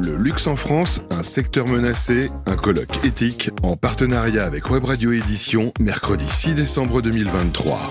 Le 0.00 0.16
luxe 0.16 0.46
en 0.46 0.54
France, 0.54 1.00
un 1.10 1.24
secteur 1.24 1.66
menacé, 1.66 2.30
un 2.46 2.54
colloque 2.54 3.04
éthique 3.04 3.50
en 3.64 3.76
partenariat 3.76 4.44
avec 4.44 4.70
Web 4.70 4.84
Radio 4.84 5.10
Édition, 5.10 5.72
mercredi 5.80 6.24
6 6.24 6.54
décembre 6.54 7.02
2023. 7.02 7.90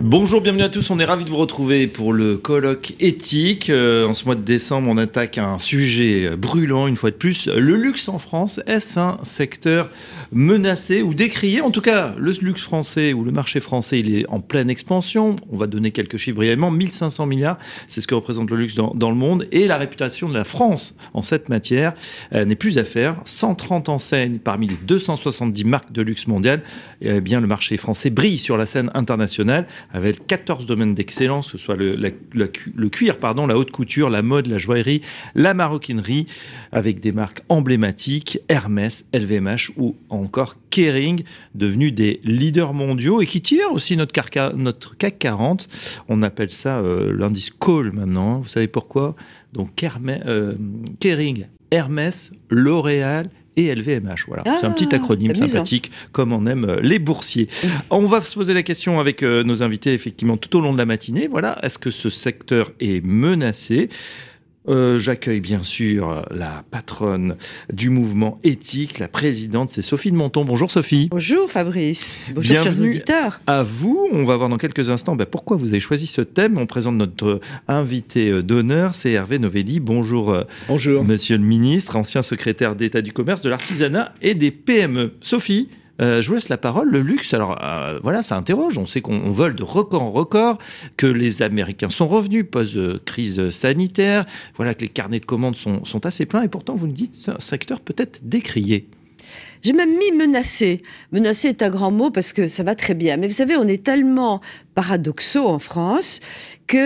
Bonjour, 0.00 0.40
bienvenue 0.40 0.64
à 0.64 0.68
tous. 0.68 0.90
On 0.90 0.98
est 0.98 1.04
ravis 1.04 1.24
de 1.24 1.30
vous 1.30 1.36
retrouver 1.36 1.86
pour 1.86 2.12
le 2.12 2.36
colloque 2.36 2.94
éthique. 2.98 3.70
Euh, 3.70 4.04
en 4.04 4.14
ce 4.14 4.24
mois 4.24 4.34
de 4.34 4.42
décembre, 4.42 4.88
on 4.90 4.98
attaque 4.98 5.38
un 5.38 5.58
sujet 5.58 6.36
brûlant 6.36 6.88
une 6.88 6.96
fois 6.96 7.12
de 7.12 7.16
plus. 7.16 7.46
Le 7.46 7.76
luxe 7.76 8.08
en 8.08 8.18
France, 8.18 8.60
est-ce 8.66 8.98
un 8.98 9.18
secteur 9.22 9.90
menacé 10.32 11.02
ou 11.02 11.14
décrié 11.14 11.60
En 11.60 11.70
tout 11.70 11.80
cas, 11.80 12.14
le 12.18 12.32
luxe 12.40 12.62
français 12.62 13.12
ou 13.12 13.22
le 13.24 13.30
marché 13.30 13.60
français, 13.60 14.00
il 14.00 14.16
est 14.16 14.26
en 14.28 14.40
pleine 14.40 14.70
expansion. 14.70 15.36
On 15.50 15.56
va 15.56 15.66
donner 15.66 15.90
quelques 15.90 16.16
chiffres 16.16 16.36
brièvement. 16.36 16.70
1500 16.70 17.26
milliards, 17.26 17.58
c'est 17.86 18.00
ce 18.00 18.06
que 18.06 18.14
représente 18.14 18.50
le 18.50 18.56
luxe 18.56 18.74
dans, 18.74 19.10
le 19.10 19.16
monde. 19.16 19.46
Et 19.52 19.66
la 19.66 19.76
réputation 19.76 20.28
de 20.28 20.34
la 20.34 20.44
France 20.44 20.94
en 21.12 21.22
cette 21.22 21.48
matière 21.48 21.92
euh, 22.32 22.44
n'est 22.44 22.56
plus 22.56 22.78
à 22.78 22.84
faire. 22.84 23.16
130 23.24 23.88
enseignes 23.88 24.38
parmi 24.38 24.68
les 24.68 24.76
270 24.76 25.64
marques 25.64 25.92
de 25.92 26.02
luxe 26.02 26.26
mondiales. 26.26 26.62
Eh 27.02 27.20
bien, 27.20 27.40
le 27.40 27.46
marché 27.46 27.76
français 27.76 28.10
brille 28.10 28.38
sur 28.38 28.56
la 28.56 28.66
scène 28.66 28.90
internationale 28.94 29.66
avec 29.92 30.26
14 30.26 30.66
domaines 30.66 30.94
d'excellence, 30.94 31.52
que 31.52 31.58
ce 31.58 31.64
soit 31.64 31.76
le, 31.76 32.88
cuir, 32.88 33.18
pardon, 33.18 33.46
la 33.46 33.58
haute 33.58 33.70
couture, 33.70 34.08
la 34.08 34.22
mode, 34.22 34.46
la 34.46 34.58
joaillerie, 34.58 35.02
la 35.34 35.52
maroquinerie, 35.52 36.26
avec 36.70 37.00
des 37.00 37.12
marques 37.12 37.42
emblématiques, 37.48 38.38
Hermès, 38.48 39.04
LVMH 39.12 39.72
ou 39.76 39.96
encore 40.22 40.56
Kering, 40.70 41.22
devenus 41.54 41.92
des 41.92 42.20
leaders 42.24 42.72
mondiaux 42.72 43.20
et 43.20 43.26
qui 43.26 43.40
tirent 43.40 43.72
aussi 43.72 43.96
notre, 43.96 44.56
notre 44.56 44.96
CAC 44.96 45.18
40. 45.18 45.68
On 46.08 46.22
appelle 46.22 46.50
ça 46.50 46.78
euh, 46.78 47.14
l'indice 47.16 47.50
Call 47.50 47.92
maintenant. 47.92 48.34
Hein. 48.34 48.38
Vous 48.42 48.48
savez 48.48 48.68
pourquoi? 48.68 49.14
Donc 49.52 49.70
euh, 49.84 50.54
Kering, 51.00 51.46
Hermès, 51.70 52.32
L'Oréal 52.48 53.28
et 53.56 53.74
LVMH. 53.74 54.24
Voilà, 54.28 54.44
c'est 54.58 54.66
un 54.66 54.70
petit 54.70 54.88
ah, 54.92 54.96
acronyme 54.96 55.34
sympathique, 55.34 55.90
comme 56.12 56.32
on 56.32 56.46
aime 56.46 56.64
euh, 56.64 56.80
les 56.80 56.98
boursiers. 56.98 57.48
On 57.90 58.06
va 58.06 58.22
se 58.22 58.34
poser 58.34 58.54
la 58.54 58.62
question 58.62 58.98
avec 58.98 59.22
nos 59.22 59.62
invités, 59.62 59.92
effectivement, 59.92 60.38
tout 60.38 60.56
au 60.56 60.60
long 60.62 60.72
de 60.72 60.78
la 60.78 60.86
matinée. 60.86 61.28
Voilà, 61.28 61.58
est-ce 61.62 61.78
que 61.78 61.90
ce 61.90 62.08
secteur 62.08 62.72
est 62.80 63.04
menacé? 63.04 63.90
Euh, 64.68 64.98
j'accueille 64.98 65.40
bien 65.40 65.62
sûr 65.62 66.24
la 66.30 66.64
patronne 66.70 67.36
du 67.72 67.90
mouvement 67.90 68.38
éthique, 68.44 68.98
la 68.98 69.08
présidente, 69.08 69.70
c'est 69.70 69.82
Sophie 69.82 70.12
de 70.12 70.16
Monton. 70.16 70.44
Bonjour 70.44 70.70
Sophie. 70.70 71.08
Bonjour 71.10 71.50
Fabrice. 71.50 72.30
Bonjour 72.34 72.58
chers 72.58 72.80
auditeurs. 72.80 73.40
À 73.46 73.62
vous, 73.62 74.08
on 74.12 74.24
va 74.24 74.36
voir 74.36 74.48
dans 74.48 74.58
quelques 74.58 74.90
instants 74.90 75.16
ben, 75.16 75.26
pourquoi 75.26 75.56
vous 75.56 75.68
avez 75.68 75.80
choisi 75.80 76.06
ce 76.06 76.20
thème. 76.20 76.58
On 76.58 76.66
présente 76.66 76.96
notre 76.96 77.40
invité 77.66 78.30
euh, 78.30 78.42
d'honneur, 78.42 78.94
c'est 78.94 79.12
Hervé 79.12 79.38
Novelli. 79.38 79.80
Bonjour, 79.80 80.30
euh, 80.30 80.44
Bonjour. 80.68 81.04
Monsieur 81.04 81.36
le 81.36 81.44
ministre, 81.44 81.96
ancien 81.96 82.22
secrétaire 82.22 82.76
d'État 82.76 83.02
du 83.02 83.12
commerce, 83.12 83.40
de 83.40 83.50
l'artisanat 83.50 84.14
et 84.22 84.34
des 84.34 84.50
PME. 84.50 85.14
Sophie, 85.20 85.68
je 86.02 86.26
vous 86.26 86.34
laisse 86.34 86.48
la 86.48 86.58
parole. 86.58 86.90
Le 86.90 87.00
luxe, 87.00 87.34
alors 87.34 87.58
euh, 87.62 87.98
voilà, 88.02 88.22
ça 88.22 88.36
interroge. 88.36 88.78
On 88.78 88.86
sait 88.86 89.00
qu'on 89.00 89.30
vole 89.30 89.54
de 89.54 89.62
record 89.62 90.02
en 90.02 90.10
record, 90.10 90.58
que 90.96 91.06
les 91.06 91.42
Américains 91.42 91.90
sont 91.90 92.08
revenus 92.08 92.44
post-crise 92.50 93.50
sanitaire, 93.50 94.26
voilà 94.56 94.74
que 94.74 94.82
les 94.82 94.88
carnets 94.88 95.20
de 95.20 95.26
commandes 95.26 95.56
sont, 95.56 95.84
sont 95.84 96.04
assez 96.06 96.26
pleins, 96.26 96.42
et 96.42 96.48
pourtant 96.48 96.74
vous 96.74 96.86
nous 96.86 96.92
dites 96.92 97.14
c'est 97.14 97.30
un 97.30 97.40
secteur 97.40 97.80
peut-être 97.80 98.20
décrié. 98.22 98.88
J'ai 99.62 99.72
même 99.72 99.96
mis 99.96 100.10
menacé. 100.12 100.82
Menacé 101.12 101.48
est 101.48 101.62
un 101.62 101.70
grand 101.70 101.90
mot 101.90 102.10
parce 102.10 102.32
que 102.32 102.48
ça 102.48 102.62
va 102.62 102.74
très 102.74 102.94
bien. 102.94 103.16
Mais 103.16 103.28
vous 103.28 103.34
savez, 103.34 103.56
on 103.56 103.66
est 103.66 103.82
tellement 103.82 104.40
paradoxaux 104.74 105.46
en 105.46 105.58
France 105.58 106.20
que 106.66 106.78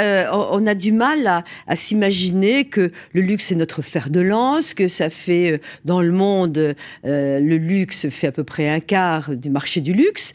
euh, 0.00 0.30
on 0.50 0.66
a 0.66 0.74
du 0.74 0.92
mal 0.92 1.26
à, 1.26 1.44
à 1.66 1.76
s'imaginer 1.76 2.64
que 2.64 2.90
le 3.12 3.20
luxe 3.20 3.52
est 3.52 3.56
notre 3.56 3.82
fer 3.82 4.10
de 4.10 4.20
lance, 4.20 4.74
que 4.74 4.88
ça 4.88 5.10
fait 5.10 5.52
euh, 5.52 5.58
dans 5.84 6.00
le 6.00 6.12
monde 6.12 6.74
euh, 7.04 7.40
le 7.40 7.56
luxe 7.56 8.08
fait 8.08 8.28
à 8.28 8.32
peu 8.32 8.44
près 8.44 8.68
un 8.68 8.80
quart 8.80 9.36
du 9.36 9.50
marché 9.50 9.80
du 9.80 9.92
luxe. 9.92 10.32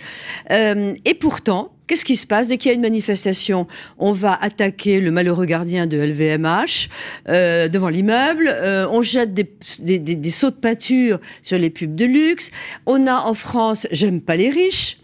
Euh, 0.52 0.94
et 1.06 1.14
pourtant, 1.14 1.72
Qu'est-ce 1.90 2.06
qui 2.06 2.18
se 2.18 2.28
passe 2.28 2.50
Dès 2.50 2.58
qu'il 2.58 2.70
y 2.70 2.72
a 2.72 2.76
une 2.76 2.84
manifestation, 2.84 3.66
on 3.98 4.12
va 4.12 4.38
attaquer 4.40 5.00
le 5.00 5.10
malheureux 5.10 5.48
gardien 5.48 5.88
de 5.88 5.98
LVMH 5.98 6.88
euh, 7.28 7.68
devant 7.68 7.90
l'immeuble. 7.90 8.48
Euh, 8.48 8.86
on 8.92 9.02
jette 9.02 9.34
des, 9.34 9.50
des, 9.80 9.98
des, 9.98 10.14
des, 10.14 10.30
sauts 10.30 10.52
de 10.52 10.56
peinture 10.56 11.20
sur 11.42 11.58
les 11.58 11.72
pubs 11.72 11.96
de 11.96 12.06
luxe. 12.06 12.52
On 12.86 13.08
a 13.08 13.16
en 13.16 13.34
France, 13.34 13.88
j'aime 13.90 14.22
pas 14.22 14.36
les 14.36 14.52
riches. 14.52 15.00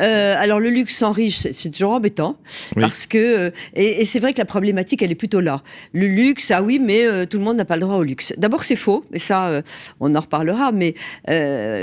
Euh, 0.00 0.34
alors 0.38 0.60
le 0.60 0.70
luxe 0.70 0.96
sans 0.96 1.12
riche, 1.12 1.46
c'est 1.52 1.70
toujours 1.70 1.92
embêtant 1.92 2.36
parce 2.74 3.06
que 3.06 3.18
euh, 3.18 3.50
et, 3.74 4.02
et 4.02 4.04
c'est 4.04 4.20
vrai 4.20 4.32
que 4.32 4.38
la 4.38 4.44
problématique 4.44 5.02
elle 5.02 5.10
est 5.10 5.16
plutôt 5.16 5.40
là. 5.40 5.62
Le 5.92 6.06
luxe, 6.06 6.50
ah 6.50 6.62
oui, 6.62 6.78
mais 6.78 7.04
euh, 7.04 7.26
tout 7.26 7.38
le 7.38 7.44
monde 7.44 7.56
n'a 7.56 7.64
pas 7.64 7.76
le 7.76 7.82
droit 7.82 7.96
au 7.96 8.02
luxe. 8.02 8.32
D'abord 8.36 8.64
c'est 8.64 8.76
faux, 8.76 9.04
mais 9.10 9.18
ça 9.18 9.48
euh, 9.48 9.62
on 10.00 10.14
en 10.14 10.20
reparlera. 10.20 10.72
Mais 10.72 10.94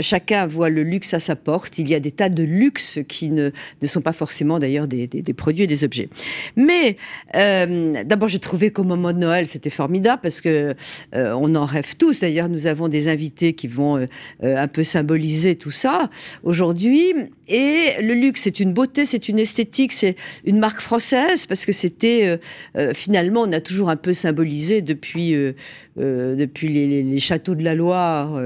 chacun 0.02 0.46
voit 0.46 0.70
le 0.70 0.84
luxe 0.84 1.14
à 1.14 1.20
sa 1.20 1.36
porte. 1.36 1.78
Il 1.78 1.90
y 1.90 1.96
a 1.96 2.00
des 2.00 2.12
tas 2.12 2.30
de 2.30 2.44
luxe 2.44 3.00
qui 3.08 3.30
ne, 3.30 3.52
ne 3.82 3.88
sont 3.88 4.02
pas 4.02 4.14
forcément 4.14 4.60
d'ailleurs 4.60 4.88
des, 4.88 5.08
des, 5.08 5.22
des, 5.22 5.34
produits 5.34 5.64
et 5.64 5.68
des 5.68 5.84
objets. 5.84 6.10
Mais 6.56 6.98
d'abord 7.34 8.30
j'ai 8.30 8.40
trouvé 8.40 8.72
qu'au 8.72 8.84
moment 8.84 9.14
de 9.14 9.20
Noël 9.20 9.48
c'était 9.48 9.70
formidable 9.70 10.22
parce 10.22 10.42
que 10.42 10.74
on 11.14 11.56
en 11.56 11.66
rêve 11.66 11.96
tous. 11.98 12.20
D'ailleurs 12.20 12.50
nous 12.50 12.68
avons 12.68 12.88
des 12.88 13.08
invités 13.08 13.54
qui 13.54 13.68
vont 13.68 14.08
un 14.42 14.68
peu 14.68 14.84
symboliser 14.84 15.56
tout 15.56 15.72
ça 15.72 16.10
aujourd'hui 16.44 17.14
et 17.48 17.66
et 17.66 18.02
le 18.06 18.14
luxe, 18.14 18.42
c'est 18.44 18.60
une 18.60 18.74
beauté, 18.74 19.06
c'est 19.06 19.30
une 19.30 19.40
esthétique, 19.40 19.92
c'est 19.92 20.16
une 20.46 20.60
marque 20.60 20.80
française 20.80 21.46
parce 21.46 21.66
que 21.66 21.72
c'était 21.72 22.28
euh, 22.28 22.38
euh, 22.78 22.94
finalement, 22.94 23.42
on 23.42 23.52
a 23.52 23.60
toujours 23.60 23.90
un 23.90 23.96
peu 23.96 24.14
symbolisé 24.14 24.82
depuis 24.82 25.34
euh, 25.34 25.54
depuis 25.98 26.70
les, 26.70 27.20
châteaux 27.20 27.56
de 27.56 27.64
la 27.64 27.74
Loire, 27.74 28.38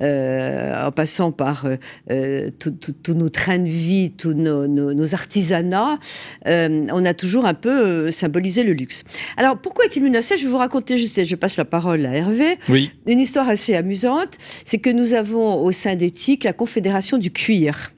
en 0.00 0.92
passant 0.92 1.30
par 1.30 1.68
tous 2.08 3.14
nos 3.14 3.28
trains 3.28 3.58
de 3.58 3.68
vie, 3.68 4.12
tous 4.16 4.32
nos, 4.32 5.14
artisanats, 5.14 5.98
on 6.46 7.04
a 7.04 7.14
toujours 7.14 7.44
un 7.44 7.52
peu 7.52 8.10
symbolisé 8.12 8.64
le 8.64 8.72
luxe. 8.72 9.04
Alors 9.36 9.58
pourquoi 9.58 9.84
est-il 9.84 10.02
menacé 10.02 10.38
Je 10.38 10.44
vais 10.44 10.50
vous 10.50 10.56
raconter, 10.56 10.96
je, 10.96 11.22
je 11.22 11.36
passe 11.36 11.58
la 11.58 11.66
parole 11.66 12.06
à 12.06 12.14
Hervé, 12.14 12.58
oui. 12.70 12.90
une 13.06 13.20
histoire 13.20 13.50
assez 13.50 13.74
amusante. 13.74 14.38
C'est 14.64 14.78
que 14.78 14.90
nous 14.90 15.12
avons 15.12 15.62
au 15.62 15.72
sein 15.72 15.96
d'Éthique 15.96 16.44
la 16.44 16.54
Confédération 16.54 17.18
du 17.18 17.30
cuir. 17.30 17.92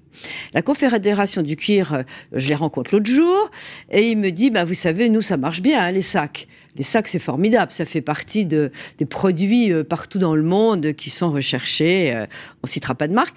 La 0.54 0.62
Confédération 0.62 1.42
du 1.42 1.56
cuir, 1.56 1.92
euh, 1.92 2.02
je 2.32 2.48
les 2.48 2.54
rencontre 2.54 2.90
l'autre 2.92 3.10
jour, 3.10 3.50
et 3.90 4.10
il 4.10 4.18
me 4.18 4.30
dit, 4.30 4.50
bah, 4.50 4.64
vous 4.64 4.74
savez, 4.74 5.08
nous, 5.08 5.22
ça 5.22 5.36
marche 5.36 5.60
bien, 5.60 5.80
hein, 5.80 5.90
les 5.92 6.02
sacs. 6.02 6.48
Les 6.76 6.82
sacs, 6.82 7.08
c'est 7.08 7.18
formidable, 7.18 7.72
ça 7.72 7.84
fait 7.84 8.00
partie 8.00 8.44
de, 8.44 8.70
des 8.98 9.06
produits 9.06 9.72
euh, 9.72 9.84
partout 9.84 10.18
dans 10.18 10.34
le 10.34 10.42
monde 10.42 10.92
qui 10.92 11.10
sont 11.10 11.30
recherchés, 11.30 12.14
euh, 12.14 12.26
on 12.62 12.66
citera 12.66 12.94
pas 12.94 13.08
de 13.08 13.14
marque. 13.14 13.36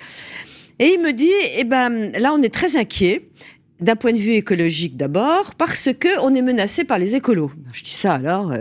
Et 0.79 0.93
il 0.95 1.01
me 1.01 1.11
dit, 1.11 1.31
eh 1.57 1.63
ben, 1.63 2.11
là, 2.17 2.33
on 2.33 2.41
est 2.41 2.53
très 2.53 2.77
inquiet 2.77 3.29
d'un 3.79 3.95
point 3.95 4.13
de 4.13 4.17
vue 4.17 4.33
écologique 4.33 4.95
d'abord, 4.95 5.55
parce 5.55 5.89
que 5.99 6.19
on 6.21 6.33
est 6.35 6.41
menacé 6.41 6.83
par 6.83 6.99
les 6.99 7.15
écolos. 7.15 7.51
Je 7.73 7.83
dis 7.83 7.93
ça 7.93 8.13
alors. 8.13 8.53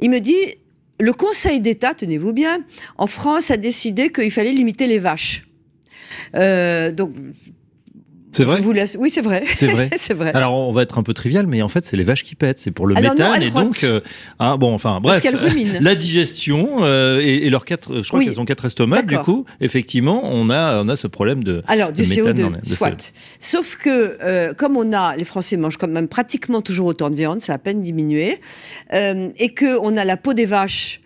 il 0.00 0.10
me 0.10 0.20
dit, 0.20 0.36
le 1.00 1.12
Conseil 1.12 1.60
d'État, 1.60 1.94
tenez-vous 1.94 2.32
bien, 2.32 2.64
en 2.98 3.06
France 3.06 3.50
a 3.50 3.56
décidé 3.56 4.10
qu'il 4.10 4.30
fallait 4.30 4.52
limiter 4.52 4.86
les 4.86 4.98
vaches. 4.98 5.47
Euh, 6.34 6.92
donc 6.92 7.12
c'est 8.30 8.44
vrai. 8.44 8.60
Vous 8.60 8.72
laisse... 8.72 8.96
Oui, 9.00 9.10
c'est 9.10 9.20
vrai. 9.20 9.44
C'est 9.54 9.68
vrai. 9.68 9.90
c'est 9.96 10.14
vrai. 10.14 10.32
Alors, 10.34 10.54
on 10.54 10.72
va 10.72 10.82
être 10.82 10.98
un 10.98 11.02
peu 11.02 11.14
trivial, 11.14 11.46
mais 11.46 11.62
en 11.62 11.68
fait, 11.68 11.84
c'est 11.84 11.96
les 11.96 12.04
vaches 12.04 12.22
qui 12.22 12.34
pètent. 12.34 12.58
C'est 12.58 12.70
pour 12.70 12.86
le 12.86 12.94
méthane 12.94 13.42
et 13.42 13.50
donc, 13.50 13.84
euh, 13.84 14.00
ah 14.38 14.56
bon, 14.56 14.74
enfin, 14.74 15.00
bref, 15.00 15.24
la 15.80 15.94
digestion 15.94 16.84
euh, 16.84 17.20
et, 17.20 17.46
et, 17.46 17.50
leurs 17.50 17.64
quatre, 17.64 18.02
je 18.02 18.08
crois 18.08 18.22
qu'elles 18.22 18.40
ont 18.40 18.44
quatre 18.44 18.66
estomacs. 18.66 19.06
Du 19.06 19.18
coup, 19.18 19.44
effectivement, 19.60 20.22
on 20.24 20.50
a, 20.50 20.82
on 20.82 20.88
a 20.88 20.96
ce 20.96 21.06
problème 21.06 21.42
de. 21.42 21.62
Alors, 21.66 21.92
du 21.92 22.02
CO2, 22.02 22.64
soit. 22.64 23.12
Sauf 23.40 23.76
que, 23.76 24.18
euh, 24.22 24.52
comme 24.54 24.76
on 24.76 24.92
a, 24.92 25.16
les 25.16 25.24
Français 25.24 25.56
mangent 25.56 25.78
quand 25.78 25.88
même 25.88 26.08
pratiquement 26.08 26.60
toujours 26.60 26.86
autant 26.86 27.10
de 27.10 27.16
viande, 27.16 27.40
ça 27.40 27.52
a 27.52 27.56
à 27.58 27.58
peine 27.58 27.82
diminué, 27.82 28.38
et 28.92 29.48
que 29.54 29.78
on 29.80 29.96
a 29.96 30.04
la 30.04 30.16
peau 30.16 30.32
des 30.32 30.46
vaches 30.46 31.00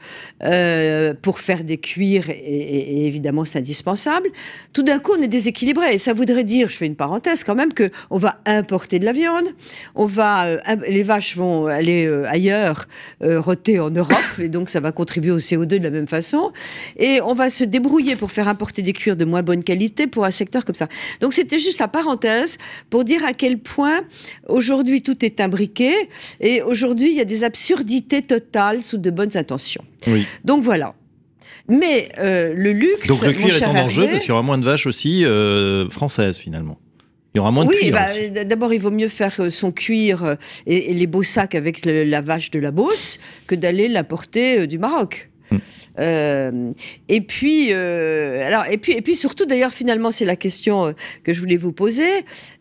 euh, 0.45 1.15
pour 1.21 1.41
faire 1.41 1.65
des 1.65 1.79
cuirs, 1.79 2.31
et, 2.31 2.35
et, 2.35 3.03
et 3.03 3.07
évidemment, 3.07 3.45
c'est 3.45 3.59
indispensable. 3.59 4.29
Tout 4.73 4.83
d'un 4.83 4.99
coup, 4.99 5.13
on 5.19 5.23
est 5.23 5.29
déséquilibré, 5.29 5.95
et 5.95 5.99
ça 5.99 6.13
voudrait 6.13 6.45
dire, 6.45 6.69
je 6.71 6.77
fais 6.77 6.87
une 6.87 6.97
parenthèse 6.97 7.45
quand 7.45 7.55
même 7.55 7.73
que 7.73 7.91
on 8.11 8.19
va 8.19 8.41
importer 8.47 8.99
de 8.99 9.05
la 9.05 9.13
viande, 9.13 9.47
on 9.95 10.07
va 10.07 10.47
euh, 10.47 10.59
les 10.89 11.03
vaches 11.03 11.37
vont 11.37 11.67
aller 11.67 12.07
euh, 12.07 12.25
ailleurs 12.29 12.87
euh, 13.23 13.41
roter 13.41 13.81
en 13.81 13.91
Europe 13.91 14.17
et 14.39 14.49
donc 14.49 14.71
ça 14.71 14.81
va 14.81 14.93
contribuer 14.93 15.31
au 15.31 15.39
CO2 15.39 15.67
de 15.67 15.83
la 15.83 15.91
même 15.91 16.07
façon 16.07 16.53
et 16.97 17.21
on 17.23 17.35
va 17.35 17.51
se 17.51 17.65
débrouiller 17.65 18.17
pour 18.17 18.31
faire 18.31 18.49
importer 18.49 18.83
des 18.83 18.93
cuirs 18.93 19.17
de 19.17 19.25
moins 19.25 19.43
bonne 19.43 19.65
qualité 19.65 20.07
pour 20.07 20.25
un 20.25 20.31
secteur 20.31 20.65
comme 20.65 20.75
ça. 20.75 20.89
Donc 21.21 21.33
c'était 21.33 21.59
juste 21.59 21.81
la 21.81 21.89
parenthèse 21.89 22.59
pour 22.91 23.05
dire 23.05 23.25
à 23.25 23.33
quel 23.33 23.59
point 23.59 24.03
aujourd'hui 24.49 25.03
tout 25.03 25.25
est 25.25 25.41
imbriqué 25.41 25.93
et 26.41 26.63
aujourd'hui 26.63 27.11
il 27.11 27.17
y 27.17 27.21
a 27.21 27.25
des 27.25 27.45
absurdités 27.45 28.23
totales 28.23 28.83
sous 28.83 28.99
de 28.99 29.11
bonnes 29.11 29.37
intentions. 29.37 29.85
Oui. 30.07 30.27
Donc 30.45 30.63
voilà. 30.63 30.95
Mais 31.69 32.11
euh, 32.19 32.53
le 32.57 32.73
luxe. 32.73 33.09
Donc 33.09 33.23
le 33.25 33.33
cuir 33.33 33.57
est 33.57 33.65
en 33.67 33.75
enjeu 33.77 34.07
parce 34.07 34.21
qu'il 34.23 34.31
y 34.31 34.33
aura 34.33 34.43
moins 34.43 34.59
de 34.59 34.65
vaches 34.65 34.87
aussi 34.87 35.25
euh, 35.25 35.89
françaises 35.91 36.37
finalement. 36.37 36.79
Il 37.35 37.39
y 37.39 37.41
aura 37.41 37.51
moins 37.51 37.65
de 37.65 37.71
oui, 37.71 37.79
cuir. 37.81 37.93
bah, 37.93 38.07
d- 38.15 38.45
d'abord, 38.45 38.75
il 38.75 38.81
vaut 38.81 38.91
mieux 38.91 39.09
faire 39.09 39.35
euh, 39.39 39.49
son 39.49 39.73
cuir 39.73 40.23
euh, 40.23 40.35
et, 40.67 40.91
et 40.91 40.95
les 40.95 41.07
beaux 41.07 41.23
sacs 41.23 41.55
avec 41.55 41.87
le- 41.87 42.05
la 42.05 42.21
vache 42.21 42.51
de 42.51 42.59
la 42.59 42.71
Beauce 42.71 43.19
que 43.47 43.55
d'aller 43.55 43.89
l'importer 43.89 44.61
euh, 44.61 44.67
du 44.67 44.79
Maroc. 44.79 45.31
Mm. 45.51 45.57
Euh, 45.99 46.71
et 47.09 47.21
puis, 47.23 47.69
euh, 47.71 48.47
alors, 48.47 48.65
et 48.71 48.77
puis, 48.77 48.93
et 48.93 49.01
puis 49.03 49.15
surtout, 49.17 49.47
d'ailleurs, 49.47 49.73
finalement, 49.73 50.11
c'est 50.11 50.25
la 50.27 50.37
question 50.37 50.87
euh, 50.87 50.93
que 51.25 51.33
je 51.33 51.41
voulais 51.41 51.57
vous 51.57 51.73
poser. 51.73 52.09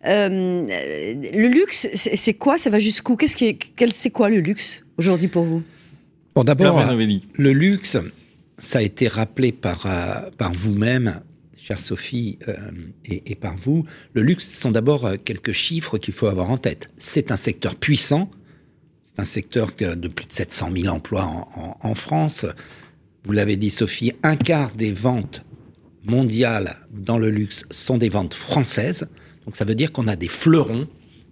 Euh, 0.06 0.66
le 0.68 1.48
luxe, 1.48 1.88
c'est 1.94 2.34
quoi? 2.36 2.58
Ça 2.58 2.70
va 2.70 2.80
jusqu'où? 2.80 3.16
Qu'est-ce 3.18 3.36
qui 3.36 3.58
c'est 3.94 4.10
quoi 4.10 4.30
le 4.30 4.40
luxe 4.40 4.86
aujourd'hui 4.98 5.28
pour 5.28 5.44
vous? 5.44 5.64
Bon, 6.36 6.44
d'abord, 6.44 6.76
le 7.38 7.52
luxe, 7.54 7.98
ça 8.58 8.80
a 8.80 8.82
été 8.82 9.08
rappelé 9.08 9.52
par, 9.52 9.86
euh, 9.86 10.30
par 10.38 10.54
vous-même, 10.54 11.22
chère 11.58 11.82
Sophie, 11.82 12.40
euh, 12.48 12.56
et, 13.06 13.32
et 13.32 13.36
par 13.36 13.56
vous. 13.58 13.86
Le 14.14 14.22
luxe, 14.24 14.46
ce 14.50 14.62
sont 14.62 14.72
d'abord 14.72 15.06
euh, 15.06 15.16
quelques 15.24 15.52
chiffres 15.52 15.98
qu'il 15.98 16.14
faut 16.14 16.28
avoir 16.28 16.50
en 16.50 16.58
tête. 16.58 16.90
C'est 16.98 17.32
un 17.32 17.36
secteur 17.36 17.76
puissant. 17.76 18.32
C'est 19.04 19.20
un 19.20 19.26
secteur 19.26 19.72
de 19.78 20.08
plus 20.08 20.26
de 20.26 20.32
700 20.32 20.70
000 20.76 20.88
emplois 20.96 21.26
en, 21.26 21.48
en- 21.60 21.78
en 21.90 21.96
France. 21.96 22.46
Vous 23.26 23.34
l'avez 23.34 23.58
dit, 23.58 23.70
Sophie, 23.70 24.14
un 24.24 24.38
quart 24.38 24.72
des 24.72 24.92
ventes 24.94 25.44
mondiales 26.08 26.78
dans 26.92 27.18
le 27.18 27.30
luxe 27.30 27.66
sont 27.72 27.98
des 27.98 28.10
ventes 28.10 28.34
françaises. 28.34 29.10
Donc 29.46 29.56
ça 29.56 29.66
veut 29.66 29.76
dire 29.76 29.92
qu'on 29.92 30.08
a 30.08 30.16
des 30.16 30.28
fleurons, 30.30 30.88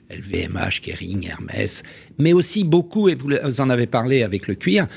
LVMH, 0.10 0.82
Kering, 0.82 1.28
Hermès, 1.28 1.84
mais 2.18 2.34
aussi 2.34 2.64
beaucoup, 2.64 3.10
et 3.10 3.16
vous 3.16 3.62
en 3.62 3.70
avez 3.70 3.88
parlé 3.88 4.24
avec 4.24 4.48
le 4.48 4.56
cuir, 4.56 4.88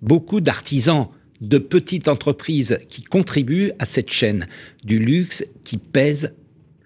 beaucoup 0.00 0.40
d'artisans, 0.40 1.08
de 1.40 1.58
petites 1.58 2.08
entreprises 2.08 2.78
qui 2.88 3.02
contribuent 3.02 3.72
à 3.78 3.84
cette 3.84 4.10
chaîne 4.10 4.46
du 4.84 4.98
luxe 4.98 5.44
qui 5.64 5.76
pèse 5.76 6.32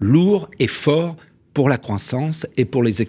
lourd 0.00 0.50
et 0.58 0.66
fort 0.66 1.16
pour 1.52 1.68
la 1.68 1.78
croissance 1.78 2.46
et 2.56 2.64
pour 2.64 2.82
les 2.82 3.02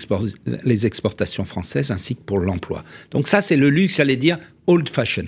exportations 0.85 1.45
françaises 1.45 1.91
ainsi 1.91 2.15
que 2.15 2.21
pour 2.21 2.39
l'emploi. 2.39 2.83
Donc 3.11 3.27
ça, 3.27 3.41
c'est 3.41 3.57
le 3.57 3.69
luxe, 3.69 3.97
j'allais 3.97 4.15
dire, 4.17 4.39
old 4.67 4.89
fashion. 4.89 5.25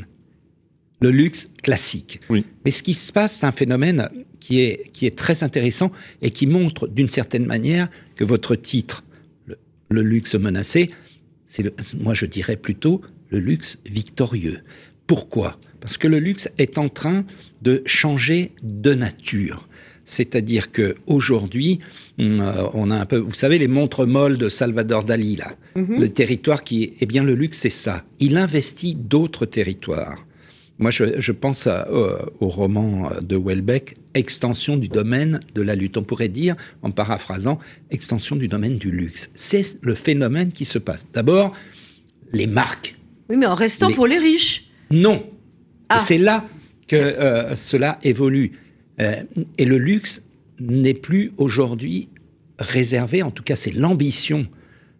Le 1.02 1.12
luxe 1.12 1.48
classique. 1.64 2.20
Oui. 2.30 2.46
Mais 2.66 2.72
ce 2.72 2.84
qui 2.84 2.96
se 2.96 3.12
passe, 3.14 3.40
c'est 3.40 3.46
un 3.46 3.54
phénomène 3.54 4.10
qui 4.40 4.62
est, 4.62 4.92
qui 4.92 5.06
est 5.06 5.18
très 5.18 5.44
intéressant 5.44 5.92
et 6.22 6.32
qui 6.32 6.48
montre 6.48 6.88
d'une 6.88 7.10
certaine 7.10 7.46
manière 7.46 7.90
que 8.16 8.26
votre 8.26 8.56
titre, 8.56 9.04
le, 9.90 10.02
luxe 10.04 10.36
menacé, 10.36 10.88
c'est 11.46 11.94
moi 11.96 12.14
je 12.14 12.26
dirais 12.26 12.56
plutôt 12.58 13.02
le 13.30 13.40
luxe 13.40 13.78
victorieux. 13.86 14.60
Pourquoi? 15.08 15.58
Parce 15.82 15.98
que 15.98 16.08
le 16.08 16.20
luxe 16.20 16.50
est 16.58 16.78
en 16.78 16.88
train 16.90 17.26
de 17.62 17.82
changer 17.86 18.52
de 18.62 18.94
nature. 18.94 19.68
C'est-à-dire 20.06 20.72
que 20.72 20.96
aujourd'hui, 21.06 21.80
hum, 22.18 22.40
euh, 22.42 22.64
on 22.74 22.90
a 22.90 22.96
un 22.96 23.06
peu, 23.06 23.18
vous 23.18 23.34
savez, 23.34 23.60
les 23.60 23.68
montres 23.68 24.08
molles 24.08 24.38
de 24.38 24.50
Salvador 24.50 25.04
Dali 25.04 25.36
là, 25.36 25.52
Mhm. 25.76 26.00
le 26.02 26.10
territoire 26.10 26.64
qui, 26.64 26.94
eh 27.00 27.06
bien, 27.06 27.24
le 27.24 27.36
luxe 27.36 27.60
c'est 27.60 27.70
ça. 27.70 28.04
Il 28.20 28.38
investit 28.38 28.96
d'autres 28.96 29.46
territoires. 29.46 30.26
Moi, 30.80 30.92
je, 30.92 31.20
je 31.20 31.32
pense 31.34 31.68
à, 31.68 31.88
euh, 31.90 32.18
au 32.40 32.48
roman 32.48 33.12
de 33.22 33.36
Welbeck, 33.38 33.98
Extension 34.14 34.78
du 34.78 34.88
domaine 34.88 35.40
de 35.54 35.62
la 35.62 35.76
lutte. 35.76 35.98
On 35.98 36.04
pourrait 36.04 36.30
dire, 36.30 36.56
en 36.82 36.92
paraphrasant, 36.92 37.60
extension 37.92 38.36
du 38.38 38.48
domaine 38.48 38.78
du 38.78 38.90
luxe. 38.92 39.30
C'est 39.36 39.78
le 39.82 39.94
phénomène 39.94 40.52
qui 40.52 40.66
se 40.66 40.80
passe. 40.80 41.06
D'abord, 41.14 41.52
les 42.32 42.48
marques. 42.48 42.98
Oui, 43.30 43.36
mais 43.38 43.46
en 43.46 43.56
restant 43.56 43.90
Les- 43.90 43.94
pour 43.96 44.08
les 44.08 44.18
riches. 44.18 44.70
Non. 44.90 45.24
Ah. 45.90 46.00
C'est 46.00 46.18
là 46.18 46.46
que 46.88 46.96
euh, 46.96 47.56
cela 47.56 48.00
évolue. 48.04 48.54
Euh, 49.02 49.22
et 49.58 49.66
le 49.66 49.78
luxe 49.78 50.24
n'est 50.60 50.94
plus 50.96 51.34
aujourd'hui 51.38 52.10
réservé, 52.58 53.22
en 53.24 53.32
tout 53.32 53.44
cas 53.44 53.56
c'est 53.56 53.72
l'ambition 53.74 54.48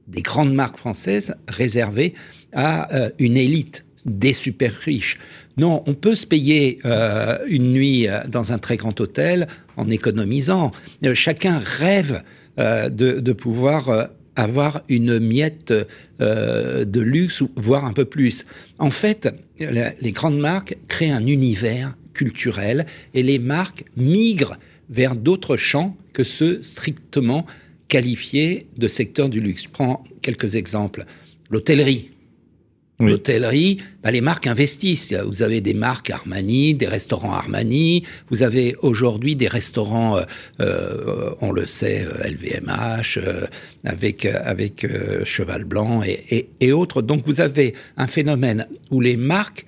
des 0.08 0.22
grandes 0.22 0.54
marques 0.54 0.78
françaises, 0.78 1.36
réservée 1.48 2.14
à 2.54 3.10
une 3.20 3.36
élite 3.38 3.84
des 4.06 4.32
super 4.34 4.72
riches. 4.74 5.18
Non, 5.60 5.84
on 5.88 5.94
peut 5.94 6.16
se 6.16 6.26
payer 6.26 6.80
euh, 6.86 7.38
une 7.46 7.74
nuit 7.74 8.08
euh, 8.08 8.22
dans 8.30 8.54
un 8.54 8.60
très 8.60 8.78
grand 8.78 8.98
hôtel 9.02 9.46
en 9.76 9.90
économisant. 9.90 10.72
Euh, 11.04 11.14
chacun 11.14 11.60
rêve 11.60 12.24
de, 12.58 12.90
de 13.22 13.32
pouvoir 13.32 14.10
avoir 14.36 14.82
une 14.90 15.18
miette 15.20 15.74
de 16.20 17.00
luxe, 17.00 17.42
voire 17.56 17.86
un 17.86 17.94
peu 17.94 18.04
plus. 18.04 18.46
En 18.80 18.90
fait, 18.90 19.34
les 19.60 20.12
grandes 20.12 20.40
marques 20.40 20.76
créent 20.90 21.12
un 21.12 21.26
univers 21.26 21.96
culturel 22.14 22.86
et 23.14 23.24
les 23.24 23.40
marques 23.40 23.86
migrent 23.96 24.58
vers 24.90 25.16
d'autres 25.16 25.56
champs 25.56 25.96
que 26.12 26.26
ceux 26.26 26.62
strictement 26.64 27.46
qualifiés 27.88 28.68
de 28.78 28.90
secteur 28.90 29.30
du 29.30 29.40
luxe. 29.40 29.64
Je 29.64 29.70
prends 29.70 30.04
quelques 30.22 30.56
exemples. 30.56 31.06
L'hôtellerie. 31.50 32.12
Oui. 33.02 33.12
L'hôtellerie, 33.12 33.78
bah, 34.04 34.12
les 34.12 34.20
marques 34.20 34.46
investissent. 34.46 35.14
Vous 35.14 35.42
avez 35.42 35.62
des 35.62 35.74
marques 35.74 36.10
Armani, 36.10 36.74
des 36.76 36.86
restaurants 36.88 37.32
Armani. 37.32 38.04
Vous 38.30 38.44
avez 38.44 38.76
aujourd'hui 38.82 39.38
des 39.38 39.48
restaurants, 39.48 40.18
euh, 40.18 40.24
euh, 40.60 41.30
on 41.40 41.52
le 41.54 41.66
sait, 41.66 42.06
euh, 42.06 42.28
LVMH, 42.28 43.18
euh, 43.18 43.46
avec, 43.86 44.26
euh, 44.26 44.34
avec 44.44 44.84
euh, 44.84 45.24
Cheval 45.24 45.64
Blanc 45.64 46.02
et, 46.04 46.24
et- 46.30 46.50
et 46.60 46.72
autres. 46.74 47.02
Donc 47.02 47.24
vous 47.26 47.40
avez 47.40 47.74
un 47.96 48.08
phénomène 48.08 48.68
où 48.92 49.00
les 49.00 49.16
marques 49.16 49.66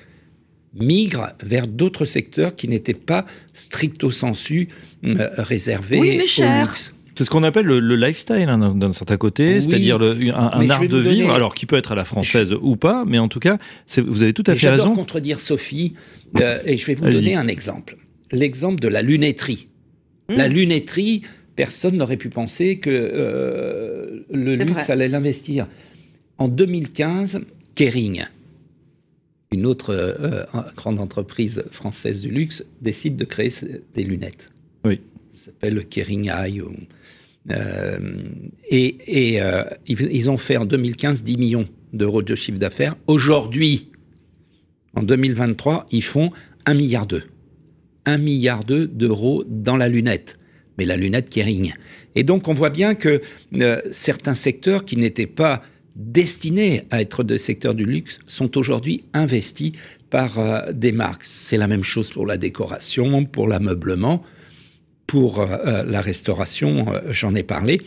migrent 0.74 1.30
vers 1.44 1.68
d'autres 1.68 2.06
secteurs 2.06 2.56
qui 2.56 2.68
n'étaient 2.68 2.94
pas 2.94 3.25
stricto 3.54 4.12
sensu 4.12 4.69
euh, 5.06 5.30
réservés 5.38 6.00
Oui, 6.00 6.18
mais 6.18 6.24
au 6.24 6.27
cher. 6.27 6.66
luxe. 6.66 6.94
C'est 7.22 7.26
ce 7.26 7.30
qu'on 7.30 7.44
appelle 7.44 7.68
le, 7.68 7.80
le 7.80 7.96
lifestyle 7.98 8.50
hein, 8.50 8.74
d'un 8.74 8.94
certain 8.94 9.16
côté, 9.18 9.54
Oui. 9.54 9.62
c'est-à-dire 9.62 10.00
le- 10.00 10.14
un, 10.36 10.64
je 10.64 10.72
art 10.72 10.82
vais 10.82 10.88
de 10.88 11.04
donner- 11.04 11.12
vivre, 11.14 11.32
alors 11.32 11.54
qui 11.54 11.68
peut 11.68 11.76
être 11.76 11.92
à 11.92 11.96
la 11.96 12.04
française 12.04 12.52
ou 12.60 12.78
pas, 12.78 13.06
mais 13.06 13.20
en 13.20 13.28
tout 13.28 13.40
cas, 13.40 13.60
c'est- 13.86 14.02
vous 14.02 14.24
avez 14.24 14.34
tout 14.34 14.44
à 14.48 14.54
Et 14.54 14.56
fait 14.56 14.70
raison. 14.72 14.96
contredire 14.96 15.40
Sophie, 15.40 15.94
euh, 16.40 16.58
et 16.66 16.78
je 16.78 16.86
vais 16.88 16.96
vous 16.96 17.06
Allez-y. 17.06 17.22
donner 17.26 17.36
un 17.36 17.48
exemple. 17.48 17.98
L'exemple 18.32 18.80
de 18.82 18.88
la 18.88 19.04
lunetterie. 19.04 19.68
La 20.30 20.50
Mm. 20.50 20.54
lunetterie, 20.54 21.22
personne 21.56 21.96
n'aurait 21.98 22.18
pu 22.18 22.30
penser 22.30 22.80
que 22.80 22.90
euh, 22.90 24.22
le 24.32 24.58
C'est 24.58 24.66
luxe 24.66 24.72
vrai. 24.86 24.92
allait 24.94 25.08
l'investir. 25.08 25.68
En 26.40 26.48
2015, 26.48 27.42
Kering, 27.76 28.24
une 29.52 29.68
autre 29.68 29.94
euh, 29.94 30.44
grande 30.76 31.00
entreprise 31.00 31.66
française 31.70 32.24
du 32.24 32.30
luxe, 32.32 32.64
décide 32.82 33.16
de 33.16 33.26
créer 33.26 33.52
des 33.94 34.04
lunettes. 34.04 34.50
Oui. 34.86 35.02
Ça 35.34 35.46
s'appelle 35.46 35.86
Kering 35.86 36.30
Eye. 36.30 36.62
ou- 36.62 36.66
euh, 36.70 36.74
et 37.50 38.92
et, 39.08 39.42
euh, 39.42 39.64
ils, 39.88 40.30
ont 40.30 40.38
fait 40.38 40.58
en 40.58 40.66
2015 40.66 41.24
10 41.24 41.38
millions 41.38 41.68
d'euros 41.94 42.22
de 42.22 42.36
chiffre 42.36 42.60
d'affaires. 42.60 42.96
Aujourd'hui, 43.08 43.92
en 44.96 45.04
2023, 45.04 45.88
ils 45.92 46.04
font 46.04 46.32
1 46.65 46.74
milliard 46.74 47.06
d'euros. 47.08 47.25
1 48.06 48.18
milliard 48.18 48.63
d'euros 48.63 49.44
dans 49.48 49.77
la 49.77 49.88
lunette. 49.88 50.38
Mais 50.77 50.86
la 50.86 50.98
lunette 50.98 51.30
Kering. 51.30 51.74
Et 52.15 52.24
donc, 52.24 52.48
on 52.48 52.54
voit 52.54 52.70
bien 52.70 52.96
que 52.96 53.22
euh, 53.60 53.82
certains 53.92 54.34
secteurs 54.34 54.86
qui 54.86 54.98
n'étaient 54.98 55.27
pas 55.27 55.62
destinés 55.96 56.84
à 56.89 57.01
être 57.01 57.24
des 57.24 57.38
secteurs 57.38 57.75
du 57.75 57.86
luxe 57.86 58.20
sont 58.27 58.58
aujourd'hui 58.58 59.04
investis 59.13 59.74
par 60.10 60.39
euh, 60.39 60.72
des 60.72 60.92
marques. 60.92 61.24
C'est 61.24 61.58
la 61.58 61.68
même 61.68 61.84
chose 61.84 62.12
pour 62.12 62.25
la 62.25 62.38
décoration, 62.38 63.25
pour 63.25 63.48
l'ameublement, 63.48 64.24
pour 65.12 65.41
euh, 65.41 65.46
euh, 65.65 65.84
la 65.84 66.00
restauration, 66.00 66.86
euh, 66.94 67.01
j'en 67.12 67.36
ai 67.36 67.44
parlé. 67.44 67.82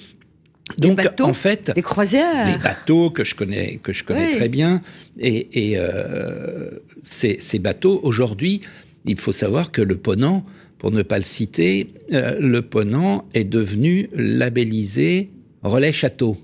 Donc, 0.78 0.96
bateaux, 0.98 1.24
en 1.24 1.32
fait, 1.32 1.72
Les 1.74 1.80
croisières. 1.82 2.46
les 2.46 2.58
bateaux 2.58 3.08
que 3.10 3.24
je 3.24 3.34
connais, 3.34 3.78
que 3.82 3.92
je 3.94 4.04
connais 4.04 4.28
Oui. 4.28 4.36
très 4.36 4.50
bien. 4.50 4.82
Et, 5.18 5.38
et, 5.70 5.78
euh, 5.78 6.70
ces, 7.04 7.38
ces 7.40 7.58
bateaux, 7.58 7.98
aujourd'hui, 8.02 8.60
il 9.06 9.18
faut 9.18 9.32
savoir 9.32 9.70
que 9.72 9.80
le 9.80 9.96
Ponant, 9.96 10.44
pour 10.78 10.90
ne 10.90 11.02
pas 11.02 11.16
le 11.18 11.24
citer, 11.24 11.94
euh, 12.12 12.38
le 12.40 12.60
Ponant 12.60 13.26
est 13.32 13.44
devenu 13.44 14.10
labellisé 14.14 15.30
Relais 15.62 15.92
Château. 15.92 16.36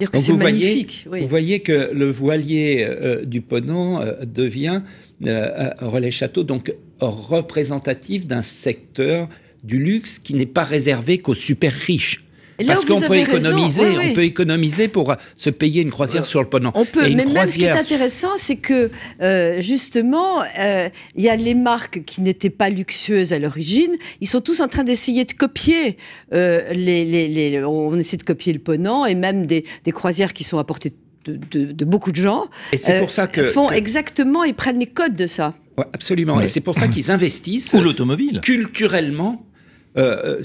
dire 0.00 0.10
que 0.10 0.16
Donc 0.16 0.24
c'est 0.24 0.32
vous 0.32 0.38
voyez, 0.38 0.66
magnifique. 0.66 1.06
oui. 1.10 1.20
vous 1.22 1.28
voyez 1.28 1.60
que 1.60 1.78
le 1.92 2.10
voilier 2.10 2.84
euh, 2.88 3.24
du 3.24 3.40
Ponant 3.42 4.02
devient 4.26 4.82
Relais 5.92 6.10
Château, 6.10 6.42
donc 6.42 6.74
représentatif 7.00 8.26
d'un 8.26 8.42
secteur 8.42 9.28
du 9.64 9.78
luxe 9.82 10.18
qui 10.18 10.34
n'est 10.34 10.46
pas 10.46 10.64
réservé 10.64 11.18
qu'aux 11.18 11.34
super 11.34 11.72
riches. 11.72 12.20
Et 12.60 12.62
là 12.62 12.74
Parce 12.74 12.84
qu'on 12.84 13.00
peut 13.00 13.16
économiser, 13.16 13.80
oui, 13.82 13.94
oui. 13.98 14.06
on 14.10 14.14
peut 14.14 14.22
économiser 14.22 14.86
pour 14.86 15.10
euh, 15.10 15.14
se 15.34 15.50
payer 15.50 15.82
une 15.82 15.90
croisière 15.90 16.24
sur 16.24 16.40
le 16.40 16.48
Ponant. 16.48 16.70
On 16.76 16.84
peut, 16.84 17.04
Et 17.04 17.10
une 17.10 17.16
mais 17.16 17.24
même 17.24 17.48
ce 17.48 17.54
qui 17.56 17.64
est 17.64 17.68
croisière- 17.70 17.76
intéressant, 17.96 18.28
c'est 18.36 18.54
que 18.54 18.92
euh, 19.22 19.60
justement, 19.60 20.40
euh, 20.60 20.88
il 21.16 21.24
y 21.24 21.28
a 21.28 21.34
les 21.34 21.54
marques 21.54 22.04
qui 22.04 22.20
n'étaient 22.22 22.50
pas 22.50 22.68
luxueuses 22.70 23.32
à 23.32 23.40
l'origine. 23.40 23.90
Ils 24.20 24.28
sont 24.28 24.40
tous 24.40 24.60
en 24.60 24.68
train 24.68 24.84
d'essayer 24.84 25.24
de 25.24 25.32
copier 25.32 25.96
euh, 26.32 26.72
les, 26.72 27.04
les, 27.04 27.26
les- 27.26 27.64
On 27.64 27.98
essaie 27.98 28.18
de 28.18 28.22
copier 28.22 28.52
le 28.52 28.60
Ponant 28.60 29.04
et 29.04 29.16
même 29.16 29.46
des, 29.46 29.64
des 29.84 29.90
croisières 29.90 30.32
qui 30.32 30.44
sont 30.44 30.58
à 30.58 30.64
portée 30.64 30.92
de, 31.24 31.40
de- 31.50 31.72
de 31.72 31.84
beaucoup 31.84 32.12
de 32.12 32.16
gens. 32.22 32.44
Et 32.72 32.78
c'est 32.78 32.96
euh, 32.96 33.00
pour 33.00 33.10
ça 33.10 33.26
que, 33.26 33.42
font 33.42 33.66
que- 33.66 33.74
exactement, 33.74 34.44
ils 34.44 34.54
prennent 34.54 34.78
les 34.78 34.86
codes 34.86 35.16
de 35.16 35.26
ça. 35.26 35.54
Ouais, 35.76 35.86
absolument. 35.92 36.36
Ouais. 36.36 36.44
Et 36.44 36.48
c'est 36.48 36.60
pour 36.60 36.76
ça 36.76 36.86
qu'ils 36.86 37.10
investissent 37.16 37.72
Ou 37.74 37.80
l'automobile. 37.80 38.40
culturellement 38.44 39.44
euh, 39.96 40.42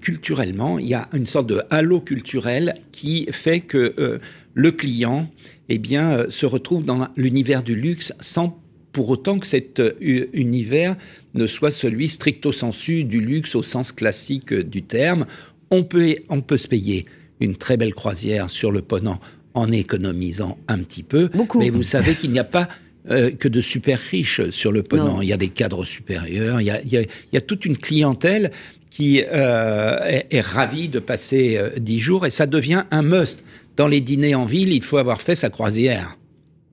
culturellement, 0.00 0.78
il 0.78 0.86
y 0.86 0.94
a 0.94 1.08
une 1.14 1.26
sorte 1.26 1.46
de 1.46 1.62
halo 1.70 2.00
culturel 2.00 2.74
qui 2.92 3.26
fait 3.30 3.60
que 3.60 4.20
le 4.54 4.72
client 4.72 5.30
eh 5.68 5.78
bien, 5.78 6.26
se 6.28 6.44
retrouve 6.44 6.84
dans 6.84 7.08
l'univers 7.16 7.62
du 7.62 7.76
luxe 7.76 8.12
sans 8.20 8.60
pour 8.92 9.08
autant 9.08 9.38
que 9.38 9.46
cet 9.46 9.80
univers 10.00 10.96
ne 11.34 11.46
soit 11.46 11.70
celui 11.70 12.08
stricto 12.08 12.52
sensu 12.52 13.04
du 13.04 13.20
luxe 13.20 13.54
au 13.54 13.62
sens 13.62 13.92
classique 13.92 14.52
du 14.52 14.82
terme. 14.82 15.26
On 15.70 15.84
peut, 15.84 16.16
on 16.28 16.40
peut 16.40 16.58
se 16.58 16.68
payer 16.68 17.06
une 17.40 17.56
très 17.56 17.76
belle 17.76 17.94
croisière 17.94 18.50
sur 18.50 18.70
le 18.70 18.82
Ponant 18.82 19.20
en 19.54 19.72
économisant 19.72 20.58
un 20.68 20.78
petit 20.78 21.02
peu. 21.02 21.30
Mais 21.58 21.70
vous 21.70 21.82
savez 21.82 22.14
qu'il 22.14 22.30
n'y 22.30 22.38
a 22.38 22.44
pas 22.44 22.68
euh, 23.10 23.30
que 23.30 23.48
de 23.48 23.60
super 23.60 23.98
riches 23.98 24.50
sur 24.50 24.72
le 24.72 24.82
Ponant. 24.82 25.22
Il 25.22 25.28
y 25.28 25.32
a 25.32 25.36
des 25.36 25.48
cadres 25.48 25.84
supérieurs, 25.84 26.60
il 26.60 26.66
y 26.66 27.36
a, 27.36 27.40
toute 27.40 27.64
une 27.64 27.76
clientèle 27.76 28.50
qui 28.90 29.22
euh, 29.22 30.20
est, 30.30 30.40
ravie 30.40 30.88
de 30.88 30.98
passer 30.98 31.56
euh, 31.56 31.70
dix 31.78 32.00
jours 32.00 32.26
et 32.26 32.30
ça 32.30 32.46
devient 32.46 32.84
un 32.90 33.02
must. 33.02 33.44
Dans 33.76 33.88
les 33.88 34.00
dîners 34.00 34.34
en 34.34 34.44
ville, 34.44 34.72
il 34.72 34.82
faut 34.82 34.98
avoir 34.98 35.22
fait 35.22 35.36
sa 35.36 35.48
croisière 35.48 36.18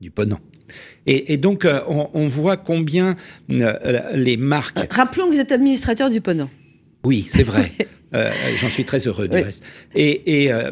du 0.01 0.11
Ponant. 0.11 0.39
Et, 1.09 1.37
donc, 1.37 1.65
on, 1.87 2.27
voit 2.27 2.57
combien 2.57 3.15
les 3.47 4.35
marques... 4.35 4.93
Rappelons 4.93 5.27
que 5.27 5.35
vous 5.35 5.39
êtes 5.39 5.53
administrateur 5.53 6.09
du 6.09 6.19
Ponant. 6.19 6.49
Oui, 7.05 7.29
c'est 7.31 7.43
vrai. 7.43 7.71
Euh, 8.13 8.31
j'en 8.57 8.69
suis 8.69 8.85
très 8.85 9.05
heureux 9.05 9.27
du 9.27 9.35
reste. 9.35 9.63
Et, 9.93 10.51
euh, 10.51 10.71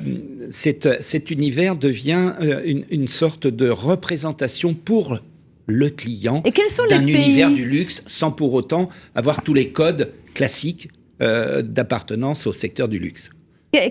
cet, 0.49 1.31
univers 1.31 1.75
devient 1.75 2.31
euh, 2.41 2.81
une, 2.89 3.07
sorte 3.07 3.47
de 3.47 3.69
représentation 3.69 4.73
pour 4.73 5.19
le 5.67 5.89
client 5.89 6.43
d'un 6.89 7.05
univers 7.05 7.51
du 7.51 7.65
luxe 7.65 8.03
sans 8.05 8.31
pour 8.31 8.53
autant 8.53 8.89
avoir 9.15 9.43
tous 9.43 9.53
les 9.53 9.69
codes 9.69 10.13
classiques 10.33 10.89
d'appartenance 11.19 12.47
au 12.47 12.53
secteur 12.53 12.87
du 12.87 12.99
luxe. 12.99 13.29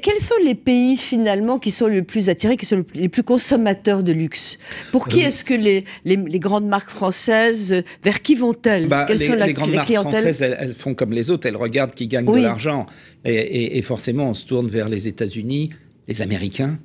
Quels 0.02 0.20
sont 0.20 0.34
les 0.42 0.54
pays 0.54 0.96
finalement 0.96 1.58
qui 1.58 1.70
sont 1.70 1.86
les 1.86 2.02
plus 2.02 2.28
attirés, 2.28 2.56
qui 2.56 2.66
sont 2.66 2.84
les 2.94 3.08
plus 3.08 3.22
consommateurs 3.22 4.02
de 4.02 4.12
luxe? 4.12 4.58
Pour 4.92 5.08
qui 5.08 5.20
est-ce 5.20 5.44
que 5.44 5.54
les, 5.54 5.84
les, 6.04 6.38
grandes 6.38 6.66
marques 6.66 6.90
françaises, 6.90 7.82
vers 8.02 8.22
qui 8.22 8.34
vont-elles? 8.34 8.88
Bah, 8.88 9.06
les, 9.08 9.16
sont 9.16 9.34
les 9.34 9.52
grandes 9.52 9.74
marques 9.74 9.92
françaises, 9.92 10.40
elles, 10.42 10.74
font 10.74 10.94
comme 10.94 11.12
les 11.12 11.30
autres, 11.30 11.46
elles 11.46 11.56
regardent 11.56 11.94
qui 11.94 12.06
gagne 12.06 12.26
de 12.26 12.40
l'argent. 12.40 12.86
Et, 13.24 13.80
forcément, 13.82 14.30
on 14.30 14.34
se 14.34 14.46
tourne 14.46 14.68
vers 14.68 14.88
les 14.88 15.08
États-Unis, 15.08 15.70
les 16.08 16.22
Américains, 16.22 16.78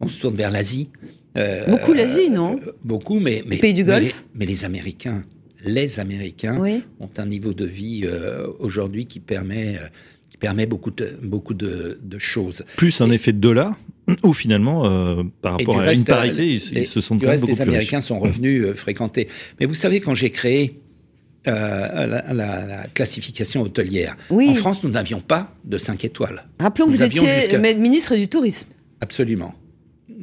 on 0.00 0.08
se 0.08 0.20
tourne 0.20 0.36
vers 0.36 0.50
l'Asie. 0.50 0.88
Euh, 1.38 1.66
beaucoup 1.66 1.92
l'Asie, 1.92 2.28
non? 2.28 2.56
euh, 2.56 2.72
Beaucoup, 2.84 3.18
mais, 3.18 3.42
mais, 3.46 3.56
pays 3.56 3.72
du 3.72 3.84
Golfe? 3.84 4.24
Mais, 4.34 4.46
les 4.46 4.64
Américains, 4.64 5.24
les 5.64 6.00
Américains 6.00 6.62
ont 7.00 7.10
un 7.16 7.26
niveau 7.26 7.54
de 7.54 7.64
vie 7.64 8.02
euh, 8.04 8.46
aujourd'hui 8.58 9.06
qui 9.06 9.20
permet 9.20 9.78
permet 10.40 10.66
beaucoup 10.66 10.90
de, 10.90 11.18
beaucoup 11.22 11.54
de, 11.54 11.98
choses. 12.18 12.64
Plus 12.76 13.00
un 13.00 13.10
effet 13.10 13.32
de 13.32 13.38
dollar 13.38 13.78
ou 14.24 14.32
finalement, 14.32 14.82
par 15.40 15.52
rapport 15.52 15.78
à 15.78 15.92
une 15.92 16.04
parité, 16.04 16.54
ils, 16.54 16.84
se 16.84 17.00
sont 17.00 17.14
du 17.14 17.24
reste, 17.26 17.42
beaucoup 17.42 17.52
les 17.52 17.60
Américains 17.60 18.00
sont 18.00 18.18
revenus 18.18 18.72
fréquenter. 18.74 19.28
Mais 19.60 19.66
vous 19.66 19.76
savez, 19.76 20.00
quand 20.00 20.16
j'ai 20.16 20.30
créé 20.30 20.82
euh, 21.48 22.22
la, 22.32 22.86
classification 22.94 23.62
hôtelière. 23.62 24.16
En 24.30 24.54
France, 24.54 24.84
nous 24.84 24.90
n'avions 24.90 25.20
pas 25.20 25.52
de 25.64 25.76
5 25.76 26.04
étoiles. 26.04 26.44
Rappelons 26.60 26.86
que 26.86 26.92
vous 26.92 27.02
étiez 27.02 27.58
ministre 27.74 28.14
du 28.14 28.28
Tourisme. 28.28 28.68
Absolument. 29.00 29.52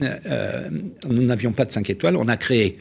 Euh, 0.01 0.17
euh, 0.27 0.69
nous 1.09 1.23
n'avions 1.23 1.51
pas 1.51 1.65
de 1.65 1.71
5 1.71 1.89
étoiles. 1.89 2.15
On 2.15 2.29
a 2.29 2.37
créé 2.37 2.77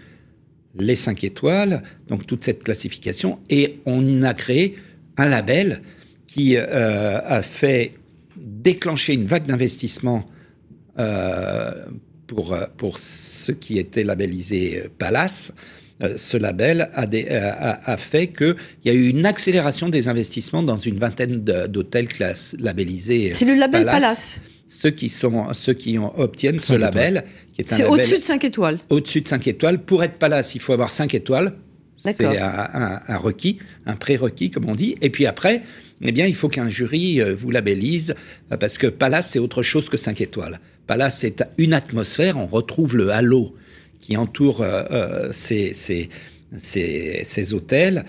les 0.77 0.95
5 0.95 1.25
étoiles, 1.25 1.83
donc 2.09 2.27
toute 2.27 2.45
cette 2.45 2.63
classification, 2.63 3.39
et 3.51 3.81
on 3.87 4.23
a 4.23 4.35
créé 4.35 4.77
un 5.17 5.29
label 5.29 5.83
qui 6.27 6.57
a 6.57 7.43
fait 7.43 7.95
déclencher 8.37 9.15
une 9.15 9.25
vague 9.25 9.47
d'investissement 9.47 10.29
pour, 12.27 12.57
pour 12.77 12.99
ce 12.99 13.51
qui 13.51 13.79
était 13.79 14.05
labellisé 14.05 14.85
Palace. 14.99 15.53
Euh, 16.01 16.15
ce 16.17 16.37
label 16.37 16.89
a, 16.93 17.07
euh, 17.13 17.51
a, 17.59 17.93
a 17.93 17.97
fait 17.97 18.29
qu'il 18.29 18.55
y 18.85 18.91
a 18.91 18.93
eu 18.93 19.09
une 19.09 19.27
accélération 19.27 19.89
des 19.89 20.07
investissements 20.07 20.63
dans 20.63 20.79
une 20.79 20.99
vingtaine 20.99 21.41
d'hôtels 21.41 22.09
labellisés. 22.61 23.33
C'est 23.35 23.45
le 23.45 23.55
label 23.55 23.85
Palace. 23.85 24.39
Ceux 24.71 24.91
qui, 24.91 25.09
sont, 25.09 25.53
ceux 25.55 25.73
qui 25.73 25.99
obtiennent 25.99 26.61
ce 26.61 26.75
label, 26.75 27.25
qui 27.55 27.63
est 27.63 27.73
un 27.73 27.77
C'est 27.77 27.85
au-dessus 27.85 28.19
de 28.19 28.23
5 28.23 28.45
étoiles. 28.45 28.79
Au-dessus 28.91 29.23
de 29.23 29.29
5 29.29 29.47
étoiles. 29.47 29.83
Pour 29.83 30.05
être 30.05 30.19
Palace, 30.19 30.55
il 30.55 30.61
faut 30.61 30.75
avoir 30.75 30.93
5 30.93 31.15
étoiles. 31.15 31.55
C'est 31.97 32.23
un, 32.25 33.01
un, 33.09 33.17
requis, 33.17 33.59
un 33.87 33.97
prérequis, 33.97 34.51
comme 34.51 34.69
on 34.69 34.75
dit. 34.75 34.97
Et 35.01 35.11
puis 35.11 35.27
après, 35.27 35.63
eh 36.03 36.13
bien, 36.13 36.27
il 36.27 36.35
faut 36.35 36.49
qu'un 36.49 36.69
jury 36.69 37.21
euh, 37.21 37.35
vous 37.35 37.51
labellise, 37.51 38.15
parce 38.61 38.79
que 38.79 38.87
Palace, 38.87 39.31
c'est 39.31 39.39
autre 39.39 39.63
chose 39.63 39.89
que 39.89 39.97
5 39.97 40.21
étoiles. 40.21 40.61
Palace, 40.87 41.19
c'est 41.21 41.43
une 41.59 41.73
atmosphère, 41.73 42.39
on 42.39 42.47
retrouve 42.47 42.97
le 42.97 43.11
halo 43.11 43.55
qui 44.01 44.17
entourent 44.17 44.63
euh, 44.63 44.85
euh, 44.91 45.29
ces, 45.33 45.75
ces, 45.75 46.09
ces, 46.57 47.55
hôtels, 47.55 48.05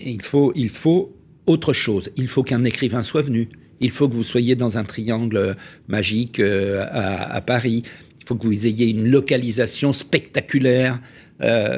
il 0.00 0.22
faut, 0.22 0.52
il 0.54 0.68
faut 0.68 1.16
autre 1.46 1.72
chose. 1.72 2.10
Il 2.16 2.28
faut 2.28 2.42
qu'un 2.42 2.64
écrivain 2.64 3.02
soit 3.02 3.22
venu. 3.22 3.48
Il 3.80 3.90
faut 3.90 4.08
que 4.08 4.14
vous 4.14 4.24
soyez 4.24 4.56
dans 4.56 4.78
un 4.78 4.84
triangle 4.84 5.56
magique 5.88 6.40
euh, 6.40 6.86
à, 6.90 7.40
Paris. 7.40 7.82
Il 8.20 8.26
faut 8.26 8.36
que 8.36 8.46
vous 8.46 8.66
ayez 8.66 8.88
une 8.88 9.08
localisation 9.08 9.92
spectaculaire. 9.92 11.00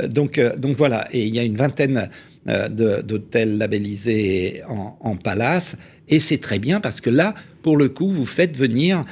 donc, 0.08 0.40
donc 0.58 0.76
voilà. 0.76 1.08
Et 1.12 1.26
il 1.26 1.34
y 1.34 1.38
a 1.38 1.42
une 1.42 1.56
vingtaine 1.56 2.08
d'hôtels 2.46 3.58
labellisés 3.58 4.62
en, 4.68 4.96
en, 5.00 5.16
palace. 5.16 5.76
Et 6.08 6.20
c'est 6.20 6.38
très 6.38 6.60
bien 6.60 6.80
parce 6.80 7.00
que 7.00 7.10
là, 7.10 7.34
pour 7.62 7.76
le 7.76 7.88
coup, 7.88 8.12
vous 8.12 8.26
faites 8.26 8.56
venir 8.56 9.04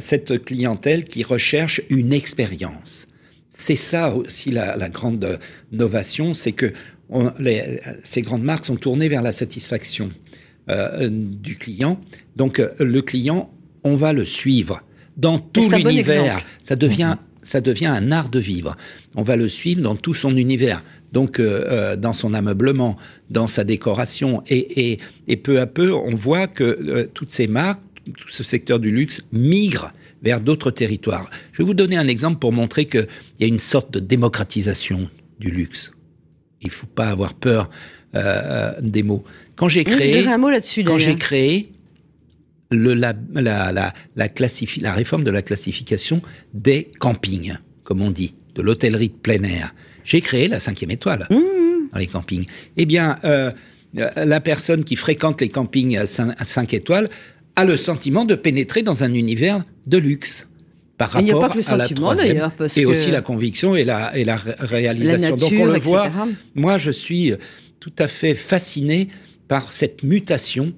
cette 0.00 0.44
clientèle 0.44 1.04
qui 1.04 1.22
recherche 1.22 1.80
une 1.88 2.12
expérience. 2.12 3.08
C'est 3.48 3.76
ça 3.76 4.14
aussi 4.14 4.50
la, 4.50 4.88
grande 4.90 5.38
novation, 5.72 6.34
c'est 6.34 6.52
que 6.52 6.72
ces 8.04 8.22
grandes 8.22 8.42
marques 8.42 8.66
sont 8.66 8.76
tournées 8.76 9.08
vers 9.08 9.22
la 9.22 9.32
satisfaction 9.32 10.10
euh, 10.68 11.08
du 11.10 11.56
client. 11.56 12.00
Donc 12.34 12.58
euh, 12.58 12.70
le 12.80 13.00
client, 13.02 13.50
on 13.84 13.94
va 13.94 14.12
le 14.12 14.24
suivre 14.24 14.82
dans 15.16 15.38
tout 15.38 15.70
l'univers. 15.70 16.44
ça 16.62 16.74
devient 16.74 17.14
mhm. 17.16 17.44
ça 17.44 17.60
devient 17.60 17.86
un 17.86 18.10
art 18.10 18.28
de 18.28 18.40
vivre. 18.40 18.76
On 19.14 19.22
va 19.22 19.36
le 19.36 19.48
suivre 19.48 19.80
dans 19.80 19.94
tout 19.94 20.14
son 20.14 20.36
univers. 20.36 20.82
Donc, 21.12 21.38
euh, 21.38 21.94
dans 21.94 22.12
son 22.12 22.34
ameublement, 22.34 22.96
dans 23.30 23.46
sa 23.46 23.62
décoration. 23.62 24.42
Et, 24.48 24.98
peu 25.44 25.60
à 25.60 25.66
peu, 25.66 25.94
on 25.94 26.14
voit 26.14 26.48
que 26.48 27.08
toutes 27.14 27.30
ces 27.30 27.46
marques, 27.46 27.80
tout 28.18 28.28
ce 28.28 28.42
secteur 28.42 28.80
du 28.80 28.90
luxe 28.90 29.22
migre 29.30 29.92
vers 30.22 30.40
d'autres 30.40 30.72
territoires. 30.72 31.30
Je 31.52 31.58
vais 31.58 31.64
vous 31.64 31.74
donner 31.74 31.96
un 31.96 32.08
exemple 32.08 32.40
pour 32.40 32.52
montrer 32.52 32.86
qu'il 32.86 33.06
y 33.38 33.44
a 33.44 33.46
une 33.46 33.60
sorte 33.60 33.92
de 33.92 34.00
démocratisation 34.00 35.08
du 35.38 35.50
luxe. 35.52 35.92
Il 36.60 36.66
ne 36.66 36.72
faut 36.72 36.88
pas 36.88 37.08
avoir 37.08 37.34
peur 37.34 37.70
euh, 38.16 38.72
des 38.80 39.02
mots. 39.02 39.24
Quand 39.56 39.68
j'ai 39.68 39.84
créé, 39.84 40.26
un 40.26 40.38
mot 40.38 40.50
là-dessus, 40.50 40.84
quand 40.84 40.98
j'ai 40.98 41.16
créé 41.16 41.72
le, 42.70 42.94
la, 42.94 43.14
la, 43.32 43.72
la, 43.72 43.92
la, 44.16 44.28
la 44.80 44.92
réforme 44.92 45.24
de 45.24 45.30
la 45.30 45.42
classification 45.42 46.20
des 46.52 46.90
campings, 46.98 47.56
comme 47.84 48.02
on 48.02 48.10
dit, 48.10 48.34
de 48.54 48.62
l'hôtellerie 48.62 49.08
de 49.08 49.14
plein 49.14 49.42
air, 49.42 49.74
j'ai 50.04 50.20
créé 50.20 50.48
la 50.48 50.60
cinquième 50.60 50.90
étoile 50.90 51.26
mmh. 51.30 51.36
dans 51.92 51.98
les 51.98 52.06
campings. 52.06 52.46
Eh 52.76 52.86
bien, 52.86 53.16
euh, 53.24 53.50
la 53.94 54.40
personne 54.40 54.84
qui 54.84 54.96
fréquente 54.96 55.40
les 55.40 55.48
campings 55.48 55.96
à 55.96 56.06
5 56.06 56.74
étoiles 56.74 57.08
a 57.56 57.64
le 57.64 57.76
sentiment 57.76 58.24
de 58.24 58.34
pénétrer 58.34 58.82
dans 58.82 59.04
un 59.04 59.14
univers 59.14 59.64
de 59.86 59.96
luxe 59.96 60.46
par 60.98 61.10
rapport 61.10 61.44
à 61.44 61.76
la 61.76 61.88
troisième, 61.88 62.50
et 62.76 62.86
aussi 62.86 63.10
la 63.10 63.20
conviction 63.20 63.76
et 63.76 63.84
la, 63.84 64.16
et 64.16 64.24
la 64.24 64.36
réalisation. 64.36 65.36
Donc 65.36 65.52
on 65.58 65.66
le 65.66 65.78
voit, 65.78 66.10
moi 66.54 66.78
je 66.78 66.90
suis 66.90 67.32
tout 67.80 67.92
à 67.98 68.08
fait 68.08 68.34
fasciné 68.34 69.08
par 69.48 69.72
cette 69.72 70.02
mutation 70.02 70.72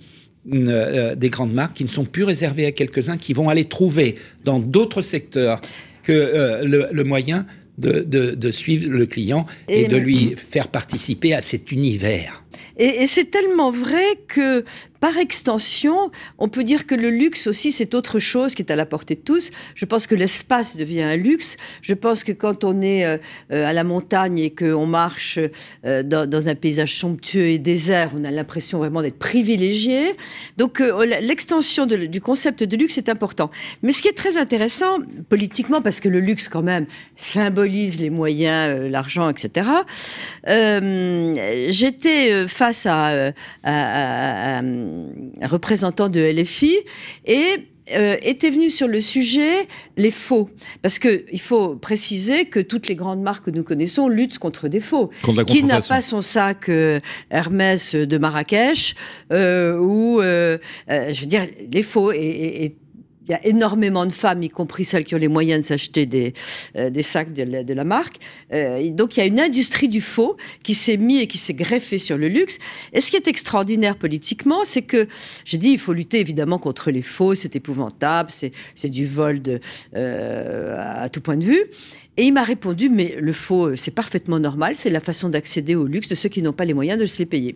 euh, 0.52 1.14
des 1.14 1.28
grandes 1.28 1.52
marques 1.52 1.76
qui 1.76 1.84
ne 1.84 1.90
sont 1.90 2.04
plus 2.04 2.24
réservées 2.24 2.66
à 2.66 2.72
quelques-uns, 2.72 3.18
qui 3.18 3.32
vont 3.34 3.48
aller 3.48 3.66
trouver 3.66 4.16
dans 4.44 4.58
d'autres 4.58 5.02
secteurs 5.02 5.60
que 6.02 6.12
euh, 6.12 6.64
le, 6.64 6.86
le, 6.90 7.04
moyen 7.04 7.44
de, 7.76 8.00
de, 8.00 8.30
de, 8.34 8.50
suivre 8.50 8.88
le 8.90 9.04
client 9.04 9.46
et, 9.68 9.82
et 9.82 9.88
de 9.88 9.96
lui 9.96 10.34
faire 10.36 10.68
participer 10.68 11.34
à 11.34 11.42
cet 11.42 11.70
univers. 11.70 12.44
Et, 12.78 13.02
et 13.02 13.06
c'est 13.06 13.30
tellement 13.30 13.70
vrai 13.70 14.20
que 14.26 14.64
par 15.00 15.16
extension, 15.16 16.10
on 16.38 16.48
peut 16.48 16.64
dire 16.64 16.86
que 16.86 16.94
le 16.94 17.10
luxe 17.10 17.46
aussi, 17.46 17.70
c'est 17.70 17.94
autre 17.94 18.18
chose 18.18 18.54
qui 18.54 18.62
est 18.62 18.72
à 18.72 18.76
la 18.76 18.86
portée 18.86 19.14
de 19.14 19.20
tous. 19.20 19.50
Je 19.74 19.84
pense 19.84 20.06
que 20.06 20.14
l'espace 20.14 20.76
devient 20.76 21.02
un 21.02 21.16
luxe. 21.16 21.56
Je 21.82 21.94
pense 21.94 22.24
que 22.24 22.32
quand 22.32 22.64
on 22.64 22.82
est 22.82 23.04
euh, 23.04 23.16
euh, 23.52 23.66
à 23.66 23.72
la 23.72 23.84
montagne 23.84 24.38
et 24.40 24.50
qu'on 24.50 24.86
marche 24.86 25.38
euh, 25.84 26.02
dans, 26.02 26.48
un 26.48 26.54
paysage 26.54 26.94
somptueux 26.94 27.46
et 27.46 27.58
désert, 27.58 28.12
on 28.16 28.24
a 28.24 28.30
l'impression 28.30 28.78
vraiment 28.78 29.02
d'être 29.02 29.18
privilégié. 29.18 30.16
Donc 30.56 30.80
l'extension 30.80 31.86
du 31.86 32.20
concept 32.20 32.62
de 32.64 32.76
luxe 32.76 32.98
est 32.98 33.08
important. 33.08 33.50
Mais 33.82 33.92
ce 33.92 34.02
qui 34.02 34.08
est 34.08 34.16
très 34.16 34.36
intéressant 34.36 34.98
politiquement, 35.28 35.80
parce 35.80 36.00
que 36.00 36.08
le 36.08 36.20
luxe 36.20 36.48
quand 36.48 36.62
même 36.62 36.86
symbolise 37.16 38.00
les 38.00 38.10
moyens, 38.10 38.88
l'argent, 38.90 39.28
etc. 39.28 39.68
J'étais 41.68 42.46
face 42.46 42.86
à 42.86 43.32
représentant 45.42 46.08
de 46.08 46.20
LFI 46.20 46.76
et 47.26 47.66
euh, 47.92 48.16
était 48.20 48.50
venu 48.50 48.68
sur 48.68 48.86
le 48.86 49.00
sujet 49.00 49.66
les 49.96 50.10
faux. 50.10 50.50
Parce 50.82 50.98
qu'il 50.98 51.40
faut 51.40 51.74
préciser 51.74 52.44
que 52.44 52.60
toutes 52.60 52.86
les 52.88 52.96
grandes 52.96 53.22
marques 53.22 53.46
que 53.46 53.50
nous 53.50 53.62
connaissons 53.62 54.08
luttent 54.08 54.38
contre 54.38 54.68
des 54.68 54.80
faux. 54.80 55.10
Qui 55.46 55.64
n'a 55.64 55.80
pas 55.80 56.02
son 56.02 56.20
sac 56.20 56.68
euh, 56.68 57.00
Hermès 57.30 57.94
de 57.94 58.18
Marrakech 58.18 58.94
euh, 59.32 59.78
ou, 59.78 60.20
je 60.20 61.20
veux 61.20 61.26
dire, 61.26 61.46
les 61.72 61.82
faux 61.82 62.12
et 62.12 62.76
il 63.28 63.32
y 63.32 63.34
a 63.34 63.46
énormément 63.46 64.06
de 64.06 64.12
femmes, 64.12 64.42
y 64.42 64.48
compris 64.48 64.84
celles 64.84 65.04
qui 65.04 65.14
ont 65.14 65.18
les 65.18 65.28
moyens 65.28 65.60
de 65.60 65.66
s'acheter 65.66 66.06
des, 66.06 66.32
euh, 66.76 66.90
sacs 67.02 67.32
de 67.32 67.74
la, 67.74 67.84
marque. 67.84 68.16
Euh, 68.52 68.90
donc 68.90 69.16
il 69.16 69.20
y 69.20 69.22
a 69.22 69.26
une 69.26 69.40
industrie 69.40 69.88
du 69.88 70.00
faux 70.00 70.36
qui 70.62 70.74
s'est 70.74 70.96
mis 70.96 71.18
et 71.18 71.26
qui 71.26 71.38
s'est 71.38 71.54
greffée 71.54 71.98
sur 71.98 72.16
le 72.16 72.28
luxe. 72.28 72.58
Et 72.92 73.00
ce 73.00 73.10
qui 73.10 73.16
est 73.16 73.28
extraordinaire 73.28 73.96
politiquement, 73.96 74.64
c'est 74.64 74.82
que 74.82 75.08
j'ai 75.44 75.58
dit 75.58 75.70
il 75.70 75.78
faut 75.78 75.92
lutter 75.92 76.20
évidemment 76.20 76.58
contre 76.58 76.90
les 76.90 77.02
faux, 77.02 77.34
c'est 77.34 77.54
épouvantable, 77.54 78.30
c'est 78.30 78.88
du 78.88 79.06
vol 79.06 79.42
euh, 79.94 81.02
à 81.02 81.08
tout 81.08 81.20
point 81.20 81.36
de 81.36 81.44
vue. 81.44 81.64
Et 82.16 82.24
il 82.24 82.32
m'a 82.32 82.42
répondu, 82.42 82.88
mais 82.88 83.14
le 83.20 83.32
faux, 83.32 83.76
c'est 83.76 83.92
parfaitement 83.92 84.40
normal, 84.40 84.74
c'est 84.74 84.90
la 84.90 85.00
façon 85.00 85.28
d'accéder 85.28 85.76
au 85.76 85.86
luxe 85.86 86.08
de 86.08 86.16
ceux 86.16 86.28
qui 86.28 86.42
n'ont 86.42 86.52
pas 86.52 86.64
les 86.64 86.74
moyens 86.74 86.98
de 86.98 87.06
se 87.06 87.20
les 87.20 87.26
payer. 87.26 87.54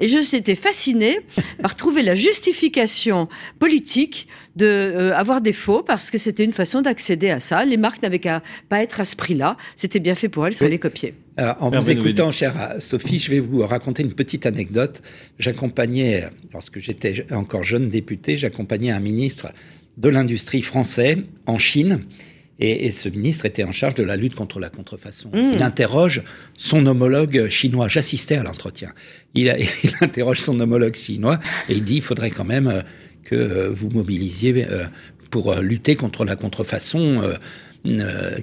Et 0.00 0.08
je 0.08 0.20
s'étais 0.20 0.54
fascinée 0.54 1.20
par 1.62 1.76
trouver 1.76 2.02
la 2.02 2.14
justification 2.14 3.28
politique 3.58 4.26
de 4.56 4.66
euh, 4.66 5.14
avoir 5.14 5.40
des 5.40 5.52
faux 5.52 5.82
parce 5.82 6.10
que 6.10 6.18
c'était 6.18 6.44
une 6.44 6.52
façon 6.52 6.82
d'accéder 6.82 7.30
à 7.30 7.40
ça. 7.40 7.64
Les 7.64 7.76
marques 7.76 8.02
n'avaient 8.02 8.18
qu'à 8.18 8.42
pas 8.68 8.82
être 8.82 9.00
à 9.00 9.04
ce 9.04 9.14
prix-là. 9.14 9.56
C'était 9.76 10.00
bien 10.00 10.14
fait 10.14 10.28
pour 10.28 10.46
elles, 10.46 10.54
soit 10.54 10.68
les 10.68 10.78
copier. 10.78 11.14
en 11.38 11.70
vous 11.70 11.90
écoutant, 11.90 12.30
chère 12.30 12.76
Sophie, 12.78 13.18
je 13.18 13.30
vais 13.30 13.40
vous 13.40 13.64
raconter 13.66 14.02
une 14.02 14.14
petite 14.14 14.46
anecdote. 14.46 15.02
J'accompagnais, 15.38 16.28
lorsque 16.52 16.78
j'étais 16.78 17.26
encore 17.32 17.62
jeune 17.62 17.88
député, 17.88 18.36
j'accompagnais 18.36 18.90
un 18.90 19.00
ministre 19.00 19.52
de 19.96 20.08
l'industrie 20.08 20.62
français 20.62 21.18
en 21.46 21.58
Chine 21.58 22.00
et, 22.60 22.92
ce 22.92 23.08
ministre 23.08 23.46
était 23.46 23.64
en 23.64 23.72
charge 23.72 23.94
de 23.94 24.02
la 24.02 24.16
lutte 24.16 24.34
contre 24.34 24.60
la 24.60 24.68
contrefaçon. 24.68 25.30
Hmm. 25.30 25.52
Il 25.54 25.62
interroge 25.62 26.22
son 26.56 26.84
homologue 26.86 27.48
chinois. 27.48 27.88
J'assistais 27.88 28.36
à 28.36 28.42
l'entretien. 28.42 28.92
Il, 29.34 29.46
il, 29.84 29.92
interroge 30.00 30.40
son 30.40 30.60
homologue 30.60 30.94
chinois 30.94 31.40
et 31.68 31.74
il 31.74 31.84
dit 31.84 31.96
il 31.96 32.02
faudrait 32.02 32.30
quand 32.30 32.44
même 32.44 32.68
euh, 32.68 32.82
que 33.24 33.34
euh, 33.34 33.70
vous 33.70 33.88
mobilisiez 33.88 34.66
euh, 34.68 34.84
pour 35.30 35.54
lutter 35.56 35.96
contre 35.96 36.24
la 36.24 36.36
contrefaçon. 36.36 37.22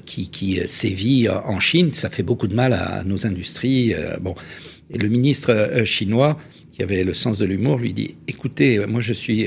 qui, 0.06 0.32
qui, 0.32 0.60
sévit 0.68 1.30
en 1.30 1.60
Chine, 1.60 1.94
ça 1.94 2.10
fait 2.10 2.24
beaucoup 2.24 2.48
de 2.48 2.56
mal 2.56 2.74
à 2.74 3.04
nos 3.04 3.28
industries. 3.28 3.94
bon, 4.20 4.34
et 4.90 4.98
le 4.98 5.10
ministre 5.10 5.84
chinois, 5.86 6.40
qui 6.72 6.82
avait 6.82 7.04
le 7.04 7.14
sens 7.14 7.38
de 7.38 7.46
l'humour, 7.46 7.78
lui 7.78 7.94
dit 7.94 8.16
"Écoutez, 8.28 8.84
moi 8.88 9.00
je 9.00 9.14
suis 9.14 9.46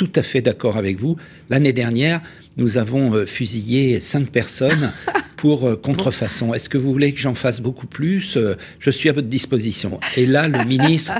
tout 0.00 0.10
à 0.16 0.22
fait 0.22 0.40
d'accord 0.40 0.78
avec 0.78 0.98
vous. 0.98 1.16
L'année 1.50 1.74
dernière, 1.74 2.22
nous 2.56 2.78
avons 2.78 3.12
euh, 3.12 3.26
fusillé 3.26 4.00
cinq 4.00 4.30
personnes 4.30 4.92
pour 5.36 5.68
euh, 5.68 5.76
contrefaçon. 5.76 6.54
Est-ce 6.54 6.70
que 6.70 6.78
vous 6.78 6.90
voulez 6.90 7.12
que 7.12 7.20
j'en 7.20 7.34
fasse 7.34 7.60
beaucoup 7.60 7.86
plus? 7.86 8.38
Euh, 8.38 8.56
Je 8.78 8.90
suis 8.90 9.10
à 9.10 9.12
votre 9.12 9.28
disposition. 9.28 10.00
Et 10.16 10.24
là, 10.24 10.48
le 10.48 10.64
ministre 10.76 11.12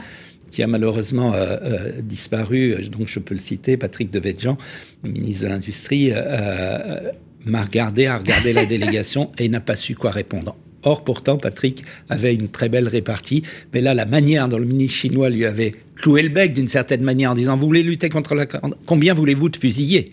qui 0.50 0.62
a 0.62 0.66
malheureusement 0.66 1.32
disparu, 2.02 2.88
donc 2.90 3.06
je 3.06 3.20
peux 3.20 3.34
le 3.34 3.40
citer, 3.40 3.76
Patrick 3.76 4.10
Devedjian, 4.10 4.58
ministre 5.04 5.44
de 5.44 5.48
l'Industrie, 5.50 6.10
m'a 7.44 7.62
regardé, 7.62 8.06
a 8.06 8.18
regardé 8.18 8.52
la 8.52 8.66
délégation 8.74 9.30
et 9.38 9.48
n'a 9.48 9.60
pas 9.60 9.76
su 9.76 9.94
quoi 9.94 10.10
répondre. 10.10 10.56
Or, 10.82 11.04
pourtant, 11.04 11.36
Patrick 11.36 11.84
avait 12.08 12.34
une 12.34 12.48
très 12.48 12.68
belle 12.68 12.88
répartie, 12.88 13.42
mais 13.74 13.80
là, 13.80 13.94
la 13.94 14.06
manière 14.06 14.48
dont 14.48 14.58
le 14.58 14.64
ministre 14.64 14.98
chinois 14.98 15.28
lui 15.28 15.44
avait 15.44 15.74
cloué 15.96 16.22
le 16.22 16.30
bec 16.30 16.54
d'une 16.54 16.68
certaine 16.68 17.02
manière 17.02 17.32
en 17.32 17.34
disant 17.34 17.56
Vous 17.56 17.66
voulez 17.66 17.82
lutter 17.82 18.08
contre 18.08 18.34
la. 18.34 18.46
Combien 18.86 19.14
voulez-vous 19.14 19.48
de 19.50 19.56
fusiller? 19.56 20.12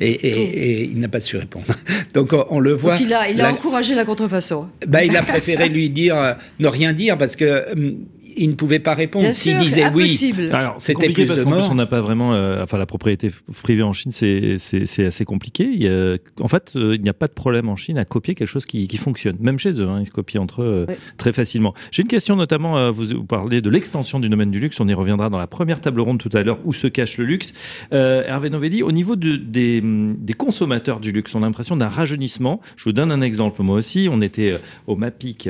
Et, 0.00 0.84
il 0.84 0.98
n'a 0.98 1.08
pas 1.08 1.20
su 1.20 1.36
répondre. 1.36 1.66
Donc 2.14 2.34
on, 2.50 2.58
le 2.58 2.72
voit. 2.72 2.94
Donc 2.98 3.06
il 3.06 3.14
a, 3.14 3.30
il 3.30 3.40
a 3.40 3.52
encouragé 3.52 3.94
la 3.94 4.04
contrefaçon. 4.04 4.68
Bah, 4.86 5.04
il 5.04 5.16
a 5.16 5.22
préféré 5.22 5.68
lui 5.68 5.88
dire 5.88 6.18
euh, 6.18 6.32
ne 6.58 6.66
rien 6.66 6.92
dire 6.92 7.16
parce 7.16 7.36
que 7.36 7.72
hum, 7.72 7.98
il 8.36 8.50
ne 8.50 8.54
pouvait 8.54 8.78
pas 8.78 8.94
répondre. 8.94 9.30
S'il 9.32 9.56
disait 9.56 9.90
oui, 9.94 10.32
alors 10.52 10.76
c'était 10.78 11.10
plus 11.10 11.26
parce 11.26 11.40
de 11.40 11.44
mort. 11.44 11.68
on 11.70 11.74
n'a 11.74 11.86
pas 11.86 12.00
vraiment, 12.00 12.34
euh, 12.34 12.62
enfin 12.62 12.78
la 12.78 12.86
propriété 12.86 13.30
privée 13.62 13.82
en 13.82 13.92
Chine, 13.92 14.10
c'est 14.10 15.06
assez 15.06 15.24
compliqué. 15.24 15.64
Il 15.64 15.82
y 15.82 15.88
a, 15.88 16.16
en 16.40 16.48
fait, 16.48 16.72
euh, 16.76 16.94
il 16.94 17.02
n'y 17.02 17.08
a 17.08 17.14
pas 17.14 17.26
de 17.26 17.32
problème 17.32 17.68
en 17.68 17.76
Chine 17.76 17.98
à 17.98 18.04
copier 18.04 18.34
quelque 18.34 18.48
chose 18.48 18.66
qui, 18.66 18.88
qui 18.88 18.96
fonctionne, 18.96 19.36
même 19.40 19.58
chez 19.58 19.80
eux. 19.80 19.88
Hein, 19.88 19.98
ils 20.00 20.06
se 20.06 20.10
copient 20.10 20.42
entre 20.42 20.62
eux 20.62 20.86
euh, 20.88 20.94
très 21.16 21.32
facilement. 21.32 21.74
J'ai 21.90 22.02
une 22.02 22.08
question 22.08 22.36
notamment. 22.36 22.90
vous, 22.90 23.06
vous, 23.06 23.24
parlez 23.24 23.60
de 23.60 23.70
l'extension 23.70 24.20
du 24.20 24.28
domaine 24.28 24.50
du 24.50 24.60
luxe. 24.60 24.80
On 24.80 24.88
y 24.88 24.94
reviendra 24.94 25.30
dans 25.30 25.38
la 25.38 25.46
première 25.46 25.80
table 25.80 26.00
ronde 26.00 26.18
tout 26.18 26.34
à 26.36 26.42
l'heure 26.42 26.58
où 26.64 26.72
se 26.72 26.86
cache 26.86 27.18
le 27.18 27.24
luxe. 27.24 27.52
Hervé 27.92 28.50
Novelli, 28.50 28.82
au 28.82 28.92
niveau 28.92 29.16
de, 29.16 29.36
des, 29.36 29.80
des, 29.82 30.34
consommateurs 30.34 31.00
du 31.00 31.12
luxe, 31.12 31.34
on 31.34 31.42
a 31.42 31.46
l'impression 31.46 31.76
d'un 31.76 31.88
rajeunissement. 31.88 32.60
Je 32.76 32.84
vous 32.84 32.92
donne 32.92 33.12
un 33.12 33.20
exemple. 33.20 33.62
Moi 33.62 33.76
aussi, 33.76 34.08
on 34.10 34.20
était 34.20 34.58
au 34.86 34.96
MAPIC, 34.96 35.48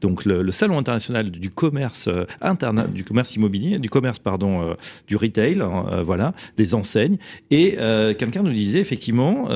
donc 0.00 0.24
le, 0.24 0.42
le 0.42 0.52
salon 0.52 0.78
international 0.78 1.30
du 1.30 1.50
commerce 1.50 2.08
internet 2.40 2.92
du 2.92 3.04
commerce 3.04 3.34
immobilier, 3.36 3.78
du 3.78 3.90
commerce 3.90 4.18
pardon, 4.18 4.62
euh, 4.62 4.74
du 5.06 5.16
retail, 5.16 5.60
hein, 5.60 5.86
euh, 5.90 6.02
voilà, 6.02 6.32
des 6.56 6.74
enseignes. 6.74 7.18
Et 7.50 7.76
euh, 7.78 8.14
quelqu'un 8.14 8.42
nous 8.42 8.52
disait 8.52 8.80
effectivement 8.80 9.48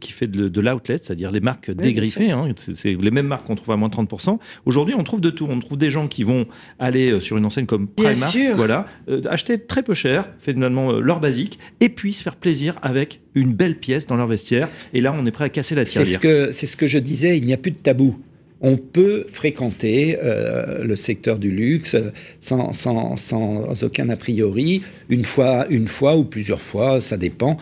qui 0.00 0.12
fait 0.12 0.26
de, 0.26 0.60
l'outlet, 0.60 0.98
c'est-à-dire 1.00 1.30
les 1.30 1.40
marques 1.40 1.70
dégriffées, 1.70 2.30
hein, 2.30 2.48
c'est 2.56 2.94
les 2.94 3.10
mêmes 3.10 3.26
marques 3.26 3.46
qu'on 3.46 3.54
trouve 3.54 3.72
à 3.72 3.76
moins 3.76 3.88
30%. 3.88 4.38
Aujourd'hui, 4.64 4.94
on 4.96 5.04
trouve 5.04 5.20
de 5.20 5.30
tout. 5.30 5.46
On 5.48 5.60
trouve 5.60 5.78
des 5.78 5.90
gens 5.90 6.08
qui 6.08 6.22
vont 6.22 6.46
aller 6.78 7.20
sur 7.20 7.36
une 7.36 7.46
enseigne 7.46 7.66
comme 7.66 7.88
Primark, 7.88 8.36
voilà, 8.56 8.86
acheter 9.28 9.58
très 9.58 9.82
peu 9.82 9.94
cher, 9.94 10.28
finalement 10.38 10.92
leur 10.92 11.20
basique, 11.20 11.58
et 11.80 11.88
puis 11.88 12.12
se 12.12 12.22
faire 12.22 12.36
plaisir 12.36 12.76
avec 12.82 13.20
une 13.34 13.52
belle 13.52 13.76
pièce 13.76 14.06
dans 14.06 14.16
leur 14.16 14.26
vestiaire. 14.26 14.68
Et 14.92 15.00
là, 15.00 15.14
on 15.16 15.24
est 15.26 15.30
prêt 15.30 15.44
à 15.44 15.48
casser 15.48 15.74
la 15.74 15.84
tirelire. 15.84 16.06
C'est 16.06 16.14
ce 16.14 16.18
que, 16.18 16.52
c'est 16.52 16.66
ce 16.66 16.76
que 16.76 16.86
je 16.86 16.98
disais. 16.98 17.36
Il 17.38 17.46
n'y 17.46 17.52
a 17.52 17.56
plus 17.56 17.70
de 17.70 17.78
tabou 17.78 18.18
on 18.60 18.76
peut 18.76 19.26
fréquenter 19.28 20.18
euh, 20.22 20.84
le 20.84 20.96
secteur 20.96 21.38
du 21.38 21.50
luxe 21.50 21.96
sans, 22.40 23.82
aucun 23.82 24.08
a 24.08 24.16
priori, 24.16 24.82
une 25.08 25.24
fois, 25.24 25.66
une 25.68 25.88
fois 25.88 26.16
ou 26.16 26.24
plusieurs 26.24 26.62
fois, 26.62 27.00
ça 27.00 27.16
dépend. 27.16 27.56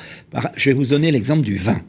Je 0.56 0.70
vais 0.70 0.74
vous 0.74 0.86
donner 0.86 1.10
l'exemple 1.10 1.42
du 1.42 1.56
vin. 1.56 1.80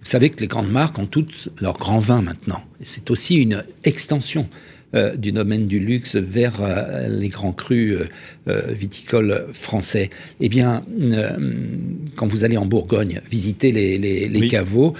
Vous 0.00 0.10
savez 0.10 0.30
que 0.30 0.40
les 0.40 0.46
grandes 0.46 0.70
marques 0.70 0.98
ont 0.98 1.06
toutes 1.06 1.48
leur 1.60 1.76
grand 1.76 1.98
vin 1.98 2.22
maintenant. 2.22 2.62
C'est 2.80 3.10
aussi 3.10 3.36
une 3.36 3.64
extension 3.84 4.48
euh, 4.94 5.16
du 5.16 5.32
domaine 5.32 5.66
du 5.66 5.80
luxe 5.80 6.14
vers 6.14 6.62
euh, 6.62 7.08
les 7.08 7.28
grands 7.28 7.52
crus 7.52 7.98
viticoles 8.46 9.46
français. 9.52 10.10
Eh 10.40 10.48
bien, 10.48 10.84
quand 12.14 12.28
vous 12.28 12.44
allez 12.44 12.56
en 12.56 12.64
Bourgogne 12.64 13.20
visiter 13.28 13.72
les, 13.72 14.48
caveaux, 14.48 14.94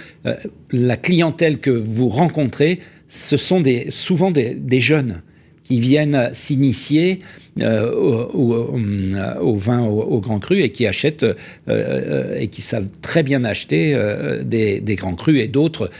la 0.72 0.96
clientèle 0.96 1.58
que 1.58 1.70
vous 1.70 2.08
rencontrez, 2.08 2.80
ce 3.08 3.36
sont 3.36 3.60
des, 3.60 3.90
souvent 3.90 4.30
des, 4.30 4.80
jeunes 4.80 5.22
qui 5.64 5.80
viennent 5.80 6.30
s'initier 6.32 7.20
euh, 7.60 7.92
au, 7.92 9.56
vin 9.56 9.80
au, 9.80 10.20
grand 10.20 10.38
cru 10.38 10.60
et 10.60 10.70
qui 10.70 10.86
achètent 10.86 11.26
euh, 11.68 12.38
et 12.38 12.48
qui 12.48 12.62
savent 12.62 12.88
très 13.02 13.22
bien 13.22 13.44
acheter 13.44 13.94
euh, 13.94 14.42
des, 14.44 14.80
grands 14.96 15.14
crus 15.14 15.40
et 15.40 15.48
d'autres 15.48 15.90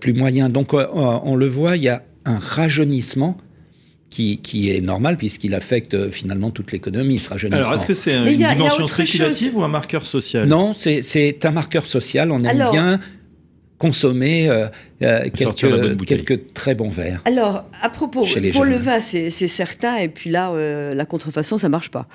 plus 0.00 0.12
moyens. 0.12 0.50
Donc 0.50 0.72
on 0.74 1.36
le 1.36 1.48
voit, 1.48 1.76
il 1.76 1.82
y 1.82 1.88
a 1.88 2.02
un 2.24 2.38
rajeunissement 2.38 3.38
qui, 4.10 4.70
est 4.70 4.80
normal 4.80 5.16
puisqu'il 5.16 5.54
affecte 5.54 6.10
finalement 6.10 6.50
toute 6.50 6.72
l'économie, 6.72 7.18
ce 7.18 7.30
rajeunissement. 7.30 7.60
Alors, 7.60 7.74
est-ce 7.74 7.86
que 7.86 7.94
c'est 7.94 8.14
une 8.14 8.36
dimension 8.36 8.86
spéculative 8.86 9.56
ou 9.56 9.62
un 9.62 9.68
marqueur 9.68 10.04
social? 10.04 10.48
Non, 10.48 10.74
c'est 10.74 11.44
un 11.44 11.52
marqueur 11.52 11.86
social. 11.86 12.30
On 12.32 12.42
aime 12.44 12.70
bien 12.70 13.00
consommer 13.80 14.50
euh, 14.50 14.68
euh, 15.02 15.30
quelques, 15.30 16.52
très 16.52 16.74
bons 16.74 16.90
verres. 16.90 17.22
Alors, 17.24 17.64
à 17.80 17.88
propos, 17.88 18.26
pour 18.52 18.64
le 18.64 18.76
vin, 18.76 19.00
c'est 19.00 19.30
certain, 19.30 19.96
et 19.96 20.08
puis 20.08 20.28
là, 20.28 20.50
euh, 20.50 20.94
la 20.94 21.06
contrefaçon, 21.06 21.56
ça 21.56 21.70
marche 21.70 21.90
pas. 21.90 22.06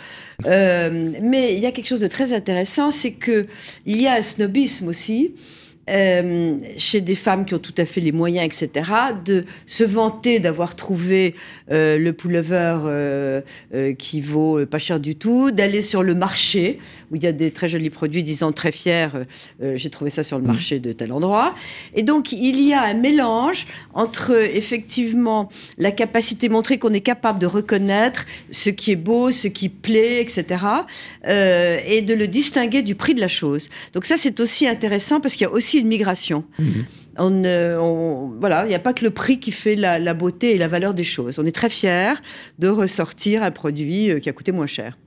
mais 0.46 1.54
il 1.54 1.60
y 1.60 1.66
a 1.66 1.72
quelque 1.72 1.88
chose 1.88 2.02
de 2.02 2.08
très 2.08 2.34
intéressant, 2.34 2.92
c'est 2.92 3.14
que 3.14 3.48
il 3.88 4.00
y 4.00 4.08
a 4.08 4.14
un 4.14 4.22
snobisme 4.22 4.88
aussi. 4.88 5.34
Euh, 5.88 6.58
chez 6.78 7.00
des 7.00 7.14
femmes 7.14 7.46
qui 7.46 7.54
ont 7.54 7.60
tout 7.60 7.74
à 7.78 7.86
fait 7.86 8.02
les 8.02 8.12
moyens, 8.12 8.46
etc., 8.46 8.90
de 9.24 9.46
se 9.68 9.84
vanter 9.84 10.40
d'avoir 10.40 10.76
trouvé 10.76 11.36
euh, 11.70 12.00
le 12.00 12.12
pullover 12.12 12.80
euh, 12.86 13.42
qui 13.94 14.20
vaut 14.20 14.66
pas 14.66 14.80
cher 14.80 15.00
du 15.00 15.16
tout, 15.16 15.52
d'aller 15.52 15.84
sur 15.84 16.02
le 16.02 16.16
marché 16.16 16.80
où 17.12 17.16
il 17.16 17.24
y 17.24 17.28
a 17.28 17.32
des 17.32 17.52
très 17.52 17.68
jolis 17.68 17.92
produits, 17.92 18.24
disant 18.24 18.52
très 18.52 18.72
fiers, 18.72 19.10
j'ai 19.76 19.92
trouvé 19.92 20.10
ça 20.10 20.24
sur 20.24 20.38
le 20.38 20.44
mmh. 20.44 20.48
marché 20.48 20.80
de 20.80 20.92
tel 20.92 21.14
endroit. 21.14 21.54
Et 21.94 22.02
donc 22.02 22.32
il 22.32 22.60
y 22.60 22.74
a 22.74 22.82
un 22.82 22.96
mélange 22.96 23.68
entre 23.94 24.32
effectivement 24.32 25.50
la 25.78 25.92
capacité 25.92 26.50
montrer 26.50 26.80
qu'on 26.80 26.94
est 26.94 27.02
capable 27.02 27.38
de 27.38 27.46
reconnaître 27.46 28.26
ce 28.50 28.72
qui 28.72 28.92
est 28.92 28.96
beau, 28.96 29.32
ce 29.32 29.48
qui 29.48 29.70
plaît, 29.70 30.20
etc., 30.22 30.66
et 31.28 32.02
de 32.02 32.14
le 32.16 32.28
distinguer 32.28 32.82
du 32.82 32.96
prix 32.96 33.14
de 33.14 33.22
la 33.22 33.28
chose. 33.28 33.70
Donc 33.94 34.06
ça 34.06 34.18
c'est 34.18 34.40
aussi 34.40 34.68
intéressant 34.68 35.22
parce 35.22 35.36
qu'il 35.36 35.44
y 35.44 35.50
a 35.50 35.52
aussi 35.52 35.75
une 35.80 35.88
migration. 35.88 36.46
Mhm. 36.60 36.86
On, 37.18 38.34
voilà, 38.40 38.66
il 38.66 38.70
n'y 38.70 38.76
a 38.76 38.80
pas 38.80 38.94
que 38.94 39.04
le 39.04 39.10
prix 39.10 39.40
qui 39.40 39.52
fait 39.52 39.76
la, 39.76 40.14
beauté 40.14 40.56
et 40.56 40.58
la 40.58 40.68
valeur 40.68 40.94
des 40.94 41.04
choses. 41.04 41.40
On 41.40 41.46
est 41.46 41.56
très 41.56 41.70
fiers 41.70 42.14
de 42.60 42.68
ressortir 42.68 43.44
un 43.44 43.52
produit 43.52 44.12
euh, 44.12 44.20
qui 44.20 44.30
a 44.30 44.34
coûté 44.34 44.52
moins 44.52 44.68
cher. 44.68 44.98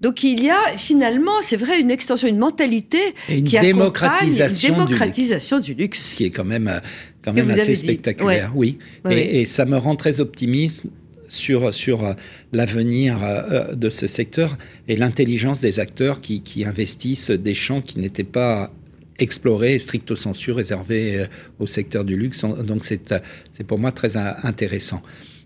Donc 0.00 0.24
il 0.24 0.42
y 0.42 0.50
a 0.50 0.76
finalement, 0.76 1.42
c'est 1.42 1.56
vrai, 1.56 1.80
une 1.80 1.90
extension, 1.90 2.26
une 2.26 2.38
mentalité 2.38 2.98
Et 3.28 3.38
une 3.38 3.44
qui 3.44 3.58
démocratisation, 3.58 4.70
accompagne 4.70 4.82
une 4.82 4.88
démocratisation 4.88 5.60
du 5.60 5.74
luxe. 5.74 6.14
Qui 6.14 6.24
est 6.24 6.30
quand 6.30 6.44
même, 6.44 6.68
euh, 6.68 6.80
quand 7.22 7.32
même 7.32 7.50
assez 7.50 7.74
spectaculaire. 7.74 8.52
Oui. 8.54 8.78
Ouais, 9.04 9.12
et, 9.12 9.16
ouais. 9.16 9.34
et 9.36 9.44
ça 9.44 9.64
me 9.64 9.76
rend 9.76 9.94
très 9.94 10.20
optimiste 10.20 10.84
sur, 11.28 11.72
sur 11.72 12.04
euh, 12.04 12.14
l'avenir 12.52 13.18
de 13.74 13.88
ce 13.90 14.06
secteur 14.06 14.56
et 14.88 14.96
l'intelligence 14.96 15.60
des 15.60 15.78
acteurs 15.80 16.20
qui, 16.20 16.42
qui 16.42 16.64
investissent 16.64 17.30
des 17.30 17.54
champs 17.54 17.80
qui 17.80 17.98
n'étaient 17.98 18.24
pas 18.24 18.72
explorés, 19.22 19.78
stricto 19.78 20.16
sensu, 20.16 20.52
réservés 20.52 21.20
euh, 21.20 21.26
au 21.58 21.66
secteur 21.66 22.04
du 22.04 22.16
luxe. 22.16 22.44
Donc 22.44 22.84
c'est 22.84 23.12
euh, 23.12 23.18
c'est 23.52 23.64
pour 23.64 23.78
moi 23.78 23.92
très 23.92 24.16
in- 24.16 24.36
intéressant. 24.42 25.02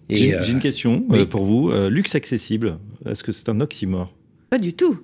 Et, 0.08 0.16
J'ai 0.16 0.34
euh, 0.36 0.42
une 0.44 0.58
question 0.60 1.04
oui. 1.08 1.20
euh, 1.20 1.26
pour 1.26 1.44
vous. 1.44 1.70
Euh, 1.70 1.90
luxe 1.90 2.14
accessible, 2.14 2.78
est-ce 3.08 3.22
que 3.24 3.32
c'est 3.32 3.48
un 3.48 3.60
oxymore? 3.60 4.12
Pas 4.50 4.58
du 4.58 4.72
tout. 4.72 4.98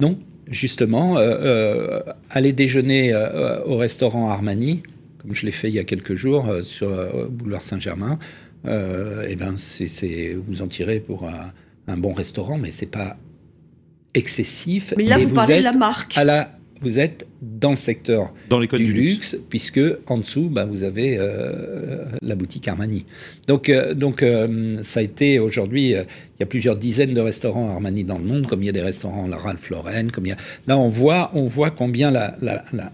Non, 0.00 0.18
justement, 0.48 1.18
euh, 1.18 1.22
euh, 1.22 2.00
aller 2.30 2.52
déjeuner 2.52 3.12
euh, 3.12 3.62
au 3.64 3.76
restaurant 3.76 4.30
Armani, 4.30 4.82
comme 5.18 5.34
je 5.34 5.44
l'ai 5.46 5.52
fait 5.52 5.68
il 5.68 5.74
y 5.74 5.78
a 5.80 5.84
quelques 5.84 6.14
jours 6.14 6.48
euh, 6.48 6.62
sur 6.62 6.88
euh, 6.92 7.26
boulevard 7.28 7.62
Saint-Germain, 7.64 8.18
euh, 8.66 9.26
eh 9.28 9.36
ben 9.36 9.54
c'est, 9.58 9.88
c'est- 9.88 10.34
vous 10.46 10.62
en 10.62 10.68
tirez 10.68 11.00
pour 11.00 11.26
un, 11.28 11.52
un 11.88 11.96
bon 11.96 12.12
restaurant, 12.12 12.56
mais 12.58 12.70
c'est 12.70 12.86
pas 13.00 13.16
excessif. 14.14 14.94
Mais 14.96 15.04
là, 15.04 15.18
Et 15.18 15.24
vous, 15.24 15.34
parlez 15.34 15.54
êtes 15.54 15.58
de 15.60 15.64
la 15.64 15.72
marque. 15.72 16.16
à 16.16 16.24
la, 16.24 16.55
vous 16.80 16.98
êtes 16.98 17.26
dans 17.42 17.70
le 17.70 17.76
secteur 17.76 18.32
Dans 18.48 18.58
les 18.58 18.68
codes 18.68 18.80
du, 18.80 18.86
du, 18.86 18.92
luxe, 18.92 19.36
puisque 19.48 19.80
en 20.06 20.18
dessous, 20.18 20.48
bah, 20.48 20.64
vous 20.64 20.82
avez 20.82 21.16
euh, 21.18 22.04
la 22.22 22.34
boutique 22.34 22.68
Armani. 22.68 23.04
Donc, 23.46 23.68
euh, 23.68 23.94
donc 23.94 24.22
euh, 24.22 24.76
ça 24.82 25.00
a 25.00 25.02
été 25.02 25.38
aujourd'hui, 25.38 25.90
il 25.90 26.40
y 26.40 26.42
a 26.42 26.46
plusieurs 26.46 26.76
dizaines 26.76 27.14
de 27.14 27.20
restaurants 27.20 27.70
Armani 27.70 28.04
dans 28.04 28.18
le 28.18 28.24
monde, 28.24 28.46
comme 28.46 28.62
il 28.62 28.66
y 28.66 28.68
a 28.68 28.72
des 28.72 28.82
restaurants 28.82 29.26
la 29.26 29.36
Ralph 29.36 29.70
Lauren, 29.70 30.08
comme 30.12 30.26
il 30.26 30.30
y 30.30 30.32
a... 30.32 30.36
Là, 30.66 30.76
on 30.78 30.88
voit, 30.88 31.30
on 31.34 31.46
voit 31.46 31.70
combien 31.70 32.12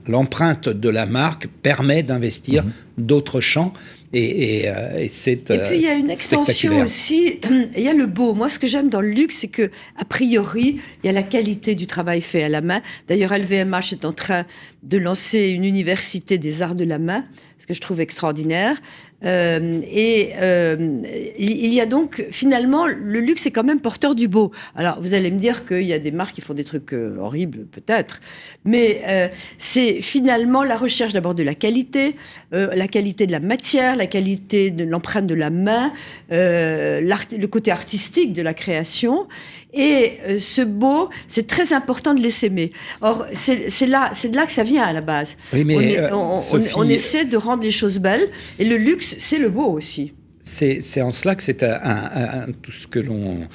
l'empreinte 0.06 0.68
de 0.68 0.88
la 0.88 1.06
marque 1.06 1.48
permet 1.62 2.02
d'investir 2.02 2.64
d'autres 2.98 3.40
champs, 3.40 3.72
et, 4.12 4.60
et, 4.60 4.68
euh, 4.68 4.98
et 4.98 5.08
c'est 5.08 5.50
Et 5.50 5.58
puis 5.58 5.76
il 5.76 5.82
y 5.82 5.88
a 5.88 5.94
euh, 5.94 5.98
une 5.98 6.10
extension 6.10 6.80
aussi. 6.80 7.40
Il 7.76 7.82
y 7.82 7.88
a 7.88 7.94
le 7.94 8.06
beau. 8.06 8.34
Moi, 8.34 8.50
ce 8.50 8.58
que 8.58 8.66
j'aime 8.66 8.90
dans 8.90 9.00
le 9.00 9.08
luxe, 9.08 9.38
c'est 9.38 9.48
que 9.48 9.70
a 9.96 10.04
priori, 10.04 10.80
il 11.02 11.06
y 11.06 11.08
a 11.08 11.12
la 11.12 11.22
qualité 11.22 11.74
du 11.74 11.86
travail 11.86 12.20
fait 12.20 12.42
à 12.42 12.48
la 12.48 12.60
main. 12.60 12.82
D'ailleurs, 13.08 13.32
LVMH 13.32 13.92
est 13.92 14.04
en 14.04 14.12
train 14.12 14.44
de 14.82 14.98
lancer 14.98 15.48
une 15.48 15.64
université 15.64 16.36
des 16.36 16.60
arts 16.60 16.74
de 16.74 16.84
la 16.84 16.98
main, 16.98 17.24
ce 17.58 17.66
que 17.66 17.74
je 17.74 17.80
trouve 17.80 18.00
extraordinaire. 18.00 18.80
Euh, 19.24 19.80
et 19.90 20.30
euh, 20.40 21.02
il 21.38 21.72
y 21.72 21.80
a 21.80 21.86
donc 21.86 22.26
finalement 22.30 22.86
le 22.86 23.20
luxe 23.20 23.46
est 23.46 23.50
quand 23.50 23.64
même 23.64 23.80
porteur 23.80 24.14
du 24.14 24.28
beau. 24.28 24.50
Alors 24.74 25.00
vous 25.00 25.14
allez 25.14 25.30
me 25.30 25.38
dire 25.38 25.64
qu'il 25.64 25.84
y 25.84 25.92
a 25.92 25.98
des 25.98 26.10
marques 26.10 26.34
qui 26.34 26.40
font 26.40 26.54
des 26.54 26.64
trucs 26.64 26.92
euh, 26.92 27.16
horribles 27.18 27.66
peut-être, 27.66 28.20
mais 28.64 29.30
c'est 29.58 30.02
finalement 30.02 30.64
la 30.64 30.76
recherche 30.76 31.12
d'abord 31.12 31.34
de 31.34 31.42
la 31.42 31.54
qualité, 31.54 32.16
la 32.52 32.88
qualité 32.88 33.26
de 33.26 33.32
la 33.32 33.40
matière, 33.40 33.96
la 33.96 34.06
qualité 34.06 34.70
de 34.70 34.84
l'empreinte 34.84 35.26
de 35.26 35.34
la 35.34 35.50
main, 35.50 35.92
le 36.30 37.46
côté 37.46 37.70
artistique 37.70 38.32
de 38.32 38.42
la 38.42 38.54
création. 38.54 39.26
Et 39.74 40.18
euh, 40.28 40.38
ce 40.38 40.60
beau, 40.62 41.08
c'est 41.28 41.46
très 41.46 41.72
important 41.72 42.12
de 42.14 42.20
les 42.20 42.30
s'aimer. 42.30 42.72
Or, 43.00 43.26
c'est 43.32 43.86
là, 43.86 44.10
c'est 44.14 44.28
de 44.28 44.36
là 44.36 44.44
que 44.46 44.52
ça 44.52 44.62
vient 44.64 44.82
à 44.82 44.92
la 44.92 45.00
base. 45.00 45.36
Oui, 45.52 45.64
mais 45.64 45.76
on, 45.76 45.80
est- 45.80 45.98
euh, 45.98 46.14
on- 46.16 46.36
on- 46.36 46.40
Sophie, 46.40 46.72
on 46.76 46.88
essaie 46.88 47.24
de 47.24 47.36
rendre 47.38 47.62
les 47.62 47.70
choses 47.70 47.98
belles. 47.98 48.28
Et 48.60 48.64
le 48.66 48.76
luxe, 48.76 49.16
c'est 49.18 49.38
le 49.38 49.48
beau 49.48 49.66
aussi. 49.72 50.12
C'est 50.42 51.00
en 51.00 51.10
cela 51.10 51.34
que 51.36 51.42
c'est 51.42 51.62
un, 51.62 51.72
un- 51.82 52.40
un- 52.48 52.52
tout 52.62 52.72
ce 52.72 52.86
que 52.86 52.98
l'on 52.98 53.48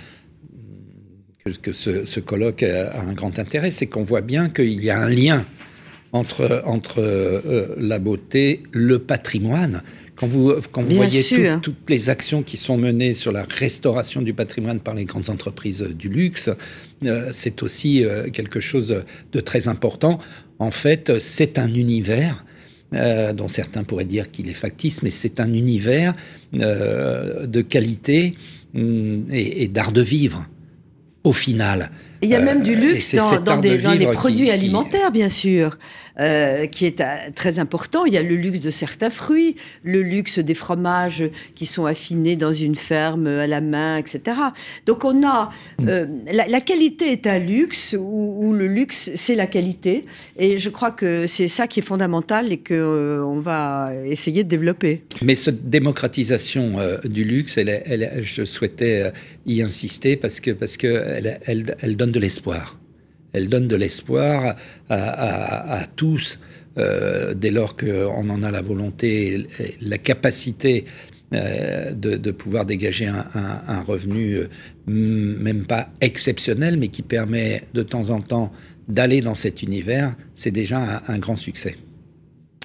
que, 1.61 1.71
ce, 1.71 2.05
ce 2.05 2.19
colloque 2.19 2.63
a, 2.63 2.91
a 2.91 2.99
un 3.01 3.13
grand 3.13 3.39
intérêt, 3.39 3.71
c'est 3.71 3.87
qu'on 3.87 4.03
voit 4.03 4.21
bien 4.21 4.49
qu'il 4.49 4.83
y 4.83 4.89
a 4.89 4.99
un 4.99 5.09
lien 5.09 5.45
entre 6.13 6.61
entre 6.65 6.99
euh, 6.99 7.73
la 7.77 7.99
beauté, 7.99 8.63
le 8.73 8.99
patrimoine. 8.99 9.81
Quand 10.17 10.27
vous 10.27 10.53
quand 10.71 10.81
vous 10.81 10.87
Bien 10.89 10.97
voyez 10.97 11.21
tout- 11.21 11.71
toutes 11.71 11.89
les 11.89 12.09
actions 12.09 12.41
qui 12.43 12.57
sont 12.57 12.77
menées 12.77 13.13
sur 13.13 13.31
la 13.31 13.43
restauration 13.43 14.21
du 14.21 14.33
patrimoine 14.33 14.79
par 14.79 14.95
les 14.95 15.05
grandes 15.05 15.29
entreprises 15.29 15.81
du 15.81 16.09
luxe, 16.09 16.49
euh, 17.05 17.29
c'est 17.31 17.61
aussi 17.63 18.03
euh, 18.03 18.29
quelque 18.31 18.59
chose 18.59 19.03
de 19.31 19.39
très 19.39 19.67
important. 19.67 20.19
En 20.59 20.71
fait, 20.71 21.19
c'est 21.19 21.59
un 21.59 21.71
univers 21.73 22.43
euh, 22.93 23.31
dont 23.33 23.47
certains 23.47 23.83
pourraient 23.83 24.05
dire 24.05 24.31
qu'il 24.31 24.49
est 24.49 24.53
factice, 24.53 25.03
mais 25.03 25.11
c'est 25.11 25.39
un 25.39 25.53
univers 25.53 26.15
euh, 26.55 27.45
de 27.45 27.61
qualité 27.61 28.35
hum, 28.75 29.25
et, 29.31 29.63
et 29.63 29.67
d'art 29.67 29.91
de 29.91 30.01
vivre, 30.01 30.47
au 31.23 31.33
final. 31.33 31.91
Il 32.21 32.29
y 32.29 32.35
a 32.35 32.39
Euh, 32.39 32.43
même 32.45 32.63
du 32.63 32.75
luxe 32.75 33.13
dans, 33.15 33.57
des, 33.59 33.77
de 33.77 33.83
dans 33.83 33.91
les 33.91 34.05
qui- 34.07 34.11
produits 34.11 34.45
qui- 34.45 34.51
alimentaires, 34.51 35.11
bien 35.11 35.29
sûr, 35.29 35.77
euh, 36.19 36.65
qui 36.65 36.85
est 36.85 36.99
euh, 36.99 37.05
très 37.35 37.59
important. 37.59 38.05
Il 38.05 38.13
y 38.13 38.17
a 38.17 38.23
le 38.23 38.35
luxe 38.35 38.59
de 38.59 38.71
certains 38.71 39.09
fruits, 39.11 39.55
le 39.83 40.01
luxe 40.01 40.39
des 40.39 40.55
fromages 40.55 41.23
qui 41.53 41.65
sont 41.67 41.85
affinés 41.85 42.35
dans 42.35 42.53
une 42.53 42.75
ferme 42.75 43.27
à 43.27 43.45
la 43.47 43.61
main, 43.61 43.97
etc. 43.97 44.37
Donc 44.85 45.03
on 45.05 45.25
a 45.27 45.51
Mm. 45.79 45.87
euh, 45.89 46.05
la, 46.33 46.47
la 46.47 46.61
qualité 46.61 47.11
est 47.11 47.27
un 47.27 47.37
luxe 47.39 47.95
ou, 47.99 48.51
le 48.53 48.67
luxe 48.67 49.11
c'est 49.15 49.35
la 49.35 49.45
qualité. 49.47 50.05
Et 50.37 50.57
je 50.57 50.69
crois 50.69 50.91
que 50.91 51.27
c'est 51.27 51.47
ça 51.47 51.67
qui 51.67 51.79
est 51.81 51.83
fondamental 51.83 52.51
et 52.51 52.57
que 52.57 52.73
euh, 52.73 53.23
on 53.23 53.39
va 53.39 53.91
essayer 54.05 54.43
de 54.43 54.49
développer. 54.49 55.03
Mais 55.21 55.35
cette 55.35 55.69
démocratisation 55.69 56.73
du 57.05 57.23
luxe, 57.23 57.57
elle, 57.57 57.69
elle 57.85 58.19
je 58.23 58.43
souhaitais 58.45 59.11
y 59.45 59.61
insister 59.61 60.15
parce 60.15 60.39
que 60.39 60.51
parce 60.51 60.77
que 60.77 60.87
elle, 60.87 61.39
elle, 61.45 61.75
elle 61.81 61.95
donne 61.95 62.06
de 62.11 62.19
l'espoir. 62.19 62.79
Elle 63.33 63.49
donne 63.49 63.67
de 63.67 63.75
l'espoir 63.75 64.55
à, 64.89 65.85
tous 65.95 66.39
euh, 66.77 67.33
dès 67.33 67.51
lors 67.51 67.75
qu'on 67.75 68.29
en 68.29 68.43
a 68.43 68.51
la 68.51 68.61
volonté, 68.61 69.47
la 69.81 69.97
capacité 69.97 70.85
euh, 71.33 71.91
de, 71.93 72.31
pouvoir 72.31 72.65
dégager 72.65 73.07
un, 73.07 73.81
revenu 73.81 74.35
euh, 74.35 74.47
même 74.87 75.65
pas 75.65 75.89
exceptionnel, 75.99 76.77
mais 76.77 76.87
qui 76.87 77.01
permet 77.01 77.63
de 77.73 77.81
temps 77.81 78.09
en 78.11 78.21
temps 78.21 78.51
d'aller 78.87 79.19
dans 79.19 79.35
cet 79.35 79.61
univers. 79.61 80.15
C'est 80.35 80.51
déjà 80.51 81.03
un 81.07 81.19
grand 81.19 81.35
succès. 81.35 81.75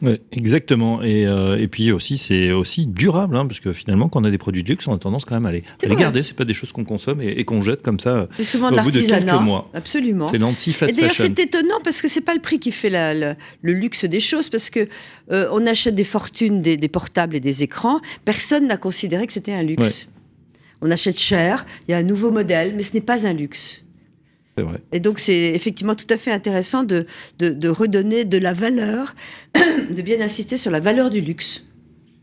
Ouais, 0.03 0.21
exactement. 0.33 1.01
Et, 1.03 1.27
euh, 1.27 1.57
et 1.59 1.69
puis 1.69 1.93
aussi, 1.93 2.19
c'est 2.19 2.51
aussi 2.51 2.87
durable, 2.87 3.37
hein, 3.37 3.47
parce 3.47 3.61
que 3.61 3.73
finalement, 3.73 4.09
quand 4.09 4.21
on 4.21 4.25
a 4.25 4.31
des 4.31 4.39
produits 4.39 4.65
de 4.65 4.69
luxe, 4.69 4.89
on 4.89 4.95
a 4.95 4.99
tendance 4.99 5.25
quand 5.25 5.37
même 5.37 5.47
à 5.47 5.53
les, 5.53 5.59
à 5.61 5.87
les 5.87 5.95
garder. 6.01 6.23
C'est 6.25 6.35
pas 6.37 6.45
des 6.45 6.55
choses 6.55 6.73
qu'on 6.73 6.85
consomme 6.85 7.21
et, 7.23 7.29
et 7.29 7.45
qu'on 7.45 7.63
jette 7.63 7.83
comme 7.83 8.01
ça. 8.01 8.27
C'est 8.37 8.43
souvent 8.45 8.67
Au 8.69 8.71
de 8.73 8.77
l'artisanat. 8.77 9.33
Absolument. 9.75 10.27
C'est 10.27 10.37
Et 10.37 10.39
l'anti-fast 10.41 10.93
d'ailleurs, 10.97 11.15
c'est 11.37 11.39
étonnant 11.45 11.79
parce 11.85 12.03
que 12.03 12.09
c'est 12.09 12.21
pas 12.21 12.35
le 12.35 12.41
prix 12.41 12.59
qui 12.59 12.73
fait 12.73 12.91
la- 12.91 13.15
la- 13.15 13.37
le 13.63 13.73
luxe 13.73 14.05
des 14.05 14.19
choses, 14.21 14.49
parce 14.49 14.71
que 14.71 14.89
euh, 15.31 15.47
on 15.53 15.65
achète 15.67 15.95
des 15.95 16.05
fortunes, 16.05 16.63
des, 16.63 16.77
des 16.77 16.89
portables 16.89 17.37
et 17.37 17.41
des 17.41 17.63
écrans. 17.63 18.01
Personne 18.25 18.67
n'a 18.67 18.77
considéré 18.77 19.27
que 19.29 19.33
c'était 19.33 19.53
un 19.53 19.63
luxe. 19.63 20.09
On 20.81 20.91
achète 20.91 21.19
cher, 21.21 21.65
il 21.87 21.93
y 21.93 21.95
a 21.95 21.99
un 21.99 22.03
nouveau 22.03 22.33
modèle, 22.33 22.75
mais 22.77 22.83
ce 22.83 22.93
n'est 22.95 23.01
pas 23.01 23.25
un 23.25 23.33
luxe. 23.33 23.82
Vrai. 24.57 24.81
Et 24.93 25.01
donc, 25.01 25.19
c'est 25.19 25.53
effectivement 25.55 25.95
tout 25.95 26.07
à 26.11 26.19
fait 26.19 26.31
intéressant 26.31 26.83
de, 26.85 27.07
de, 27.39 27.49
de 27.51 27.69
redonner 27.69 28.25
de 28.25 28.37
la 28.39 28.53
valeur, 28.53 29.15
de 29.55 30.03
bien 30.03 30.21
insister 30.21 30.57
sur 30.59 30.71
la 30.71 30.81
valeur 30.81 31.09
du 31.11 31.21
luxe. 31.23 31.67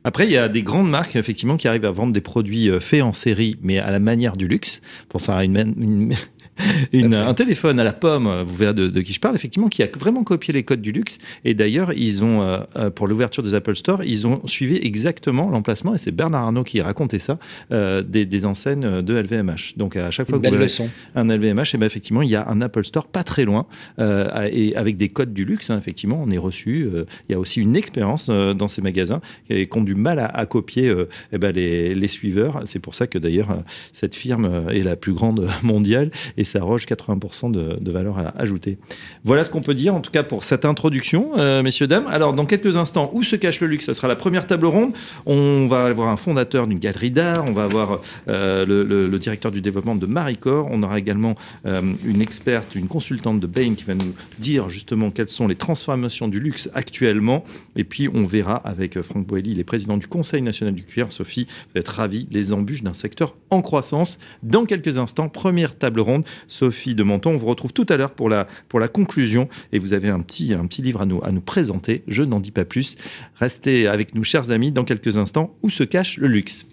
Après, 0.03 0.25
il 0.27 0.31
y 0.31 0.37
a 0.37 0.47
des 0.47 0.63
grandes 0.63 0.89
marques 0.89 1.15
effectivement 1.15 1.57
qui 1.57 1.67
arrivent 1.67 1.85
à 1.85 1.91
vendre 1.91 2.13
des 2.13 2.21
produits 2.21 2.69
euh, 2.69 2.79
faits 2.79 3.01
en 3.01 3.13
série, 3.13 3.57
mais 3.61 3.79
à 3.79 3.91
la 3.91 3.99
manière 3.99 4.37
du 4.37 4.47
luxe. 4.47 4.81
Pensons 5.09 5.33
à 5.33 5.43
une- 5.43 6.13
une- 6.93 7.13
un 7.13 7.33
téléphone 7.33 7.79
à 7.79 7.83
la 7.83 7.93
pomme, 7.93 8.43
vous 8.45 8.55
verrez 8.55 8.73
de, 8.73 8.87
de 8.87 9.01
qui 9.01 9.13
je 9.13 9.19
parle, 9.19 9.35
effectivement, 9.35 9.67
qui 9.69 9.83
a 9.83 9.87
vraiment 9.97 10.23
copié 10.23 10.53
les 10.53 10.63
codes 10.63 10.81
du 10.81 10.91
luxe. 10.91 11.17
Et 11.45 11.53
d'ailleurs, 11.53 11.93
ils 11.93 12.23
ont, 12.23 12.41
euh, 12.41 12.59
euh, 12.75 12.89
pour 12.89 13.07
l'ouverture 13.07 13.43
des 13.43 13.53
Apple 13.53 13.75
Store, 13.75 14.03
ils 14.03 14.27
ont 14.27 14.45
suivi 14.47 14.77
exactement 14.81 15.49
l'emplacement, 15.49 15.93
et 15.95 15.97
c'est 15.97 16.11
Bernard 16.11 16.43
Arnault 16.43 16.63
qui 16.63 16.81
racontait 16.81 17.19
ça, 17.19 17.37
euh, 17.71 18.01
des, 18.01 18.25
des 18.25 18.45
enseignes 18.45 19.01
de 19.01 19.13
LVMH. 19.15 19.77
Donc 19.77 19.95
à 19.95 20.11
chaque 20.11 20.27
fois 20.29 20.37
Une 20.37 20.43
que 20.43 20.49
vous 20.55 20.61
leçon. 20.61 20.89
un 21.15 21.27
LVMH, 21.27 21.75
et 21.75 21.77
ben 21.77 21.85
effectivement, 21.85 22.21
il 22.21 22.29
y 22.29 22.35
a 22.35 22.47
un 22.47 22.61
Apple 22.61 22.83
Store 22.83 23.07
pas 23.07 23.23
très 23.23 23.45
loin, 23.45 23.65
euh, 23.99 24.49
et 24.51 24.75
avec 24.75 24.97
des 24.97 25.09
codes 25.09 25.33
du 25.33 25.45
luxe, 25.45 25.69
hein, 25.69 25.77
effectivement, 25.77 26.21
on 26.23 26.29
est 26.31 26.37
reçu. 26.37 26.87
il 27.29 27.31
y 27.31 27.35
a 27.35 27.39
aussi 27.39 27.61
une 27.61 27.75
expérience 27.75 28.29
dans 28.29 28.67
ces 28.67 28.81
magasins 28.81 29.21
et 29.49 29.67
qui 29.67 29.77
ont 29.77 29.83
du 29.83 29.95
mal 29.95 30.19
à, 30.19 30.25
à 30.25 30.45
copier 30.45 30.89
euh, 30.89 31.07
eh 31.33 31.37
ben, 31.37 31.53
les, 31.53 31.93
les 31.95 32.07
suiveurs. 32.07 32.61
C'est 32.65 32.79
pour 32.79 32.95
ça 32.95 33.07
que 33.07 33.17
d'ailleurs, 33.17 33.63
cette 33.91 34.15
firme 34.15 34.65
est 34.69 34.83
la 34.83 34.95
plus 34.95 35.13
grande 35.13 35.47
mondiale 35.63 36.11
et 36.37 36.43
s'arroge 36.49 36.85
80% 36.85 37.51
de, 37.51 37.77
de 37.79 37.91
valeur 37.91 38.17
ajoutée. 38.37 38.77
Voilà 39.23 39.43
ce 39.43 39.49
qu'on 39.49 39.61
peut 39.61 39.73
dire, 39.73 39.95
en 39.95 40.01
tout 40.01 40.11
cas, 40.11 40.23
pour 40.23 40.43
cette 40.43 40.65
introduction, 40.65 41.31
euh, 41.37 41.63
messieurs, 41.63 41.87
dames. 41.87 42.07
Alors, 42.07 42.33
dans 42.33 42.45
quelques 42.45 42.77
instants, 42.77 43.09
où 43.13 43.23
se 43.23 43.35
cache 43.35 43.61
le 43.61 43.67
luxe? 43.67 43.85
Ça 43.85 43.93
sera 43.93 44.07
la 44.07 44.15
première 44.15 44.47
table 44.47 44.65
ronde. 44.65 44.93
On 45.25 45.67
va 45.67 45.85
avoir 45.85 46.09
un 46.09 46.17
fondateur 46.17 46.67
d'une 46.67 46.79
galerie 46.79 47.11
d'art, 47.11 47.45
on 47.45 47.51
va 47.51 47.63
avoir 47.63 48.01
euh, 48.27 48.65
le, 48.65 49.19
directeur 49.19 49.51
du 49.51 49.61
développement 49.61 49.95
de 49.95 50.05
Maricor, 50.05 50.67
on 50.71 50.81
aura 50.81 50.97
également 50.97 51.35
euh, 51.65 51.81
une 52.05 52.21
experte, 52.21 52.75
une 52.75 52.87
consultante 52.87 53.39
de 53.39 53.47
Bain 53.47 53.73
qui 53.75 53.83
va 53.83 53.95
nous 53.95 54.13
dire 54.37 54.69
justement 54.69 55.11
quelles 55.11 55.29
sont 55.29 55.47
les 55.47 55.55
transformations 55.55 56.27
du 56.27 56.39
luxe 56.39 56.69
actuellement. 56.73 57.43
Et 57.75 57.83
puis, 57.83 58.07
on 58.13 58.23
verra 58.23 58.55
avec 58.55 59.01
Franck 59.01 59.25
Boelli, 59.27 59.51
il 59.51 59.59
est 59.59 59.65
président 59.65 59.97
du 59.97 60.07
Conseil 60.07 60.41
national 60.41 60.73
du 60.73 60.83
cuir. 60.83 61.11
Sophie, 61.11 61.47
vous 61.73 61.79
êtes 61.79 61.87
ravie, 61.87 62.27
les 62.31 62.53
embûches 62.53 62.83
d'un 62.83 62.93
secteur 62.93 63.35
en 63.49 63.61
croissance. 63.61 64.19
Dans 64.43 64.65
quelques 64.65 64.97
instants, 64.97 65.27
première 65.27 65.77
table 65.77 65.99
ronde 65.99 66.23
Sophie 66.47 66.95
de 66.95 67.03
Menton. 67.03 67.31
On 67.31 67.37
vous 67.37 67.47
retrouve 67.47 67.73
tout 67.73 67.85
à 67.89 67.97
l'heure 67.97 68.11
pour 68.11 68.29
la, 68.29 68.47
conclusion 68.91 69.47
et 69.71 69.79
vous 69.79 69.93
avez 69.93 70.09
un 70.09 70.19
petit, 70.21 70.53
un 70.53 70.65
petit 70.65 70.81
livre 70.81 71.01
à 71.01 71.05
nous, 71.05 71.21
à 71.23 71.31
nous 71.31 71.41
présenter. 71.41 72.03
Je 72.07 72.23
n'en 72.23 72.39
dis 72.39 72.51
pas 72.51 72.65
plus. 72.65 72.95
Restez 73.35 73.87
avec 73.87 74.15
nous, 74.15 74.23
chers 74.23 74.51
amis, 74.51 74.71
dans 74.71 74.83
quelques 74.83 75.17
instants. 75.17 75.55
Où 75.61 75.69
se 75.69 75.83
cache 75.83 76.17
le 76.17 76.27
luxe? 76.27 76.65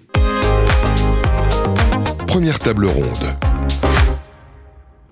Première 2.26 2.58
table 2.58 2.86
ronde. 2.86 3.45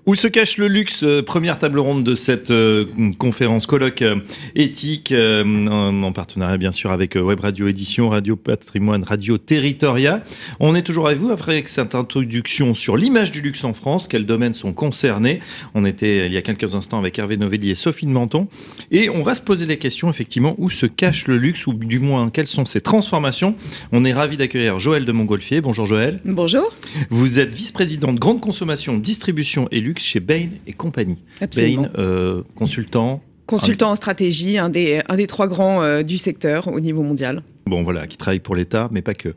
Où 0.07 0.13
se 0.13 0.27
cache 0.27 0.57
le 0.57 0.67
luxe 0.67 1.01
euh, 1.01 1.23
Première 1.23 1.57
table 1.57 1.79
ronde 1.79 2.03
de 2.03 2.13
cette 2.13 2.51
euh, 2.51 2.85
conférence 3.17 3.65
colloque 3.65 4.03
euh, 4.03 4.17
éthique 4.53 5.11
en, 5.11 6.11
partenariat 6.13 6.57
bien 6.57 6.71
sûr 6.71 6.91
avec 6.91 7.15
Web 7.15 7.39
Radio 7.39 7.67
Édition, 7.67 8.09
Radio 8.09 8.35
Patrimoine, 8.35 9.03
Radio 9.03 9.39
Territoria. 9.39 10.21
On 10.59 10.75
est 10.75 10.83
toujours 10.83 11.07
avec 11.07 11.17
vous 11.17 11.31
après 11.31 11.63
cette 11.65 11.95
introduction 11.95 12.75
sur 12.75 12.97
l'image 12.97 13.31
du 13.31 13.41
luxe 13.41 13.63
en 13.63 13.73
France, 13.73 14.07
quels 14.07 14.27
domaines 14.27 14.53
sont 14.53 14.73
concernés. 14.73 15.39
On 15.73 15.85
était 15.85 16.27
il 16.27 16.33
y 16.33 16.37
a 16.37 16.43
quelques 16.43 16.75
instants 16.75 16.99
avec 16.99 17.17
Hervé 17.17 17.37
Novelli 17.37 17.71
et 17.71 17.75
Sophie 17.75 18.05
de 18.05 18.11
Menton 18.11 18.47
et 18.91 19.09
on 19.09 19.23
va 19.23 19.33
se 19.33 19.41
poser 19.41 19.65
les 19.65 19.77
questions 19.77 20.09
effectivement 20.11 20.53
où 20.59 20.69
se 20.69 20.85
cache 20.85 21.27
le 21.27 21.37
luxe 21.37 21.65
ou 21.65 21.73
du 21.73 21.97
moins 21.97 22.29
quelles 22.29 22.47
sont 22.47 22.65
ses 22.65 22.81
transformations. 22.81 23.55
On 23.91 24.05
est 24.05 24.13
ravi 24.13 24.37
d'accueillir 24.37 24.77
Joël 24.77 25.05
de 25.05 25.11
Montgolfier. 25.11 25.61
Bonjour 25.61 25.87
Joël. 25.87 26.21
Bonjour. 26.25 26.71
Vous 27.09 27.39
êtes 27.39 27.51
vice-président 27.51 28.13
de 28.13 28.19
grande 28.19 28.39
consommation, 28.39 28.97
distribution 28.97 29.67
et 29.71 29.79
luxe 29.79 29.94
chez 29.99 30.19
Bain 30.19 30.47
et 30.67 30.73
compagnie. 30.73 31.23
Absolument. 31.41 31.83
Bain, 31.83 31.89
euh, 31.97 32.41
consultant. 32.55 33.21
Consultant 33.45 33.91
en 33.91 33.95
stratégie, 33.95 34.57
un 34.57 34.69
des, 34.69 35.01
un 35.07 35.15
des 35.15 35.27
trois 35.27 35.47
grands 35.47 35.81
euh, 35.83 36.01
du 36.01 36.17
secteur 36.17 36.67
au 36.67 36.79
niveau 36.79 37.03
mondial. 37.03 37.43
Bon, 37.67 37.83
voilà, 37.83 38.07
qui 38.07 38.17
travaille 38.17 38.39
pour 38.39 38.55
l'État, 38.55 38.89
mais 38.91 39.01
pas 39.01 39.13
que. 39.13 39.35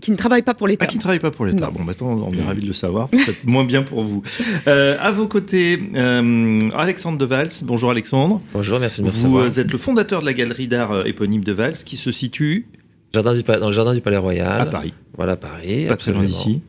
Qui 0.00 0.12
ne 0.12 0.16
travaille 0.16 0.40
pas 0.42 0.54
pour 0.54 0.66
l'État. 0.66 0.86
Ah, 0.86 0.90
qui 0.90 0.96
ne 0.96 1.00
travaille 1.02 1.18
pas 1.18 1.30
pour 1.30 1.44
l'État. 1.44 1.68
Bon, 1.70 1.82
maintenant, 1.84 2.26
on 2.26 2.32
est 2.32 2.40
ravis 2.42 2.62
de 2.62 2.66
le 2.68 2.72
savoir. 2.72 3.08
Peut-être 3.08 3.44
moins 3.44 3.64
bien 3.64 3.82
pour 3.82 4.02
vous. 4.02 4.22
Euh, 4.66 4.96
à 4.98 5.10
vos 5.12 5.26
côtés, 5.26 5.78
euh, 5.94 6.70
Alexandre 6.74 7.18
de 7.18 7.24
Valls. 7.26 7.50
Bonjour 7.64 7.90
Alexandre. 7.90 8.40
Bonjour, 8.54 8.78
merci 8.80 9.00
de 9.02 9.06
me 9.06 9.10
Vous 9.10 9.16
recevoir. 9.36 9.58
êtes 9.58 9.70
le 9.72 9.78
fondateur 9.78 10.20
de 10.22 10.26
la 10.26 10.32
galerie 10.32 10.68
d'art 10.68 11.06
éponyme 11.06 11.44
de 11.44 11.52
Valls, 11.52 11.74
qui 11.84 11.96
se 11.96 12.10
situe 12.12 12.66
Jardin 13.12 13.34
du, 13.34 13.42
Pa- 13.42 13.58
dans 13.58 13.66
le 13.66 13.72
jardin 13.74 13.92
du 13.92 14.00
Palais 14.00 14.16
Royal. 14.16 14.60
à 14.60 14.66
Paris, 14.66 14.94
Voilà, 15.16 15.36
Paris. 15.36 15.86
pas 15.88 15.96
très 15.96 16.12
loin 16.12 16.22
d'ici. 16.24 16.62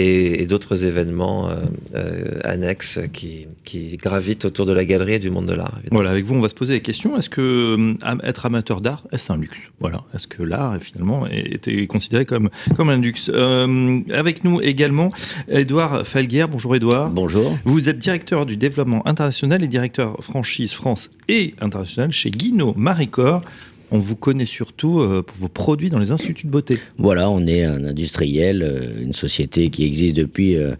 Et, 0.00 0.42
et 0.42 0.46
d'autres 0.46 0.84
événements 0.84 1.50
euh, 1.50 1.56
euh, 1.96 2.38
annexes 2.44 3.00
qui, 3.12 3.48
qui 3.64 3.96
gravitent 3.96 4.44
autour 4.44 4.64
de 4.64 4.72
la 4.72 4.84
galerie 4.84 5.14
et 5.14 5.18
du 5.18 5.30
monde 5.30 5.46
de 5.46 5.54
l'art. 5.54 5.76
Voilà, 5.90 6.10
avec 6.10 6.24
vous, 6.24 6.36
on 6.36 6.40
va 6.40 6.48
se 6.48 6.54
poser 6.54 6.74
la 6.74 6.80
question 6.80 7.16
est-ce 7.18 7.28
que 7.28 7.40
euh, 7.42 8.20
être 8.22 8.46
amateur 8.46 8.80
d'art, 8.80 9.02
est-ce 9.10 9.32
un 9.32 9.38
luxe? 9.38 9.58
Voilà, 9.80 10.04
est-ce 10.14 10.28
que 10.28 10.44
l'art, 10.44 10.76
finalement, 10.80 11.26
est, 11.26 11.66
est 11.66 11.86
considéré 11.88 12.24
comme, 12.24 12.48
comme 12.76 12.90
un 12.90 13.00
luxe? 13.00 13.28
Euh, 13.34 14.00
Avec 14.14 14.44
nous 14.44 14.60
également, 14.60 15.10
Édouard 15.48 16.06
Falguière. 16.06 16.48
Bonjour 16.48 16.76
Édouard. 16.76 17.10
Bonjour. 17.10 17.58
Vous 17.64 17.88
êtes 17.88 17.98
directeur 17.98 18.46
du 18.46 18.56
développement 18.56 19.02
international 19.06 19.64
et 19.64 19.68
directeur 19.68 20.22
franchise 20.22 20.72
France 20.74 21.10
et 21.28 21.54
international 21.60 22.12
chez 22.12 22.30
Guino 22.30 22.72
Maricor. 22.76 23.42
On 23.90 23.98
vous 23.98 24.16
connaît 24.16 24.44
surtout 24.44 25.00
euh, 25.00 25.22
pour 25.22 25.36
vos 25.36 25.48
produits 25.48 25.88
dans 25.88 25.98
les 25.98 26.12
instituts 26.12 26.46
de 26.46 26.50
beauté. 26.50 26.78
Voilà, 26.98 27.30
on 27.30 27.46
est 27.46 27.64
un 27.64 27.84
industriel, 27.84 28.62
euh, 28.62 29.02
une 29.02 29.14
société 29.14 29.70
qui 29.70 29.84
existe 29.84 30.16
depuis 30.16 30.56
euh, 30.56 30.74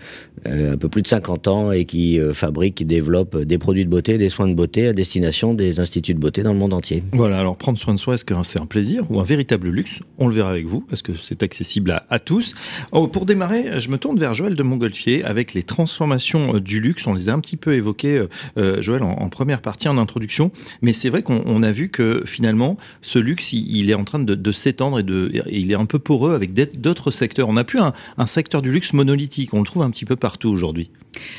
un 0.45 0.77
peu 0.77 0.89
plus 0.89 1.03
de 1.03 1.09
50 1.09 1.49
ans 1.49 1.73
et 1.73 1.85
qui 1.85 2.21
euh, 2.21 2.33
fabrique, 2.33 2.87
développe 2.87 3.37
des 3.37 3.59
produits 3.59 3.85
de 3.85 3.91
beauté, 3.91 4.19
des 4.19 4.29
soins 4.29 4.49
de 4.49 4.55
beauté 4.55 4.89
à 4.89 4.93
destination 4.93 5.55
des 5.55 5.81
instituts 5.81 6.15
de 6.15 6.21
beauté 6.21 6.43
dans 6.43 6.53
le 6.53 6.59
monde 6.59 6.73
entier. 6.73 7.03
Voilà, 7.13 7.39
alors 7.39 7.57
prendre 7.57 7.79
soin 7.79 7.95
de 7.95 7.99
soi, 7.99 8.15
est-ce 8.15 8.25
que 8.25 8.35
c'est 8.45 8.61
un 8.61 8.67
plaisir 8.67 9.05
ou 9.11 9.21
un 9.21 9.25
véritable 9.25 9.69
luxe? 9.69 10.01
On 10.19 10.29
le 10.29 10.35
verra 10.35 10.51
avec 10.51 10.67
vous. 10.67 10.87
Est-ce 10.93 11.03
que 11.03 11.13
c'est 11.17 11.43
accessible 11.43 12.03
à, 12.09 12.19
tous 12.19 12.55
Oh, 12.93 13.09
Pour 13.09 13.27
démarrer, 13.27 13.81
je 13.81 13.91
me 13.91 13.99
tourne 13.99 14.19
vers 14.19 14.35
Joël 14.35 14.55
de 14.55 14.63
Montgolfier 14.63 15.25
avec 15.25 15.55
les 15.55 15.63
transformations 15.63 16.57
euh, 16.57 16.61
du 16.61 16.81
luxe. 16.81 17.07
On 17.07 17.15
les 17.15 17.29
a 17.29 17.33
un 17.33 17.41
petit 17.41 17.57
peu 17.57 17.75
évoquées, 17.75 18.19
euh, 18.19 18.29
euh, 18.59 18.83
Joël, 18.83 19.03
en, 19.03 19.29
première 19.29 19.61
partie, 19.61 19.89
en 19.89 19.99
introduction. 19.99 20.51
Mais 20.83 20.93
c'est 20.93 21.11
vrai 21.11 21.23
qu'on 21.23 21.43
on 21.47 21.63
a 21.63 21.73
vu 21.73 21.89
que 21.89 22.23
finalement, 22.27 22.77
ce 23.03 23.19
luxe, 23.19 23.53
il, 23.53 23.91
est 23.91 23.95
en 23.95 24.05
train 24.05 24.19
de, 24.19 24.53
s'étendre 24.53 25.01
et, 25.01 25.05
il 25.51 25.73
est 25.73 25.77
un 25.77 25.87
peu 25.87 25.99
poreux 25.99 26.35
avec 26.35 26.53
d'autres 26.81 27.11
secteurs. 27.11 27.49
On 27.49 27.55
n'a 27.55 27.65
plus 27.65 27.81
un, 27.81 27.93
un 28.17 28.27
secteur 28.27 28.63
du 28.63 28.73
luxe 28.73 28.93
monolithique. 28.93 29.55
On 29.55 29.61
le 29.61 29.67
trouve 29.67 29.83
un 29.83 29.91
petit 29.91 30.05
peu 30.05 30.17
partout 30.17 30.28
aujourd'hui. 30.45 30.91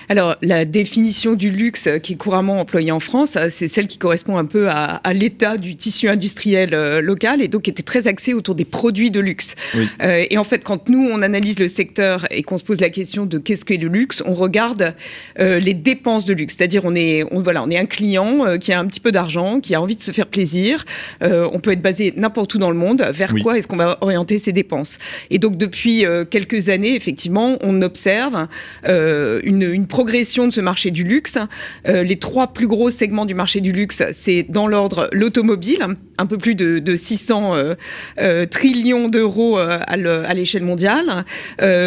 Alors, 0.10 0.36
la 0.41 0.65
définition 0.65 1.36
du 1.36 1.52
luxe 1.52 1.88
euh, 1.88 1.99
qui 1.99 2.13
est 2.13 2.15
couramment 2.17 2.60
employée 2.60 2.91
en 2.91 2.99
France, 2.99 3.38
euh, 3.38 3.47
c'est 3.49 3.69
celle 3.69 3.88
qui 3.88 3.97
correspond 3.97 4.38
un 4.38 4.43
peu 4.43 4.67
à, 4.67 4.95
à 4.95 5.13
l'état 5.13 5.56
du 5.56 5.78
tissu 5.78 6.10
industriel 6.10 6.73
euh, 6.73 7.02
local 7.02 7.41
et 7.41 7.47
donc 7.47 7.62
qui 7.62 7.69
était 7.69 7.84
très 7.84 8.06
axée 8.08 8.34
autour 8.34 8.56
des 8.56 8.65
produits 8.65 9.10
de 9.10 9.21
luxe. 9.21 9.56
Oui. 9.75 9.88
Euh, 10.02 10.25
et 10.30 10.38
en 10.38 10.43
fait, 10.43 10.65
quand 10.65 10.89
nous, 10.89 11.08
on 11.10 11.21
analyse 11.21 11.60
le 11.60 11.69
secteur 11.69 12.25
et 12.30 12.43
qu'on 12.43 12.58
se 12.58 12.65
pose 12.65 12.82
la 12.82 12.89
question 12.89 13.25
de 13.25 13.38
qu'est-ce 13.38 13.63
qu'est 13.63 13.78
le 13.78 13.88
luxe, 13.88 14.21
on 14.25 14.34
regarde 14.34 14.95
euh, 15.39 15.60
les 15.60 15.75
dépenses 15.75 16.25
de 16.25 16.34
luxe. 16.34 16.56
C'est-à-dire, 16.58 16.82
on 16.84 16.93
est, 16.95 17.23
on, 17.32 17.41
voilà, 17.41 17.63
on 17.63 17.69
est 17.69 17.78
un 17.78 17.86
client 17.86 18.58
qui 18.60 18.73
a 18.73 18.80
un 18.80 18.86
petit 18.86 18.99
peu 18.99 19.13
d'argent, 19.13 19.62
qui 19.62 19.75
a 19.75 19.82
envie 19.82 19.95
de 19.95 20.02
se 20.02 20.12
faire 20.12 20.28
plaisir. 20.28 20.84
On 21.21 21.60
peut 21.62 21.71
être 21.71 21.82
basé 21.82 22.13
n'importe 22.17 22.56
où 22.56 22.58
dans 22.58 22.71
le 22.71 22.75
monde. 22.75 23.02
Vers 23.13 23.32
Oui. 23.34 23.43
quoi 23.43 23.58
est-ce 23.58 23.67
qu'on 23.67 23.78
va 23.78 23.97
orienter 24.02 24.39
ses 24.39 24.52
dépenses? 24.52 24.97
Et 25.30 25.39
donc, 25.39 25.58
depuis 25.58 26.04
quelques 26.30 26.69
années, 26.69 26.95
effectivement, 26.95 27.58
on 27.62 27.82
observe 27.82 28.47
euh, 28.88 29.39
une, 29.44 29.63
une 29.63 29.88
progression 29.88 30.48
de 30.48 30.54
ce 30.54 30.62
marché 30.62 30.92
du 30.92 31.04
luxe. 31.04 31.38
Euh, 31.88 32.04
les 32.04 32.18
trois 32.18 32.54
plus 32.54 32.68
gros 32.68 32.92
segments 32.92 33.26
du 33.26 33.34
marché 33.34 33.62
du 33.62 33.72
luxe, 33.72 34.04
c'est 34.13 34.44
dans 34.50 34.68
l'ordre 34.68 35.10
l'automobile, 35.12 35.86
un 36.19 36.25
peu 36.25 36.38
plus 36.38 36.53
de, 36.55 36.79
de 36.79 36.95
600 36.95 37.55
euh, 37.55 37.75
euh, 38.19 38.45
trillions 38.45 39.08
d'euros 39.08 39.58
euh, 39.58 39.79
à 39.88 39.95
le- 39.97 40.25
à 40.25 40.34
l'échelle 40.34 40.63
mondiale. 40.63 41.25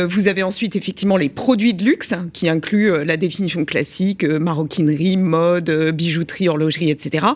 Vous 0.08 0.28
avez 0.28 0.42
ensuite 0.42 0.74
effectivement 0.76 1.16
les 1.16 1.28
produits 1.28 1.74
de 1.74 1.84
luxe, 1.84 2.14
qui 2.32 2.48
incluent 2.48 3.04
la 3.04 3.16
définition 3.16 3.64
classique, 3.64 4.24
maroquinerie, 4.24 5.16
mode, 5.16 5.70
bijouterie, 5.94 6.48
horlogerie, 6.48 6.90
etc. 6.90 7.26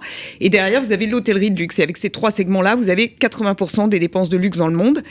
Et 0.40 0.48
derrière, 0.48 0.80
vous 0.82 0.92
avez 0.92 1.06
l'hôtellerie 1.06 1.50
de 1.50 1.58
luxe. 1.58 1.78
Et 1.78 1.82
avec 1.82 1.96
ces 1.98 2.10
trois 2.10 2.30
segments-là, 2.30 2.74
vous 2.76 2.88
avez 2.88 3.06
80% 3.20 3.88
des 3.88 3.98
dépenses 3.98 4.28
de 4.30 4.36
luxe 4.36 4.58
dans 4.58 4.68
le 4.68 4.76
monde. 4.76 5.02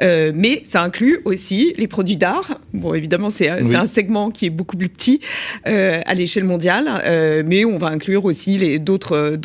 Mais 0.00 0.62
ça 0.64 0.82
inclut 0.82 1.20
aussi 1.24 1.74
les 1.78 1.88
produits 1.88 2.16
d'art. 2.16 2.60
Bon, 2.74 2.92
évidemment, 2.94 3.30
c'est 3.30 3.48
un- 3.48 3.58
Oui. 3.62 3.68
c'est 3.70 3.76
un 3.76 3.86
segment 3.86 4.30
qui 4.30 4.46
est 4.46 4.50
beaucoup 4.50 4.76
plus 4.76 4.88
petit 4.88 5.20
à 5.64 6.14
l'échelle 6.14 6.44
mondiale, 6.44 6.86
mais 7.46 7.64
on 7.64 7.78
va 7.78 7.88
inclure 7.88 8.24
aussi 8.24 8.78
d'autres 8.78 9.38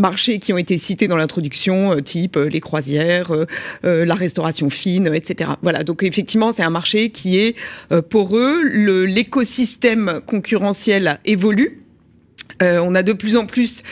marchés 0.00 0.38
qui 0.38 0.52
ont 0.52 0.58
été 0.58 0.76
cités 0.78 1.06
dans 1.08 1.16
l'introduction, 1.16 1.92
euh, 1.92 2.00
type 2.00 2.36
euh, 2.36 2.48
les 2.48 2.60
croisières, 2.60 3.30
euh, 3.32 4.04
la 4.04 4.14
restauration 4.14 4.68
fine, 4.70 5.14
etc. 5.14 5.50
Voilà, 5.62 5.84
donc 5.84 6.02
effectivement, 6.02 6.52
c'est 6.52 6.62
un 6.62 6.70
marché 6.70 7.10
qui 7.10 7.38
est 7.38 7.54
poreux. 8.08 8.62
Le- 8.64 9.04
L'écosystème 9.04 10.20
concurrentiel 10.26 11.18
évolue. 11.24 11.82
Euh, 12.62 12.80
on 12.82 12.94
a 12.94 13.02
de 13.02 13.12
plus 13.12 13.36
en 13.36 13.46
plus 13.46 13.82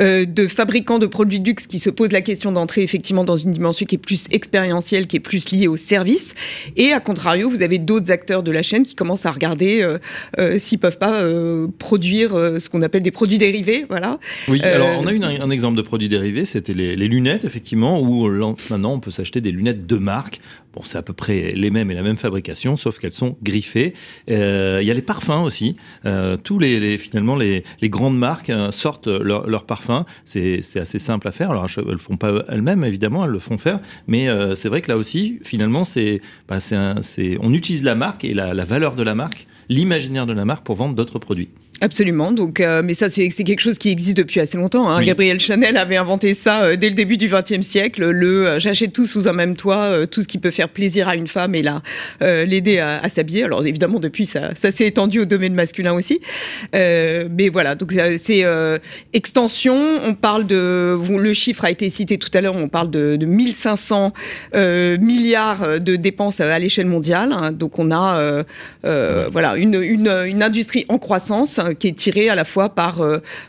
euh, 0.00 0.24
de 0.24 0.46
fabricants 0.46 0.98
de 0.98 1.06
produits 1.06 1.40
de 1.40 1.46
luxe 1.46 1.66
qui 1.66 1.78
se 1.78 1.90
posent 1.90 2.12
la 2.12 2.22
question 2.22 2.52
d'entrer 2.52 2.82
effectivement 2.82 3.24
dans 3.24 3.36
une 3.36 3.52
dimension 3.52 3.86
qui 3.86 3.96
est 3.96 3.98
plus 3.98 4.26
expérientielle, 4.30 5.06
qui 5.06 5.16
est 5.16 5.20
plus 5.20 5.50
liée 5.50 5.68
au 5.68 5.76
service. 5.76 6.34
Et 6.76 6.92
à 6.92 7.00
contrario, 7.00 7.50
vous 7.50 7.62
avez 7.62 7.78
d'autres 7.78 8.10
acteurs 8.10 8.42
de 8.42 8.50
la 8.50 8.62
chaîne 8.62 8.84
qui 8.84 8.94
commencent 8.94 9.26
à 9.26 9.30
regarder 9.30 9.82
euh, 9.82 9.98
euh, 10.38 10.58
s'ils 10.58 10.78
peuvent 10.78 10.98
pas 10.98 11.24
produire 11.78 12.30
ce 12.30 12.68
qu'on 12.68 12.82
appelle 12.82 13.02
des 13.02 13.10
produits 13.10 13.38
dérivés. 13.38 13.86
Voilà. 13.88 14.18
Oui, 14.48 14.60
alors 14.62 14.88
on 15.00 15.06
a 15.06 15.12
eu 15.12 15.22
un, 15.22 15.40
un 15.40 15.50
exemple 15.50 15.76
de 15.76 15.82
produit 15.82 16.08
dérivé, 16.08 16.44
c'était 16.44 16.74
les, 16.74 16.96
les 16.96 17.08
lunettes, 17.08 17.44
effectivement, 17.44 18.00
où 18.00 18.28
maintenant 18.70 18.94
on 18.94 19.00
peut 19.00 19.10
s'acheter 19.10 19.40
des 19.40 19.50
lunettes 19.50 19.86
de 19.86 19.96
marque. 19.96 20.40
C'est 20.84 20.98
à 20.98 21.02
peu 21.02 21.12
près 21.12 21.52
les 21.52 21.70
mêmes 21.70 21.90
et 21.90 21.94
la 21.94 22.02
même 22.02 22.16
fabrication, 22.16 22.76
sauf 22.76 22.98
qu'elles 22.98 23.12
sont 23.12 23.36
griffées. 23.42 23.94
Euh, 24.30 24.78
Il 24.82 24.86
y 24.86 24.90
a 24.90 24.94
les 24.94 25.02
parfums 25.02 25.42
aussi. 25.42 25.76
Euh, 26.04 26.36
tous 26.36 26.58
les, 26.58 26.98
finalement 26.98 27.36
les, 27.36 27.64
grandes 27.84 28.18
marques 28.18 28.50
euh, 28.50 28.70
sortent 28.70 29.08
leurs 29.08 29.46
leur 29.48 29.64
parfums. 29.64 30.04
C'est 30.24 30.60
assez 30.76 30.98
simple 30.98 31.28
à 31.28 31.32
faire. 31.32 31.50
Alors 31.50 31.66
elles 31.76 31.84
le 31.84 31.98
font 31.98 32.16
pas 32.16 32.44
elles-mêmes, 32.48 32.84
évidemment, 32.84 33.24
elles 33.24 33.30
le 33.30 33.38
font 33.38 33.58
faire. 33.58 33.80
Mais 34.06 34.28
c'est 34.54 34.68
vrai 34.68 34.82
que 34.82 34.90
là 34.90 34.96
aussi, 34.96 35.40
finalement, 35.44 35.84
c'est 35.84 36.20
bah, 36.48 36.58
on 37.40 37.52
utilise 37.52 37.82
la 37.82 37.94
marque 37.94 38.24
et 38.24 38.34
la 38.34 38.64
valeur 38.64 38.94
de 38.96 39.02
la 39.02 39.14
marque, 39.14 39.46
l'imaginaire 39.68 40.26
de 40.26 40.32
la 40.32 40.44
marque 40.44 40.64
pour 40.64 40.76
vendre 40.76 40.94
d'autres 40.94 41.18
produits. 41.18 41.48
Absolument. 41.82 42.32
Donc, 42.32 42.60
euh, 42.60 42.80
mais 42.82 42.94
ça, 42.94 43.10
c'est 43.10 43.28
quelque 43.28 43.60
chose 43.60 43.76
qui 43.76 43.90
existe 43.90 44.16
depuis 44.16 44.40
assez 44.40 44.56
longtemps. 44.56 44.88
Hein. 44.88 45.00
Oui. 45.00 45.04
Gabriel 45.04 45.38
Chanel 45.38 45.76
avait 45.76 45.98
inventé 45.98 46.32
ça 46.32 46.62
euh, 46.62 46.76
dès 46.76 46.88
le 46.88 46.94
début 46.94 47.18
du 47.18 47.28
XXe 47.28 47.60
siècle. 47.60 48.08
Le 48.08 48.46
euh, 48.46 48.58
j'achète 48.58 48.94
tout 48.94 49.06
sous 49.06 49.28
un 49.28 49.34
même 49.34 49.56
toit, 49.56 49.82
euh, 49.84 50.06
tout 50.06 50.22
ce 50.22 50.26
qui 50.28 50.38
peut 50.38 50.50
faire 50.50 50.70
plaisir 50.70 51.06
à 51.06 51.16
une 51.16 51.26
femme 51.26 51.54
et 51.54 51.62
là 51.62 51.82
euh, 52.22 52.46
l'aider 52.46 52.78
à, 52.78 52.98
à 53.02 53.08
s'habiller. 53.10 53.44
Alors 53.44 53.66
évidemment, 53.66 54.00
depuis 54.00 54.24
ça, 54.24 54.52
ça 54.56 54.72
s'est 54.72 54.86
étendu 54.86 55.20
au 55.20 55.26
domaine 55.26 55.52
masculin 55.52 55.92
aussi. 55.92 56.20
Euh, 56.74 57.28
mais 57.30 57.50
voilà, 57.50 57.74
donc 57.74 57.92
c'est 57.92 58.44
euh, 58.44 58.78
extension. 59.12 59.76
On 60.02 60.14
parle 60.14 60.46
de 60.46 60.98
le 61.18 61.34
chiffre 61.34 61.66
a 61.66 61.70
été 61.70 61.90
cité 61.90 62.16
tout 62.16 62.30
à 62.32 62.40
l'heure. 62.40 62.56
On 62.56 62.68
parle 62.68 62.90
de, 62.90 63.16
de 63.16 63.26
1500 63.26 64.14
euh, 64.54 64.96
milliards 64.96 65.78
de 65.80 65.96
dépenses 65.96 66.40
à, 66.40 66.54
à 66.54 66.58
l'échelle 66.58 66.86
mondiale. 66.86 67.32
hein. 67.32 67.52
Donc 67.52 67.78
on 67.78 67.90
a 67.90 68.44
voilà 68.82 69.56
une, 69.56 69.74
une, 69.82 70.08
une 70.26 70.42
industrie 70.42 70.86
en 70.88 70.96
croissance 70.98 71.60
qui 71.78 71.88
est 71.88 71.96
tiré 71.96 72.28
à 72.28 72.34
la 72.34 72.44
fois 72.44 72.68
par 72.68 73.02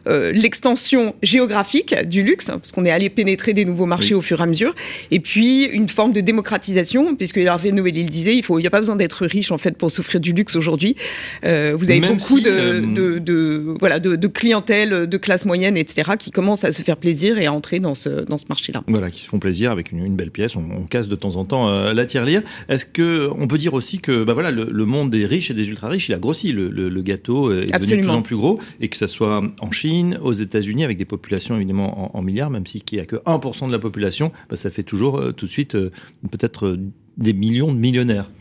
l'extension 0.06 1.16
géographique 1.24 1.96
du 2.06 2.24
luxe, 2.24 2.48
parce 2.48 2.72
qu'on 2.72 2.86
est 2.86 2.92
allé 2.92 3.10
pénétrer 3.10 3.54
des 3.54 3.66
nouveaux 3.66 3.86
marchés 3.86 4.14
au 4.16 4.22
fur 4.22 4.40
et 4.40 4.44
à 4.44 4.46
mesure, 4.46 4.74
et 5.12 5.20
puis 5.20 5.64
une 5.66 5.90
forme 5.90 6.14
de 6.14 6.22
démocratisation, 6.22 7.16
puisque 7.16 7.38
Hervé 7.38 7.72
Noël 7.72 7.98
il 7.98 8.10
disait, 8.10 8.36
il 8.36 8.56
n'y 8.58 8.68
a 8.68 8.70
pas 8.70 8.80
besoin 8.80 8.96
d'être 8.96 9.26
riche 9.26 9.52
en 9.52 9.58
fait 9.58 9.78
pour 9.78 9.92
s'offrir 9.92 10.20
du 10.20 10.34
luxe 10.34 10.56
aujourd'hui. 10.56 10.96
vous 11.44 11.48
avez 11.90 12.00
beaucoup 12.02 12.40
de, 12.40 12.80
de, 12.80 13.20
de, 13.20 13.76
voilà 13.80 14.00
de, 14.00 14.16
de 14.16 14.28
clientèle 14.28 15.08
de 15.08 15.18
classe 15.18 15.46
moyenne, 15.46 15.78
etc., 15.78 16.12
qui 16.18 16.32
commencent 16.32 16.64
à 16.64 16.72
se 16.72 16.82
faire 16.82 16.98
plaisir 16.98 17.38
et 17.40 17.46
à 17.46 17.54
entrer 17.54 17.80
dans 17.80 17.96
ce 17.96 18.10
dans 18.10 18.38
ce 18.38 18.46
marché-là. 18.50 18.84
Voilà, 18.88 19.12
qui 19.12 19.22
se 19.24 19.28
font 19.28 19.40
plaisir 19.40 19.72
avec 19.72 19.92
une, 19.92 20.06
une 20.06 20.16
belle 20.16 20.32
pièce. 20.32 20.56
On, 20.56 20.64
on, 20.72 20.84
casse 20.84 21.08
de 21.08 21.16
temps 21.16 21.36
en 21.36 21.46
temps 21.46 21.70
euh, 21.70 21.94
la 21.94 22.06
tirelire. 22.06 22.44
Est-ce 22.70 22.86
que 22.86 23.30
on 23.38 23.48
peut 23.48 23.58
dire 23.58 23.74
aussi 23.74 24.00
que 24.00 24.24
bah 24.24 24.34
voilà, 24.34 24.52
le, 24.52 24.70
le, 24.72 24.86
monde 24.86 25.10
des 25.10 25.26
riches 25.26 25.52
et 25.52 25.54
des 25.54 25.68
ultra 25.68 25.90
riches, 25.90 26.10
il 26.10 26.14
a 26.14 26.20
grossi. 26.20 26.52
Le, 26.52 26.70
le, 26.70 26.90
le 26.90 27.02
gâteau 27.02 27.52
est 27.52 27.74
Absolument. 27.74 28.02
devenu 28.02 28.07
plus 28.08 28.18
en 28.18 28.22
plus 28.22 28.36
gros, 28.36 28.60
et 28.80 28.90
que 28.90 28.98
ça 28.98 29.08
soit 29.08 29.42
en 29.60 29.72
Chine, 29.72 30.18
aux 30.22 30.34
États-Unis, 30.34 30.84
avec 30.84 30.98
des 30.98 31.06
populations 31.06 31.56
évidemment 31.56 32.16
en, 32.16 32.22
milliards, 32.22 32.50
même 32.50 32.66
si 32.66 32.84
n'y 32.92 33.00
a 33.00 33.06
que 33.06 33.18
1% 33.18 33.68
de 33.68 33.72
la 33.72 33.80
population, 33.80 34.32
bah, 34.50 34.58
ça 34.58 34.70
fait 34.70 34.84
toujours 34.84 35.18
euh, 35.18 35.32
tout 35.32 35.46
de 35.46 35.52
suite 35.52 35.76
euh, 35.76 35.92
peut-être 36.32 36.68
euh, 36.68 36.80
des 37.18 37.34
millions 37.34 37.74
de 37.74 37.80
millionnaires. 37.80 38.32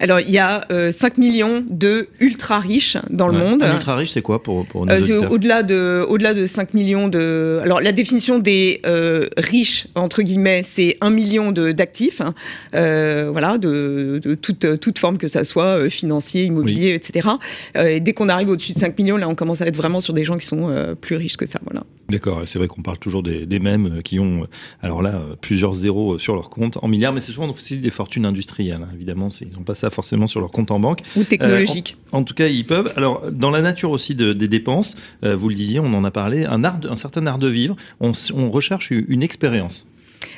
Alors, 0.00 0.20
il 0.20 0.30
y 0.30 0.38
a 0.38 0.62
euh, 0.70 0.92
5 0.92 1.18
millions 1.18 1.64
de 1.68 2.08
ultra 2.20 2.58
riches 2.58 2.96
dans 3.10 3.28
le 3.28 3.38
monde. 3.38 3.62
Un 3.62 3.74
ultra 3.74 3.96
riche, 3.96 4.10
c'est 4.10 4.22
quoi 4.22 4.42
pour, 4.42 4.66
pour 4.66 4.86
euh, 4.90 5.28
Au-delà 5.30 5.62
de, 5.62 6.04
au 6.08 6.18
de 6.18 6.46
5 6.46 6.74
millions 6.74 7.08
de. 7.08 7.60
Alors, 7.62 7.80
la 7.80 7.92
définition 7.92 8.38
des 8.38 8.80
euh, 8.86 9.28
riches, 9.36 9.86
entre 9.94 10.22
guillemets, 10.22 10.62
c'est 10.64 10.96
1 11.00 11.10
million 11.10 11.52
d'actifs. 11.52 12.20
Hein, 12.20 12.34
euh, 12.74 13.28
voilà, 13.30 13.58
de, 13.58 14.20
de, 14.22 14.34
toute, 14.34 14.80
toute 14.80 14.98
forme 14.98 15.18
que 15.18 15.28
ça 15.28 15.44
soit, 15.44 15.78
euh, 15.78 15.88
financier, 15.88 16.44
immobilier, 16.44 16.88
oui. 16.88 16.92
etc. 16.92 17.28
Et 17.76 18.00
dès 18.00 18.12
qu'on 18.12 18.28
arrive 18.28 18.48
au-dessus 18.48 18.72
de 18.72 18.78
5 18.78 18.98
millions, 18.98 19.16
là, 19.16 19.28
on 19.28 19.34
commence 19.34 19.60
à 19.60 19.66
être 19.66 19.76
vraiment 19.76 20.00
sur 20.00 20.14
des 20.14 20.24
gens 20.24 20.38
qui 20.38 20.46
sont 20.46 20.94
plus 21.00 21.16
riches 21.16 21.36
que 21.36 21.46
ça. 21.46 21.60
Voilà. 21.64 21.84
D'accord, 22.08 22.42
c'est 22.44 22.58
vrai 22.58 22.68
qu'on 22.68 22.82
parle 22.82 22.98
toujours 22.98 23.22
des, 23.22 23.46
des, 23.46 23.58
mêmes 23.58 24.02
qui 24.02 24.18
ont, 24.18 24.46
alors 24.82 25.00
là, 25.00 25.22
plusieurs 25.40 25.72
zéros 25.72 26.18
sur 26.18 26.34
leur 26.34 26.50
compte 26.50 26.78
en 26.82 26.88
milliards, 26.88 27.14
mais 27.14 27.20
c'est 27.20 27.32
souvent 27.32 27.48
aussi 27.48 27.78
des 27.78 27.90
fortunes 27.90 28.26
industrielles, 28.26 28.82
hein, 28.82 28.90
évidemment. 28.94 29.30
Ils 29.40 29.52
n'ont 29.56 29.62
pas 29.62 29.74
ça 29.74 29.83
forcément 29.90 30.26
sur 30.26 30.40
leur 30.40 30.50
compte 30.50 30.70
en 30.70 30.78
banque. 30.78 31.00
Ou 31.16 31.24
technologique. 31.24 31.96
Euh, 31.96 32.16
en, 32.16 32.20
en, 32.20 32.24
tout 32.24 32.34
cas, 32.34 32.46
ils 32.46 32.66
peuvent. 32.66 32.92
Alors, 32.96 33.30
dans 33.30 33.50
la 33.50 33.62
nature 33.62 33.90
aussi 33.90 34.14
de, 34.14 34.32
des 34.32 34.48
dépenses, 34.48 34.96
euh, 35.24 35.36
vous 35.36 35.48
le 35.48 35.54
disiez, 35.54 35.80
on 35.80 35.92
en 35.94 36.04
a 36.04 36.10
parlé, 36.10 36.44
un, 36.44 36.64
art, 36.64 36.78
un 36.88 36.96
certain 36.96 37.26
art 37.26 37.38
de 37.38 37.48
vivre, 37.48 37.76
on, 38.00 38.12
on 38.34 38.50
recherche 38.50 38.90
une 38.90 39.22
expérience. 39.22 39.86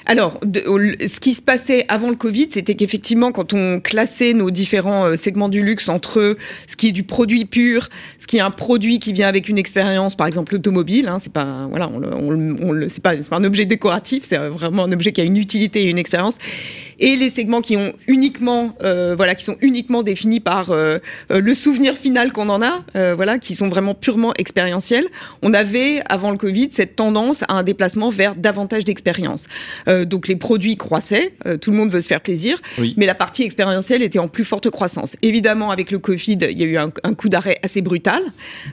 Alors, 0.07 0.39
ce 0.45 1.21
qui 1.21 1.35
se 1.35 1.43
passait 1.43 1.85
avant 1.89 2.09
le 2.11 2.15
Covid, 2.15 2.49
c'était 2.51 2.77
qu'effectivement, 2.77 3.33
quand 3.33 3.53
on 3.53 3.81
classait 3.81 4.35
nos 4.35 4.53
différents 4.53 5.07
euh, 5.07 5.17
segments 5.17 5.49
du 5.49 5.65
luxe 5.65 5.89
entre 5.89 6.37
ce 6.69 6.77
qui 6.77 6.89
est 6.89 6.93
du 6.93 7.03
produit 7.03 7.45
pur, 7.45 7.89
ce 8.19 8.29
qui 8.29 8.37
est 8.37 8.41
un 8.41 8.53
produit 8.53 9.01
qui 9.01 9.13
vient 9.13 9.27
avec 9.27 9.49
une 9.49 9.59
expérience, 9.59 10.15
par 10.15 10.29
exemple 10.29 10.55
automobile, 10.55 11.09
hein, 11.09 11.19
c'est 11.21 11.33
pas 11.33 11.67
voilà, 11.71 11.89
on, 11.89 12.03
on, 12.03 12.57
on, 12.61 12.89
c'est 12.89 13.03
pas, 13.03 13.17
pas 13.17 13.37
un 13.37 13.45
objet 13.45 13.65
décoratif, 13.65 14.23
c'est 14.25 14.39
vraiment 14.39 14.85
un 14.85 14.93
objet 14.93 15.11
qui 15.11 15.21
a 15.21 15.25
une 15.25 15.37
utilité 15.37 15.83
et 15.83 15.91
une 15.91 15.99
expérience 15.99 16.39
et 16.99 17.17
les 17.17 17.31
segments 17.31 17.61
qui 17.61 17.77
ont 17.77 17.93
uniquement, 18.07 18.75
euh, 18.83 19.15
voilà, 19.17 19.35
qui 19.35 19.45
sont 19.45 19.57
uniquement 19.61 20.03
définis 20.03 20.41
par 20.41 20.71
euh, 20.71 20.99
le 21.31 21.55
souvenir 21.55 21.95
final 21.95 22.33
qu'on 22.33 22.49
en 22.49 22.63
a, 22.63 22.85
euh, 22.97 23.15
voilà, 23.15 23.39
qui 23.39 23.55
sont 23.55 23.69
vraiment 23.69 23.95
purement 23.95 24.33
expérientiels. 24.39 25.07
On 25.43 25.53
avait 25.55 26.03
avant 26.09 26.31
le 26.31 26.39
Covid 26.39 26.69
cette 26.73 26.97
tendance 26.97 27.43
à 27.49 27.55
un 27.55 27.63
déplacement 27.63 28.11
vers 28.11 28.35
davantage 28.35 28.85
d'expérience. 28.85 29.47
Euh, 29.97 30.05
donc 30.05 30.29
les 30.29 30.37
produits 30.37 30.77
croissaient, 30.77 31.35
euh, 31.47 31.57
tout 31.57 31.71
le 31.71 31.77
monde 31.77 31.91
veut 31.91 32.01
se 32.01 32.09
faire 32.09 32.21
plaisir, 32.21 32.61
oui. 32.79 32.95
mais 32.97 33.07
la 33.07 33.15
partie 33.15 33.43
expérientielle 33.43 34.03
était 34.03 34.19
en 34.19 34.29
plus 34.29 34.45
forte 34.45 34.71
croissance. 34.71 35.17
Évidemment, 35.23 35.71
avec 35.71 35.91
le 35.91 35.99
Covid, 35.99 36.39
il 36.51 36.59
y 36.59 36.63
a 36.63 36.67
eu 36.67 36.77
un, 36.77 36.91
un 37.03 37.15
coup 37.15 37.29
d'arrêt 37.29 37.59
assez 37.63 37.83
brutal 37.83 38.23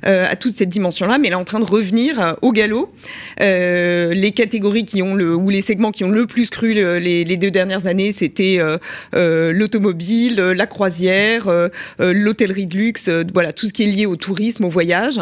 euh, 0.05 0.27
à 0.29 0.35
toute 0.35 0.55
cette 0.55 0.69
dimension-là, 0.69 1.17
mais 1.17 1.27
elle 1.27 1.33
est 1.33 1.37
en 1.37 1.43
train 1.43 1.59
de 1.59 1.65
revenir 1.65 2.35
au 2.41 2.51
galop. 2.51 2.93
les 3.39 4.31
catégories 4.35 4.85
qui 4.85 5.01
ont 5.01 5.15
le 5.15 5.35
ou 5.35 5.49
les 5.49 5.61
segments 5.61 5.91
qui 5.91 6.03
ont 6.03 6.09
le 6.09 6.25
plus 6.27 6.49
cru 6.49 6.73
le, 6.73 6.99
les, 6.99 7.23
les 7.23 7.37
deux 7.37 7.51
dernières 7.51 7.87
années 7.87 8.03
c'était 8.11 8.57
euh, 8.59 8.77
euh, 9.15 9.51
l'automobile, 9.51 10.35
la 10.35 10.67
croisière, 10.67 11.47
euh, 11.47 11.69
l'hôtellerie 11.99 12.67
de 12.67 12.77
luxe, 12.77 13.09
voilà, 13.33 13.53
tout 13.53 13.67
ce 13.67 13.73
qui 13.73 13.83
est 13.83 13.87
lié 13.87 14.05
au 14.05 14.15
tourisme, 14.15 14.65
au 14.65 14.69
voyage. 14.69 15.19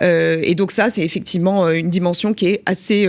et 0.00 0.54
donc 0.54 0.72
ça, 0.72 0.90
c'est 0.90 1.02
effectivement 1.02 1.68
une 1.70 1.90
dimension 1.90 2.34
qui 2.34 2.46
est 2.46 2.62
assez 2.66 3.06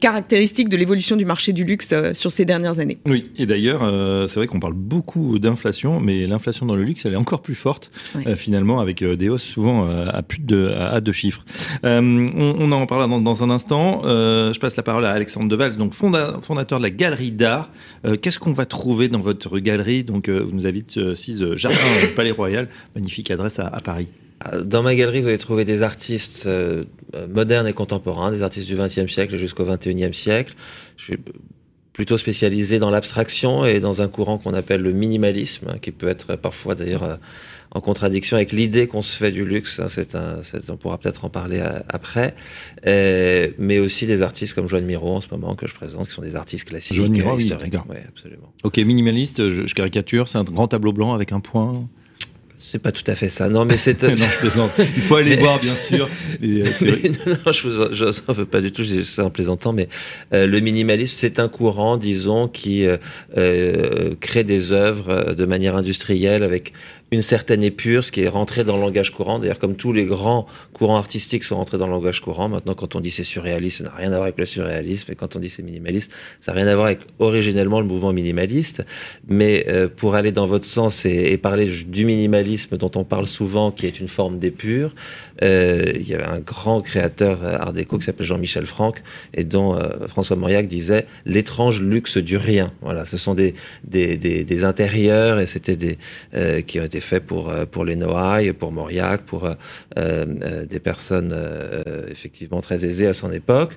caractéristique 0.00 0.68
de 0.68 0.76
l'évolution 0.76 1.16
du 1.16 1.24
marché 1.24 1.52
du 1.52 1.64
luxe 1.64 1.94
sur 2.14 2.32
ces 2.32 2.44
dernières 2.44 2.78
années. 2.78 2.98
Oui, 3.06 3.30
et 3.36 3.46
d'ailleurs, 3.46 3.82
euh, 3.82 4.26
c'est 4.26 4.38
vrai 4.38 4.46
qu'on 4.46 4.60
parle 4.60 4.74
beaucoup 4.74 5.38
d'inflation, 5.38 6.00
mais 6.00 6.26
l'inflation 6.26 6.66
dans 6.66 6.76
le 6.76 6.84
luxe, 6.84 7.04
elle 7.04 7.14
est 7.14 7.16
encore 7.16 7.42
plus 7.42 7.54
forte, 7.54 7.90
oui. 8.14 8.22
euh, 8.26 8.36
finalement, 8.36 8.80
avec 8.80 9.02
euh, 9.02 9.16
des 9.16 9.28
hausses 9.28 9.42
souvent 9.42 9.88
à 9.88 10.22
plus 10.22 10.40
de, 10.40 10.68
à, 10.68 11.00
deux 11.00 11.12
chiffres. 11.12 11.44
On, 11.82 12.26
on, 12.34 12.72
en 12.72 12.86
parlera 12.86 13.08
dans, 13.08 13.20
dans 13.20 13.42
un 13.42 13.50
instant. 13.50 14.02
je 14.04 14.58
passe 14.58 14.76
la 14.76 14.82
parole 14.82 15.04
à 15.04 15.10
Alexandre 15.10 15.48
Deval, 15.48 15.76
donc 15.76 15.94
fonda, 15.94 16.38
fondateur 16.40 16.78
de 16.78 16.84
la 16.84 16.90
Galerie 16.90 17.32
d'Art. 17.32 17.70
Qu'est-ce 18.20 18.38
qu'on 18.38 18.52
va 18.52 18.66
trouver 18.66 19.08
dans 19.08 19.20
votre 19.20 19.58
galerie? 19.58 20.04
Donc, 20.04 20.28
vous 20.28 20.50
nous 20.52 20.66
invitez 20.66 21.14
6 21.14 21.56
Jardin 21.56 21.78
Palais 22.16 22.30
Royal, 22.30 22.68
magnifique 22.94 23.30
adresse 23.30 23.58
à, 23.58 23.66
à 23.66 23.80
Paris. 23.80 24.08
Dans 24.64 24.82
ma 24.82 24.94
galerie, 24.94 25.20
vous 25.20 25.28
allez 25.28 25.38
trouver 25.38 25.64
des 25.64 25.82
artistes 25.82 26.46
euh, 26.46 26.84
modernes 27.28 27.66
et 27.66 27.72
contemporains, 27.72 28.30
des 28.30 28.42
artistes 28.42 28.66
du 28.66 28.76
XXe 28.76 29.12
siècle 29.12 29.36
jusqu'au 29.36 29.64
XXIe 29.64 30.14
siècle. 30.14 30.54
Je 30.96 31.04
suis 31.04 31.18
plutôt 31.92 32.16
spécialisé 32.16 32.78
dans 32.78 32.90
l'abstraction 32.90 33.64
et 33.66 33.80
dans 33.80 34.00
un 34.02 34.08
courant 34.08 34.38
qu'on 34.38 34.54
appelle 34.54 34.80
le 34.80 34.92
minimalisme, 34.92 35.68
hein, 35.68 35.78
qui 35.80 35.90
peut 35.90 36.08
être 36.08 36.36
parfois 36.36 36.74
d'ailleurs 36.74 37.02
euh, 37.02 37.16
en 37.70 37.80
contradiction 37.80 38.36
avec 38.36 38.52
l'idée 38.52 38.86
qu'on 38.86 39.02
se 39.02 39.14
fait 39.14 39.30
du 39.30 39.44
luxe. 39.44 39.78
Hein, 39.78 39.88
c'est 39.88 40.14
un, 40.14 40.40
on 40.68 40.76
pourra 40.76 40.98
peut-être 40.98 41.24
en 41.24 41.28
parler 41.28 41.60
à, 41.60 41.76
euh, 41.76 41.80
après. 41.88 42.34
Euh, 42.86 43.48
mais 43.58 43.78
aussi 43.78 44.06
des 44.06 44.22
artistes 44.22 44.54
comme 44.54 44.68
Joanne 44.68 44.86
Miro 44.86 45.16
en 45.16 45.20
ce 45.20 45.28
moment 45.30 45.54
que 45.54 45.66
je 45.66 45.74
présente, 45.74 46.08
qui 46.08 46.14
sont 46.14 46.22
des 46.22 46.36
artistes 46.36 46.66
classiques. 46.66 46.96
Joanne 46.96 47.12
Miro, 47.12 47.36
oui, 47.36 47.52
oui, 47.52 47.96
absolument. 48.08 48.52
Ok, 48.64 48.78
minimaliste, 48.78 49.48
je, 49.50 49.66
je 49.66 49.74
caricature, 49.74 50.28
c'est 50.28 50.38
un 50.38 50.44
grand 50.44 50.68
tableau 50.68 50.92
blanc 50.92 51.12
avec 51.12 51.32
un 51.32 51.40
point. 51.40 51.88
C'est 52.64 52.78
pas 52.78 52.92
tout 52.92 53.02
à 53.08 53.14
fait 53.14 53.28
ça. 53.28 53.48
Non, 53.48 53.64
mais 53.64 53.76
c'est. 53.76 54.02
non, 54.56 54.70
Il 54.78 55.02
faut 55.02 55.16
aller 55.16 55.36
mais... 55.36 55.42
voir, 55.42 55.58
bien 55.58 55.76
sûr. 55.76 56.08
Et, 56.42 56.62
mais, 56.80 57.10
non, 57.26 57.52
je 57.52 57.68
vous 57.68 58.20
en 58.28 58.32
veux 58.32 58.46
pas 58.46 58.60
du 58.60 58.70
tout. 58.70 58.84
C'est 58.84 59.20
en 59.20 59.30
plaisantant, 59.30 59.72
mais 59.72 59.88
euh, 60.32 60.46
le 60.46 60.60
minimalisme, 60.60 61.14
c'est 61.14 61.38
un 61.38 61.48
courant, 61.48 61.96
disons, 61.96 62.48
qui 62.48 62.86
euh, 62.86 62.96
euh, 63.36 64.14
crée 64.20 64.44
des 64.44 64.72
œuvres 64.72 65.34
de 65.34 65.44
manière 65.44 65.76
industrielle 65.76 66.44
avec 66.44 66.72
une 67.12 67.22
certaine 67.22 67.62
épure, 67.62 68.02
ce 68.02 68.10
qui 68.10 68.22
est 68.22 68.28
rentré 68.28 68.64
dans 68.64 68.76
le 68.76 68.82
langage 68.82 69.12
courant. 69.12 69.38
D'ailleurs, 69.38 69.58
comme 69.58 69.76
tous 69.76 69.92
les 69.92 70.04
grands 70.04 70.46
courants 70.72 70.96
artistiques 70.96 71.44
sont 71.44 71.56
rentrés 71.56 71.78
dans 71.78 71.86
le 71.86 71.92
langage 71.92 72.20
courant, 72.20 72.48
maintenant, 72.48 72.74
quand 72.74 72.96
on 72.96 73.00
dit 73.00 73.10
c'est 73.10 73.22
surréaliste, 73.22 73.78
ça 73.78 73.84
n'a 73.84 73.90
rien 73.90 74.08
à 74.08 74.16
voir 74.16 74.22
avec 74.22 74.38
le 74.38 74.46
surréalisme. 74.46 75.12
Et 75.12 75.14
quand 75.14 75.36
on 75.36 75.38
dit 75.38 75.50
c'est 75.50 75.62
minimaliste, 75.62 76.10
ça 76.40 76.52
n'a 76.52 76.60
rien 76.60 76.66
à 76.68 76.74
voir 76.74 76.86
avec 76.86 77.00
originellement 77.18 77.80
le 77.80 77.86
mouvement 77.86 78.14
minimaliste. 78.14 78.82
Mais 79.28 79.66
euh, 79.68 79.88
pour 79.94 80.14
aller 80.14 80.32
dans 80.32 80.46
votre 80.46 80.64
sens 80.64 81.04
et, 81.04 81.32
et, 81.32 81.36
parler 81.36 81.66
du 81.66 82.06
minimalisme 82.06 82.78
dont 82.78 82.90
on 82.96 83.04
parle 83.04 83.26
souvent, 83.26 83.70
qui 83.70 83.86
est 83.86 84.00
une 84.00 84.08
forme 84.08 84.38
d'épure, 84.38 84.94
euh, 85.42 85.92
il 85.94 86.08
y 86.08 86.14
avait 86.14 86.24
un 86.24 86.38
grand 86.38 86.80
créateur 86.80 87.40
euh, 87.42 87.58
art 87.58 87.72
déco 87.74 87.98
qui 87.98 88.04
s'appelait 88.04 88.24
Jean-Michel 88.24 88.64
Franck 88.64 89.02
et 89.34 89.44
dont 89.44 89.74
euh, 89.74 90.06
François 90.06 90.36
Mauriac 90.36 90.66
disait 90.66 91.06
l'étrange 91.26 91.82
luxe 91.82 92.16
du 92.16 92.36
rien. 92.36 92.70
Voilà, 92.80 93.04
ce 93.04 93.16
sont 93.18 93.34
des, 93.34 93.54
des, 93.84 94.16
des, 94.16 94.44
des 94.44 94.64
intérieurs 94.64 95.40
et 95.40 95.46
c'était 95.46 95.76
des 95.76 95.98
euh, 96.34 96.60
qui 96.62 96.80
ont 96.80 96.84
été 96.84 97.00
fait 97.02 97.20
pour, 97.20 97.50
euh, 97.50 97.66
pour 97.66 97.84
les 97.84 97.96
Noailles, 97.96 98.52
pour 98.52 98.72
Mauriac, 98.72 99.22
pour 99.22 99.44
euh, 99.44 99.54
euh, 99.98 100.64
des 100.66 100.80
personnes 100.80 101.34
effectivement 102.10 102.60
très 102.60 102.84
aisées 102.84 103.06
à 103.06 103.14
son 103.14 103.32
époque, 103.32 103.72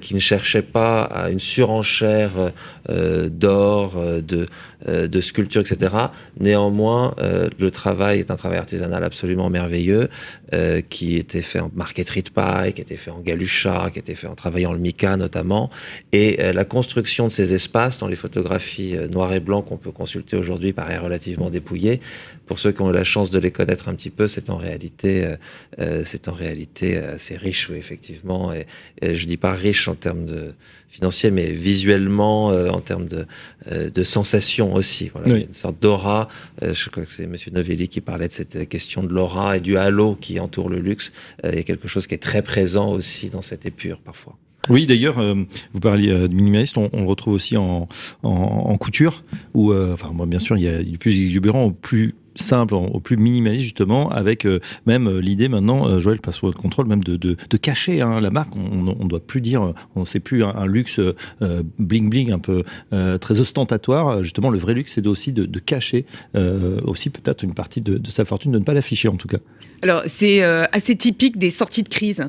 qui 0.00 0.14
ne 0.14 0.18
cherchaient 0.18 0.62
pas 0.62 1.02
à 1.02 1.30
une 1.30 1.40
surenchère 1.40 2.52
d'or, 2.88 4.00
de, 4.22 4.46
de 4.86 5.20
sculpture, 5.20 5.60
etc. 5.60 5.94
Néanmoins, 6.38 7.14
le 7.18 7.70
travail 7.70 8.20
est 8.20 8.30
un 8.30 8.36
travail 8.36 8.58
artisanal 8.58 9.04
absolument 9.04 9.50
merveilleux, 9.50 10.08
qui 10.88 11.16
était 11.16 11.42
fait 11.42 11.60
en 11.60 11.70
marqueterie 11.74 12.22
de 12.22 12.30
paille, 12.30 12.72
qui 12.72 12.80
était 12.80 12.96
fait 12.96 13.10
en 13.10 13.20
galucha, 13.20 13.90
qui 13.92 13.98
était 13.98 14.14
fait 14.14 14.28
en 14.28 14.34
travaillant 14.34 14.72
le 14.72 14.78
mica 14.78 15.16
notamment, 15.16 15.70
et 16.12 16.52
la 16.52 16.64
construction 16.64 17.26
de 17.26 17.32
ces 17.32 17.54
espaces 17.54 17.98
dans 17.98 18.08
les 18.08 18.16
photographies 18.16 18.96
noir 19.10 19.32
et 19.32 19.40
blanc 19.40 19.62
qu'on 19.62 19.76
peut 19.76 19.92
consulter 19.92 20.36
aujourd'hui 20.36 20.72
paraît 20.72 20.98
relativement 20.98 21.50
dépouillée. 21.50 22.00
Pour 22.52 22.58
ceux 22.58 22.72
qui 22.72 22.82
ont 22.82 22.90
eu 22.90 22.92
la 22.92 23.02
chance 23.02 23.30
de 23.30 23.38
les 23.38 23.50
connaître 23.50 23.88
un 23.88 23.94
petit 23.94 24.10
peu, 24.10 24.28
c'est 24.28 24.50
en 24.50 24.58
réalité, 24.58 25.36
euh, 25.78 26.02
c'est 26.04 26.28
en 26.28 26.32
réalité 26.32 26.98
assez 26.98 27.34
riche, 27.34 27.70
oui, 27.70 27.78
effectivement. 27.78 28.52
Et, 28.52 28.66
et 29.00 29.14
je 29.14 29.26
dis 29.26 29.38
pas 29.38 29.54
riche 29.54 29.88
en 29.88 29.94
termes 29.94 30.26
de 30.26 30.52
financier, 30.86 31.30
mais 31.30 31.50
visuellement, 31.50 32.50
euh, 32.50 32.68
en 32.68 32.82
termes 32.82 33.08
de, 33.08 33.24
euh, 33.72 33.88
de 33.88 34.04
sensations 34.04 34.74
aussi. 34.74 35.10
Voilà, 35.14 35.32
oui. 35.32 35.46
une 35.48 35.54
sorte 35.54 35.80
d'aura. 35.80 36.28
Euh, 36.62 36.74
je 36.74 36.90
crois 36.90 37.06
que 37.06 37.12
c'est 37.12 37.26
Monsieur 37.26 37.52
Novelli 37.52 37.88
qui 37.88 38.02
parlait 38.02 38.28
de 38.28 38.34
cette 38.34 38.68
question 38.68 39.02
de 39.02 39.14
l'aura 39.14 39.56
et 39.56 39.60
du 39.60 39.78
halo 39.78 40.14
qui 40.14 40.38
entoure 40.38 40.68
le 40.68 40.78
luxe. 40.78 41.10
il 41.44 41.54
y 41.54 41.58
a 41.58 41.62
quelque 41.62 41.88
chose 41.88 42.06
qui 42.06 42.14
est 42.14 42.22
très 42.22 42.42
présent 42.42 42.92
aussi 42.92 43.30
dans 43.30 43.40
cette 43.40 43.64
épure 43.64 43.98
parfois. 44.02 44.36
Oui, 44.68 44.86
d'ailleurs, 44.86 45.18
euh, 45.18 45.34
vous 45.72 45.80
parliez 45.80 46.10
euh, 46.10 46.28
de 46.28 46.34
minimaliste, 46.34 46.78
on, 46.78 46.88
on, 46.92 47.00
le 47.02 47.08
retrouve 47.08 47.34
aussi 47.34 47.56
en, 47.56 47.88
en, 48.22 48.30
en 48.30 48.76
couture, 48.76 49.24
où, 49.54 49.72
euh, 49.72 49.92
enfin, 49.92 50.10
moi, 50.12 50.26
bien 50.26 50.38
sûr, 50.38 50.56
il 50.56 50.62
y 50.62 50.68
a 50.68 50.82
du 50.82 50.98
plus 50.98 51.20
exubérant 51.20 51.64
au 51.64 51.72
plus 51.72 52.14
simple, 52.34 52.74
au 52.74 53.00
plus 53.00 53.16
minimaliste 53.16 53.64
justement, 53.64 54.10
avec 54.10 54.46
même 54.86 55.18
l'idée 55.18 55.48
maintenant, 55.48 55.98
Joël 55.98 56.20
passe 56.20 56.42
le 56.42 56.52
contrôle, 56.52 56.86
même 56.86 57.04
de, 57.04 57.16
de, 57.16 57.36
de 57.48 57.56
cacher 57.56 58.00
hein, 58.00 58.20
la 58.20 58.30
marque. 58.30 58.54
On 58.56 58.82
ne 58.82 59.08
doit 59.08 59.20
plus 59.20 59.40
dire, 59.40 59.72
on 59.94 60.00
ne 60.00 60.04
sait 60.04 60.20
plus 60.20 60.44
un, 60.44 60.66
luxe 60.66 61.00
bling 61.78 62.10
bling 62.10 62.32
un 62.32 62.38
peu 62.38 62.64
très 63.20 63.40
ostentatoire. 63.40 64.22
Justement, 64.22 64.50
le 64.50 64.58
vrai 64.58 64.74
luxe, 64.74 64.92
c'est 64.94 65.06
aussi 65.06 65.32
de, 65.32 65.44
de 65.44 65.58
cacher 65.58 66.06
aussi 66.84 67.10
peut-être 67.10 67.44
une 67.44 67.54
partie 67.54 67.80
de, 67.80 68.00
sa 68.10 68.24
fortune, 68.24 68.52
de 68.52 68.58
ne 68.58 68.64
pas 68.64 68.74
l'afficher 68.74 69.08
en 69.08 69.16
tout 69.16 69.28
cas. 69.28 69.38
Alors 69.82 70.02
c'est 70.06 70.42
assez 70.42 70.96
typique 70.96 71.38
des 71.38 71.50
sorties 71.50 71.82
de 71.82 71.88
crise, 71.88 72.24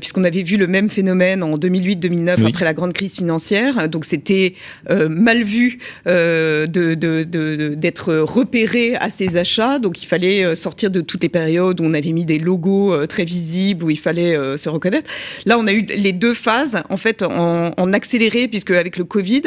puisqu'on 0.00 0.24
avait 0.24 0.42
vu 0.42 0.56
le 0.56 0.66
même 0.66 0.90
phénomène 0.90 1.42
en 1.42 1.56
2008-2009 1.56 2.46
après 2.46 2.64
la 2.64 2.74
grande 2.74 2.92
crise 2.92 3.14
financière. 3.14 3.88
Donc 3.88 4.04
c'était 4.04 4.54
mal 4.88 5.42
vu 5.42 5.78
euh, 6.06 6.66
d'être 6.66 8.14
repéré 8.14 8.96
à 8.96 9.10
ses 9.10 9.36
achats. 9.38 9.78
Donc 9.78 10.02
il 10.02 10.06
fallait 10.06 10.44
euh, 10.44 10.54
sortir 10.54 10.90
de 10.90 11.00
toutes 11.00 11.22
les 11.22 11.28
périodes 11.28 11.80
où 11.80 11.84
on 11.84 11.94
avait 11.94 12.12
mis 12.12 12.24
des 12.24 12.38
logos 12.38 12.92
euh, 12.92 13.06
très 13.06 13.24
visibles, 13.24 13.84
où 13.84 13.90
il 13.90 13.98
fallait 13.98 14.36
se 14.56 14.68
reconnaître. 14.68 15.08
Là, 15.46 15.58
on 15.58 15.66
a 15.66 15.72
eu 15.72 15.82
les 15.82 16.12
deux 16.12 16.34
phases 16.34 16.82
en 16.88 16.96
fait 16.96 17.22
en, 17.22 17.92
accéléré, 17.92 18.48
puisque 18.48 18.70
avec 18.70 18.98
le 18.98 19.04
Covid, 19.04 19.42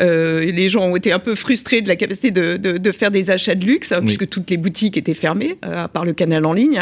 les 0.00 0.68
gens 0.68 0.84
ont 0.84 0.96
été 0.96 1.12
un 1.12 1.18
peu 1.18 1.34
frustrés 1.34 1.82
de 1.82 1.88
la 1.88 1.96
capacité 1.96 2.30
de, 2.30 2.92
faire 2.92 3.10
des 3.10 3.30
achats 3.30 3.54
de 3.54 3.64
luxe, 3.64 3.92
puisque 4.04 4.28
toutes 4.28 4.50
les 4.50 4.56
boutiques 4.56 4.96
étaient 4.96 5.14
fermées, 5.14 5.56
à 5.62 5.88
part 5.88 6.04
le 6.04 6.12
canal 6.12 6.46
en 6.46 6.52
ligne. 6.52 6.80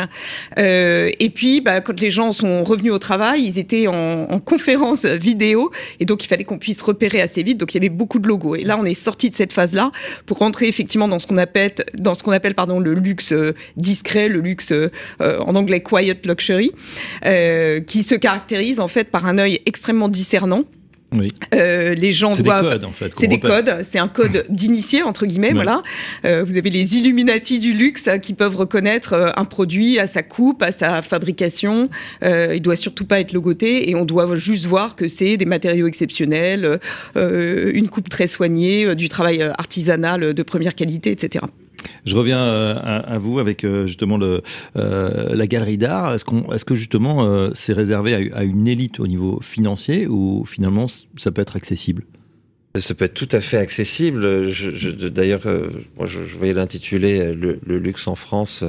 et 0.56 1.32
puis, 1.34 1.60
bah, 1.60 1.80
quand 1.80 1.98
les 1.98 2.10
gens 2.10 2.32
sont 2.32 2.64
revenus 2.64 2.92
au 2.92 2.98
travail, 2.98 3.42
ils 3.42 3.58
étaient 3.58 3.86
en, 3.88 4.26
en 4.30 4.38
conférence 4.38 5.04
vidéo, 5.04 5.70
et 6.00 6.04
donc 6.04 6.24
il 6.24 6.28
fallait 6.28 6.44
qu'on 6.44 6.58
puisse 6.58 6.82
repérer 6.82 7.20
assez 7.20 7.42
vite. 7.42 7.58
Donc 7.58 7.74
il 7.74 7.78
y 7.78 7.80
avait 7.80 7.88
beaucoup 7.88 8.18
de 8.18 8.28
logos. 8.28 8.56
Et 8.56 8.64
là, 8.64 8.76
on 8.78 8.84
est 8.84 8.94
sorti 8.94 9.30
de 9.30 9.34
cette 9.34 9.52
phase-là 9.52 9.90
pour 10.26 10.38
rentrer 10.38 10.68
effectivement 10.68 11.08
dans 11.08 11.18
ce 11.18 11.26
qu'on 11.26 11.38
appelle, 11.38 11.72
dans 11.94 12.14
ce 12.14 12.22
qu'on 12.22 12.32
appelle 12.32 12.41
pardon, 12.54 12.80
le 12.80 12.94
luxe 12.94 13.32
euh, 13.32 13.52
discret, 13.76 14.28
le 14.28 14.40
luxe 14.40 14.72
euh, 14.72 14.88
en 15.20 15.54
anglais 15.54 15.82
quiet 15.82 16.18
luxury, 16.24 16.72
euh, 17.24 17.80
qui 17.80 18.02
se 18.02 18.14
caractérise 18.14 18.80
en 18.80 18.88
fait 18.88 19.10
par 19.10 19.26
un 19.26 19.38
œil 19.38 19.60
extrêmement 19.66 20.08
discernant. 20.08 20.64
Oui. 21.14 21.28
Euh, 21.54 21.94
les 21.94 22.12
gens 22.12 22.32
doivent. 22.32 22.62
C'est 22.64 22.64
des 22.64 22.70
codes, 22.70 22.84
en 22.84 22.92
fait. 22.92 23.12
C'est 23.18 23.26
des 23.26 23.40
codes. 23.40 23.86
C'est 23.88 23.98
un 23.98 24.08
code 24.08 24.46
d'initié 24.48 25.02
entre 25.02 25.26
guillemets. 25.26 25.52
Voilà. 25.52 25.82
Euh, 26.24 26.44
vous 26.44 26.56
avez 26.56 26.70
les 26.70 26.96
Illuminati 26.96 27.58
du 27.58 27.72
luxe 27.72 28.08
euh, 28.08 28.18
qui 28.18 28.32
peuvent 28.32 28.56
reconnaître 28.56 29.12
euh, 29.12 29.30
un 29.36 29.44
produit 29.44 29.98
à 29.98 30.06
sa 30.06 30.22
coupe, 30.22 30.62
à 30.62 30.72
sa 30.72 31.02
fabrication. 31.02 31.90
Euh, 32.24 32.54
il 32.54 32.62
doit 32.62 32.76
surtout 32.76 33.04
pas 33.04 33.20
être 33.20 33.32
logoté 33.32 33.90
et 33.90 33.94
on 33.94 34.04
doit 34.04 34.34
juste 34.36 34.64
voir 34.64 34.96
que 34.96 35.08
c'est 35.08 35.36
des 35.36 35.44
matériaux 35.44 35.86
exceptionnels, 35.86 36.78
euh, 37.16 37.70
une 37.74 37.88
coupe 37.88 38.08
très 38.08 38.26
soignée, 38.26 38.94
du 38.94 39.08
travail 39.08 39.42
artisanal 39.42 40.34
de 40.34 40.42
première 40.42 40.74
qualité, 40.74 41.10
etc. 41.10 41.44
Je 42.04 42.16
reviens 42.16 42.40
euh, 42.40 42.74
à, 42.82 43.18
vous 43.18 43.38
avec 43.38 43.64
euh, 43.64 43.86
justement 43.86 44.18
euh, 44.20 44.40
la 45.34 45.46
galerie 45.46 45.78
d'art. 45.78 46.14
Est-ce, 46.14 46.24
qu'on, 46.24 46.50
est-ce 46.52 46.64
que 46.64 46.74
justement 46.74 47.52
c'est 47.54 47.72
réservé 47.72 48.32
à, 48.32 48.42
une 48.42 48.68
élite 48.68 49.00
au 49.00 49.06
niveau 49.06 49.40
financier 49.40 50.06
ou 50.06 50.44
finalement 50.44 50.86
ça 51.16 51.30
peut 51.30 51.42
être 51.42 51.56
accessible? 51.56 52.04
Ça 52.78 52.94
peut 52.94 53.04
être 53.04 53.14
tout 53.14 53.28
à 53.32 53.40
fait 53.40 53.58
accessible. 53.58 54.48
Je, 54.48 55.08
d'ailleurs, 55.08 55.46
moi, 55.96 56.06
je, 56.06 56.20
voyais 56.20 56.54
l'intitulé 56.54 57.34
le, 57.34 57.58
luxe 57.66 58.08
en 58.08 58.14
France. 58.14 58.64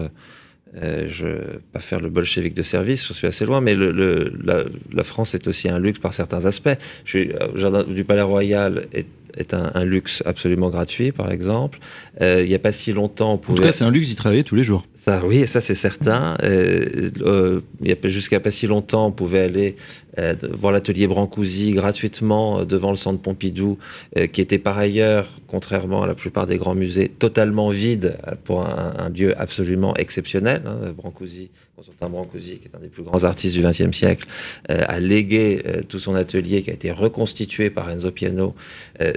je 0.75 1.25
ne 1.25 1.31
vais 1.31 1.59
pas 1.71 1.79
faire 1.79 2.01
le 2.01 2.09
bolchevique 2.09 2.53
de 2.53 2.63
service, 2.63 3.07
je 3.07 3.13
suis 3.13 3.27
assez 3.27 3.45
loin, 3.45 3.61
mais 3.61 3.75
la, 3.75 5.03
France 5.03 5.35
est 5.35 5.47
aussi 5.47 5.69
un 5.69 5.79
luxe 5.79 5.99
par 5.99 6.13
certains 6.13 6.45
aspects. 6.45 6.77
Je 7.05 7.09
suis, 7.09 7.31
jardin 7.55 7.83
du 7.83 8.03
Palais 8.03 8.21
Royal 8.21 8.87
est 8.91 9.07
est 9.37 9.53
un, 9.53 9.83
luxe 9.83 10.23
absolument 10.25 10.69
gratuit, 10.69 11.11
par 11.11 11.31
exemple. 11.31 11.79
Euh, 12.21 12.41
il 12.43 12.49
n'y 12.49 12.55
a 12.55 12.59
pas 12.59 12.71
si 12.71 12.93
longtemps, 12.93 13.33
on 13.33 13.37
pouvait... 13.37 13.59
En 13.59 13.61
tout 13.61 13.67
cas, 13.67 13.71
c'est 13.71 13.83
un 13.83 13.91
luxe 13.91 14.07
d'y 14.07 14.15
travailler 14.15 14.43
tous 14.43 14.55
les 14.55 14.63
jours. 14.63 14.85
Ça, 14.95 15.21
oui, 15.25 15.47
ça 15.47 15.61
c'est 15.61 15.75
certain. 15.75 16.37
Euh, 16.43 17.09
euh, 17.21 17.61
jusqu'à 18.05 18.39
pas 18.39 18.51
si 18.51 18.67
longtemps, 18.67 19.07
on 19.07 19.11
pouvait 19.11 19.41
aller 19.41 19.75
voir 20.51 20.71
l'atelier 20.71 21.07
Brancusi 21.07 21.71
gratuitement 21.71 22.65
devant 22.65 22.91
le 22.91 22.95
centre 22.95 23.19
Pompidou, 23.19 23.79
qui 24.31 24.41
était 24.41 24.59
par 24.59 24.77
ailleurs, 24.77 25.27
contrairement 25.47 26.03
à 26.03 26.07
la 26.07 26.13
plupart 26.13 26.45
des 26.45 26.57
grands 26.57 26.75
musées, 26.75 27.07
totalement 27.07 27.69
vide 27.69 28.17
pour 28.43 28.63
un, 28.63 29.09
lieu 29.09 29.33
absolument 29.41 29.95
exceptionnel. 29.95 30.61
Hein. 30.67 30.93
Brancusi, 30.95 31.49
Constantin 31.75 32.09
Brancusi, 32.09 32.59
qui 32.59 32.67
est 32.67 32.75
un 32.75 32.79
des 32.79 32.87
plus 32.87 33.03
grands 33.03 33.23
artistes 33.23 33.55
du 33.55 33.63
XXe 33.63 33.95
siècle, 33.97 34.27
a 34.69 34.99
légué 34.99 35.63
tout 35.89 35.99
son 35.99 36.13
atelier 36.13 36.61
qui 36.61 36.69
a 36.69 36.73
été 36.73 36.91
reconstitué 36.91 37.69
par 37.71 37.89
Enzo 37.89 38.11
Piano. 38.11 38.53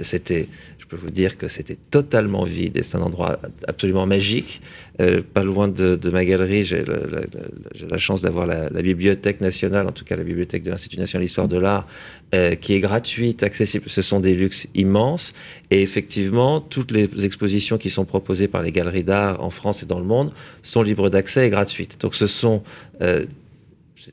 C'était, 0.01 0.49
je 0.87 0.95
peux 0.95 1.01
vous 1.01 1.11
dire 1.11 1.37
que 1.37 1.49
c'était 1.49 1.77
totalement 1.91 2.45
vide 2.45 2.77
et 2.77 2.83
c'est 2.83 2.95
un 2.95 3.01
endroit 3.01 3.39
absolument 3.67 4.05
magique. 4.05 4.61
Euh, 5.01 5.21
pas 5.21 5.43
loin 5.43 5.67
de, 5.67 6.09
ma 6.09 6.23
galerie, 6.23 6.63
j'ai 6.63 6.81
la, 6.85 7.97
chance 7.97 8.21
d'avoir 8.21 8.45
la, 8.45 8.69
Bibliothèque 8.69 9.41
nationale, 9.41 9.85
en 9.87 9.91
tout 9.91 10.05
cas 10.05 10.15
la 10.15 10.23
Bibliothèque 10.23 10.63
de 10.63 10.71
l'Institut 10.71 10.97
national 10.97 11.25
d'histoire 11.25 11.49
de 11.49 11.57
l'art, 11.57 11.85
euh, 12.33 12.55
qui 12.55 12.73
est 12.73 12.79
gratuite, 12.79 13.43
accessible. 13.43 13.83
Ce 13.87 14.01
sont 14.01 14.21
des 14.21 14.33
luxes 14.33 14.69
immenses. 14.75 15.33
Et 15.71 15.81
effectivement, 15.81 16.61
toutes 16.61 16.91
les 16.91 17.25
expositions 17.25 17.77
qui 17.77 17.89
sont 17.89 18.05
proposées 18.05 18.47
par 18.47 18.61
les 18.61 18.71
galeries 18.71 19.03
d'art 19.03 19.43
en 19.43 19.49
France 19.49 19.83
et 19.83 19.85
dans 19.85 19.99
le 19.99 20.05
monde 20.05 20.31
sont 20.63 20.83
libres 20.83 21.09
d'accès 21.09 21.47
et 21.47 21.49
gratuites. 21.49 21.99
Donc 21.99 22.15
ce 22.15 22.27
sont 22.27 22.63
euh, 23.01 23.25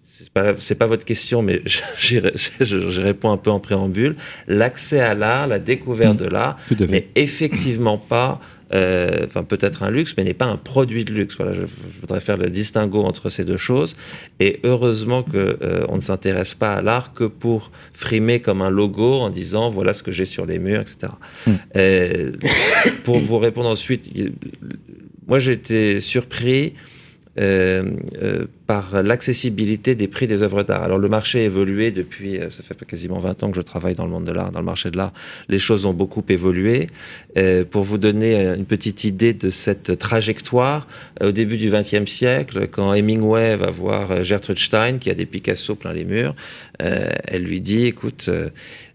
c'est 0.02 0.30
pas, 0.30 0.54
pas 0.54 0.86
votre 0.86 1.04
question, 1.04 1.42
mais 1.42 1.62
je, 1.98 3.00
réponds 3.00 3.30
un 3.30 3.36
peu 3.36 3.50
en 3.50 3.60
préambule. 3.60 4.16
L'accès 4.46 5.00
à 5.00 5.14
l'art, 5.14 5.46
la 5.46 5.58
découverte 5.58 6.20
mmh. 6.20 6.24
de 6.24 6.30
l'art, 6.30 6.56
n'est 6.88 7.08
effectivement 7.14 7.98
pas, 8.08 8.40
euh, 8.72 9.26
enfin 9.26 9.44
peut-être 9.44 9.82
un 9.82 9.90
luxe, 9.90 10.14
mais 10.16 10.24
n'est 10.24 10.34
pas 10.34 10.46
un 10.46 10.56
produit 10.56 11.04
de 11.04 11.12
luxe. 11.12 11.36
Voilà, 11.36 11.52
je, 11.52 11.62
voudrais 12.00 12.20
faire 12.20 12.36
le 12.36 12.50
distinguo 12.50 13.02
entre 13.02 13.28
ces 13.28 13.44
deux 13.44 13.56
choses. 13.56 13.96
Et 14.40 14.60
heureusement 14.64 15.22
que 15.22 15.58
euh, 15.62 15.84
on 15.88 15.96
ne 15.96 16.00
s'intéresse 16.00 16.54
pas 16.54 16.74
à 16.74 16.82
l'art 16.82 17.12
que 17.12 17.24
pour 17.24 17.70
frimer 17.92 18.40
comme 18.40 18.62
un 18.62 18.70
logo 18.70 19.20
en 19.20 19.30
disant 19.30 19.68
voilà 19.70 19.92
ce 19.94 20.02
que 20.02 20.12
j'ai 20.12 20.26
sur 20.26 20.46
les 20.46 20.58
murs, 20.58 20.80
etc. 20.80 21.12
Mmh. 21.46 21.52
Euh, 21.76 22.32
pour 23.04 23.18
vous 23.18 23.38
répondre 23.38 23.68
ensuite, 23.68 24.10
moi 25.26 25.38
j'ai 25.38 25.52
été 25.52 26.00
surpris 26.00 26.74
par 27.36 29.02
l'accessibilité 29.02 29.94
des 29.94 30.08
prix 30.08 30.26
des 30.26 30.42
œuvres 30.42 30.62
d'art. 30.62 30.84
Alors 30.84 30.98
le 30.98 31.08
marché 31.08 31.40
a 31.40 31.44
évolué 31.44 31.90
depuis, 31.90 32.38
euh, 32.38 32.50
ça 32.50 32.62
fait 32.62 32.76
quasiment 32.86 33.18
20 33.18 33.42
ans 33.42 33.50
que 33.50 33.56
je 33.56 33.62
travaille 33.62 33.94
dans 33.94 34.04
le 34.04 34.10
monde 34.10 34.24
de 34.24 34.32
l'art, 34.32 34.52
dans 34.52 34.60
le 34.60 34.64
marché 34.64 34.90
de 34.90 34.96
l'art. 34.96 35.12
Les 35.48 35.58
choses 35.58 35.84
ont 35.84 35.92
beaucoup 35.92 36.24
évolué. 36.28 36.86
pour 37.70 37.82
vous 37.82 37.98
donner 37.98 38.36
une 38.46 38.64
petite 38.64 39.04
idée 39.04 39.32
de 39.32 39.50
cette 39.50 39.98
trajectoire, 39.98 40.86
au 41.20 41.32
début 41.32 41.56
du 41.56 41.70
XXe 41.70 42.10
siècle, 42.10 42.68
quand 42.68 42.94
Hemingway 42.94 43.56
va 43.56 43.70
voir 43.70 44.22
Gertrude 44.22 44.58
Stein, 44.58 44.98
qui 44.98 45.10
a 45.10 45.14
des 45.14 45.26
Picasso 45.26 45.74
plein 45.74 45.92
les 45.92 46.04
murs, 46.04 46.34
elle 46.78 47.42
lui 47.42 47.60
dit, 47.60 47.86
écoute, 47.86 48.30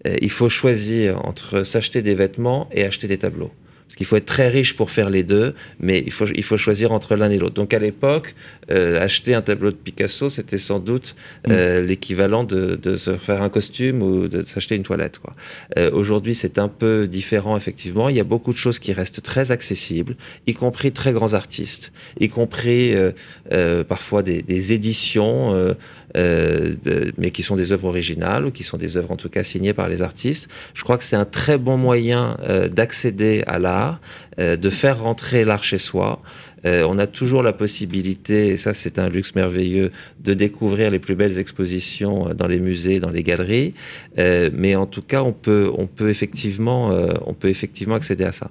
il 0.06 0.30
faut 0.30 0.50
choisir 0.50 1.26
entre 1.26 1.64
s'acheter 1.64 2.02
des 2.02 2.16
vêtements 2.16 2.70
et 2.72 2.86
acheter 2.86 3.08
des 3.08 3.18
tableaux. 3.18 3.52
Parce 3.90 3.96
qu'il 3.96 4.06
faut 4.06 4.18
être 4.18 4.28
très 4.28 4.50
riche 4.50 4.76
pour 4.76 4.92
faire 4.92 5.10
les 5.10 5.24
deux, 5.24 5.56
mais 5.80 6.04
il 6.06 6.12
faut, 6.12 6.28
il 6.28 6.44
faut 6.44 6.58
choisir 6.58 6.92
entre 6.92 7.16
l'un 7.16 7.32
et 7.32 7.40
l'autre. 7.40 7.56
Donc 7.56 7.74
à 7.74 7.80
l'époque, 7.80 8.36
euh, 8.70 9.04
acheter 9.04 9.34
un 9.34 9.42
tableau 9.42 9.72
de 9.72 9.76
Picasso, 9.76 10.30
c'était 10.30 10.60
sans 10.60 10.78
doute 10.78 11.16
euh, 11.50 11.82
mm. 11.82 11.86
l'équivalent 11.88 12.44
de, 12.44 12.76
de, 12.76 12.98
se 12.98 13.18
faire 13.18 13.42
un 13.42 13.50
costume 13.50 14.04
ou 14.04 14.28
de 14.28 14.44
s'acheter 14.44 14.76
une 14.76 14.84
toilette. 14.84 15.18
Quoi. 15.18 15.34
Euh, 15.80 15.90
Aujourd'hui, 15.92 16.36
c'est 16.36 16.60
un 16.60 16.68
peu 16.68 17.08
différent, 17.08 17.58
effectivement. 17.58 18.10
Il 18.10 18.16
y 18.16 18.20
a 18.20 18.24
beaucoup 18.24 18.54
de 18.54 18.58
choses 18.58 18.78
qui 18.78 18.94
restent 18.94 19.24
très 19.24 19.50
accessibles, 19.50 20.16
y 20.46 20.54
compris 20.54 20.92
très 20.92 21.12
grands 21.12 21.34
artistes, 21.34 21.92
y 22.20 22.30
compris 22.30 22.94
euh, 22.94 23.12
euh, 23.52 23.84
parfois 23.84 24.22
des, 24.22 24.44
des 24.44 24.72
éditions. 24.72 25.76
Euh, 26.18 26.76
euh, 26.88 27.12
mais 27.18 27.30
qui 27.30 27.44
sont 27.44 27.56
des 27.56 27.72
œuvres 27.72 27.88
originales 27.88 28.46
ou 28.46 28.52
qui 28.52 28.64
sont 28.64 28.78
des 28.78 28.98
œuvres 28.98 29.12
en 29.12 29.16
tout 29.16 29.30
cas 29.30 29.44
signées 29.44 29.74
par 29.74 29.90
les 29.90 30.02
artistes. 30.02 30.48
Je 30.74 30.84
crois 30.84 30.98
que 30.98 31.04
c'est 31.04 31.16
un 31.16 31.26
très 31.26 31.60
bon 31.60 31.78
moyen 31.78 32.36
euh, 32.42 32.68
d'accéder 32.68 33.44
à 33.46 33.60
l'art, 33.60 34.00
euh, 34.40 34.56
de 34.56 34.70
faire 34.72 35.02
rentrer 35.02 35.46
l'art 35.46 35.64
chez 35.64 35.78
soi. 35.78 36.22
Euh, 36.66 36.86
on 36.88 36.98
a 36.98 37.08
toujours 37.08 37.44
la 37.44 37.54
possibilité, 37.54 38.48
et 38.48 38.58
ça 38.58 38.74
c'est 38.74 39.00
un 39.00 39.10
luxe 39.10 39.36
merveilleux, 39.36 39.92
de 40.20 40.34
découvrir 40.34 40.92
les 40.92 41.00
plus 41.00 41.16
belles 41.16 41.40
expositions 41.40 42.30
euh, 42.30 42.34
dans 42.34 42.48
les 42.48 42.60
musées, 42.60 43.00
dans 43.00 43.10
les 43.10 43.24
galeries. 43.24 43.74
Euh, 44.18 44.50
mais 44.54 44.76
en 44.76 44.86
tout 44.86 45.02
cas, 45.02 45.24
on 45.24 45.34
peut, 45.34 45.72
on 45.78 45.88
peut 45.88 46.10
effectivement, 46.10 46.90
on 47.26 47.34
peut 47.34 47.50
effectivement 47.50 47.96
accéder 47.96 48.24
à 48.24 48.32
ça. 48.32 48.50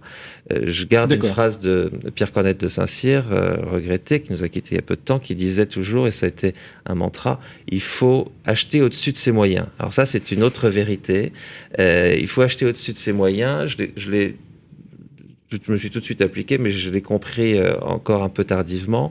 je 0.51 0.85
garde 0.85 1.13
une 1.13 1.23
phrase 1.23 1.61
de 1.61 1.91
Pierre 2.15 2.33
Cornette 2.33 2.61
de 2.61 2.69
Saint-Cyr, 2.69 3.25
regretté, 3.71 4.21
qui 4.21 4.33
nous 4.33 4.43
a 4.43 4.49
quitté 4.49 4.71
il 4.73 4.75
y 4.77 4.79
a 4.79 4.83
peu 4.83 4.97
de 4.97 5.01
temps, 5.01 5.19
qui 5.19 5.35
disait 5.35 5.67
toujours, 5.67 6.07
et 6.07 6.11
ça 6.11 6.27
a 6.27 6.29
été 6.29 6.55
un 6.87 6.95
mantra, 6.95 7.41
il 7.69 7.81
faut 7.81 8.31
acheter 8.45 8.83
au-dessus 8.83 9.13
de 9.13 9.17
ses 9.17 9.33
moyens. 9.33 9.67
Alors 9.79 9.93
ça, 9.93 10.07
c'est 10.07 10.31
une 10.31 10.43
autre 10.43 10.69
vérité. 10.69 11.33
il 11.79 12.29
faut 12.29 12.43
acheter 12.43 12.67
au-dessus 12.67 12.93
de 12.93 12.99
ses 12.99 13.13
moyens. 13.13 13.77
Je 13.97 14.11
l'ai 14.11 14.37
je 15.51 15.73
me 15.73 15.79
suis 15.79 15.89
tout 15.89 16.01
de 16.01 16.05
suite 16.05 16.21
appliqué, 16.21 16.59
mais 16.59 16.71
je 16.71 16.91
l'ai 16.91 17.01
compris 17.01 17.59
euh, 17.59 17.79
encore 17.81 18.23
un 18.23 18.29
peu 18.29 18.45
tardivement. 18.45 19.11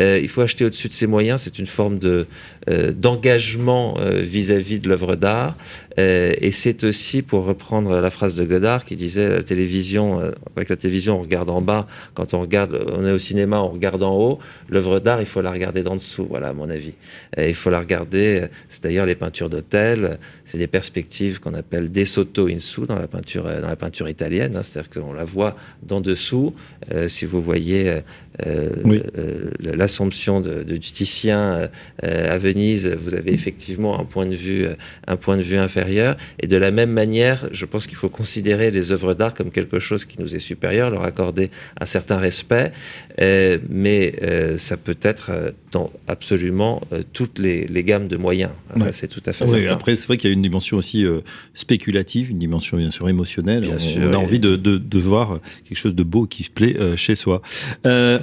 Euh, 0.00 0.18
il 0.20 0.28
faut 0.28 0.40
acheter 0.40 0.64
au-dessus 0.64 0.88
de 0.88 0.92
ses 0.92 1.06
moyens. 1.06 1.42
C'est 1.42 1.60
une 1.60 1.66
forme 1.66 1.98
de 1.98 2.26
euh, 2.68 2.92
d'engagement 2.92 3.96
vis-à-vis 4.00 4.80
de 4.80 4.88
l'œuvre 4.88 5.14
d'art. 5.14 5.54
et 5.96 6.50
c'est 6.52 6.82
aussi, 6.84 7.22
pour 7.22 7.44
reprendre 7.44 8.00
la 8.00 8.10
phrase 8.10 8.34
de 8.34 8.44
Godard, 8.44 8.84
qui 8.84 8.96
disait 8.96 9.28
la 9.28 9.42
télévision, 9.42 10.32
avec 10.56 10.68
la 10.68 10.76
télévision, 10.76 11.18
on 11.18 11.22
regarde 11.22 11.50
en 11.50 11.62
bas. 11.62 11.86
Quand 12.14 12.34
on 12.34 12.40
regarde, 12.40 12.84
on 12.92 13.04
est 13.04 13.12
au 13.12 13.18
cinéma, 13.18 13.60
on 13.60 13.68
regarde 13.68 14.02
en 14.02 14.14
haut. 14.14 14.38
L'œuvre 14.68 14.98
d'art, 14.98 15.20
il 15.20 15.26
faut 15.26 15.40
la 15.40 15.52
regarder 15.52 15.82
d'en 15.82 15.94
dessous. 15.94 16.26
Voilà, 16.28 16.48
à 16.48 16.52
mon 16.52 16.68
avis. 16.68 16.94
Il 17.38 17.54
faut 17.54 17.70
la 17.70 17.80
regarder. 17.80 18.46
C'est 18.68 18.82
d'ailleurs 18.82 19.06
les 19.06 19.14
peintures 19.14 19.48
d'hôtel. 19.48 20.18
C'est 20.44 20.58
des 20.58 20.66
perspectives 20.66 21.40
qu'on 21.40 21.54
appelle 21.54 21.90
des 21.90 22.04
sotto 22.04 22.48
in 22.48 22.58
su 22.58 22.86
dans 22.86 22.98
la 22.98 23.08
peinture, 23.08 23.44
dans 23.44 23.68
la 23.68 23.76
peinture 23.76 24.08
italienne. 24.08 24.56
Hein. 24.56 24.62
C'est-à-dire 24.62 24.90
qu'on 24.90 25.12
la 25.12 25.24
voit 25.24 25.56
d'en 25.82 26.00
dessous. 26.00 26.54
Euh, 26.92 27.08
si 27.08 27.24
vous 27.24 27.42
voyez 27.42 28.00
euh, 28.44 28.70
euh, 29.16 29.50
l'Assomption 29.60 30.40
de, 30.40 30.62
de, 30.62 30.76
Titien 30.76 31.68
à 32.02 32.38
Venise, 32.38 32.86
vous 32.88 33.14
avez 33.14 33.32
effectivement 33.32 33.98
un 34.00 34.04
point 34.04 34.26
de 34.26 34.34
vue, 34.34 34.66
un 35.06 35.16
point 35.16 35.36
de 35.36 35.42
vue 35.42 35.56
inférieur. 35.56 36.16
Et 36.40 36.46
de 36.46 36.56
la 36.56 36.70
même 36.70 36.90
manière, 36.90 37.48
je 37.52 37.64
pense 37.64 37.86
qu'il 37.86 37.96
faut 37.96 38.08
considérer 38.08 38.70
les 38.70 38.92
œuvres 38.92 39.14
d'art 39.14 39.34
comme 39.34 39.50
quelque 39.50 39.78
chose 39.78 40.04
qui 40.04 40.20
nous 40.20 40.34
est 40.34 40.40
supérieur, 40.40 40.90
leur 40.90 41.04
accorder 41.04 41.50
un 41.80 41.86
certain 41.86 42.18
respect. 42.18 42.72
mais 43.18 44.14
ça 44.56 44.76
peut 44.76 44.98
être 45.02 45.54
dans 45.72 45.90
absolument 46.08 46.82
toutes 47.12 47.38
les, 47.38 47.66
gammes 47.84 48.08
de 48.08 48.16
moyens. 48.16 48.50
C'est 48.92 49.08
tout 49.08 49.22
à 49.26 49.32
fait 49.32 49.44
oui, 49.48 49.66
Après, 49.66 49.96
c'est 49.96 50.06
vrai 50.06 50.16
qu'il 50.16 50.30
y 50.30 50.32
a 50.32 50.34
une 50.34 50.42
dimension 50.42 50.76
aussi 50.76 51.04
spéculative, 51.54 52.30
une 52.30 52.38
dimension 52.38 52.76
bien 52.76 52.90
sûr 52.90 53.08
émotionnelle. 53.08 53.62
Bien 53.62 53.74
on, 53.74 53.78
sûr, 53.78 54.14
a 54.14 54.18
envie 54.18 54.40
de, 54.40 54.56
de, 54.56 54.76
de, 54.76 54.98
voir 54.98 55.40
quelque 55.64 55.78
chose 55.78 55.94
de 55.94 56.02
beau 56.02 56.26
qui 56.26 56.42
se 56.42 56.50
plaît 56.50 56.76
euh, 56.78 56.96
chez 56.96 57.14
soi. 57.14 57.42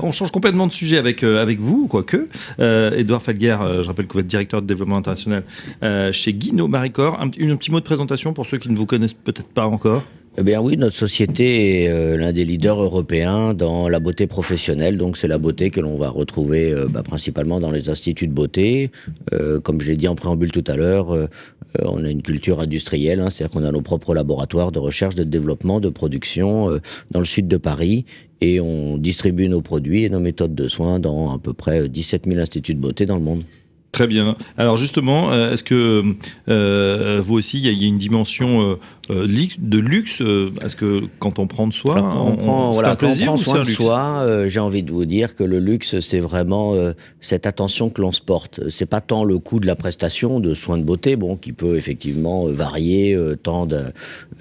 Euh, 0.04 0.08
on 0.08 0.12
change 0.12 0.32
complètement 0.32 0.68
de 0.68 0.74
sujet 0.74 0.98
avec, 0.98 1.24
euh, 1.24 1.42
avec 1.42 1.60
vous, 1.60 1.88
quoique. 1.88 2.28
Edouard 2.60 3.22
Falguer, 3.22 3.58
je 3.82 3.88
rappelle 3.88 4.08
que 4.08 4.14
vous 4.14 4.20
êtes 4.20 4.28
directeur 4.28 4.62
de 4.62 4.68
développement 4.68 4.98
international 4.98 5.44
chez 6.12 6.34
Guino 6.34 6.68
Maricor. 6.68 7.20
Un 7.20 7.30
petit 7.30 7.72
mot 7.72 7.80
de 7.80 7.86
présentation 7.86 8.34
pour 8.34 8.48
ceux 8.48 8.58
qui 8.58 8.70
ne 8.70 8.78
vous 8.78 8.86
connaissent 8.86 9.14
peut-être 9.14 9.48
pas 9.48 9.66
encore. 9.66 10.04
Eh 10.36 10.42
bien 10.42 10.60
oui, 10.62 10.78
notre 10.78 10.96
société 10.96 11.84
est 11.84 11.90
euh, 11.90 12.18
l'un 12.18 12.34
des 12.34 12.44
leaders 12.44 12.82
européens 12.82 13.54
dans 13.54 13.88
la 13.88 14.00
beauté 14.00 14.26
professionnelle. 14.26 14.98
Donc 14.98 15.16
c'est 15.16 15.28
la 15.28 15.38
beauté 15.38 15.70
que 15.70 15.80
l'on 15.80 15.96
va 15.96 16.10
retrouver 16.10 16.72
euh, 16.74 16.88
bah, 16.88 17.04
principalement 17.04 17.60
dans 17.60 17.70
les 17.70 17.88
instituts 17.90 18.28
de 18.28 18.34
beauté. 18.34 18.90
Euh, 19.32 19.60
comme 19.60 19.80
je 19.80 19.92
l'ai 19.92 19.96
dit 19.96 20.08
en 20.08 20.16
préambule 20.16 20.52
tout 20.52 20.64
à 20.66 20.76
l'heure, 20.76 21.16
on 21.80 22.04
a 22.04 22.10
une 22.10 22.24
culture 22.24 22.60
industrielle, 22.60 23.20
hein, 23.20 23.30
c'est-à-dire 23.30 23.52
qu'on 23.52 23.64
a 23.64 23.72
nos 23.72 23.82
propres 23.82 24.16
laboratoires 24.16 24.72
de 24.72 24.80
recherche, 24.80 25.14
de 25.14 25.24
développement, 25.24 25.80
de 25.80 25.90
production 25.90 26.80
dans 27.12 27.20
le 27.20 27.26
sud 27.26 27.48
de 27.48 27.58
Paris. 27.58 28.06
Et 28.42 28.60
on 28.60 28.98
distribue 28.98 29.48
nos 29.48 29.62
produits 29.62 30.04
et 30.04 30.10
nos 30.10 30.20
méthodes 30.20 30.56
de 30.56 30.68
soins 30.68 31.00
dans 31.00 31.32
à 31.32 31.38
peu 31.38 31.54
près 31.54 31.88
17 31.88 32.26
000 32.28 32.40
instituts 32.40 32.74
de 32.74 32.80
beauté 32.80 33.06
dans 33.06 33.18
le 33.18 33.24
monde. 33.24 33.44
Très 33.94 34.08
bien. 34.08 34.36
Alors 34.58 34.76
justement, 34.76 35.32
est-ce 35.52 35.64
que 35.64 36.04
euh, 36.50 37.22
vous 37.24 37.36
aussi, 37.36 37.60
il 37.60 37.80
y, 37.80 37.86
a 37.86 37.88
une 37.88 38.00
dimension 38.00 38.80
euh, 39.12 39.28
de 39.60 39.78
luxe 39.78 40.20
Est-ce 40.64 40.76
que 40.76 41.04
quand 41.20 41.38
on 41.38 41.46
prend 41.46 41.68
de 41.68 41.74
soi, 41.74 41.98
on, 41.98 42.36
prend, 42.36 42.72
voilà, 42.72 42.96
quand 42.96 43.12
on 43.12 43.24
prend 43.24 43.38
soin 43.38 43.60
de 43.60 43.70
soi, 43.70 44.22
euh, 44.22 44.50
j'ai 44.50 44.60
envie 44.60 44.82
de 44.82 44.92
vous 44.92 45.06
dire 45.06 45.36
que 45.36 45.44
le 45.44 45.60
luxe, 45.60 46.00
c'est 46.00 46.20
vraiment 46.20 46.74
cette 47.22 47.46
attention 47.46 47.92
que 47.92 48.02
l'on 48.02 48.12
se 48.12 48.22
porte. 48.22 48.68
C'est 48.70 48.88
pas 48.88 49.00
tant 49.00 49.24
le 49.24 49.38
coût 49.38 49.60
de 49.60 49.68
la 49.68 49.76
prestation 49.76 50.40
de 50.40 50.56
soins 50.56 50.80
de 50.80 50.84
beauté, 50.84 51.16
bon, 51.16 51.36
qui 51.36 51.54
peut 51.54 51.76
effectivement 51.76 52.48
varier 52.48 53.16
tant 53.44 53.68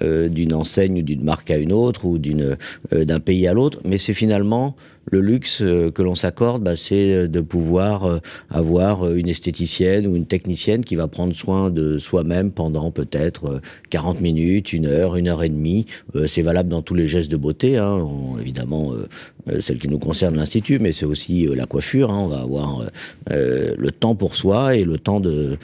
d'une 0.01 0.53
enseigne 0.55 0.97
ou 0.97 1.03
d'une 1.03 1.23
marque 1.23 1.51
à 1.51 1.57
une 1.57 1.73
autre 1.73 2.05
ou 2.05 2.17
d'une 2.17 2.57
d'un 2.91 3.19
pays 3.19 3.47
à 3.47 3.53
l'autre, 3.53 3.81
mais 3.85 3.99
c'est 3.99 4.15
finalement 4.15 4.75
le 5.11 5.21
luxe 5.21 5.61
euh, 5.61 5.91
que 5.91 6.01
l'on 6.01 6.15
s'accorde, 6.15 6.63
bah, 6.63 6.75
c'est 6.75 7.13
euh, 7.13 7.27
de 7.27 7.41
pouvoir 7.41 8.05
euh, 8.05 8.19
avoir 8.49 9.11
une 9.13 9.27
esthéticienne 9.27 10.07
ou 10.07 10.15
une 10.15 10.25
technicienne 10.25 10.83
qui 10.83 10.95
va 10.95 11.07
prendre 11.07 11.33
soin 11.35 11.69
de 11.69 11.97
soi-même 11.97 12.51
pendant 12.51 12.91
peut-être 12.91 13.61
40 13.89 14.21
minutes, 14.21 14.73
une 14.73 14.85
heure, 14.85 15.15
une 15.15 15.27
heure 15.27 15.43
et 15.43 15.49
demie. 15.49 15.85
c'est 16.27 16.41
valable 16.41 16.69
dans 16.69 16.81
tous 16.81 16.95
les 16.95 17.07
gestes 17.07 17.31
de 17.31 17.37
beauté, 17.37 17.77
hein. 17.77 18.05
évidemment 18.39 18.93
celle 19.59 19.79
qui 19.79 19.87
nous 19.87 19.99
concerne 19.99 20.35
l'institut, 20.35 20.79
mais 20.79 20.93
c'est 20.93 21.05
aussi 21.05 21.47
la 21.53 21.65
coiffure. 21.65 22.11
Hein. 22.11 22.19
on 22.19 22.27
va 22.27 22.41
avoir 22.41 22.89
le 23.29 23.89
temps 23.91 24.15
pour 24.15 24.35
soi 24.35 24.75
et 24.75 24.83
le 24.83 24.97
temps 24.97 25.19
de, 25.19 25.57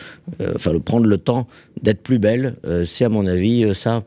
enfin, 0.55 0.77
prendre 0.79 1.07
le 1.07 1.17
temps 1.17 1.47
d'être 1.81 2.01
plus 2.01 2.19
belle. 2.19 2.55
c'est 2.85 3.05
à 3.05 3.09
mon 3.09 3.25
avis 3.25 3.73
ça 3.73 4.01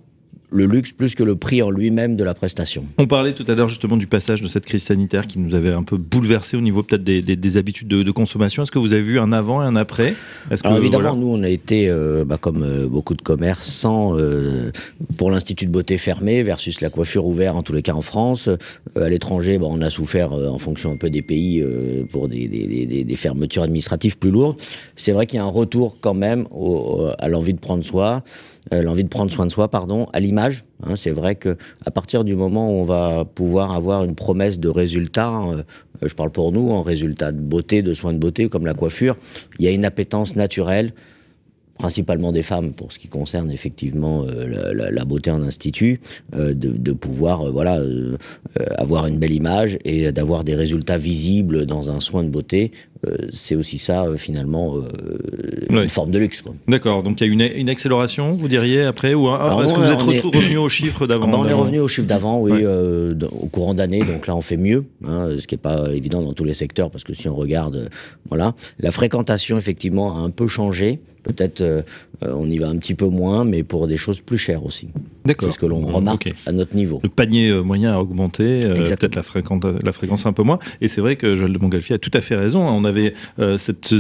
le 0.53 0.67
luxe 0.67 0.93
plus 0.93 1.15
que 1.15 1.23
le 1.23 1.35
prix 1.35 1.63
en 1.63 1.71
lui-même 1.71 2.17
de 2.17 2.25
la 2.25 2.35
prestation. 2.35 2.85
On 2.99 3.07
parlait 3.07 3.33
tout 3.33 3.45
à 3.49 3.55
l'heure 3.55 3.69
justement 3.69 3.97
du 3.97 4.07
passage 4.07 4.43
de 4.43 4.49
cette 4.49 4.67
crise 4.67 4.83
sanitaire 4.83 5.27
qui 5.27 5.39
nous 5.39 5.55
avait 5.55 5.73
un 5.73 5.83
peu 5.83 5.97
bouleversé 5.97 6.57
au 6.57 6.61
niveau 6.61 6.83
peut-être 6.83 7.03
des, 7.03 7.57
habitudes 7.57 7.89
de, 7.89 8.11
consommation. 8.11 8.63
Est-ce 8.63 8.73
que 8.73 8.79
vous 8.79 8.93
avez 8.93 9.03
vu 9.03 9.19
un 9.19 9.33
avant 9.33 9.63
et 9.63 9.67
un 9.67 9.77
après? 9.77 10.15
Alors 10.65 10.77
évidemment, 10.77 11.17
nous 11.17 11.29
on 11.29 11.43
a 11.43 11.49
été, 11.49 11.89
euh, 11.89 12.25
bah, 12.27 12.37
comme 12.39 12.63
euh, 12.63 12.87
beaucoup 12.87 13.15
de 13.15 13.23
commerçants, 13.23 14.19
euh, 14.19 14.71
pour 15.17 15.31
l'institut 15.31 15.67
de 15.67 15.71
beauté 15.71 15.97
fermé 15.97 16.43
versus 16.43 16.81
la 16.83 16.91
coiffure 16.91 17.27
ouverte 17.27 17.57
en 17.57 17.63
tous 17.63 17.73
les 17.73 17.83
cas 17.83 17.95
en 17.95 18.03
France. 18.03 18.49
à 18.97 19.09
l'étranger, 19.09 19.59
bah, 19.59 19.67
on 19.71 19.81
a 19.81 19.89
souffert 19.89 20.33
en 20.33 20.59
fonction 20.59 20.93
un 20.93 20.97
peu 20.97 21.09
des 21.09 21.23
pays 21.23 21.65
pour 22.11 22.29
des, 22.29 22.47
des, 22.49 23.17
fermetures 23.17 23.63
administratives 23.63 24.19
plus 24.19 24.31
lourdes. 24.31 24.57
C'est 24.97 25.13
vrai 25.13 25.27
qu'il 25.27 25.39
y 25.39 25.41
a 25.41 25.45
un 25.45 25.49
retour 25.49 25.97
quand 26.01 26.15
même 26.15 26.47
à 27.19 27.29
l'envie 27.29 27.55
de 27.55 27.61
prendre 27.61 27.85
soin. 27.85 28.23
Euh, 28.73 28.83
l'envie 28.83 29.03
de 29.03 29.09
prendre 29.09 29.31
soin 29.33 29.45
de 29.45 29.51
soi, 29.51 29.69
pardon, 29.69 30.07
à 30.13 30.21
l'image. 30.21 30.65
Hein, 30.85 30.95
c'est 30.95 31.11
vrai 31.11 31.35
que 31.35 31.57
à 31.85 31.91
partir 31.91 32.23
du 32.23 32.37
moment 32.37 32.69
où 32.69 32.83
on 32.83 32.85
va 32.85 33.25
pouvoir 33.25 33.73
avoir 33.73 34.05
une 34.05 34.15
promesse 34.15 34.61
de 34.61 34.69
résultat, 34.69 35.33
euh, 35.49 35.63
je 36.01 36.15
parle 36.15 36.31
pour 36.31 36.53
nous, 36.53 36.71
en 36.71 36.83
résultat 36.83 37.33
de 37.33 37.41
beauté, 37.41 37.83
de 37.83 37.93
soins 37.93 38.13
de 38.13 38.19
beauté, 38.19 38.49
comme 38.49 38.65
la 38.65 38.75
coiffure, 38.75 39.17
il 39.59 39.65
y 39.65 39.69
a 39.69 39.73
une 39.73 39.85
appétence 39.85 40.37
naturelle 40.37 40.93
principalement 41.79 42.33
des 42.33 42.43
femmes 42.43 42.73
pour 42.73 42.93
ce 42.93 42.99
qui 42.99 43.09
concerne 43.09 43.51
effectivement 43.51 44.25
euh, 44.25 44.91
la, 44.91 45.05
beauté 45.05 45.31
en 45.31 45.43
institut, 45.43 46.01
de, 46.33 46.93
pouvoir 46.93 47.51
voilà 47.51 47.81
avoir 48.77 49.07
une 49.07 49.19
belle 49.19 49.33
image 49.33 49.79
et 49.85 50.13
d'avoir 50.13 50.45
des 50.45 50.55
résultats 50.55 50.99
visibles 50.99 51.67
dans 51.67 51.91
un 51.91 52.01
soin 52.01 52.23
de 52.23 52.29
beauté 52.29 52.73
euh, 53.05 53.17
c'est 53.33 53.57
aussi 53.57 53.79
ça, 53.79 54.05
euh, 54.05 54.17
finalement, 54.17 54.77
euh, 54.77 55.83
une 55.83 55.89
forme 55.89 56.13
de 56.13 56.21
luxe. 56.21 56.45
D'accord, 56.69 57.03
donc 57.03 57.21
il 57.21 57.27
y 57.27 57.31
a 57.31 57.33
une, 57.33 57.41
une, 57.41 57.69
accélération, 57.69 58.35
vous 58.35 58.47
diriez, 58.47 58.83
après 58.83 59.15
Ou 59.15 59.27
est-ce 59.29 59.75
que 59.75 59.81
vous 59.81 60.13
êtes 60.13 60.23
revenu 60.23 60.59
aux 60.59 60.69
chiffres 60.69 61.09
d'avant 61.09 61.29
On 61.33 61.49
est 61.49 61.53
revenu 61.53 61.81
aux 61.81 61.89
chiffres 61.89 62.07
d'avant, 62.07 62.39
oui, 62.39 62.65
au 62.65 63.47
courant 63.49 63.75
d'année, 63.75 64.01
donc 64.01 64.29
là 64.29 64.37
on 64.37 64.41
fait 64.41 64.57
mieux, 64.57 64.85
hein, 65.05 65.31
ce 65.39 65.47
qui 65.49 65.55
n'est 65.55 65.61
pas 65.61 65.89
évident 65.93 66.23
dans 66.23 66.33
tous 66.33 66.45
les 66.45 66.55
secteurs, 66.55 66.91
parce 66.91 67.03
que 67.03 67.13
si 67.13 67.29
on 67.29 67.35
regarde, 67.35 67.91
voilà, 68.29 68.55
la 68.79 68.93
fréquentation, 68.93 69.59
effectivement, 69.59 70.17
a 70.17 70.21
un 70.21 70.31
peu 70.31 70.47
changé. 70.47 71.01
Peut-être 71.23 71.85
on 72.23 72.47
y 72.47 72.59
va 72.59 72.69
un 72.69 72.77
petit 72.77 72.95
peu 72.95 73.07
moins, 73.07 73.45
mais 73.45 73.63
pour 73.63 73.89
des 73.89 73.97
choses 73.97 74.21
plus 74.21 74.39
chères 74.39 74.65
aussi. 74.65 74.89
D'accord. 75.25 75.49
C'est 75.49 75.55
ce 75.55 75.59
que 75.59 75.67
l'on 75.67 75.85
remarque 75.85 76.33
à 76.47 76.53
notre 76.53 76.77
niveau. 76.77 77.01
Le 77.03 77.09
panier 77.09 77.53
moyen 77.63 77.93
a 77.93 77.99
augmenté, 77.99 78.61
peut-être 78.61 79.17
la, 79.17 79.23
la, 79.83 79.93
fréquence 79.93 80.27
un 80.27 80.33
peu 80.33 80.43
moins. 80.43 80.59
Et 80.81 80.89
c'est 80.89 81.01
vrai 81.01 81.17
que 81.17 81.35
Joël 81.35 81.53
de 81.53 81.59
Montgolfier 81.59 81.97
a 81.97 81.99
tout 81.99 82.11
à 82.15 82.21
fait 82.21 82.37
raison. 82.37 82.61
On 82.61 82.85
a 82.85 82.93
avait 82.93 83.15
euh, 83.39 83.59
cette, 83.59 83.95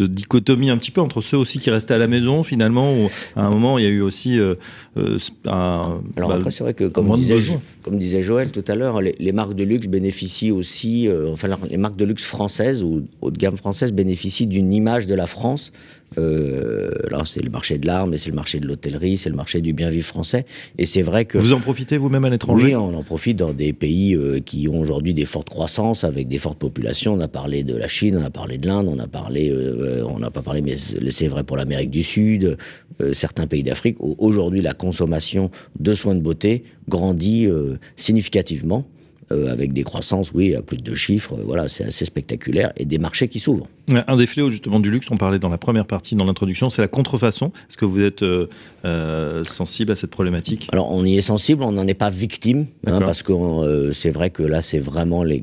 dichotomie 0.00 0.70
un 0.70 0.78
petit 0.78 0.90
peu 0.90 1.00
entre 1.00 1.20
ceux 1.20 1.36
aussi 1.36 1.58
qui 1.58 1.70
restaient 1.70 1.94
à 1.94 1.98
la 1.98 2.06
maison 2.06 2.42
finalement, 2.42 2.94
où 2.94 3.10
à 3.34 3.44
un 3.44 3.50
moment 3.50 3.78
il 3.78 3.84
y 3.84 3.86
a 3.86 3.90
eu 3.90 4.00
aussi 4.00 4.38
euh, 4.38 4.54
euh, 4.96 5.18
un. 5.46 6.00
Alors 6.16 6.30
bah, 6.30 6.36
après 6.36 6.50
c'est 6.50 6.64
vrai 6.64 6.74
que 6.74 6.84
comme 6.84 7.14
disait, 7.16 7.38
comme 7.82 7.98
disait 7.98 8.22
Joël 8.22 8.50
tout 8.50 8.64
à 8.68 8.74
l'heure, 8.74 9.00
les, 9.00 9.32
marques 9.32 9.54
de 9.54 9.64
luxe 9.64 9.88
bénéficient 9.88 10.52
aussi, 10.52 11.08
enfin 11.30 11.48
les 11.68 11.76
marques 11.76 11.96
de 11.96 12.04
luxe 12.04 12.24
françaises 12.24 12.82
ou 12.82 13.04
haut 13.20 13.30
de 13.30 13.38
gamme 13.38 13.56
françaises 13.56 13.92
bénéficient 13.92 14.46
d'une 14.46 14.72
image 14.72 15.06
de 15.06 15.14
la 15.14 15.26
France 15.26 15.72
euh, 16.18 16.90
alors 17.08 17.26
c'est 17.26 17.42
le 17.42 17.50
marché 17.50 17.78
de 17.78 17.86
l'art, 17.86 18.06
mais 18.06 18.18
c'est 18.18 18.30
le 18.30 18.36
marché 18.36 18.58
de 18.58 18.66
l'hôtellerie, 18.66 19.16
c'est 19.16 19.28
le 19.28 19.36
marché 19.36 19.60
du 19.60 19.72
bien 19.72 19.90
vivre 19.90 20.06
français. 20.06 20.46
Et 20.78 20.86
c'est 20.86 21.02
vrai 21.02 21.24
que 21.24 21.38
vous 21.38 21.52
en 21.52 21.60
profitez 21.60 21.98
vous-même 21.98 22.24
à 22.24 22.30
l'étranger? 22.30 22.66
Oui, 22.66 22.74
on 22.74 22.94
en 22.94 23.02
profite 23.02 23.36
dans 23.36 23.52
des 23.52 23.72
pays 23.72 24.14
euh, 24.14 24.40
qui 24.40 24.68
ont 24.68 24.80
aujourd'hui 24.80 25.14
des 25.14 25.24
fortes 25.24 25.50
croissances 25.50 26.04
avec 26.04 26.28
des 26.28 26.38
fortes 26.38 26.58
populations. 26.58 27.14
On 27.14 27.20
a 27.20 27.28
parlé 27.28 27.62
de 27.64 27.76
la 27.76 27.88
Chine, 27.88 28.16
on 28.16 28.24
a 28.24 28.30
parlé 28.30 28.58
de 28.58 28.66
l'Inde, 28.66 28.88
on 28.88 28.98
a 28.98 29.08
parlé, 29.08 29.50
euh, 29.50 30.04
on 30.08 30.18
n'a 30.18 30.30
pas 30.30 30.42
parlé, 30.42 30.62
mais 30.62 30.76
c'est 30.78 31.28
vrai 31.28 31.44
pour 31.44 31.56
l'Amérique 31.56 31.90
du 31.90 32.02
Sud, 32.02 32.56
euh, 33.00 33.12
certains 33.12 33.46
pays 33.46 33.62
d'Afrique. 33.62 33.96
Où 34.00 34.14
aujourd'hui 34.18 34.62
la 34.62 34.74
consommation 34.74 35.50
de 35.78 35.94
soins 35.94 36.14
de 36.14 36.22
beauté 36.22 36.64
grandit 36.88 37.48
significativement. 37.96 38.84
avec 39.30 39.72
des 39.72 39.82
croissances, 39.82 40.30
oui, 40.32 40.54
à 40.54 40.62
plus 40.62 40.76
de 40.76 40.82
deux 40.82 40.94
chiffres. 40.94 41.36
Voilà, 41.44 41.66
c'est 41.66 41.84
assez 41.84 42.04
spectaculaire 42.04 42.72
et 42.76 42.84
des 42.84 42.98
marchés 42.98 43.26
qui 43.26 43.40
s'ouvrent. 43.40 43.68
Un 43.88 44.16
des 44.16 44.26
fléaux 44.26 44.50
justement 44.50 44.80
du 44.80 44.90
luxe, 44.90 45.06
on 45.12 45.16
parlait 45.16 45.38
dans 45.38 45.48
la 45.48 45.58
première 45.58 45.86
partie, 45.86 46.16
dans 46.16 46.24
l'introduction, 46.24 46.70
c'est 46.70 46.82
la 46.82 46.88
contrefaçon. 46.88 47.52
Est-ce 47.68 47.76
que 47.76 47.84
vous 47.84 48.00
êtes 48.00 48.22
euh, 48.22 48.48
euh, 48.84 49.44
sensible 49.44 49.92
à 49.92 49.96
cette 49.96 50.10
problématique? 50.10 50.68
Alors 50.72 50.90
on 50.90 51.04
y 51.04 51.16
est 51.16 51.22
sensible, 51.22 51.62
on 51.62 51.70
n'en 51.70 51.86
est 51.86 51.94
pas 51.94 52.10
victime, 52.10 52.66
hein, 52.86 52.98
parce 52.98 53.22
que 53.22 53.32
euh, 53.32 53.92
c'est 53.92 54.10
vrai 54.10 54.30
que 54.30 54.42
là 54.42 54.60
c'est 54.60 54.80
vraiment 54.80 55.22
les, 55.22 55.42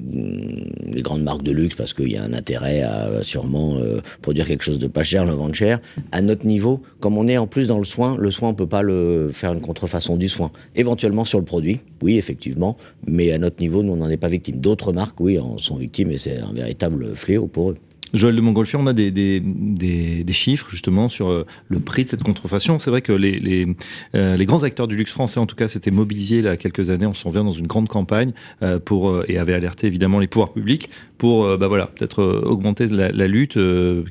les 0.86 1.02
grandes 1.02 1.24
marques 1.24 1.44
de 1.44 1.54
luxe, 1.54 1.76
parce 1.76 1.94
qu'il 1.94 2.12
y 2.12 2.18
a 2.18 2.24
un 2.24 2.34
intérêt 2.34 2.82
à 2.82 3.24
sûrement 3.24 3.78
produire 4.22 4.46
quelque 4.46 4.64
chose 4.64 4.80
de 4.80 4.88
pas 4.88 5.04
cher, 5.04 5.24
le 5.24 5.32
vendre 5.32 5.56
cher. 5.56 5.80
À 6.12 6.22
notre 6.22 6.46
niveau, 6.46 6.82
comme 7.00 7.18
on 7.18 7.30
est 7.30 7.38
en 7.38 7.48
plus 7.48 7.68
dans 7.68 7.80
le 7.80 7.86
soin, 7.86 8.18
le 8.18 8.30
soin 8.30 8.50
on 8.50 8.54
peut 8.54 8.68
pas 8.68 8.82
le 8.82 9.30
faire 9.34 9.54
une 9.54 9.62
contrefaçon 9.62 10.18
du 10.18 10.28
soin. 10.28 10.52
Éventuellement 10.76 11.24
sur 11.24 11.40
le 11.40 11.46
produit, 11.46 11.80
oui 12.02 12.18
effectivement, 12.18 12.76
mais 13.08 13.32
à 13.32 13.38
notre 13.38 13.62
niveau 13.62 13.84
nous 13.84 13.94
on 13.94 13.98
n'en 13.98 14.10
est 14.10 14.18
pas 14.18 14.28
victime. 14.28 14.58
D'autres 14.58 14.92
marques, 14.92 15.20
oui, 15.22 15.40
en 15.40 15.58
sont 15.58 15.78
victimes 15.78 16.12
et 16.12 16.18
c'est 16.18 16.40
un 16.40 16.52
véritable 16.52 17.16
fléau 17.16 17.48
pour 17.48 17.72
eux. 17.72 17.78
Joël 18.14 18.36
de 18.36 18.42
Montgolfier, 18.42 18.78
on 18.80 18.88
a 18.88 18.94
des, 18.94 19.12
des, 19.12 19.40
des, 19.40 20.34
chiffres 20.34 20.68
justement 20.70 21.10
sur 21.10 21.30
euh, 21.30 21.46
le 21.68 21.80
prix 21.80 22.04
de 22.04 22.10
cette 22.10 22.24
contrefaçon. 22.24 22.78
C'est 22.78 22.92
vrai 22.92 23.02
que 23.02 23.12
les, 23.12 23.40
les, 23.40 23.68
euh, 24.16 24.36
les 24.36 24.46
grands 24.46 24.64
acteurs 24.64 24.88
du 24.88 24.96
luxe 24.96 25.12
français, 25.12 25.40
en 25.40 25.46
tout 25.46 25.56
cas, 25.56 25.68
s'étaient 25.68 25.92
mobilisés 25.92 26.38
il 26.38 26.46
y 26.46 26.48
a 26.48 26.58
quelques 26.58 26.90
années, 26.90 27.08
on 27.08 27.14
s'en 27.14 27.30
vient 27.30 27.44
dans 27.44 27.52
une 27.52 27.68
grande 27.68 27.88
campagne 27.88 28.32
euh, 28.62 28.80
pour 28.80 29.24
et 29.28 29.38
avaient 29.38 29.54
alerté 29.54 29.88
évidemment 29.88 30.20
les 30.20 30.28
pouvoirs 30.28 30.54
publics 30.54 30.90
pour, 31.18 31.58
bah 31.58 31.68
voilà, 31.68 31.88
peut-être 31.88 32.24
augmenter 32.24 32.88
la, 32.88 33.12
la 33.12 33.28
lutte 33.28 33.58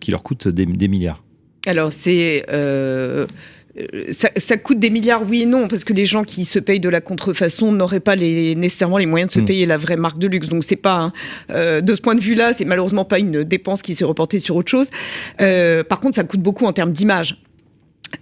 qui 0.01 0.11
leur 0.11 0.23
coûte 0.23 0.49
des 0.49 0.89
milliards. 0.89 1.23
Alors, 1.67 1.93
c'est. 1.93 2.45
Euh, 3.79 4.13
ça, 4.13 4.29
ça 4.37 4.57
coûte 4.57 4.79
des 4.79 4.91
milliards, 4.91 5.23
oui 5.29 5.43
et 5.43 5.47
non, 5.47 5.69
parce 5.69 5.85
que 5.85 5.93
les 5.93 6.05
gens 6.07 6.25
qui 6.25 6.45
se 6.45 6.59
payent 6.59 6.81
de 6.81 6.89
la 6.89 7.01
contrefaçon 7.01 7.73
n'auraient 7.73 8.01
pas 8.01 8.17
les, 8.17 8.55
nécessairement 8.55 8.99
les 8.99 9.07
moyens 9.07 9.29
de 9.31 9.35
se 9.35 9.41
Mm. 9.41 9.45
payer 9.47 9.67
la 9.67 9.79
vraie 9.79 9.97
marque 9.97 10.19
de 10.19 10.27
luxe. 10.27 10.49
Donc, 10.49 10.65
c'est 10.65 10.77
pas. 10.77 10.97
un- 10.97 11.13
euh, 11.51 11.81
de 11.81 11.95
ce 11.95 12.01
point 12.01 12.15
de 12.15 12.21
vue-là, 12.21 12.53
c'est 12.55 12.65
malheureusement 12.65 13.05
pas 13.05 13.19
une 13.19 13.45
dépense 13.45 13.83
qui 13.83 13.95
s'est 13.95 14.05
reportée 14.05 14.41
sur 14.41 14.57
autre 14.57 14.71
chose. 14.71 14.89
Euh, 15.41 15.83
par 15.85 16.01
contre, 16.01 16.17
ça 16.17 16.25
coûte 16.25 16.41
beaucoup 16.41 16.67
en 16.67 16.73
termes 16.73 16.93
d'image. 16.93 17.39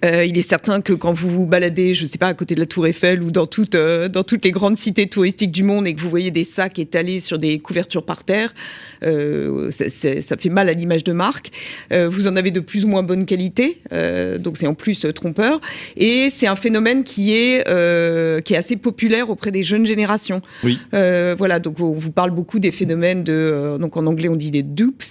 Euh, 0.04 0.24
il 0.24 0.38
est 0.38 0.48
certain 0.48 0.80
que 0.80 0.92
quand 0.92 1.12
vous 1.12 1.28
vous 1.28 1.46
baladez, 1.46 1.94
je 1.94 2.06
sais 2.06 2.18
pas, 2.18 2.28
à 2.28 2.34
côté 2.34 2.54
de 2.54 2.60
la 2.60 2.66
Tour 2.66 2.86
Eiffel 2.86 3.22
ou 3.22 3.30
dans 3.30 3.46
toutes, 3.46 3.74
euh, 3.74 4.08
dans 4.08 4.22
toutes 4.22 4.44
les 4.44 4.50
grandes 4.50 4.78
cités 4.78 5.06
touristiques 5.06 5.50
du 5.50 5.62
monde 5.62 5.86
et 5.86 5.94
que 5.94 6.00
vous 6.00 6.10
voyez 6.10 6.30
des 6.30 6.44
sacs 6.44 6.78
étalés 6.78 7.20
sur 7.20 7.38
des 7.38 7.58
couvertures 7.58 8.04
par 8.04 8.24
terre, 8.24 8.54
euh, 9.02 9.70
ça, 9.70 9.90
ça 10.22 10.36
fait 10.36 10.48
mal 10.48 10.68
à 10.68 10.72
l'image 10.72 11.04
de 11.04 11.12
marque. 11.12 11.50
Euh, 11.92 12.08
vous 12.08 12.26
en 12.26 12.36
avez 12.36 12.50
de 12.50 12.60
plus 12.60 12.84
ou 12.84 12.88
moins 12.88 13.02
bonne 13.02 13.26
qualité, 13.26 13.80
euh, 13.92 14.38
donc 14.38 14.56
c'est 14.56 14.66
en 14.66 14.74
plus 14.74 15.04
euh, 15.04 15.12
trompeur. 15.12 15.60
Et 15.96 16.28
c'est 16.30 16.46
un 16.46 16.56
phénomène 16.56 17.04
qui 17.04 17.34
est, 17.34 17.68
euh, 17.68 18.40
qui 18.40 18.54
est 18.54 18.56
assez 18.56 18.76
populaire 18.76 19.30
auprès 19.30 19.50
des 19.50 19.62
jeunes 19.62 19.86
générations. 19.86 20.40
Oui. 20.64 20.78
Euh, 20.94 21.34
voilà, 21.36 21.60
donc 21.60 21.80
on 21.80 21.92
vous 21.92 22.12
parle 22.12 22.30
beaucoup 22.30 22.58
des 22.58 22.72
phénomènes 22.72 23.24
de, 23.24 23.32
euh, 23.32 23.78
donc 23.78 23.96
en 23.96 24.06
anglais 24.06 24.28
on 24.28 24.36
dit 24.36 24.50
les 24.50 24.62
dupes, 24.62 25.02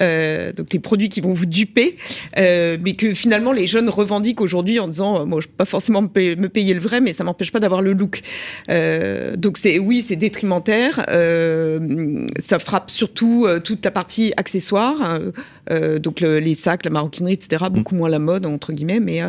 euh, 0.00 0.52
donc 0.52 0.72
les 0.72 0.78
produits 0.78 1.08
qui 1.08 1.20
vont 1.20 1.32
vous 1.32 1.46
duper, 1.46 1.96
euh, 2.38 2.76
mais 2.82 2.94
que 2.94 3.14
finalement 3.14 3.52
les 3.52 3.66
jeunes 3.66 3.88
revendiquent 4.10 4.40
aujourd'hui 4.40 4.78
en 4.80 4.88
disant, 4.88 5.20
euh, 5.20 5.24
moi 5.24 5.40
je 5.40 5.46
peux 5.46 5.54
pas 5.56 5.64
forcément 5.64 6.02
me 6.02 6.08
payer, 6.08 6.34
me 6.36 6.48
payer 6.48 6.74
le 6.74 6.80
vrai, 6.80 7.00
mais 7.00 7.12
ça 7.12 7.22
m'empêche 7.24 7.52
pas 7.52 7.60
d'avoir 7.60 7.80
le 7.82 7.92
look. 7.92 8.20
Euh, 8.68 9.36
donc 9.36 9.56
c'est 9.58 9.78
oui, 9.78 10.04
c'est 10.06 10.16
détrimentaire. 10.16 11.04
Euh, 11.08 12.26
ça 12.38 12.58
frappe 12.58 12.90
surtout 12.90 13.46
toute 13.64 13.84
la 13.84 13.90
partie 13.90 14.32
accessoire, 14.36 15.18
donc 16.00 16.20
le- 16.20 16.38
les 16.40 16.54
sacs, 16.54 16.84
la 16.84 16.90
maroquinerie, 16.90 17.34
etc. 17.34 17.64
Beaucoup 17.70 17.94
moins 17.94 18.08
la 18.08 18.18
mode 18.18 18.46
entre 18.46 18.72
guillemets, 18.72 19.00
mais 19.00 19.20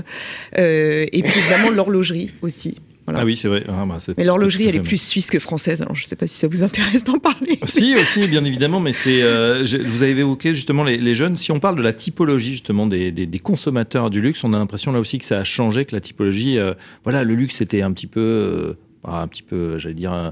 et 0.57 1.21
puis 1.23 1.39
évidemment 1.39 1.69
l'horlogerie 1.69 2.31
aussi. 2.41 2.77
Voilà. 3.05 3.21
Ah 3.21 3.25
oui, 3.25 3.35
c'est 3.35 3.47
vrai. 3.47 3.63
Ah, 3.67 3.83
bah, 3.87 3.97
Mais 4.17 4.23
l'horlogerie, 4.23 4.67
elle 4.67 4.75
est 4.75 4.79
plus 4.81 5.01
suisse 5.01 5.29
que 5.31 5.39
française, 5.39 5.81
alors 5.81 5.95
je 5.95 6.05
sais 6.05 6.15
pas 6.15 6.27
si 6.27 6.35
ça 6.35 6.47
vous 6.47 6.61
intéresse 6.63 7.03
d'en 7.03 7.17
parler. 7.17 7.59
Si, 7.65 7.95
aussi, 7.95 8.27
bien 8.27 8.45
évidemment, 8.45 8.79
mais 8.79 8.93
c'est. 8.93 9.23
euh, 9.23 9.63
vous 9.85 10.03
avez 10.03 10.19
évoqué 10.19 10.53
justement 10.53 10.83
les, 10.83 10.97
les 10.97 11.15
jeunes. 11.15 11.35
Si 11.35 11.51
on 11.51 11.59
parle 11.59 11.75
de 11.77 11.81
la 11.81 11.93
typologie 11.93 12.51
justement 12.51 12.85
des, 12.87 13.11
des- 13.11 13.25
des 13.25 13.39
consommateurs 13.39 14.09
du 14.11 14.21
luxe, 14.21 14.43
on 14.43 14.53
a 14.53 14.57
l'impression 14.59 14.91
là 14.91 14.99
aussi 14.99 15.17
que 15.17 15.25
ça 15.25 15.39
a 15.39 15.43
changé, 15.43 15.85
que 15.85 15.95
la 15.95 16.01
typologie. 16.01 16.57
euh, 16.59 16.73
voilà, 17.03 17.23
le 17.23 17.33
luxe 17.33 17.61
était 17.61 17.81
un 17.81 17.91
petit 17.91 18.07
peu. 18.07 18.19
euh, 18.21 18.73
un 19.03 19.27
petit 19.27 19.41
peu, 19.41 19.79
j'allais 19.79 19.95
dire, 19.95 20.31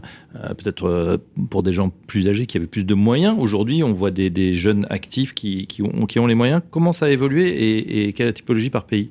peut-être 0.60 1.20
pour 1.50 1.64
des 1.64 1.72
gens 1.74 1.92
plus 2.06 2.28
âgés 2.28 2.46
qui 2.46 2.56
avaient 2.58 2.68
plus 2.68 2.84
de 2.84 2.94
moyens. 2.94 3.36
Aujourd'hui, 3.40 3.82
on 3.82 3.94
voit 3.94 4.12
des, 4.12 4.30
des 4.30 4.54
jeunes 4.54 4.86
actifs 4.92 5.34
qui, 5.34 5.66
qui, 5.66 5.82
ont, 5.82 6.06
qui 6.06 6.20
ont 6.20 6.28
les 6.28 6.36
moyens. 6.36 6.62
Comment 6.70 6.94
ça 6.94 7.08
a 7.08 7.10
évolué 7.10 7.48
et, 7.50 8.08
et 8.10 8.14
quelle 8.14 8.28
est 8.28 8.30
la 8.30 8.34
typologie 8.34 8.70
par 8.70 8.86
pays? 8.86 9.10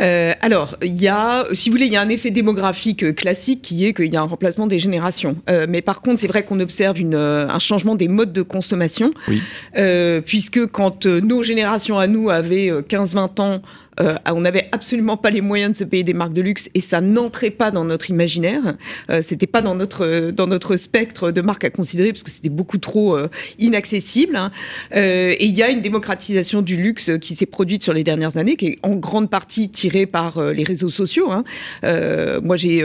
Euh, 0.00 0.32
alors, 0.40 0.76
il 0.82 1.00
y 1.00 1.08
a, 1.08 1.44
si 1.52 1.68
vous 1.68 1.74
voulez, 1.74 1.86
il 1.86 1.92
y 1.92 1.96
a 1.96 2.00
un 2.00 2.08
effet 2.08 2.30
démographique 2.30 3.02
euh, 3.02 3.12
classique 3.12 3.62
qui 3.62 3.86
est 3.86 3.92
qu'il 3.94 4.12
y 4.12 4.16
a 4.16 4.20
un 4.20 4.26
remplacement 4.26 4.66
des 4.66 4.78
générations. 4.78 5.36
Euh, 5.50 5.66
mais 5.68 5.82
par 5.82 6.02
contre, 6.02 6.20
c'est 6.20 6.26
vrai 6.26 6.44
qu'on 6.44 6.60
observe 6.60 6.98
une, 6.98 7.14
euh, 7.14 7.48
un 7.48 7.58
changement 7.58 7.94
des 7.94 8.08
modes 8.08 8.32
de 8.32 8.42
consommation, 8.42 9.12
Oui. 9.28 9.40
Euh, 9.76 10.20
puisque 10.20 10.66
quand 10.66 11.06
euh, 11.06 11.20
nos 11.20 11.42
générations 11.42 11.98
à 11.98 12.06
nous 12.06 12.30
avaient 12.30 12.70
euh, 12.70 12.82
15-20 12.82 13.40
ans, 13.40 13.62
euh, 14.00 14.14
on 14.26 14.40
n'avait 14.40 14.68
absolument 14.72 15.16
pas 15.16 15.30
les 15.30 15.40
moyens 15.40 15.72
de 15.72 15.76
se 15.76 15.84
payer 15.84 16.04
des 16.04 16.14
marques 16.14 16.32
de 16.32 16.42
luxe 16.42 16.68
et 16.74 16.80
ça 16.80 17.00
n'entrait 17.00 17.50
pas 17.50 17.70
dans 17.70 17.84
notre 17.84 18.10
imaginaire. 18.10 18.76
Euh, 19.10 19.20
c'était 19.22 19.46
pas 19.46 19.62
dans 19.62 19.74
notre 19.74 20.30
dans 20.30 20.46
notre 20.46 20.76
spectre 20.76 21.30
de 21.30 21.40
marques 21.40 21.64
à 21.64 21.70
considérer 21.70 22.12
parce 22.12 22.22
que 22.22 22.30
c'était 22.30 22.48
beaucoup 22.48 22.78
trop 22.78 23.16
euh, 23.16 23.28
inaccessible. 23.58 24.36
hein. 24.36 24.50
Euh, 24.94 25.34
et 25.38 25.46
il 25.46 25.56
y 25.56 25.62
a 25.62 25.70
une 25.70 25.80
démocratisation 25.80 26.62
du 26.62 26.76
luxe 26.76 27.10
qui 27.20 27.34
s'est 27.34 27.46
produite 27.46 27.82
sur 27.82 27.92
les 27.92 28.04
dernières 28.04 28.36
années, 28.36 28.56
qui 28.56 28.66
est 28.66 28.78
en 28.82 28.94
grande 28.94 29.30
partie 29.30 29.68
tirée 29.68 30.06
par 30.06 30.38
euh, 30.38 30.52
les 30.52 30.64
réseaux 30.64 30.90
sociaux. 30.90 31.30
hein. 31.30 31.44
Euh, 31.84 32.40
moi, 32.42 32.56
j'ai 32.56 32.84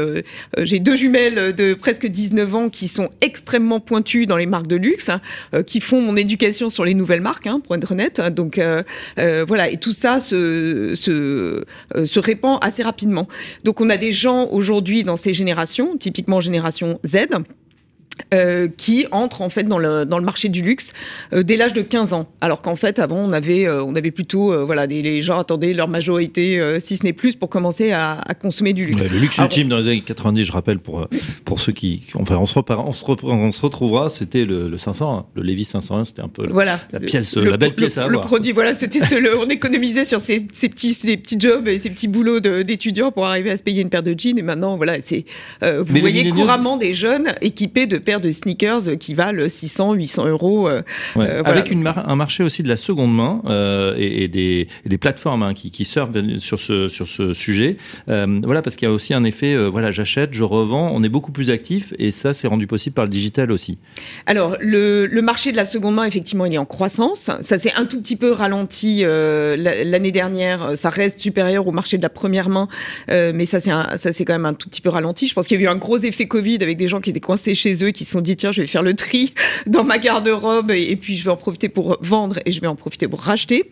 j'ai 0.61 0.79
deux 0.79 0.95
jumelles 0.95 1.53
de 1.55 1.73
presque 1.73 2.07
19 2.07 2.55
ans 2.55 2.69
qui 2.69 2.87
sont 2.87 3.09
extrêmement 3.21 3.79
pointues 3.79 4.25
dans 4.25 4.37
les 4.37 4.45
marques 4.45 4.67
de 4.67 4.75
luxe, 4.75 5.09
hein, 5.09 5.21
qui 5.63 5.81
font 5.81 6.01
mon 6.01 6.15
éducation 6.15 6.69
sur 6.69 6.85
les 6.85 6.93
nouvelles 6.93 7.21
marques, 7.21 7.47
hein, 7.47 7.61
pour 7.63 7.75
être 7.75 7.91
honnête. 7.91 8.21
Donc 8.31 8.59
voilà, 9.17 9.69
et 9.69 9.77
tout 9.77 9.93
ça 9.93 10.19
se, 10.19 10.95
se, 11.01 11.65
euh, 11.95 12.05
se 12.05 12.19
répand 12.19 12.57
assez 12.61 12.83
rapidement. 12.83 13.27
Donc 13.63 13.81
on 13.81 13.89
a 13.89 13.97
des 13.97 14.11
gens 14.11 14.47
aujourd'hui 14.51 15.03
dans 15.03 15.17
ces 15.17 15.33
générations, 15.33 15.97
typiquement 15.97 16.39
génération 16.39 16.99
Z, 17.05 17.27
euh, 18.33 18.67
qui 18.77 19.05
entrent 19.11 19.41
en 19.41 19.49
fait 19.49 19.63
dans 19.63 19.77
le, 19.79 20.05
dans 20.05 20.17
le 20.19 20.25
marché 20.25 20.49
du 20.49 20.61
luxe 20.61 20.93
euh, 21.33 21.43
dès 21.43 21.57
l'âge 21.57 21.73
de 21.73 21.81
15 21.81 22.13
ans. 22.13 22.27
Alors 22.41 22.61
qu'en 22.61 22.75
fait, 22.75 22.99
avant, 22.99 23.17
on 23.17 23.33
avait, 23.33 23.67
euh, 23.67 23.83
on 23.83 23.95
avait 23.95 24.11
plutôt, 24.11 24.65
voilà, 24.65 24.85
les, 24.85 25.01
les 25.01 25.21
gens 25.21 25.37
attendaient 25.39 25.73
leur 25.73 25.87
majorité, 25.87 26.59
si 26.79 26.97
ce 26.97 27.03
n'est 27.03 27.13
plus, 27.13 27.35
pour 27.35 27.49
commencer 27.49 27.91
à, 27.91 28.19
à 28.25 28.33
consommer 28.33 28.73
du 28.73 28.85
luxe. 28.85 29.01
Ouais, 29.01 29.09
Le 29.09 29.19
luxe 29.19 29.37
Alors, 29.39 29.49
ultime 29.49 29.69
dans 29.69 29.77
les 29.77 29.87
années 29.87 30.01
90, 30.03 30.43
je 30.45 30.51
rappelle, 30.51 30.79
pour, 30.79 31.07
pour 31.45 31.59
ceux 31.59 31.71
qui. 31.71 32.03
Enfin, 32.15 32.35
on 32.37 32.45
se, 32.45 32.55
repara- 32.55 32.83
on 32.85 32.91
se, 32.91 33.03
repre- 33.03 33.25
on 33.31 33.51
se 33.51 33.61
retrouvera, 33.61 34.09
c'était 34.09 34.45
le, 34.45 34.69
le 34.69 34.77
500, 34.77 35.17
hein. 35.17 35.25
le 35.35 35.43
Levis 35.43 35.65
501, 35.65 36.05
c'était 36.05 36.21
un 36.21 36.27
peu. 36.27 36.45
le- 36.45 36.53
Voilà. 36.53 36.79
la 36.91 36.99
pièce, 36.99 37.35
la 37.35 37.57
belle 37.57 37.75
pièce 37.75 37.97
à 37.97 38.01
le, 38.01 38.07
avoir. 38.07 38.23
Le 38.23 38.27
produit, 38.27 38.51
voilà, 38.51 38.73
c'était 38.73 38.99
ce, 38.99 39.15
le- 39.15 39.37
on 39.37 39.47
économisait 39.49 40.05
sur 40.05 40.19
ces, 40.19 40.45
ces 40.53 40.69
petits, 40.69 40.93
ces 40.93 41.17
petits 41.17 41.39
jobs 41.39 41.67
et 41.67 41.79
ces 41.79 41.89
petits 41.89 42.07
boulots 42.07 42.39
d'étudiants 42.39 43.11
pour 43.11 43.25
arriver 43.25 43.51
à 43.51 43.57
se 43.57 43.63
payer 43.63 43.81
une 43.81 43.89
paire 43.89 44.03
de 44.03 44.13
jeans. 44.17 44.37
Et 44.37 44.41
maintenant, 44.41 44.75
voilà, 44.77 44.99
c'est, 45.01 45.25
vous 45.61 45.85
Mais 45.93 45.99
voyez 46.01 46.29
couramment 46.29 46.77
des 46.77 46.93
jeunes 46.93 47.33
équipés 47.41 47.85
de 47.87 47.97
paires 47.97 48.10
de 48.19 48.31
sneakers 48.31 48.97
qui 48.99 49.13
valent 49.13 49.47
600, 49.47 49.93
800 49.93 50.27
euros. 50.27 50.67
euh, 50.67 50.81
Ouais, 51.15 51.25
euh, 51.29 51.41
voilà. 51.43 51.49
Avec 51.59 51.71
une 51.71 51.81
mar- 51.81 52.07
un 52.09 52.15
marché 52.15 52.43
aussi 52.43 52.63
de 52.63 52.67
la 52.67 52.77
seconde 52.77 53.13
main 53.15 53.41
euh, 53.47 53.95
et, 53.97 54.23
et 54.23 54.27
des, 54.27 54.67
et 54.85 54.89
des 54.89 54.97
plateformes 54.97 55.43
hein, 55.43 55.53
qui, 55.53 55.71
qui 55.71 55.85
surfent 55.85 56.11
sur 56.39 56.59
ce, 56.59 56.89
sur 56.89 57.07
ce 57.07 57.33
sujet. 57.33 57.77
Voilà, 58.07 58.61
parce 58.61 58.75
qu'il 58.75 58.87
y 58.87 58.91
a 58.91 58.93
aussi 58.93 59.13
un 59.13 59.23
effet, 59.23 59.55
voilà, 59.69 59.91
j'achète, 59.91 60.33
je 60.33 60.43
revends, 60.43 60.91
on 60.93 61.03
est 61.03 61.09
beaucoup 61.09 61.31
plus 61.31 61.49
actif 61.49 61.93
et 61.99 62.11
ça, 62.11 62.33
c'est 62.33 62.47
rendu 62.47 62.67
possible 62.67 62.93
par 62.93 63.05
le 63.05 63.09
digital 63.09 63.51
aussi. 63.51 63.77
Alors, 64.25 64.57
le, 64.59 65.05
le 65.05 65.21
marché 65.21 65.51
de 65.51 65.57
la 65.57 65.65
seconde 65.65 65.95
main, 65.95 66.05
effectivement, 66.05 66.45
il 66.45 66.53
est 66.53 66.57
en 66.57 66.65
croissance. 66.65 67.29
Ça 67.41 67.59
s'est 67.59 67.73
un 67.77 67.85
tout 67.85 68.01
petit 68.01 68.15
peu 68.15 68.31
ralenti 68.31 69.01
euh, 69.03 69.55
la- 69.57 69.83
l'année 69.83 70.11
dernière. 70.11 70.77
Ça 70.77 70.89
reste 70.89 71.19
supérieur 71.19 71.67
au 71.67 71.71
marché 71.71 71.97
de 71.97 72.03
la 72.03 72.09
première 72.09 72.49
main, 72.49 72.67
euh, 73.09 73.31
mais 73.33 73.45
ça 73.45 73.59
c'est 73.59 74.25
quand 74.25 74.33
même 74.33 74.45
un 74.45 74.53
tout 74.53 74.69
petit 74.69 74.81
peu 74.81 74.89
ralenti. 74.89 75.27
Je 75.27 75.33
pense 75.33 75.47
qu'il 75.47 75.59
y 75.59 75.61
a 75.61 75.65
eu 75.65 75.67
un 75.71 75.75
gros 75.75 75.97
effet 75.99 76.25
Covid 76.25 76.57
avec 76.61 76.77
des 76.77 76.87
gens 76.87 76.99
qui 77.01 77.09
étaient 77.09 77.19
coincés 77.19 77.55
chez 77.55 77.83
eux, 77.83 77.90
qui 77.91 78.05
se 78.05 78.11
sont 78.11 78.21
dit 78.21 78.35
tiens, 78.35 78.51
je 78.51 78.61
vais 78.61 78.67
faire 78.67 78.83
le 78.83 78.93
tri 78.93 79.33
dans 79.67 79.83
ma 79.83 79.97
garde-robe 79.97 80.71
et, 80.71 80.95
puis 80.95 81.15
je 81.15 81.23
vais 81.23 81.31
en 81.31 81.37
profiter 81.37 81.69
pour 81.69 81.97
vendre 82.01 82.39
et 82.45 82.51
je 82.51 82.61
vais 82.61 82.67
en 82.67 82.75
profiter 82.75 83.07
pour 83.07 83.21
racheter. 83.21 83.71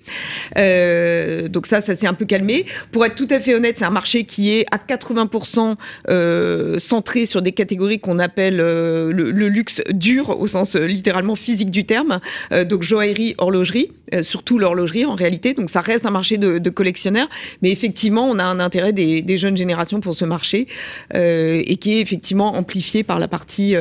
Euh, 0.57 1.47
donc 1.47 1.65
ça, 1.65 1.82
ça 1.82 1.95
s'est 1.95 2.07
un 2.07 2.13
peu 2.13 2.26
calmé. 2.26 2.65
Pour 2.91 3.05
être 3.05 3.15
tout 3.15 3.28
à 3.30 3.39
fait 3.39 3.55
honnête, 3.55 3.78
c'est 3.78 3.86
un 3.86 3.89
marché 3.89 4.24
qui 4.24 4.51
est 4.51 4.65
à 4.72 4.78
80% 4.78 5.76
euh, 6.09 6.80
centré 6.80 7.26
sur 7.26 7.41
des 7.41 7.51
catégories 7.51 7.99
qu'on 7.99 8.20
appelle 8.20 8.59
euh, 8.59 9.11
le, 9.11 9.49
luxe 9.49 9.82
dur 9.89 10.39
au 10.39 10.47
sens 10.47 10.76
littéralement 10.76 11.36
physique 11.36 11.72
du 11.72 11.86
terme. 11.86 12.20
Donc 12.67 12.84
joaillerie, 12.84 13.34
horlogerie, 13.38 13.91
surtout 14.22 14.59
l'horlogerie 14.59 15.05
en 15.05 15.15
réalité. 15.15 15.53
Donc 15.53 15.70
ça 15.70 15.82
reste 15.82 16.05
un 16.05 16.11
marché 16.11 16.38
de, 16.38 16.70
collectionneurs, 16.70 17.28
mais 17.61 17.72
effectivement, 17.72 18.28
on 18.30 18.38
a 18.38 18.43
un 18.43 18.59
intérêt 18.59 18.93
des, 18.93 19.38
jeunes 19.38 19.57
générations 19.57 20.01
pour 20.01 20.15
ce 20.15 20.26
marché 20.26 20.67
et 21.13 21.78
qui 21.78 21.93
est 21.93 22.01
effectivement 22.01 22.55
amplifié 22.55 23.03
par 23.03 23.17
la 23.17 23.28
partie 23.28 23.76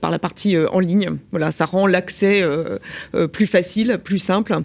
par 0.00 0.10
la 0.10 0.18
partie 0.18 0.56
euh, 0.56 0.68
en 0.70 0.80
ligne. 0.80 1.10
Voilà, 1.30 1.52
ça 1.52 1.64
rend 1.64 1.86
l'accès 1.86 2.42
euh, 2.42 2.78
euh, 3.14 3.28
plus 3.28 3.46
facile, 3.46 3.98
plus 4.02 4.18
simple 4.18 4.56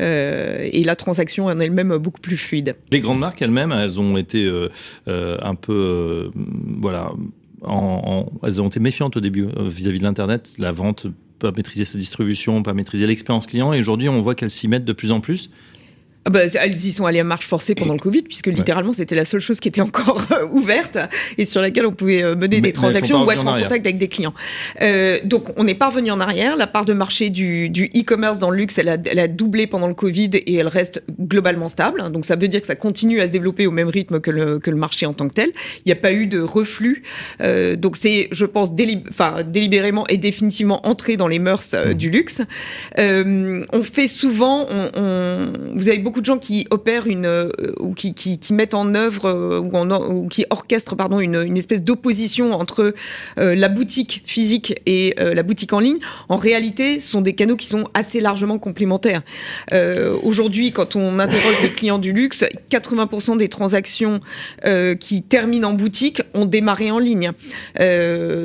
euh, 0.00 0.68
et 0.72 0.84
la 0.84 0.96
transaction 0.96 1.46
en 1.46 1.60
elle-même 1.60 1.96
beaucoup 1.98 2.20
plus 2.20 2.36
fluide. 2.36 2.76
Les 2.90 3.00
grandes 3.00 3.18
marques 3.18 3.42
elles-mêmes, 3.42 3.72
elles 3.72 3.98
ont 3.98 4.16
été 4.16 4.44
euh, 4.44 4.68
euh, 5.08 5.36
un 5.42 5.54
peu, 5.54 5.72
euh, 5.72 6.30
voilà, 6.80 7.10
elles 8.42 8.60
ont 8.60 8.68
été 8.68 8.80
méfiantes 8.80 9.16
au 9.16 9.20
début 9.20 9.46
vis-à-vis 9.60 9.98
de 9.98 10.04
l'internet, 10.04 10.50
la 10.58 10.72
vente, 10.72 11.06
pas 11.38 11.52
maîtriser 11.52 11.84
sa 11.84 11.98
distribution, 11.98 12.62
pas 12.62 12.74
maîtriser 12.74 13.06
l'expérience 13.06 13.46
client. 13.46 13.72
Et 13.72 13.78
aujourd'hui, 13.78 14.08
on 14.08 14.20
voit 14.20 14.34
qu'elles 14.34 14.50
s'y 14.50 14.68
mettent 14.68 14.84
de 14.84 14.92
plus 14.92 15.12
en 15.12 15.20
plus. 15.20 15.50
Ah 16.24 16.30
bah, 16.30 16.40
elles 16.44 16.86
y 16.86 16.92
sont 16.92 17.04
allées 17.04 17.18
à 17.18 17.24
marche 17.24 17.48
forcée 17.48 17.74
pendant 17.74 17.94
le 17.94 17.98
Covid, 17.98 18.22
puisque 18.22 18.46
littéralement 18.46 18.92
c'était 18.92 19.16
la 19.16 19.24
seule 19.24 19.40
chose 19.40 19.58
qui 19.58 19.66
était 19.66 19.80
encore 19.80 20.24
euh, 20.30 20.46
ouverte 20.52 20.96
et 21.36 21.44
sur 21.44 21.60
laquelle 21.60 21.84
on 21.84 21.92
pouvait 21.92 22.22
euh, 22.22 22.36
mener 22.36 22.60
des 22.60 22.72
transactions 22.72 23.24
ou 23.24 23.30
être 23.32 23.46
en, 23.46 23.60
contact 23.60 23.84
avec 23.84 23.98
des 23.98 24.06
clients. 24.06 24.34
Euh, 24.82 25.18
donc 25.24 25.52
on 25.58 25.64
n'est 25.64 25.74
pas 25.74 25.88
revenu 25.88 26.12
en 26.12 26.20
arrière. 26.20 26.56
La 26.56 26.68
part 26.68 26.84
de 26.84 26.92
marché 26.92 27.28
du 27.30 27.90
e-commerce 27.96 28.38
dans 28.38 28.50
le 28.50 28.56
luxe, 28.56 28.78
elle 28.78 28.88
a, 28.88 28.98
elle 29.04 29.18
a, 29.18 29.26
doublé 29.26 29.66
pendant 29.66 29.88
le 29.88 29.94
Covid 29.94 30.30
et 30.34 30.54
elle 30.54 30.68
reste 30.68 31.02
globalement 31.20 31.68
stable. 31.68 32.12
Donc 32.12 32.24
ça 32.24 32.36
veut 32.36 32.48
dire 32.48 32.60
que 32.60 32.66
ça 32.68 32.76
continue 32.76 33.20
à 33.20 33.26
se 33.26 33.32
développer 33.32 33.66
au 33.66 33.72
même 33.72 33.88
rythme 33.88 34.20
que 34.20 34.30
le, 34.30 34.60
que 34.60 34.70
le 34.70 34.76
marché 34.76 35.06
en 35.06 35.14
tant 35.14 35.28
que 35.28 35.34
tel. 35.34 35.50
Il 35.84 35.88
n'y 35.88 35.92
a 35.92 35.96
pas 35.96 36.12
eu 36.12 36.28
de 36.28 36.40
reflux. 36.40 37.02
Euh, 37.40 37.74
donc 37.74 37.96
c'est, 37.96 38.28
je 38.30 38.44
pense, 38.44 38.74
délibérément 38.74 40.06
et 40.08 40.18
définitivement 40.18 40.86
entré 40.86 41.16
dans 41.16 41.28
les 41.28 41.40
mœurs 41.40 41.74
euh, 41.74 41.90
mmh. 41.90 41.94
du 41.94 42.10
luxe. 42.10 42.42
on 42.96 43.82
fait 43.82 44.08
souvent, 44.08 44.66
on, 44.70 44.90
on, 44.96 45.52
vous 45.74 45.88
avez 45.88 45.98
beaucoup 45.98 46.11
beaucoup 46.12 46.20
de 46.20 46.26
gens 46.26 46.36
qui 46.36 46.66
opèrent 46.68 47.06
une 47.06 47.24
euh, 47.24 47.48
ou 47.80 47.94
qui, 47.94 48.38
mettent 48.50 48.74
en 48.74 48.94
œuvre 48.94 49.24
euh, 49.30 49.60
ou, 49.60 50.28
qui 50.28 50.44
orchestrent 50.50 50.94
pardon 50.94 51.20
une, 51.20 51.56
espèce 51.56 51.82
d'opposition 51.82 52.52
entre 52.52 52.92
euh, 53.38 53.54
la 53.54 53.70
boutique 53.70 54.22
physique 54.26 54.74
et 54.84 55.14
la 55.16 55.42
boutique 55.42 55.72
en 55.72 55.78
ligne. 55.78 55.96
En 56.28 56.36
réalité, 56.36 57.00
sont 57.00 57.22
des 57.22 57.32
canaux 57.32 57.56
qui 57.56 57.66
sont 57.66 57.88
assez 57.94 58.20
largement 58.20 58.58
complémentaires. 58.58 59.22
Aujourd'hui, 60.22 60.72
quand 60.72 60.96
on 60.96 61.18
interroge 61.18 61.62
les 61.62 61.70
clients 61.70 61.98
du 61.98 62.12
luxe, 62.12 62.44
80% 62.70 63.38
des 63.38 63.48
transactions 63.48 64.20
qui 65.00 65.22
terminent 65.22 65.68
en 65.68 65.74
boutique 65.74 66.22
ont 66.34 66.46
démarré 66.46 66.90
en 66.90 66.98
ligne. 66.98 67.32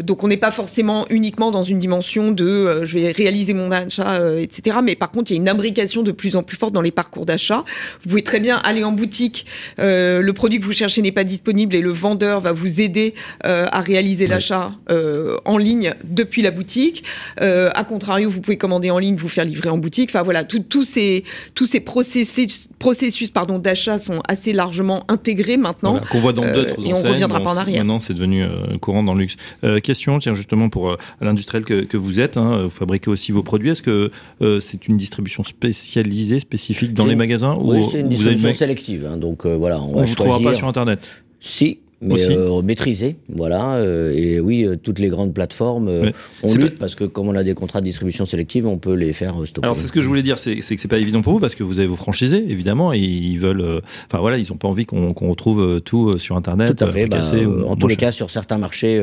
donc, 0.04 0.24
on 0.24 0.28
n'est 0.28 0.38
pas 0.38 0.52
forcément 0.52 1.06
uniquement 1.10 1.52
dans 1.52 1.64
une 1.64 1.80
dimension 1.80 2.32
de 2.32 2.84
je 2.84 2.94
vais 2.94 3.12
réaliser 3.12 3.54
mon 3.54 3.72
achat, 3.72 4.22
etc. 4.40 4.78
Mais 4.84 4.96
par 4.96 5.12
contre, 5.12 5.32
il 5.32 5.36
y 5.36 5.38
a 5.38 5.42
une 5.42 5.50
imbrication 5.50 6.04
de 6.04 6.12
plus 6.12 6.36
en 6.36 6.44
plus 6.44 6.58
forte 6.58 6.74
dans 6.74 6.82
les 6.82 6.92
parcours 6.92 7.26
d'achat 7.26 7.57
vous 8.02 8.10
pouvez 8.10 8.24
très 8.24 8.40
bien 8.40 8.58
aller 8.58 8.84
en 8.84 8.92
boutique, 8.92 9.46
euh, 9.80 10.22
le 10.22 10.34
produit 10.34 10.60
que 10.60 10.66
vous 10.66 10.74
cherchez 10.74 11.02
n'est 11.02 11.12
pas 11.12 11.24
disponible 11.24 11.76
et 11.76 11.82
le 11.82 11.92
vendeur 11.92 12.42
va 12.42 12.52
vous 12.52 12.82
aider 12.82 13.14
euh, 13.46 13.68
à 13.72 13.82
réaliser 13.82 14.28
l'achat 14.28 14.74
euh, 14.90 15.38
en 15.46 15.58
ligne 15.58 15.94
depuis 16.04 16.42
la 16.42 16.52
boutique. 16.52 17.04
a 17.40 17.84
contrario, 17.84 18.30
vous 18.30 18.42
pouvez 18.42 18.58
commander 18.58 18.92
en 18.92 19.00
ligne, 19.00 19.16
vous 19.16 19.30
faire 19.30 19.46
livrer 19.46 19.70
en 19.70 19.78
boutique. 19.78 20.10
Enfin 20.12 20.24
voilà, 20.24 20.44
tous 20.44 20.84
ces, 20.84 21.24
tous 21.56 21.66
ces 21.66 21.80
processus, 21.80 22.70
processus 22.80 23.32
pardon, 23.32 23.60
d'achat 23.60 24.00
sont 24.00 24.22
assez 24.28 24.54
largement 24.54 25.04
intégrés 25.08 25.58
maintenant. 25.58 26.00
Qu'on 26.12 26.20
voit 26.20 26.34
dans 26.34 26.42
d'autres 26.42 26.76
Et 26.84 26.94
on 26.94 27.02
ne 27.02 27.08
reviendra 27.08 27.40
pas 27.40 27.52
en 27.52 27.58
arrière. 27.58 27.80
Maintenant, 27.80 28.00
c'est 28.00 28.14
devenu 28.14 28.46
courant 28.82 29.04
dans 29.04 29.14
le 29.14 29.22
luxe. 29.22 29.36
question, 29.82 30.20
tiens, 30.20 30.34
justement, 30.34 30.70
pour 30.70 30.98
l'industriel 31.22 31.64
que, 31.64 31.82
que, 31.82 31.98
vous 31.98 32.20
êtes, 32.20 32.38
hein, 32.38 32.64
vous 32.64 32.70
fabriquez 32.70 33.10
aussi 33.10 33.32
vos 33.32 33.44
produits. 33.44 33.70
Est-ce 33.70 33.82
que 33.82 34.12
c'est 34.60 34.88
une 34.88 34.98
distribution 34.98 35.44
spécialisée, 35.44 36.40
spécifique 36.40 36.94
dans 36.94 37.06
les 37.06 37.16
magasins 37.16 37.47
oui, 37.60 37.84
c'est 37.90 38.00
une 38.00 38.10
distribution 38.10 38.54
sélective. 38.54 39.08
Hein, 39.10 39.18
donc 39.18 39.46
euh, 39.46 39.56
voilà, 39.56 39.80
on, 39.80 40.06
trouvera 40.06 40.40
pas 40.40 40.56
sur 40.56 40.68
Internet. 40.68 41.00
Si, 41.40 41.80
mais 42.00 42.30
euh, 42.30 42.62
maîtrisé, 42.62 43.16
voilà. 43.28 43.76
Euh, 43.76 44.14
et 44.16 44.40
oui, 44.40 44.64
euh, 44.64 44.76
toutes 44.76 45.00
les 45.00 45.08
grandes 45.08 45.34
plateformes, 45.34 46.12
on 46.44 46.54
lutte 46.54 46.78
parce 46.78 46.94
que 46.94 47.06
comme 47.06 47.28
on 47.28 47.36
a 47.36 47.44
des 47.44 47.56
contrats 47.56 47.80
de 47.80 47.86
distribution 47.86 48.26
sélective, 48.26 48.68
on 48.68 48.78
peut 48.78 48.94
les 48.94 49.14
faire 49.14 49.36
stopper. 49.46 49.66
Alors 49.66 49.76
c'est 49.76 49.88
ce 49.88 49.92
que 49.92 50.02
je 50.02 50.08
voulais 50.08 50.22
dire, 50.22 50.38
c'est 50.38 50.58
que 50.58 50.64
c'est 50.64 50.88
pas 50.88 51.00
évident 51.00 51.22
pour 51.22 51.34
vous 51.34 51.40
parce 51.40 51.56
que 51.56 51.64
vous 51.64 51.80
avez 51.80 51.88
vos 51.88 51.96
franchisés, 51.96 52.46
évidemment, 52.50 52.94
et 52.94 53.00
ils 53.00 53.40
veulent, 53.40 53.82
enfin 54.06 54.20
voilà, 54.20 54.38
ils 54.38 54.52
ont 54.54 54.58
pas 54.58 54.68
envie 54.68 54.86
qu'on 54.86 55.14
retrouve 55.14 55.82
tout 55.82 56.20
sur 56.20 56.38
Internet. 56.38 56.76
Tout 56.76 56.84
à 56.84 56.88
fait. 56.88 57.08
Bah, 57.08 57.22
en 57.66 57.76
tous 57.76 57.88
les 57.88 57.96
cas, 57.96 58.12
sur 58.12 58.30
certains 58.30 58.60
marchés, 58.60 59.02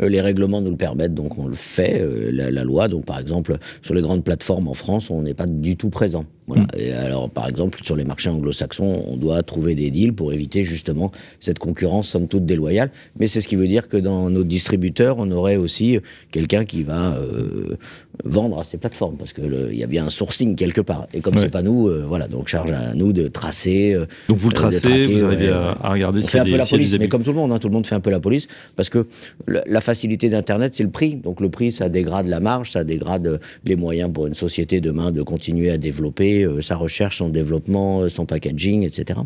les 0.00 0.20
règlements 0.20 0.60
nous 0.60 0.70
le 0.70 0.76
permettent, 0.76 1.14
donc 1.14 1.38
on 1.38 1.46
le 1.46 1.54
fait, 1.54 2.04
la, 2.32 2.50
la, 2.50 2.64
loi. 2.64 2.88
Donc 2.88 3.04
par 3.04 3.20
exemple, 3.20 3.58
sur 3.82 3.94
les 3.94 4.02
grandes 4.02 4.24
plateformes 4.24 4.68
en 4.68 4.74
France, 4.74 5.10
on 5.10 5.22
n'est 5.22 5.34
pas 5.34 5.46
du 5.46 5.76
tout 5.76 5.90
présent. 5.90 6.24
Voilà. 6.46 6.64
Mm. 6.64 6.68
Et 6.76 6.92
alors, 6.92 7.30
par 7.30 7.48
exemple, 7.48 7.80
sur 7.82 7.96
les 7.96 8.04
marchés 8.04 8.30
anglo-saxons, 8.30 9.04
on 9.06 9.16
doit 9.16 9.42
trouver 9.42 9.74
des 9.74 9.90
deals 9.90 10.14
pour 10.14 10.32
éviter 10.32 10.62
justement 10.62 11.12
cette 11.40 11.58
concurrence, 11.58 12.08
toute 12.32 12.46
déloyale. 12.46 12.90
Mais 13.18 13.28
c'est 13.28 13.42
ce 13.42 13.48
qui 13.48 13.56
veut 13.56 13.68
dire 13.68 13.88
que 13.88 13.98
dans 13.98 14.30
nos 14.30 14.42
distributeurs, 14.42 15.16
on 15.18 15.30
aurait 15.30 15.56
aussi 15.56 15.98
quelqu'un 16.30 16.64
qui 16.64 16.82
va 16.82 17.14
euh, 17.14 17.76
vendre 18.24 18.58
à 18.58 18.64
ces 18.64 18.78
plateformes, 18.78 19.18
parce 19.18 19.34
qu'il 19.34 19.74
y 19.74 19.84
a 19.84 19.86
bien 19.86 20.06
un 20.06 20.10
sourcing 20.10 20.56
quelque 20.56 20.80
part. 20.80 21.08
Et 21.12 21.20
comme 21.20 21.36
c'est 21.36 21.50
pas 21.50 21.60
nous, 21.60 21.88
euh, 21.88 22.06
voilà, 22.08 22.26
donc 22.28 22.48
charge 22.48 22.72
à 22.72 22.94
nous 22.94 23.12
de 23.12 23.28
tracer. 23.28 23.92
Euh, 23.92 24.06
donc 24.30 24.38
vous 24.38 24.48
le 24.48 24.54
tracez, 24.54 25.04
vous 25.04 25.24
arrivez 25.24 25.50
à, 25.50 25.74
regarder. 25.82 26.20
On 26.24 26.26
fait 26.26 26.38
un 26.38 26.44
peu 26.44 26.56
la 26.56 26.64
police, 26.64 26.96
mais 26.98 27.08
comme 27.08 27.22
tout 27.22 27.32
le 27.32 27.36
monde, 27.36 27.52
hein, 27.52 27.58
tout 27.58 27.68
le 27.68 27.74
monde 27.74 27.86
fait 27.86 27.94
un 27.94 28.00
peu 28.00 28.10
la 28.10 28.20
police, 28.20 28.48
parce 28.76 28.88
que 28.88 29.06
la 29.46 29.80
facilité 29.82 30.30
d'Internet, 30.30 30.74
c'est 30.74 30.84
le 30.84 30.90
prix. 30.90 31.16
Donc 31.16 31.40
le 31.40 31.50
prix, 31.50 31.70
ça 31.70 31.90
dégrade 31.90 32.28
la 32.28 32.40
marge, 32.40 32.70
ça 32.70 32.82
dégrade 32.82 33.40
les 33.66 33.76
moyens 33.76 34.10
pour 34.10 34.26
une 34.26 34.34
société 34.34 34.80
demain 34.80 35.12
de 35.12 35.22
continuer 35.22 35.70
à 35.70 35.76
développer 35.76 36.44
euh, 36.44 36.62
sa 36.62 36.76
recherche, 36.76 37.18
son 37.18 37.28
développement, 37.28 38.00
euh, 38.00 38.08
son 38.08 38.24
packaging, 38.24 38.84
etc. 38.84 39.20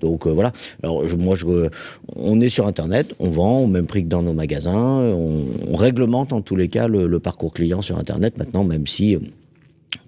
Donc 0.00 0.26
euh, 0.26 0.30
voilà. 0.30 0.52
Alors 0.82 1.04
moi, 1.18 1.34
je, 1.34 1.68
on 2.16 2.40
est 2.40 2.48
sur 2.52 2.66
Internet, 2.66 3.14
on 3.18 3.30
vend 3.30 3.60
au 3.60 3.66
même 3.66 3.86
prix 3.86 4.04
que 4.04 4.08
dans 4.08 4.22
nos 4.22 4.34
magasins, 4.34 4.72
on, 4.72 5.74
réglemente 5.74 6.32
en 6.32 6.40
tous 6.40 6.56
les 6.56 6.68
cas 6.68 6.86
le, 6.88 7.18
parcours 7.18 7.52
client 7.52 7.82
sur 7.82 7.98
Internet 7.98 8.36
maintenant, 8.38 8.64
même 8.64 8.86
si 8.86 9.16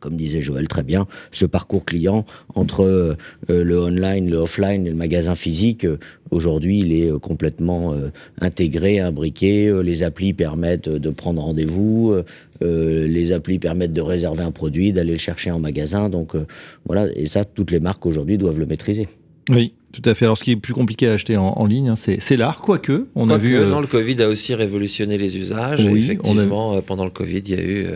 comme 0.01 0.17
disait 0.17 0.43
Joël 0.43 0.69
très 0.69 0.83
bien, 0.83 1.07
ce 1.31 1.47
parcours 1.47 1.85
client 1.85 2.27
entre 2.55 3.17
le 3.49 3.79
online, 3.79 4.29
le 4.29 4.37
offline 4.37 4.87
et 4.87 4.91
le 4.91 4.97
magasin 4.97 5.35
physique, 5.35 5.87
aujourd'hui, 6.31 6.81
il 6.81 6.93
est 6.93 7.11
complètement 7.21 7.95
intégré, 8.41 9.01
imbriqué. 9.01 9.73
les 9.83 10.03
applis 10.03 10.35
permettent 10.35 10.91
de 10.91 11.11
prendre 11.11 11.43
rendez-vous. 11.43 12.15
Euh, 12.63 13.07
les 13.07 13.33
applis 13.33 13.59
permettent 13.59 13.93
de 13.93 14.01
réserver 14.01 14.43
un 14.43 14.51
produit, 14.51 14.93
d'aller 14.93 15.13
le 15.13 15.19
chercher 15.19 15.51
en 15.51 15.59
magasin. 15.59 16.09
Donc 16.09 16.35
euh, 16.35 16.47
voilà, 16.87 17.07
et 17.15 17.27
ça, 17.27 17.45
toutes 17.45 17.71
les 17.71 17.81
marques 17.81 18.07
aujourd'hui 18.07 18.39
doivent 18.39 18.59
le 18.59 18.67
maîtriser. 18.67 19.09
Oui, 19.51 19.75
tout 19.95 20.11
à 20.11 20.15
fait. 20.15 20.25
Alors, 20.25 20.37
ce 20.37 20.45
qui 20.45 20.51
est 20.51 20.57
plus 20.57 20.75
compliqué 20.75 21.09
à 21.09 21.13
acheter 21.13 21.37
en, 21.37 21.65
ligne, 21.67 21.91
hein, 21.91 21.95
c'est 21.97 22.37
l'art, 22.37 22.61
quoique. 22.61 23.07
On 23.15 23.31
a 23.31 23.39
vu. 23.39 23.57
Euh, 23.57 23.67
non, 23.67 23.81
le 23.81 23.87
Covid 23.87 24.21
a 24.23 24.29
aussi 24.29 24.55
révolutionné 24.55 25.17
les 25.19 25.37
usages. 25.37 25.87
Effectivement, 25.87 26.81
pendant 26.83 27.05
le 27.05 27.11
Covid, 27.11 27.39
il 27.39 27.51
y 27.51 27.55
a 27.55 27.63
eu 27.63 27.87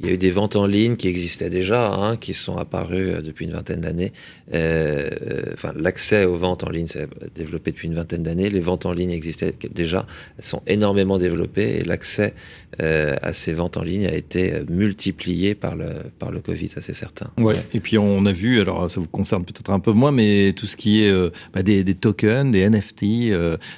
il 0.00 0.06
y 0.06 0.10
a 0.10 0.14
eu 0.14 0.18
des 0.18 0.30
ventes 0.30 0.56
en 0.56 0.66
ligne 0.66 0.96
qui 0.96 1.08
existaient 1.08 1.50
déjà, 1.50 1.92
hein, 1.92 2.16
qui 2.16 2.32
sont 2.32 2.56
apparues 2.56 3.10
euh, 3.10 3.20
depuis 3.20 3.44
une 3.44 3.52
vingtaine 3.52 3.82
d'années. 3.82 4.12
Euh, 4.54 5.10
euh, 5.30 5.42
enfin, 5.52 5.72
l'accès 5.76 6.24
aux 6.24 6.36
ventes 6.36 6.64
en 6.64 6.70
ligne 6.70 6.86
s'est 6.86 7.06
développé 7.34 7.70
depuis 7.70 7.86
une 7.86 7.94
vingtaine 7.94 8.22
d'années. 8.22 8.48
Les 8.48 8.60
ventes 8.60 8.86
en 8.86 8.92
ligne 8.92 9.10
existaient 9.10 9.54
déjà, 9.70 10.06
elles 10.38 10.44
sont 10.44 10.62
énormément 10.66 11.18
développées 11.18 11.76
et 11.76 11.84
l'accès 11.84 12.34
euh, 12.80 13.14
à 13.20 13.34
ces 13.34 13.52
ventes 13.52 13.76
en 13.76 13.82
ligne 13.82 14.06
a 14.06 14.14
été 14.14 14.54
multiplié 14.70 15.54
par 15.54 15.76
le, 15.76 15.88
par 16.18 16.30
le 16.30 16.40
Covid, 16.40 16.70
ça 16.70 16.80
c'est 16.80 16.94
certain. 16.94 17.30
Ouais. 17.36 17.66
Et 17.74 17.80
puis 17.80 17.98
on 17.98 18.24
a 18.24 18.32
vu, 18.32 18.60
alors 18.60 18.90
ça 18.90 19.00
vous 19.00 19.06
concerne 19.06 19.44
peut-être 19.44 19.70
un 19.70 19.80
peu 19.80 19.92
moins, 19.92 20.12
mais 20.12 20.54
tout 20.54 20.66
ce 20.66 20.76
qui 20.76 21.04
est 21.04 21.12
bah, 21.52 21.62
des, 21.62 21.84
des, 21.84 21.94
tokens, 21.94 22.52
des 22.52 22.68
NFT, 22.68 23.32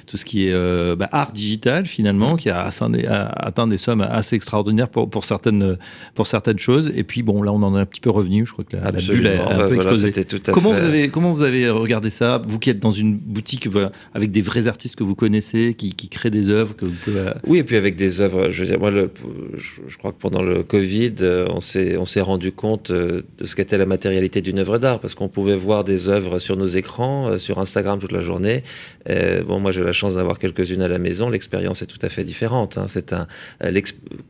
tout 0.05 0.17
ce 0.17 0.25
qui 0.25 0.47
est 0.47 0.95
bah, 0.95 1.09
art 1.11 1.31
digital 1.31 1.85
finalement, 1.85 2.35
qui 2.35 2.49
a 2.49 2.63
atteint 2.63 2.89
des, 2.89 3.05
a 3.05 3.27
atteint 3.27 3.67
des 3.67 3.77
sommes 3.77 4.01
assez 4.01 4.35
extraordinaires 4.35 4.89
pour, 4.89 5.09
pour 5.09 5.25
certaines 5.25 5.77
pour 6.15 6.27
certaines 6.27 6.59
choses. 6.59 6.91
Et 6.95 7.03
puis 7.03 7.23
bon, 7.23 7.41
là, 7.41 7.51
on 7.51 7.61
en 7.63 7.75
est 7.75 7.79
un 7.79 7.85
petit 7.85 8.01
peu 8.01 8.09
revenu. 8.09 8.45
Je 8.45 8.53
crois 8.53 8.65
que 8.65 8.75
la, 8.75 8.91
bulle 8.91 9.27
a, 9.27 9.53
un 9.53 9.57
bah, 9.57 9.67
peu 9.67 9.75
explosé. 9.75 10.11
comment 10.51 10.73
vous 10.73 10.85
avez 10.85 11.09
comment 11.09 11.33
vous 11.33 11.43
avez 11.43 11.69
regardé 11.69 12.09
ça 12.09 12.41
Vous 12.45 12.59
qui 12.59 12.69
êtes 12.69 12.79
dans 12.79 12.91
une 12.91 13.17
boutique 13.17 13.67
avec 14.13 14.31
des 14.31 14.41
vrais 14.41 14.67
artistes 14.67 14.95
que 14.95 15.03
vous 15.03 15.15
connaissez, 15.15 15.73
qui, 15.77 15.93
qui 15.93 16.09
créent 16.09 16.29
des 16.29 16.49
œuvres 16.49 16.75
que 16.75 16.85
vous 16.85 16.95
pouvez... 17.03 17.19
Euh, 17.19 17.33
oui, 17.47 17.59
et 17.59 17.63
puis 17.63 17.75
avec 17.75 17.95
des 17.95 18.21
œuvres. 18.21 18.49
Je 18.49 18.61
veux 18.61 18.67
dire, 18.67 18.79
moi, 18.79 18.91
le, 18.91 19.09
je, 19.55 19.97
crois 19.97 20.11
que 20.11 20.19
pendant 20.19 20.41
le 20.41 20.63
Covid, 20.63 21.13
euh, 21.21 21.47
on 21.49 21.59
s'est 21.59 21.97
on 21.97 22.05
s'est 22.05 22.21
rendu 22.21 22.51
compte 22.51 22.91
euh, 22.91 23.21
de 23.37 23.45
ce 23.45 23.55
qu'était 23.55 23.77
la 23.77 23.85
matérialité 23.85 24.41
d'une 24.41 24.59
œuvre 24.59 24.77
d'art, 24.77 24.99
parce 24.99 25.15
qu'on 25.15 25.29
pouvait 25.29 25.55
voir 25.55 25.83
des 25.83 26.09
œuvres 26.09 26.39
sur 26.39 26.57
nos 26.57 26.67
écrans, 26.67 27.37
sur 27.37 27.52
Instagram 27.59 27.99
toute 27.99 28.11
la 28.11 28.21
journée. 28.21 28.63
bon, 29.07 29.59
moi, 29.59 29.71
j'ai 29.71 29.83
la 29.83 29.91
chance 29.91 30.15
d'avoir 30.15 30.39
quelques-unes 30.39 30.81
à 30.81 30.87
la 30.87 30.99
maison. 30.99 31.29
L'expérience 31.29 31.81
est 31.81 31.87
tout 31.87 31.99
à 32.01 32.09
fait 32.09 32.23
différente. 32.23 32.77
Hein. 32.77 32.85
C'est 32.87 33.13
un, 33.13 33.27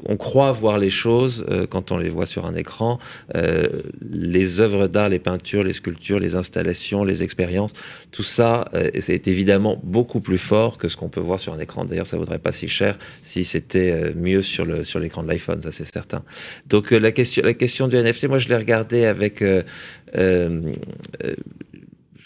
on 0.05 0.17
croit 0.17 0.51
voir 0.51 0.78
les 0.78 0.89
choses 0.89 1.45
quand 1.69 1.91
on 1.91 1.97
les 1.97 2.09
voit 2.09 2.26
sur 2.26 2.45
un 2.45 2.55
écran, 2.55 2.99
euh, 3.36 3.67
les 4.09 4.59
œuvres 4.59 4.88
d'art, 4.88 5.09
les 5.09 5.19
peintures, 5.19 5.63
les 5.63 5.74
sculptures, 5.74 6.19
les 6.19 6.36
installations, 6.36 7.03
les 7.03 7.24
expériences, 7.24 7.74
tout 8.11 8.24
ça, 8.24 8.69
euh, 8.74 8.89
c'est 8.99 9.28
évidemment 9.28 9.80
beaucoup 9.84 10.19
plus 10.19 10.38
fort 10.38 10.78
que 10.78 10.88
ce 10.88 10.97
qu'on 10.97 11.09
peut 11.09 11.21
voir 11.21 11.39
sur 11.39 11.53
un 11.53 11.59
écran. 11.59 11.86
D'ailleurs, 11.86 12.07
ça 12.07 12.17
vaudrait 12.17 12.39
pas 12.39 12.51
si 12.51 12.67
cher 12.67 12.97
si 13.21 13.43
c'était 13.43 13.91
euh, 13.91 14.13
mieux 14.15 14.41
sur 14.41 14.63
sur 14.86 14.99
l'écran 14.99 15.24
de 15.24 15.30
l'iPhone, 15.30 15.61
ça 15.61 15.71
c'est 15.71 15.91
certain. 15.91 16.24
Donc 16.67 16.91
la 16.91 17.11
question 17.11 17.43
la 17.43 17.53
question 17.53 17.88
du 17.88 17.97
NFT, 17.97 18.28
moi 18.28 18.39
je 18.39 18.47
l'ai 18.49 18.57
regardé 18.57 19.05
avec 19.05 19.43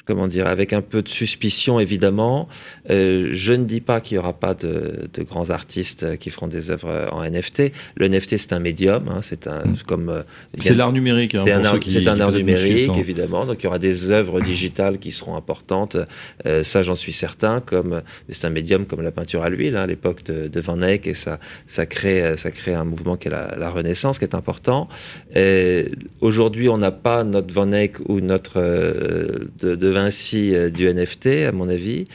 comment 0.07 0.27
dire, 0.27 0.47
avec 0.47 0.73
un 0.73 0.81
peu 0.81 1.01
de 1.01 1.09
suspicion 1.09 1.79
évidemment. 1.79 2.47
Euh, 2.89 3.29
je 3.31 3.53
ne 3.53 3.65
dis 3.65 3.81
pas 3.81 4.01
qu'il 4.01 4.15
n'y 4.15 4.19
aura 4.19 4.33
pas 4.33 4.53
de, 4.53 5.09
de, 5.13 5.23
grands 5.23 5.49
artistes 5.49 6.17
qui 6.17 6.29
feront 6.29 6.47
des 6.47 6.71
œuvres 6.71 7.09
en 7.11 7.23
NFT. 7.23 7.71
Le 7.95 8.07
NFT 8.07 8.37
c'est 8.37 8.53
un 8.53 8.59
médium, 8.59 9.07
hein, 9.09 9.19
c'est 9.21 9.47
un 9.47 9.65
mm. 9.65 9.77
comme 9.85 10.09
euh, 10.09 10.23
c'est 10.59 10.73
l'art 10.73 10.93
numérique. 10.93 11.35
Hein, 11.35 11.41
c'est 11.43 11.51
un, 11.51 11.65
art, 11.65 11.79
qui, 11.79 12.07
un 12.07 12.19
art 12.19 12.31
numérique 12.31 12.97
évidemment. 12.97 13.45
Donc 13.45 13.61
il 13.61 13.65
y 13.65 13.67
aura 13.67 13.79
des 13.79 14.09
œuvres 14.09 14.41
digitales 14.41 14.97
qui 14.99 15.11
seront 15.11 15.35
importantes. 15.35 15.97
Euh, 16.45 16.63
ça 16.63 16.83
j'en 16.83 16.95
suis 16.95 17.13
certain. 17.13 17.59
Comme 17.59 18.01
c'est 18.29 18.45
un 18.45 18.49
médium 18.49 18.85
comme 18.85 19.01
la 19.01 19.11
peinture 19.11 19.43
à 19.43 19.49
l'huile 19.49 19.75
hein, 19.75 19.83
à 19.83 19.87
l'époque 19.87 20.23
de, 20.23 20.47
de, 20.47 20.59
Van 20.61 20.81
Eyck 20.81 21.07
et 21.07 21.13
ça 21.13 21.39
ça 21.67 21.85
crée 21.85 22.35
ça 22.35 22.51
crée 22.51 22.73
un 22.73 22.85
mouvement 22.85 23.17
qui 23.17 23.27
est 23.27 23.31
la, 23.31 23.55
la 23.57 23.69
Renaissance 23.69 24.19
qui 24.19 24.25
est 24.25 24.35
important. 24.35 24.87
Aujourd'hui 26.21 26.69
on 26.69 26.77
n'a 26.77 26.91
pas 26.91 27.23
notre 27.23 27.53
Van 27.53 27.71
Eyck 27.71 27.97
ou 28.07 28.21
notre 28.21 28.57
euh, 28.57 29.49
de, 29.59 29.75
de 29.75 29.87
Vinci 29.97 30.55
euh, 30.55 30.69
du 30.69 30.87
NFT, 30.87 31.47
à 31.47 31.51
mon 31.51 31.67
avis. 31.67 32.05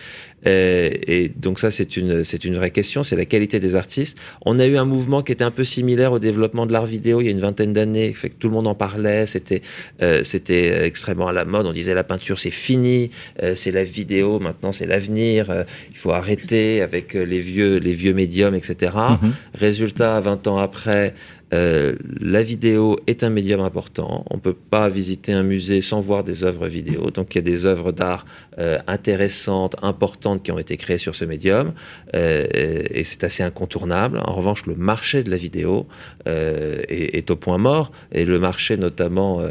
Et, 0.45 1.31
donc 1.37 1.59
ça, 1.59 1.71
c'est 1.71 1.97
une, 1.97 2.25
c'est 2.25 2.45
une 2.45 2.55
vraie 2.55 2.71
question, 2.71 3.03
c'est 3.03 3.17
la 3.17 3.25
qualité 3.25 3.61
des 3.61 3.77
artistes. 3.77 4.19
On 4.45 4.59
a 4.59 4.67
eu 4.67 4.77
un 4.77 4.85
mouvement 4.85 5.23
qui 5.23 5.33
était 5.33 5.45
un 5.45 5.51
peu 5.51 5.65
similaire 5.65 6.13
au 6.13 6.19
développement 6.19 6.67
de 6.67 6.73
l'art 6.73 6.87
vidéo 6.87 7.21
il 7.21 7.27
y 7.27 7.29
a 7.29 7.31
une 7.31 7.41
vingtaine 7.41 7.73
d'années, 7.73 8.13
fait 8.13 8.31
que 8.31 8.35
tout 8.39 8.49
le 8.49 8.55
monde 8.55 8.67
en 8.67 8.75
parlait, 8.75 9.27
c'était, 9.27 9.63
euh, 10.03 10.25
c'était 10.25 10.85
extrêmement 10.85 11.29
à 11.29 11.33
la 11.33 11.45
mode. 11.45 11.67
On 11.67 11.73
disait 11.73 11.95
la 11.95 12.05
peinture 12.05 12.39
c'est 12.39 12.51
fini, 12.51 13.11
euh, 13.43 13.55
c'est 13.55 13.71
la 13.71 13.85
vidéo, 13.85 14.41
maintenant 14.41 14.73
c'est 14.73 14.87
l'avenir. 14.87 15.51
Euh, 15.51 15.63
il 15.91 15.97
faut 15.97 16.11
arrêter 16.11 16.83
avec 16.83 17.15
les 17.15 17.41
vieux, 17.41 17.77
les 17.77 17.95
vieux 17.95 18.15
médiums, 18.15 18.55
etc. 18.55 18.93
Mm-hmm. 18.95 19.31
Résultat, 19.55 20.21
20 20.21 20.47
ans 20.49 20.59
après, 20.59 21.15
euh, 21.53 21.97
la 22.21 22.43
vidéo 22.43 22.97
est 23.07 23.25
un 23.25 23.31
médium 23.31 23.61
important. 23.61 24.25
On 24.31 24.37
ne 24.37 24.41
peut 24.41 24.55
pas 24.55 24.89
visiter 24.89 25.33
un 25.33 25.43
musée 25.43 25.83
sans 25.83 26.01
voir 26.01 26.25
des 26.25 26.45
œuvres 26.45 26.67
vidéo. 26.67 27.11
Donc 27.11 27.35
il 27.35 27.39
y 27.39 27.41
a 27.41 27.43
des 27.43 27.67
œuvres 27.67 27.93
d'art 27.93 28.25
euh, 28.59 28.79
intéressantes, 28.87 29.77
importantes 29.83 30.43
qui 30.43 30.53
ont 30.53 30.59
été 30.59 30.77
créées 30.77 30.99
sur 30.99 31.15
ce 31.15 31.25
médium. 31.25 31.73
Euh, 32.15 32.47
et 32.53 33.05
c'est 33.05 33.25
assez 33.25 33.43
incontournable. 33.43 34.21
En 34.25 34.35
revanche, 34.35 34.67
le 34.67 34.75
marché 34.75 35.23
de 35.23 35.31
la 35.31 35.37
vidéo 35.37 35.87
est, 36.27 37.31
au 37.31 37.37
point 37.37 37.59
mort. 37.59 37.93
Et 38.13 38.25
le 38.25 38.39
marché 38.39 38.77
notamment 38.77 39.43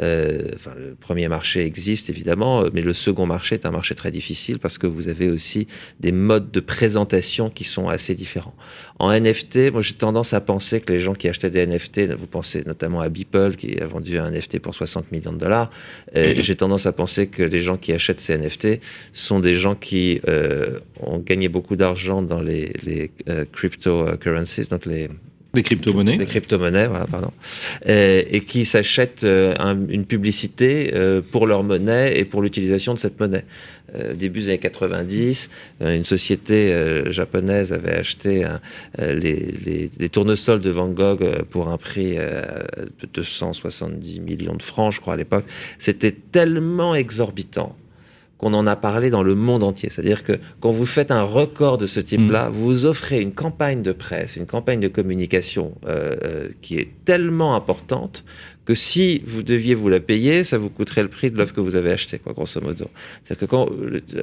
enfin, 0.00 0.72
le 0.76 0.94
premier 0.98 1.28
marché 1.28 1.64
existe 1.64 2.10
évidemment, 2.10 2.64
mais 2.72 2.82
le 2.82 2.94
second 2.94 3.26
marché 3.26 3.54
est 3.56 3.66
un 3.66 3.70
marché 3.70 3.94
très 3.94 4.10
difficile 4.10 4.58
parce 4.58 4.78
que 4.78 4.86
vous 4.86 5.08
avez 5.08 5.28
aussi 5.30 5.66
des 6.00 6.12
modes 6.12 6.50
de 6.50 6.60
présentation 6.60 7.50
qui 7.50 7.64
sont 7.64 7.88
assez 7.88 8.14
différents. 8.14 8.54
En 8.98 9.12
NFT, 9.12 9.72
moi 9.72 9.82
j'ai 9.82 9.94
tendance 9.94 10.32
à 10.32 10.40
penser 10.40 10.80
que 10.80 10.92
les 10.92 10.98
gens 10.98 11.14
qui 11.14 11.28
achetaient 11.28 11.50
des 11.50 11.66
NFT, 11.66 12.14
vous 12.16 12.26
pensez 12.26 12.62
notamment 12.66 13.00
à 13.00 13.08
Beeple 13.08 13.56
qui 13.56 13.78
a 13.80 13.86
vendu 13.86 14.18
un 14.18 14.30
NFT 14.30 14.58
pour 14.60 14.74
60 14.74 15.12
millions 15.12 15.32
de 15.32 15.38
dollars, 15.38 15.70
euh, 16.16 16.34
j'ai 16.36 16.56
tendance 16.56 16.86
à 16.86 16.92
penser 16.92 17.26
que 17.26 17.42
les 17.42 17.60
gens 17.60 17.76
qui 17.76 17.92
achètent 17.92 18.20
ces 18.20 18.36
NFT 18.36 18.80
sont 19.12 19.40
des 19.40 19.54
gens 19.54 19.74
qui 19.74 20.20
euh, 20.28 20.78
ont 21.00 21.18
gagné 21.18 21.48
beaucoup 21.48 21.76
d'argent 21.76 22.22
dans 22.22 22.40
les, 22.40 22.72
les 22.82 23.10
euh, 23.28 23.44
cryptocurrencies, 23.50 24.68
donc 24.68 24.86
les 24.86 25.08
des 25.52 25.62
crypto-monnaies. 25.64 26.16
Des 26.16 26.26
crypto-monnaies, 26.26 26.86
voilà, 26.86 27.06
pardon. 27.06 27.32
Et, 27.84 28.36
et 28.36 28.40
qui 28.40 28.64
s'achètent 28.64 29.24
euh, 29.24 29.54
une 29.88 30.04
publicité 30.04 30.92
euh, 30.94 31.22
pour 31.28 31.46
leur 31.46 31.64
monnaie 31.64 32.18
et 32.18 32.24
pour 32.24 32.40
l'utilisation 32.40 32.94
de 32.94 32.98
cette 32.98 33.18
monnaie. 33.18 33.44
Euh, 33.96 34.14
début 34.14 34.40
des 34.40 34.48
années 34.50 34.58
90, 34.58 35.50
euh, 35.82 35.96
une 35.96 36.04
société 36.04 36.72
japonaise 37.10 37.72
avait 37.72 37.96
acheté 37.96 38.46
les, 38.98 40.08
tournesols 40.10 40.60
de 40.60 40.70
Van 40.70 40.88
Gogh 40.88 41.42
pour 41.50 41.68
un 41.68 41.78
prix 41.78 42.14
de 42.14 43.08
270 43.12 44.20
millions 44.20 44.54
de 44.54 44.62
francs, 44.62 44.92
je 44.92 45.00
crois, 45.00 45.14
à 45.14 45.16
l'époque. 45.16 45.46
C'était 45.78 46.12
tellement 46.12 46.94
exorbitant 46.94 47.76
qu'on 48.40 48.54
en 48.54 48.66
a 48.66 48.74
parlé 48.74 49.10
dans 49.10 49.22
le 49.22 49.34
monde 49.34 49.62
entier. 49.62 49.90
C'est-à-dire 49.90 50.24
que 50.24 50.32
quand 50.60 50.70
vous 50.70 50.86
faites 50.86 51.10
un 51.10 51.22
record 51.22 51.76
de 51.76 51.86
ce 51.86 52.00
type-là, 52.00 52.48
mm. 52.48 52.52
vous 52.52 52.86
offrez 52.86 53.20
une 53.20 53.32
campagne 53.32 53.82
de 53.82 53.92
presse, 53.92 54.36
une 54.36 54.46
campagne 54.46 54.80
de 54.80 54.88
communication 54.88 55.74
euh, 55.86 56.16
euh 56.24 56.48
qui 56.62 56.78
est 56.78 56.88
tellement 57.04 57.54
importante 57.54 58.24
que 58.64 58.74
si 58.74 59.20
vous 59.24 59.42
deviez 59.42 59.74
vous 59.74 59.88
la 59.88 60.00
payer, 60.00 60.44
ça 60.44 60.56
vous 60.56 60.70
coûterait 60.70 61.02
le 61.02 61.08
prix 61.08 61.30
de 61.30 61.36
l'œuvre 61.36 61.52
que 61.52 61.60
vous 61.60 61.76
avez 61.76 61.90
achetée, 61.90 62.18
quoi, 62.18 62.32
grosso 62.32 62.60
modo. 62.60 62.86
C'est-à-dire 63.22 63.40
que 63.40 63.44
quand, 63.46 63.66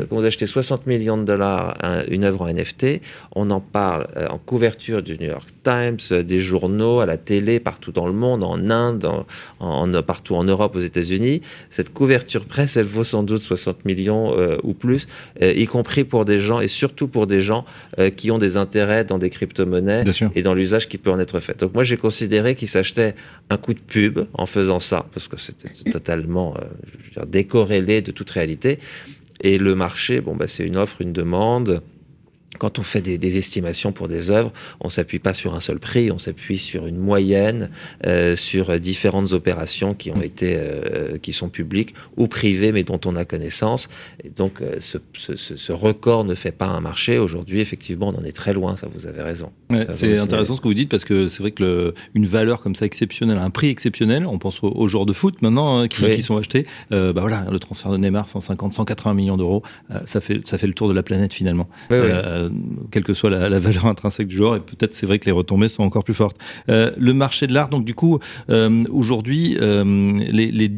quand, 0.09 0.15
vous 0.15 0.25
achetez 0.25 0.47
60 0.47 0.87
millions 0.87 1.17
de 1.17 1.23
dollars 1.23 1.75
une 2.09 2.23
œuvre 2.23 2.41
en 2.41 2.47
NFT, 2.47 3.01
on 3.35 3.51
en 3.51 3.59
parle 3.59 4.07
euh, 4.15 4.27
en 4.29 4.37
couverture 4.37 5.03
du 5.03 5.17
New 5.17 5.27
York 5.27 5.47
Times, 5.67 5.97
euh, 6.11 6.23
des 6.23 6.39
journaux, 6.39 7.01
à 7.01 7.05
la 7.05 7.17
télé, 7.17 7.59
partout 7.59 7.91
dans 7.91 8.07
le 8.07 8.13
monde, 8.13 8.43
en 8.43 8.69
Inde, 8.69 9.05
en, 9.59 10.01
partout 10.01 10.35
en 10.35 10.43
Europe, 10.43 10.75
aux 10.75 10.81
États-Unis. 10.81 11.41
Cette 11.69 11.93
couverture 11.93 12.45
presse, 12.45 12.77
elle 12.77 12.85
vaut 12.85 13.03
sans 13.03 13.23
doute 13.23 13.41
60 13.41 13.83
millions 13.83 14.33
euh, 14.37 14.57
ou 14.63 14.73
plus, 14.73 15.07
y 15.41 15.65
compris 15.65 16.03
pour 16.03 16.23
des 16.23 16.39
gens, 16.39 16.61
et 16.61 16.67
surtout 16.67 17.07
pour 17.07 17.27
des 17.27 17.41
gens 17.41 17.65
qui 18.15 18.31
ont 18.31 18.37
des 18.37 18.57
intérêts 18.57 19.03
dans 19.03 19.17
des 19.17 19.29
crypto-monnaies 19.29 20.03
et 20.35 20.41
dans 20.41 20.53
l'usage 20.53 20.87
qui 20.87 20.97
peut 20.97 21.11
en 21.11 21.19
être 21.19 21.39
fait. 21.39 21.59
Donc 21.59 21.73
moi, 21.73 21.83
j'ai 21.83 21.97
considéré 21.97 22.55
qu'ils 22.55 22.67
s'achetaient 22.67 23.15
un 23.49 23.57
coup 23.57 23.73
de 23.73 23.79
pub 23.79 24.19
en 24.33 24.45
faisant 24.45 24.79
ça, 24.79 25.05
parce 25.13 25.27
que 25.27 25.37
c'était 25.37 25.91
totalement 25.91 26.55
euh, 26.57 27.25
décorrélé 27.25 28.01
de 28.01 28.11
toute 28.11 28.29
réalité. 28.29 28.79
Et 29.41 29.57
le 29.57 29.75
marché, 29.75 30.21
bon, 30.21 30.35
bah, 30.35 30.47
c'est 30.47 30.65
une 30.65 30.77
offre, 30.77 31.01
une 31.01 31.13
demande 31.13 31.81
quand 32.57 32.79
on 32.79 32.83
fait 32.83 33.01
des, 33.01 33.37
estimations 33.37 33.91
pour 33.91 34.07
des 34.07 34.31
œuvres, 34.31 34.51
on 34.81 34.89
s'appuie 34.89 35.19
pas 35.19 35.33
sur 35.33 35.53
un 35.53 35.59
seul 35.59 35.79
prix, 35.79 36.11
on 36.11 36.17
s'appuie 36.17 36.57
sur 36.57 36.87
une 36.87 36.97
moyenne, 36.97 37.69
euh, 38.05 38.35
sur 38.35 38.79
différentes 38.79 39.33
opérations 39.33 39.93
qui 39.93 40.11
ont 40.11 40.21
été, 40.21 40.55
euh, 40.57 41.17
qui 41.17 41.33
sont 41.33 41.49
publiques 41.49 41.93
ou 42.15 42.27
privées, 42.27 42.71
mais 42.71 42.83
dont 42.83 42.99
on 43.05 43.15
a 43.15 43.25
connaissance. 43.25 43.89
Et 44.23 44.29
donc, 44.29 44.61
euh, 44.61 44.77
ce, 44.79 44.97
ce, 45.13 45.35
ce, 45.35 45.71
record 45.71 46.23
ne 46.23 46.35
fait 46.35 46.51
pas 46.51 46.67
un 46.67 46.79
marché. 46.79 47.17
Aujourd'hui, 47.17 47.59
effectivement, 47.59 48.09
on 48.09 48.19
en 48.19 48.23
est 48.23 48.35
très 48.35 48.53
loin. 48.53 48.75
Ça, 48.75 48.87
vous 48.93 49.05
avez 49.05 49.21
raison. 49.21 49.51
c'est 49.91 50.17
intéressant 50.17 50.55
ce 50.55 50.61
que 50.61 50.67
vous 50.67 50.73
dites 50.73 50.89
parce 50.89 51.05
que 51.05 51.27
c'est 51.27 51.43
vrai 51.43 51.51
que 51.51 51.63
le, 51.63 51.93
une 52.15 52.25
valeur 52.25 52.61
comme 52.61 52.75
ça 52.75 52.85
exceptionnelle, 52.85 53.37
un 53.37 53.49
prix 53.49 53.69
exceptionnel, 53.69 54.25
on 54.25 54.39
pense 54.39 54.59
aux, 54.63 54.87
joueurs 54.87 55.05
de 55.05 55.13
foot 55.13 55.41
maintenant 55.41 55.79
hein, 55.79 55.87
qui, 55.87 56.09
qui, 56.11 56.21
sont 56.21 56.37
achetés. 56.37 56.65
bah 56.89 57.11
voilà, 57.13 57.45
le 57.51 57.59
transfert 57.59 57.91
de 57.91 57.97
Neymar, 57.97 58.29
150, 58.29 58.73
180 58.73 59.13
millions 59.13 59.37
d'euros, 59.37 59.63
ça 60.05 60.21
fait 60.21 60.47
ça 60.47 60.57
fait 60.57 60.67
le 60.67 60.73
tour 60.73 60.87
de 60.87 60.93
la 60.93 61.03
planète 61.03 61.33
finalement. 61.33 61.67
Oui, 61.89 61.97
euh, 62.47 62.85
quelle 62.91 63.03
que 63.03 63.13
soit 63.13 63.29
la, 63.29 63.59
valeur 63.59 63.85
intrinsèque 63.85 64.27
du 64.27 64.35
joueur, 64.35 64.55
et 64.55 64.59
peut-être 64.59 64.93
c'est 64.93 65.05
vrai 65.05 65.19
que 65.19 65.25
les 65.25 65.31
retombées 65.31 65.67
sont 65.67 65.83
encore 65.83 66.03
plus 66.03 66.13
fortes. 66.13 66.37
Euh, 66.69 66.91
le 66.97 67.13
marché 67.13 67.47
de 67.47 67.53
l'art, 67.53 67.69
donc 67.69 67.85
du 67.85 67.93
coup, 67.93 68.19
euh, 68.49 68.83
aujourd'hui, 68.89 69.57
les, 69.59 70.71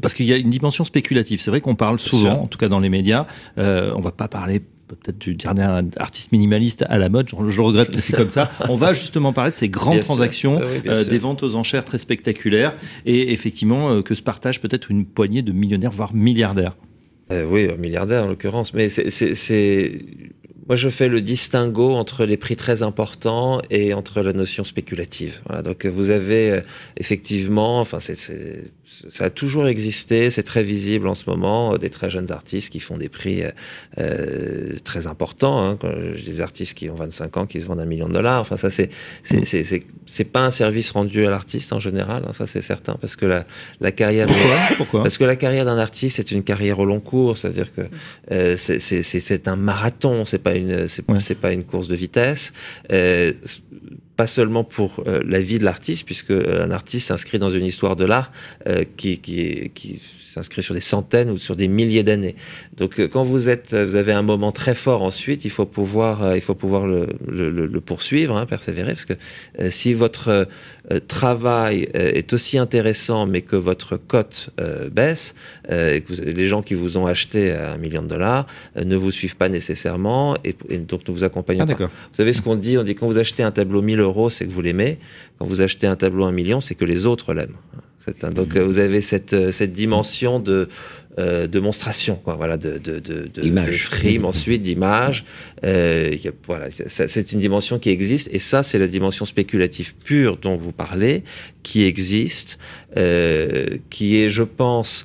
parce 0.00 0.14
qu'il 0.14 0.26
y 0.26 0.32
a 0.32 0.36
une 0.36 0.50
dimension 0.50 0.84
spéculative. 0.84 1.40
C'est 1.40 1.50
vrai 1.50 1.60
qu'on 1.60 1.74
parle 1.74 1.98
souvent, 1.98 2.42
en 2.42 2.46
tout 2.46 2.58
cas 2.58 2.68
dans 2.68 2.80
les 2.80 2.88
médias, 2.88 3.26
on 3.56 4.00
va 4.00 4.12
pas 4.12 4.28
parler 4.28 4.62
peut-être 4.88 5.18
du 5.18 5.34
dernier 5.34 5.62
artiste 5.96 6.32
minimaliste 6.32 6.84
à 6.86 6.98
la 6.98 7.08
mode, 7.08 7.28
je, 7.30 7.36
le 7.36 7.62
regrette, 7.62 7.94
mais 7.94 8.02
c'est 8.02 8.14
comme 8.14 8.30
ça. 8.30 8.50
On 8.68 8.76
va 8.76 8.92
justement 8.92 9.32
parler 9.32 9.50
de 9.50 9.56
ces 9.56 9.68
grandes 9.68 10.00
transactions, 10.00 10.60
des 10.84 11.18
ventes 11.18 11.42
aux 11.42 11.54
enchères 11.56 11.84
très 11.84 11.98
spectaculaires, 11.98 12.74
et 13.06 13.32
effectivement 13.32 14.02
que 14.02 14.14
se 14.14 14.22
partagent 14.22 14.60
peut-être 14.60 14.90
une 14.90 15.04
poignée 15.04 15.42
de 15.42 15.52
millionnaires, 15.52 15.90
voire 15.90 16.14
milliardaires. 16.14 16.76
oui, 17.30 17.68
milliardaires 17.78 18.24
en 18.24 18.28
l'occurrence, 18.28 18.74
mais 18.74 18.88
c'est 18.88 20.04
moi, 20.68 20.76
je 20.76 20.88
fais 20.88 21.08
le 21.08 21.20
distinguo 21.20 21.92
entre 21.94 22.24
les 22.24 22.36
prix 22.36 22.56
très 22.56 22.82
importants 22.82 23.60
et 23.70 23.94
entre 23.94 24.22
la 24.22 24.32
notion 24.32 24.62
spéculative. 24.62 25.40
Voilà, 25.46 25.62
donc, 25.62 25.86
vous 25.86 26.10
avez 26.10 26.50
euh, 26.50 26.60
effectivement, 26.96 27.80
enfin, 27.80 27.98
c'est, 27.98 28.16
ça 29.08 29.24
a 29.24 29.30
toujours 29.30 29.66
existé, 29.66 30.30
c'est 30.30 30.42
très 30.42 30.62
visible 30.62 31.08
en 31.08 31.14
ce 31.14 31.28
moment, 31.28 31.74
euh, 31.74 31.78
des 31.78 31.90
très 31.90 32.10
jeunes 32.10 32.30
artistes 32.30 32.70
qui 32.70 32.80
font 32.80 32.96
des 32.96 33.08
prix 33.08 33.42
euh, 33.98 34.76
très 34.84 35.06
importants. 35.06 35.62
Hein, 35.64 35.78
des 36.24 36.40
artistes 36.40 36.74
qui 36.74 36.88
ont 36.90 36.94
25 36.94 37.36
ans, 37.36 37.46
qui 37.46 37.60
se 37.60 37.66
vendent 37.66 37.80
un 37.80 37.86
million 37.86 38.08
de 38.08 38.12
dollars. 38.12 38.40
Enfin, 38.40 38.56
ça, 38.56 38.70
c'est, 38.70 38.90
c'est, 39.22 39.44
c'est, 39.44 39.82
c'est, 40.06 40.24
pas 40.24 40.40
un 40.40 40.50
service 40.50 40.90
rendu 40.92 41.26
à 41.26 41.30
l'artiste 41.30 41.72
en 41.72 41.78
général. 41.78 42.24
Hein, 42.26 42.32
ça, 42.32 42.46
c'est 42.46 42.60
certain, 42.60 42.96
parce 43.00 43.16
que 43.16 43.26
la, 43.26 43.46
la 43.80 43.92
carrière. 43.92 44.28
Pourquoi, 44.28 44.56
Pourquoi? 44.76 45.02
Parce 45.02 45.18
que 45.18 45.24
la 45.24 45.36
carrière 45.36 45.64
d'un 45.64 45.78
artiste, 45.78 46.16
c'est 46.16 46.30
une 46.30 46.44
carrière 46.44 46.78
au 46.78 46.84
long 46.84 47.00
cours. 47.00 47.36
C'est-à-dire 47.36 47.72
que 47.74 47.82
euh, 48.30 48.56
c'est 48.56 49.48
un 49.48 49.56
marathon. 49.56 50.24
C'est 50.24 50.38
pas 50.38 50.51
une, 50.56 50.88
c'est 50.88 51.40
pas 51.40 51.52
une 51.52 51.64
course 51.64 51.88
de 51.88 51.96
vitesse. 51.96 52.52
Euh, 52.92 53.32
pas 54.16 54.26
seulement 54.26 54.64
pour 54.64 55.02
euh, 55.06 55.22
la 55.26 55.40
vie 55.40 55.58
de 55.58 55.64
l'artiste, 55.64 56.04
puisque 56.04 56.30
euh, 56.30 56.64
un 56.64 56.70
artiste 56.70 57.08
s'inscrit 57.08 57.38
dans 57.38 57.50
une 57.50 57.64
histoire 57.64 57.96
de 57.96 58.04
l'art 58.04 58.30
qui, 58.96 59.18
qui, 59.18 59.70
qui 59.74 60.00
s'inscrit 60.32 60.62
sur 60.62 60.74
des 60.74 60.80
centaines 60.80 61.30
ou 61.30 61.36
sur 61.36 61.56
des 61.56 61.68
milliers 61.68 62.02
d'années. 62.02 62.36
Donc 62.76 62.98
euh, 62.98 63.08
quand 63.08 63.22
vous 63.22 63.48
êtes, 63.48 63.74
vous 63.74 63.96
avez 63.96 64.12
un 64.12 64.22
moment 64.22 64.50
très 64.52 64.74
fort 64.74 65.02
ensuite, 65.02 65.44
il 65.44 65.50
faut 65.50 65.66
pouvoir, 65.66 66.22
euh, 66.22 66.36
il 66.36 66.40
faut 66.40 66.54
pouvoir 66.54 66.86
le, 66.86 67.08
le, 67.28 67.50
le 67.50 67.80
poursuivre, 67.80 68.36
hein, 68.36 68.46
persévérer, 68.46 68.92
parce 68.92 69.04
que 69.04 69.14
euh, 69.60 69.70
si 69.70 69.94
votre 69.94 70.46
travail 71.06 71.88
est 71.94 72.32
aussi 72.32 72.58
intéressant, 72.58 73.24
mais 73.26 73.42
que 73.42 73.54
votre 73.54 73.96
cote 73.96 74.50
baisse, 74.90 75.34
et 75.70 76.00
que 76.00 76.12
les 76.12 76.46
gens 76.46 76.60
qui 76.60 76.74
vous 76.74 76.96
ont 76.96 77.06
acheté 77.06 77.52
à 77.52 77.72
un 77.72 77.76
million 77.76 78.02
de 78.02 78.08
dollars 78.08 78.46
ne 78.76 78.96
vous 78.96 79.12
suivent 79.12 79.36
pas 79.36 79.48
nécessairement, 79.48 80.36
et, 80.44 80.54
donc 80.78 81.06
ne 81.06 81.14
vous 81.14 81.22
accompagnent 81.22 81.60
ah, 81.60 81.66
pas. 81.66 81.74
Vous 81.74 81.88
savez 82.14 82.32
ce 82.32 82.42
qu'on 82.42 82.56
dit 82.56 82.78
On 82.78 82.82
dit 82.82 82.96
quand 82.96 83.06
vous 83.06 83.18
achetez 83.18 83.44
un 83.44 83.52
tableau 83.52 83.80
1000 83.80 84.00
euros, 84.00 84.28
c'est 84.28 84.44
que 84.44 84.50
vous 84.50 84.60
l'aimez. 84.60 84.98
Quand 85.38 85.46
vous 85.46 85.60
achetez 85.60 85.86
un 85.86 85.96
tableau 85.96 86.24
1 86.24 86.32
million, 86.32 86.60
c'est 86.60 86.74
que 86.74 86.84
les 86.84 87.06
autres 87.06 87.32
l'aiment. 87.32 87.56
Donc 88.34 88.56
euh, 88.56 88.64
vous 88.64 88.78
avez 88.78 89.00
cette, 89.00 89.32
euh, 89.32 89.52
cette 89.52 89.72
dimension 89.72 90.40
de 90.40 90.68
euh, 91.18 91.46
de 91.46 91.60
monstration, 91.60 92.18
quoi, 92.24 92.36
voilà, 92.36 92.56
de, 92.56 92.78
de, 92.78 92.98
de, 92.98 93.28
de, 93.34 93.70
frime, 93.70 94.24
ensuite 94.24 94.62
d'image. 94.62 95.26
Euh, 95.62 96.16
voilà, 96.46 96.68
c'est 96.86 97.32
une 97.32 97.38
dimension 97.38 97.78
qui 97.78 97.90
existe, 97.90 98.30
et 98.32 98.38
ça, 98.38 98.62
c'est 98.62 98.78
la 98.78 98.86
dimension 98.86 99.26
spéculative 99.26 99.94
pure 99.94 100.38
dont 100.38 100.56
vous 100.56 100.72
parlez, 100.72 101.22
qui 101.62 101.84
existe, 101.84 102.58
euh, 102.96 103.76
qui 103.90 104.22
est, 104.22 104.30
je 104.30 104.42
pense, 104.42 105.04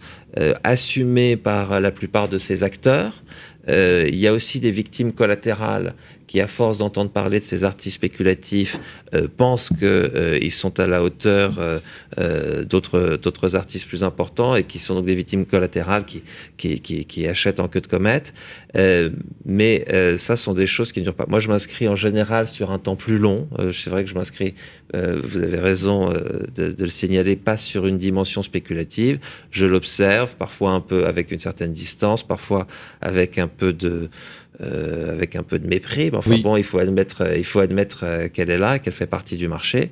assumée 0.64 1.36
par 1.36 1.82
la 1.82 1.92
plupart 1.92 2.30
de 2.30 2.38
ces 2.38 2.64
acteurs. 2.64 3.24
Il 3.68 4.16
y 4.16 4.28
a 4.28 4.34
aussi 4.34 4.62
des 4.62 4.72
victimes 4.72 5.12
collatérales 5.12 5.94
qui, 6.28 6.42
à 6.42 6.48
force 6.48 6.78
d'entendre 6.78 7.10
parler 7.10 7.40
de 7.40 7.46
ces 7.46 7.64
artistes 7.64 7.96
spéculatifs, 7.96 8.78
euh, 9.14 9.28
pensent 9.36 9.70
qu'ils 9.80 10.52
sont 10.52 10.80
à 10.80 10.86
la 10.86 11.02
hauteur 11.02 11.56
euh, 11.58 11.80
euh, 12.20 12.66
d'autres 12.66 13.56
artistes 13.56 13.88
plus 13.88 14.04
importants 14.04 14.56
et 14.56 14.64
qui 14.64 14.78
sont 14.78 14.96
donc 14.96 15.06
des 15.06 15.16
victimes 15.16 15.46
collatérales 15.46 16.06
qui, 16.06 16.22
qui, 16.58 16.80
qui, 16.82 17.06
qui 17.06 17.28
achètent 17.28 17.62
en 17.62 17.68
queue 17.68 17.82
de 17.82 17.88
comète. 17.88 18.34
Euh, 18.76 19.10
mais 19.46 19.86
euh, 19.90 20.18
ça 20.18 20.36
sont 20.36 20.54
des 20.54 20.68
choses 20.68 20.92
qui 20.92 21.00
ne 21.00 21.06
durent 21.06 21.16
pas. 21.16 21.26
Moi, 21.28 21.40
je 21.40 21.48
m'inscris 21.48 21.88
en 21.88 21.96
général 21.96 22.48
sur 22.48 22.72
un 22.72 22.80
temps 22.80 22.96
plus 22.96 23.18
long. 23.18 23.48
Euh, 23.60 23.72
c'est 23.72 23.90
vrai 23.90 24.04
que 24.04 24.10
je 24.10 24.16
m'inscris, 24.16 24.54
euh, 24.96 25.22
vous 25.24 25.42
avez 25.42 25.60
raison 25.60 26.12
euh, 26.12 26.46
de, 26.56 26.72
de 26.72 26.84
le 26.84 26.90
signaler, 26.90 27.36
pas 27.38 27.58
sur 27.58 27.88
une 27.88 27.98
dimension 27.98 28.42
spéculative. 28.42 29.20
Je 29.52 29.66
l'observe, 29.66 30.36
parfois 30.36 30.72
un 30.72 30.82
peu 30.82 31.06
avec 31.08 31.32
une 31.32 31.40
certaine 31.40 31.72
distance, 31.72 32.22
parfois 32.22 32.68
avec 33.02 33.38
un 33.38 33.48
peu 33.48 33.72
de... 33.72 34.10
euh, 34.62 35.12
avec 35.14 35.36
un 35.36 35.44
peu 35.44 35.60
de 35.60 35.68
mépris, 35.68 36.10
mais 36.12 36.18
enfin 36.18 36.32
Oui. 36.32 36.42
bon, 36.42 36.58
il 36.58 36.64
faut 36.64 36.80
admettre, 36.80 37.22
euh, 37.22 37.38
il 37.38 37.44
faut 37.44 37.60
admettre 37.60 38.00
euh, 38.04 38.28
qu'elle 38.28 38.50
est 38.50 38.58
là, 38.58 38.80
qu'elle 38.80 38.94
fait 38.94 39.06
partie 39.06 39.38
du 39.38 39.48
marché. 39.48 39.92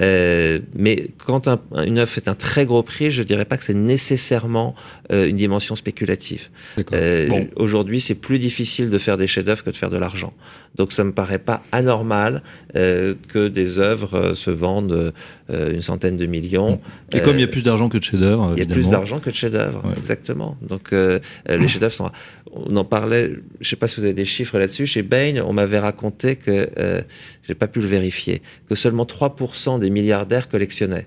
Euh, 0.00 0.60
mais 0.76 1.08
quand 1.24 1.48
un- 1.48 1.60
une 1.84 1.98
œuvre 1.98 2.10
fait 2.10 2.28
un 2.28 2.34
très 2.34 2.64
gros 2.64 2.82
prix, 2.82 3.10
je 3.10 3.22
dirais 3.22 3.44
pas 3.44 3.56
que 3.56 3.64
c'est 3.64 3.74
nécessairement 3.74 4.74
euh, 5.12 5.28
une 5.28 5.36
dimension 5.36 5.74
spéculative. 5.74 6.48
Euh, 6.92 7.28
Bon. 7.28 7.48
Aujourd'hui, 7.56 8.00
c'est 8.00 8.14
plus 8.14 8.38
difficile 8.38 8.90
de 8.90 8.98
faire 8.98 9.16
des 9.16 9.26
chefs-d'œuvre 9.26 9.64
que 9.64 9.70
de 9.70 9.76
faire 9.76 9.90
de 9.90 9.98
l'argent. 9.98 10.32
Donc, 10.76 10.92
ça 10.92 11.04
me 11.04 11.12
paraît 11.12 11.38
pas 11.38 11.62
anormal 11.72 12.42
euh, 12.76 13.14
que 13.32 13.48
des 13.48 13.78
œuvres 13.78 14.34
se 14.34 14.50
vendent 14.50 15.12
une 15.50 15.82
centaine 15.82 16.16
de 16.16 16.26
millions. 16.26 16.80
Et 17.12 17.20
comme 17.20 17.36
il 17.36 17.40
y 17.40 17.44
a 17.44 17.46
Euh, 17.46 17.50
plus 17.50 17.62
d'argent 17.62 17.88
que 17.88 17.98
de 17.98 18.02
chefs-d'œuvre, 18.04 18.52
il 18.56 18.60
y 18.60 18.62
a 18.62 18.66
plus 18.72 18.88
d'argent 18.88 19.18
que 19.18 19.28
de 19.30 19.34
chefs-d'œuvre, 19.34 19.82
Ouais. 19.84 19.94
exactement. 19.98 20.56
Donc 20.62 20.92
euh, 20.92 21.18
euh, 21.50 21.56
les 21.58 21.68
chefs-d'œuvre 21.68 21.92
sont. 21.92 22.10
On 22.52 22.74
en 22.76 22.84
parlait. 22.84 23.30
Je 23.60 23.68
sais 23.68 23.76
pas 23.76 23.86
si 23.88 23.96
vous 24.00 24.04
avez 24.04 24.14
des 24.14 24.24
chiffres 24.24 24.58
là-dessus. 24.58 24.86
Chez 24.86 25.02
Bain, 25.02 25.42
on 25.46 25.52
m'avait 25.52 25.78
raconté 25.80 26.36
que 26.36 26.70
euh, 26.78 27.02
j'ai 27.42 27.54
pas 27.54 27.66
pu 27.66 27.80
le 27.80 27.86
vérifier, 27.86 28.40
que 28.68 28.74
seulement 28.74 29.04
3% 29.04 29.78
des 29.80 29.90
milliardaires 29.90 30.48
collectionnaient. 30.48 31.06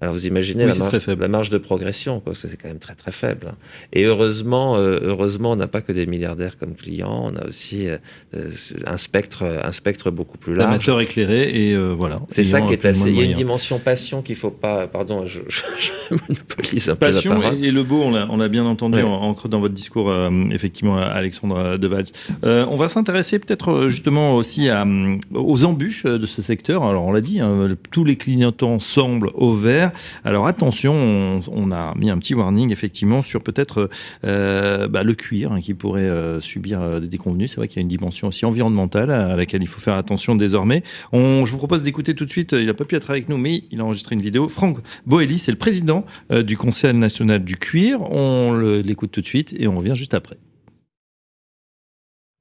Alors 0.00 0.14
vous 0.14 0.26
imaginez 0.26 0.64
Oui, 0.64 0.70
la, 0.70 1.28
marge, 1.28 1.50
la 1.50 1.58
de 1.58 1.62
progression, 1.62 2.20
quoi. 2.20 2.34
Ça, 2.34 2.48
c'est 2.48 2.56
quand 2.56 2.68
même 2.68 2.78
très 2.78 2.94
très 2.94 3.12
faible. 3.12 3.48
hein. 3.50 3.54
Et 3.92 4.04
heureusement, 4.04 4.76
euh, 4.76 4.98
heureusement, 5.02 5.52
on 5.52 5.56
n'a 5.56 5.66
pas 5.66 5.80
que 5.82 5.92
des 5.92 6.06
milliardaires 6.06 6.56
comme 6.58 6.74
clients. 6.74 7.30
On 7.32 7.36
a 7.36 7.46
aussi 7.46 7.86
euh, 7.88 7.98
euh, 8.34 8.50
un 8.86 8.96
spectre, 8.96 9.44
un 9.62 9.72
spectre 9.72 10.10
beaucoup 10.10 10.38
plus 10.38 10.54
large. 10.54 10.68
Amateur 10.70 11.00
éclairé 11.00 11.50
et 11.68 11.74
euh, 11.74 11.94
voilà. 11.96 12.20
C'est 12.28 12.44
ça 12.44 12.60
qui 12.62 12.72
est 12.72 12.84
assez. 12.84 13.10
Il 13.10 13.16
y 13.16 13.20
a 13.20 13.24
une 13.24 13.34
dimension 13.34 13.78
passion 13.78 14.22
qu'il 14.22 14.36
faut 14.36 14.50
pas. 14.50 14.86
Pardon, 14.86 15.26
je, 15.26 15.40
je, 15.48 15.60
je 15.78 16.14
monopolise 16.28 16.88
un 16.88 16.96
peu 16.96 17.06
la 17.06 17.12
Passion 17.12 17.40
parole. 17.40 17.64
et, 17.64 17.70
le 17.70 17.82
beau, 17.82 18.00
on 18.02 18.10
l'a, 18.10 18.26
on 18.30 18.36
l'a 18.36 18.48
bien 18.48 18.64
entendu 18.64 19.02
en, 19.02 19.12
en 19.12 19.34
dans 19.48 19.60
votre 19.60 19.74
discours, 19.74 20.10
euh, 20.10 20.30
effectivement, 20.50 20.96
Alexandre 20.96 21.76
De 21.76 21.86
Valls. 21.86 22.04
Euh, 22.44 22.66
on 22.70 22.76
va 22.76 22.88
s'intéresser 22.88 23.38
peut-être 23.38 23.88
justement 23.88 24.34
aussi 24.36 24.68
à, 24.68 24.86
aux 25.34 25.64
embûches 25.64 26.04
de 26.04 26.26
ce 26.26 26.42
secteur. 26.42 26.84
Alors, 26.84 27.06
on 27.06 27.12
l'a 27.12 27.20
dit, 27.20 27.40
hein, 27.40 27.76
tous 27.90 28.04
les 28.04 28.16
clignotants 28.16 28.78
semblent 28.78 29.30
au 29.34 29.52
vert. 29.54 29.89
Alors, 30.24 30.46
attention, 30.46 31.40
on, 31.52 31.72
a 31.72 31.94
mis 31.96 32.10
un 32.10 32.18
petit 32.18 32.34
warning, 32.34 32.70
effectivement, 32.72 33.22
sur 33.22 33.42
peut-être 33.42 33.88
euh, 34.24 34.88
bah, 34.88 35.02
le 35.02 35.14
cuir 35.14 35.52
hein, 35.52 35.60
qui 35.60 35.74
pourrait 35.74 36.02
euh, 36.02 36.40
subir 36.40 36.80
euh, 36.80 37.00
des 37.00 37.08
déconvenus. 37.08 37.50
C'est 37.50 37.56
vrai 37.56 37.68
qu'il 37.68 37.76
y 37.76 37.80
a 37.80 37.82
une 37.82 37.88
dimension 37.88 38.28
aussi 38.28 38.44
environnementale 38.44 39.10
à 39.10 39.36
laquelle 39.36 39.62
il 39.62 39.68
faut 39.68 39.80
faire 39.80 39.94
attention 39.94 40.34
désormais. 40.34 40.82
Je 41.12 41.50
vous 41.50 41.58
propose 41.58 41.82
d'écouter 41.82 42.14
tout 42.14 42.24
de 42.24 42.30
suite, 42.30 42.52
il 42.52 42.66
n'a 42.66 42.74
pas 42.74 42.84
pu 42.84 42.96
être 42.96 43.10
avec 43.10 43.28
nous, 43.28 43.38
mais 43.38 43.64
il 43.70 43.80
a 43.80 43.84
enregistré 43.84 44.14
une 44.14 44.22
vidéo. 44.22 44.48
Franck 44.48 44.78
Boelli, 45.06 45.38
c'est 45.38 45.52
le 45.52 45.58
président 45.58 46.04
du 46.30 46.56
Conseil 46.56 46.94
national 46.94 47.44
du 47.44 47.56
cuir. 47.56 48.00
On 48.10 48.58
l'écoute 48.84 49.10
tout 49.10 49.20
de 49.20 49.26
suite 49.26 49.54
et 49.58 49.68
on 49.68 49.76
revient 49.76 49.94
juste 49.94 50.14
après. 50.14 50.36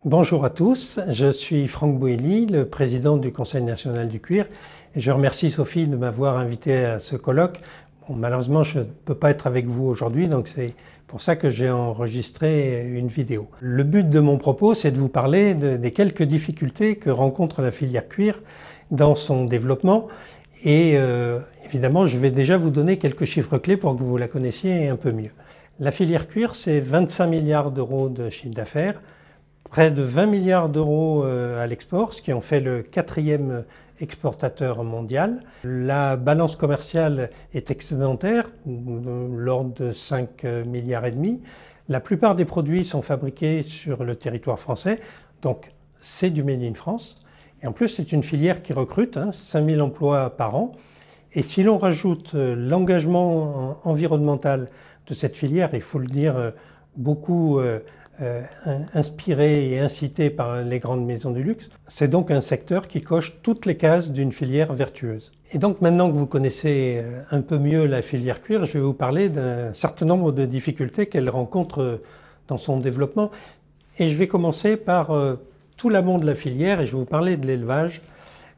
Bonjour 0.06 0.45
à 0.45 0.50
tous, 0.50 0.97
je 1.10 1.30
suis 1.30 1.68
Franck 1.68 2.00
Boilly, 2.00 2.45
le 2.45 2.66
président 2.66 3.18
du 3.18 3.34
Conseil 3.34 3.64
national 3.64 4.08
du 4.08 4.22
cuir, 4.22 4.45
je 4.95 5.11
remercie 5.11 5.51
Sophie 5.51 5.87
de 5.87 5.95
m'avoir 5.95 6.37
invité 6.37 6.85
à 6.85 6.99
ce 6.99 7.15
colloque. 7.15 7.59
Malheureusement, 8.09 8.63
je 8.63 8.79
ne 8.79 8.83
peux 9.05 9.13
pas 9.15 9.29
être 9.29 9.45
avec 9.45 9.67
vous 9.67 9.85
aujourd'hui, 9.85 10.27
donc 10.27 10.47
c'est 10.47 10.73
pour 11.05 11.21
ça 11.21 11.35
que 11.35 11.49
j'ai 11.49 11.69
enregistré 11.69 12.83
une 12.87 13.07
vidéo. 13.07 13.47
Le 13.59 13.83
but 13.83 14.09
de 14.09 14.19
mon 14.19 14.37
propos, 14.37 14.73
c'est 14.73 14.89
de 14.91 14.97
vous 14.97 15.09
parler 15.09 15.53
de- 15.53 15.77
des 15.77 15.91
quelques 15.91 16.23
difficultés 16.23 16.95
que 16.95 17.11
rencontre 17.11 17.61
la 17.61 17.69
filière 17.71 18.07
cuir 18.07 18.41
dans 18.89 19.13
son 19.13 19.45
développement, 19.45 20.07
et 20.63 20.93
euh, 20.95 21.39
évidemment, 21.65 22.07
je 22.07 22.17
vais 22.17 22.31
déjà 22.31 22.57
vous 22.57 22.71
donner 22.71 22.97
quelques 22.97 23.25
chiffres 23.25 23.59
clés 23.59 23.77
pour 23.77 23.95
que 23.95 24.01
vous 24.01 24.17
la 24.17 24.27
connaissiez 24.27 24.89
un 24.89 24.95
peu 24.95 25.11
mieux. 25.11 25.31
La 25.79 25.91
filière 25.91 26.27
cuir, 26.27 26.55
c'est 26.55 26.79
25 26.79 27.27
milliards 27.27 27.69
d'euros 27.71 28.09
de 28.09 28.29
chiffre 28.31 28.53
d'affaires, 28.55 29.01
près 29.69 29.91
de 29.91 30.01
20 30.01 30.25
milliards 30.25 30.67
d'euros 30.69 31.23
euh, 31.23 31.63
à 31.63 31.67
l'export, 31.67 32.11
ce 32.13 32.23
qui 32.23 32.33
en 32.33 32.41
fait 32.41 32.59
le 32.59 32.81
quatrième 32.81 33.63
exportateur 34.00 34.84
mondial. 34.84 35.41
La 35.64 36.16
balance 36.18 36.56
commerciale 36.56 37.30
est 37.54 37.72
excédentaire, 37.72 38.50
de 38.66 39.36
l'ordre 39.38 39.74
de 39.76 39.91
5 39.91 40.43
milliards 40.66 41.06
et 41.06 41.12
demi. 41.12 41.41
La 41.88 42.00
plupart 42.00 42.36
des 42.36 42.45
produits 42.45 42.86
sont 42.86 43.02
fabriqués 43.02 43.64
sur 43.64 44.04
le 44.04 44.16
territoire 44.16 44.60
français, 44.60 45.00
donc 45.41 45.72
c'est 45.97 46.30
du 46.30 46.43
Made 46.43 46.62
in 46.64 46.74
France. 46.74 47.16
Et 47.62 47.68
en 47.68 47.72
plus, 47.74 47.89
c'est 47.89 48.12
une 48.12 48.24
filière 48.24 48.62
qui 48.62 48.74
recrute, 48.74 49.18
hein, 49.18 49.32
5000 49.34 49.82
emplois 49.82 50.30
par 50.38 50.56
an. 50.56 50.72
Et 51.34 51.43
si 51.43 51.62
l'on 51.64 51.78
rajoute 51.78 52.34
euh, 52.36 52.56
l'engagement 52.56 53.80
en- 53.84 53.89
environnemental 53.89 54.68
de 55.08 55.14
cette 55.14 55.36
filière, 55.36 55.70
il 55.74 55.82
faut 55.82 56.00
le 56.00 56.08
dire, 56.08 56.38
euh, 56.38 56.52
beaucoup 56.95 57.60
euh, 58.22 58.41
in- 58.65 58.86
inspiré 58.93 59.70
et 59.72 59.80
incité 59.80 60.30
par 60.30 60.61
les 60.61 60.80
grandes 60.80 61.05
maisons 61.05 61.32
du 61.32 61.43
luxe, 61.43 61.70
c'est 61.88 62.07
donc 62.07 62.32
un 62.32 62.41
secteur 62.41 62.88
qui 62.88 63.01
coche 63.01 63.38
toutes 63.43 63.65
les 63.65 63.78
cases 63.78 64.11
d'une 64.11 64.32
filière 64.32 64.74
vertueuse. 64.74 65.32
Et 65.51 65.57
donc 65.57 65.82
maintenant 65.82 66.09
que 66.09 66.15
vous 66.15 66.28
connaissez 66.28 66.99
euh, 67.01 67.22
un 67.32 67.41
peu 67.41 67.57
mieux 67.57 67.86
la 67.86 68.01
filière 68.01 68.41
cuir, 68.41 68.65
je 68.65 68.74
vais 68.74 68.80
vous 68.80 68.93
parler 68.93 69.30
d'un 69.30 69.74
certain 69.74 70.05
nombre 70.05 70.32
de 70.32 70.45
difficultés 70.45 71.07
qu'elle 71.07 71.30
rencontre 71.30 71.82
euh, 71.82 72.01
dans 72.47 72.57
son 72.57 72.78
développement. 72.78 73.32
Et 73.99 74.09
je 74.09 74.15
vais 74.15 74.28
commencer 74.28 74.78
par 74.78 75.11
tout 75.76 75.89
l'amont 75.89 76.20
de 76.20 76.26
la 76.26 76.34
filière 76.34 76.80
et 76.80 76.88
je 76.88 76.93
vais 76.93 76.97
vous 76.99 77.05
parler 77.05 77.36
de 77.36 77.45
l'élevage 77.45 78.01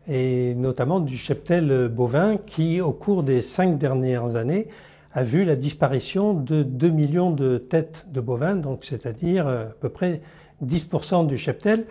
et 0.08 0.54
notamment 0.56 1.00
du 1.00 1.18
cheptel 1.18 1.88
bovin 1.88 2.38
qui, 2.38 2.80
au 2.80 2.92
cours 2.92 3.24
des 3.24 3.42
cinq 3.42 3.78
dernières 3.78 4.36
années, 4.36 4.68
a 5.14 5.24
vu 5.24 5.44
la 5.44 5.56
disparition 5.56 6.34
de 6.34 6.64
2 6.64 6.90
millions 6.90 7.32
de 7.32 7.58
têtes 7.58 8.06
de 8.10 8.22
bovins, 8.22 8.56
donc 8.56 8.86
c'est-à-dire 8.86 9.48
euh, 9.48 9.66
à 9.66 9.74
peu 9.80 9.90
près 9.90 10.22
10% 10.66 11.28
du 11.28 11.38
cheptel. 11.38 11.86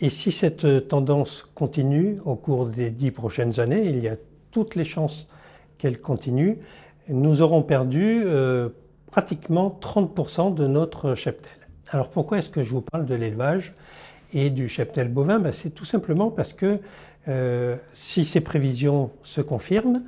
Et 0.00 0.08
si 0.08 0.32
cette 0.32 0.64
euh, 0.64 0.80
tendance 0.80 1.44
continue 1.54 2.16
au 2.24 2.34
cours 2.34 2.66
des 2.66 2.90
dix 2.90 3.10
prochaines 3.10 3.60
années, 3.60 3.86
il 3.86 4.00
y 4.00 4.08
a 4.08 4.16
toutes 4.50 4.74
les 4.74 4.84
chances 4.84 5.26
qu'elle 5.78 6.00
continue, 6.00 6.58
nous 7.08 7.42
aurons 7.42 7.62
perdu 7.62 8.22
euh, 8.24 8.70
pratiquement 9.10 9.78
30% 9.80 10.54
de 10.54 10.66
notre 10.66 11.14
cheptel. 11.14 11.52
Alors 11.90 12.08
pourquoi 12.08 12.38
est-ce 12.38 12.48
que 12.50 12.62
je 12.62 12.70
vous 12.70 12.80
parle 12.80 13.04
de 13.04 13.14
l'élevage 13.14 13.72
et 14.32 14.48
du 14.48 14.68
cheptel 14.68 15.08
bovin? 15.08 15.38
Ben, 15.40 15.52
C'est 15.52 15.70
tout 15.70 15.84
simplement 15.84 16.30
parce 16.30 16.54
que 16.54 16.80
si 17.92 18.24
ces 18.24 18.40
prévisions 18.40 19.12
se 19.22 19.40
confirment, 19.40 20.02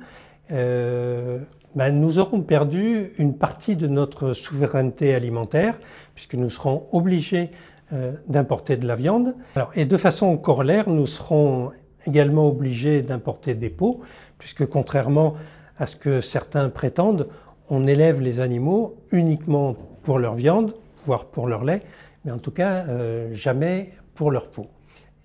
ben, 1.75 1.91
nous 1.91 2.19
aurons 2.19 2.41
perdu 2.41 3.11
une 3.17 3.37
partie 3.37 3.75
de 3.75 3.87
notre 3.87 4.33
souveraineté 4.33 5.13
alimentaire, 5.13 5.77
puisque 6.15 6.35
nous 6.35 6.49
serons 6.49 6.87
obligés 6.91 7.51
euh, 7.93 8.13
d'importer 8.27 8.77
de 8.77 8.87
la 8.87 8.95
viande. 8.95 9.35
Alors, 9.55 9.71
et 9.75 9.85
de 9.85 9.97
façon 9.97 10.37
corollaire, 10.37 10.89
nous 10.89 11.05
serons 11.05 11.71
également 12.07 12.47
obligés 12.47 13.01
d'importer 13.01 13.55
des 13.55 13.69
peaux, 13.69 14.01
puisque 14.37 14.65
contrairement 14.65 15.33
à 15.77 15.85
ce 15.85 15.95
que 15.95 16.21
certains 16.21 16.69
prétendent, 16.69 17.27
on 17.69 17.85
élève 17.87 18.21
les 18.21 18.39
animaux 18.39 18.95
uniquement 19.11 19.75
pour 20.03 20.19
leur 20.19 20.35
viande, 20.35 20.73
voire 21.05 21.25
pour 21.25 21.47
leur 21.47 21.63
lait, 21.63 21.81
mais 22.23 22.31
en 22.31 22.37
tout 22.37 22.51
cas 22.51 22.85
euh, 22.87 23.33
jamais 23.33 23.91
pour 24.13 24.31
leur 24.31 24.47
peau. 24.47 24.67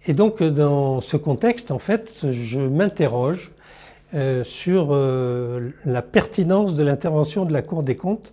Et 0.07 0.15
donc 0.15 0.43
dans 0.43 1.01
ce 1.01 1.17
contexte, 1.17 1.71
en 1.71 1.79
fait, 1.79 2.31
je 2.33 2.61
m'interroge 2.61 3.53
euh, 4.13 4.43
sur 4.43 4.89
euh, 4.91 5.71
la 5.85 6.03
pertinence 6.03 6.75
de 6.75 6.83
l'intervention 6.83 7.45
de 7.45 7.53
la 7.53 7.63
Cour 7.63 7.83
des 7.83 7.95
comptes 7.95 8.33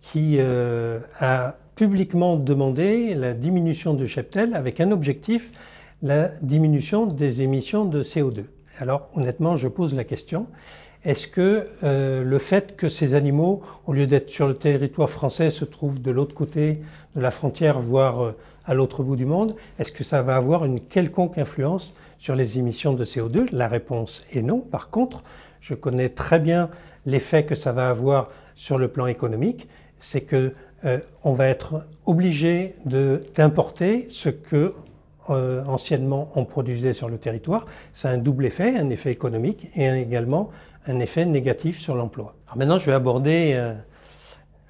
qui 0.00 0.36
euh, 0.38 1.00
a 1.20 1.56
publiquement 1.76 2.36
demandé 2.36 3.14
la 3.14 3.34
diminution 3.34 3.92
du 3.92 4.08
cheptel 4.08 4.54
avec 4.54 4.80
un 4.80 4.90
objectif, 4.90 5.52
la 6.02 6.28
diminution 6.40 7.04
des 7.04 7.42
émissions 7.42 7.84
de 7.84 8.02
CO2. 8.02 8.44
Alors 8.78 9.10
honnêtement, 9.14 9.54
je 9.54 9.68
pose 9.68 9.94
la 9.94 10.04
question, 10.04 10.46
est-ce 11.04 11.28
que 11.28 11.66
le 11.82 12.38
fait 12.38 12.74
que 12.74 12.88
ces 12.88 13.14
animaux, 13.14 13.62
au 13.86 13.92
lieu 13.92 14.06
d'être 14.06 14.30
sur 14.30 14.48
le 14.48 14.54
territoire 14.54 15.10
français, 15.10 15.50
se 15.50 15.64
trouvent 15.64 16.00
de 16.00 16.10
l'autre 16.10 16.34
côté 16.34 16.80
de 17.14 17.20
la 17.20 17.30
frontière, 17.30 17.80
voire 17.80 18.34
à 18.64 18.74
l'autre 18.74 19.02
bout 19.02 19.16
du 19.16 19.26
monde, 19.26 19.54
est-ce 19.78 19.92
que 19.92 20.04
ça 20.04 20.22
va 20.22 20.36
avoir 20.36 20.64
une 20.64 20.80
quelconque 20.80 21.38
influence 21.38 21.94
sur 22.18 22.34
les 22.34 22.58
émissions 22.58 22.92
de 22.92 23.04
CO2 23.04 23.48
La 23.52 23.68
réponse 23.68 24.24
est 24.32 24.42
non. 24.42 24.60
Par 24.60 24.90
contre, 24.90 25.22
je 25.60 25.74
connais 25.74 26.08
très 26.08 26.38
bien 26.38 26.70
l'effet 27.06 27.44
que 27.44 27.54
ça 27.54 27.72
va 27.72 27.88
avoir 27.88 28.30
sur 28.54 28.76
le 28.78 28.88
plan 28.88 29.06
économique, 29.06 29.68
c'est 30.00 30.22
que 30.22 30.52
euh, 30.84 30.98
on 31.24 31.32
va 31.32 31.46
être 31.46 31.86
obligé 32.06 32.76
d'importer 33.34 34.06
ce 34.10 34.28
que 34.28 34.74
euh, 35.30 35.62
anciennement 35.64 36.30
on 36.36 36.44
produisait 36.44 36.92
sur 36.92 37.08
le 37.08 37.18
territoire. 37.18 37.66
Ça 37.92 38.10
a 38.10 38.12
un 38.12 38.18
double 38.18 38.46
effet, 38.46 38.76
un 38.76 38.90
effet 38.90 39.10
économique 39.10 39.68
et 39.74 39.88
également 39.88 40.50
un 40.86 41.00
effet 41.00 41.26
négatif 41.26 41.78
sur 41.78 41.94
l'emploi. 41.94 42.34
maintenant, 42.56 42.78
je 42.78 42.86
vais 42.86 42.94
aborder 42.94 43.52
euh, 43.54 43.74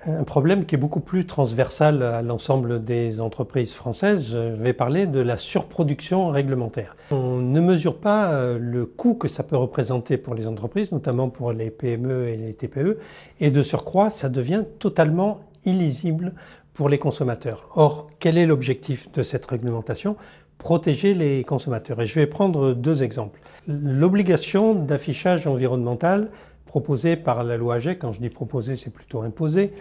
un 0.06 0.24
problème 0.24 0.64
qui 0.64 0.76
est 0.76 0.78
beaucoup 0.78 1.00
plus 1.00 1.26
transversal 1.26 2.02
à 2.02 2.22
l'ensemble 2.22 2.84
des 2.84 3.20
entreprises 3.20 3.72
françaises. 3.72 4.28
Je 4.30 4.38
vais 4.38 4.72
parler 4.72 5.06
de 5.06 5.18
la 5.18 5.36
surproduction 5.36 6.28
réglementaire. 6.28 6.96
On 7.10 7.38
ne 7.38 7.60
mesure 7.60 7.96
pas 7.96 8.32
euh, 8.32 8.58
le 8.60 8.86
coût 8.86 9.14
que 9.14 9.26
ça 9.26 9.42
peut 9.42 9.56
représenter 9.56 10.16
pour 10.16 10.34
les 10.34 10.46
entreprises, 10.46 10.92
notamment 10.92 11.28
pour 11.28 11.52
les 11.52 11.70
PME 11.70 12.28
et 12.28 12.36
les 12.36 12.54
TPE, 12.54 12.98
et 13.40 13.50
de 13.50 13.62
surcroît, 13.62 14.10
ça 14.10 14.28
devient 14.28 14.64
totalement 14.78 15.40
illisible 15.64 16.32
pour 16.74 16.88
les 16.88 16.98
consommateurs. 16.98 17.68
Or, 17.74 18.08
quel 18.20 18.38
est 18.38 18.46
l'objectif 18.46 19.10
de 19.10 19.24
cette 19.24 19.46
réglementation? 19.46 20.16
Protéger 20.58 21.12
les 21.12 21.42
consommateurs. 21.42 22.00
Et 22.00 22.06
je 22.06 22.14
vais 22.14 22.26
prendre 22.26 22.72
deux 22.72 23.02
exemples. 23.02 23.40
L'obligation 23.66 24.74
d'affichage 24.74 25.46
environnemental 25.46 26.30
proposée 26.68 27.16
par 27.16 27.42
la 27.42 27.56
loi 27.56 27.76
AGEC, 27.76 27.98
quand 27.98 28.12
je 28.12 28.20
dis 28.20 28.28
proposée, 28.28 28.76
c'est 28.76 28.90
plutôt 28.90 29.22
imposé, 29.22 29.72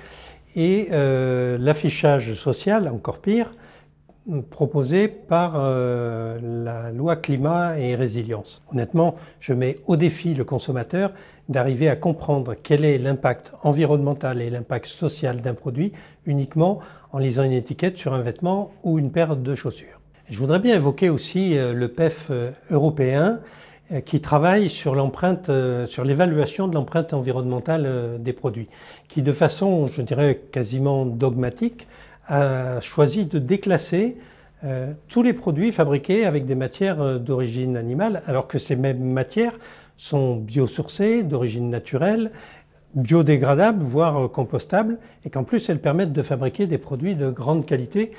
et 0.55 0.87
euh, 0.91 1.57
l'affichage 1.59 2.33
social, 2.33 2.87
encore 2.87 3.19
pire, 3.19 3.53
proposé 4.49 5.07
par 5.07 5.53
euh, 5.55 6.39
la 6.41 6.91
loi 6.91 7.15
climat 7.15 7.77
et 7.79 7.95
résilience. 7.95 8.63
Honnêtement, 8.71 9.15
je 9.39 9.53
mets 9.53 9.75
au 9.85 9.95
défi 9.95 10.33
le 10.33 10.43
consommateur 10.43 11.13
d'arriver 11.49 11.87
à 11.89 11.95
comprendre 11.95 12.55
quel 12.61 12.83
est 12.83 12.97
l'impact 12.97 13.53
environnemental 13.63 14.41
et 14.41 14.49
l'impact 14.49 14.87
social 14.87 15.41
d'un 15.41 15.53
produit 15.53 15.93
uniquement 16.25 16.79
en 17.13 17.19
lisant 17.19 17.43
une 17.43 17.53
étiquette 17.53 17.97
sur 17.97 18.13
un 18.13 18.21
vêtement 18.21 18.71
ou 18.83 18.99
une 18.99 19.11
paire 19.11 19.35
de 19.37 19.55
chaussures. 19.55 20.01
je 20.29 20.37
voudrais 20.39 20.59
bien 20.59 20.75
évoquer 20.75 21.09
aussi 21.09 21.57
euh, 21.57 21.73
le 21.73 21.87
PEF 21.87 22.31
européen 22.69 23.39
qui 24.05 24.19
travaille 24.19 24.69
sur 24.69 24.95
l'empreinte, 24.95 25.49
sur 25.87 26.03
l'évaluation 26.03 26.67
de 26.67 26.75
l'empreinte 26.75 27.13
environnementale 27.13 28.17
des 28.19 28.33
produits, 28.33 28.67
qui 29.07 29.21
de 29.21 29.31
façon, 29.31 29.87
je 29.87 30.01
dirais, 30.01 30.41
quasiment 30.51 31.05
dogmatique, 31.05 31.87
a 32.27 32.81
choisi 32.81 33.25
de 33.25 33.39
déclasser 33.39 34.17
euh, 34.63 34.93
tous 35.07 35.21
les 35.21 35.33
produits 35.33 35.71
fabriqués 35.71 36.25
avec 36.25 36.45
des 36.47 36.55
matières 36.55 36.99
euh, 36.99 37.19
d'origine 37.19 37.77
animale, 37.77 38.23
alors 38.25 38.47
que 38.47 38.57
ces 38.57 38.75
mêmes 38.75 39.03
matières 39.03 39.55
sont 39.97 40.35
biosourcées, 40.35 41.21
d'origine 41.21 41.69
naturelle, 41.69 42.31
biodégradables, 42.95 43.83
voire 43.83 44.25
euh, 44.25 44.27
compostables, 44.27 44.97
et 45.25 45.29
qu'en 45.29 45.43
plus 45.43 45.69
elles 45.69 45.79
permettent 45.79 46.11
de 46.11 46.23
fabriquer 46.23 46.65
des 46.65 46.79
produits 46.79 47.15
de 47.15 47.29
grande 47.29 47.67
qualité 47.67 48.13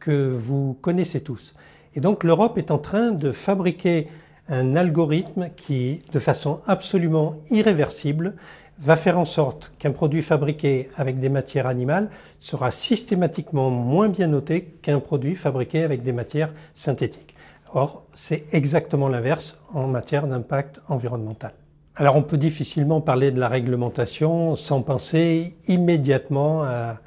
que 0.00 0.28
vous 0.28 0.76
connaissez 0.82 1.20
tous. 1.20 1.54
Et 1.94 2.00
donc 2.00 2.24
l'Europe 2.24 2.58
est 2.58 2.72
en 2.72 2.78
train 2.78 3.12
de 3.12 3.30
fabriquer 3.30 4.08
un 4.48 4.74
algorithme 4.74 5.50
qui, 5.56 6.00
de 6.12 6.18
façon 6.18 6.60
absolument 6.66 7.36
irréversible, 7.50 8.34
va 8.78 8.96
faire 8.96 9.18
en 9.18 9.24
sorte 9.24 9.72
qu'un 9.78 9.92
produit 9.92 10.22
fabriqué 10.22 10.90
avec 10.96 11.20
des 11.20 11.28
matières 11.28 11.66
animales 11.66 12.10
sera 12.40 12.70
systématiquement 12.70 13.70
moins 13.70 14.08
bien 14.08 14.26
noté 14.26 14.76
qu'un 14.82 15.00
produit 15.00 15.36
fabriqué 15.36 15.84
avec 15.84 16.02
des 16.02 16.12
matières 16.12 16.52
synthétiques. 16.74 17.34
Or, 17.72 18.04
c'est 18.14 18.44
exactement 18.52 19.08
l'inverse 19.08 19.58
en 19.72 19.86
matière 19.86 20.26
d'impact 20.26 20.80
environnemental. 20.88 21.52
Alors 21.96 22.16
on 22.16 22.22
peut 22.22 22.38
difficilement 22.38 23.00
parler 23.00 23.30
de 23.30 23.38
la 23.38 23.46
réglementation 23.46 24.56
sans 24.56 24.82
penser 24.82 25.54
immédiatement 25.68 26.64
à, 26.64 26.98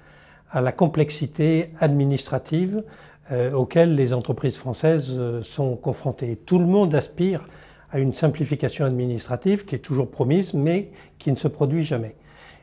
la 0.53 0.71
complexité 0.71 1.73
administrative 1.81 2.83
euh, 3.32 3.51
auxquelles 3.51 3.95
les 3.95 4.13
entreprises 4.13 4.57
françaises 4.57 5.13
euh, 5.17 5.41
sont 5.41 5.75
confrontées. 5.75 6.38
Tout 6.45 6.59
le 6.59 6.65
monde 6.65 6.95
aspire 6.95 7.47
à 7.91 7.99
une 7.99 8.13
simplification 8.13 8.86
administrative 8.86 9.65
qui 9.65 9.75
est 9.75 9.80
toujours 9.80 10.09
promise, 10.09 10.53
mais 10.53 10.91
qui 11.17 11.32
ne 11.32 11.36
se 11.36 11.47
produit 11.47 11.84
jamais. 11.84 12.15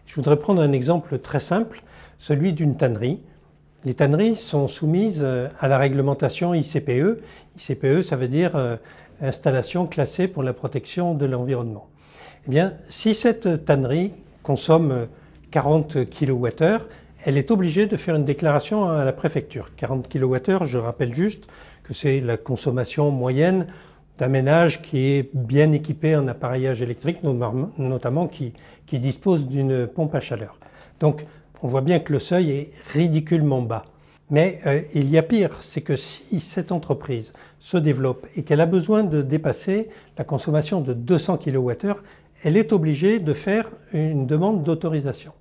Je 0.07 0.15
voudrais 0.15 0.37
prendre 0.37 0.61
un 0.61 0.73
exemple 0.73 1.19
très 1.19 1.41
simple, 1.41 1.83
celui 2.19 2.53
d'une 2.53 2.77
tannerie. 2.77 3.21
Les 3.85 3.95
tanneries 3.95 4.37
sont 4.37 4.69
soumises 4.69 5.23
euh, 5.23 5.49
à 5.61 5.69
la 5.69 5.79
réglementation 5.79 6.55
ICPE. 6.55 7.21
ICPE, 7.59 8.03
ça 8.03 8.17
veut 8.17 8.29
dire 8.29 8.79
installation 9.21 9.87
classée 9.87 10.29
pour 10.29 10.43
la 10.43 10.53
protection 10.53 11.15
de 11.15 11.27
l'environnement. 11.27 11.89
Eh 12.47 12.51
bien, 12.51 12.75
si 12.89 13.15
cette 13.15 13.65
tannerie 13.65 14.13
consomme 14.43 15.07
40 15.51 15.97
euh, 15.97 16.05
kWh, 16.05 16.81
elle 17.25 17.39
est 17.39 17.51
obligée 17.51 17.87
de 17.87 17.97
faire 17.97 18.17
une 18.17 18.25
déclaration 18.25 18.89
à 18.89 19.05
la 19.05 19.13
préfecture. 19.13 19.75
40 19.77 20.09
kWh, 20.09 20.65
je 20.65 20.79
rappelle 20.79 21.15
juste 21.15 21.49
que 21.83 21.95
c'est 21.95 22.21
la 22.21 22.37
consommation 22.37 23.11
moyenne 23.11 23.67
d'un 24.19 24.29
ménage 24.29 24.83
qui 24.83 25.07
est 25.07 25.31
bien 25.35 25.73
équipé 25.73 26.15
en 26.17 26.29
appareillage 26.29 26.83
électrique, 26.83 27.19
notamment 27.23 28.29
qui, 28.29 28.53
dispose 28.93 29.49
d'une 29.49 29.89
pompe 29.89 30.15
à 30.15 30.21
chaleur. 30.21 30.57
Donc 31.01 31.27
on 31.63 31.67
voit 31.67 31.81
bien 31.81 31.99
que 31.99 32.13
le 32.13 32.21
seuil 32.21 32.51
est 32.53 32.73
ridiculement 32.93 33.61
bas. 33.61 33.85
Mais 34.31 34.61
euh, 34.67 34.83
il 34.95 35.11
y 35.11 35.19
a 35.19 35.23
pire, 35.23 35.57
c'est 35.61 35.81
que 35.81 35.97
si 35.97 36.39
cette 36.39 36.71
entreprise 36.71 37.33
se 37.59 37.77
développe 37.77 38.29
et 38.37 38.45
qu'elle 38.45 38.61
a 38.61 38.67
besoin 38.67 39.03
de 39.03 39.21
dépasser 39.21 39.89
la 40.17 40.23
consommation 40.23 40.81
de 40.81 40.93
200 40.93 41.39
kWh, 41.39 41.95
elle 42.45 42.57
est 42.57 42.73
obligée 42.73 43.19
de 43.19 43.33
faire 43.33 43.69
une 43.93 44.29
demande 44.29 44.63
d'autorisation. 44.63 45.33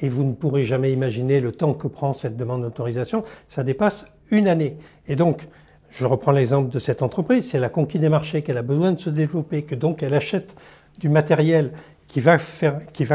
Et 0.00 0.08
vous 0.08 0.24
ne 0.24 0.32
pourrez 0.32 0.64
jamais 0.64 0.92
imaginer 0.92 1.40
le 1.40 1.52
temps 1.52 1.74
que 1.74 1.88
prend 1.88 2.12
cette 2.12 2.36
demande 2.36 2.62
d'autorisation, 2.62 3.24
ça 3.48 3.64
dépasse 3.64 4.06
une 4.30 4.48
année. 4.48 4.76
Et 5.06 5.16
donc, 5.16 5.48
je 5.90 6.04
reprends 6.04 6.32
l'exemple 6.32 6.70
de 6.70 6.78
cette 6.78 7.02
entreprise, 7.02 7.48
si 7.48 7.56
elle 7.56 7.64
a 7.64 7.68
conquis 7.68 7.98
des 7.98 8.08
marchés, 8.08 8.42
qu'elle 8.42 8.58
a 8.58 8.62
besoin 8.62 8.92
de 8.92 9.00
se 9.00 9.10
développer, 9.10 9.62
que 9.62 9.74
donc 9.74 10.02
elle 10.02 10.14
achète 10.14 10.54
du 10.98 11.08
matériel 11.08 11.72
qui 12.06 12.20
va, 12.20 12.38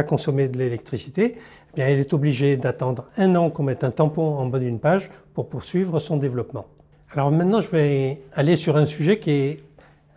consommer 0.04 0.48
de 0.48 0.58
l'électricité, 0.58 1.36
eh 1.36 1.76
bien 1.76 1.88
elle 1.88 2.00
est 2.00 2.14
obligée 2.14 2.58
d'attendre 2.58 3.06
un 3.18 3.36
an 3.36 3.50
qu'on 3.50 3.64
mette 3.64 3.84
un 3.84 3.92
tampon 3.92 4.38
en 4.38 4.46
bas 4.48 4.60
d'une 4.60 4.80
page 4.80 5.10
pour 5.34 5.50
poursuivre 5.50 6.00
son 6.00 6.18
développement. 6.18 6.66
Alors 7.14 7.32
maintenant, 7.32 7.62
je 7.62 7.70
vais 7.70 8.22
aller 8.34 8.56
sur 8.56 8.78
un 8.78 8.86
sujet 8.86 9.20
qui 9.20 9.32
est 9.32 9.58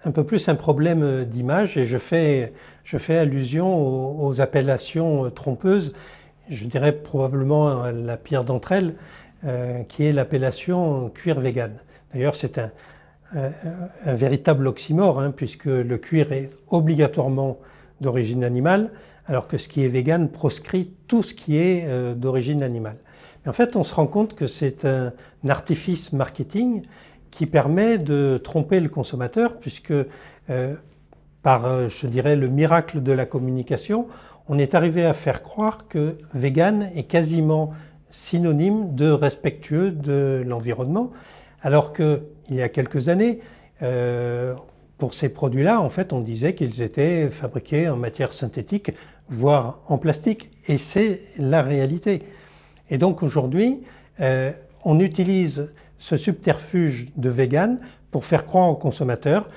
un 0.05 0.13
peu 0.13 0.25
plus 0.25 0.49
un 0.49 0.55
problème 0.55 1.25
d'image 1.25 1.77
et 1.77 1.87
je 1.87 1.99
fais 1.99 3.19
allusion 3.19 4.21
aux, 4.23 4.41
appellations 4.41 5.31
trompeuses. 5.31 5.95
Je 6.49 6.65
dirais 6.67 6.93
probablement 6.93 7.91
la 7.91 8.17
pire 8.17 8.45
d'entre 8.45 8.73
elles, 8.73 8.95
euh, 9.45 9.83
qui 9.85 10.05
est 10.05 10.13
l'appellation 10.13 11.11
cuir 11.11 11.41
vegan. 11.41 11.73
D'ailleurs, 12.13 12.37
c'est 12.37 12.59
un, 12.59 12.71
véritable 14.05 14.69
oxymore, 14.69 15.21
hein, 15.21 15.33
puisque 15.35 15.67
le 15.67 15.99
cuir 15.99 16.33
est 16.33 16.51
obligatoirement 16.71 17.59
d'origine 18.01 18.45
animale, 18.45 18.93
alors 19.27 19.49
que 19.49 19.59
ce 19.59 19.69
qui 19.69 19.85
est 19.85 19.89
vegan 19.89 20.29
proscrit 20.29 20.93
tout 21.09 21.23
ce 21.23 21.35
qui 21.35 21.57
est 21.57 21.85
euh, 21.87 22.15
d'origine 22.15 22.63
animale. 22.63 22.97
En 23.47 23.53
fait, 23.53 23.77
on 23.77 23.85
se 23.85 23.95
rend 23.95 24.07
compte 24.07 24.35
que 24.35 24.47
c'est 24.47 24.85
un, 24.85 25.13
artifice 25.49 26.13
marketing 26.13 26.83
qui 27.31 27.47
permet 27.47 27.99
de 27.99 28.41
tromper 28.43 28.81
le 28.81 28.89
consommateur, 28.89 29.59
puisque 29.59 29.93
euh, 30.51 30.75
par, 31.43 31.67
euh, 31.67 31.89
je 31.89 32.09
dirais, 32.09 32.35
le 32.35 32.49
miracle 32.49 33.03
de 33.03 33.13
la 33.13 33.27
communication, 33.27 34.09
on 34.49 34.59
est 34.59 34.75
arrivé 34.75 35.05
à 35.05 35.13
faire 35.13 35.43
croire 35.43 35.89
que 35.89 36.19
vegan 36.35 36.91
est 36.95 37.05
quasiment 37.05 37.73
synonyme 38.11 38.95
de 38.95 39.11
respectueux 39.11 39.91
de 39.91 40.43
l'environnement. 40.47 41.11
Alors 41.63 41.93
qu'il 41.93 42.21
y 42.51 42.63
a 42.63 42.69
quelques 42.69 43.09
années, 43.09 43.41
euh, 43.83 44.55
pour 44.99 45.15
ces 45.15 45.29
produits-là, 45.29 45.81
en 45.81 45.89
fait, 45.89 46.13
on 46.13 46.21
disait 46.21 46.55
qu'ils 46.55 46.81
étaient 46.81 47.29
fabriqués 47.29 47.89
en 47.89 47.97
matière 47.97 48.33
synthétique, 48.33 48.93
voire 49.29 49.81
en 49.89 49.99
plastique. 49.99 50.51
Et 50.69 50.79
c'est 50.79 51.21
la 51.39 51.63
réalité. 51.63 52.23
Et 52.89 52.99
donc 52.99 53.23
aujourd'hui, 53.23 53.83
euh, 54.21 54.53
on 54.85 55.01
utilise 55.01 55.73
ce 55.99 56.17
subterfuge 56.17 57.09
de 57.17 57.29
vegan 57.29 57.79
pour 58.11 58.25
faire 58.25 58.47
croire 58.47 58.69
au 58.69 58.77
consommateur 58.77 59.51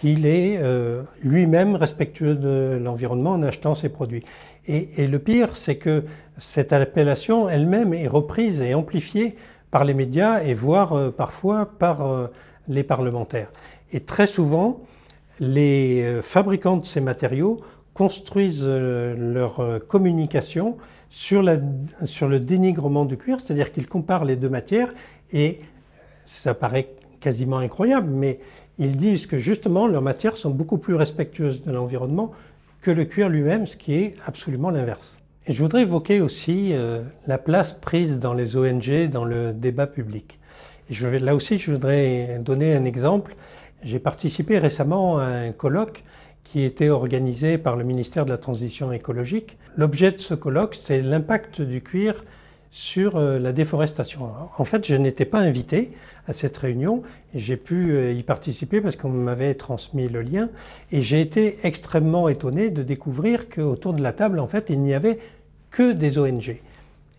qu'il 0.00 0.26
est 0.26 0.58
euh, 0.60 1.02
lui-même 1.22 1.74
respectueux 1.74 2.34
de 2.34 2.78
l'environnement 2.82 3.32
en 3.32 3.42
achetant 3.42 3.74
ces 3.74 3.88
produits. 3.88 4.24
et 4.66 5.06
le 5.06 5.18
pire, 5.18 5.56
c'est 5.56 5.76
que 5.76 6.04
cette 6.38 6.72
appellation 6.72 7.48
elle-même 7.48 7.94
est 7.94 8.08
reprise 8.08 8.60
et 8.60 8.74
amplifiée 8.74 9.36
par 9.70 9.84
les 9.84 9.94
médias 9.94 10.42
et 10.42 10.52
voire 10.52 10.92
euh, 10.92 11.10
parfois 11.10 11.70
par 11.78 12.06
euh, 12.06 12.26
les 12.68 12.82
parlementaires. 12.82 13.50
Et 13.90 14.00
très 14.00 14.26
souvent, 14.26 14.82
les 15.40 16.18
fabricants 16.22 16.76
de 16.78 16.84
ces 16.84 17.00
matériaux 17.00 17.60
construisent 17.94 18.66
leur 18.66 19.80
communication 19.86 20.76
sur, 21.08 21.44
sur 22.04 22.26
le 22.26 22.40
dénigrement 22.40 23.04
du 23.04 23.16
cuir, 23.16 23.38
c'est-à-dire 23.38 23.70
qu'ils 23.70 23.86
comparent 23.86 24.24
les 24.24 24.36
deux 24.36 24.48
matières 24.48 24.92
et 25.30 25.60
ça 26.24 26.54
paraît 26.54 26.88
quasiment 27.20 27.58
incroyable, 27.58 28.08
mais 28.10 28.40
ils 28.78 28.96
disent 28.96 29.26
que 29.26 29.38
justement 29.38 29.86
leurs 29.86 30.02
matières 30.02 30.36
sont 30.36 30.50
beaucoup 30.50 30.78
plus 30.78 30.94
respectueuses 30.94 31.62
de 31.62 31.72
l'environnement 31.72 32.32
que 32.82 32.90
le 32.90 33.04
cuir 33.04 33.28
lui-même, 33.28 33.66
ce 33.66 33.76
qui 33.76 33.94
est 33.94 34.14
absolument 34.24 34.70
l'inverse. 34.70 35.16
Et 35.46 35.52
je 35.52 35.62
voudrais 35.62 35.82
évoquer 35.82 36.20
aussi 36.20 36.70
euh, 36.72 37.02
la 37.26 37.38
place 37.38 37.72
prise 37.72 38.18
dans 38.18 38.34
les 38.34 38.56
ONG 38.56 39.08
dans 39.10 39.24
le 39.24 39.52
débat 39.52 39.86
public. 39.86 40.38
Et 40.90 41.18
là 41.18 41.34
aussi, 41.34 41.58
je 41.58 41.72
voudrais 41.72 42.38
donner 42.40 42.74
un 42.74 42.84
exemple. 42.84 43.34
J'ai 43.82 43.98
participé 43.98 44.58
récemment 44.58 45.18
à 45.18 45.26
un 45.26 45.52
colloque 45.52 46.04
qui 46.44 46.62
était 46.62 46.90
organisé 46.90 47.58
par 47.58 47.76
le 47.76 47.84
ministère 47.84 48.24
de 48.24 48.30
la 48.30 48.38
Transition 48.38 48.92
écologique. 48.92 49.56
L'objet 49.76 50.12
de 50.12 50.18
ce 50.18 50.34
colloque, 50.34 50.76
c'est 50.76 51.02
l'impact 51.02 51.60
du 51.60 51.80
cuir 51.82 52.24
sur 52.76 53.16
euh, 53.16 53.38
la 53.38 53.54
déforestation. 53.54 54.28
En 54.58 54.64
fait, 54.66 54.86
je 54.86 54.94
n'étais 54.94 55.24
pas 55.24 55.38
invité 55.38 55.92
à 56.28 56.34
cette 56.34 56.58
réunion 56.58 57.02
j'ai 57.34 57.56
pu 57.56 57.92
euh, 57.92 58.12
y 58.12 58.22
participer 58.22 58.82
parce 58.82 58.96
qu'on 58.96 59.08
m'avait 59.08 59.54
transmis 59.54 60.10
le 60.10 60.20
lien 60.20 60.50
et 60.92 61.00
j'ai 61.00 61.22
été 61.22 61.58
extrêmement 61.62 62.28
étonné 62.28 62.68
de 62.68 62.82
découvrir 62.82 63.48
qu'autour 63.48 63.94
de 63.94 64.02
la 64.02 64.12
table, 64.12 64.38
en 64.38 64.46
fait, 64.46 64.66
il 64.68 64.80
n'y 64.80 64.92
avait 64.92 65.18
que 65.70 65.92
des 65.92 66.18
ONG. 66.18 66.60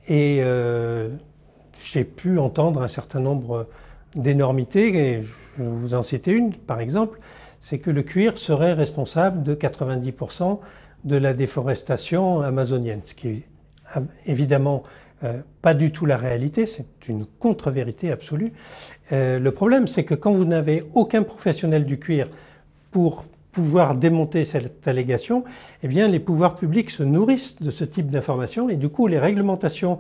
Et 0.08 0.42
euh, 0.42 1.10
j'ai 1.80 2.04
pu 2.04 2.38
entendre 2.38 2.84
un 2.84 2.88
certain 2.88 3.20
nombre 3.20 3.68
d'énormités 4.14 4.96
et 4.96 5.24
je 5.24 5.64
vais 5.64 5.70
vous 5.70 5.96
en 5.96 6.04
citer 6.04 6.34
une, 6.34 6.54
par 6.54 6.80
exemple, 6.80 7.20
c'est 7.62 7.80
que 7.80 7.90
le 7.90 8.04
cuir 8.04 8.38
serait 8.38 8.74
responsable 8.74 9.42
de 9.42 9.56
90% 9.56 10.60
de 11.04 11.16
la 11.16 11.34
déforestation 11.34 12.42
amazonienne, 12.42 13.02
ce 13.06 13.16
qui 13.16 13.28
est 13.30 13.44
évidemment 14.28 14.84
euh, 15.24 15.40
pas 15.64 15.74
du 15.74 15.92
tout 15.92 16.06
la 16.06 16.16
réalité, 16.16 16.68
c'est 16.68 16.86
une 17.08 17.26
contre-vérité 17.26 18.12
absolue. 18.12 18.54
Euh, 19.12 19.40
le 19.40 19.52
problème, 19.52 19.88
c'est 19.88 20.04
que 20.04 20.14
quand 20.14 20.32
vous 20.32 20.46
n'avez 20.46 20.84
aucun 20.94 21.24
professionnel 21.24 21.86
du 21.86 21.98
cuir 21.98 22.30
pour 22.92 23.26
pouvoir 23.52 23.96
démonter 23.96 24.46
cette 24.46 24.88
allégation, 24.88 25.44
eh 25.82 25.88
bien, 25.88 26.08
les 26.08 26.20
pouvoirs 26.20 26.56
publics 26.56 26.92
se 26.92 27.02
nourrissent 27.02 27.60
de 27.60 27.72
ce 27.72 27.84
type 27.84 28.10
d'informations 28.10 28.70
et 28.70 28.76
du 28.76 28.90
coup, 28.90 29.08
les 29.08 29.18
réglementations 29.18 29.98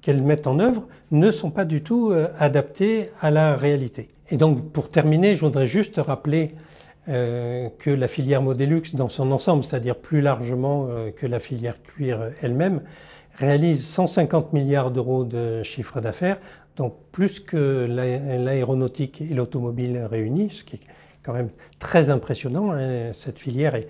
qu'elles 0.00 0.22
mettent 0.22 0.46
en 0.46 0.58
œuvre 0.60 0.86
ne 1.10 1.30
sont 1.30 1.50
pas 1.50 1.66
du 1.66 1.82
tout 1.82 2.10
euh, 2.10 2.28
adaptées 2.38 3.10
à 3.20 3.30
la 3.30 3.54
réalité. 3.54 4.08
Et 4.30 4.38
donc, 4.38 4.72
pour 4.72 4.88
terminer, 4.88 5.36
je 5.36 5.42
voudrais 5.42 5.66
juste 5.66 5.98
rappeler 5.98 6.54
que 7.06 7.88
la 7.88 8.06
filière 8.06 8.42
Modélux, 8.42 8.82
dans 8.92 9.08
son 9.08 9.32
ensemble, 9.32 9.64
c'est-à-dire 9.64 9.96
plus 9.96 10.20
largement 10.20 10.88
que 11.16 11.26
la 11.26 11.40
filière 11.40 11.82
cuir 11.82 12.32
elle-même, 12.42 12.82
réalise 13.38 13.86
150 13.86 14.52
milliards 14.52 14.90
d'euros 14.90 15.24
de 15.24 15.62
chiffre 15.62 16.00
d'affaires, 16.00 16.38
donc 16.76 16.94
plus 17.12 17.40
que 17.40 17.86
l'aéronautique 17.88 19.20
et 19.20 19.34
l'automobile 19.34 20.06
réunis, 20.10 20.50
ce 20.50 20.64
qui 20.64 20.76
est 20.76 20.80
quand 21.22 21.32
même 21.32 21.50
très 21.78 22.10
impressionnant. 22.10 22.72
Hein. 22.72 23.12
Cette 23.12 23.38
filière 23.38 23.74
est, 23.74 23.88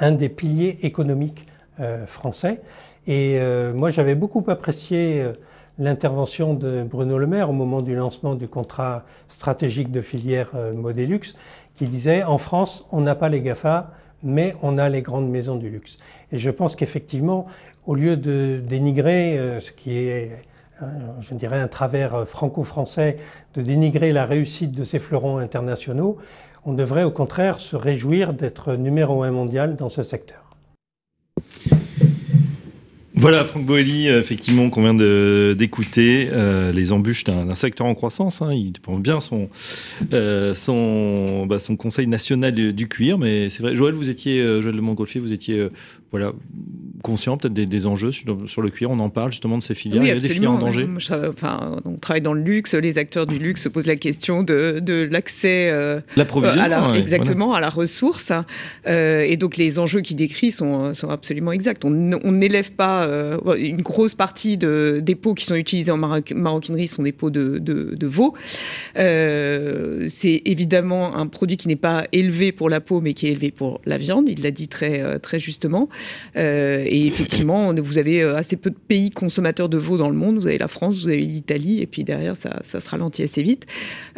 un, 0.00 0.12
des 0.12 0.28
piliers 0.28 0.78
économiques 0.82 1.46
euh, 1.80 2.06
français. 2.06 2.60
Et 3.06 3.38
euh, 3.38 3.72
moi, 3.72 3.90
j'avais 3.90 4.14
beaucoup 4.14 4.44
apprécié 4.48 5.20
euh, 5.20 5.32
l'intervention 5.78 6.54
de 6.54 6.82
Bruno 6.82 7.16
Le 7.18 7.26
Maire 7.26 7.50
au 7.50 7.54
moment 7.54 7.80
du 7.80 7.94
lancement 7.94 8.34
du 8.34 8.48
contrat 8.48 9.04
stratégique 9.28 9.90
de 9.90 10.00
filière 10.00 10.50
Modélux, 10.74 11.34
qui 11.74 11.86
disait 11.86 12.22
en 12.22 12.36
France, 12.36 12.86
on 12.92 13.00
n'a 13.00 13.14
pas 13.14 13.30
les 13.30 13.40
GAFA, 13.40 13.92
mais 14.22 14.54
on 14.62 14.76
a 14.76 14.88
les 14.88 15.00
grandes 15.00 15.30
maisons 15.30 15.56
du 15.56 15.70
luxe. 15.70 15.96
Et 16.32 16.38
je 16.38 16.50
pense 16.50 16.76
qu'effectivement, 16.76 17.46
au 17.86 17.94
lieu 17.94 18.16
de 18.16 18.60
dénigrer 18.66 19.38
euh, 19.38 19.60
ce 19.60 19.72
qui 19.72 19.98
est, 19.98 20.30
euh, 20.82 20.86
je 21.20 21.34
dirais, 21.34 21.60
un 21.60 21.68
travers 21.68 22.14
euh, 22.14 22.24
franco-français, 22.24 23.18
de 23.54 23.62
dénigrer 23.62 24.12
la 24.12 24.26
réussite 24.26 24.72
de 24.72 24.84
ces 24.84 24.98
fleurons 24.98 25.38
internationaux, 25.38 26.18
on 26.64 26.72
devrait 26.72 27.04
au 27.04 27.10
contraire 27.10 27.58
se 27.58 27.76
réjouir 27.76 28.34
d'être 28.34 28.74
numéro 28.74 29.22
un 29.22 29.30
mondial 29.30 29.76
dans 29.76 29.88
ce 29.88 30.02
secteur. 30.02 30.44
Voilà, 33.14 33.44
Franck 33.44 33.66
Boelli, 33.66 34.08
effectivement, 34.08 34.70
qu'on 34.70 34.82
vient 34.82 34.94
d'écouter, 35.54 36.30
les 36.72 36.92
embûches 36.92 37.24
d'un 37.24 37.54
secteur 37.54 37.86
en 37.86 37.94
croissance. 37.94 38.40
Hein. 38.40 38.54
il 38.54 38.72
pense 38.80 38.98
bien 38.98 39.20
son, 39.20 39.50
son, 40.54 41.44
bah, 41.44 41.58
son 41.58 41.76
conseil 41.76 42.06
national 42.06 42.54
du, 42.54 42.88
cuir, 42.88 43.18
mais 43.18 43.50
c'est 43.50 43.62
vrai. 43.62 43.74
Joël, 43.74 43.94
vous 43.94 44.08
étiez, 44.08 44.62
Joël 44.62 44.74
de 44.74 44.80
Montgolfier, 44.80 45.20
vous 45.20 45.34
étiez 45.34 45.68
voilà, 46.10 46.32
conscient 47.02 47.36
peut-être 47.36 47.52
des, 47.52 47.86
enjeux 47.86 48.12
sur, 48.12 48.62
le 48.62 48.70
cuir. 48.70 48.90
On 48.90 48.98
en 48.98 49.10
parle 49.10 49.32
justement 49.32 49.58
de 49.58 49.62
ces 49.62 49.74
filières. 49.74 50.02
Oui, 50.02 50.08
Il 50.08 50.14
y 50.14 50.16
a 50.16 50.20
des 50.20 50.28
filières 50.28 50.52
en 50.52 50.58
danger. 50.58 50.86
enfin, 51.28 51.76
on 51.84 51.96
travaille 51.96 52.20
dans 52.20 52.32
le 52.32 52.42
luxe. 52.42 52.74
Les 52.74 52.98
acteurs 52.98 53.26
du 53.26 53.38
luxe 53.38 53.62
se 53.62 53.68
posent 53.68 53.86
la 53.86 53.96
question 53.96 54.42
de, 54.42 54.80
de 54.80 55.08
l'accès 55.10 55.70
euh, 55.70 56.00
exactement 56.96 57.54
à 57.54 57.60
la 57.60 57.68
ressource. 57.68 58.32
Euh, 58.86 59.22
et 59.22 59.36
donc 59.36 59.56
les 59.56 59.78
enjeux 59.78 60.00
qu'il 60.00 60.16
décrit 60.16 60.50
sont, 60.50 60.94
sont 60.94 61.08
absolument 61.08 61.52
exacts. 61.52 61.84
On 61.84 61.90
n'élève 61.90 62.72
pas 62.72 63.04
euh, 63.04 63.38
une 63.56 63.82
grosse 63.82 64.14
partie 64.14 64.56
de, 64.56 65.00
des 65.02 65.14
pots 65.14 65.34
qui 65.34 65.44
sont 65.44 65.54
utilisés 65.54 65.92
en 65.92 65.96
maroquinerie 65.96 66.88
sont 66.88 67.02
des 67.02 67.12
pots 67.12 67.30
de, 67.30 67.58
de, 67.58 67.94
de 67.94 68.06
veau. 68.06 68.34
C'est 68.94 70.42
évidemment 70.44 71.16
un 71.16 71.26
produit 71.26 71.56
qui 71.56 71.68
n'est 71.68 71.76
pas 71.76 72.04
élevé 72.12 72.52
pour 72.52 72.68
la 72.68 72.80
peau, 72.80 73.00
mais 73.00 73.14
qui 73.14 73.26
est 73.28 73.30
élevé 73.30 73.50
pour 73.50 73.80
la 73.84 73.96
viande. 73.96 74.28
Il 74.28 74.42
l'a 74.42 74.50
dit 74.50 74.68
très 74.68 75.18
très 75.20 75.38
justement. 75.38 75.88
Euh, 76.36 76.84
et 76.86 77.06
effectivement, 77.06 77.72
vous 77.74 77.98
avez 77.98 78.22
euh, 78.22 78.36
assez 78.36 78.56
peu 78.56 78.70
de 78.70 78.76
pays 78.76 79.10
consommateurs 79.10 79.68
de 79.68 79.78
veau 79.78 79.96
dans 79.96 80.08
le 80.08 80.16
monde. 80.16 80.36
Vous 80.36 80.46
avez 80.46 80.58
la 80.58 80.68
France, 80.68 81.02
vous 81.02 81.08
avez 81.08 81.18
l'Italie, 81.18 81.80
et 81.80 81.86
puis 81.86 82.04
derrière, 82.04 82.36
ça, 82.36 82.60
ça 82.64 82.80
se 82.80 82.88
ralentit 82.88 83.22
assez 83.22 83.42
vite. 83.42 83.66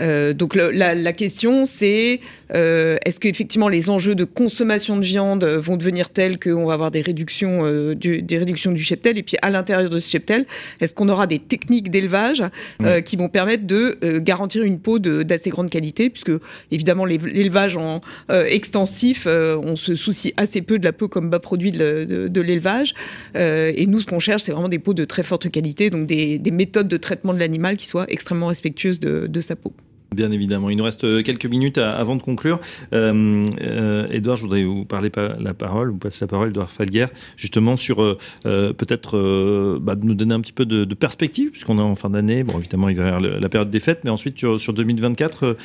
Euh, 0.01 0.33
donc 0.33 0.55
la, 0.55 0.95
la, 0.95 1.13
question, 1.13 1.67
c'est 1.67 2.21
est-ce 2.51 3.19
qu'effectivement 3.21 3.69
les 3.69 3.89
enjeux 3.89 4.15
de 4.15 4.25
consommation 4.25 4.97
de 4.99 5.05
viande 5.05 5.45
vont 5.45 5.77
devenir 5.77 6.11
tels 6.11 6.39
qu'on 6.39 6.67
va 6.67 6.75
avoir 6.75 6.91
des 6.91 7.01
réductions, 7.01 7.95
du, 7.95 8.23
des 8.23 8.39
réductions 8.39 8.73
du 8.73 8.83
cheptel? 8.83 9.19
Et 9.19 9.23
puis 9.23 9.37
à 9.43 9.51
l'intérieur 9.51 9.91
de 9.91 10.01
ce 10.01 10.11
cheptel, 10.11 10.45
est-ce 10.81 10.95
qu'on 10.95 11.09
aura 11.09 11.27
des 11.27 11.39
techniques 11.39 11.91
d'élevage 11.91 12.45
qui 13.05 13.17
vont 13.17 13.29
permettre 13.29 13.67
de 13.67 13.99
garantir 14.19 14.65
une 14.65 14.81
peau 14.81 14.99
d'assez 14.99 15.51
grande 15.51 15.71
qualité? 15.71 16.11
Puisque 16.11 16.33
évidemment, 16.71 17.05
l'élevage 17.05 17.77
en 17.77 18.01
extensif, 18.29 19.27
on 19.27 19.77
se 19.77 19.95
soucie 19.95 20.35
assez 20.37 20.63
peu 20.63 20.79
de 20.79 20.85
la 20.85 20.93
peau 20.93 21.09
comme 21.09 21.31
bas 21.31 21.41
produit 21.41 21.72
de, 21.73 22.41
l'élevage. 22.41 22.95
Euh, 23.37 23.73
et 23.75 23.87
nous, 23.87 24.01
ce 24.01 24.07
qu'on 24.07 24.19
cherche, 24.19 24.43
c'est 24.43 24.53
vraiment 24.53 24.69
des 24.69 24.79
peaux 24.79 24.95
de 24.95 25.05
très 25.05 25.23
forte 25.23 25.51
qualité, 25.51 25.91
donc 25.91 26.07
des, 26.07 26.41
méthodes 26.53 26.89
de 26.89 26.97
traitement 26.97 27.33
de 27.35 27.39
l'animal 27.39 27.77
qui 27.77 27.87
soient 27.87 28.07
extrêmement 28.09 28.47
respectueuses 28.47 29.01
de 29.01 29.41
sa 29.41 29.57
peau. 29.57 29.73
Bien 30.15 30.31
évidemment. 30.31 30.69
Il 30.71 30.77
nous 30.77 30.85
reste 30.85 31.05
euh, 31.05 31.23
quelques 31.23 31.47
minutes 31.47 31.79
avant 31.79 32.17
de 32.17 32.23
conclure. 32.23 32.61
Euh, 32.93 33.47
euh, 33.63 34.07
Edouard, 34.11 34.37
je 34.37 34.43
voudrais 34.43 34.65
vous 34.65 34.85
parler 34.85 35.11
la 35.39 35.55
parole, 35.55 35.91
vous 35.91 35.99
passer 35.99 36.19
la 36.21 36.27
parole, 36.27 36.49
Edouard 36.49 36.71
Falguer, 36.71 37.07
justement 37.37 37.77
sur 37.77 38.17
peut-être 38.43 39.79
bah, 39.81 39.95
nous 40.01 40.15
donner 40.15 40.35
un 40.35 40.41
petit 40.41 40.53
peu 40.53 40.67
de, 40.67 40.95
perspective, 40.95 41.51
puisqu'on 41.51 41.79
est 41.79 41.83
en 41.83 41.95
fin 41.95 42.11
d'année. 42.11 42.45
Bon, 42.45 42.59
évidemment, 42.59 42.89
il 42.89 42.97
va 42.97 43.05
y 43.05 43.07
avoir 43.07 43.21
la 43.21 43.49
période 43.49 43.71
des 43.71 43.81
fêtes, 43.81 44.01
mais 44.05 44.11
ensuite 44.11 44.39
sur, 44.39 44.73
2024, 44.73 45.57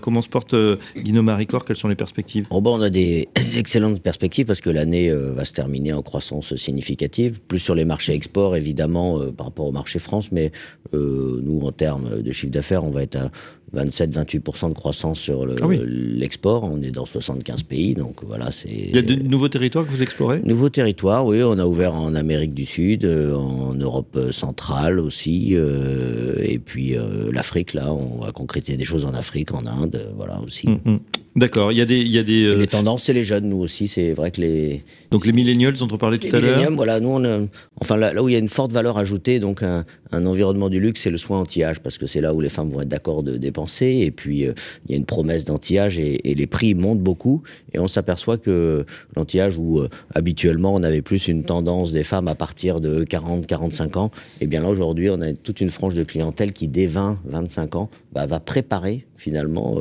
comment 0.00 0.20
se 0.20 0.28
porte 0.28 0.54
Guino 0.96 1.22
Maricor 1.22 1.64
Quelles 1.64 1.76
sont 1.76 1.88
les 1.88 1.94
perspectives? 1.94 2.46
Oh, 2.50 2.60
bon, 2.60 2.78
On 2.78 2.82
a 2.82 2.90
des 2.90 3.28
excellentes 3.56 4.00
perspectives 4.02 4.46
parce 4.46 4.60
que 4.60 4.70
l'année 4.70 5.10
va 5.10 5.44
se 5.44 5.52
terminer 5.52 5.92
en 5.92 6.02
croissance 6.02 6.54
significative, 6.56 7.40
plus 7.40 7.58
sur 7.58 7.74
les 7.74 7.84
marchés 7.84 8.14
export, 8.14 8.56
évidemment, 8.56 9.20
par 9.36 9.46
rapport 9.46 9.66
au 9.66 9.72
marché 9.72 9.98
France, 9.98 10.30
mais 10.32 10.52
nous, 10.92 11.60
en 11.62 11.72
termes 11.72 12.22
de 12.22 12.32
chiffre 12.32 12.52
d'affaires, 12.52 12.84
on 12.84 12.90
va 12.90 13.02
être 13.02 13.16
à 13.16 13.30
27-28% 13.74 14.68
de 14.68 14.74
croissance 14.74 15.18
sur 15.18 15.42
ah 15.42 15.66
l'export. 15.86 16.64
on 16.64 16.80
est 16.82 16.90
dans 16.90 17.06
75 17.06 17.62
pays, 17.64 17.94
donc 17.94 18.22
voilà, 18.22 18.52
c'est. 18.52 18.68
Il 18.68 18.94
y 18.94 18.98
a 18.98 19.02
de 19.02 19.14
nouveaux 19.14 19.48
territoires 19.48 19.84
que 19.84 19.90
vous 19.90 20.02
explorez? 20.02 20.40
Nouveaux 20.44 20.68
territoires, 20.68 21.26
oui. 21.26 21.42
On 21.42 21.58
a 21.58 21.66
ouvert 21.66 21.94
en 21.94 22.14
Amérique 22.14 22.54
du 22.54 22.66
Sud, 22.66 23.04
euh, 23.04 23.34
en 23.34 23.74
Europe 23.74 24.18
centrale 24.30 25.00
aussi, 25.00 25.50
euh, 25.52 26.36
et 26.42 26.58
puis 26.58 26.96
euh, 26.96 27.30
l'Afrique. 27.32 27.74
Là, 27.74 27.92
on 27.92 28.20
va 28.20 28.32
concrétiser 28.32 28.76
des 28.76 28.84
choses 28.84 29.04
en 29.04 29.14
Afrique, 29.14 29.52
en 29.52 29.66
Inde, 29.66 30.12
voilà 30.16 30.40
aussi. 30.40 30.68
Hum, 30.68 30.80
hum. 30.86 31.00
D'accord. 31.36 31.72
Il 31.72 31.78
y 31.78 31.80
a 31.80 31.84
des, 31.84 32.00
il 32.00 32.12
y 32.12 32.18
a 32.18 32.22
des. 32.22 32.54
Les 32.54 32.66
tendances, 32.68 33.04
c'est 33.04 33.12
les 33.12 33.24
jeunes, 33.24 33.48
nous 33.48 33.58
aussi. 33.58 33.88
C'est 33.88 34.12
vrai 34.12 34.30
que 34.30 34.40
les. 34.40 34.84
Donc 35.14 35.26
les 35.26 35.32
millennials 35.32 35.74
dont 35.74 35.86
on 35.92 35.96
parlait 35.96 36.18
tout 36.18 36.34
à 36.34 36.40
l'heure. 36.40 36.68
Les 36.68 36.74
voilà. 36.74 36.98
Nous, 36.98 37.08
on 37.08 37.48
enfin 37.80 37.96
là, 37.96 38.20
où 38.20 38.28
il 38.28 38.32
y 38.32 38.34
a 38.34 38.40
une 38.40 38.48
forte 38.48 38.72
valeur 38.72 38.98
ajoutée, 38.98 39.38
donc 39.38 39.62
un, 39.62 39.84
un 40.14 40.26
environnement 40.26 40.68
du 40.68 40.80
luxe, 40.80 41.02
c'est 41.02 41.10
le 41.10 41.18
soin 41.18 41.40
anti-âge, 41.40 41.80
parce 41.80 41.98
que 41.98 42.06
c'est 42.06 42.20
là 42.20 42.34
où 42.34 42.40
les 42.40 42.48
femmes 42.48 42.70
vont 42.70 42.80
être 42.80 42.88
d'accord 42.88 43.22
de 43.22 43.36
dépenser 43.36 44.02
et 44.02 44.10
puis 44.10 44.46
euh, 44.46 44.52
il 44.86 44.92
y 44.92 44.94
a 44.94 44.96
une 44.96 45.04
promesse 45.04 45.44
d'anti-âge 45.44 45.98
et, 45.98 46.20
les 46.34 46.46
prix 46.46 46.74
montent 46.74 47.00
beaucoup 47.00 47.42
et 47.72 47.78
on 47.78 47.86
s'aperçoit 47.86 48.38
que 48.38 48.84
l'anti-âge 49.16 49.56
où 49.56 49.78
euh, 49.78 49.88
habituellement 50.14 50.74
on 50.74 50.82
avait 50.82 51.02
plus 51.02 51.28
une 51.28 51.44
tendance 51.44 51.92
des 51.92 52.02
femmes 52.02 52.28
à 52.28 52.34
partir 52.34 52.80
de 52.80 53.04
40-45 53.04 53.98
ans, 53.98 54.10
et 54.40 54.44
eh 54.44 54.46
bien 54.46 54.62
là 54.62 54.68
aujourd'hui 54.68 55.10
on 55.10 55.20
a 55.20 55.32
toute 55.32 55.60
une 55.60 55.70
frange 55.70 55.94
de 55.94 56.02
clientèle 56.02 56.52
qui 56.52 56.68
dès 56.68 56.86
20-25 56.86 57.76
ans 57.76 57.90
bah, 58.12 58.26
va 58.26 58.40
préparer 58.40 59.06
finalement 59.16 59.78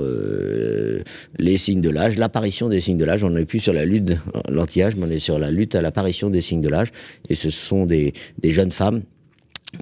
les 1.38 1.58
signes 1.58 1.82
de 1.82 1.90
l'âge, 1.90 2.18
l'apparition 2.18 2.70
des 2.70 2.80
signes 2.80 2.98
de 2.98 3.04
l'âge. 3.04 3.24
On 3.24 3.32
n'est 3.32 3.46
plus 3.46 3.60
sur 3.60 3.74
la 3.74 3.84
lutte 3.84 4.14
l'anti-âge, 4.48 4.96
mais 4.96 5.06
on 5.08 5.10
est 5.10 5.20
sur 5.24 5.40
la 5.40 5.50
lutte 5.50 5.76
à 5.76 5.82
l'apparition 5.82 6.30
des 6.30 6.42
signes 6.42 6.62
de 6.62 6.70
l'âge. 6.70 6.92
Et 7.30 7.36
ce 7.36 7.50
sont 7.50 7.86
des, 7.86 8.14
jeunes 8.44 8.72
femmes 8.72 9.02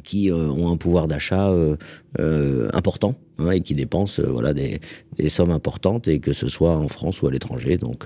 qui 0.04 0.32
euh, 0.32 0.36
ont 0.36 0.72
un 0.72 0.78
pouvoir 0.78 1.08
d'achat 1.08 1.50
euh, 1.50 1.76
euh, 2.20 2.70
important 2.74 3.16
hein, 3.40 3.52
et 3.52 3.62
qui 3.62 3.74
dépensent 3.74 4.22
voilà 4.28 4.54
des, 4.54 4.80
des, 5.18 5.30
sommes 5.30 5.52
importantes 5.52 6.08
et 6.08 6.20
que 6.20 6.34
ce 6.34 6.48
soit 6.48 6.76
en 6.76 6.88
France 6.88 7.22
ou 7.22 7.28
à 7.28 7.32
l'étranger. 7.32 7.78
Donc 7.78 8.06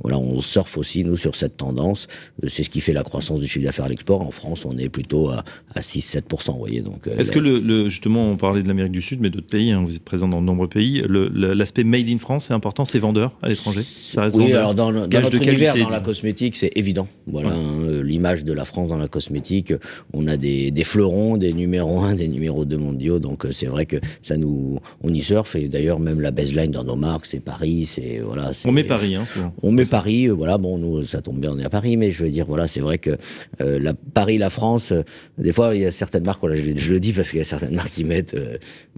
voilà, 0.00 0.18
on 0.18 0.40
surfe 0.40 0.78
aussi 0.78 1.04
nous 1.04 1.16
sur 1.16 1.34
cette 1.36 1.56
tendance. 1.56 2.06
c'est 2.46 2.62
ce 2.62 2.70
qui 2.70 2.80
fait 2.80 2.92
la 2.92 3.02
croissance 3.02 3.40
du 3.40 3.48
chiffre 3.48 3.64
d'affaires 3.64 3.86
à 3.86 3.88
l'export. 3.88 4.22
En 4.22 4.30
France, 4.30 4.64
on 4.64 4.76
est 4.78 4.88
plutôt 4.88 5.28
à, 5.28 5.44
à 5.74 5.80
6-7%. 5.80 6.52
Vous 6.52 6.58
voyez 6.58 6.82
donc. 6.82 7.06
Est-ce 7.06 7.32
que 7.32 7.38
le, 7.38 7.88
justement, 7.88 8.24
on 8.24 8.36
parlait 8.36 8.62
de 8.62 8.68
l'Amérique 8.68 8.92
du 8.92 9.02
Sud, 9.02 9.20
mais 9.20 9.30
d'autres 9.30 9.46
pays. 9.46 9.70
Hein, 9.72 9.82
vous 9.86 9.94
êtes 9.94 10.04
présent 10.04 10.26
dans 10.26 10.40
de 10.40 10.46
nombreux 10.46 10.68
pays. 10.68 11.02
L'aspect 11.08 11.84
made 11.84 12.08
in 12.08 12.18
France, 12.18 12.46
c'est 12.46 12.54
important. 12.54 12.84
C'est 12.84 12.98
vendeur 12.98 13.36
à 13.42 13.48
l'étranger? 13.48 13.82
Ça 13.82 14.22
reste 14.22 14.36
oui, 14.36 14.52
alors 14.52 14.74
dans, 14.74 14.92
dans 14.92 15.20
notre 15.20 15.36
univers, 15.36 15.76
dans 15.76 15.88
la 15.88 16.00
cosmétique, 16.00 16.56
c'est 16.56 16.72
évident. 16.76 17.08
Voilà, 17.26 17.50
hein, 17.50 18.02
l'image 18.02 18.44
de 18.44 18.52
la 18.52 18.64
France 18.64 18.88
dans 18.88 18.98
la 18.98 19.08
cosmétique. 19.08 19.72
On 20.12 20.26
a 20.26 20.36
des, 20.36 20.70
des 20.70 20.84
fleurons 20.84 21.36
des 21.36 21.52
numéros 21.52 22.00
1, 22.00 22.14
des 22.14 22.28
numéros 22.28 22.64
2 22.64 22.76
mondiaux. 22.76 23.18
Donc 23.18 23.44
euh, 23.44 23.52
c'est 23.52 23.66
vrai 23.66 23.86
que 23.86 23.96
ça 24.22 24.36
nous, 24.36 24.59
on 25.02 25.12
y 25.12 25.20
surfe. 25.20 25.56
Et 25.56 25.68
d'ailleurs, 25.68 26.00
même 26.00 26.20
la 26.20 26.30
baseline 26.30 26.70
dans 26.70 26.84
nos 26.84 26.96
marques, 26.96 27.26
c'est 27.26 27.40
Paris. 27.40 27.86
C'est 27.86 28.20
voilà. 28.24 28.52
On 28.64 28.72
met 28.72 28.84
Paris, 28.84 29.16
hein, 29.16 29.24
On 29.62 29.72
met 29.72 29.84
Paris. 29.84 30.28
Euh, 30.28 30.32
voilà, 30.32 30.58
bon, 30.58 30.78
nous, 30.78 31.04
ça 31.04 31.22
tombe 31.22 31.38
bien, 31.38 31.52
on 31.52 31.58
est 31.58 31.64
à 31.64 31.70
Paris, 31.70 31.96
mais 31.96 32.10
je 32.10 32.24
veux 32.24 32.30
dire, 32.30 32.46
voilà, 32.46 32.66
c'est 32.66 32.80
vrai 32.80 32.98
que 32.98 33.16
euh, 33.60 33.78
la 33.80 33.94
Paris, 33.94 34.38
la 34.38 34.50
France. 34.50 34.92
des 35.38 35.52
fois, 35.52 35.74
il 35.74 35.82
y 35.82 35.86
a 35.86 35.90
certaines 35.90 36.24
marques. 36.24 36.40
Voilà, 36.40 36.56
je, 36.56 36.92
le 36.92 37.00
dis 37.00 37.12
parce 37.12 37.30
qu'il 37.30 37.38
y 37.38 37.42
a 37.42 37.44
certaines 37.44 37.74
marques 37.74 37.90
qui 37.90 38.04
mettent, 38.04 38.36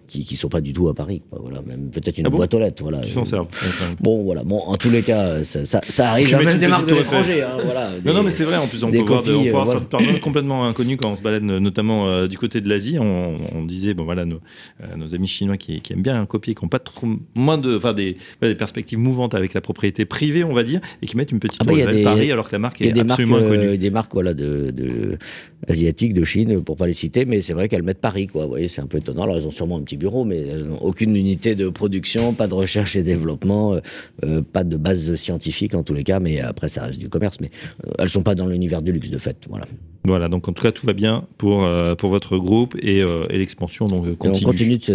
qui, 0.09 0.25
qui 0.25 0.37
sont 0.37 0.49
pas 0.49 0.61
du 0.61 0.73
tout 0.73 0.89
à 0.89 0.95
Paris. 0.95 1.23
Voilà, 1.31 1.63
même 1.63 1.91
peut-être 1.91 2.19
une 2.19 2.27
ah 2.27 2.31
boîte 2.31 2.55
aux 2.55 2.59
lettres. 2.59 2.83
Voilà. 2.83 3.01
Qui 3.01 3.11
s'en 3.11 3.25
servent. 3.25 3.49
Bon, 4.01 4.23
voilà. 4.25 4.45
Bon, 4.45 4.59
en 4.59 4.77
tous 4.77 4.91
les 4.91 5.03
cas, 5.03 5.45
ça, 5.45 5.65
ça, 5.65 6.11
arrive. 6.11 6.37
même 6.43 6.59
des 6.59 6.69
marques 6.69 6.89
de 6.89 6.95
l'étranger. 6.95 7.43
Hein, 7.43 7.59
voilà, 7.65 7.91
non, 8.05 8.15
non, 8.15 8.23
mais 8.23 8.31
c'est 8.31 8.45
vrai. 8.45 8.57
En 8.57 8.67
plus, 8.67 8.83
on 8.85 8.91
peut 8.91 8.99
voir, 8.99 9.69
on 9.69 9.81
peut 9.81 10.19
complètement 10.21 10.67
inconnu 10.67 10.97
quand 10.97 11.13
on 11.13 11.17
se 11.17 11.21
balade, 11.21 11.43
notamment 11.43 12.09
euh, 12.09 12.27
du 12.27 12.39
côté 12.39 12.61
de 12.61 12.69
l'Asie, 12.69 12.99
on, 12.99 13.65
disait, 13.65 13.95
bon 13.95 14.05
voilà, 14.05 14.25
nos, 14.25 14.41
euh, 14.83 14.97
nos 14.97 15.15
amis 15.15 15.27
chinois 15.27 15.52
qui, 15.57 15.83
aiment 15.91 16.03
bien 16.03 16.25
copier, 16.27 16.55
qui 16.55 16.65
n'ont 16.65 16.69
pas 16.69 16.79
trop 16.79 17.07
moins 17.37 17.59
de, 17.59 17.77
enfin 17.77 17.95
des, 17.95 18.17
des, 18.41 18.55
perspectives 18.55 18.99
mouvantes 18.99 19.35
avec 19.35 19.55
la 19.55 19.61
propriété 19.61 20.05
privée, 20.05 20.45
on 20.45 20.55
va 20.55 20.63
dire, 20.63 20.81
et 21.03 21.07
qui 21.07 21.17
mettent 21.17 21.33
une 21.33 21.41
petite 21.41 21.61
ah 21.63 21.65
bah, 21.65 21.75
de 21.75 22.03
Paris 22.03 22.31
alors 22.33 22.49
que 22.49 22.53
la 22.53 22.59
marque 22.59 22.81
est 22.81 22.99
absolument 22.99 23.37
marques, 23.37 23.47
inconnue. 23.47 23.69
Euh, 23.69 23.77
des 23.77 23.91
marques 23.91 24.13
voilà 24.13 24.35
de, 24.35 24.71
de 24.71 25.19
asiatiques, 25.69 26.15
de 26.15 26.25
Chine, 26.25 26.63
pour 26.63 26.77
pas 26.77 26.87
les 26.87 26.95
citer, 26.95 27.25
mais 27.25 27.41
c'est 27.41 27.53
vrai 27.53 27.69
qu'elles 27.69 27.83
mettent 27.83 28.01
Paris, 28.01 28.27
quoi. 28.27 28.45
Vous 28.45 28.51
voyez, 28.51 28.69
c'est 28.69 28.83
un 28.83 28.87
peu 28.87 28.99
étonnant. 28.99 29.23
Alors, 29.23 29.37
elles 29.37 29.47
ont 29.47 29.51
sûrement 29.53 29.79
un 29.79 29.83
petit 29.83 29.97
bureau, 29.97 30.25
mais 30.25 30.41
elles 30.41 30.65
n'ont 30.65 30.79
aucune 30.79 31.15
unité 31.17 31.55
de 31.55 31.69
production, 31.69 32.33
pas 32.33 32.49
de 32.49 32.55
recherche 32.55 32.97
et 32.97 33.03
développement, 33.03 33.77
pas 34.53 34.65
de 34.65 34.77
base 34.77 35.15
scientifique 35.15 35.75
en 35.75 35.83
tous 35.83 35.95
les 35.95 36.05
cas, 36.05 36.21
mais 36.21 36.41
après, 36.41 36.69
ça 36.69 36.85
reste 36.85 36.99
du 36.99 37.09
commerce. 37.09 37.39
Mais 37.41 37.51
elles 37.99 38.09
sont 38.09 38.23
pas 38.23 38.35
dans 38.35 38.47
l'univers 38.47 38.83
du 38.83 38.93
luxe, 38.93 39.11
de 39.11 39.19
fait. 39.19 39.37
Voilà. 39.49 39.67
Voilà, 40.05 40.29
donc 40.29 40.49
en 40.49 40.53
tout 40.53 40.63
cas, 40.63 40.73
tout 40.73 40.85
va 40.85 40.95
bien 40.95 41.27
pour, 41.39 41.65
euh, 41.65 41.95
pour 41.95 42.11
votre 42.11 42.37
groupe 42.37 42.77
et, 42.81 43.03
euh, 43.03 43.25
et 43.31 43.39
l'expansion 43.39 43.85
donc, 43.85 44.19
continue. 44.19 44.47
on 44.47 44.51
continue 44.51 44.79
de 44.79 44.83
se 44.83 44.93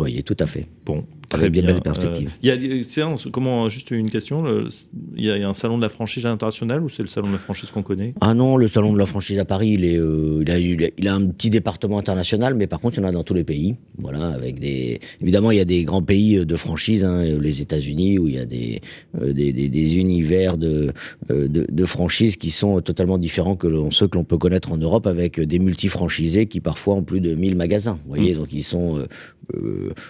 déployer, 0.00 0.22
tout 0.22 0.36
à 0.38 0.46
fait. 0.46 0.66
Bon, 0.86 1.04
Très 1.30 1.48
bien, 1.48 1.62
belle 1.62 1.80
perspective. 1.80 2.32
Il 2.42 2.48
y 2.48 3.00
a, 3.00 3.16
comment, 3.32 3.68
juste 3.68 3.92
une 3.92 4.10
question, 4.10 4.44
il 5.16 5.24
y, 5.24 5.30
a, 5.30 5.48
un 5.48 5.54
salon 5.54 5.76
de 5.76 5.82
la 5.82 5.88
franchise 5.88 6.26
internationale 6.26 6.82
ou 6.82 6.88
c'est 6.88 7.02
le 7.02 7.08
salon 7.08 7.28
de 7.28 7.32
la 7.34 7.38
franchise 7.38 7.70
qu'on 7.70 7.84
connaît? 7.84 8.14
Ah 8.20 8.34
non, 8.34 8.56
le 8.56 8.66
salon 8.66 8.92
de 8.92 8.98
la 8.98 9.06
franchise 9.06 9.38
à 9.38 9.44
Paris, 9.44 9.70
il, 9.78 9.84
est, 9.84 9.96
euh, 9.96 10.42
il, 10.42 10.50
a, 10.50 10.58
il, 10.58 11.08
a, 11.08 11.14
un 11.14 11.26
petit 11.26 11.48
département 11.48 11.98
international, 11.98 12.54
mais 12.54 12.66
par 12.66 12.80
contre, 12.80 12.98
il 12.98 13.02
y 13.02 13.04
en 13.04 13.08
a 13.08 13.12
dans 13.12 13.22
tous 13.22 13.34
les 13.34 13.44
pays. 13.44 13.76
Voilà, 13.98 14.26
avec 14.30 14.58
des, 14.58 14.98
évidemment, 15.22 15.52
il 15.52 15.58
y 15.58 15.60
a 15.60 15.64
des 15.64 15.84
grands 15.84 16.02
pays 16.02 16.44
de 16.44 16.56
franchise, 16.56 17.04
hein, 17.04 17.22
les 17.22 17.62
États-Unis, 17.62 18.18
où 18.18 18.26
il 18.26 18.34
y 18.34 18.38
a 18.38 18.44
des, 18.44 18.80
euh, 19.22 19.32
des, 19.32 19.52
des, 19.52 19.68
des, 19.68 19.98
univers 19.98 20.58
de, 20.58 20.92
euh, 21.30 21.46
de, 21.46 21.64
de 21.70 21.84
franchise 21.84 22.36
qui 22.38 22.50
sont 22.50 22.80
totalement 22.80 23.18
différents 23.18 23.54
que 23.54 23.68
ceux 23.92 24.08
que 24.08 24.18
l'on 24.18 24.24
peut 24.24 24.38
connaître 24.38 24.72
en 24.72 24.78
Europe, 24.78 25.06
avec 25.06 25.38
des 25.38 25.60
multifranchisés 25.60 26.46
qui 26.46 26.58
parfois 26.58 26.94
ont 26.94 27.04
plus 27.04 27.20
de 27.20 27.36
1000 27.36 27.54
magasins. 27.54 27.98
Vous 28.04 28.14
voyez, 28.14 28.34
mmh. 28.34 28.38
donc 28.38 28.52
ils 28.52 28.64
sont 28.64 29.04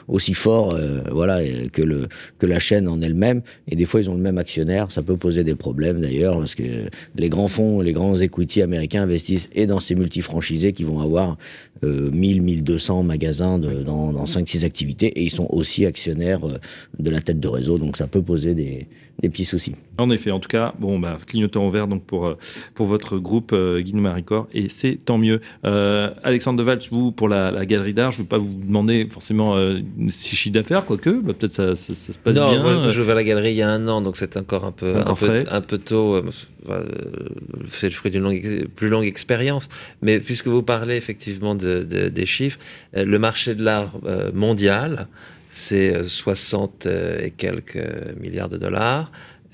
aussi 0.06 0.34
forts 0.34 0.76
voilà, 1.12 1.40
que, 1.72 1.82
le, 1.82 2.08
que 2.38 2.46
la 2.46 2.58
chaîne 2.58 2.88
en 2.88 3.00
elle-même. 3.00 3.42
Et 3.68 3.76
des 3.76 3.84
fois, 3.84 4.00
ils 4.00 4.10
ont 4.10 4.14
le 4.14 4.20
même 4.20 4.38
actionnaire. 4.38 4.90
Ça 4.90 5.02
peut 5.02 5.16
poser 5.16 5.44
des 5.44 5.54
problèmes 5.54 6.00
d'ailleurs, 6.00 6.38
parce 6.38 6.54
que 6.54 6.62
les 7.16 7.28
grands 7.28 7.48
fonds, 7.48 7.80
les 7.80 7.92
grands 7.92 8.16
equity 8.18 8.62
américains 8.62 9.02
investissent 9.02 9.48
et 9.54 9.66
dans 9.66 9.80
ces 9.80 9.94
multifranchisés 9.94 10.72
qui 10.72 10.84
vont 10.84 11.00
avoir 11.00 11.36
euh, 11.82 12.10
1000, 12.10 12.42
1200 12.42 13.02
magasins 13.02 13.58
de, 13.58 13.82
dans, 13.82 14.12
dans 14.12 14.24
5-6 14.24 14.64
activités. 14.64 15.06
Et 15.06 15.22
ils 15.22 15.30
sont 15.30 15.46
aussi 15.50 15.86
actionnaires 15.86 16.46
euh, 16.46 16.58
de 16.98 17.10
la 17.10 17.20
tête 17.20 17.40
de 17.40 17.48
réseau. 17.48 17.78
Donc 17.78 17.96
ça 17.96 18.06
peut 18.06 18.22
poser 18.22 18.54
des, 18.54 18.86
des 19.22 19.28
petits 19.28 19.44
soucis. 19.44 19.74
En 19.98 20.10
effet, 20.10 20.30
en 20.30 20.40
tout 20.40 20.48
cas, 20.48 20.74
bon, 20.78 20.98
bah, 20.98 21.18
clignotant 21.26 21.66
au 21.66 21.70
vert 21.70 21.86
donc 21.86 22.04
pour, 22.04 22.26
euh, 22.26 22.38
pour 22.74 22.86
votre 22.86 23.18
groupe 23.18 23.52
euh, 23.52 23.82
Maricor, 23.92 24.48
et 24.52 24.68
c'est 24.68 24.96
tant 25.04 25.18
mieux. 25.18 25.40
Euh, 25.64 26.10
Alexandre 26.22 26.58
Deval, 26.58 26.78
vous, 26.90 27.12
pour 27.12 27.28
la, 27.28 27.64
galerie 27.66 27.94
d'art, 27.94 28.10
je 28.10 28.18
ne 28.18 28.22
veux 28.22 28.28
pas 28.28 28.38
vous 28.38 28.54
demander 28.54 29.06
forcément 29.10 29.56
euh, 29.56 29.80
si 30.08 30.36
chiffre 30.36 30.54
d'affaires, 30.54 30.86
quoique, 30.86 31.10
bah, 31.10 31.32
peut-être 31.38 31.52
ça, 31.52 31.74
ça, 31.74 31.94
se 31.94 32.18
passe 32.18 32.34
non, 32.34 32.50
bien. 32.50 32.62
Moi, 32.62 32.88
je 32.88 33.02
vais 33.02 33.12
à 33.12 33.14
la 33.14 33.24
galerie 33.24 33.50
il 33.50 33.56
y 33.56 33.62
a 33.62 33.68
un 33.68 33.86
an, 33.88 34.00
donc 34.00 34.16
c'est 34.16 34.36
encore 34.36 34.64
un 34.64 34.72
peu, 34.72 34.96
un, 34.96 35.14
peu 35.14 35.44
un, 35.50 35.60
peu, 35.60 35.78
tôt. 35.78 36.22
c'est 37.68 37.88
le 37.88 37.94
fruit 37.94 38.10
d'une 38.10 38.66
plus 38.68 38.88
longue 38.88 39.04
expérience. 39.04 39.68
Mais 40.02 40.20
puisque 40.20 40.46
vous 40.46 40.62
parlez 40.62 40.96
effectivement 40.96 41.54
de, 41.54 41.82
des 41.82 42.26
chiffres, 42.26 42.58
le 42.94 43.18
marché 43.18 43.54
de 43.54 43.64
l'art 43.64 43.92
mondial, 44.32 45.08
c'est 45.50 46.04
60 46.04 46.86
et 46.86 47.32
quelques 47.36 47.84
milliards 48.18 48.48
de 48.48 48.56
dollars. 48.56 49.10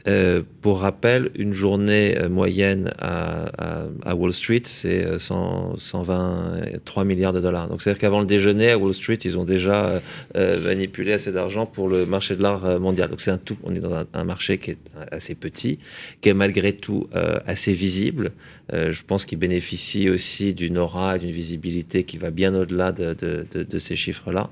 Euh, 0.08 0.42
pour 0.62 0.80
rappel, 0.80 1.30
une 1.34 1.52
journée 1.52 2.16
euh, 2.16 2.28
moyenne 2.28 2.92
à, 2.98 4.14
Wall 4.14 4.32
Street, 4.32 4.62
c'est 4.64 5.18
123 5.18 7.02
euh, 7.02 7.06
milliards 7.06 7.32
de 7.32 7.40
dollars. 7.40 7.68
Donc, 7.68 7.82
c'est-à-dire 7.82 8.00
qu'avant 8.00 8.20
le 8.20 8.26
déjeuner 8.26 8.70
à 8.70 8.78
Wall 8.78 8.94
Street, 8.94 9.18
ils 9.24 9.36
ont 9.36 9.44
déjà 9.44 10.00
manipulé 10.34 11.12
assez 11.12 11.32
d'argent 11.32 11.66
pour 11.66 11.88
le 11.88 12.06
marché 12.06 12.36
de 12.36 12.42
l'art 12.42 12.80
mondial. 12.80 13.10
Donc, 13.10 13.20
c'est 13.20 13.30
un 13.30 13.38
tout. 13.38 13.56
On 13.64 13.74
est 13.74 13.80
dans 13.80 13.92
un, 14.12 14.24
marché 14.24 14.58
qui 14.58 14.72
est 14.72 14.78
assez 15.10 15.34
petit, 15.34 15.78
qui 16.20 16.28
est 16.28 16.34
malgré 16.34 16.72
tout 16.72 17.08
assez 17.46 17.72
visible. 17.72 18.32
je 18.72 19.02
pense 19.02 19.24
qu'il 19.24 19.38
bénéficie 19.38 20.08
aussi 20.08 20.54
d'une 20.54 20.78
aura 20.78 21.16
et 21.16 21.18
d'une 21.18 21.30
visibilité 21.30 22.04
qui 22.04 22.18
va 22.18 22.30
bien 22.30 22.54
au-delà 22.54 22.92
de, 22.92 23.14
de, 23.14 23.78
ces 23.78 23.96
chiffres-là. 23.96 24.50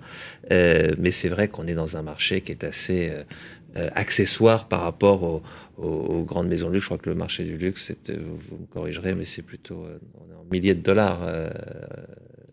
mais 0.50 1.10
c'est 1.10 1.28
vrai 1.28 1.48
qu'on 1.48 1.66
est 1.66 1.74
dans 1.74 1.96
un 1.96 2.02
marché 2.02 2.40
qui 2.40 2.52
est 2.52 2.64
assez 2.64 3.10
euh, 3.76 3.90
accessoire 3.94 4.68
par 4.68 4.82
rapport 4.82 5.42
aux, 5.76 6.22
grandes 6.22 6.48
maisons 6.48 6.68
de 6.68 6.74
luxe. 6.74 6.84
Je 6.84 6.88
crois 6.88 6.98
que 6.98 7.10
le 7.10 7.16
marché 7.16 7.44
du 7.44 7.56
luxe, 7.56 7.92
vous 8.08 8.58
me 8.58 8.66
corrigerez, 8.66 9.14
mais 9.14 9.24
c'est 9.24 9.42
plutôt 9.42 9.84
euh, 9.84 9.98
on 10.14 10.32
est 10.32 10.36
en 10.36 10.44
milliers 10.50 10.74
de 10.74 10.82
dollars. 10.82 11.20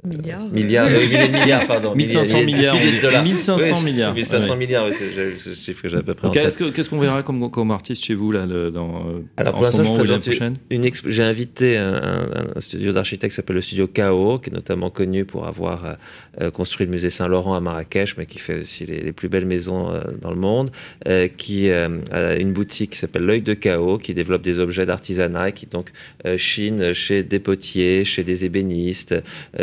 Euh, 0.03 0.10
Milliards. 0.10 0.49
Milliards, 0.52 0.88
euh, 0.88 1.28
milliards, 1.32 1.68
pardon. 1.68 1.95
1500 1.95 2.44
milliards. 2.44 2.76
1500 2.76 3.84
milliards. 3.84 4.14
1500 4.14 4.56
milliards, 4.56 4.88
c'est 4.91 5.38
ce 5.38 5.53
chiffre 5.53 5.84
que 5.84 5.90
j'ai 5.90 5.98
à 5.98 6.03
peu 6.03 6.14
près 6.14 6.28
okay, 6.28 6.48
Qu'est-ce 6.73 6.90
qu'on 6.90 6.99
verra 6.99 7.23
comme, 7.23 7.52
comme 7.52 7.72
artiste 7.72 8.03
chez 8.03 8.14
vous, 8.14 8.32
là, 8.32 8.45
dans, 8.45 9.06
Alors, 9.38 9.53
pour 9.53 9.64
l'instant, 9.64 9.84
je 9.84 9.91
présente 9.91 10.28
une, 10.69 10.91
J'ai 11.06 11.23
invité 11.23 11.78
un, 11.78 12.30
un, 12.56 12.60
studio 12.60 12.91
d'architectes 12.91 13.32
qui 13.32 13.36
s'appelle 13.36 13.57
le 13.57 13.61
studio 13.61 13.88
KO, 13.88 14.40
qui 14.40 14.49
est 14.49 14.53
notamment 14.53 14.90
connu 14.90 15.26
pour 15.26 15.45
avoir 15.45 15.98
euh, 16.40 16.49
construit 16.49 16.86
le 16.86 16.91
musée 16.94 17.10
Saint-Laurent 17.10 17.56
à 17.56 17.60
Marrakech, 17.60 18.15
mais 18.18 18.26
qui 18.26 18.40
fait 18.40 18.61
aussi 18.61 18.86
les, 18.86 19.02
les 19.02 19.11
plus 19.11 19.28
belles 19.28 19.45
maisons 19.45 19.91
euh, 19.91 20.02
dans 20.22 20.30
le 20.30 20.38
monde, 20.38 20.72
euh, 21.07 21.28
qui 21.28 21.69
a 21.69 21.90
une 22.38 22.53
boutique 22.53 22.91
qui 22.91 22.98
s'appelle 22.98 23.26
l'œil 23.26 23.41
de 23.41 23.53
KO, 23.53 23.98
qui 23.98 24.14
développe 24.14 24.41
des 24.41 24.60
objets 24.60 24.86
d'artisanat, 24.86 25.52
qui 25.52 25.65
donc 25.65 25.91
chine 26.38 26.94
chez 26.94 27.23
des 27.23 27.40
potiers, 27.40 28.06
chez 28.06 28.23
des 28.23 28.45
ébénistes, 28.45 29.15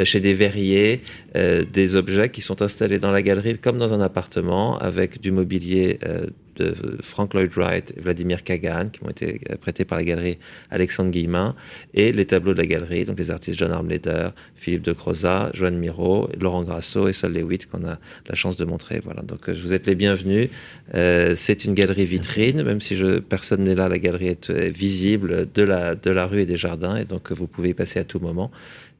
chez 0.05 0.21
des 0.21 0.28
des 0.29 0.35
verriers, 0.35 1.01
euh, 1.37 1.65
des 1.65 1.97
objets 1.97 2.29
qui 2.29 2.43
sont 2.43 2.61
installés 2.61 2.99
dans 2.99 3.11
la 3.11 3.23
galerie 3.23 3.57
comme 3.57 3.79
dans 3.79 3.95
un 3.95 4.03
appartement 4.03 4.77
avec 4.79 5.23
du 5.23 5.31
mobilier 5.33 5.99
euh, 6.05 6.27
de 6.57 6.75
Frank 7.03 7.33
Lloyd 7.33 7.53
Wright 7.57 7.95
et 7.97 8.01
Vladimir 8.01 8.43
Kagan, 8.43 8.89
qui 8.93 9.01
ont 9.05 9.09
été 9.09 9.41
prêtés 9.61 9.85
par 9.87 9.97
la 9.97 10.05
galerie 10.05 10.39
Alexandre 10.71 11.11
Guillemin, 11.11 11.55
et 11.95 12.11
les 12.13 12.27
tableaux 12.27 12.53
de 12.53 12.59
la 12.59 12.67
galerie, 12.67 13.05
donc 13.05 13.17
les 13.17 13.31
artistes 13.31 13.57
John 13.57 13.71
Armleder, 13.71 14.31
Philippe 14.57 14.83
de 14.83 14.93
Croza, 14.93 15.51
Joanne 15.55 15.79
Miro, 15.79 16.29
Laurent 16.39 16.65
Grasso 16.65 17.07
et 17.09 17.13
Sol 17.13 17.33
Lewitt, 17.33 17.67
qu'on 17.71 17.87
a 17.87 17.99
la 18.29 18.35
chance 18.35 18.57
de 18.57 18.65
montrer. 18.65 19.01
Voilà, 19.05 19.23
donc 19.23 19.49
vous 19.49 19.73
êtes 19.73 19.87
les 19.87 19.95
bienvenus. 19.95 20.49
c'est 20.93 21.65
une 21.65 21.75
galerie 21.75 22.07
vitrine, 22.07 22.65
même 22.65 22.81
si 22.81 23.01
personne 23.29 23.63
n'est 23.63 23.77
là, 23.77 23.89
la 23.89 24.01
galerie 24.01 24.31
est 24.31 24.51
visible 24.69 25.47
de 25.55 25.63
la, 25.63 25.95
de 25.95 26.11
la 26.11 26.27
rue 26.27 26.41
et 26.41 26.47
des 26.47 26.57
jardins, 26.57 26.97
et 26.97 27.05
donc 27.05 27.31
vous 27.31 27.47
pouvez 27.47 27.69
y 27.69 27.75
passer 27.75 28.01
à 28.01 28.05
tout 28.05 28.19
moment. 28.19 28.51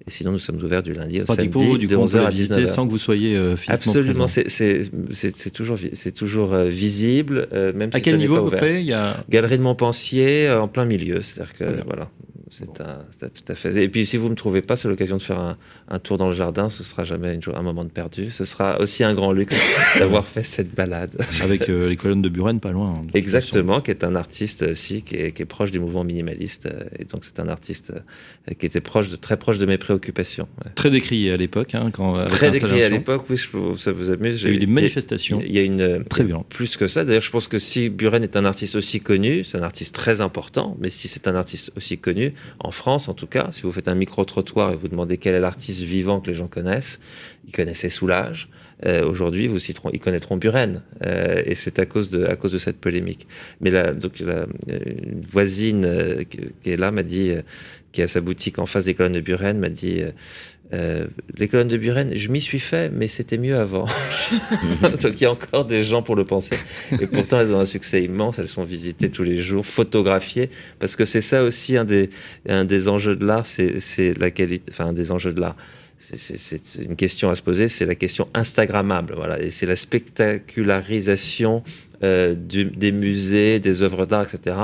Et 0.07 0.11
sinon, 0.11 0.33
nous 0.33 0.39
sommes 0.39 0.63
ouverts 0.63 0.83
du 0.83 0.93
lundi 0.95 1.21
au 1.21 1.27
samedi, 1.27 1.49
pour 1.49 1.77
du 1.77 1.87
de 1.87 1.97
11h 1.97 2.19
à 2.25 2.31
19h. 2.31 2.67
sans 2.67 2.87
que 2.87 2.93
vous 2.93 2.99
soyez 2.99 3.37
euh, 3.37 3.57
Absolument, 3.67 4.27
c'est 4.27 5.51
toujours, 5.53 6.53
euh, 6.55 6.69
visible, 6.69 7.49
euh, 7.53 7.73
même 7.73 7.91
à 7.93 7.99
si 7.99 8.03
quel 8.03 8.17
niveau 8.17 8.37
pas 8.37 8.41
à 8.41 8.43
peu 8.43 8.47
ouvert. 8.47 8.59
près? 8.61 8.85
Y 8.85 8.93
a... 8.93 9.17
Galerie 9.29 9.59
de 9.59 9.63
Montpensier, 9.63 10.51
en 10.51 10.69
plein 10.69 10.85
milieu. 10.85 11.23
C'est-à-dire 11.23 11.53
que, 11.55 11.85
voilà. 11.85 12.11
C'est 12.51 12.67
tout 12.67 13.53
à 13.53 13.55
fait. 13.55 13.83
Et 13.83 13.89
puis, 13.89 14.07
si 14.07 14.17
vous 14.17 14.27
ne 14.27 14.31
me 14.31 14.35
trouvez 14.37 14.63
pas, 14.63 14.77
c'est 14.77 14.89
l'occasion 14.89 15.17
de 15.17 15.23
faire 15.23 15.39
un, 15.39 15.57
un, 15.89 15.99
tour 15.99 16.19
dans 16.19 16.29
le 16.29 16.33
jardin. 16.33 16.69
Ce 16.69 16.85
sera 16.85 17.05
jamais 17.05 17.35
une, 17.35 17.41
un 17.55 17.63
moment 17.63 17.85
de 17.85 17.91
perdu. 17.91 18.31
Ce 18.31 18.45
sera 18.45 18.81
aussi 18.81 19.05
un 19.05 19.15
grand 19.15 19.33
luxe 19.33 19.57
d'avoir 19.99 20.27
fait 20.27 20.43
cette 20.43 20.75
balade. 20.75 21.17
Avec 21.43 21.69
euh, 21.69 21.89
les 21.89 21.97
colonnes 21.97 22.23
de 22.23 22.29
Buren, 22.29 22.61
pas 22.61 22.73
loin. 22.73 22.95
Hein, 22.97 23.07
Exactement, 23.15 23.81
qui 23.81 23.91
est 23.91 24.05
un 24.05 24.15
artiste 24.15 24.63
aussi 24.63 25.03
qui 25.03 25.17
est, 25.17 25.33
qui 25.33 25.43
est, 25.43 25.47
proche 25.47 25.71
du 25.71 25.81
mouvement 25.81 26.05
minimaliste. 26.05 26.69
Et 26.99 27.05
donc, 27.05 27.25
c'est 27.25 27.41
un 27.41 27.49
artiste 27.49 27.93
euh, 27.95 28.55
qui 28.55 28.67
était 28.67 28.81
proche 28.81 29.11
de, 29.11 29.17
très 29.17 29.37
proche 29.37 29.59
de 29.59 29.67
mes 29.67 29.79
préoccupations. 29.79 30.49
Ouais. 30.65 30.71
Très 30.75 30.91
décrié 30.91 31.33
à 31.33 31.37
l'époque. 31.37 31.75
Hein, 31.75 31.91
quand, 31.93 32.27
très 32.29 32.51
décrié 32.51 32.85
à 32.85 32.89
l'époque, 32.89 33.25
oui, 33.31 33.37
je, 33.37 33.77
ça 33.77 33.93
vous 33.93 34.11
amuse. 34.11 34.43
Il 34.43 34.49
y 34.49 34.53
a 34.53 34.55
eu 34.55 34.59
des 34.59 34.67
manifestations. 34.67 35.41
Il 35.45 35.53
y 35.53 35.59
a 35.59 35.63
une. 35.63 36.05
Très 36.05 36.25
bien. 36.25 36.45
Plus 36.49 36.77
que 36.77 36.89
ça. 36.89 37.05
D'ailleurs, 37.05 37.23
je 37.23 37.31
pense 37.31 37.49
que 37.49 37.59
si 37.59 37.89
Buren 37.89 38.23
est 38.23 38.37
un 38.37 38.45
artiste 38.45 38.77
aussi 38.77 39.01
connu, 39.01 39.45
c'est 39.45 39.59
un 39.59 39.63
artiste 39.63 39.95
très 39.95 40.21
important, 40.21 40.77
mais 40.81 40.91
si 40.91 41.09
c'est 41.09 41.29
un 41.29 41.35
artiste 41.35 41.73
aussi 41.77 41.99
connu, 41.99 42.35
en 42.61 42.71
France, 42.71 43.09
en 43.09 43.15
tout 43.15 43.27
cas, 43.27 43.49
si 43.53 43.63
vous 43.63 43.73
faites 43.73 43.89
un 43.89 43.95
micro-trottoir 43.95 44.73
et 44.73 44.77
vous 44.77 44.89
demandez 44.89 45.17
quel 45.17 45.35
est 45.35 45.41
l'artiste 45.41 45.83
vivant 45.83 46.21
que 46.21 46.29
les 46.29 46.35
gens 46.35 46.49
connaissent, 46.49 47.01
ils 47.47 47.53
connaissaient 47.53 47.91
Soulage. 47.91 48.49
Euh, 48.87 49.05
Aujourd'hui, 49.05 49.49
vous 49.49 49.59
citeront, 49.59 49.91
ils 49.93 49.99
connaîtront 49.99 50.37
Buren, 50.37 50.83
euh, 51.05 51.43
et 51.45 51.57
c'est 51.57 51.81
à 51.81 51.87
cause 51.87 52.11
de 52.11 52.25
à 52.25 52.37
cause 52.37 52.53
de 52.53 52.59
cette 52.59 52.79
polémique. 52.79 53.27
Mais 53.61 53.71
là, 53.71 53.93
donc 53.93 54.21
la, 54.21 54.47
une 54.69 55.21
voisine 55.21 55.85
euh, 55.85 56.23
qui 56.25 56.71
est 56.71 56.77
là 56.77 56.93
m'a 56.93 57.03
dit, 57.03 57.31
euh, 57.31 57.43
qui 57.91 58.03
a 58.03 58.09
sa 58.09 58.21
boutique 58.21 58.59
en 58.61 58.67
face 58.67 58.85
des 58.85 58.95
colonnes 58.95 59.13
de 59.13 59.21
Buren, 59.21 59.59
m'a 59.59 59.71
dit. 59.71 60.03
Euh, 60.75 61.07
les 61.37 61.49
colonnes 61.49 61.69
de 61.69 61.77
Buren, 61.77 62.15
je 62.15 62.29
m'y 62.29 62.41
suis 62.41 62.59
fait, 62.59 62.91
mais 62.93 63.09
c'était 63.09 63.39
mieux 63.39 63.57
avant. 63.57 63.87
Donc 64.83 65.15
il 65.15 65.23
y 65.23 65.25
a 65.25 65.31
encore 65.31 65.65
des 65.65 65.83
gens 65.83 66.03
pour 66.03 66.15
le 66.15 66.25
penser. 66.25 66.57
Et 67.01 67.07
pourtant, 67.07 67.41
elles 67.41 67.55
ont 67.55 67.61
un 67.61 67.67
succès 67.67 68.03
immense. 68.03 68.39
Elles 68.39 68.49
sont 68.49 68.65
visitées 68.65 69.11
tous 69.11 69.23
les 69.23 69.41
jours, 69.41 69.65
photographiées, 69.65 70.51
parce 70.79 70.97
que 70.97 71.05
c'est 71.05 71.23
ça 71.23 71.43
aussi 71.43 71.77
un 71.77 71.85
des, 71.85 72.11
un 72.49 72.65
des 72.65 72.89
enjeux 72.89 73.17
de 73.17 73.25
l'art, 73.25 73.47
c'est 73.47 74.19
la 74.19 74.31
qualité, 74.31 74.71
enfin 74.71 74.87
un 74.87 74.93
des 74.93 75.11
enjeux 75.11 75.33
de 75.33 75.41
l'art 75.41 75.57
c'est 76.01 76.79
une 76.79 76.97
question 76.97 77.31
à 77.31 77.35
se 77.35 77.43
poser, 77.43 77.69
c'est 77.69 77.87
la 77.87 77.95
question 77.95 78.29
Instagrammable. 78.35 79.15
Voilà, 79.17 79.41
et 79.41 79.51
c'est 79.51 79.67
la 79.67 79.77
spectacularisation 79.77 81.63
euh, 82.05 82.37
du, 82.37 82.65
des 82.65 82.93
musées, 82.93 83.59
des 83.59 83.83
œuvres 83.83 84.07
d'art, 84.07 84.23
etc. 84.23 84.57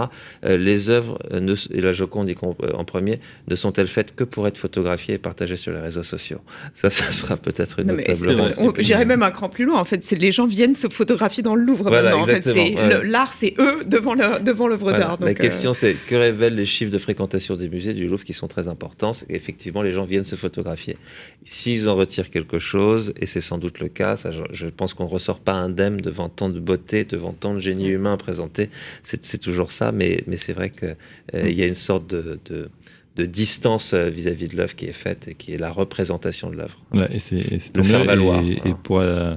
Euh, 0.45 0.57
les 0.57 0.89
œuvres, 0.89 1.19
euh, 1.33 1.41
ne, 1.41 1.55
et 1.73 1.81
la 1.81 1.91
Joconde 1.91 2.33
en 2.75 2.85
premier, 2.85 3.19
ne 3.49 3.57
sont-elles 3.57 3.89
faites 3.89 4.15
que 4.15 4.23
pour 4.23 4.47
être 4.47 4.57
photographiées 4.57 5.15
et 5.15 5.19
partagées 5.19 5.57
sur 5.57 5.73
les 5.73 5.81
réseaux 5.81 6.05
sociaux? 6.05 6.41
Ça, 6.75 6.91
ça 6.91 7.11
sera 7.11 7.37
peut-être 7.37 7.81
une 7.81 7.89
table 7.89 8.75
J'irais 8.79 9.05
même 9.05 9.25
un 9.25 9.33
cran 9.33 9.49
plus 9.49 9.65
loin. 9.65 9.81
En 9.81 9.85
fait, 9.85 10.09
les 10.13 10.31
gens 10.31 10.47
viennent 10.47 10.77
se 10.77 10.87
photographier 10.89 11.43
dans 11.43 11.57
le 11.57 11.65
Louvre 11.65 11.89
voilà, 11.89 12.11
maintenant. 12.11 12.23
En 12.23 12.27
fait, 12.27 12.47
ouais. 12.47 13.01
l'art, 13.05 13.33
c'est 13.33 13.55
eux 13.59 13.81
devant 13.85 14.15
l'œuvre 14.15 14.77
voilà. 14.79 14.99
d'art. 14.99 15.19
La 15.21 15.35
question, 15.35 15.73
c'est 15.73 15.95
que 16.07 16.15
révèlent 16.15 16.55
les 16.55 16.67
chiffres 16.67 16.93
de 16.93 16.99
fréquentation 16.99 17.57
des 17.57 17.69
musées 17.69 17.95
du 17.95 18.07
Louvre 18.07 18.23
qui 18.23 18.33
sont 18.33 18.49
très 18.49 18.69
importants? 18.69 19.13
C'est 19.13 19.27
qu'effectivement, 19.27 19.83
les 19.83 19.93
gens 19.93 20.05
viennent 20.05 20.25
se 20.25 20.37
photographier. 20.37 20.97
S'ils 21.45 21.89
en 21.89 21.97
retirent 21.97 22.31
quelque 22.31 22.61
chose, 22.61 23.13
et 23.21 23.27
c'est 23.27 23.41
sans 23.41 23.59
doute 23.59 23.81
le 23.81 23.89
cas, 23.89 24.15
ça, 24.15 24.31
je, 24.31 24.43
je 24.53 24.69
pense 24.69 24.95
qu'on 24.95 25.05
ne 25.05 25.11
ressort 25.11 25.41
pas 25.41 25.53
indemne 25.55 25.97
devant 25.97 26.29
tant 26.29 26.49
de 26.49 26.61
beauté, 26.61 27.05
devant 27.05 27.24
tant 27.33 27.55
de 27.55 27.61
génie 27.61 27.89
humain 27.89 28.17
présenté, 28.17 28.71
c'est 29.03 29.39
toujours 29.39 29.73
ça, 29.73 29.93
mais, 29.93 30.23
mais 30.27 30.37
c'est 30.37 30.53
vrai 30.53 30.71
qu'il 30.71 30.97
euh, 31.35 31.51
y 31.51 31.63
a 31.63 31.67
une 31.67 31.75
sorte 31.75 32.07
de, 32.09 32.39
de 32.45 32.71
de 33.17 33.25
distance 33.27 33.95
vis-à-vis 33.95 34.47
-vis 34.47 34.53
de 34.53 34.57
l'œuvre 34.57 34.75
qui 34.75 34.87
est 34.87 34.93
faite 34.93 35.29
et 35.29 35.35
qui 35.35 35.53
est 35.53 35.59
la 35.59 35.71
représentation 35.71 36.51
de 36.51 36.57
l'œuvre. 36.57 36.79
Ouais, 36.93 37.09
et 37.13 37.19
c'est 37.19 37.73
de 37.73 37.83
faire 37.83 38.05
valoir. 38.05 38.43
Et, 38.43 38.69
et 38.69 38.75
pour, 38.83 38.99
euh, 38.99 39.37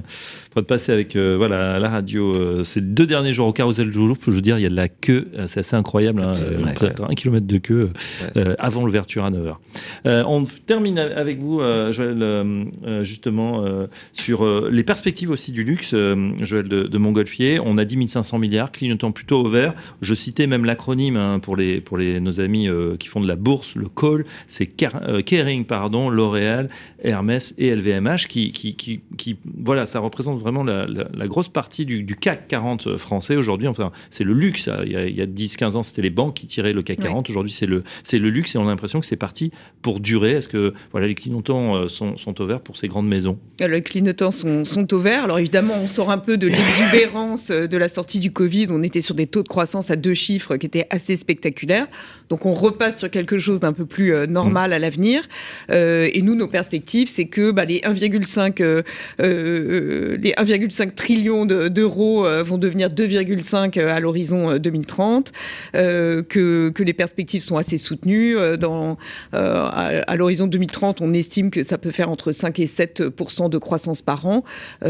pour 0.50 0.60
être 0.60 0.66
passé 0.66 0.92
avec 0.92 1.14
euh, 1.16 1.36
voilà 1.36 1.78
la 1.78 1.88
radio, 1.88 2.34
euh, 2.34 2.64
ces 2.64 2.80
deux 2.80 3.06
derniers 3.06 3.32
jours 3.32 3.46
au 3.46 3.52
Carousel 3.52 3.90
du 3.90 3.98
Louvre, 3.98 4.18
je 4.26 4.30
veux 4.30 4.40
dire, 4.40 4.58
il 4.58 4.62
y 4.62 4.66
a 4.66 4.70
de 4.70 4.76
la 4.76 4.88
queue, 4.88 5.28
c'est 5.46 5.60
assez 5.60 5.76
incroyable, 5.76 6.22
hein, 6.22 6.34
ouais, 6.34 6.74
peut-être 6.74 7.04
un 7.04 7.14
kilomètre 7.14 7.46
de 7.46 7.58
queue 7.58 7.90
ouais. 8.34 8.56
avant 8.58 8.84
l'ouverture 8.84 9.24
à 9.24 9.30
9h. 9.30 9.56
on 10.04 10.44
termine 10.66 10.98
avec 10.98 11.38
vous, 11.38 11.60
Joël, 11.90 12.66
justement 13.02 13.64
sur 14.12 14.68
les 14.70 14.82
perspectives 14.82 15.30
aussi 15.30 15.52
du 15.52 15.64
luxe, 15.64 15.90
Joël 15.90 16.68
de, 16.68 16.82
de, 16.82 16.98
Montgolfier. 16.98 17.60
On 17.60 17.78
a 17.78 17.84
dit 17.84 17.96
1500 17.96 18.38
milliards, 18.38 18.72
clignotant 18.72 19.12
plutôt 19.12 19.44
au 19.44 19.48
vert. 19.48 19.74
Je 20.00 20.14
citais 20.14 20.46
même 20.46 20.64
l'acronyme 20.64 21.16
hein, 21.16 21.38
pour 21.38 21.56
les 21.56 21.80
pour 21.80 21.98
les 21.98 22.20
nos 22.20 22.40
amis 22.40 22.68
qui 22.98 23.08
font 23.08 23.20
de 23.20 23.28
la 23.28 23.36
bourse 23.36 23.67
le 23.74 23.88
call, 23.88 24.24
c'est 24.46 24.66
Kering, 24.66 25.64
pardon, 25.64 26.08
L'Oréal, 26.10 26.68
Hermès 27.02 27.54
et 27.58 27.74
LVMH 27.74 28.26
qui, 28.28 28.52
qui, 28.52 28.74
qui, 28.74 29.00
qui, 29.16 29.36
voilà, 29.62 29.86
ça 29.86 30.00
représente 30.00 30.38
vraiment 30.38 30.64
la, 30.64 30.86
la, 30.86 31.08
la 31.12 31.26
grosse 31.26 31.48
partie 31.48 31.86
du, 31.86 32.02
du, 32.02 32.16
CAC 32.16 32.48
40 32.48 32.96
français 32.96 33.36
aujourd'hui. 33.36 33.68
Enfin, 33.68 33.92
c'est 34.10 34.24
le 34.24 34.34
luxe. 34.34 34.68
Il 34.84 34.92
y 34.92 34.96
a, 34.96 35.24
a 35.24 35.26
10-15 35.26 35.76
ans, 35.76 35.82
c'était 35.82 36.02
les 36.02 36.10
banques 36.10 36.34
qui 36.34 36.46
tiraient 36.46 36.72
le 36.72 36.82
CAC 36.82 37.00
40. 37.00 37.28
Ouais. 37.28 37.32
Aujourd'hui, 37.32 37.52
c'est 37.52 37.66
le, 37.66 37.84
c'est 38.02 38.18
le 38.18 38.30
luxe 38.30 38.54
et 38.54 38.58
on 38.58 38.66
a 38.66 38.70
l'impression 38.70 39.00
que 39.00 39.06
c'est 39.06 39.16
parti 39.16 39.52
pour 39.82 40.00
durer. 40.00 40.32
Est-ce 40.32 40.48
que 40.48 40.74
voilà, 40.92 41.06
les 41.06 41.14
clignotants 41.14 41.88
sont, 41.88 42.16
sont 42.16 42.40
au 42.40 42.46
vert 42.46 42.60
pour 42.60 42.76
ces 42.76 42.88
grandes 42.88 43.08
maisons? 43.08 43.38
Les 43.60 43.82
clignotants 43.82 44.30
sont, 44.30 44.64
sont 44.64 44.92
au 44.94 45.00
vert. 45.00 45.24
Alors 45.24 45.38
évidemment, 45.38 45.74
on 45.76 45.86
sort 45.88 46.10
un 46.10 46.18
peu 46.18 46.36
de 46.36 46.46
l'exubérance 46.48 47.48
de 47.48 47.76
la 47.76 47.88
sortie 47.88 48.18
du 48.18 48.32
Covid. 48.32 48.68
On 48.70 48.82
était 48.82 49.00
sur 49.00 49.14
des 49.14 49.26
taux 49.26 49.42
de 49.42 49.48
croissance 49.48 49.90
à 49.90 49.96
deux 49.96 50.14
chiffres 50.14 50.56
qui 50.56 50.66
étaient 50.66 50.86
assez 50.90 51.16
spectaculaires. 51.16 51.86
Donc 52.28 52.46
on 52.46 52.54
repasse 52.54 52.98
sur 52.98 53.10
quelque 53.10 53.38
chose 53.38 53.57
d'un 53.60 53.72
peu 53.72 53.86
plus 53.86 54.14
euh, 54.14 54.26
normal 54.26 54.70
mmh. 54.70 54.74
à 54.74 54.78
l'avenir. 54.78 55.22
Euh, 55.70 56.08
et 56.12 56.22
nous, 56.22 56.34
nos 56.34 56.48
perspectives, 56.48 57.08
c'est 57.08 57.26
que 57.26 57.50
bah, 57.50 57.64
les 57.64 57.80
1,5 57.80 58.62
euh, 58.62 60.16
les 60.20 60.32
1,5 60.32 60.94
trillions 60.94 61.46
d'euros 61.46 62.26
de, 62.26 62.42
vont 62.42 62.58
devenir 62.58 62.88
2,5 62.88 63.80
à 63.80 64.00
l'horizon 64.00 64.58
2030, 64.58 65.32
que, 65.72 66.70
que 66.70 66.82
les 66.82 66.92
perspectives 66.92 67.42
sont 67.42 67.56
assez 67.56 67.78
soutenues. 67.78 68.36
Dans, 68.58 68.96
à, 69.32 69.88
à 70.06 70.16
l'horizon 70.16 70.46
2030, 70.46 71.00
on 71.00 71.12
estime 71.12 71.50
que 71.50 71.62
ça 71.64 71.78
peut 71.78 71.90
faire 71.90 72.10
entre 72.10 72.32
5 72.32 72.58
et 72.58 72.66
7% 72.66 73.48
de 73.48 73.58
croissance 73.58 74.02
par 74.02 74.26
an. 74.26 74.44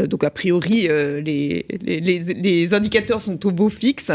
donc 0.07 0.23
a 0.23 0.29
priori, 0.29 0.87
les, 0.87 1.65
les, 1.81 1.99
les, 1.99 2.19
les 2.19 2.73
indicateurs 2.73 3.21
sont 3.21 3.45
au 3.45 3.51
beau 3.51 3.69
fixe. 3.69 4.11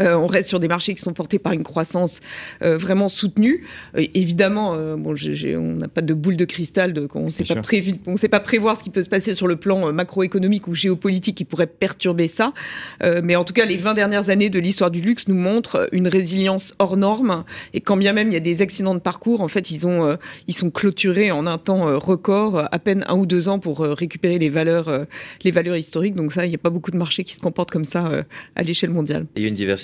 Euh, 0.00 0.16
on 0.16 0.26
reste 0.26 0.48
sur 0.48 0.60
des 0.60 0.68
marchés 0.68 0.94
qui 0.94 1.02
sont 1.02 1.12
portés 1.12 1.38
par 1.38 1.52
une 1.52 1.62
croissance 1.62 2.20
euh, 2.62 2.76
vraiment 2.76 3.08
soutenue. 3.08 3.64
Euh, 3.96 4.04
évidemment, 4.14 4.74
bon, 4.96 5.14
j 5.14 5.30
ai, 5.30 5.34
j 5.34 5.48
ai, 5.48 5.56
on 5.56 5.74
n'a 5.74 5.88
pas 5.88 6.02
de 6.02 6.14
boule 6.14 6.36
de 6.36 6.44
cristal, 6.44 6.92
de, 6.92 7.08
on 7.14 7.26
ne 7.26 7.30
sait 7.30 7.44
pas 7.44 7.60
prévu, 7.60 7.94
on 8.06 8.16
sait 8.16 8.28
pas 8.28 8.40
prévoir 8.40 8.76
ce 8.76 8.82
qui 8.82 8.90
peut 8.90 9.02
se 9.02 9.08
passer 9.08 9.34
sur 9.34 9.46
le 9.46 9.56
plan 9.56 9.92
macroéconomique 9.92 10.68
ou 10.68 10.74
géopolitique 10.74 11.36
qui 11.36 11.44
pourrait 11.44 11.66
perturber 11.66 12.28
ça. 12.28 12.52
mais 13.22 13.36
en 13.36 13.44
tout 13.44 13.52
cas, 13.52 13.66
les 13.66 13.76
20 13.76 13.94
dernières 13.94 14.30
années 14.30 14.50
de 14.50 14.58
l'histoire 14.58 14.90
du 14.90 15.00
luxe 15.00 15.28
nous 15.28 15.34
montrent 15.34 15.88
une 15.92 16.08
résilience 16.08 16.74
hors 16.78 16.96
norme. 16.96 17.44
Et 17.72 17.80
quand 17.80 17.96
bien 17.96 18.12
même 18.12 18.28
il 18.28 18.34
y 18.34 18.36
a 18.36 18.40
des 18.40 18.62
accidents 18.62 18.94
de 18.94 19.00
parcours, 19.00 19.40
en 19.40 19.48
fait, 19.48 19.70
ils 19.70 19.86
ont, 19.86 20.16
ils 20.46 20.54
sont 20.54 20.70
clôturés 20.70 21.30
en 21.30 21.46
un 21.46 21.58
temps 21.58 21.98
record, 21.98 22.68
à 22.70 22.78
peine 22.78 23.04
un 23.08 23.16
ou 23.16 23.26
deux 23.26 23.48
ans 23.48 23.58
pour 23.58 23.80
récupérer 23.80 24.38
les 24.38 24.48
valeurs, 24.48 25.06
les 25.42 25.50
valeurs 25.50 25.76
historiques. 25.76 26.14
Donc 26.14 26.32
ça, 26.32 26.44
il 26.44 26.48
n'y 26.48 26.54
a 26.54 26.58
pas 26.58 26.70
beaucoup 26.70 26.90
de 26.90 26.96
marchés 26.96 27.24
qui 27.24 27.34
se 27.34 27.40
comportent 27.40 27.70
comme 27.70 27.84
ça 27.84 28.24
à 28.56 28.62
l'échelle 28.62 28.90
mondiale. 28.90 29.26
Il 29.36 29.42
y 29.42 29.46
a 29.46 29.48
une 29.48 29.54
diversité 29.54 29.83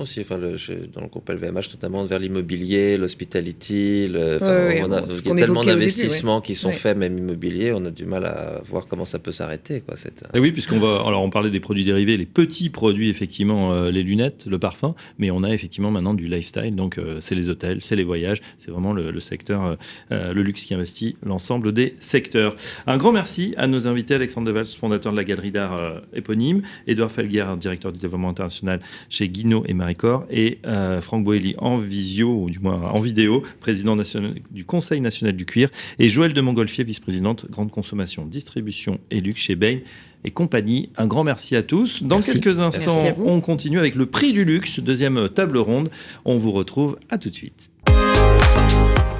aussi, 0.00 0.20
enfin, 0.20 0.36
le, 0.36 0.56
dans 0.92 1.00
le 1.00 1.08
groupe 1.08 1.28
LVMH, 1.28 1.70
notamment 1.72 2.04
vers 2.04 2.18
l'immobilier, 2.18 2.96
l'hospitality. 2.96 4.08
Le, 4.08 4.38
ouais, 4.42 4.82
on 4.82 4.92
a, 4.92 5.00
bon, 5.02 5.06
il 5.24 5.28
y 5.28 5.32
a 5.32 5.34
tellement 5.34 5.64
d'investissements 5.64 6.36
ouais. 6.36 6.42
qui 6.42 6.54
sont 6.54 6.68
ouais. 6.68 6.74
faits, 6.74 6.96
même 6.96 7.18
immobilier, 7.18 7.72
on 7.72 7.84
a 7.84 7.90
du 7.90 8.04
mal 8.04 8.24
à 8.24 8.60
voir 8.64 8.86
comment 8.86 9.04
ça 9.04 9.18
peut 9.18 9.32
s'arrêter. 9.32 9.80
Quoi, 9.80 9.96
cette... 9.96 10.24
Et 10.34 10.40
oui, 10.40 10.52
puisqu'on 10.52 10.78
va. 10.78 11.02
Alors, 11.06 11.22
on 11.22 11.30
parlait 11.30 11.50
des 11.50 11.60
produits 11.60 11.84
dérivés, 11.84 12.16
les 12.16 12.26
petits 12.26 12.70
produits, 12.70 13.08
effectivement, 13.08 13.72
euh, 13.72 13.90
les 13.90 14.02
lunettes, 14.02 14.46
le 14.48 14.58
parfum, 14.58 14.94
mais 15.18 15.30
on 15.30 15.42
a 15.42 15.50
effectivement 15.50 15.90
maintenant 15.90 16.14
du 16.14 16.28
lifestyle. 16.28 16.74
Donc, 16.74 16.98
euh, 16.98 17.18
c'est 17.20 17.34
les 17.34 17.48
hôtels, 17.48 17.78
c'est 17.80 17.96
les 17.96 18.04
voyages, 18.04 18.40
c'est 18.58 18.70
vraiment 18.70 18.92
le, 18.92 19.10
le 19.10 19.20
secteur, 19.20 19.76
euh, 20.12 20.32
le 20.32 20.42
luxe 20.42 20.64
qui 20.64 20.74
investit 20.74 21.16
l'ensemble 21.24 21.72
des 21.72 21.94
secteurs. 21.98 22.56
Un 22.86 22.96
grand 22.96 23.12
merci 23.12 23.54
à 23.56 23.66
nos 23.66 23.88
invités, 23.88 24.14
Alexandre 24.14 24.46
Devals, 24.46 24.66
fondateur 24.66 25.12
de 25.12 25.16
la 25.16 25.24
galerie 25.24 25.52
d'art 25.52 26.02
éponyme, 26.14 26.62
Edouard 26.86 27.10
Felguer, 27.10 27.44
directeur 27.58 27.92
du 27.92 27.98
développement 27.98 28.30
international 28.30 28.80
chez 29.08 29.28
Guinaud 29.34 29.64
et 29.66 29.74
Maricor, 29.74 30.24
et 30.30 30.58
euh, 30.64 31.00
Franck 31.00 31.24
Boelli 31.24 31.54
en 31.58 31.76
visio, 31.76 32.44
ou 32.44 32.50
du 32.50 32.60
moins 32.60 32.80
en 32.80 33.00
vidéo, 33.00 33.42
président 33.60 33.96
national, 33.96 34.36
du 34.50 34.64
Conseil 34.64 35.00
national 35.00 35.34
du 35.34 35.44
cuir, 35.44 35.68
et 35.98 36.08
Joël 36.08 36.32
de 36.32 36.40
Montgolfier, 36.40 36.84
vice-présidente 36.84 37.50
grande 37.50 37.70
consommation, 37.70 38.24
distribution 38.24 38.98
et 39.10 39.20
luxe 39.20 39.42
chez 39.42 39.56
Bain 39.56 39.78
et 40.24 40.30
compagnie. 40.30 40.90
Un 40.96 41.06
grand 41.06 41.24
merci 41.24 41.56
à 41.56 41.62
tous. 41.62 42.02
Dans 42.02 42.16
Merci. 42.16 42.40
quelques 42.40 42.60
instants, 42.60 43.02
on 43.18 43.40
continue 43.40 43.78
avec 43.78 43.96
le 43.96 44.06
prix 44.06 44.32
du 44.32 44.44
luxe, 44.44 44.80
deuxième 44.80 45.28
table 45.28 45.58
ronde. 45.58 45.90
On 46.24 46.38
vous 46.38 46.52
retrouve 46.52 46.96
à 47.10 47.18
tout 47.18 47.28
de 47.28 47.34
suite. 47.34 47.70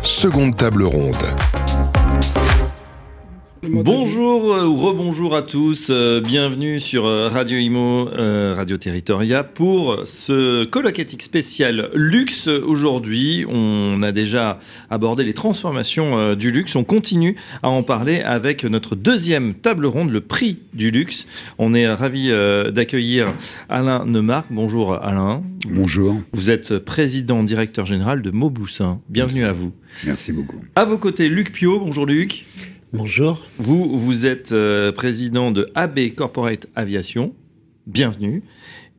Seconde 0.03 0.57
table 0.57 0.85
ronde. 0.85 1.15
Bonjour 3.69 4.55
euh, 4.55 4.67
ou 4.67 4.77
rebonjour 4.77 5.35
à 5.35 5.43
tous, 5.43 5.89
euh, 5.91 6.21
bienvenue 6.21 6.79
sur 6.79 7.07
euh, 7.07 7.29
Radio 7.29 7.57
Imo, 7.57 8.09
euh, 8.11 8.55
Radio 8.55 8.77
Territoria 8.77 9.43
pour 9.43 10.03
ce 10.05 10.65
colloque 10.65 10.99
éthique 10.99 11.23
spécial 11.23 11.89
luxe. 11.95 12.49
Aujourd'hui, 12.49 13.47
on 13.49 14.03
a 14.03 14.13
déjà 14.13 14.59
abordé 14.91 15.25
les 15.25 15.33
transformations 15.33 16.19
euh, 16.19 16.35
du 16.35 16.51
luxe, 16.51 16.77
on 16.77 16.85
continue 16.85 17.37
à 17.63 17.71
en 17.71 17.83
parler 17.83 18.21
avec 18.21 18.65
notre 18.65 18.97
deuxième 18.97 19.55
table 19.55 19.87
ronde, 19.87 20.11
le 20.11 20.21
prix 20.21 20.59
du 20.75 20.91
luxe. 20.91 21.27
On 21.59 21.73
est 21.75 21.91
ravi 21.93 22.31
d'accueillir 22.73 23.27
Alain 23.69 24.05
Neumark. 24.05 24.47
Bonjour 24.51 24.95
Alain, 24.95 25.43
Bonjour, 25.71 26.21
vous 26.33 26.51
êtes 26.51 26.79
président 26.79 27.43
directeur 27.43 27.87
général 27.87 28.21
de 28.21 28.31
Mauboussin. 28.31 29.01
Bienvenue 29.09 29.45
à 29.45 29.53
vous. 29.53 29.73
merci 30.05 30.33
beaucoup. 30.33 30.63
À 30.75 30.85
vos 30.85 30.99
côtés, 30.99 31.29
Luc 31.29 31.53
Pio. 31.53 31.81
Bonjour 31.81 32.05
Luc. 32.05 32.45
Bonjour. 32.95 33.43
Vous, 33.59 33.99
vous 33.99 34.25
êtes 34.25 34.53
euh, 34.53 34.93
président 34.93 35.51
de 35.51 35.69
AB 35.75 36.15
Corporate 36.15 36.69
Aviation. 36.77 37.35
Bienvenue. 37.89 38.45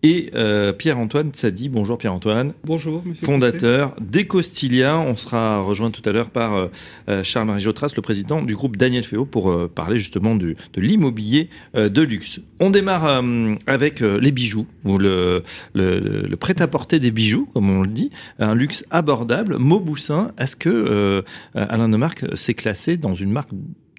Et 0.08 0.30
euh, 0.36 0.72
Pierre-Antoine 0.72 1.32
Tsadi. 1.32 1.68
Bonjour 1.68 1.98
Pierre-Antoine. 1.98 2.54
Bonjour, 2.64 3.02
monsieur. 3.04 3.26
Fondateur 3.26 3.96
d'Ecostilia. 4.00 5.00
On 5.00 5.18
sera 5.18 5.62
rejoint 5.62 5.90
tout 5.90 6.08
à 6.08 6.12
l'heure 6.12 6.30
par 6.30 6.54
euh, 6.54 6.68
euh, 7.10 7.24
Charles-Marie 7.24 7.60
Jotras, 7.62 7.92
le 7.96 8.04
président 8.04 8.44
du 8.44 8.56
groupe 8.56 8.78
Daniel 8.78 9.04
Féo, 9.04 9.26
pour 9.26 9.50
euh, 9.50 9.68
parler 9.68 9.98
justement 9.98 10.36
du, 10.36 10.58
de 10.74 10.80
l'immobilier 10.80 11.50
euh, 11.74 11.90
de 11.90 12.04
luxe. 12.04 12.40
On 12.60 12.70
démarre 12.70 13.08
euh, 13.08 13.56
avec 13.66 14.04
euh, 14.04 14.20
les 14.20 14.32
bijoux, 14.32 14.68
ou 14.84 15.00
le, 15.00 15.42
le, 15.74 16.00
le- 16.00 16.28
le 16.28 16.38
prêt-à-porter 16.38 17.00
des 17.00 17.10
bijoux, 17.10 17.50
comme 17.52 17.72
on 17.72 17.82
le 17.82 17.88
dit. 17.88 18.12
Un 18.38 18.54
luxe 18.54 18.86
abordable. 18.92 19.58
Mauboussin, 19.58 20.34
est-ce 20.38 20.56
que 20.56 20.70
euh, 20.70 21.24
Alain 21.56 21.90
de 21.90 21.98
Marque 21.98 22.38
s'est 22.38 22.54
classé 22.54 22.98
dans 22.98 23.16
une 23.16 23.32
marque 23.32 23.50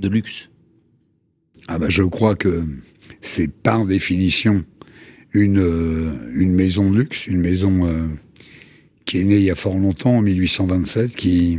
de 0.01 0.09
luxe? 0.09 0.51
Ah 1.66 1.81
bah 1.81 1.87
je 1.89 2.05
crois 2.05 2.37
que 2.37 2.65
c'est 3.20 3.53
par 3.53 3.87
définition 3.87 4.65
une, 5.32 5.59
euh, 5.59 6.12
une 6.35 6.53
maison 6.55 6.90
de 6.90 6.98
luxe, 6.98 7.27
une 7.27 7.40
maison 7.40 7.86
euh, 7.86 8.07
qui 9.05 9.19
est 9.19 9.24
née 9.24 9.36
il 9.36 9.43
y 9.43 9.51
a 9.51 9.55
fort 9.55 9.78
longtemps, 9.78 10.16
en 10.19 10.23
1827, 10.23 11.15
qui 11.15 11.59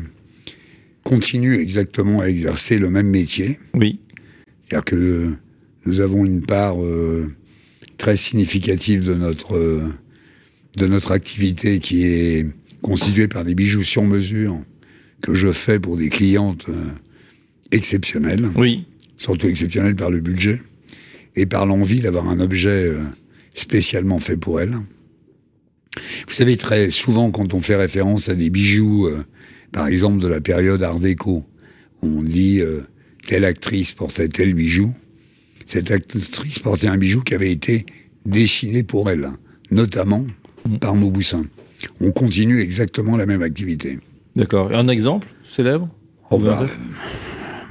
continue 1.03 1.55
exactement 1.59 2.19
à 2.21 2.25
exercer 2.27 2.79
le 2.79 2.89
même 2.89 3.07
métier. 3.07 3.59
Oui. 3.73 3.99
C'est-à-dire 4.69 4.85
que 4.85 5.33
nous 5.85 5.99
avons 6.01 6.25
une 6.25 6.41
part 6.41 6.81
euh, 6.83 7.33
très 7.97 8.17
significative 8.17 9.05
de 9.05 9.13
notre, 9.13 9.55
euh, 9.55 9.83
de 10.75 10.87
notre 10.87 11.11
activité 11.11 11.79
qui 11.79 12.03
est 12.05 12.45
constituée 12.81 13.27
par 13.27 13.45
des 13.45 13.55
bijoux 13.55 13.83
sur 13.83 14.03
mesure 14.03 14.61
que 15.21 15.33
je 15.33 15.51
fais 15.51 15.79
pour 15.79 15.97
des 15.97 16.09
clientes 16.09 16.67
exceptionnelles, 17.71 18.49
Oui. 18.55 18.85
surtout 19.15 19.47
exceptionnelles 19.47 19.95
par 19.95 20.11
le 20.11 20.19
budget 20.19 20.61
et 21.35 21.45
par 21.47 21.65
l'envie 21.65 22.01
d'avoir 22.01 22.27
un 22.29 22.39
objet 22.39 22.91
spécialement 23.57 24.19
fait 24.19 24.37
pour 24.37 24.61
elles. 24.61 24.77
Vous 26.27 26.33
savez, 26.33 26.57
très 26.57 26.91
souvent, 26.91 27.31
quand 27.31 27.53
on 27.53 27.59
fait 27.59 27.75
référence 27.75 28.29
à 28.29 28.35
des 28.35 28.49
bijoux, 28.49 29.07
euh, 29.07 29.25
par 29.71 29.87
exemple 29.87 30.21
de 30.21 30.27
la 30.27 30.39
période 30.39 30.83
Art 30.83 30.99
déco, 30.99 31.43
on 32.03 32.21
dit 32.21 32.61
euh, 32.61 32.81
telle 33.27 33.45
actrice 33.45 33.93
portait 33.93 34.27
tel 34.27 34.53
bijou. 34.53 34.93
Cette 35.65 35.91
actrice 35.91 36.59
portait 36.59 36.87
un 36.87 36.97
bijou 36.97 37.21
qui 37.21 37.33
avait 37.33 37.51
été 37.51 37.85
dessiné 38.25 38.83
pour 38.83 39.09
elle, 39.09 39.27
notamment 39.71 40.25
par 40.79 40.95
Mauboussin. 40.95 41.45
On 41.99 42.11
continue 42.11 42.61
exactement 42.61 43.17
la 43.17 43.25
même 43.25 43.41
activité. 43.41 43.99
D'accord. 44.35 44.71
Un 44.73 44.87
exemple 44.87 45.27
célèbre? 45.49 45.89
Oh 46.29 46.37
bah, 46.37 46.67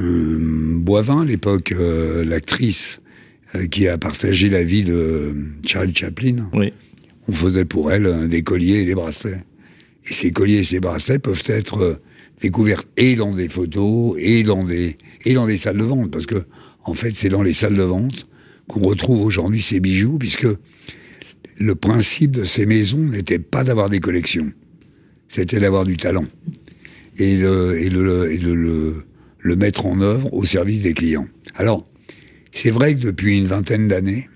euh, 0.01 0.39
Boivin, 0.79 1.23
à 1.23 1.25
l'époque, 1.25 1.73
l'actrice 2.25 3.01
qui 3.71 3.89
a 3.89 3.97
partagé 3.99 4.49
la 4.49 4.63
vie 4.65 4.83
de 4.83 5.35
Charlie 5.67 5.95
Chaplin, 5.95 6.49
Oui. 6.53 6.73
on 7.29 7.33
faisait 7.33 7.65
pour 7.65 7.91
elle 7.93 8.07
euh, 8.07 8.27
des 8.27 8.43
colliers 8.43 8.83
et 8.83 8.85
des 8.87 8.95
bracelets. 8.95 9.41
Et 10.09 10.13
ces 10.13 10.31
colliers 10.31 10.59
et 10.59 10.65
ces 10.65 10.81
bracelets 10.81 11.19
peuvent 11.19 11.43
être 11.47 11.79
euh, 11.81 11.95
découverts 12.41 12.83
et 12.97 13.17
dans 13.17 13.33
des 13.35 13.49
photos 13.49 14.15
et 14.19 14.43
dans 14.43 14.65
des, 14.65 14.97
et 15.25 15.35
dans 15.35 15.47
des 15.47 15.59
salles 15.59 15.79
de 15.79 15.85
vente. 15.85 16.11
Parce 16.11 16.27
que, 16.27 16.45
en 16.85 16.95
fait, 16.95 17.13
c'est 17.17 17.29
dans 17.29 17.43
les 17.43 17.55
salles 17.55 17.75
de 17.75 17.83
vente 17.83 18.27
qu'on 18.69 18.81
retrouve 18.81 19.23
aujourd'hui 19.23 19.63
ces 19.63 19.81
bijoux, 19.81 20.19
puisque 20.19 20.47
le 21.59 21.75
principe 21.75 22.33
de 22.33 22.45
ces 22.45 22.67
maisons 22.67 22.99
n'était 22.99 23.39
pas 23.39 23.65
d'avoir 23.65 23.89
des 23.89 24.01
collections. 24.01 24.53
C'était 25.29 25.59
d'avoir 25.61 25.85
du 25.85 25.97
talent. 25.97 26.27
Et, 27.19 27.37
le, 27.37 27.81
et, 27.81 27.89
le, 27.89 28.31
et 28.33 28.39
de 28.39 28.53
le, 28.53 29.05
le 29.39 29.57
mettre 29.57 29.87
en 29.87 30.01
œuvre 30.03 30.33
au 30.35 30.45
service 30.45 30.83
des 30.83 30.93
clients. 30.93 31.27
Alors, 31.55 31.89
c'est 32.57 32.71
vrai 32.71 32.95
que 32.95 33.01
depuis 33.01 33.37
une 33.37 33.47
vingtaine 33.47 33.87
d'années, 33.87 34.31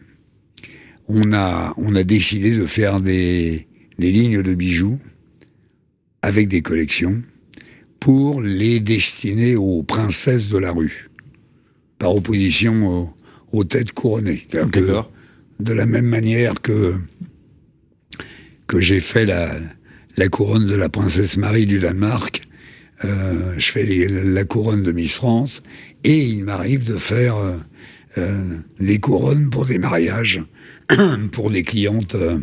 on 1.08 1.32
a, 1.32 1.72
on 1.78 1.94
a 1.96 2.02
décidé 2.02 2.54
de 2.54 2.66
faire 2.66 3.00
des, 3.00 3.66
des 3.98 4.12
lignes 4.12 4.42
de 4.42 4.54
bijoux 4.54 4.98
avec 6.20 6.48
des 6.48 6.60
collections 6.60 7.22
pour 7.98 8.42
les 8.42 8.78
destiner 8.80 9.56
aux 9.56 9.82
princesses 9.82 10.50
de 10.50 10.58
la 10.58 10.70
rue, 10.72 11.08
par 11.98 12.14
opposition 12.14 12.86
aux, 12.86 13.10
aux 13.58 13.64
têtes 13.64 13.92
couronnées. 13.92 14.46
Que, 14.50 15.00
de 15.58 15.72
la 15.72 15.86
même 15.86 16.06
manière 16.06 16.60
que, 16.60 16.96
que 18.66 18.80
j'ai 18.80 19.00
fait 19.00 19.24
la, 19.24 19.54
la 20.18 20.28
couronne 20.28 20.66
de 20.66 20.74
la 20.74 20.90
princesse 20.90 21.38
Marie 21.38 21.66
du 21.66 21.78
Danemark, 21.78 22.42
euh, 23.04 23.54
je 23.56 23.70
fais 23.70 23.84
les- 23.86 24.08
la 24.08 24.44
couronne 24.44 24.82
de 24.82 24.92
Miss 24.92 25.14
France, 25.14 25.62
et 26.04 26.18
il 26.22 26.44
m'arrive 26.44 26.84
de 26.84 26.98
faire 26.98 27.36
euh, 27.38 27.56
euh, 28.18 28.58
des 28.80 28.98
couronnes 28.98 29.50
pour 29.50 29.66
des 29.66 29.78
mariages, 29.78 30.42
pour 31.32 31.50
des 31.50 31.62
clientes 31.62 32.16
euh, 32.16 32.38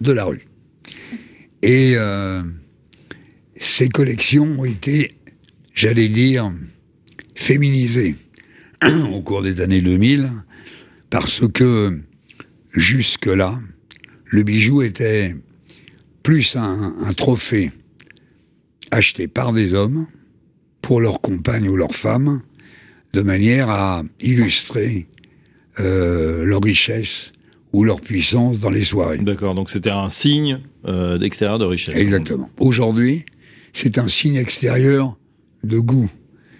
de 0.00 0.12
la 0.12 0.24
rue. 0.24 0.46
Et 1.62 1.94
euh, 1.96 2.42
ces 3.56 3.88
collections 3.88 4.60
ont 4.60 4.64
été, 4.64 5.16
j'allais 5.74 6.08
dire, 6.08 6.52
féminisées 7.34 8.14
au 9.12 9.20
cours 9.22 9.42
des 9.42 9.60
années 9.60 9.80
2000, 9.80 10.30
parce 11.10 11.42
que 11.52 11.98
jusque-là, 12.72 13.60
le 14.26 14.44
bijou 14.44 14.82
était 14.82 15.34
plus 16.22 16.54
un, 16.54 16.94
un 17.00 17.12
trophée 17.12 17.72
acheté 18.92 19.26
par 19.26 19.52
des 19.52 19.74
hommes 19.74 20.06
pour 20.82 21.00
leurs 21.00 21.20
compagnes 21.20 21.68
ou 21.68 21.76
leurs 21.76 21.96
femmes, 21.96 22.42
de 23.12 23.22
manière 23.22 23.68
à 23.70 24.02
illustrer 24.20 25.06
euh, 25.80 26.44
leur 26.44 26.62
richesse 26.62 27.32
ou 27.72 27.84
leur 27.84 28.00
puissance 28.00 28.60
dans 28.60 28.70
les 28.70 28.84
soirées. 28.84 29.18
D'accord. 29.18 29.54
Donc 29.54 29.70
c'était 29.70 29.90
un 29.90 30.08
signe 30.08 30.60
euh, 30.86 31.18
d'extérieur 31.18 31.58
de 31.58 31.64
richesse. 31.64 31.96
Exactement. 31.96 32.50
Aujourd'hui, 32.58 33.24
c'est 33.72 33.98
un 33.98 34.08
signe 34.08 34.36
extérieur 34.36 35.16
de 35.64 35.78
goût. 35.78 36.10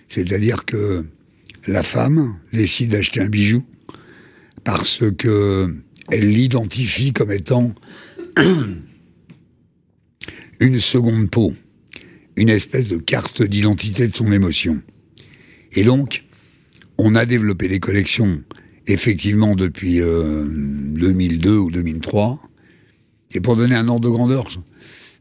C'est-à-dire 0.08 0.64
que 0.64 1.04
la 1.66 1.82
femme 1.82 2.36
décide 2.52 2.90
d'acheter 2.90 3.20
un 3.20 3.28
bijou 3.28 3.62
parce 4.64 5.02
que 5.18 5.74
elle 6.10 6.30
l'identifie 6.30 7.12
comme 7.12 7.32
étant 7.32 7.74
une 10.60 10.80
seconde 10.80 11.30
peau, 11.30 11.54
une 12.36 12.48
espèce 12.48 12.88
de 12.88 12.96
carte 12.96 13.42
d'identité 13.42 14.08
de 14.08 14.14
son 14.14 14.32
émotion. 14.32 14.80
Et 15.72 15.84
donc, 15.84 16.24
on 16.98 17.14
a 17.14 17.24
développé 17.26 17.68
des 17.68 17.80
collections 17.80 18.42
effectivement 18.86 19.54
depuis 19.54 20.00
euh, 20.00 20.44
2002 20.48 21.56
ou 21.56 21.70
2003. 21.70 22.40
Et 23.34 23.40
pour 23.40 23.56
donner 23.56 23.74
un 23.74 23.88
ordre 23.88 24.08
de 24.08 24.10
grandeur, 24.10 24.48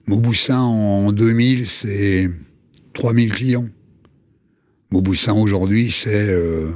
Mauboussin 0.08 0.60
en 0.60 1.12
2000, 1.12 1.68
c'est 1.68 2.30
3000 2.94 3.32
clients. 3.32 3.70
Mauboussin 4.92 5.34
aujourd'hui, 5.34 5.92
c'est 5.92 6.30
euh, 6.30 6.72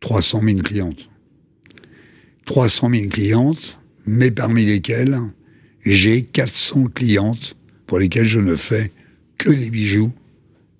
300 0.00 0.42
000 0.44 0.58
clientes. 0.58 1.08
300 2.46 2.90
000 2.90 3.08
clientes, 3.08 3.78
mais 4.06 4.30
parmi 4.30 4.64
lesquelles 4.64 5.18
j'ai 5.84 6.22
400 6.22 6.86
clientes 6.94 7.56
pour 7.86 7.98
lesquelles 7.98 8.24
je 8.24 8.38
ne 8.38 8.54
fais 8.54 8.92
que 9.38 9.50
des 9.50 9.70
bijoux 9.70 10.12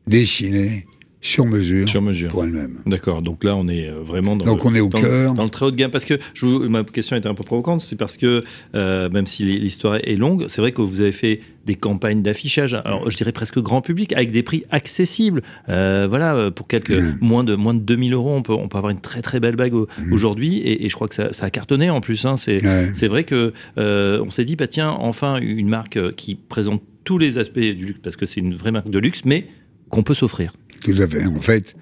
dessinés 0.06 0.86
sur 1.20 1.46
mesure, 1.46 1.88
Sur 1.88 2.00
mesure. 2.00 2.30
pour 2.30 2.44
elle-même. 2.44 2.78
D'accord, 2.86 3.22
donc 3.22 3.42
là 3.42 3.56
on 3.56 3.66
est 3.66 3.90
vraiment 3.90 4.36
dans, 4.36 4.44
Donc 4.44 4.62
le, 4.64 4.70
on 4.70 4.74
est 4.76 4.80
au 4.80 4.88
dans, 4.88 5.00
cœur. 5.00 5.34
dans 5.34 5.42
le 5.44 5.50
très 5.50 5.66
haut 5.66 5.70
de 5.72 5.76
gamme. 5.76 5.90
Parce 5.90 6.04
que 6.04 6.14
je 6.32 6.46
vous- 6.46 6.68
ma 6.68 6.84
question 6.84 7.16
était 7.16 7.26
un 7.28 7.34
peu 7.34 7.42
provocante, 7.42 7.80
c'est 7.82 7.96
parce 7.96 8.16
que 8.16 8.44
euh, 8.76 9.08
même 9.10 9.26
si 9.26 9.44
l'histoire 9.44 9.96
est 9.96 10.14
longue, 10.16 10.44
c'est 10.46 10.60
vrai 10.60 10.70
que 10.72 10.80
vous 10.80 11.00
avez 11.00 11.10
fait 11.12 11.40
des 11.66 11.74
campagnes 11.74 12.22
d'affichage, 12.22 12.76
je 13.08 13.16
dirais 13.16 13.32
presque 13.32 13.58
grand 13.58 13.82
public, 13.82 14.12
avec 14.14 14.30
des 14.30 14.42
prix 14.42 14.62
accessibles. 14.70 15.42
Euh, 15.68 16.06
voilà, 16.08 16.34
euh, 16.36 16.50
pour 16.50 16.66
quelques 16.68 16.88
Mmh. 16.96 17.18
moins 17.20 17.44
de 17.44 17.54
moins 17.56 17.74
de 17.74 17.80
2000 17.80 18.14
euros, 18.14 18.30
on 18.34 18.42
peut, 18.42 18.52
on 18.54 18.68
peut 18.68 18.78
avoir 18.78 18.90
une 18.90 19.00
très 19.00 19.20
très 19.20 19.40
belle 19.40 19.56
bague 19.56 19.74
au- 19.74 19.86
Mmh. 19.98 20.12
aujourd'hui, 20.12 20.58
et, 20.58 20.86
et 20.86 20.88
je 20.88 20.94
crois 20.94 21.08
que 21.08 21.14
ça, 21.14 21.32
ça 21.32 21.46
a 21.46 21.50
cartonné 21.50 21.90
en 21.90 22.00
plus. 22.00 22.24
Hein, 22.26 22.36
c'est 22.36 22.64
Ouais. 22.64 22.90
c'est 22.94 23.08
vrai 23.08 23.24
que 23.24 23.52
euh, 23.76 24.22
on 24.24 24.30
s'est 24.30 24.44
dit, 24.44 24.54
bah 24.56 24.68
tiens, 24.68 24.90
enfin 24.90 25.38
une 25.40 25.68
marque 25.68 26.14
qui 26.14 26.36
présente 26.36 26.82
tous 27.04 27.18
les 27.18 27.38
aspects 27.38 27.58
du 27.58 27.86
luxe, 27.86 28.00
parce 28.02 28.16
que 28.16 28.24
c'est 28.24 28.40
une 28.40 28.54
vraie 28.54 28.70
marque 28.72 28.88
de 28.90 28.98
luxe, 28.98 29.22
mais 29.24 29.46
qu'on 29.90 30.02
peut 30.02 30.14
s'offrir. 30.14 30.52
Tout 30.82 30.94
à 30.98 31.06
fait. 31.06 31.24
En 31.24 31.40
fait, 31.40 31.74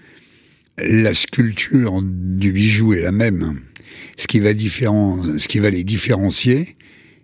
la 0.79 1.15
sculpture 1.15 2.03
du 2.03 2.53
bijou 2.53 2.93
est 2.95 3.03
la 3.03 3.13
même. 3.13 3.61
Ce 4.17 4.27
qui 4.27 4.41
va, 4.41 4.53
différen... 4.55 5.23
Ce 5.39 5.49
qui 5.49 5.59
va 5.59 5.71
les 5.71 5.85
différencier, 5.85 6.77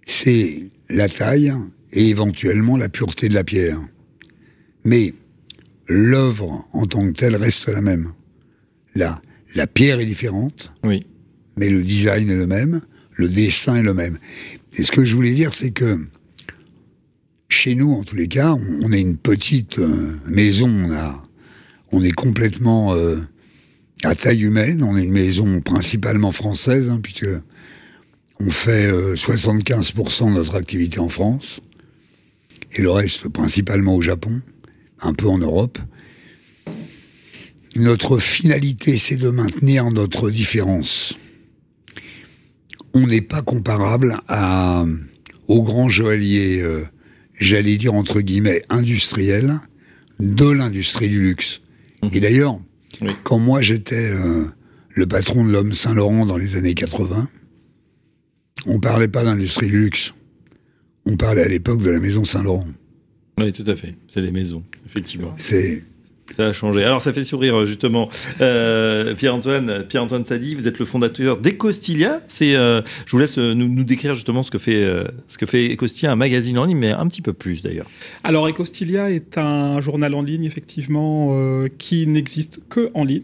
c'est 0.06 0.70
la 0.88 1.08
taille 1.08 1.52
et 1.92 2.08
éventuellement 2.08 2.76
la 2.76 2.88
pureté 2.88 3.28
de 3.28 3.34
la 3.34 3.44
pierre. 3.44 3.78
Mais 4.84 5.14
l'œuvre 5.88 6.64
en 6.72 6.86
tant 6.86 7.06
que 7.10 7.16
telle 7.18 7.36
reste 7.36 7.68
la 7.68 7.80
même. 7.82 8.12
La, 8.94 9.20
la 9.54 9.66
pierre 9.66 10.00
est 10.00 10.06
différente, 10.06 10.72
Oui. 10.84 11.06
mais 11.56 11.68
le 11.68 11.82
design 11.82 12.30
est 12.30 12.36
le 12.36 12.46
même, 12.46 12.82
le 13.14 13.28
dessin 13.28 13.76
est 13.76 13.82
le 13.82 13.94
même. 13.94 14.18
Et 14.76 14.84
ce 14.84 14.92
que 14.92 15.04
je 15.04 15.14
voulais 15.14 15.34
dire, 15.34 15.52
c'est 15.54 15.70
que 15.70 15.98
chez 17.48 17.74
nous, 17.74 17.92
en 17.92 18.02
tous 18.02 18.16
les 18.16 18.28
cas, 18.28 18.52
on, 18.54 18.78
on 18.82 18.92
est 18.92 19.00
une 19.00 19.16
petite 19.18 19.78
euh, 19.78 20.16
maison, 20.26 20.68
on, 20.68 20.92
a, 20.92 21.22
on 21.92 22.02
est 22.02 22.12
complètement 22.12 22.94
euh, 22.94 23.18
à 24.02 24.14
taille 24.14 24.42
humaine, 24.42 24.82
on 24.82 24.96
est 24.96 25.04
une 25.04 25.12
maison 25.12 25.60
principalement 25.60 26.32
française, 26.32 26.88
hein, 26.88 27.00
puisque 27.02 27.26
on 28.40 28.50
fait 28.50 28.86
euh, 28.86 29.14
75% 29.14 30.28
de 30.28 30.34
notre 30.34 30.56
activité 30.56 30.98
en 30.98 31.08
France, 31.08 31.60
et 32.72 32.82
le 32.82 32.90
reste 32.90 33.28
principalement 33.28 33.94
au 33.94 34.02
Japon, 34.02 34.40
un 35.00 35.12
peu 35.12 35.28
en 35.28 35.38
Europe. 35.38 35.78
Notre 37.76 38.18
finalité, 38.18 38.96
c'est 38.96 39.16
de 39.16 39.28
maintenir 39.28 39.90
notre 39.90 40.30
différence. 40.30 41.14
On 42.94 43.06
n'est 43.06 43.22
pas 43.22 43.42
comparable 43.42 44.20
au 45.46 45.62
grand 45.62 45.88
joaillier, 45.88 46.60
euh, 46.60 46.84
j'allais 47.38 47.76
dire 47.76 47.94
entre 47.94 48.20
guillemets, 48.20 48.62
industriel 48.68 49.60
de 50.20 50.48
l'industrie 50.48 51.08
du 51.08 51.22
luxe. 51.22 51.60
Et 52.10 52.20
d'ailleurs, 52.20 52.58
Oui. 53.00 53.10
quand 53.22 53.38
moi 53.38 53.60
j'étais 53.60 54.10
euh, 54.10 54.44
le 54.90 55.06
patron 55.06 55.44
de 55.44 55.52
l'homme 55.52 55.72
Saint-Laurent 55.72 56.26
dans 56.26 56.36
les 56.36 56.56
années 56.56 56.74
80, 56.74 57.28
on 58.66 58.80
parlait 58.80 59.08
pas 59.08 59.24
d'industrie 59.24 59.68
du 59.68 59.78
luxe. 59.80 60.12
On 61.06 61.16
parlait 61.16 61.42
à 61.42 61.48
l'époque 61.48 61.82
de 61.82 61.90
la 61.90 61.98
maison 62.00 62.24
Saint-Laurent. 62.24 62.68
Oui, 63.38 63.52
tout 63.52 63.64
à 63.66 63.74
fait. 63.76 63.94
C'est 64.08 64.22
des 64.22 64.30
maisons, 64.30 64.62
effectivement. 64.86 65.32
C'est 65.36 65.84
Ça 66.36 66.46
a 66.46 66.52
changé. 66.52 66.84
Alors, 66.84 67.02
ça 67.02 67.12
fait 67.12 67.24
sourire, 67.24 67.66
justement. 67.66 68.08
Euh, 68.40 69.14
Pierre-Antoine, 69.14 69.84
Pierre-Antoine 69.86 70.24
Sadi, 70.24 70.54
vous 70.54 70.66
êtes 70.66 70.78
le 70.78 70.84
fondateur 70.84 71.36
d'Ecostilia. 71.36 72.22
Euh, 72.40 72.82
je 73.06 73.10
vous 73.10 73.18
laisse 73.18 73.38
euh, 73.38 73.54
nous, 73.54 73.84
décrire 73.84 74.14
justement 74.14 74.42
ce 74.42 74.50
que 74.50 74.58
fait, 74.58 74.86
ce 75.28 75.36
que 75.36 75.46
fait 75.46 75.72
Ecostilia, 75.72 76.12
un 76.12 76.16
magazine 76.16 76.58
en 76.58 76.64
ligne, 76.64 76.78
mais 76.78 76.90
un 76.90 77.06
petit 77.06 77.22
peu 77.22 77.32
plus 77.32 77.62
d'ailleurs. 77.62 77.86
Alors, 78.24 78.48
Ecostilia 78.48 79.10
est 79.10 79.36
un 79.36 79.80
journal 79.80 80.14
en 80.14 80.22
ligne, 80.22 80.44
effectivement, 80.44 81.36
qui 81.78 82.06
n'existe 82.06 82.60
que 82.68 82.90
en 82.94 83.04
ligne, 83.04 83.22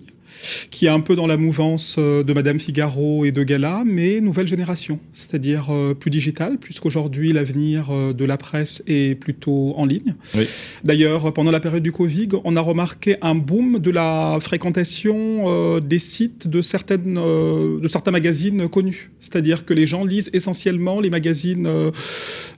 qui 0.70 0.86
est 0.86 0.90
un 0.90 1.00
peu 1.00 1.16
dans 1.16 1.26
la 1.26 1.36
mouvance 1.36 1.96
euh, 1.98 2.22
de 2.22 2.32
Madame 2.32 2.58
Figaro 2.58 3.24
et 3.24 3.32
de 3.32 3.42
Gala, 3.42 3.82
mais 3.86 4.20
nouvelle 4.20 4.48
génération, 4.48 4.98
c'est-à-dire 5.12 5.68
euh, 5.70 5.94
plus 5.94 6.10
digital, 6.10 6.58
puisqu'aujourd'hui 6.58 7.32
l'avenir 7.32 7.88
euh, 7.90 8.12
de 8.12 8.24
la 8.24 8.36
presse 8.36 8.82
est 8.86 9.14
plutôt 9.18 9.74
en 9.76 9.84
ligne. 9.84 10.14
Oui. 10.34 10.46
D'ailleurs, 10.84 11.32
pendant 11.32 11.50
la 11.50 11.60
période 11.60 11.82
du 11.82 11.92
Covid, 11.92 12.28
on 12.44 12.56
a 12.56 12.60
remarqué 12.60 13.16
un 13.22 13.34
boom 13.34 13.78
de 13.78 13.90
la 13.90 14.38
fréquentation 14.40 15.78
des 15.80 15.98
sites 15.98 16.46
de, 16.46 16.62
certaines, 16.62 17.14
de 17.14 17.88
certains 17.88 18.10
magazines 18.10 18.68
connus. 18.68 19.10
C'est-à-dire 19.18 19.64
que 19.64 19.74
les 19.74 19.86
gens 19.86 20.04
lisent 20.04 20.30
essentiellement 20.32 21.00
les 21.00 21.10
magazines 21.10 21.68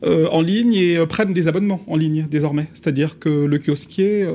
en 0.02 0.42
ligne 0.42 0.74
et 0.74 0.98
prennent 1.08 1.32
des 1.32 1.48
abonnements 1.48 1.82
en 1.86 1.96
ligne 1.96 2.26
désormais. 2.30 2.68
C'est-à-dire 2.74 3.18
que 3.18 3.44
le 3.44 3.58
kiosquier, 3.58 4.26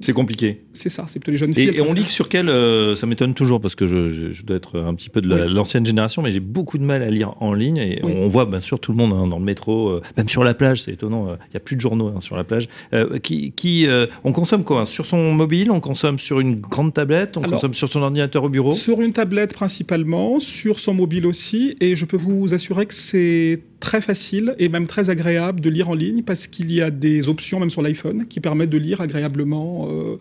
C'est 0.00 0.12
compliqué. 0.12 0.62
c'est 0.72 0.88
ça, 0.88 1.04
c'est 1.08 1.18
plutôt 1.18 1.32
les 1.32 1.38
jeunes 1.38 1.54
filles. 1.54 1.68
Et, 1.68 1.78
et 1.78 1.80
on 1.80 1.92
lit 1.92 2.04
sur 2.08 2.28
quel. 2.28 2.47
Euh, 2.48 2.94
ça 2.96 3.06
m'étonne 3.06 3.34
toujours 3.34 3.60
parce 3.60 3.74
que 3.74 3.86
je, 3.86 4.08
je- 4.08 4.32
je 4.32 4.42
dois 4.44 4.56
être 4.56 4.78
un 4.80 4.94
petit 4.94 5.08
peu 5.10 5.20
de 5.20 5.28
la- 5.28 5.46
l'ancienne 5.46 5.84
génération, 5.86 6.22
mais 6.22 6.30
j'ai 6.30 6.40
beaucoup 6.40 6.78
de 6.78 6.82
mal 6.84 7.02
à 7.02 7.10
lire 7.10 7.34
en 7.40 7.52
ligne. 7.52 7.76
Et 7.78 8.00
Oui. 8.02 8.12
on 8.16 8.28
voit 8.28 8.46
bien 8.46 8.60
sûr 8.60 8.78
tout 8.80 8.92
le 8.92 8.98
monde 8.98 9.12
hein, 9.12 9.26
dans 9.26 9.38
le 9.38 9.44
métro, 9.44 9.88
euh, 9.88 10.02
même 10.16 10.28
sur 10.28 10.44
la 10.44 10.54
plage, 10.54 10.82
c'est 10.82 10.92
étonnant. 10.92 11.28
euh, 11.28 11.36
Il 11.46 11.50
n'y 11.54 11.56
a 11.56 11.60
plus 11.60 11.76
de 11.76 11.80
journaux 11.80 12.08
hein, 12.14 12.20
sur 12.20 12.36
la 12.36 12.44
plage. 12.44 12.68
Euh, 12.92 13.18
qui, 13.18 13.52
qui, 13.52 13.86
euh, 13.86 14.06
on 14.24 14.32
consomme 14.32 14.64
quoi? 14.64 14.86
Sur 14.86 15.06
son 15.06 15.32
mobile 15.34 15.70
On 15.70 15.80
consomme 15.80 16.18
sur 16.18 16.40
une 16.40 16.56
grande 16.56 16.92
tablette 16.94 17.36
On 17.36 17.40
Alors, 17.42 17.54
consomme 17.54 17.74
sur 17.74 17.88
son 17.88 18.02
ordinateur 18.02 18.44
au 18.44 18.48
bureau? 18.48 18.72
Sur 18.72 19.00
une 19.00 19.12
tablette 19.12 19.54
principalement, 19.54 20.40
sur 20.40 20.78
son 20.80 20.94
mobile 20.94 21.26
aussi, 21.26 21.76
et 21.80 21.94
je 21.94 22.04
peux 22.04 22.16
vous 22.16 22.54
assurer 22.54 22.86
que 22.86 22.94
c'est 22.94 23.62
très 23.80 24.00
facile 24.00 24.54
et 24.58 24.68
même 24.68 24.86
très 24.86 25.10
agréable 25.10 25.60
de 25.60 25.70
lire 25.70 25.88
en 25.88 25.94
ligne 25.94 26.22
parce 26.22 26.46
qu'il 26.46 26.72
y 26.72 26.80
a 26.80 26.90
des 26.90 27.28
options, 27.28 27.60
même 27.60 27.70
sur 27.70 27.82
l'iPhone, 27.82 28.26
qui 28.28 28.40
permettent 28.40 28.70
de 28.70 28.78
lire 28.78 29.00
agréablement 29.00 29.88
euh, 29.90 30.16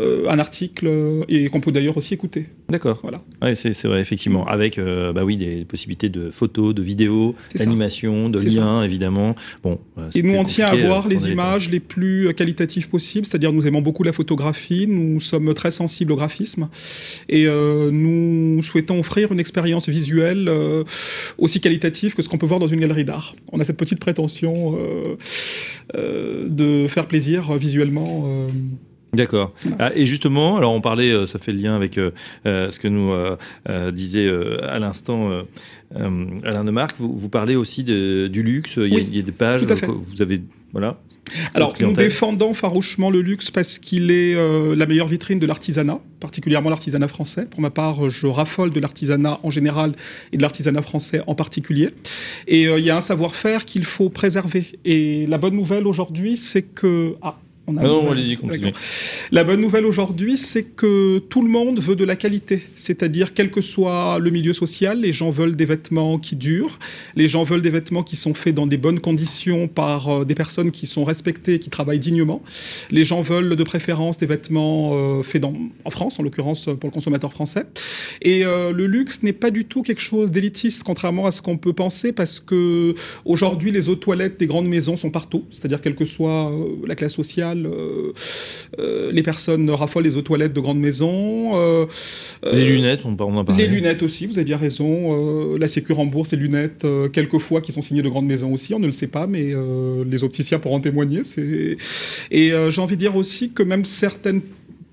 euh, 0.00 0.24
un 0.30 0.38
article 0.38 0.86
euh, 0.86 1.22
et 1.28 1.50
qu'on 1.50 1.60
peut 1.60 1.70
d'ailleurs 1.70 1.98
aussi 1.98 2.14
écouter. 2.14 2.46
D'accord. 2.70 2.98
Voilà. 3.02 3.20
Ouais, 3.42 3.54
c'est 3.54 3.84
vrai, 3.84 4.00
effectivement. 4.00 4.46
Avec 4.46 4.78
euh, 4.78 5.12
bah 5.12 5.22
oui, 5.22 5.36
des 5.36 5.66
possibilités 5.66 6.08
de 6.08 6.30
photos, 6.30 6.74
de 6.74 6.80
vidéos, 6.80 7.34
C'est 7.50 7.58
ça. 7.58 7.64
d'animation, 7.66 8.30
de 8.30 8.38
ça. 8.38 8.48
liens, 8.48 8.82
évidemment. 8.84 9.34
Bon, 9.62 9.78
Et 10.14 10.22
nous, 10.22 10.34
on 10.34 10.44
tient 10.44 10.66
à 10.66 10.74
voir 10.76 11.08
les 11.08 11.30
images 11.30 11.68
les 11.68 11.80
plus 11.80 12.32
qualitatives 12.32 12.88
possibles, 12.88 13.26
c'est-à-dire 13.26 13.52
nous 13.52 13.66
aimons 13.66 13.82
beaucoup 13.82 14.02
la 14.02 14.14
photographie, 14.14 14.86
nous 14.88 15.20
sommes 15.20 15.52
très 15.52 15.70
sensibles 15.70 16.12
au 16.12 16.16
graphisme, 16.16 16.68
et 17.28 17.46
nous 17.46 18.62
souhaitons 18.62 18.98
offrir 18.98 19.30
une 19.32 19.40
expérience 19.40 19.88
visuelle 19.90 20.50
aussi 21.36 21.60
qualitative 21.60 22.14
que 22.14 22.22
ce 22.22 22.28
qu'on 22.30 22.38
peut 22.38 22.46
voir 22.46 22.60
dans 22.62 22.68
une 22.68 22.80
galerie 22.80 23.04
d'art. 23.04 23.34
On 23.52 23.60
a 23.60 23.64
cette 23.64 23.76
petite 23.76 23.98
prétention 24.00 24.76
euh, 24.78 25.16
euh, 25.96 26.48
de 26.48 26.86
faire 26.88 27.06
plaisir 27.06 27.52
visuellement. 27.54 28.24
euh, 28.26 28.48
D'accord. 29.14 29.52
Ah, 29.78 29.90
et 29.94 30.06
justement, 30.06 30.56
alors 30.56 30.72
on 30.72 30.80
parlait, 30.80 31.26
ça 31.26 31.38
fait 31.38 31.52
le 31.52 31.58
lien 31.58 31.76
avec 31.76 31.98
euh, 31.98 32.10
ce 32.44 32.78
que 32.78 32.88
nous 32.88 33.12
euh, 33.12 33.90
disait 33.90 34.26
euh, 34.26 34.56
à 34.66 34.78
l'instant 34.78 35.28
Alain 35.94 36.64
de 36.64 36.70
Marc. 36.70 36.96
Vous, 36.98 37.14
vous 37.16 37.28
parlez 37.28 37.54
aussi 37.56 37.84
de- 37.84 38.28
du 38.32 38.42
luxe. 38.42 38.74
Il 38.78 38.84
y, 38.88 38.94
a, 38.94 38.96
Oui, 38.96 39.04
il 39.08 39.16
y 39.16 39.18
a 39.18 39.22
des 39.22 39.32
pages. 39.32 39.66
tout 39.66 39.72
à 39.72 39.76
fait. 39.76 39.86
que 39.86 39.92
Vous 39.92 40.22
avez 40.22 40.40
voilà. 40.72 40.98
Alors, 41.54 41.74
nous 41.80 41.92
défendons 41.92 42.54
farouchement 42.54 43.10
le 43.10 43.20
luxe 43.20 43.50
parce 43.50 43.78
qu'il 43.78 44.10
est 44.10 44.34
euh, 44.34 44.74
la 44.74 44.86
meilleure 44.86 45.06
vitrine 45.06 45.38
de 45.38 45.46
l'artisanat, 45.46 46.00
particulièrement 46.18 46.70
l'artisanat 46.70 47.08
français. 47.08 47.46
Pour 47.46 47.60
ma 47.60 47.70
part, 47.70 48.08
je 48.08 48.26
raffole 48.26 48.70
de 48.70 48.80
l'artisanat 48.80 49.38
en 49.42 49.50
général 49.50 49.92
et 50.32 50.36
de 50.38 50.42
l'artisanat 50.42 50.82
français 50.82 51.22
en 51.26 51.34
particulier. 51.34 51.90
Et 52.46 52.66
euh, 52.66 52.78
il 52.78 52.84
y 52.84 52.90
a 52.90 52.96
un 52.96 53.02
savoir-faire 53.02 53.64
qu'il 53.66 53.84
faut 53.84 54.08
préserver. 54.08 54.64
Et 54.84 55.26
la 55.26 55.38
bonne 55.38 55.54
nouvelle 55.54 55.86
aujourd'hui, 55.86 56.36
c'est 56.36 56.62
que... 56.62 57.16
Ah, 57.22 57.38
on 57.72 57.78
a 57.78 57.80
Ah 57.82 57.88
non, 57.88 58.10
allez-y, 58.10 58.36
continuez. 58.36 58.72
La 59.30 59.44
bonne 59.44 59.60
nouvelle 59.60 59.86
aujourd'hui, 59.86 60.36
c'est 60.36 60.64
que 60.64 61.18
tout 61.18 61.42
le 61.42 61.48
monde 61.48 61.80
veut 61.80 61.96
de 61.96 62.04
la 62.04 62.16
qualité. 62.16 62.62
C'est-à-dire, 62.74 63.34
quel 63.34 63.50
que 63.50 63.60
soit 63.60 64.18
le 64.18 64.30
milieu 64.30 64.52
social, 64.52 65.00
les 65.00 65.12
gens 65.12 65.30
veulent 65.30 65.56
des 65.56 65.64
vêtements 65.64 66.18
qui 66.18 66.36
durent. 66.36 66.78
Les 67.16 67.28
gens 67.28 67.44
veulent 67.44 67.62
des 67.62 67.70
vêtements 67.70 68.02
qui 68.02 68.16
sont 68.16 68.34
faits 68.34 68.54
dans 68.54 68.66
des 68.66 68.76
bonnes 68.78 69.00
conditions 69.00 69.68
par 69.68 70.08
euh, 70.08 70.24
des 70.24 70.34
personnes 70.34 70.70
qui 70.70 70.86
sont 70.86 71.04
respectées, 71.04 71.58
qui 71.58 71.70
travaillent 71.70 71.98
dignement. 71.98 72.42
Les 72.90 73.04
gens 73.04 73.22
veulent 73.22 73.56
de 73.56 73.64
préférence 73.64 74.18
des 74.18 74.26
vêtements 74.26 74.90
euh, 74.94 75.22
faits 75.22 75.42
dans, 75.42 75.54
en 75.84 75.90
France, 75.90 76.18
en 76.18 76.22
l'occurrence 76.22 76.64
pour 76.64 76.88
le 76.88 76.90
consommateur 76.90 77.32
français. 77.32 77.64
Et 78.20 78.44
euh, 78.44 78.72
le 78.72 78.86
luxe 78.86 79.22
n'est 79.22 79.32
pas 79.32 79.50
du 79.50 79.64
tout 79.64 79.82
quelque 79.82 80.00
chose 80.00 80.30
d'élitiste, 80.30 80.82
contrairement 80.84 81.26
à 81.26 81.32
ce 81.32 81.42
qu'on 81.42 81.56
peut 81.56 81.72
penser, 81.72 82.12
parce 82.12 82.40
que 82.40 82.94
aujourd'hui, 83.24 83.72
les 83.72 83.88
eaux 83.88 83.94
de 83.94 84.00
toilette 84.00 84.38
des 84.38 84.46
grandes 84.46 84.68
maisons 84.68 84.96
sont 84.96 85.10
partout. 85.10 85.44
C'est-à-dire, 85.50 85.80
quelle 85.80 85.94
que 85.94 86.04
soit 86.04 86.50
euh, 86.50 86.68
la 86.86 86.94
classe 86.94 87.14
sociale, 87.14 87.61
euh, 87.66 88.12
euh, 88.78 89.12
les 89.12 89.22
personnes 89.22 89.70
raffolent 89.70 90.04
les 90.04 90.16
eaux 90.16 90.20
de 90.20 90.26
toilette 90.26 90.52
de 90.52 90.60
grandes 90.60 90.80
maisons. 90.80 91.52
euh, 91.56 91.86
Les 92.52 92.64
lunettes, 92.64 93.00
on 93.04 93.16
on 93.18 93.36
en 93.36 93.44
parlait. 93.44 93.66
les 93.66 93.72
lunettes 93.72 94.02
aussi, 94.02 94.26
vous 94.26 94.38
avez 94.38 94.44
bien 94.44 94.56
raison. 94.56 95.56
La 95.56 95.66
Sécu 95.66 95.92
rembourse 95.92 96.32
les 96.32 96.38
lunettes, 96.38 96.86
quelquefois 97.12 97.60
qui 97.60 97.72
sont 97.72 97.82
signées 97.82 98.02
de 98.02 98.08
grandes 98.08 98.26
maisons 98.26 98.52
aussi, 98.52 98.74
on 98.74 98.78
ne 98.78 98.86
le 98.86 98.92
sait 98.92 99.06
pas, 99.06 99.26
mais 99.26 99.52
les 100.10 100.24
opticiens 100.24 100.58
pourront 100.58 100.76
en 100.76 100.80
témoigner. 100.80 101.22
Et 102.30 102.52
j'ai 102.70 102.80
envie 102.80 102.96
de 102.96 103.00
dire 103.00 103.16
aussi 103.16 103.50
que 103.52 103.62
même 103.62 103.84
certaines 103.84 104.40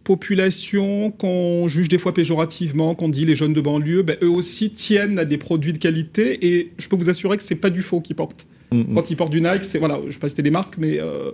populations 0.04 1.12
qu'on 1.12 1.68
juge 1.68 1.88
des 1.88 2.00
fois 2.00 2.16
péjorativement, 2.16 2.96
qu'on 2.96 3.10
dit 3.10 3.26
les 3.26 3.36
jeunes 3.36 3.54
de 3.54 3.62
banlieue, 3.62 4.02
ben, 4.02 4.18
eux 4.24 4.30
aussi 4.30 4.72
tiennent 4.72 5.20
à 5.20 5.26
des 5.26 5.38
produits 5.38 5.72
de 5.72 5.78
qualité 5.78 6.40
et 6.48 6.72
je 6.80 6.88
peux 6.90 6.96
vous 6.96 7.10
assurer 7.10 7.38
que 7.38 7.44
c'est 7.44 7.54
pas 7.54 7.70
du 7.70 7.84
faux 7.84 8.02
qu'ils 8.02 8.16
portent. 8.16 8.48
Mm, 8.72 8.94
Quand 8.96 9.10
ils 9.10 9.16
portent 9.16 9.32
du 9.32 9.42
Nike, 9.42 9.64
c'est 9.64 9.80
voilà, 9.80 10.00
je 10.08 10.12
sais 10.12 10.20
pas 10.20 10.28
si 10.28 10.32
c'était 10.32 10.44
des 10.44 10.52
marques, 10.52 10.76
mais 10.78 11.00
euh, 11.00 11.32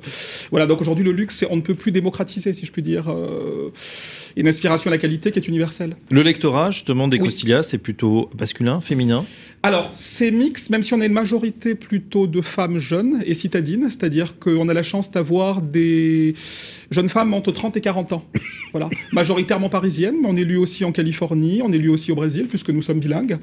voilà. 0.52 0.68
Donc 0.68 0.82
aujourd'hui, 0.82 1.04
le 1.04 1.12
luxe, 1.12 1.46
on 1.50 1.58
ne 1.58 1.62
peut 1.62 1.76
plus 1.76 1.92
démocratiser, 1.92 2.54
si 2.54 2.66
je 2.66 2.72
puis 2.72 2.82
dire, 2.82 3.10
euh, 3.10 3.72
une 4.38 4.48
aspiration 4.48 4.90
à 4.90 4.92
la 4.92 4.98
qualité 4.98 5.32
qui 5.32 5.40
est 5.40 5.48
universelle. 5.48 5.98
Le 6.12 6.22
lectorat, 6.22 6.72
justement, 6.72 7.08
des 7.08 7.20
Costillas, 7.20 7.64
c'est 7.64 7.78
plutôt 7.78 8.30
masculin, 8.40 8.82
féminin? 8.82 9.26
Alors, 9.66 9.92
c'est 9.96 10.30
mixte, 10.30 10.70
même 10.70 10.84
si 10.84 10.94
on 10.94 11.02
a 11.02 11.08
une 11.08 11.12
majorité 11.12 11.74
plutôt 11.74 12.28
de 12.28 12.40
femmes 12.42 12.78
jeunes 12.78 13.24
et 13.26 13.34
citadines, 13.34 13.90
c'est-à-dire 13.90 14.38
qu'on 14.38 14.70
a 14.70 14.76
la 14.76 14.84
chance 14.84 15.10
d'avoir 15.10 15.64
des 15.64 16.36
jeunes 16.92 17.10
femmes 17.10 17.34
entre 17.34 17.52
30 17.52 17.76
et 17.76 17.82
40 17.82 18.14
ans. 18.14 18.26
voilà, 18.74 18.92
majoritairement 19.12 19.70
parisiennes, 19.70 20.18
mais 20.22 20.28
on 20.28 20.36
est 20.36 20.44
lu 20.44 20.58
aussi 20.58 20.86
en 20.86 20.92
Californie, 20.92 21.64
on 21.64 21.74
est 21.74 21.80
lu 21.80 21.90
aussi 21.90 22.12
au 22.12 22.16
Brésil, 22.16 22.46
puisque 22.46 22.70
nous 22.70 22.84
sommes 22.84 23.00
bilingues. 23.00 23.40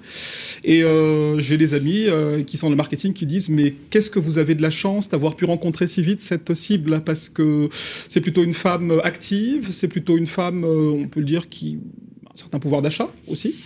Et 0.63 0.85
euh, 0.85 1.41
j'ai 1.41 1.57
des 1.57 1.75
amis 1.75 2.07
qui 2.47 2.57
sont 2.57 2.67
dans 2.67 2.71
le 2.71 2.77
marketing 2.77 3.15
qui 3.15 3.27
disent 3.27 3.49
mais 3.49 3.75
qu'est-ce 3.91 4.09
que 4.09 4.21
vous 4.21 4.39
avez 4.39 4.55
de 4.55 4.63
la 4.63 4.71
chance 4.71 5.09
d'avoir 5.09 5.35
pu 5.35 5.45
rencontrer 5.45 5.89
si 5.89 6.03
vite 6.03 6.21
cette 6.21 6.55
cible? 6.55 7.03
Parce 7.05 7.29
que 7.29 7.69
c'est 8.07 8.21
plutôt 8.21 8.45
une 8.45 8.55
femme 8.55 9.01
active, 9.03 9.73
c'est 9.73 9.89
plutôt 9.89 10.17
une 10.17 10.29
femme, 10.29 10.63
euh, 10.63 11.03
on 11.03 11.09
peut 11.09 11.19
le 11.19 11.27
dire, 11.27 11.49
qui 11.49 11.81
a 12.27 12.29
un 12.29 12.37
certain 12.37 12.61
pouvoir 12.61 12.81
d'achat 12.81 13.11
aussi. 13.27 13.57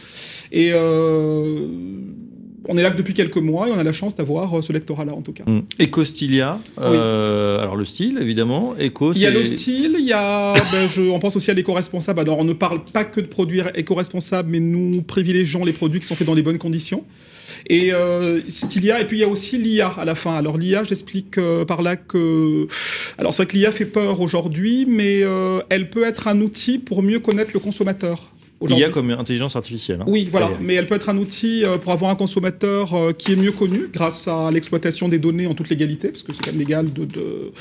Et 0.53 0.71
euh, 0.73 1.67
on 2.69 2.77
est 2.77 2.83
là 2.83 2.91
que 2.91 2.97
depuis 2.97 3.15
quelques 3.15 3.37
mois 3.37 3.69
et 3.69 3.73
on 3.73 3.79
a 3.79 3.85
la 3.85 3.93
chance 3.93 4.17
d'avoir 4.17 4.59
euh, 4.59 4.63
ce 4.63 4.73
lectorat-là 4.73 5.13
en 5.13 5.23
tout 5.23 5.33
cas. 5.33 5.45
Mmh. 5.47 5.63
Euh, 6.79 7.61
alors 7.61 7.77
le 7.77 7.85
style 7.85 8.19
évidemment, 8.21 8.75
éco. 8.79 9.13
Il 9.13 9.21
y 9.21 9.27
a 9.27 9.31
le 9.31 9.45
style, 9.45 9.97
il 9.99 10.05
y 10.05 10.13
a, 10.13 10.55
ben, 10.73 10.89
je, 10.89 11.03
on 11.03 11.19
pense 11.19 11.37
aussi 11.37 11.51
à 11.51 11.55
l'éco-responsable. 11.55 12.21
Alors 12.21 12.39
on 12.39 12.45
ne 12.45 12.53
parle 12.53 12.83
pas 12.85 13.05
que 13.05 13.21
de 13.21 13.27
produits 13.27 13.63
éco-responsables, 13.75 14.51
mais 14.51 14.61
nous 14.61 15.03
privilégions 15.03 15.65
les 15.65 15.73
produits 15.73 16.01
qui 16.01 16.07
sont 16.07 16.17
faits 16.17 16.27
dans 16.27 16.35
les 16.35 16.43
bonnes 16.43 16.59
conditions. 16.59 17.05
Et 17.69 17.93
euh, 17.93 18.41
Stylia, 18.49 19.01
et 19.01 19.07
puis 19.07 19.19
il 19.19 19.21
y 19.21 19.25
a 19.25 19.29
aussi 19.29 19.59
l'IA 19.59 19.89
à 19.99 20.05
la 20.05 20.15
fin. 20.15 20.35
Alors 20.37 20.59
l'IA, 20.59 20.85
j'explique 20.85 21.39
euh, 21.39 21.65
par 21.65 21.83
là 21.83 21.97
que... 21.97 22.67
Alors 23.19 23.35
c'est 23.35 23.43
vrai 23.43 23.53
que 23.53 23.57
l'IA 23.57 23.73
fait 23.73 23.87
peur 23.87 24.21
aujourd'hui, 24.21 24.87
mais 24.87 25.21
euh, 25.23 25.61
elle 25.69 25.91
peut 25.91 26.05
être 26.05 26.29
un 26.29 26.41
outil 26.41 26.79
pour 26.79 27.03
mieux 27.03 27.19
connaître 27.19 27.51
le 27.55 27.61
consommateur. 27.61 28.33
L'IA 28.63 28.89
comme 28.89 29.11
intelligence 29.11 29.55
artificielle. 29.55 30.01
Hein. 30.01 30.07
Oui, 30.07 30.29
voilà. 30.31 30.51
Mais 30.61 30.75
elle 30.75 30.87
peut 30.87 30.95
être 30.95 31.09
un 31.11 31.19
outil 31.19 31.65
euh, 31.65 31.77
pour 31.77 31.93
avoir 31.93 32.11
un 32.11 32.15
consommateur 32.15 32.95
euh, 32.95 33.13
qui 33.13 33.33
est 33.33 33.37
mieux 33.37 33.53
connu 33.53 33.89
grâce 33.93 34.29
à 34.29 34.51
l'exploitation 34.51 35.09
des 35.09 35.19
données 35.19 35.47
en 35.47 35.55
toute 35.55 35.69
légalité, 35.69 36.09
parce 36.09 36.23
que 36.23 36.33
c'est 36.33 36.43
quand 36.43 36.53
même 36.53 36.61
légal 36.61 36.93
de, 36.93 37.05
de, 37.05 37.53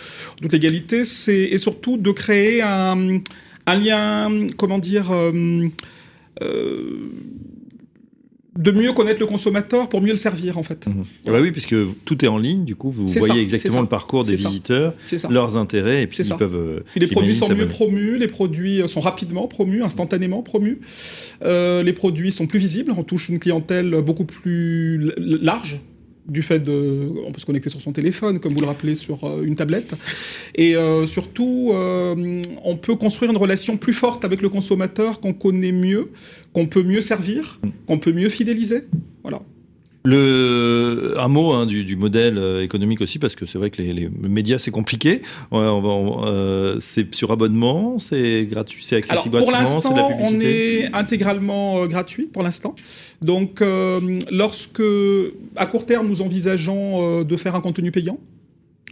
toute 0.41 0.53
légalité. 0.53 1.03
Et 1.27 1.57
surtout 1.57 1.97
de 1.97 2.11
créer 2.11 2.61
un, 2.61 3.19
un 3.65 3.75
lien, 3.75 4.47
comment 4.57 4.79
dire... 4.79 5.11
Euh, 5.11 5.67
euh, 6.41 7.11
de 8.57 8.71
mieux 8.71 8.93
connaître 8.93 9.19
le 9.19 9.25
consommateur 9.25 9.89
pour 9.89 10.01
mieux 10.01 10.11
le 10.11 10.17
servir 10.17 10.57
en 10.57 10.63
fait. 10.63 10.87
Mmh. 10.87 11.03
Bah 11.25 11.41
oui, 11.41 11.51
puisque 11.51 11.75
tout 12.05 12.23
est 12.23 12.27
en 12.27 12.37
ligne, 12.37 12.63
du 12.63 12.75
coup 12.75 12.89
vous 12.89 13.05
voyez 13.05 13.27
ça, 13.27 13.37
exactement 13.37 13.81
le 13.81 13.87
parcours 13.87 14.23
des 14.23 14.35
visiteurs, 14.35 14.93
leurs 15.29 15.57
intérêts 15.57 16.03
et 16.03 16.07
puis 16.07 16.23
ils 16.23 16.35
peuvent. 16.35 16.55
Euh, 16.55 16.79
puis 16.91 16.99
les 16.99 17.07
produits 17.07 17.35
sont 17.35 17.53
mieux 17.53 17.67
promus, 17.67 18.17
les 18.17 18.27
produits 18.27 18.87
sont 18.87 19.01
rapidement 19.01 19.47
promus, 19.47 19.83
instantanément 19.83 20.41
promus. 20.41 20.79
Euh, 21.43 21.83
les 21.83 21.93
produits 21.93 22.31
sont 22.31 22.47
plus 22.47 22.59
visibles, 22.59 22.93
on 22.97 23.03
touche 23.03 23.29
une 23.29 23.39
clientèle 23.39 24.01
beaucoup 24.01 24.25
plus 24.25 25.11
large 25.17 25.79
du 26.27 26.41
fait 26.41 26.59
de, 26.59 27.11
on 27.25 27.31
peut 27.31 27.39
se 27.39 27.45
connecter 27.45 27.69
sur 27.69 27.81
son 27.81 27.91
téléphone, 27.91 28.39
comme 28.39 28.53
vous 28.53 28.61
le 28.61 28.67
rappelez, 28.67 28.95
sur 28.95 29.23
euh, 29.23 29.43
une 29.43 29.55
tablette, 29.55 29.93
et 30.55 30.75
euh, 30.75 31.05
surtout, 31.07 31.71
euh, 31.73 32.41
on 32.63 32.77
peut 32.77 32.95
construire 32.95 33.31
une 33.31 33.37
relation 33.37 33.77
plus 33.77 33.93
forte 33.93 34.25
avec 34.25 34.41
le 34.41 34.49
consommateur 34.49 35.19
qu'on 35.19 35.33
connaît 35.33 35.71
mieux, 35.71 36.11
qu'on 36.53 36.65
peut 36.65 36.83
mieux 36.83 37.01
servir, 37.01 37.59
qu'on 37.87 37.99
peut 37.99 38.13
mieux 38.13 38.29
fidéliser. 38.29 38.83
Voilà. 39.23 39.41
Le, 40.05 41.15
un 41.17 41.27
mot 41.27 41.53
hein, 41.53 41.65
du, 41.65 41.83
du, 41.83 41.95
modèle 41.95 42.39
économique 42.61 43.01
aussi, 43.01 43.19
parce 43.19 43.35
que 43.35 43.45
c'est 43.45 43.57
vrai 43.57 43.69
que 43.69 43.81
les, 43.81 43.93
les 43.93 44.09
médias, 44.09 44.59
c'est 44.59 44.71
compliqué. 44.71 45.21
Euh, 45.53 46.77
c'est 46.79 47.13
sur 47.13 47.31
abonnement, 47.31 47.99
c'est 47.99 48.45
gratuit, 48.45 48.83
c'est 48.83 48.97
accessible 48.97 49.37
Alors, 49.37 49.47
pour 49.47 49.53
gratuitement, 49.53 49.81
c'est 49.81 49.93
de 49.93 49.95
la 49.95 50.07
publicité. 50.07 50.89
On 50.89 50.93
est 50.93 50.95
intégralement 50.95 51.81
euh, 51.81 51.87
gratuit 51.87 52.25
pour 52.25 52.43
l'instant. 52.43 52.75
Donc, 53.21 53.61
euh, 53.61 54.19
lorsque, 54.31 54.83
à 55.55 55.65
court 55.65 55.85
terme, 55.85 56.07
nous 56.07 56.21
envisageons 56.21 57.21
euh, 57.21 57.23
de 57.23 57.37
faire 57.37 57.55
un 57.55 57.61
contenu 57.61 57.91
payant, 57.91 58.19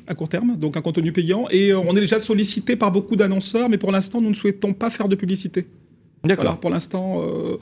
à 0.07 0.15
court 0.15 0.29
terme, 0.29 0.57
donc 0.57 0.77
un 0.77 0.81
contenu 0.81 1.11
payant, 1.11 1.45
et 1.49 1.73
on 1.73 1.95
est 1.95 2.01
déjà 2.01 2.19
sollicité 2.19 2.75
par 2.75 2.91
beaucoup 2.91 3.15
d'annonceurs, 3.15 3.69
mais 3.69 3.77
pour 3.77 3.91
l'instant, 3.91 4.21
nous 4.21 4.29
ne 4.29 4.35
souhaitons 4.35 4.73
pas 4.73 4.89
faire 4.89 5.07
de 5.07 5.15
publicité. 5.15 5.65
D'accord. 6.23 6.45
Voilà, 6.45 6.57
pour 6.57 6.69
l'instant, 6.69 7.21
euh, 7.21 7.57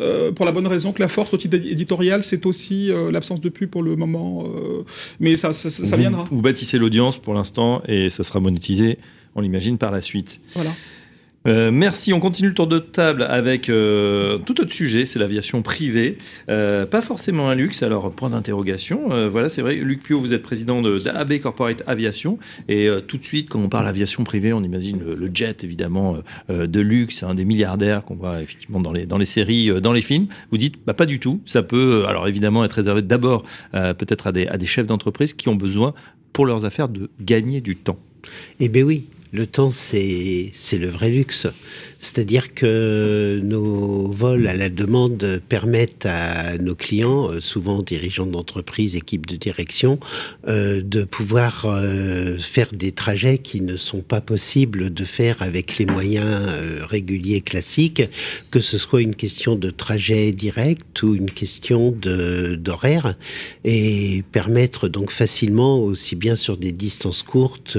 euh, 0.00 0.32
pour 0.32 0.46
la 0.46 0.52
bonne 0.52 0.66
raison 0.66 0.92
que 0.92 1.02
la 1.02 1.08
force 1.08 1.34
au 1.34 1.36
titre 1.36 1.56
éditorial, 1.56 2.22
c'est 2.22 2.46
aussi 2.46 2.90
euh, 2.90 3.10
l'absence 3.10 3.42
de 3.42 3.48
pub 3.50 3.68
pour 3.68 3.82
le 3.82 3.94
moment. 3.94 4.44
mais 5.18 5.36
ça, 5.36 5.52
ça, 5.52 5.68
ça 5.68 5.96
vous, 5.96 6.00
viendra. 6.00 6.24
Vous 6.30 6.40
bâtissez 6.40 6.78
l'audience 6.78 7.18
pour 7.18 7.34
l'instant 7.34 7.82
et 7.86 8.08
ça 8.08 8.24
sera 8.24 8.40
monétisé, 8.40 8.98
on 9.34 9.42
l'imagine, 9.42 9.76
par 9.76 9.90
la 9.90 10.00
suite. 10.00 10.40
Voilà. 10.54 10.70
Euh, 11.46 11.70
merci. 11.72 12.12
On 12.12 12.20
continue 12.20 12.48
le 12.48 12.54
tour 12.54 12.66
de 12.66 12.78
table 12.78 13.22
avec 13.22 13.68
euh, 13.68 14.38
tout 14.38 14.60
autre 14.60 14.72
sujet, 14.72 15.06
c'est 15.06 15.18
l'aviation 15.18 15.62
privée. 15.62 16.18
Euh, 16.50 16.84
pas 16.84 17.00
forcément 17.00 17.48
un 17.48 17.54
luxe, 17.54 17.82
alors 17.82 18.12
point 18.12 18.30
d'interrogation. 18.30 19.28
Voilà, 19.28 19.48
c'est 19.48 19.62
vrai. 19.62 19.76
Luc 19.76 20.02
Pio, 20.02 20.20
vous 20.20 20.34
êtes 20.34 20.42
président 20.42 20.82
de 20.82 20.98
d'AB 20.98 21.38
Corporate 21.38 21.82
Aviation. 21.86 22.38
Et 22.68 22.88
tout 23.06 23.16
de 23.16 23.22
suite, 23.22 23.48
quand 23.48 23.60
on 23.60 23.68
parle 23.68 23.86
aviation 23.86 24.24
privée, 24.24 24.52
on 24.52 24.62
imagine 24.62 25.00
le, 25.00 25.30
jet, 25.32 25.64
évidemment, 25.64 26.16
de 26.48 26.80
luxe, 26.80 27.22
un 27.22 27.34
des 27.34 27.44
milliardaires 27.44 28.04
qu'on 28.04 28.16
voit 28.16 28.42
effectivement 28.42 28.80
dans 28.80 28.92
les, 28.92 29.24
séries, 29.24 29.80
dans 29.80 29.92
les 29.92 30.02
films. 30.02 30.26
Vous 30.50 30.58
dites, 30.58 30.74
bah, 30.86 30.94
pas 30.94 31.06
du 31.06 31.20
tout. 31.20 31.40
Ça 31.46 31.62
peut, 31.62 32.04
alors 32.06 32.28
évidemment, 32.28 32.64
être 32.64 32.72
réservé 32.72 33.02
d'abord 33.02 33.44
peut-être 33.72 34.26
à 34.26 34.32
des, 34.32 34.46
à 34.46 34.58
des 34.58 34.66
chefs 34.66 34.86
d'entreprise 34.86 35.34
qui 35.34 35.48
ont 35.48 35.56
besoin, 35.56 35.94
pour 36.32 36.46
leurs 36.46 36.64
affaires, 36.64 36.88
de 36.88 37.10
gagner 37.20 37.60
du 37.60 37.76
temps. 37.76 37.98
Eh 38.60 38.68
bien 38.68 38.82
oui, 38.82 39.08
le 39.32 39.46
temps, 39.46 39.70
c'est 39.70 40.52
le 40.72 40.88
vrai 40.88 41.10
luxe. 41.10 41.46
C'est-à-dire 42.00 42.54
que 42.54 43.40
nos 43.44 44.10
vols 44.10 44.48
à 44.48 44.56
la 44.56 44.70
demande 44.70 45.40
permettent 45.48 46.06
à 46.06 46.56
nos 46.56 46.74
clients, 46.74 47.30
euh, 47.30 47.40
souvent 47.40 47.82
dirigeants 47.82 48.26
d'entreprise, 48.26 48.96
équipes 48.96 49.26
de 49.26 49.36
direction, 49.36 50.00
euh, 50.48 50.80
de 50.82 51.04
pouvoir 51.04 51.66
euh, 51.66 52.38
faire 52.38 52.68
des 52.72 52.92
trajets 52.92 53.36
qui 53.36 53.60
ne 53.60 53.76
sont 53.76 54.00
pas 54.00 54.22
possibles 54.22 54.92
de 54.92 55.04
faire 55.04 55.42
avec 55.42 55.76
les 55.76 55.84
moyens 55.84 56.30
réguliers 56.88 57.42
classiques, 57.42 58.02
que 58.50 58.60
ce 58.60 58.78
soit 58.78 59.02
une 59.02 59.14
question 59.14 59.54
de 59.54 59.70
trajet 59.70 60.32
direct 60.32 61.02
ou 61.02 61.14
une 61.14 61.30
question 61.30 61.92
d'horaire, 61.92 63.14
et 63.64 64.24
permettre 64.32 64.88
donc 64.88 65.10
facilement, 65.10 65.80
aussi 65.80 66.16
bien 66.16 66.34
sur 66.34 66.56
des 66.56 66.72
distances 66.72 67.22
courtes 67.22 67.76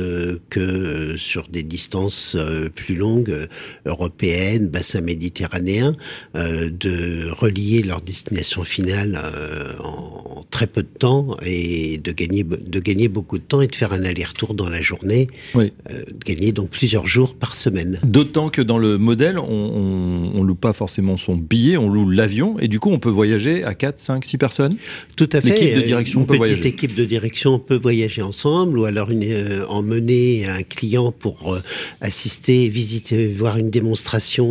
que 0.49 1.15
sur 1.17 1.47
des 1.47 1.63
distances 1.63 2.37
plus 2.75 2.95
longues, 2.95 3.47
euh, 3.87 3.93
européennes, 4.11 4.67
bassin 4.67 5.01
méditerranéen, 5.01 5.95
euh, 6.35 6.69
de 6.69 7.29
relier 7.31 7.81
leur 7.81 8.01
destination 8.01 8.63
finale 8.63 9.19
euh, 9.23 9.73
en, 9.79 10.39
en, 10.39 10.45
très 10.51 10.67
peu 10.67 10.83
de 10.83 10.89
temps 10.99 11.37
et 11.45 11.97
de 11.97 12.11
gagner, 12.11 12.43
de 12.43 12.79
gagner 12.79 13.07
beaucoup 13.07 13.37
de 13.37 13.43
temps 13.43 13.61
et 13.61 13.67
de 13.67 13.75
faire 13.75 13.93
un 13.93 14.03
aller-retour 14.03 14.53
dans 14.53 14.69
la 14.69 14.81
journée, 14.81 15.27
oui. 15.55 15.71
euh, 15.89 16.03
de 16.03 16.23
gagner 16.25 16.51
donc 16.51 16.69
plusieurs 16.69 17.07
jours 17.07 17.35
par 17.35 17.55
semaine. 17.55 17.99
D'autant 18.03 18.49
que 18.49 18.61
dans 18.61 18.77
le 18.77 18.97
modèle, 18.97 19.39
on, 19.39 20.31
on, 20.35 20.43
loue 20.43 20.55
pas 20.55 20.73
forcément 20.73 21.17
son 21.17 21.35
billet, 21.35 21.77
on 21.77 21.89
loue 21.89 22.09
l'avion 22.09 22.59
et 22.59 22.67
du 22.67 22.79
coup 22.79 22.89
on 22.89 22.99
peut 22.99 23.09
voyager 23.09 23.63
à 23.63 23.73
4, 23.73 23.97
5, 23.97 24.25
6 24.25 24.37
personnes? 24.37 24.75
Tout 25.15 25.29
à 25.31 25.39
fait. 25.39 25.49
L'équipe 25.49 25.75
de 25.75 25.81
direction 25.81 26.21
une 26.21 26.25
peut 26.25 26.33
petite 26.33 26.39
voyager. 26.39 26.67
équipe 26.67 26.95
de 26.95 27.05
direction 27.05 27.59
peut 27.59 27.77
voyager 27.77 28.21
ensemble 28.21 28.79
ou 28.79 28.85
alors 28.85 29.09
une, 29.11 29.63
emmener 29.69 30.47
un 30.47 30.63
client 30.63 31.11
pour 31.11 31.57
assister, 32.01 32.67
visiter, 32.67 33.27
voir 33.27 33.57
une 33.57 33.69
démonstration 33.69 34.00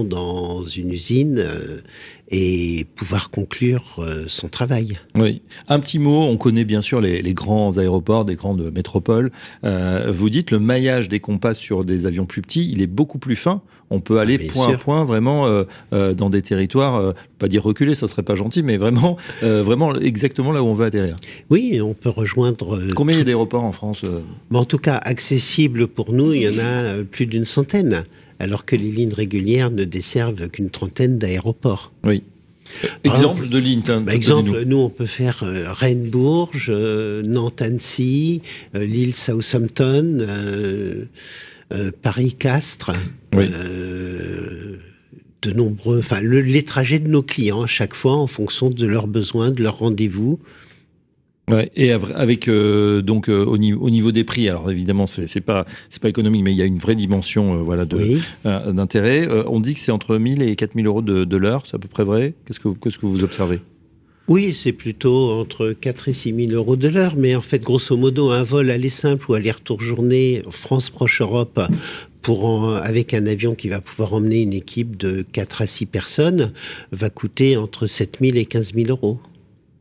dans 0.09 0.65
une 0.65 0.93
usine 0.93 1.39
euh, 1.39 1.81
et 2.31 2.87
pouvoir 2.95 3.31
conclure 3.31 3.97
euh, 3.99 4.25
son 4.29 4.49
travail. 4.49 4.99
Oui. 5.17 5.43
Un 5.69 5.81
petit 5.81 5.99
mot, 5.99 6.23
on 6.23 6.37
connaît 6.37 6.65
bien 6.65 6.81
sûr 6.81 7.01
les, 7.01 7.23
les 7.23 7.35
grands 7.35 7.77
aéroports 7.79 8.25
des 8.25 8.37
grandes 8.37 8.73
métropoles. 8.73 9.33
Euh, 9.65 10.13
vous 10.15 10.31
dites 10.31 10.51
le 10.51 10.61
maillage 10.61 11.09
dès 11.09 11.19
qu'on 11.19 11.39
passe 11.39 11.59
sur 11.59 11.85
des 11.85 12.07
avions 12.07 12.27
plus 12.27 12.43
petits, 12.43 12.71
il 12.71 12.83
est 12.83 12.87
beaucoup 12.87 13.19
plus 13.19 13.37
fin. 13.37 13.63
On 13.93 13.99
peut 13.99 14.21
aller 14.21 14.39
Ah, 14.41 14.53
point 14.53 14.67
sûr. 14.67 14.75
à 14.75 14.79
point 14.79 15.05
vraiment 15.05 15.49
euh, 15.49 15.65
euh, 15.93 16.15
dans 16.15 16.31
des 16.31 16.43
territoires, 16.43 17.13
pas 17.41 17.49
dire 17.49 17.65
reculés, 17.65 17.97
ça 17.97 18.07
serait 18.07 18.23
pas 18.23 18.37
gentil, 18.37 18.63
mais 18.63 18.77
vraiment, 18.77 19.17
vraiment 19.43 19.93
exactement 19.97 20.53
là 20.53 20.63
où 20.63 20.67
on 20.67 20.75
veut 20.75 20.87
atterrir. 20.87 21.17
Oui, 21.51 21.81
on 21.83 21.95
peut 21.95 22.11
rejoindre. 22.11 22.81
Combien 22.95 23.17
il 23.17 23.19
y 23.19 23.23
a 23.23 23.25
d'aéroports 23.25 23.65
en 23.65 23.73
France 23.73 24.05
Mais 24.53 24.59
en 24.59 24.65
tout 24.65 24.79
cas, 24.79 24.97
accessible 24.99 25.89
pour 25.89 26.13
nous, 26.13 26.33
il 26.33 26.43
y 26.43 26.49
en 26.49 26.65
a 26.65 27.03
plus 27.03 27.27
d'une 27.27 27.45
centaine, 27.45 28.05
alors 28.41 28.65
que 28.65 28.75
les 28.75 28.91
lignes 28.91 29.13
régulières 29.15 29.71
ne 29.71 29.85
desservent 29.85 30.49
qu'une 30.49 30.71
trentaine 30.71 31.19
d'aéroports. 31.19 31.93
Oui. 32.05 32.23
Exemple 33.05 33.49
de 33.49 33.59
ligne. 33.59 33.83
Par 33.83 34.11
exemple, 34.11 34.63
nous, 34.65 34.77
on 34.79 34.89
peut 34.91 35.05
faire 35.07 35.43
euh, 35.43 35.73
Rennes-Bourges, 35.73 36.69
euh, 36.71 37.21
Nantes-Annecy, 37.23 38.43
euh, 38.77 38.85
Lille 38.85 39.13
Southampton, 39.15 40.19
euh, 40.21 41.05
Paris-Castres. 42.03 42.93
Oui. 43.35 43.47
de 45.43 45.53
nombreux, 45.53 46.01
enfin, 46.01 46.21
le- 46.21 46.41
les 46.41 46.65
trajets 46.65 46.99
de 46.99 47.09
nos 47.09 47.23
clients 47.23 47.63
à 47.63 47.67
chaque 47.67 47.95
fois 47.95 48.13
en 48.17 48.27
fonction 48.27 48.69
de 48.69 48.87
leurs 48.87 49.07
besoins, 49.07 49.51
de 49.51 49.63
leurs 49.63 49.79
rendez-vous. 49.79 50.39
Ouais, 51.51 51.71
et 51.77 51.93
avec 51.93 52.49
euh, 52.49 53.03
donc 53.03 53.29
euh, 53.29 53.45
au, 53.45 53.59
niveau, 53.59 53.81
au, 53.85 53.91
niveau, 53.91 54.13
des 54.13 54.25
prix, 54.25 54.49
alors 54.49 54.71
évidemment 54.71 55.07
c'est 55.07 55.41
pas 55.41 55.67
c'est 55.89 56.01
pas 56.01 56.09
économique, 56.09 56.45
mais 56.45 56.53
il 56.53 56.59
y 56.59 56.63
a 56.63 56.67
une 56.67 56.79
vraie 56.79 56.95
dimension 56.95 57.55
euh, 57.55 57.63
voilà 57.63 57.85
de 57.85 58.19
d'intérêt. 58.45 59.29
on 59.47 59.61
dit 59.61 59.75
que 59.75 59.81
c'est 59.81 59.93
entre 59.93 60.17
1000 60.17 60.43
et 60.43 60.55
4000 60.57 60.87
euros 60.87 61.03
de, 61.03 61.25
de 61.25 61.37
l'heure, 61.37 61.65
c'est 61.67 61.75
à 61.75 61.79
peu 61.79 61.89
près 61.89 62.05
vrai? 62.05 62.35
Qu'est-ce 62.45 62.61
que 62.61 62.69
qu'est-ce 62.69 62.99
que 62.99 63.07
vous 63.07 63.25
observez? 63.25 63.61
Oui, 64.29 64.55
c'est 64.55 64.73
plutôt 64.73 65.33
entre 65.33 65.73
4 65.73 66.09
et 66.09 66.13
6 66.13 66.49
000 66.49 66.53
euros 66.53 66.77
de 66.77 66.87
l'heure, 66.87 67.17
mais 67.17 67.35
en 67.35 67.43
fait, 67.43 67.61
grosso 67.61 67.97
modo, 67.97 68.31
un 68.31 68.45
vol 68.45 68.71
aller 68.71 68.89
simple 68.89 69.29
ou 69.29 69.35
aller-retour 69.35 69.81
journée 69.81 70.43
France 70.51 70.89
proche 70.89 71.21
Europe 71.21 71.61
pour 72.23 72.77
avec 72.77 73.13
un 73.13 73.27
avion 73.27 73.57
qui 73.57 73.69
va 73.69 73.81
pouvoir 73.81 74.15
emmener 74.15 74.43
une 74.43 74.53
équipe 74.53 74.97
de 74.97 75.23
4 75.33 75.63
à 75.63 75.67
6 75.67 75.87
personnes 75.87 76.53
va 76.93 77.11
coûter 77.11 77.57
entre 77.57 77.87
7 77.87 78.19
000 78.21 78.37
et 78.37 78.45
15 78.45 78.75
000 78.75 78.91
euros. 78.91 79.19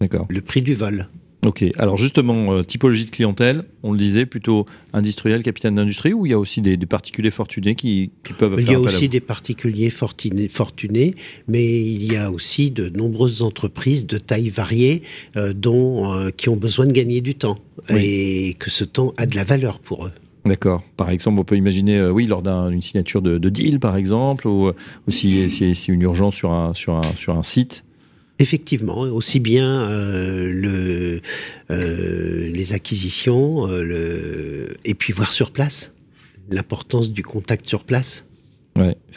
D'accord. 0.01 0.25
Le 0.29 0.41
prix 0.41 0.63
du 0.63 0.73
vol. 0.73 1.07
Ok, 1.45 1.64
alors 1.78 1.95
justement, 1.95 2.52
euh, 2.52 2.64
typologie 2.64 3.06
de 3.06 3.11
clientèle, 3.11 3.64
on 3.82 3.94
le 3.94 3.98
disait, 3.98 4.26
plutôt 4.26 4.66
industriel, 4.91 5.41
capitaine 5.41 5.76
d'industrie, 5.76 6.11
ou 6.11 6.26
il 6.26 6.32
y 6.32 6.34
a 6.34 6.40
aussi 6.40 6.61
des, 6.61 6.78
particuliers 6.78 7.32
fortunés 7.32 7.76
qui, 7.76 8.11
peuvent 8.38 8.57
faire 8.57 8.60
Il 8.60 8.72
y 8.72 8.76
a 8.76 8.80
aussi 8.80 9.07
des 9.07 9.22
particuliers 9.22 9.90
fortunés, 9.90 11.16
mais 11.48 11.82
il 11.82 12.11
y 12.11 12.18
a 12.18 12.30
aussi 12.30 12.72
de 12.72 12.90
nombreuses 12.90 13.41
entreprises 13.41 14.06
de 14.06 14.18
taille 14.18 14.49
variée 14.49 15.02
euh, 15.38 15.53
dont, 15.53 16.14
euh, 16.14 16.30
qui 16.30 16.49
ont 16.49 16.57
besoin 16.57 16.86
de 16.86 16.91
gagner 16.91 17.22
du 17.22 17.36
temps 17.36 17.57
et 17.90 18.56
que 18.60 18.70
ce 18.70 18.84
temps 18.84 19.14
a 19.16 19.26
de 19.26 19.38
la 19.38 19.45
valeur 19.45 19.80
pour 19.80 20.07
eux. 20.07 20.11
D'accord. 20.45 20.84
Par 20.98 21.10
exemple, 21.10 21.40
on 21.40 21.45
peut 21.45 21.56
imaginer, 21.56 22.03
oui, 22.10 22.26
lors 22.26 22.41
d'une 22.41 22.82
signature 22.82 23.22
de, 23.22 23.38
deal, 23.49 23.80
par 23.80 23.95
exemple, 23.95 24.45
ou 24.48 24.72
aussi 25.07 25.49
si, 25.49 25.86
une 25.88 26.02
urgence 26.02 26.36
sur 26.36 26.52
un, 26.52 26.74
sur 26.74 26.95
un, 26.95 27.14
sur 27.18 27.38
un 27.38 27.44
site 27.44 27.86
Effectivement, 28.41 28.99
aussi 29.02 29.41
bien 29.41 29.82
euh, 29.82 30.49
le, 30.49 31.20
euh, 31.72 32.49
les 32.49 32.72
acquisitions, 32.72 33.68
euh, 33.70 34.74
et 34.86 34.94
puis 34.94 35.11
voir 35.11 35.34
sur 35.34 35.52
place, 35.52 35.91
l'importance 36.49 37.11
du 37.11 37.22
contact 37.22 37.68
sur 37.68 37.84
place. 37.84 38.28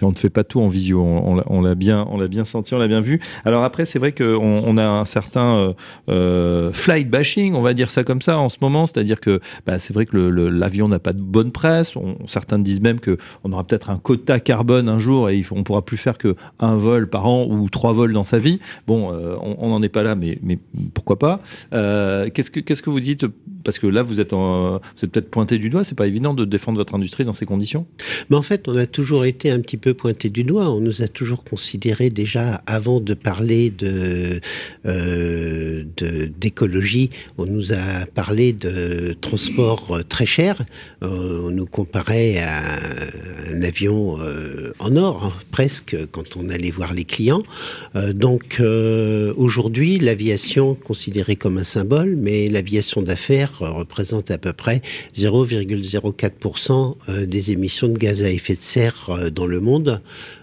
On 0.03 0.11
ne 0.11 0.17
fait 0.17 0.31
pas 0.31 0.45
tout 0.45 0.61
en 0.61 0.69
visio, 0.69 1.01
on, 1.03 1.61
l'a 1.61 1.75
bien, 1.75 2.07
on 2.11 2.19
l'a 2.19 2.29
bien 2.29 2.45
senti, 2.45 2.75
on 2.75 2.79
l'a 2.79 2.89
bien 2.89 3.01
vu. 3.01 3.21
Alors 3.45 3.63
après, 3.63 3.87
c'est 3.87 3.99
vrai 3.99 4.13
qu'on 4.13 4.63
on 4.67 4.77
a 4.77 4.85
un 4.85 5.05
certain 5.05 5.57
euh, 5.57 5.73
euh, 6.09 6.73
flight 6.73 7.09
bashing, 7.09 7.55
on 7.55 7.63
va 7.63 7.75
dire 7.75 7.91
ça 7.91 8.03
comme 8.05 8.23
ça 8.23 8.39
en 8.39 8.49
ce 8.49 8.59
moment, 8.61 8.87
c'est-à-dire 8.87 9.21
que 9.21 9.41
bah, 9.67 9.79
c'est 9.79 9.95
vrai 9.95 10.07
que 10.07 10.17
l'avion 10.17 10.89
n'a 10.89 10.99
pas 10.99 11.13
de 11.13 11.21
bonne 11.21 11.53
presse. 11.53 11.95
certains 12.27 12.59
disent 12.59 12.81
même 12.81 13.01
que 13.01 13.17
on 13.45 13.53
aura 13.53 13.65
peut-être 13.65 13.91
un 13.91 13.99
quota 13.99 14.41
carbone 14.41 14.89
un 14.89 14.99
jour 14.99 15.31
et 15.31 15.43
on 15.51 15.63
pourra 15.63 15.83
plus 15.83 15.97
faire 15.97 16.19
que 16.19 16.35
un 16.59 16.75
vol 16.75 17.09
par 17.09 17.27
an 17.27 17.47
ou 17.49 17.69
trois 17.69 17.93
vols 17.93 18.13
dans 18.13 18.25
sa 18.25 18.39
vie. 18.39 18.59
Bon, 18.87 19.13
euh, 19.13 19.37
on 19.41 19.69
n'en 19.69 19.83
est 19.83 19.89
pas 19.89 20.03
là, 20.03 20.15
mais, 20.15 20.39
pourquoi 20.95 21.19
pas 21.19 21.41
Qu'est-ce 21.71 22.51
que 22.83 22.91
vous 22.91 23.01
dites? 23.01 23.27
Parce 23.65 23.79
que 23.79 23.87
là, 23.87 24.03
vous 24.03 24.21
êtes, 24.21 24.33
êtes 24.33 25.11
peut-être 25.13 25.31
pointé 25.31 25.59
du 25.59 25.71
doigt. 25.71 25.85
C'est 25.85 25.95
pas 25.95 26.07
évident 26.07 26.35
de 26.35 26.45
défendre 26.45 26.79
votre 26.79 26.95
industrie 26.95 27.25
dans 27.25 27.33
ces 27.33 27.47
conditions? 27.47 27.87
Mais 28.31 28.37
en 28.37 28.43
fait, 28.43 28.67
on 28.69 28.77
a 28.77 28.87
toujours 28.87 29.25
été 29.25 29.52
un 29.53 29.61
petit 29.61 29.77
peu 29.77 29.95
pointé 29.95 30.31
du 30.31 30.45
doigt. 30.45 30.71
On 30.71 30.81
nous 30.81 31.03
a 31.03 31.09
toujours 31.09 31.45
considéré 31.45 32.11
déjà, 32.11 32.63
avant 32.67 33.01
de 33.01 33.15
parler 33.15 33.71
de 33.71 34.41
euh, 34.87 35.85
d'écologie, 36.39 37.11
on 37.39 37.47
nous 37.47 37.73
a 37.73 38.07
parlé 38.15 38.53
de 38.53 39.15
transport 39.21 39.97
euh, 39.97 40.03
très 40.03 40.27
cher. 40.27 40.63
Euh, 41.03 41.43
on 41.45 41.51
nous 41.51 41.67
comparait 41.67 42.39
à 42.39 42.63
un 43.51 43.63
avion 43.63 44.19
en 44.79 44.97
or, 44.97 45.25
hein, 45.25 45.33
presque, 45.51 45.97
quand 46.11 46.37
on 46.37 46.49
allait 46.49 46.71
voir 46.71 46.95
les 46.95 47.05
clients. 47.05 47.43
donc 48.15 48.63
aujourd'hui, 49.37 49.99
l'aviation 49.99 50.75
considérée 50.75 51.37
comme 51.37 51.59
un 51.59 51.65
symbole, 51.65 52.17
mais 52.17 52.49
l'aviation 52.49 53.03
d'affaires 53.03 53.59
représente 53.59 54.31
à 54.31 54.39
peu 54.39 54.53
près 54.53 54.83
0,04% 55.15 57.27
des 57.27 57.53
émissions 57.53 57.89
de 57.89 57.99
gaz 57.99 58.23
à 58.23 58.31
effet 58.31 58.55
de 58.55 58.63
serre 58.63 59.11
dans 59.33 59.42
le 59.47 59.61
monde. 59.61 60.03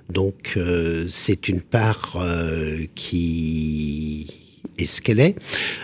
Donc 0.09 0.53
euh, 0.57 1.05
c'est 1.09 1.49
une 1.49 1.61
part 1.61 2.17
euh, 2.19 2.85
qui 2.95 4.38
est 4.79 4.85
ce 4.85 5.01
qu'elle 5.01 5.19
est. 5.19 5.35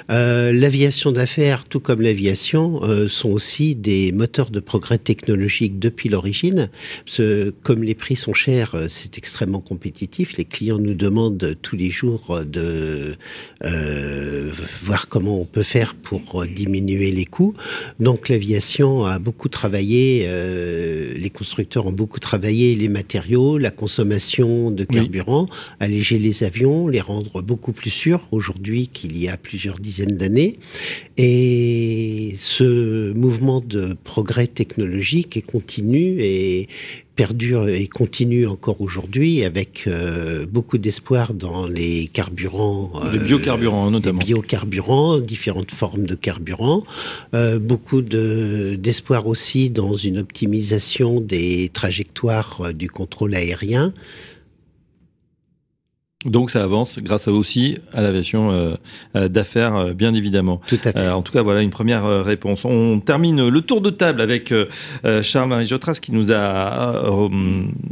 Euh, 0.10 0.52
l'aviation 0.52 1.12
d'affaires, 1.12 1.66
tout 1.66 1.80
comme 1.80 2.02
l'aviation, 2.02 2.82
euh, 2.84 3.08
sont 3.08 3.30
aussi 3.30 3.76
des 3.76 4.12
moteurs 4.12 4.50
de 4.50 4.60
progrès 4.60 4.98
technologique 4.98 5.80
depuis 5.80 6.10
l'origine. 6.10 6.70
Comme 7.64 7.84
les 7.84 7.96
prix 7.96 8.16
sont 8.16 8.34
chers, 8.34 8.76
euh, 8.76 8.86
c'est 8.88 9.18
extrêmement 9.18 9.60
compétitif. 9.60 10.38
Les 10.38 10.46
clients 10.46 10.80
nous 10.80 10.94
demandent 10.94 11.56
tous 11.62 11.76
les 11.76 11.90
jours 11.90 12.42
de 12.46 13.16
euh, 13.64 14.52
voir 14.84 15.08
comment 15.08 15.40
on 15.40 15.46
peut 15.46 15.64
faire 15.64 15.96
pour 15.96 16.46
diminuer 16.46 17.12
les 17.12 17.26
coûts. 17.26 17.54
Donc 18.00 18.30
l'aviation 18.30 19.06
a 19.06 19.20
beaucoup 19.20 19.50
travaillé, 19.50 20.28
les 21.18 21.30
constructeurs 21.30 21.88
ont 21.88 21.92
beaucoup 21.92 22.20
travaillé 22.20 22.76
les 22.76 22.88
matériaux, 22.88 23.58
la 23.58 23.72
consommation 23.72 24.72
de 24.72 24.84
carburant, 24.84 25.48
alléger 25.80 26.20
les 26.20 26.44
avions, 26.44 26.88
les 26.88 27.02
rendre 27.02 27.42
beaucoup 27.42 27.72
plus 27.72 27.90
sûrs. 27.90 28.22
Aujourd'hui, 28.32 28.85
qu'il 28.88 29.18
y 29.18 29.28
a 29.28 29.38
plusieurs 29.38 29.80
dizaines 29.80 30.18
d'années. 30.18 30.60
Et 31.18 32.36
ce 32.38 33.14
mouvement 33.14 33.62
de 33.62 33.95
progrès 34.03 34.48
technologique 34.48 35.38
est 35.38 35.41
continu 35.41 36.18
et 36.20 36.68
perdure 37.16 37.70
et 37.70 37.88
continue 37.88 38.45
encore 38.45 38.82
aujourd'hui 38.82 39.44
avec 39.44 39.86
euh, 39.88 40.45
beaucoup 40.45 40.78
d'espoir 40.78 41.34
dans 41.34 41.66
les 41.66 42.07
carburants. 42.07 42.91
les 43.12 43.20
biocarburants 43.20 43.90
notamment. 43.90 44.20
Les 44.20 44.26
biocarburants, 44.26 45.20
différentes 45.20 45.72
formes 45.72 46.06
de 46.06 46.16
carburants. 46.16 46.84
Euh, 47.34 47.60
beaucoup 47.60 48.02
d'espoir 48.02 49.28
aussi 49.28 49.72
dans 49.72 49.94
une 49.94 50.20
optimisation 50.20 51.22
des 51.22 51.70
trajectoires 51.74 52.62
euh, 52.62 52.74
du 52.74 52.90
contrôle 52.90 53.36
aérien. 53.36 53.94
Donc 56.26 56.52
ça 56.52 56.64
avance 56.64 56.99
grâce 56.99 57.27
aussi 57.27 57.77
à 57.93 58.02
l'aviation 58.02 58.52
euh, 58.52 58.76
euh, 59.15 59.27
d'affaires, 59.27 59.76
euh, 59.76 59.93
bien 59.93 60.14
évidemment. 60.14 60.60
Tout 60.68 60.80
à 60.84 60.91
fait. 60.91 61.10
en 61.10 61.22
tout 61.22 61.31
cas, 61.31 61.43
voilà 61.43 61.61
une 61.61 61.69
première 61.69 62.23
réponse. 62.23 62.65
On 62.65 62.99
termine 62.99 63.47
le 63.47 63.61
tour 63.61 63.81
de 63.81 63.89
table 63.89 64.22
avec 64.22 64.53
Charles-Marie 65.22 65.65
Jotras 65.65 65.99
qui 66.02 66.11
nous 66.11 66.31
a 66.31 67.19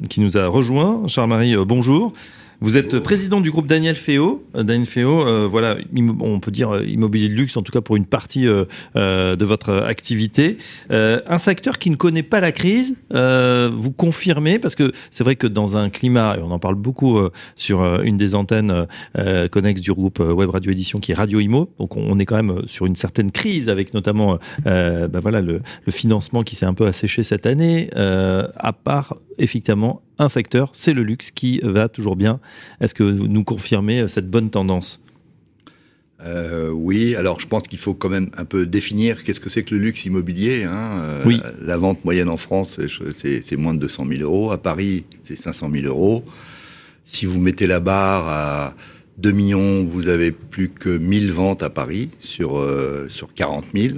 qui 0.09 0.21
nous 0.21 0.37
a 0.37 0.47
rejoint. 0.47 1.03
Charles-Marie, 1.07 1.55
bonjour. 1.65 2.13
Vous 2.61 2.77
êtes 2.77 2.99
président 2.99 3.41
du 3.41 3.51
groupe 3.51 3.67
Daniel 3.67 3.95
Féo. 3.95 4.43
Euh, 4.55 4.63
Daniel 4.63 4.87
Féo, 4.87 5.27
euh, 5.27 5.47
voilà, 5.47 5.77
on 6.19 6.39
peut 6.39 6.51
dire 6.51 6.71
euh, 6.71 6.85
immobilier 6.85 7.29
de 7.29 7.33
luxe, 7.33 7.57
en 7.57 7.61
tout 7.61 7.71
cas 7.71 7.81
pour 7.81 7.95
une 7.95 8.05
partie 8.05 8.43
de 8.45 9.45
votre 9.45 9.73
activité. 9.73 10.57
un 10.89 11.37
secteur 11.37 11.77
qui 11.77 11.89
ne 11.89 11.95
connaît 11.95 12.23
pas 12.23 12.39
la 12.39 12.51
crise, 12.51 12.95
vous 13.11 13.91
confirmez, 13.91 14.59
parce 14.59 14.75
que 14.75 14.91
c'est 15.11 15.23
vrai 15.23 15.35
que 15.35 15.47
dans 15.47 15.77
un 15.77 15.89
climat, 15.89 16.35
et 16.37 16.41
on 16.41 16.51
en 16.51 16.59
parle 16.59 16.75
beaucoup 16.75 17.19
sur 17.55 18.01
une 18.01 18.17
des 18.17 18.35
antennes 18.35 18.87
connexes 19.51 19.81
du 19.81 19.91
groupe 19.93 20.19
Web 20.19 20.49
Radio 20.49 20.71
Édition, 20.71 20.99
qui 20.99 21.11
est 21.11 21.15
Radio 21.15 21.39
Imo, 21.39 21.69
donc 21.79 21.97
on 21.97 22.17
est 22.19 22.25
quand 22.25 22.41
même 22.41 22.61
sur 22.67 22.85
une 22.85 22.95
certaine 22.95 23.31
crise, 23.31 23.69
avec 23.69 23.93
notamment 23.93 24.39
ben 24.65 25.19
voilà, 25.21 25.41
le, 25.41 25.61
le 25.85 25.91
financement 25.91 26.43
qui 26.43 26.55
s'est 26.55 26.65
un 26.65 26.73
peu 26.73 26.85
asséché 26.85 27.23
cette 27.23 27.45
année, 27.45 27.89
à 27.95 28.73
part 28.73 29.17
effectivement 29.37 30.01
un 30.19 30.29
secteur, 30.29 30.71
c'est 30.73 30.93
le 30.93 31.03
luxe 31.03 31.31
qui 31.31 31.59
va 31.63 31.89
toujours 31.89 32.15
bien. 32.15 32.39
Est-ce 32.79 32.93
que 32.93 33.03
vous 33.03 33.27
nous 33.27 33.43
confirmez 33.43 34.01
euh, 34.01 34.07
cette 34.07 34.29
bonne 34.29 34.49
tendance? 34.49 34.99
Euh, 36.25 36.69
oui, 36.69 37.15
alors 37.15 37.39
je 37.41 37.47
pense 37.47 37.63
qu'il 37.63 37.79
faut 37.79 37.93
quand 37.93 38.09
même 38.09 38.29
un 38.37 38.45
peu 38.45 38.65
définir 38.65 39.23
qu'est-ce 39.23 39.41
que 39.41 39.49
c'est 39.49 39.63
que 39.63 39.75
le 39.75 39.81
luxe 39.81 40.05
immobilier. 40.05 40.63
Hein. 40.63 41.01
Euh, 41.03 41.23
oui. 41.25 41.41
La 41.61 41.77
vente 41.77 42.05
moyenne 42.05 42.29
en 42.29 42.37
France, 42.37 42.79
c'est 43.13 43.57
moins 43.57 43.73
de 43.73 43.79
200 43.79 44.05
000 44.07 44.21
euros. 44.21 44.51
À 44.51 44.57
Paris, 44.57 45.05
c'est 45.21 45.35
500 45.35 45.69
000 45.73 45.87
euros. 45.87 46.23
Si 47.03 47.25
vous 47.25 47.41
mettez 47.41 47.65
la 47.65 47.81
barre 47.81 48.27
à 48.27 48.75
2 49.17 49.31
millions, 49.31 49.83
vous 49.83 50.07
avez 50.07 50.31
plus 50.31 50.69
que 50.69 50.97
1000 50.97 51.33
ventes 51.33 51.61
à 51.61 51.69
Paris 51.69 52.09
sur, 52.19 52.65
sur 53.09 53.33
40 53.33 53.65
000. 53.75 53.97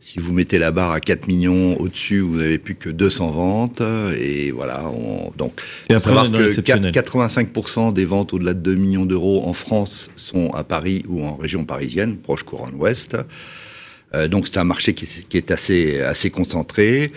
Si 0.00 0.20
vous 0.20 0.32
mettez 0.32 0.58
la 0.58 0.70
barre 0.70 0.92
à 0.92 1.00
4 1.00 1.26
millions 1.26 1.78
au-dessus, 1.80 2.20
vous 2.20 2.36
n'avez 2.36 2.58
plus 2.58 2.76
que 2.76 2.88
200 2.88 3.30
ventes. 3.30 3.82
Et 4.16 4.52
voilà. 4.52 4.88
On, 4.88 5.32
donc, 5.36 5.60
et 5.90 5.94
après, 5.94 6.08
savoir 6.08 6.30
que 6.30 6.50
85% 6.50 7.92
des 7.92 8.04
ventes 8.04 8.32
au-delà 8.32 8.54
de 8.54 8.60
2 8.60 8.74
millions 8.76 9.06
d'euros 9.06 9.42
en 9.46 9.52
France 9.52 10.10
sont 10.16 10.50
à 10.50 10.62
Paris 10.62 11.04
ou 11.08 11.24
en 11.24 11.36
région 11.36 11.64
parisienne, 11.64 12.16
proche 12.16 12.44
couronne 12.44 12.74
ouest. 12.76 13.16
Euh, 14.14 14.28
donc 14.28 14.46
c'est 14.46 14.58
un 14.58 14.64
marché 14.64 14.94
qui, 14.94 15.06
qui, 15.28 15.36
est 15.36 15.50
assez, 15.50 16.00
assez 16.00 16.30
concentré. 16.30 17.12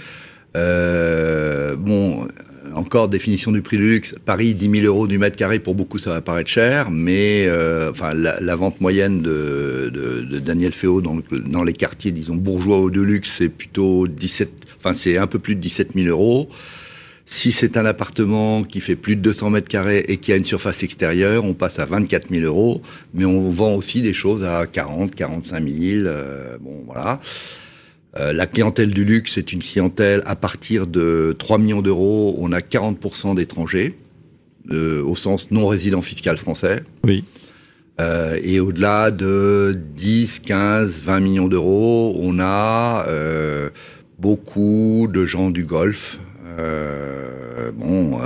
Euh, 0.58 1.76
bon, 1.76 2.28
encore 2.74 3.10
définition 3.10 3.52
du 3.52 3.62
prix 3.62 3.78
du 3.78 3.90
luxe. 3.90 4.16
Paris, 4.26 4.56
10 4.56 4.82
000 4.82 4.86
euros 4.86 5.08
du 5.08 5.18
mètre 5.18 5.36
carré, 5.36 5.60
pour 5.60 5.76
beaucoup, 5.76 5.98
ça 5.98 6.12
va 6.12 6.22
paraître 6.22 6.50
cher, 6.50 6.92
mais 6.92 7.46
euh, 7.48 7.92
enfin, 7.92 8.14
la, 8.14 8.56
vente 8.56 8.82
moyenne 8.82 9.22
de, 9.22 10.40
Daniel 10.40 10.72
Féo 10.72 11.02
dans, 11.02 11.18
dans, 11.32 11.64
les 11.64 11.74
quartiers, 11.74 12.12
disons, 12.12 12.36
bourgeois 12.36 12.80
ou 12.80 12.90
de 12.90 13.02
luxe, 13.02 13.36
c'est 13.38 13.50
plutôt 13.50 14.08
17, 14.08 14.50
enfin, 14.78 14.94
c'est 14.94 15.18
un 15.18 15.28
peu 15.28 15.40
plus 15.40 15.56
de 15.56 15.62
17 15.62 15.90
000 15.96 16.08
euros. 16.08 16.50
Si 17.26 17.54
c'est 17.54 17.78
un 17.78 17.86
appartement 17.86 18.64
qui 18.64 18.82
fait 18.82 18.98
plus 18.98 19.16
de 19.16 19.22
200 19.22 19.52
mètres 19.52 19.70
carrés 19.70 20.04
et 20.10 20.18
qui 20.18 20.34
a 20.34 20.36
une 20.36 20.44
surface 20.44 20.84
extérieure, 20.84 21.46
on 21.46 21.54
passe 21.54 21.80
à 21.80 21.86
24 21.86 22.30
000 22.30 22.44
euros, 22.44 22.82
mais 23.14 23.24
on 23.24 23.50
vend 23.50 23.74
aussi 23.76 24.02
des 24.02 24.12
choses 24.12 24.44
à 24.44 24.66
40, 24.68 25.16
45 25.16 25.64
000. 25.66 26.06
euh, 26.08 26.58
bon, 26.60 26.84
voilà. 26.86 27.22
Euh, 28.20 28.34
la 28.34 28.46
clientèle 28.46 28.92
du 28.92 29.06
luxe, 29.06 29.34
c'est 29.36 29.54
une 29.54 29.64
clientèle 29.64 30.22
à 30.26 30.36
partir 30.36 30.86
de 30.86 31.36
3 31.38 31.58
millions 31.58 31.82
d'euros. 31.82 32.36
On 32.40 32.52
a 32.52 32.60
40% 32.60 33.36
d'étrangers, 33.36 33.96
euh, 34.72 35.02
au 35.04 35.16
sens 35.16 35.50
non 35.52 35.68
résident 35.68 36.02
fiscal 36.02 36.38
français. 36.38 36.84
Oui. 37.06 37.24
Euh, 38.00 38.38
et 38.44 38.60
au-delà 38.60 39.12
de 39.12 39.78
10, 39.96 40.40
15, 40.40 41.00
20 41.00 41.20
millions 41.22 41.48
d'euros, 41.48 42.18
on 42.20 42.40
a 42.40 43.06
beaucoup 44.20 45.08
de 45.12 45.26
gens 45.26 45.50
du 45.50 45.64
Golfe. 45.64 46.20
Bon, 47.76 48.20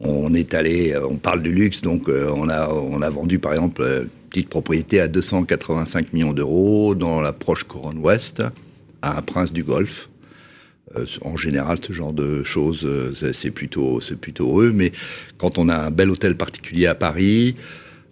on 0.00 0.34
est 0.34 0.54
allé, 0.54 0.94
on 0.96 1.16
parle 1.16 1.42
du 1.42 1.52
luxe, 1.52 1.80
donc 1.80 2.08
on, 2.08 2.48
a, 2.48 2.68
on 2.68 3.02
a 3.02 3.10
vendu 3.10 3.38
par 3.38 3.52
exemple 3.52 3.82
une 3.82 4.08
petite 4.30 4.48
propriété 4.48 5.00
à 5.00 5.08
285 5.08 6.12
millions 6.12 6.32
d'euros 6.32 6.94
dans 6.94 7.20
la 7.20 7.32
proche 7.32 7.64
couronne 7.64 7.98
ouest 7.98 8.42
à 9.04 9.18
un 9.18 9.22
prince 9.22 9.52
du 9.52 9.62
Golfe. 9.62 10.08
Euh, 10.96 11.06
en 11.22 11.36
général, 11.36 11.78
ce 11.84 11.92
genre 11.92 12.12
de 12.12 12.44
choses, 12.44 12.84
euh, 12.84 13.12
c'est- 13.32 13.50
plutôt, 13.50 14.00
c'est 14.00 14.18
plutôt 14.18 14.60
eux. 14.60 14.72
Mais 14.72 14.92
quand 15.38 15.58
on 15.58 15.68
a 15.68 15.74
un 15.76 15.90
bel 15.90 16.10
hôtel 16.10 16.36
particulier 16.36 16.86
à 16.86 16.94
Paris, 16.94 17.56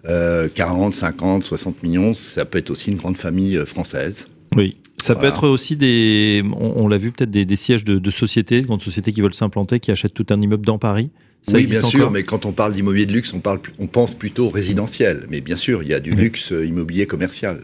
euh, 0.08 0.48
40, 0.52 0.92
50, 0.94 1.44
60 1.44 1.82
millions, 1.82 2.12
ça 2.14 2.44
peut 2.44 2.58
être 2.58 2.70
aussi 2.70 2.90
une 2.90 2.96
grande 2.96 3.16
famille 3.16 3.56
euh, 3.56 3.64
française. 3.66 4.26
Oui. 4.56 4.76
Ça 5.00 5.16
peut 5.16 5.26
être 5.26 5.48
aussi 5.48 5.74
des, 5.76 6.42
on, 6.56 6.84
on 6.84 6.88
l'a 6.88 6.96
vu 6.96 7.10
peut-être 7.10 7.30
des, 7.30 7.44
des 7.44 7.56
sièges 7.56 7.84
de, 7.84 7.98
de 7.98 8.10
sociétés, 8.12 8.60
de 8.60 8.66
grandes 8.66 8.82
sociétés 8.82 9.12
qui 9.12 9.20
veulent 9.20 9.34
s'implanter, 9.34 9.80
qui 9.80 9.90
achètent 9.90 10.14
tout 10.14 10.26
un 10.30 10.40
immeuble 10.40 10.64
dans 10.64 10.78
Paris. 10.78 11.10
Ça 11.42 11.56
oui, 11.56 11.66
bien 11.66 11.82
sûr, 11.82 12.12
mais 12.12 12.22
quand 12.22 12.46
on 12.46 12.52
parle 12.52 12.72
d'immobilier 12.72 13.06
de 13.06 13.12
luxe, 13.12 13.32
on, 13.34 13.40
parle, 13.40 13.58
on 13.80 13.88
pense 13.88 14.14
plutôt 14.14 14.48
résidentiel. 14.48 15.26
Mais 15.28 15.40
bien 15.40 15.56
sûr, 15.56 15.82
il 15.82 15.88
y 15.88 15.94
a 15.94 15.98
du 15.98 16.10
luxe 16.12 16.52
immobilier 16.52 17.04
commercial. 17.06 17.62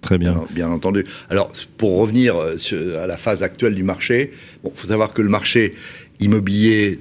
Très 0.00 0.18
bien. 0.18 0.40
Bien, 0.50 0.70
entendu. 0.70 1.04
Alors, 1.28 1.52
pour 1.76 1.98
revenir 1.98 2.36
euh, 2.36 3.02
à 3.02 3.06
la 3.06 3.16
phase 3.16 3.42
actuelle 3.42 3.74
du 3.74 3.82
marché, 3.82 4.32
il 4.64 4.70
faut 4.72 4.86
savoir 4.86 5.12
que 5.12 5.22
le 5.22 5.28
marché 5.28 5.74
immobilier, 6.20 7.00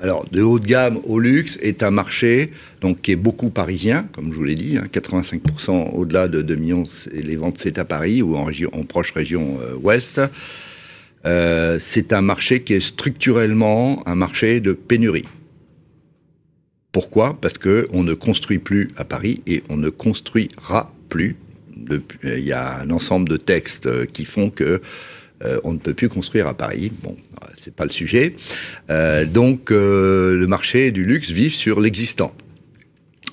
alors 0.00 0.26
de 0.30 0.42
haut 0.42 0.58
de 0.58 0.66
gamme 0.66 0.98
au 1.06 1.18
luxe, 1.18 1.58
est 1.62 1.82
un 1.82 1.90
marché 1.90 2.50
donc 2.80 3.02
qui 3.02 3.12
est 3.12 3.16
beaucoup 3.16 3.50
parisien, 3.50 4.08
comme 4.12 4.32
je 4.32 4.36
vous 4.38 4.44
l'ai 4.44 4.54
dit, 4.54 4.78
hein, 4.78 4.86
85% 4.92 5.90
au-delà 5.92 6.28
de 6.28 6.42
2 6.42 6.54
millions, 6.56 6.84
les 7.12 7.36
ventes 7.36 7.58
c'est 7.58 7.78
à 7.78 7.84
Paris 7.84 8.22
ou 8.22 8.34
en, 8.36 8.44
région, 8.44 8.70
en 8.72 8.84
proche 8.84 9.12
région 9.12 9.58
euh, 9.60 9.74
ouest. 9.76 10.20
Euh, 11.24 11.76
c'est 11.80 12.12
un 12.12 12.22
marché 12.22 12.62
qui 12.62 12.74
est 12.74 12.80
structurellement 12.80 14.02
un 14.06 14.14
marché 14.14 14.60
de 14.60 14.72
pénurie. 14.72 15.26
Pourquoi? 16.90 17.38
Parce 17.40 17.58
que 17.58 17.88
on 17.92 18.02
ne 18.02 18.14
construit 18.14 18.58
plus 18.58 18.90
à 18.96 19.04
Paris 19.04 19.40
et 19.46 19.62
on 19.68 19.76
ne 19.76 19.88
construira 19.88 20.92
plus. 21.08 21.36
Euh, 21.90 22.38
Il 22.38 22.44
y 22.44 22.52
a 22.52 22.80
un 22.80 22.90
ensemble 22.90 23.28
de 23.28 23.36
textes 23.36 23.86
euh, 23.86 24.06
qui 24.06 24.24
font 24.24 24.50
que 24.50 24.80
euh, 25.44 25.60
on 25.64 25.72
ne 25.72 25.78
peut 25.78 25.94
plus 25.94 26.08
construire 26.08 26.46
à 26.46 26.54
Paris. 26.54 26.92
Bon, 27.02 27.16
c'est 27.54 27.74
pas 27.74 27.84
le 27.84 27.90
sujet. 27.90 28.36
Donc, 29.32 29.70
le 29.70 30.46
marché 30.46 30.92
du 30.92 31.04
luxe 31.04 31.30
vit 31.30 31.50
sur 31.50 31.80
l'existant. 31.80 32.32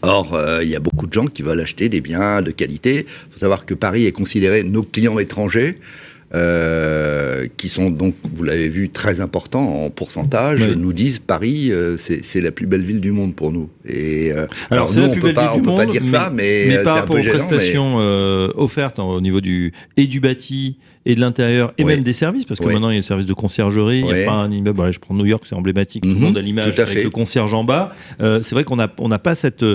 Or, 0.02 0.40
il 0.64 0.70
y 0.70 0.76
a 0.76 0.80
beaucoup 0.80 1.06
de 1.06 1.14
gens 1.14 1.28
qui 1.28 1.44
veulent 1.44 1.60
acheter 1.60 1.88
des 1.88 2.02
biens 2.02 2.42
de 2.42 2.50
qualité. 2.50 3.06
Il 3.06 3.34
faut 3.34 3.38
savoir 3.38 3.66
que 3.68 3.76
Paris 3.76 4.08
est 4.08 4.12
considéré, 4.12 4.64
nos 4.64 4.82
clients 4.82 5.20
étrangers, 5.20 5.76
euh, 6.36 7.46
qui 7.58 7.70
sont 7.70 7.90
donc, 7.90 8.14
vous 8.36 8.44
l'avez 8.44 8.70
vu, 8.70 8.90
très 8.90 9.22
importants 9.22 9.86
en 9.86 9.90
pourcentage, 9.90 10.68
Oui. 10.68 10.76
nous 10.78 10.94
disent 10.94 11.20
Paris, 11.20 11.72
euh, 11.72 11.98
c'est 11.98 12.42
la 12.42 12.52
plus 12.52 12.68
belle 12.68 12.84
ville 12.84 13.02
du 13.02 13.12
monde 13.12 13.36
pour 13.36 13.52
nous. 13.52 13.70
Et 13.88 14.32
euh, 14.32 14.46
Alors, 14.70 14.90
c'est 14.90 14.98
nous, 14.98 15.04
la 15.04 15.10
on 15.10 15.12
plus 15.14 15.22
peut 15.22 15.34
pas, 15.34 15.54
on 15.56 15.62
pas 15.76 15.86
dire 15.86 16.04
ça, 16.04 16.32
mais, 16.34 16.66
mais 16.68 16.84
par 16.84 16.96
rapport 16.96 17.16
aux 17.16 17.20
mais- 17.20 17.28
prestations 17.30 17.98
offertes 18.56 19.00
au 19.00 19.22
niveau 19.22 19.42
du 19.42 19.72
et 19.98 20.08
du 20.08 20.20
bâti 20.20 20.78
et 21.06 21.16
de 21.16 21.22
l'intérieur 21.22 21.74
et 21.78 21.84
Oui. 21.84 21.94
même 21.94 22.04
des 22.04 22.14
services 22.14 22.46
parce 22.46 22.60
que 22.60 22.66
Oui. 22.66 22.74
maintenant 22.74 22.90
il 22.90 22.94
y 22.94 22.98
a 22.98 23.00
le 23.00 23.04
service 23.04 23.26
de 23.26 23.34
conciergerie, 23.34 24.00
il 24.00 24.06
n'y 24.06 24.12
Oui. 24.12 24.24
a 24.24 24.26
pas 24.26 24.34
un 24.34 24.52
immeuble. 24.52 24.76
voilà, 24.76 24.92
je 24.92 25.00
prends 25.00 25.14
New 25.16 25.26
York, 25.26 25.44
c'est 25.48 25.56
emblématique, 25.56 26.04
tout 26.04 26.10
le 26.10 26.16
Mhm, 26.16 26.22
monde 26.22 26.38
a 26.38 26.42
l'image 26.42 26.78
avec 26.80 26.88
fait. 26.88 27.04
le 27.04 27.10
concierge 27.10 27.54
en 27.54 27.64
bas. 27.64 27.94
C'est 28.20 28.52
vrai 28.52 28.64
qu'on 28.64 28.78
on 29.00 29.08
n'a 29.08 29.20
pas 29.20 29.36
cette 29.36 29.66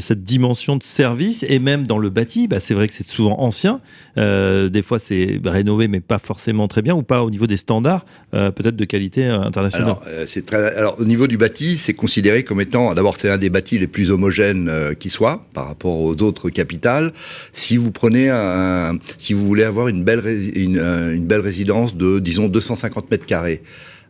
cette 0.00 0.24
dimension 0.24 0.76
de 0.76 0.82
service 0.82 1.44
et 1.48 1.58
même 1.58 1.86
dans 1.86 1.98
le 1.98 2.10
bâti, 2.10 2.48
bah, 2.48 2.58
c'est 2.60 2.74
vrai 2.74 2.88
que 2.88 2.94
c'est 2.94 3.06
souvent 3.06 3.40
ancien. 3.40 3.80
Euh, 4.18 4.68
des 4.68 4.82
fois 4.82 4.98
c'est 4.98 5.40
rénové 5.44 5.88
mais 5.88 6.00
pas 6.00 6.18
forcément 6.18 6.68
très 6.68 6.80
bien 6.80 6.94
ou 6.94 7.02
pas 7.02 7.22
au 7.22 7.30
niveau 7.30 7.46
des 7.46 7.58
standards 7.58 8.06
euh, 8.32 8.50
peut-être 8.50 8.76
de 8.76 8.84
qualité 8.84 9.26
euh, 9.26 9.40
internationale. 9.40 9.88
Alors, 9.88 10.02
euh, 10.06 10.24
c'est 10.26 10.44
très. 10.44 10.74
Alors, 10.74 11.00
au 11.00 11.04
niveau 11.04 11.26
du 11.26 11.36
bâti, 11.36 11.76
c'est 11.76 11.94
considéré 11.94 12.42
comme 12.42 12.60
étant. 12.60 12.94
D'abord, 12.94 13.16
c'est 13.16 13.30
un 13.30 13.38
des 13.38 13.50
bâtis 13.50 13.78
les 13.78 13.86
plus 13.86 14.10
homogènes 14.10 14.68
euh, 14.68 14.94
qui 14.94 15.10
soit 15.10 15.46
par 15.54 15.68
rapport 15.68 15.98
aux 15.98 16.22
autres 16.22 16.50
capitales. 16.50 17.12
Si 17.52 17.76
vous 17.76 17.90
prenez 17.90 18.28
un, 18.30 18.98
si 19.18 19.32
vous 19.32 19.46
voulez 19.46 19.64
avoir 19.64 19.88
une 19.88 20.02
belle, 20.02 20.22
une, 20.54 20.78
une 20.78 21.26
belle 21.26 21.40
résidence 21.40 21.96
de, 21.96 22.18
disons, 22.18 22.48
250 22.48 23.10
mètres 23.10 23.26
carrés, 23.26 23.62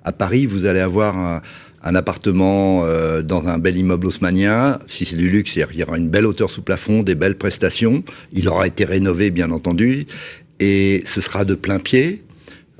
à 0.04 0.12
Paris, 0.12 0.46
vous 0.46 0.66
allez 0.66 0.80
avoir 0.80 1.16
un, 1.16 1.42
un 1.82 1.94
appartement 1.94 2.84
euh, 2.84 3.22
dans 3.22 3.48
un 3.48 3.58
bel 3.58 3.76
immeuble 3.76 4.06
haussmanien. 4.06 4.78
Si 4.86 5.04
c'est 5.04 5.16
du 5.16 5.28
luxe, 5.28 5.56
il 5.56 5.78
y 5.78 5.82
aura 5.82 5.98
une 5.98 6.08
belle 6.08 6.26
hauteur 6.26 6.50
sous 6.50 6.62
plafond, 6.62 7.02
des 7.02 7.14
belles 7.14 7.36
prestations. 7.36 8.02
Il 8.32 8.48
aura 8.48 8.66
été 8.66 8.84
rénové, 8.84 9.30
bien 9.30 9.50
entendu, 9.50 10.06
et 10.60 11.02
ce 11.04 11.20
sera 11.20 11.44
de 11.44 11.54
plein 11.54 11.78
pied. 11.78 12.22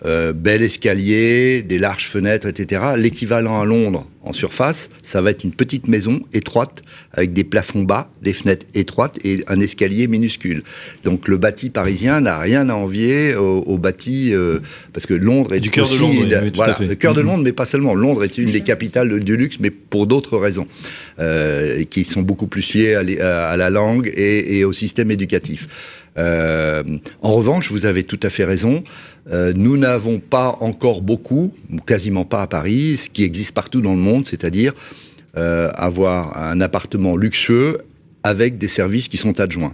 Euh, 0.05 0.35
bel 0.35 0.61
escalier, 0.63 1.63
des 1.63 1.79
larges 1.79 2.09
fenêtres, 2.09 2.47
etc. 2.47 2.83
L'équivalent 2.99 3.59
à 3.63 3.65
Londres 3.65 4.07
en 4.23 4.35
surface, 4.35 4.91
ça 5.03 5.23
va 5.23 5.31
être 5.31 5.43
une 5.43 5.53
petite 5.53 5.89
maison 5.89 6.21
étroite 6.35 6.83
avec 7.13 7.33
des 7.33 7.45
plafonds 7.45 7.83
bas, 7.83 8.11
des 8.21 8.35
fenêtres 8.35 8.67
étroites 8.75 9.19
et 9.25 9.43
un 9.49 9.59
escalier 9.59 10.07
minuscule. 10.07 10.65
Donc 11.05 11.29
le 11.29 11.39
bâti 11.39 11.71
parisien 11.71 12.21
n'a 12.21 12.39
rien 12.39 12.69
à 12.69 12.75
envier 12.75 13.35
au, 13.37 13.61
au 13.67 13.79
bâti 13.79 14.35
euh, 14.35 14.59
parce 14.93 15.07
que 15.07 15.15
Londres 15.15 15.55
est 15.55 15.61
Du 15.61 15.71
cœur 15.71 15.89
de 15.89 15.97
Londres, 15.97 16.27
la- 16.29 16.43
oui, 16.43 16.53
voilà 16.55 16.77
le 16.79 16.95
cœur 16.95 17.15
de 17.15 17.23
Mhm. 17.23 17.27
Londres, 17.29 17.45
mais 17.45 17.53
pas 17.53 17.65
seulement. 17.65 17.95
Londres 17.95 18.23
est 18.23 18.37
une 18.37 18.51
des 18.53 18.61
capitales 18.61 19.25
du 19.25 19.35
luxe, 19.39 19.57
mais 19.61 19.71
pour 19.71 20.07
d'autres 20.07 20.37
raisons 20.37 20.67
euh, 21.21 21.85
qui 21.85 22.05
sont 22.05 22.21
beaucoup 22.21 22.49
plus 22.49 22.75
liées 22.75 22.95
à, 22.97 23.03
l'é- 23.03 23.19
à- 23.23 23.49
à 23.49 23.57
la 23.57 23.71
langue 23.71 24.13
et, 24.15 24.59
et 24.59 24.65
au 24.67 24.75
système 24.75 25.11
éducatif. 25.11 25.69
Euh, 26.19 26.83
en 27.23 27.35
revanche, 27.35 27.71
vous 27.71 27.87
avez 27.87 28.03
tout 28.03 28.21
à 28.23 28.29
fait 28.31 28.45
raison. 28.45 28.83
Euh, 29.33 29.53
nous 29.57 29.77
n'avons 29.77 30.21
pas 30.21 30.57
encore 30.61 31.03
beaucoup, 31.03 31.53
ou 31.73 31.77
quasiment 31.79 32.25
pas 32.25 32.43
à 32.43 32.47
Paris, 32.47 32.97
ce 32.97 33.11
qui 33.11 33.25
existe 33.25 33.53
partout 33.53 33.81
dans 33.81 33.95
le 33.95 34.01
monde, 34.01 34.25
c'est-à-dire 34.27 34.73
euh, 35.37 35.69
avoir 35.75 36.37
un 36.39 36.61
appartement 36.61 37.17
luxueux 37.17 37.79
avec 38.23 38.57
des 38.59 38.69
services 38.69 39.09
qui 39.09 39.17
sont 39.17 39.39
adjoints. 39.41 39.73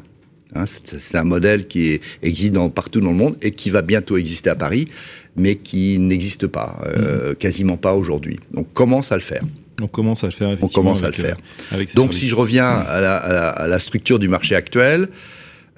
Hein, 0.54 0.64
c'est 0.66 1.16
un 1.16 1.24
modèle 1.24 1.66
qui 1.66 2.00
existe 2.22 2.52
dans, 2.52 2.68
partout 2.70 3.00
dans 3.00 3.10
le 3.10 3.16
monde 3.16 3.36
et 3.42 3.52
qui 3.52 3.70
va 3.70 3.80
bientôt 3.82 4.16
exister 4.16 4.50
à 4.50 4.54
Paris, 4.54 4.88
mais 5.36 5.56
qui 5.56 5.98
n'existe 5.98 6.46
pas, 6.46 6.78
euh, 6.86 7.34
quasiment 7.34 7.76
pas 7.78 7.94
aujourd'hui. 7.94 8.38
Donc, 8.52 8.66
on 8.70 8.74
commence 8.74 9.12
à 9.12 9.16
le 9.16 9.22
faire. 9.22 9.42
on 9.82 9.86
commence 9.86 10.22
à 10.24 10.26
le 10.28 10.32
faire. 10.32 10.56
On 10.60 10.68
commence 10.68 11.02
à 11.02 11.06
le 11.08 11.12
faire. 11.14 11.36
euh, 11.72 11.78
Donc, 11.94 12.12
services. 12.12 12.18
si 12.20 12.28
je 12.28 12.34
reviens 12.34 12.68
à 12.68 13.00
la, 13.00 13.16
à 13.16 13.32
la- 13.32 13.48
à 13.50 13.66
la 13.66 13.78
structure 13.78 14.18
du 14.18 14.28
marché 14.28 14.54
actuel, 14.54 15.08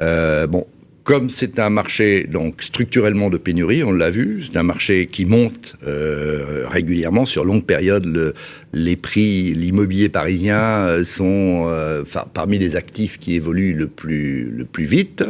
euh, 0.01 0.47
bon, 0.49 0.67
comme 1.05 1.29
c'est 1.29 1.59
un 1.59 1.69
marché 1.71 2.27
donc 2.31 2.63
structurellement 2.63 3.29
de 3.29 3.37
pénurie, 3.37 3.85
on 3.85 3.93
l'a 3.93 4.11
vu, 4.11 4.43
c'est 4.43 4.57
un 4.59 4.63
marché 4.63 5.07
qui 5.07 5.27
monte 5.27 5.77
euh, 5.87 6.65
régulièrement 6.67 7.27
sur 7.27 7.45
longue 7.45 7.65
période. 7.65 8.07
Le, 8.07 8.35
les 8.73 8.97
prix, 8.97 9.53
l'immobilier 9.55 10.09
parisien 10.09 10.59
euh, 10.59 11.05
sont 11.05 11.67
euh, 11.69 12.05
parmi 12.33 12.59
les 12.59 12.77
actifs 12.77 13.19
qui 13.19 13.35
évoluent 13.35 13.75
le 13.75 13.87
plus 13.87 14.45
le 14.51 14.65
plus 14.65 14.87
vite. 14.87 15.23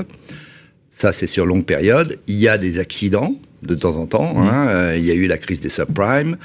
Ça, 0.92 1.10
c'est 1.10 1.26
sur 1.26 1.44
longue 1.44 1.66
période. 1.66 2.18
Il 2.28 2.36
y 2.36 2.46
a 2.46 2.56
des 2.56 2.78
accidents 2.78 3.34
de 3.62 3.74
temps 3.74 3.96
en 3.96 4.06
temps. 4.06 4.32
hein. 4.38 4.68
Euh, 4.68 4.94
il 4.96 5.04
y 5.04 5.10
a 5.10 5.14
eu 5.14 5.26
la 5.26 5.38
crise 5.38 5.60
des 5.60 5.70
subprimes. 5.70 6.36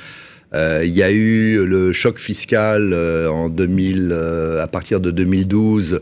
Euh, 0.56 0.82
il 0.84 0.94
y 0.96 1.04
a 1.04 1.12
eu 1.12 1.64
le 1.66 1.92
choc 1.92 2.18
fiscal 2.18 2.92
euh, 2.92 3.30
en 3.30 3.50
2000, 3.50 4.10
euh, 4.12 4.64
à 4.64 4.68
partir 4.68 5.00
de 5.00 5.12
2012, 5.12 5.94
euh, 5.94 6.00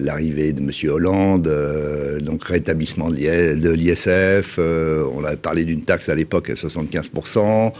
l'arrivée 0.00 0.52
de 0.52 0.60
M. 0.60 0.70
Hollande, 0.90 1.48
euh, 1.48 2.20
donc 2.20 2.44
rétablissement 2.44 3.08
de 3.08 3.16
l'IS 3.16 3.60
de 3.60 3.70
l'ISF. 3.70 4.56
euh, 4.58 5.04
on 5.14 5.24
a 5.24 5.36
parlé 5.36 5.64
d'une 5.64 5.82
taxe 5.82 6.08
à 6.08 6.14
l'époque 6.14 6.50
à 6.50 6.54
75%. 6.54 7.72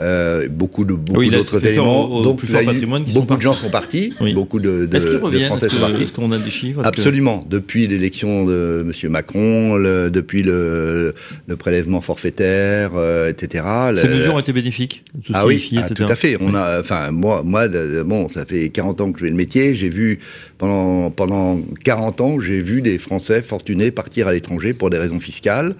Euh, 0.00 0.46
beaucoup 0.48 0.84
de 0.84 0.92
beaucoup 0.92 1.20
Oui, 1.20 1.30
d'autres 1.30 1.64
éléments. 1.66 2.04
au- 2.10 2.20
au 2.20 2.22
Donc 2.22 2.42
beaucoup 3.14 3.36
de 3.36 3.40
gens 3.40 3.54
sont 3.54 3.70
partis, 3.70 4.12
Oui. 4.20 4.34
beaucoup 4.34 4.60
de, 4.60 4.84
de, 4.86 4.96
Est-ce 4.96 5.06
qu'ils 5.06 5.14
de 5.30 5.38
Français 5.46 5.68
sont 5.70 5.78
partis. 5.78 6.02
Est-ce 6.02 6.12
qu'on 6.12 6.32
a 6.32 6.38
des 6.38 6.50
chiffres 6.50 6.82
que- 6.82 6.86
Absolument. 6.86 7.42
Depuis 7.48 7.86
l'élection 7.86 8.44
de 8.44 8.84
M. 9.02 9.10
Macron, 9.10 9.76
le- 9.76 10.10
depuis 10.10 10.42
le, 10.42 11.14
le 11.46 11.56
prélèvement 11.56 12.00
forfaitaire, 12.02 12.90
euh, 12.96 13.30
etc. 13.30 13.64
Ces 13.94 14.08
mesures 14.08 14.34
ont 14.34 14.38
été 14.40 14.52
bénéfiques. 14.52 15.02
Tout 15.24 15.32
ce 15.32 15.38
ah 15.38 15.46
oui, 15.46 15.66
ah, 15.78 15.88
tout 15.88 16.04
à 16.06 16.14
fait. 16.14 16.36
On 16.40 16.54
a, 16.54 16.80
enfin, 16.80 17.10
moi, 17.10 17.42
moi, 17.44 17.66
bon, 18.04 18.28
ça 18.28 18.44
fait 18.44 18.68
40 18.68 19.00
ans 19.00 19.12
que 19.12 19.18
je 19.20 19.24
fais 19.24 19.30
le 19.30 19.36
métier. 19.36 19.74
J'ai 19.74 19.88
vu 19.88 20.18
pendant 20.58 21.10
pendant 21.10 21.60
40 21.84 22.20
ans, 22.20 22.38
j'ai 22.40 22.60
vu 22.60 22.82
des 22.82 22.98
Français 22.98 23.40
fortunés 23.40 23.90
partir 23.90 24.28
à 24.28 24.32
l'étranger 24.32 24.74
pour 24.74 24.90
des 24.90 24.98
raisons 24.98 25.20
fiscales. 25.20 25.74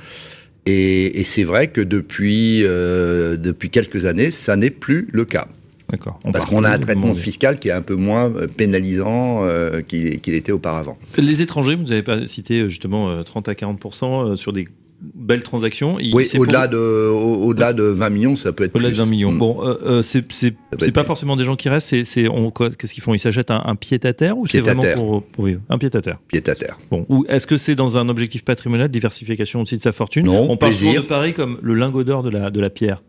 Et, 0.66 1.20
et 1.20 1.24
c'est 1.24 1.44
vrai 1.44 1.68
que 1.68 1.80
depuis, 1.80 2.62
euh, 2.64 3.36
depuis 3.36 3.70
quelques 3.70 4.04
années, 4.04 4.30
ça 4.30 4.56
n'est 4.56 4.70
plus 4.70 5.08
le 5.12 5.24
cas. 5.24 5.48
D'accord. 5.90 6.18
Parce 6.32 6.46
qu'on 6.46 6.64
a 6.64 6.70
un 6.70 6.78
traitement 6.78 7.14
fiscal 7.14 7.58
qui 7.60 7.68
est 7.68 7.72
un 7.72 7.82
peu 7.82 7.94
moins 7.94 8.32
euh, 8.34 8.48
pénalisant 8.48 9.44
euh, 9.44 9.82
qu'il 9.82 10.34
était 10.34 10.52
auparavant. 10.52 10.98
Les 11.16 11.42
étrangers, 11.42 11.76
vous 11.76 11.92
avez 11.92 12.02
pas 12.02 12.26
cité 12.26 12.68
justement 12.68 13.08
euh, 13.08 13.22
30 13.22 13.48
à 13.48 13.52
40% 13.52 14.32
euh, 14.32 14.36
sur 14.36 14.52
des 14.52 14.66
belles 15.00 15.42
transactions. 15.42 15.98
Il- 16.00 16.14
Oui, 16.14 16.26
au-delà 16.38 16.62
pour- 16.68 16.78
de, 16.78 17.08
au- 17.12 17.44
au-delà 17.46 17.72
de 17.72 17.82
20 17.82 18.10
millions, 18.10 18.36
ça 18.36 18.52
peut 18.52 18.64
être 18.64 18.74
Au-delà 18.74 18.90
de 18.90 18.94
plus. 18.94 19.00
20 19.02 19.06
millions. 19.10 19.32
Mm. 19.32 19.38
Bon, 19.38 19.58
euh, 19.62 19.74
euh, 19.84 20.02
c'est 20.02 20.22
pas 20.22 20.76
plus. 20.76 21.04
forcément 21.04 21.36
des 21.36 21.44
gens 21.44 21.56
qui 21.56 21.68
restent. 21.68 21.88
C'est 21.88 22.02
qu'est-ce 22.04 22.94
qu'ils 22.94 23.02
font? 23.02 23.14
Ils 23.14 23.18
s'achètent 23.18 23.50
un, 23.50 23.62
un 23.64 23.74
pied 23.76 23.98
à 24.04 24.12
terre 24.12 24.36
ou 24.38 24.46
c'est 24.46 24.60
vraiment 24.60 24.82
pour, 24.94 25.22
pour 25.22 25.44
vivre? 25.46 25.60
Un 25.68 25.78
pied 25.78 25.90
à 25.92 26.00
terre. 26.00 26.18
Pied 26.28 26.42
à 26.48 26.54
terre. 26.54 26.78
Bon. 26.90 27.04
Ou 27.08 27.24
est-ce 27.28 27.46
que 27.46 27.56
c'est 27.56 27.74
dans 27.74 27.96
un 27.98 28.08
objectif 28.08 28.44
patrimonial, 28.44 28.88
diversification 28.88 29.60
aussi 29.62 29.76
de 29.76 29.82
sa 29.82 29.92
fortune? 29.92 30.26
Non, 30.26 30.46
On 30.50 30.56
parle 30.56 30.72
souvent 30.74 30.94
de 30.94 31.00
Paris 31.00 31.32
comme 31.34 31.58
le 31.62 31.74
lingot 31.74 32.04
d'or 32.04 32.22
de 32.22 32.30
la, 32.30 32.50
de 32.50 32.60
la 32.60 32.70
pierre. 32.70 33.02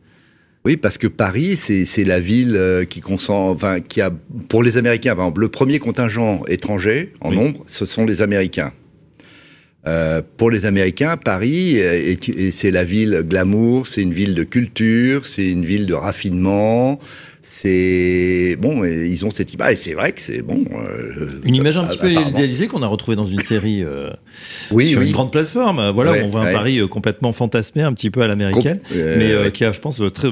Oui, 0.65 0.75
parce 0.75 0.97
que 0.97 1.07
Paris, 1.07 1.55
c'est 1.55 2.03
la 2.03 2.19
ville 2.19 2.55
euh, 2.57 2.83
qui 2.83 2.99
consent, 2.99 3.51
enfin, 3.51 3.79
qui 3.79 4.01
a, 4.01 4.11
pour 4.49 4.63
les 4.63 4.75
Américains, 4.77 5.15
par 5.15 5.25
exemple, 5.25 5.39
le 5.41 5.47
premier 5.47 5.79
contingent 5.79 6.41
étranger 6.49 7.13
en 7.21 7.29
Oui. 7.29 7.37
nombre, 7.37 7.61
ce 7.67 7.85
sont 7.85 8.05
les 8.05 8.21
Américains. 8.21 8.73
Euh, 9.85 10.21
pour 10.37 10.49
les 10.51 10.65
Américains, 10.65 11.15
Paris, 11.17 11.75
euh, 11.79 11.93
est- 11.93 12.27
est- 12.29 12.51
c'est 12.51 12.71
la 12.71 12.83
ville 12.83 13.23
glamour, 13.27 13.87
c'est 13.87 14.01
une 14.01 14.11
ville 14.11 14.35
de 14.35 14.43
culture, 14.43 15.25
c'est 15.25 15.47
une 15.47 15.63
ville 15.63 15.85
de 15.85 15.93
raffinement. 15.93 16.99
C'est 17.41 18.57
bon, 18.59 18.83
ils 18.83 19.25
ont 19.25 19.29
cette 19.29 19.53
image. 19.53 19.73
Et 19.73 19.75
c'est 19.77 19.93
vrai 19.93 20.11
que 20.11 20.21
c'est 20.21 20.41
bon. 20.41 20.63
euh, 20.73 21.27
Une 21.45 21.55
image 21.55 21.77
un 21.77 21.85
petit 21.85 21.97
peu 21.97 22.11
idéalisée 22.11 22.67
qu'on 22.67 22.83
a 22.83 22.87
retrouvée 22.87 23.15
dans 23.15 23.25
une 23.25 23.39
série 23.41 23.81
euh, 23.83 24.09
Oui, 24.71 24.85
sur 24.87 24.99
oui. 24.99 25.07
une 25.07 25.13
grande 25.13 25.31
plateforme. 25.31 25.89
Voilà, 25.91 26.11
Ouais, 26.11 26.21
on 26.23 26.27
voit 26.29 26.41
un. 26.47 26.51
Paris 26.51 26.79
euh, 26.79 26.87
complètement 26.87 27.31
fantasmé, 27.33 27.81
un 27.81 27.93
petit 27.93 28.09
peu 28.11 28.21
à 28.21 28.27
l'américaine, 28.27 28.79
Com- 28.79 28.97
euh, 28.97 29.15
mais 29.17 29.31
euh, 29.31 29.49
qui 29.49 29.63
a, 29.65 29.71
je 29.71 29.79
pense, 29.79 29.99
euh, 30.01 30.09
très, 30.11 30.29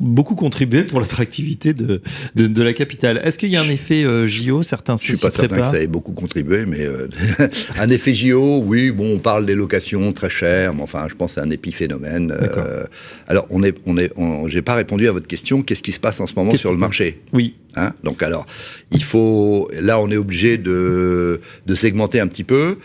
beaucoup 0.00 0.34
contribué 0.36 0.84
pour 0.84 1.00
l'attractivité 1.00 1.74
de, 1.74 2.00
de, 2.36 2.46
de 2.46 2.62
la 2.62 2.72
capitale. 2.72 3.20
Est-ce 3.24 3.38
qu'il 3.38 3.48
y 3.50 3.56
a 3.56 3.62
un 3.62 3.68
effet 3.68 4.04
euh, 4.04 4.26
JO 4.26 4.62
Certains 4.62 4.96
Je 4.96 5.02
suis 5.04 5.12
pas 5.14 5.30
certain 5.30 5.42
que 5.42 5.46
préparent. 5.54 5.70
ça 5.70 5.80
ait 5.80 5.86
beaucoup 5.86 6.12
contribué, 6.12 6.66
mais 6.66 6.80
euh, 6.82 7.08
un 7.78 7.90
effet 7.90 8.14
JO, 8.14 8.60
oui, 8.64 8.90
bon, 8.90 9.14
on 9.14 9.18
parle 9.18 9.44
des 9.46 9.54
locations 9.54 10.12
très 10.12 10.30
chères, 10.30 10.72
mais 10.74 10.82
enfin, 10.82 11.06
je 11.08 11.14
pense 11.14 11.34
que 11.34 11.40
c'est 11.40 11.46
un 11.46 11.50
épiphénomène. 11.50 12.32
Euh, 12.40 12.84
alors, 13.26 13.46
on 13.50 13.62
est, 13.62 13.76
on 13.86 13.96
est, 13.98 14.12
on- 14.16 14.46
j'ai 14.48 14.62
pas 14.62 14.74
répondu 14.74 15.08
à 15.08 15.12
votre 15.12 15.26
question. 15.26 15.62
Qu'est-ce 15.62 15.82
qui 15.82 15.92
se 15.92 16.00
passe 16.00 16.20
en 16.20 16.26
ce 16.26 16.34
moment 16.36 16.54
sur 16.56 16.70
le 16.70 16.76
se 16.76 16.80
marché? 16.80 17.20
Oui. 17.32 17.54
Hein 17.76 17.92
Donc, 18.04 18.22
alors, 18.22 18.46
il 18.92 19.02
faut, 19.02 19.68
là, 19.80 20.00
on 20.00 20.10
est 20.10 20.16
obligé 20.16 20.58
de, 20.58 21.40
de 21.66 21.74
segmenter 21.74 22.20
un 22.20 22.26
petit 22.28 22.44
peu. 22.44 22.76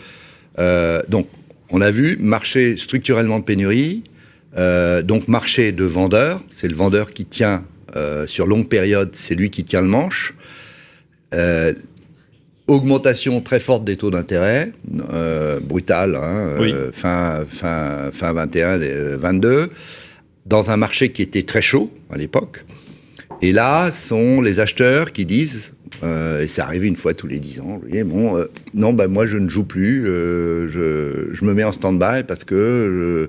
Euh, 0.58 1.00
donc, 1.08 1.28
on 1.70 1.80
a 1.80 1.90
vu 1.90 2.16
marché 2.20 2.76
structurellement 2.76 3.38
de 3.38 3.44
pénurie. 3.44 4.02
Euh, 4.56 5.02
donc, 5.02 5.28
marché 5.28 5.72
de 5.72 5.84
vendeurs, 5.84 6.42
c'est 6.48 6.68
le 6.68 6.74
vendeur 6.74 7.12
qui 7.12 7.24
tient 7.24 7.64
euh, 7.96 8.26
sur 8.26 8.46
longue 8.46 8.68
période, 8.68 9.10
c'est 9.12 9.34
lui 9.34 9.50
qui 9.50 9.64
tient 9.64 9.80
le 9.80 9.88
manche. 9.88 10.34
Euh, 11.34 11.72
augmentation 12.66 13.40
très 13.40 13.60
forte 13.60 13.84
des 13.84 13.96
taux 13.96 14.10
d'intérêt, 14.10 14.72
brutale, 15.62 16.16
hein, 16.16 16.56
Oui. 16.58 16.72
fin, 16.92 17.44
fin, 17.48 18.10
fin 18.12 18.32
21, 18.32 18.80
euh, 18.80 19.16
22, 19.20 19.70
dans 20.46 20.70
un 20.70 20.76
marché 20.76 21.10
qui 21.10 21.22
était 21.22 21.42
très 21.42 21.62
chaud 21.62 21.90
à 22.10 22.16
l'époque. 22.16 22.64
Et 23.42 23.52
là, 23.52 23.90
sont 23.90 24.40
les 24.40 24.60
acheteurs 24.60 25.12
qui 25.12 25.26
disent, 25.26 25.74
euh, 26.02 26.42
et 26.42 26.48
c'est 26.48 26.62
arrivé 26.62 26.86
une 26.88 26.96
fois 26.96 27.12
tous 27.14 27.26
les 27.26 27.38
10 27.38 27.60
ans, 27.60 27.78
vous 27.82 27.88
voyez, 27.88 28.04
bon, 28.04 28.36
euh, 28.36 28.46
non, 28.72 28.92
bah, 28.92 29.08
moi 29.08 29.26
je 29.26 29.36
ne 29.36 29.48
joue 29.48 29.64
plus, 29.64 30.06
euh, 30.06 30.68
je, 30.68 31.34
je 31.34 31.44
me 31.44 31.52
mets 31.52 31.64
en 31.64 31.72
stand-by 31.72 32.22
parce 32.26 32.44
que 32.44 33.28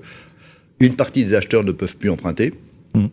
une 0.80 0.94
partie 0.94 1.24
des 1.24 1.34
acheteurs 1.34 1.64
ne 1.64 1.72
peuvent 1.72 1.96
plus 1.96 2.10
emprunter. 2.10 2.52
Mm. 2.94 3.06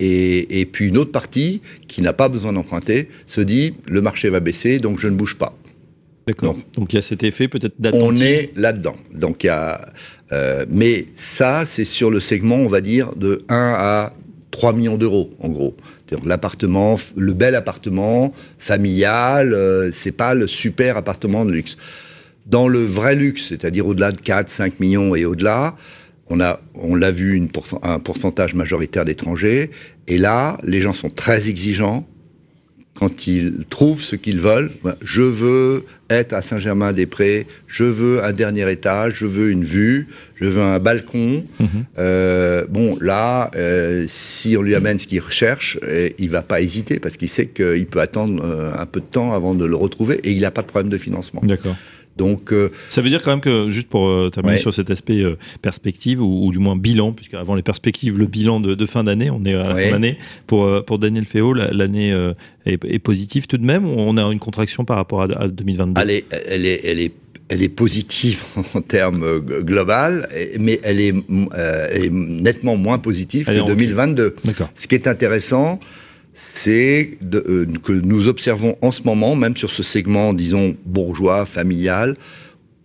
Et, 0.00 0.60
et 0.60 0.66
puis 0.66 0.88
une 0.88 0.96
autre 0.96 1.12
partie 1.12 1.60
qui 1.86 2.00
n'a 2.00 2.12
pas 2.14 2.28
besoin 2.28 2.54
d'emprunter 2.54 3.08
se 3.26 3.40
dit 3.42 3.74
le 3.86 4.00
marché 4.00 4.30
va 4.30 4.40
baisser 4.40 4.78
donc 4.78 4.98
je 4.98 5.08
ne 5.08 5.14
bouge 5.14 5.36
pas. 5.36 5.54
D'accord. 6.26 6.56
Donc 6.74 6.92
il 6.92 6.96
y 6.96 6.98
a 6.98 7.02
cet 7.02 7.22
effet 7.24 7.48
peut-être 7.48 7.74
On 7.78 7.82
d'attentisme. 7.82 8.24
est 8.24 8.52
là-dedans. 8.56 8.96
Donc 9.12 9.44
il 9.44 9.48
y 9.48 9.50
a, 9.50 9.92
euh, 10.32 10.64
mais 10.70 11.06
ça 11.16 11.64
c'est 11.66 11.84
sur 11.84 12.10
le 12.10 12.20
segment 12.20 12.56
on 12.56 12.68
va 12.68 12.80
dire 12.80 13.14
de 13.16 13.44
1 13.48 13.74
à 13.78 14.14
3 14.52 14.72
millions 14.72 14.96
d'euros 14.96 15.30
en 15.40 15.48
gros. 15.48 15.76
C'est-à-dire 16.06 16.26
L'appartement, 16.26 16.96
le 17.16 17.32
bel 17.32 17.54
appartement 17.54 18.32
familial, 18.58 19.54
euh, 19.54 19.90
c'est 19.92 20.12
pas 20.12 20.34
le 20.34 20.46
super 20.46 20.96
appartement 20.96 21.44
de 21.44 21.52
luxe. 21.52 21.76
Dans 22.46 22.68
le 22.68 22.84
vrai 22.84 23.14
luxe, 23.14 23.48
c'est-à-dire 23.48 23.86
au-delà 23.86 24.10
de 24.12 24.20
4, 24.20 24.48
5 24.48 24.80
millions 24.80 25.14
et 25.14 25.24
au-delà, 25.24 25.76
on 26.30 26.40
a, 26.40 26.60
on 26.74 26.94
l'a 26.94 27.10
vu, 27.10 27.34
une 27.34 27.48
pourcent- 27.48 27.80
un 27.82 27.98
pourcentage 27.98 28.54
majoritaire 28.54 29.04
d'étrangers. 29.04 29.70
Et 30.08 30.16
là, 30.16 30.58
les 30.64 30.80
gens 30.80 30.92
sont 30.92 31.10
très 31.10 31.48
exigeants 31.48 32.06
quand 32.94 33.26
ils 33.26 33.64
trouvent 33.70 34.02
ce 34.02 34.14
qu'ils 34.16 34.40
veulent. 34.40 34.70
Ben, 34.84 34.94
Je 35.02 35.22
veux 35.22 35.84
être 36.10 36.32
à 36.32 36.42
Saint-Germain-des-Prés, 36.42 37.46
je 37.66 37.84
veux 37.84 38.22
un 38.24 38.32
dernier 38.32 38.70
étage, 38.70 39.14
je 39.16 39.26
veux 39.26 39.50
une 39.50 39.64
vue, 39.64 40.08
je 40.36 40.44
veux 40.46 40.60
un 40.60 40.78
balcon. 40.80 41.44
Mhm. 41.60 41.68
Euh, 41.98 42.64
bon, 42.68 42.98
là, 43.00 43.50
euh, 43.56 44.04
si 44.08 44.56
on 44.56 44.62
lui 44.62 44.74
amène 44.74 44.98
ce 44.98 45.06
qu'il 45.06 45.20
recherche, 45.20 45.78
euh, 45.84 46.10
il 46.18 46.30
va 46.30 46.42
pas 46.42 46.60
hésiter 46.60 46.98
parce 46.98 47.16
qu'il 47.16 47.28
sait 47.28 47.46
qu'il 47.46 47.86
peut 47.86 48.00
attendre 48.00 48.44
un 48.78 48.86
peu 48.86 49.00
de 49.00 49.06
temps 49.06 49.32
avant 49.32 49.54
de 49.54 49.64
le 49.64 49.76
retrouver 49.76 50.20
et 50.24 50.32
il 50.32 50.40
n'a 50.40 50.50
pas 50.50 50.62
de 50.62 50.66
problème 50.66 50.90
de 50.90 50.98
financement. 50.98 51.40
D'accord. 51.44 51.76
Donc, 52.16 52.52
euh, 52.52 52.70
Ça 52.90 53.00
veut 53.00 53.08
dire 53.08 53.22
quand 53.22 53.30
même 53.30 53.40
que, 53.40 53.70
juste 53.70 53.88
pour 53.88 54.08
euh, 54.08 54.30
terminer 54.30 54.54
Ouais. 54.56 54.60
sur 54.60 54.74
cet 54.74 54.90
aspect 54.90 55.20
euh, 55.22 55.36
perspective, 55.62 56.20
ou, 56.20 56.46
ou 56.46 56.50
du 56.52 56.58
moins 56.58 56.76
bilan, 56.76 57.12
puisque 57.12 57.34
avant 57.34 57.54
les 57.54 57.62
perspectives, 57.62 58.18
le 58.18 58.26
bilan 58.26 58.60
de, 58.60 58.74
de 58.74 58.86
fin 58.86 59.04
d'année, 59.04 59.30
on 59.30 59.42
est 59.44 59.54
à 59.54 59.68
la 59.68 59.74
Ouais. 59.74 59.84
fin 59.86 59.92
d'année, 59.92 60.18
pour, 60.46 60.84
pour 60.84 60.98
Daniel 60.98 61.24
Féo, 61.24 61.54
la- 61.54 61.70
l'année 61.70 62.10
est, 62.66 62.84
est 62.84 62.98
positive 62.98 63.46
tout 63.46 63.56
de 63.58 63.64
même, 63.64 63.86
ou 63.86 63.94
on 63.96 64.16
a 64.16 64.22
une 64.32 64.38
contraction 64.38 64.84
par 64.84 64.96
rapport 64.96 65.22
à, 65.22 65.24
à 65.26 65.48
2022 65.48 66.00
elle 66.00 66.10
est, 66.10 66.24
elle 66.48 66.66
est, 66.66 66.80
elle 66.84 67.00
est, 67.00 67.12
elle 67.48 67.62
est 67.62 67.68
positive 67.68 68.44
en 68.74 68.80
termes 68.82 69.38
global, 69.62 70.28
mais 70.58 70.78
elle 70.82 71.00
est, 71.00 71.14
nettement 72.10 72.76
moins 72.76 72.98
positive 72.98 73.46
que 73.46 73.60
en 73.60 73.66
2022. 73.66 74.36
D'accord. 74.44 74.70
Ce 74.74 74.86
qui 74.86 74.94
est 74.94 75.06
intéressant, 75.06 75.80
c'est 76.32 77.18
euh, 77.34 77.66
que 77.82 77.92
nous 77.92 78.28
observons 78.28 78.76
en 78.82 78.92
ce 78.92 79.02
moment, 79.02 79.34
même 79.36 79.56
sur 79.56 79.70
ce 79.70 79.82
segment, 79.82 80.32
disons, 80.32 80.76
bourgeois, 80.84 81.44
familial, 81.44 82.16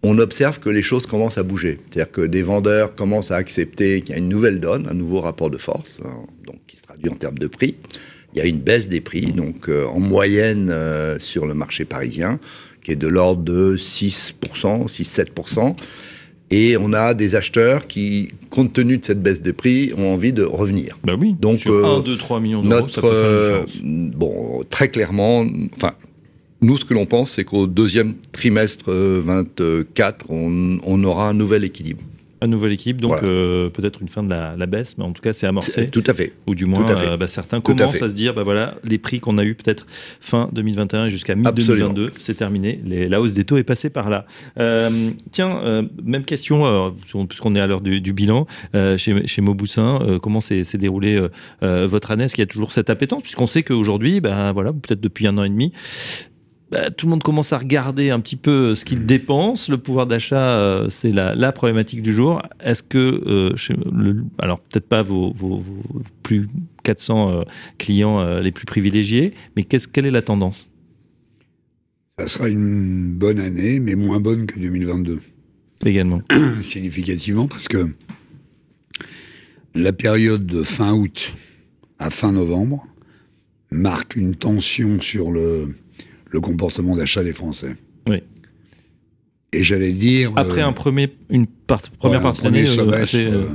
on 0.03 0.19
observe 0.19 0.59
que 0.59 0.69
les 0.69 0.83
choses 0.83 1.07
commencent 1.07 1.37
à 1.37 1.43
bouger. 1.43 1.79
C'est-à-dire 1.89 2.11
que 2.11 2.21
des 2.21 2.43
vendeurs 2.43 2.93
commencent 2.93 3.31
à 3.31 3.37
accepter 3.37 4.01
qu'il 4.01 4.11
y 4.11 4.13
a 4.13 4.19
une 4.19 4.29
nouvelle 4.29 4.59
donne, 4.59 4.87
un 4.87 4.93
nouveau 4.93 5.19
rapport 5.21 5.49
de 5.49 5.57
force, 5.57 5.99
hein, 6.05 6.25
donc 6.45 6.57
qui 6.67 6.77
se 6.77 6.83
traduit 6.83 7.09
en 7.09 7.15
termes 7.15 7.39
de 7.39 7.47
prix. 7.47 7.75
Il 8.33 8.39
y 8.39 8.41
a 8.41 8.45
une 8.45 8.59
baisse 8.59 8.87
des 8.87 9.01
prix, 9.01 9.31
donc 9.31 9.69
euh, 9.69 9.85
en 9.87 9.99
moyenne 9.99 10.69
euh, 10.69 11.17
sur 11.19 11.45
le 11.45 11.53
marché 11.53 11.85
parisien, 11.85 12.39
qui 12.83 12.91
est 12.91 12.95
de 12.95 13.07
l'ordre 13.07 13.41
de 13.43 13.77
6%, 13.77 14.87
6-7%. 14.87 15.75
Et 16.51 16.77
on 16.77 16.93
a 16.93 17.13
des 17.13 17.35
acheteurs 17.35 17.87
qui, 17.87 18.29
compte 18.49 18.73
tenu 18.73 18.97
de 18.97 19.05
cette 19.05 19.21
baisse 19.21 19.41
de 19.41 19.51
prix, 19.51 19.91
ont 19.97 20.13
envie 20.13 20.31
de 20.31 20.43
revenir. 20.43 20.97
Bah 21.03 21.13
oui, 21.19 21.35
Donc, 21.39 21.59
sur 21.59 21.73
euh, 21.73 21.99
1, 21.99 22.01
2, 22.01 22.17
3 22.17 22.39
millions 22.39 22.61
d'euros, 22.61 22.87
ça 22.87 23.01
Notre, 23.01 23.01
peut 23.01 23.07
faire 23.07 23.23
une 23.23 23.31
euh, 23.31 23.65
différence. 23.65 24.15
bon, 24.15 24.63
très 24.69 24.89
clairement, 24.89 25.43
enfin, 25.75 25.93
nous, 26.61 26.77
ce 26.77 26.85
que 26.85 26.93
l'on 26.93 27.05
pense, 27.05 27.31
c'est 27.31 27.43
qu'au 27.43 27.67
deuxième 27.67 28.15
trimestre 28.31 28.85
euh, 28.89 29.21
24, 29.23 30.27
on, 30.29 30.77
on 30.83 31.03
aura 31.03 31.29
un 31.29 31.33
nouvel 31.33 31.63
équilibre. 31.63 32.01
Un 32.45 32.47
nouvel 32.47 32.71
équipe, 32.73 33.01
donc 33.01 33.11
Voilà. 33.13 33.27
euh, 33.27 33.69
peut-être 33.69 34.01
une 34.03 34.07
fin 34.07 34.21
de 34.21 34.29
la, 34.29 34.55
la 34.55 34.65
baisse, 34.67 34.97
mais 34.99 35.03
en 35.03 35.11
tout 35.13 35.21
cas 35.23 35.33
c'est 35.33 35.47
amorcé. 35.47 35.87
Tout 35.89 36.03
à 36.05 36.13
fait. 36.13 36.33
Ou 36.47 36.53
du 36.53 36.65
moins, 36.65 36.85
à 36.85 36.91
euh, 36.91 37.17
bah, 37.17 37.25
certains 37.25 37.57
Tout 37.59 37.73
commencent 37.75 38.01
à, 38.03 38.07
se 38.09 38.13
dire, 38.13 38.35
bah 38.35 38.43
voilà, 38.43 38.75
les 38.83 38.99
prix 38.99 39.19
qu'on 39.19 39.37
a 39.39 39.43
eu 39.43 39.55
peut-être 39.55 39.87
fin 40.19 40.49
2021 40.53 41.09
jusqu'à 41.09 41.33
mi-2022, 41.33 42.09
c'est 42.19 42.35
terminé. 42.35 42.79
Les- 42.85 43.09
la 43.09 43.19
hausse 43.19 43.33
des 43.33 43.45
taux 43.45 43.57
est 43.57 43.63
passée 43.63 43.89
par 43.89 44.09
là. 44.11 44.25
Euh, 44.59 45.09
tiens, 45.31 45.87
même 46.03 46.23
question, 46.23 46.93
puisqu'on 47.27 47.55
est 47.55 47.59
à 47.59 47.65
l'heure 47.67 47.81
du, 47.81 47.99
du 47.99 48.13
bilan, 48.13 48.45
chez, 48.97 49.25
chez 49.25 49.41
Mauboussin, 49.41 50.19
comment 50.21 50.39
s'est 50.39 50.63
déroulée 50.75 51.19
votre 51.61 52.11
année? 52.11 52.25
Est-ce 52.25 52.35
qu'il 52.35 52.43
y 52.43 52.47
a 52.47 52.47
toujours 52.47 52.71
cette 52.71 52.89
appétence? 52.91 53.23
Puisqu'on 53.23 53.47
sait 53.47 53.63
qu'aujourd'hui, 53.63 54.21
bah, 54.21 54.51
voilà, 54.51 54.71
peut-être 54.71 55.01
depuis 55.01 55.25
un 55.25 55.37
an 55.39 55.43
et 55.43 55.49
demi, 55.49 55.71
bah, 56.71 56.89
tout 56.91 57.05
le 57.05 57.11
monde 57.11 57.23
commence 57.23 57.53
à 57.53 57.57
regarder 57.57 58.09
un 58.09 58.19
petit 58.19 58.35
peu 58.35 58.73
ce 58.75 58.85
qu'il 58.85 59.05
dépense. 59.05 59.69
Le 59.69 59.77
pouvoir 59.77 60.07
d'achat, 60.07 60.49
euh, 60.57 60.89
c'est 60.89 61.11
la, 61.11 61.35
la 61.35 61.51
problématique 61.51 62.01
du 62.01 62.13
jour. 62.13 62.41
Est-ce 62.59 62.81
que, 62.83 62.97
euh, 62.97 63.55
chez 63.55 63.75
le- 63.91 64.23
alors 64.39 64.59
peut-être 64.59 64.87
pas 64.87 65.01
vos, 65.03 65.31
vos- 65.33 65.57
vos 65.57 65.83
plus 66.23 66.47
400 66.83 67.29
euh, 67.29 67.41
clients 67.77 68.39
les 68.39 68.51
plus 68.51 68.65
privilégiés, 68.65 69.33
mais 69.55 69.63
qu'est-ce- 69.63 69.87
quelle 69.87 70.05
est 70.05 70.11
la 70.11 70.21
tendance? 70.23 70.71
Ça 72.17 72.27
sera 72.27 72.49
une 72.49 73.11
bonne 73.13 73.39
année, 73.39 73.79
mais 73.79 73.95
moins 73.95 74.19
bonne 74.19 74.45
que 74.45 74.59
2022. 74.59 75.19
également 75.85 76.21
Significativement 76.61 77.45
parce 77.47 77.67
que 77.67 77.89
la 79.73 79.93
période 79.93 80.45
de 80.45 80.63
fin 80.63 80.93
août 80.93 81.33
à 81.99 82.09
fin 82.09 82.31
novembre 82.31 82.87
marque 83.71 84.15
une 84.15 84.35
tension 84.35 85.01
sur 85.01 85.31
le, 85.31 85.75
le 86.35 86.41
comportement 86.41 86.95
d'achat 86.95 87.23
des 87.23 87.33
Français. 87.33 87.75
Oui. 88.07 88.17
Et 89.53 89.63
j'allais 89.63 89.93
dire... 89.93 90.31
Après 90.35 90.61
euh, 90.61 90.67
un 90.67 90.73
premier, 90.73 91.15
une 91.29 91.47
part- 91.47 91.81
première 91.97 92.19
ouais, 92.19 92.25
un 92.25 92.29
partie 92.29 92.41
premier 92.41 92.63
d'année, 92.65 92.79
euh, 92.79 92.91
assez, 93.01 93.25
euh, 93.25 93.45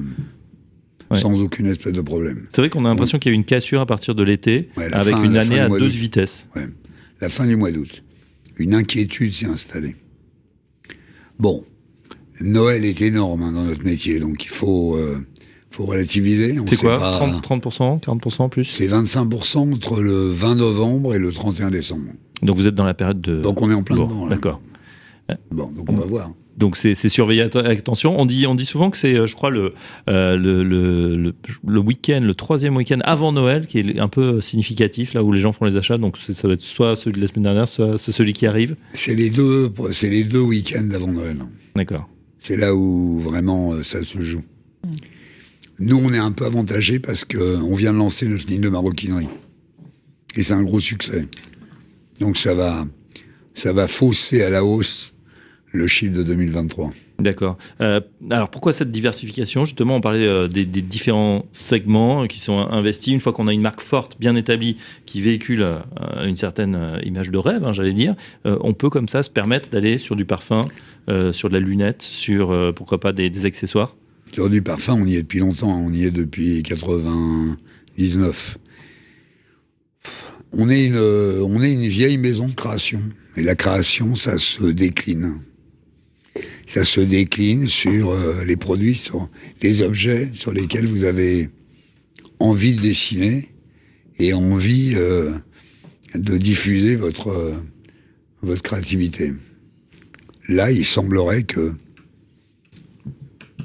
euh, 1.13 1.15
sans 1.17 1.41
aucune 1.43 1.67
espèce 1.67 1.93
de 1.93 2.01
problème. 2.01 2.47
C'est 2.51 2.63
vrai 2.63 2.71
qu'on 2.71 2.85
a 2.87 2.89
l'impression 2.89 3.19
qu'il 3.19 3.31
y 3.31 3.33
a 3.33 3.35
eu 3.35 3.37
une 3.37 3.45
cassure 3.45 3.81
à 3.83 3.87
partir 3.87 4.15
de 4.15 4.23
l'été, 4.23 4.71
Ouais, 4.79 4.93
avec 4.93 5.15
fin- 5.15 5.23
une 5.23 5.37
année 5.37 5.61
à 5.61 5.69
deux 5.69 5.87
vitesses. 5.87 6.49
Ouais. 6.57 6.67
La 7.21 7.29
fin 7.29 7.47
du 7.47 7.55
mois 7.57 7.71
d'août. 7.71 8.03
Une 8.57 8.75
inquiétude 8.75 9.33
s'est 9.33 9.47
installée. 9.47 9.95
Bon, 11.39 11.65
Noël 12.41 12.85
est 12.87 13.01
énorme 13.03 13.43
hein, 13.43 13.53
dans 13.53 13.65
notre 13.65 13.85
métier, 13.85 14.21
donc 14.21 14.45
il 14.45 14.49
faut, 14.51 14.97
euh, 14.97 15.19
faut 15.71 15.85
relativiser. 15.85 16.57
C'est 16.67 16.77
quoi 16.77 16.99
pas- 16.99 17.19
30%, 17.19 17.41
30%, 17.43 18.01
40% 18.01 18.49
plus? 18.49 18.65
C'est 18.65 18.87
25% 18.87 19.75
entre 19.75 20.01
le 20.01 20.31
20 20.31 20.55
novembre 20.55 21.15
et 21.15 21.19
le 21.19 21.31
31 21.33 21.71
décembre. 21.71 22.11
Donc 22.43 22.57
vous 22.57 22.67
êtes 22.67 22.75
dans 22.75 22.85
la 22.85 22.95
période 22.95 23.21
de. 23.21 23.41
Donc 23.41 23.61
on 23.63 23.71
est 23.71 23.75
en 23.75 23.83
plein 23.83 23.97
Bon, 23.97 24.07
dedans. 24.07 24.27
D'accord. 24.27 24.61
Bon, 25.51 25.71
donc 25.71 25.89
on 25.91 25.95
va 25.95 26.07
voir. 26.07 26.33
Donc 26.57 26.77
c'est 26.77 26.95
surveillé 26.95 27.43
avec 27.43 27.79
attention. 27.79 28.21
On 28.21 28.27
dit, 28.27 28.47
on 28.47 28.55
dit 28.55 28.65
souvent 28.67 28.91
que 28.91 28.99
c'est, 28.99 29.15
euh, 29.15 29.27
je 29.27 29.35
crois, 29.35 29.51
le, 29.51 29.73
euh, 30.09 30.37
le, 30.37 30.63
le, 30.63 31.17
le, 31.17 31.35
le 31.67 31.79
week-end, 31.79 32.21
le 32.23 32.35
troisième 32.35 32.77
week-end 32.77 32.99
avant 33.03 33.33
Noël, 33.33 33.67
qui 33.67 33.79
est 33.79 33.99
un 33.99 34.09
peu 34.09 34.41
significatif, 34.41 35.15
là 35.15 35.23
où 35.23 35.33
les 35.33 35.41
gens 35.41 35.53
font 35.53 35.65
les 35.65 35.77
achats. 35.77 35.97
Donc 35.97 36.19
ça 36.19 36.49
va 36.49 36.55
être 36.55 36.61
soit 36.61 36.97
celui 36.97 37.17
de 37.17 37.21
la 37.23 37.29
semaine 37.29 37.45
dernière, 37.45 37.69
soit 37.69 37.97
celui 37.97 38.33
qui 38.33 38.47
arrive. 38.47 38.77
C'est 38.93 39.15
les 39.15 39.31
deux, 39.31 39.73
les 40.03 40.25
deux 40.25 40.41
week-ends 40.41 40.83
d'avant 40.85 41.13
Noël. 41.13 41.37
D'accord. 41.77 42.09
C'est 42.41 42.57
là 42.57 42.75
où 42.75 43.19
vraiment 43.21 43.73
euh, 43.73 43.83
ça 43.83 44.03
se 44.03 44.21
joue. 44.21 44.43
Nous, 45.79 45.97
on 45.97 46.13
est 46.13 46.19
un 46.19 46.33
peu 46.33 46.45
avantagés 46.45 46.99
parce 46.99 47.25
qu'on 47.25 47.75
vient 47.75 47.93
de 47.93 47.99
lancer 47.99 48.27
notre 48.27 48.47
ligne 48.47 48.61
de 48.61 48.69
maroquinerie. 48.69 49.29
Et 50.37 50.43
c'est 50.43 50.53
un 50.53 50.63
gros 50.63 50.81
succès. 50.81 51.27
Donc 52.21 52.37
ça 52.37 52.55
va, 52.55 52.85
ça 53.55 53.73
va 53.73 53.89
fausser 53.89 54.43
à 54.43 54.51
la 54.51 54.65
hausse 54.65 55.15
le 55.73 55.87
chiffre 55.87 56.17
de 56.17 56.23
2023. 56.23 56.93
D'accord. 57.21 57.59
Euh, 57.81 58.01
alors 58.31 58.49
pourquoi 58.51 58.73
cette 58.73 58.91
diversification? 58.91 59.65
Justement, 59.65 59.97
on 59.97 60.01
parlait 60.01 60.27
euh, 60.27 60.49
des, 60.49 60.65
des 60.65 60.83
différents 60.83 61.45
segments 61.53 62.27
qui 62.27 62.41
sont 62.41 62.59
investis. 62.59 63.13
Une 63.13 63.21
fois 63.21 63.33
qu'on 63.33 63.47
a 63.47 63.53
une 63.53 63.61
marque 63.61 63.81
forte, 63.81 64.19
bien 64.19 64.35
établie, 64.37 64.79
qui 65.07 65.21
véhicule 65.21 65.63
euh, 65.63 65.81
une 66.25 66.37
certaine 66.37 66.99
image 67.05 67.31
de 67.31 67.39
rêve, 67.39 67.65
hein, 67.65 67.73
j'allais 67.73 67.93
dire, 67.93 68.15
on 68.45 68.73
peut 68.73 68.91
comme 68.91 69.09
ça 69.09 69.23
se 69.23 69.31
permettre 69.31 69.71
d'aller 69.71 69.99
sur 69.99 70.17
du 70.17 70.25
parfum, 70.25 70.63
sur 71.33 71.49
de 71.49 71.55
la 71.55 71.61
lunette, 71.61 72.03
sur 72.03 72.73
pourquoi 72.75 73.01
pas 73.01 73.13
des, 73.13 73.31
des 73.31 73.47
accessoires? 73.47 73.97
Sur 74.33 74.49
du 74.49 74.63
parfum, 74.63 74.95
on 74.95 75.07
y 75.07 75.17
est 75.17 75.23
depuis 75.23 75.41
longtemps. 75.41 75.77
On 75.77 75.93
y 75.93 76.05
est 76.05 76.11
depuis 76.11 76.63
99. 76.63 78.59
On 80.53 80.69
est 80.69 80.85
une, 80.85 80.97
euh, 80.97 81.43
on 81.43 81.63
est 81.63 81.73
une 81.73 81.87
vieille 81.87 82.19
maison 82.19 82.49
de 82.49 82.55
création. 82.55 83.03
Et 83.37 83.43
la 83.43 83.55
création, 83.55 84.15
ça 84.15 84.39
se 84.39 84.65
décline. 84.65 85.41
Ça 86.67 86.85
se 86.85 87.01
décline 87.01 87.67
sur 87.67 88.11
euh, 88.11 88.45
les 88.45 88.57
produits, 88.57 88.97
sur 88.97 89.29
les 89.63 89.83
objets 89.83 90.31
sur 90.33 90.53
lesquels 90.53 90.87
vous 90.87 91.05
avez 91.05 91.51
envie 92.39 92.75
de 92.75 92.81
dessiner 92.81 93.49
et 94.19 94.33
envie 94.33 94.95
euh, 94.95 95.33
de 96.15 96.37
diffuser 96.37 96.97
votre, 96.97 97.55
votre 98.43 98.63
créativité. 98.63 99.33
Là, 100.49 100.71
il 100.73 100.85
semblerait 100.85 101.45
que 101.45 101.75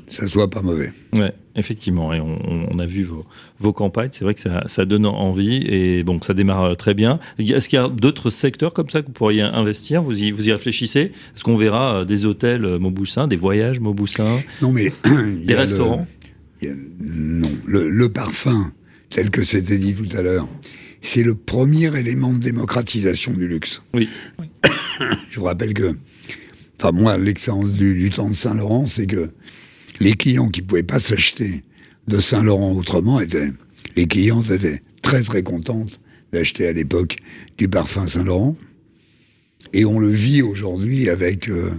ça 0.07 0.27
soit 0.27 0.49
pas 0.49 0.61
mauvais. 0.61 0.91
Ouais, 1.13 1.33
effectivement. 1.55 2.13
Et 2.13 2.19
on, 2.19 2.77
a 2.79 2.85
vu 2.85 3.03
vos, 3.03 3.25
vos 3.59 3.73
campagnes. 3.73 4.09
C'est 4.11 4.23
vrai 4.23 4.33
que 4.33 4.39
ça, 4.39 4.63
ça 4.67 4.85
donne 4.85 5.05
envie. 5.05 5.63
Et 5.67 6.03
bon, 6.03 6.21
ça 6.21 6.33
démarre 6.33 6.63
euh, 6.63 6.73
très 6.75 6.93
bien. 6.93 7.19
Est-ce 7.39 7.69
qu'il 7.69 7.79
y 7.79 7.81
a 7.81 7.87
d'autres 7.89 8.29
secteurs 8.29 8.73
comme 8.73 8.89
ça 8.89 9.01
que 9.01 9.07
vous 9.07 9.13
pourriez 9.13 9.41
investir? 9.41 10.01
Vous 10.03 10.23
y, 10.23 10.31
vous 10.31 10.47
y 10.47 10.51
réfléchissez? 10.51 11.11
Est-ce 11.35 11.43
qu'on 11.43 11.55
verra 11.57 11.97
euh, 12.01 12.05
des 12.05 12.25
hôtels 12.25 12.65
euh, 12.65 12.79
Mauboussin, 12.79 13.27
des 13.27 13.35
voyages 13.35 13.79
Mauboussin 13.79 14.39
Non, 14.61 14.71
mais. 14.71 14.91
y 15.05 15.45
Des 15.45 15.53
le- 15.53 15.59
restaurants? 15.59 16.07
il 16.61 16.67
y 16.67 16.71
a- 16.71 16.75
Non. 16.99 17.51
Le, 17.65 17.89
le 17.89 18.09
parfum, 18.09 18.71
tel 19.09 19.29
que 19.31 19.43
c'était 19.43 19.77
dit 19.77 19.93
tout 19.93 20.15
à 20.17 20.21
l'heure, 20.21 20.47
c'est 21.01 21.23
le 21.23 21.35
premier 21.35 21.95
élément 21.99 22.33
de 22.33 22.39
démocratisation 22.39 23.33
du 23.33 23.47
luxe. 23.47 23.81
Oui. 23.93 24.09
Je 25.29 25.39
vous 25.39 25.45
rappelle 25.45 25.73
que. 25.73 25.95
Enfin, 26.81 26.91
moi, 26.91 27.17
l'expérience 27.17 27.69
du, 27.71 27.95
du 27.95 28.09
temps 28.09 28.29
de 28.29 28.35
Saint-Laurent, 28.35 28.85
c'est 28.85 29.05
que 29.07 29.29
les 29.99 30.13
clients 30.13 30.49
qui 30.49 30.61
pouvaient 30.61 30.83
pas 30.83 30.99
s'acheter 30.99 31.63
de 32.07 32.19
Saint-Laurent 32.19 32.73
autrement 32.73 33.19
étaient. 33.19 33.51
Les 33.95 34.07
clientes 34.07 34.49
étaient 34.51 34.81
très, 35.01 35.23
très 35.23 35.43
contentes 35.43 35.99
d'acheter 36.33 36.67
à 36.67 36.73
l'époque 36.73 37.17
du 37.57 37.67
parfum 37.67 38.07
Saint-Laurent. 38.07 38.55
Et 39.73 39.85
on 39.85 39.99
le 39.99 40.09
vit 40.09 40.41
aujourd'hui 40.41 41.09
avec, 41.09 41.49
euh, 41.49 41.71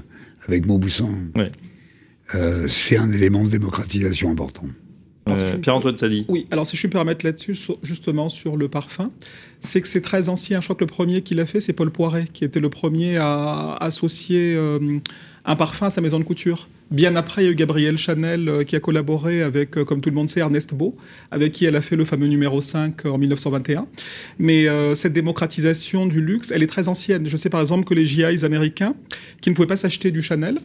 avec. 0.47 0.67
Ouais. 0.67 1.53
Euh, 2.35 2.67
c'est 2.69 2.97
un 2.97 3.11
élément 3.13 3.45
de 3.45 3.51
démocratisation 3.51 4.31
important. 4.31 4.67
Euh, 5.29 5.59
Pierre-Antoine 5.59 5.97
Sadi. 5.97 6.25
Oui, 6.29 6.47
alors 6.53 6.67
si 6.67 6.77
je 6.77 6.81
puis 6.83 6.89
me 6.89 6.93
permettre 6.93 7.25
là-dessus, 7.25 7.55
sur- 7.55 7.79
justement 7.83 8.29
sur 8.29 8.57
le 8.57 8.69
parfum, 8.69 9.11
c'est 9.61 9.81
que 9.81 9.89
c'est 9.89 10.01
très 10.01 10.29
ancien. 10.29 10.61
Je 10.61 10.67
crois 10.67 10.77
que 10.77 10.85
le 10.85 10.91
premier 10.91 11.23
qui 11.23 11.35
l'a 11.35 11.47
fait, 11.47 11.61
c'est 11.61 11.73
Paul 11.73 11.91
Poiret, 11.91 12.27
qui 12.33 12.45
était 12.45 12.61
le 12.61 12.71
premier 12.71 13.17
à 13.17 13.77
associer 13.81 14.55
euh, 14.55 14.99
un 15.47 15.57
parfum 15.57 15.87
à 15.87 15.91
sa 15.91 16.01
maison 16.01 16.19
de 16.19 16.25
couture. 16.25 16.69
Bien 16.91 17.15
après, 17.17 17.43
il 17.43 17.45
y 17.47 17.49
a 17.49 17.53
eu 17.53 17.55
Gabrielle 17.55 17.99
Chanel 17.99 18.49
euh, 18.49 18.65
qui 18.65 18.75
a 18.77 18.81
collaboré 18.81 19.43
avec, 19.43 19.79
euh, 19.79 19.85
comme 19.85 20.01
tout 20.01 20.11
le 20.11 20.15
monde 20.17 20.29
sait, 20.29 20.41
Ernest 20.41 20.75
Beau, 20.75 20.97
avec 21.31 21.53
qui 21.53 21.65
elle 21.65 21.77
a 21.77 21.83
fait 21.83 21.97
le 21.97 22.05
fameux 22.05 22.27
numéro 22.27 22.61
5 22.61 23.07
en 23.07 23.17
1921. 23.17 23.87
Mais 24.39 24.69
euh, 24.69 24.95
cette 24.95 25.13
démocratisation 25.13 26.07
du 26.07 26.21
luxe, 26.21 26.51
elle 26.51 26.63
est 26.63 26.69
très 26.69 26.89
ancienne. 26.89 27.29
Je 27.29 27.37
sais 27.37 27.49
par 27.51 27.61
exemple 27.61 27.85
que 27.85 27.95
les 27.95 28.07
GIs 28.07 28.45
américains, 28.45 28.95
qui 29.41 29.51
ne 29.51 29.55
pouvaient 29.55 29.69
pas 29.69 29.77
s'acheter 29.77 30.11
du 30.11 30.21
Chanel, 30.21 30.59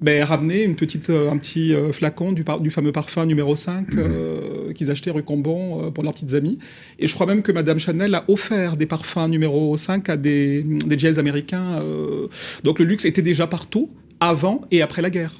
ben, 0.00 0.24
ramenaient 0.24 0.64
une 0.64 0.74
petite, 0.74 1.10
euh, 1.10 1.30
un 1.30 1.38
petit 1.38 1.72
euh, 1.72 1.92
flacon 1.92 2.32
du, 2.32 2.44
fameux 2.70 2.92
parfum 2.92 3.26
numéro 3.26 3.54
5 3.54 3.94
euh, 3.94 4.72
qu'ils 4.72 4.90
achetaient 4.90 5.10
rue 5.10 5.22
Combon 5.22 5.86
euh, 5.86 5.90
pour 5.90 6.02
leurs 6.02 6.12
petites 6.12 6.34
amies. 6.34 6.58
Et 6.98 7.06
je 7.06 7.14
crois 7.14 7.26
même 7.26 7.42
que 7.42 7.52
Madame 7.52 7.78
Chanel 7.78 8.14
a 8.14 8.24
offert 8.28 8.76
des 8.76 8.86
parfums 8.86 9.28
numéro 9.28 9.76
5 9.76 10.08
à 10.08 10.16
des, 10.16 10.62
des 10.62 10.98
GIs 10.98 11.18
américains. 11.18 11.80
euh. 11.80 12.26
Donc 12.64 12.80
le 12.80 12.84
luxe 12.84 13.04
était 13.04 13.22
déjà 13.22 13.46
partout, 13.46 13.88
avant 14.28 14.62
et 14.70 14.82
après 14.82 15.02
la 15.02 15.10
guerre. 15.10 15.32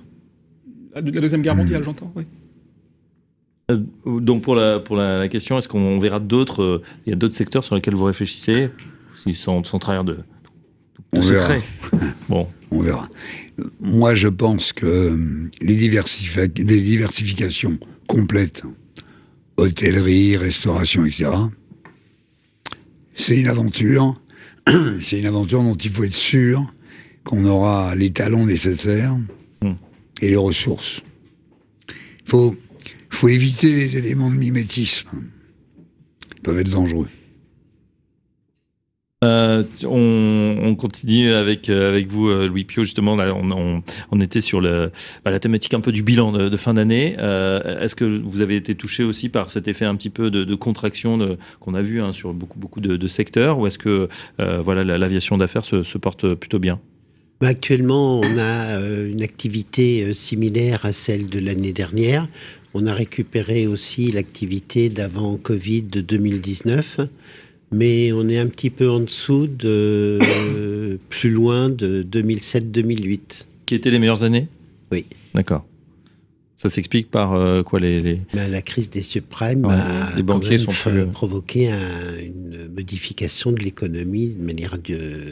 La, 0.94 1.00
la 1.00 1.10
Deuxième 1.20 1.42
Guerre 1.42 1.56
mondiale, 1.56 1.82
j'entends. 1.82 2.12
Oui. 2.14 2.24
Euh, 3.70 3.78
Donc 4.20 4.42
pour 4.42 4.54
la, 4.54 4.78
pour 4.80 4.96
la, 4.96 5.18
la 5.18 5.28
question, 5.28 5.58
est-ce 5.58 5.68
qu'on 5.68 5.98
verra 5.98 6.20
d'autres 6.20 6.62
euh, 6.62 6.82
Il 7.06 7.10
y 7.10 7.12
a 7.12 7.16
d'autres 7.16 7.34
secteurs 7.36 7.64
sur 7.64 7.74
lesquels 7.74 7.94
vous 7.94 8.04
réfléchissez 8.04 8.70
Ils 9.26 9.36
sont 9.36 9.64
sans 9.64 9.78
trahir 9.78 10.04
de, 10.04 10.14
de 10.14 10.20
On 11.12 11.20
verra. 11.20 11.54
bon. 12.28 12.48
On 12.70 12.80
verra. 12.80 13.08
Moi, 13.80 14.14
je 14.16 14.26
pense 14.26 14.72
que 14.72 14.84
euh, 14.86 15.48
les, 15.60 15.76
diversifi- 15.76 16.58
les 16.58 16.80
diversifications 16.80 17.78
complètes, 18.08 18.62
hôtellerie, 19.56 20.36
restauration, 20.36 21.04
etc., 21.06 21.30
c'est 23.14 23.38
une 23.38 23.46
aventure. 23.48 24.20
C'est 25.00 25.18
une 25.20 25.26
aventure 25.26 25.62
dont 25.62 25.74
il 25.76 25.90
faut 25.90 26.04
être 26.04 26.14
sûr 26.14 26.72
qu'on 27.24 27.44
aura 27.46 27.94
les 27.94 28.10
talents 28.10 28.46
nécessaires 28.46 29.16
Hmm. 29.62 29.72
et 30.20 30.28
les 30.30 30.36
ressources. 30.36 31.00
Il 31.88 32.30
faut, 32.30 32.56
faut 33.10 33.28
éviter 33.28 33.72
les 33.72 33.96
éléments 33.96 34.30
de 34.30 34.36
mimétisme. 34.36 35.08
Ils 36.36 36.40
peuvent 36.42 36.58
être 36.58 36.70
dangereux. 36.70 37.08
Euh, 39.22 39.62
on, 39.84 40.58
on 40.62 40.74
continue 40.74 41.30
avec, 41.32 41.70
euh, 41.70 41.88
avec 41.88 42.08
vous, 42.08 42.28
euh, 42.28 42.46
Louis 42.46 42.64
Pio. 42.64 42.82
Justement, 42.84 43.16
là, 43.16 43.34
on, 43.34 43.50
on- 43.52 43.82
on 44.10 44.20
était 44.20 44.42
sur 44.42 44.60
le, 44.60 44.90
bah, 45.24 45.30
la 45.30 45.40
thématique 45.40 45.72
un 45.72 45.80
peu 45.80 45.92
du 45.92 46.02
bilan 46.02 46.30
de, 46.30 46.50
de 46.50 46.56
fin 46.58 46.74
d'année. 46.74 47.14
Est-ce 47.14 47.94
que 47.94 48.04
vous 48.04 48.42
avez 48.42 48.56
été 48.56 48.74
touché 48.74 49.02
aussi 49.02 49.30
par 49.30 49.48
cet 49.50 49.66
effet 49.66 49.86
un 49.86 49.96
petit 49.96 50.10
peu 50.10 50.30
de, 50.30 50.44
de 50.44 50.54
contraction 50.54 51.38
qu'on 51.60 51.72
a 51.74 51.80
vu 51.80 52.02
hein, 52.02 52.12
sur 52.12 52.34
beaucoup, 52.34 52.58
beaucoup 52.58 52.80
de, 52.82 52.96
de 52.98 53.08
secteurs 53.08 53.58
Ou 53.58 53.66
est-ce 53.66 53.78
que 53.78 54.08
voilà, 54.38 54.84
l'aviation 54.84 55.38
d'affaires 55.38 55.64
se, 55.64 55.82
se 55.84 55.96
porte 55.96 56.34
plutôt 56.34 56.58
bien? 56.58 56.78
Bah, 57.44 57.50
Actuellement, 57.50 58.20
on 58.20 58.38
a 58.38 58.78
euh, 58.80 59.10
une 59.10 59.20
activité 59.20 60.02
euh, 60.02 60.14
similaire 60.14 60.86
à 60.86 60.94
celle 60.94 61.26
de 61.26 61.38
l'année 61.38 61.74
dernière. 61.74 62.26
On 62.72 62.86
a 62.86 62.94
récupéré 62.94 63.66
aussi 63.66 64.10
l'activité 64.10 64.88
d'avant 64.88 65.36
Covid 65.36 65.82
de 65.82 66.00
2019, 66.00 67.00
mais 67.70 68.12
on 68.12 68.30
est 68.30 68.38
un 68.38 68.46
petit 68.46 68.70
peu 68.70 68.88
en 68.88 69.00
dessous 69.00 69.46
de 69.46 70.18
euh, 70.56 70.96
plus 71.10 71.28
loin 71.30 71.68
de 71.68 72.02
2007-2008. 72.10 73.18
Qui 73.66 73.74
étaient 73.74 73.90
les 73.90 73.98
meilleures 73.98 74.22
années? 74.22 74.48
Oui. 74.90 75.04
D'accord. 75.34 75.66
Ça 76.56 76.70
s'explique 76.70 77.10
par 77.10 77.34
euh, 77.34 77.62
quoi 77.62 77.78
les, 77.78 78.00
les- 78.00 78.20
Bah, 78.32 78.48
la 78.48 78.62
crise 78.62 78.88
des 78.88 79.02
subprimes 79.02 79.66
Ouais, 79.66 79.74
a 79.74 80.12
les 80.16 80.22
quand 80.22 80.36
banquiers 80.38 80.50
même 80.56 80.58
sont 80.60 80.70
fait- 80.70 80.90
plus- 80.90 81.06
provoqué 81.08 81.70
un- 81.70 82.18
une 82.24 82.68
modification 82.74 83.52
de 83.52 83.62
l'économie 83.62 84.34
de 84.34 84.42
manière 84.42 84.78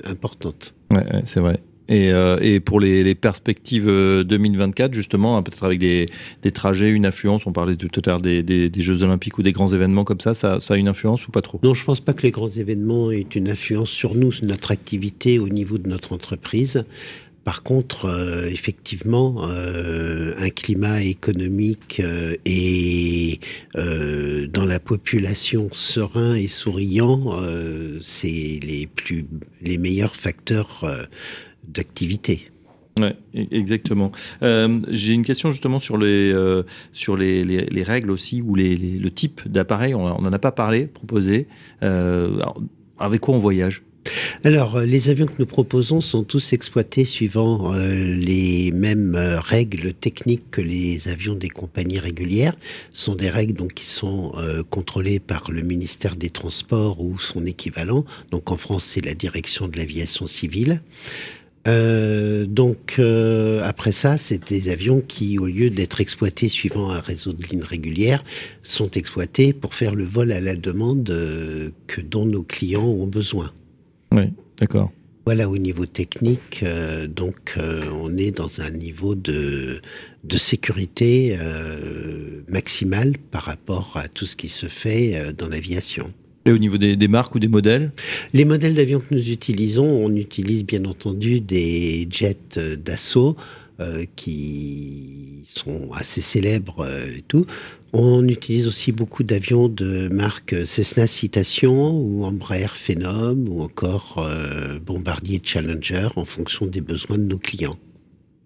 importante. 0.05 0.75
Ouais, 0.91 0.99
ouais, 1.11 1.23
c'est 1.25 1.41
vrai. 1.41 1.59
Et, 1.89 2.13
euh, 2.13 2.39
et 2.41 2.61
pour 2.61 2.81
les, 2.81 3.15
perspectives 3.15 3.89
euh, 3.89 4.25
2024, 4.25 4.95
justement, 4.95 5.37
hein, 5.37 5.43
peut-être 5.43 5.65
avec 5.65 5.79
des, 5.79 6.07
trajets, 6.53 6.91
une 6.91 7.07
influence, 7.07 7.47
on 7.47 7.53
parlait 7.53 7.77
tout 7.77 7.89
à 8.07 8.11
l'heure 8.11 8.21
des, 8.21 8.71
Jeux 8.79 9.03
Olympiques 9.03 9.39
ou 9.39 9.43
des 9.43 9.53
grands 9.53 9.73
événements 9.73 10.05
comme 10.05 10.21
ça, 10.21 10.35
ça, 10.35 10.59
a 10.69 10.77
une 10.77 10.89
influence 10.89 11.27
ou 11.27 11.31
pas 11.31 11.43
trop? 11.43 11.61
Non, 11.63 11.75
je 11.75 11.83
ne 11.83 11.87
pense 11.87 12.01
pas 12.01 12.15
que 12.15 12.23
les 12.23 12.31
grands 12.31 12.49
événements 12.49 13.11
aient 13.11 13.27
une 13.35 13.49
influence 13.49 13.91
sur 13.91 14.15
nous, 14.15 14.33
sur 14.33 14.47
notre 14.47 14.71
activité 14.71 15.39
au 15.39 15.49
niveau 15.49 15.79
de 15.79 15.89
notre 15.89 16.13
entreprise. 16.13 16.85
Par 17.45 17.65
contre, 17.65 18.05
euh, 18.05 18.47
effectivement, 18.47 19.49
euh, 19.49 20.33
un 20.39 20.51
climat 20.51 21.03
économique 21.03 22.01
euh, 22.01 22.37
et 22.45 23.41
dans 23.75 24.67
la 24.67 24.79
population 24.79 25.69
serein 25.73 26.35
et 26.35 26.47
souriant, 26.47 27.33
c'est 28.01 28.29
les 28.29 28.89
les 29.63 29.79
meilleurs 29.79 30.15
facteurs 30.15 30.85
d'activité. 31.73 32.51
Ouais, 33.01 33.17
e-, 33.35 33.47
exactement. 33.51 34.13
J'ai 34.41 35.13
une 35.13 35.25
question 35.25 35.51
justement 35.51 35.79
sur 35.79 35.97
les 35.97 36.35
sur 36.93 37.17
les, 37.17 37.45
les, 37.45 37.83
règles 37.83 38.11
aussi 38.11 38.43
ou 38.43 38.55
les, 38.55 38.77
le 38.77 39.11
type 39.11 39.41
d'appareil. 39.47 39.95
On 39.95 40.21
n'en 40.21 40.33
a 40.33 40.39
pas 40.39 40.53
parlé, 40.53 40.87
proposé. 40.87 41.47
avec 41.81 43.21
quoi 43.21 43.35
on 43.35 43.39
voyage? 43.39 43.83
Alors, 44.45 44.77
euh, 44.77 44.85
les 44.85 45.11
avions 45.11 45.27
que 45.27 45.35
nous 45.39 45.47
proposons 45.47 46.01
sont 46.01 46.25
tous 46.25 46.53
exploités 46.53 47.05
suivant 47.05 47.75
euh, 47.75 47.95
les 47.95 48.73
mêmes 48.73 49.15
euh, 49.15 49.41
règles 49.41 49.93
techniques 49.93 50.51
que 50.51 50.61
les 50.61 51.09
avions 51.09 51.35
des 51.35 51.49
compagnies 51.49 51.99
régulières. 51.99 52.55
Ce 52.93 53.05
sont 53.05 53.15
des 53.15 53.31
règles 53.31 53.55
donc 53.55 53.75
qui 53.75 53.87
sont 53.87 54.33
contrôlées 54.71 55.21
par 55.21 55.51
le 55.51 55.63
ministère 55.63 56.17
des 56.17 56.31
Transports 56.31 57.01
ou 57.01 57.19
son 57.19 57.47
équivalent. 57.47 58.05
Donc 58.31 58.51
en 58.51 58.57
France, 58.57 58.85
c'est 58.85 59.05
la 59.05 59.15
direction 59.15 59.69
de 59.69 59.77
l'aviation 59.77 60.27
civile. 60.27 60.83
Donc 61.67 63.01
après 63.63 63.93
ça, 63.93 64.17
c'est 64.17 64.49
des 64.49 64.69
avions 64.69 65.01
qui, 65.01 65.39
au 65.39 65.47
lieu 65.47 65.71
d'être 65.71 66.01
exploités 66.01 66.49
suivant 66.49 66.91
un 66.91 67.01
réseau 67.01 67.33
de 67.33 67.43
lignes 67.45 67.63
régulières, 67.63 68.25
sont 68.63 68.91
exploités 68.91 69.53
pour 69.53 69.75
faire 69.75 69.95
le 69.95 70.05
vol 70.05 70.33
à 70.33 70.41
la 70.41 70.57
demande 70.57 71.05
que 71.87 72.01
dont 72.01 72.27
nos 72.27 72.43
clients 72.43 72.89
ont 72.89 73.07
besoin. 73.07 73.53
Oui, 74.13 74.25
d'accord. 74.59 74.93
Voilà, 75.25 75.49
au 75.49 75.57
niveau 75.57 75.87
technique, 75.87 76.65
euh, 76.65 77.07
donc 77.07 77.55
euh, 77.57 77.81
on 77.93 78.17
est 78.17 78.33
dans 78.33 78.61
un 78.61 78.71
niveau 78.71 79.15
de, 79.15 79.81
de 80.25 80.37
sécurité 80.37 81.39
euh, 81.41 82.43
maximale 82.49 83.13
par 83.31 83.43
rapport 83.43 83.93
à 83.95 84.09
tout 84.09 84.27
ce 84.27 84.35
qui 84.35 84.49
se 84.49 84.67
fait 84.67 85.33
dans 85.39 85.49
l'aviation. 85.49 86.13
Et 86.45 86.51
au 86.51 86.59
niveau 86.59 86.77
des, 86.77 87.09
marques 87.09 87.35
ou 87.35 87.39
des 87.39 87.49
modèles 87.49 87.93
Les 88.33 88.45
modèles 88.45 88.75
d'avions 88.75 89.01
que 89.01 89.15
nous 89.15 89.31
utilisons, 89.31 89.87
on 89.87 90.15
utilise 90.17 90.65
bien 90.65 90.85
entendu 90.85 91.41
des 91.41 92.07
jets 92.11 92.59
d'assaut 92.77 93.37
qui 94.17 95.43
sont 95.45 95.91
assez 95.93 96.21
célèbres 96.21 96.87
et 96.87 97.23
tout. 97.27 97.47
On 97.93 98.27
utilise 98.27 98.67
aussi 98.67 98.91
beaucoup 98.91 99.23
d'avions 99.23 99.69
de 99.69 100.09
marque 100.09 100.67
Cessna 100.67 101.07
Citation 101.07 101.91
ou 101.91 102.25
Embraer 102.25 102.75
Phenom 102.75 103.45
ou 103.49 103.61
encore 103.61 104.17
euh, 104.27 104.79
Bombardier 104.79 105.43
Challenger 105.45 106.09
en 106.17 106.25
fonction 106.25 106.65
des 106.65 106.81
besoins 106.81 107.19
de 107.19 107.25
nos 107.25 107.39
clients. 107.39 107.75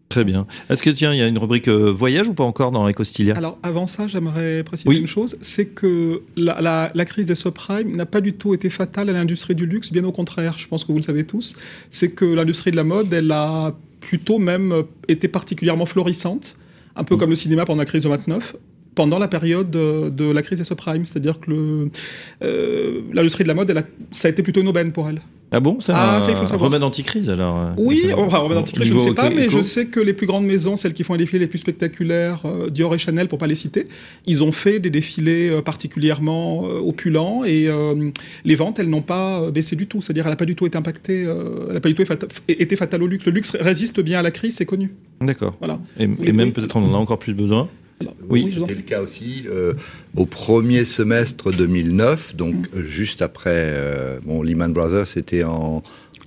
Très 0.09 0.25
bien. 0.25 0.47
Est-ce 0.71 0.83
que 0.83 0.91
tiens, 0.91 1.13
il 1.13 1.19
y 1.19 1.23
a 1.23 1.27
une 1.27 1.39
rubrique 1.39 1.69
euh, 1.69 1.91
voyage 1.91 2.29
ou 2.29 2.35
pas 2.35 2.45
encore 2.45 2.71
dans 2.71 2.89
Ecostilia 2.89 3.35
Alors 3.37 3.59
avant 3.63 3.87
ça, 3.87 4.07
j'aimerais 4.07 4.63
préciser 4.63 4.97
une 4.97 5.07
chose, 5.07 5.37
c'est 5.41 5.67
que 5.67 6.23
la, 6.37 6.91
crise 7.05 7.27
des 7.27 7.35
subprimes 7.35 7.95
n'a 7.97 8.07
pas 8.07 8.21
du 8.21 8.33
tout 8.33 8.55
été 8.55 8.71
fatale 8.71 9.11
à 9.11 9.13
l'industrie 9.13 9.55
du 9.55 9.67
luxe, 9.67 9.93
bien 9.93 10.05
au 10.05 10.13
contraire. 10.13 10.59
Je 10.59 10.69
pense 10.69 10.85
que 10.85 10.93
vous 10.93 10.99
le 10.99 11.05
savez 11.05 11.25
tous. 11.25 11.57
C'est 11.91 12.11
que 12.11 12.25
l'industrie 12.25 12.71
de 12.71 12.77
la 12.77 12.85
mode, 12.85 13.13
elle 13.13 13.31
a 13.33 13.75
plutôt 14.01 14.39
même 14.39 14.85
été 15.09 15.27
particulièrement 15.27 15.87
florissante, 15.87 16.57
un 16.95 17.03
peu 17.03 17.17
comme 17.17 17.31
le 17.31 17.37
cinéma 17.37 17.65
pendant 17.65 17.81
la 17.81 17.87
crise 17.87 18.03
de 18.03 18.09
29 18.09 18.55
pendant 18.97 19.19
la 19.19 19.29
période 19.29 19.71
de, 19.71 20.33
la 20.33 20.43
crise 20.43 20.59
des 20.59 20.65
subprimes. 20.65 21.05
C'est-à-dire 21.05 21.39
que 21.39 21.89
euh, 22.43 23.01
l'industrie 23.13 23.45
de 23.45 23.49
la 23.49 23.55
mode, 23.55 23.71
elle 23.71 23.79
a, 23.79 23.85
ça 24.11 24.27
a 24.27 24.31
été 24.33 24.43
plutôt 24.43 24.61
une 24.63 24.69
aubaine 24.69 24.91
pour 24.91 25.09
elle. 25.09 25.21
Ah 25.53 25.61
bon 25.61 25.79
C'est 25.81 25.93
ah, 25.95 26.19
un, 26.19 26.57
remède 26.57 26.83
anti-crise 26.83 27.31
alors 27.31 27.57
euh, 27.57 27.71
Oui, 27.77 28.07
enfin, 28.17 28.39
remède 28.39 28.59
anti-crise, 28.59 28.89
je 28.89 28.95
ne 28.95 28.99
sais 28.99 29.15
pas, 29.15 29.31
mais 29.31 29.49
je 29.49 29.63
sais 29.63 29.87
que 29.87 30.01
les 30.01 30.13
plus 30.13 30.27
grandes 30.27 30.45
maisons, 30.45 30.75
celles 30.75 30.93
qui 30.93 31.05
font 31.05 31.13
les 31.13 31.21
défilés 31.21 31.39
les 31.39 31.47
plus 31.47 31.61
spectaculaires, 31.61 32.41
euh, 32.47 32.69
Dior 32.69 32.93
et 32.97 32.99
Chanel 32.99 33.29
pour 33.29 33.39
pas 33.39 33.47
les 33.47 33.55
citer, 33.55 33.87
ils 34.27 34.43
ont 34.43 34.51
fait 34.51 34.81
des 34.81 34.91
défilés 34.91 35.61
particulièrement 35.65 36.63
opulents 36.63 37.45
et 37.45 37.69
les 38.45 38.55
ventes, 38.57 38.81
elles 38.81 38.91
n'ont 38.91 39.03
pas 39.03 39.53
baissé 39.53 39.77
du 39.77 39.87
tout. 39.87 40.03
C'est-à-dire, 40.03 40.25
elle 40.25 40.33
n'a 40.33 40.37
pas 40.37 40.47
du 40.47 40.57
tout 40.57 40.67
été 40.67 40.77
impactée, 40.77 41.23
elle 41.23 41.75
n'a 41.75 41.81
pas 41.81 41.91
du 41.91 41.95
tout 41.95 42.05
été 42.49 42.75
fatale 42.75 43.05
au 43.05 43.07
luxe. 43.07 43.25
Le 43.27 43.33
luxe 43.33 43.57
résiste 43.61 44.01
bien 44.01 44.19
à 44.19 44.23
la 44.23 44.33
crise, 44.33 44.57
c'est 44.57 44.67
connu. 44.67 44.95
D'accord. 45.21 45.55
Voilà. 45.61 45.79
Et, 46.01 46.09
et 46.25 46.33
même 46.33 46.53
peut-être 46.53 46.77
on 46.77 46.85
en 46.85 46.95
a 46.95 46.99
encore 46.99 47.21
plus 47.21 47.35
besoin 47.35 47.69
oui, 48.29 48.51
c'était 48.53 48.75
le 48.75 48.83
cas 48.83 49.01
aussi 49.01 49.45
euh, 49.47 49.75
au 50.17 50.27
premier 50.27 50.85
semestre 50.85 51.53
2009, 51.53 52.37
donc 52.37 52.55
mm. 52.55 52.85
juste 52.85 53.23
après 53.23 53.51
euh, 53.55 54.19
bon, 54.25 54.43
Lehman 54.43 54.73
Brothers, 54.73 55.07
c'était 55.07 55.45
en 55.45 55.83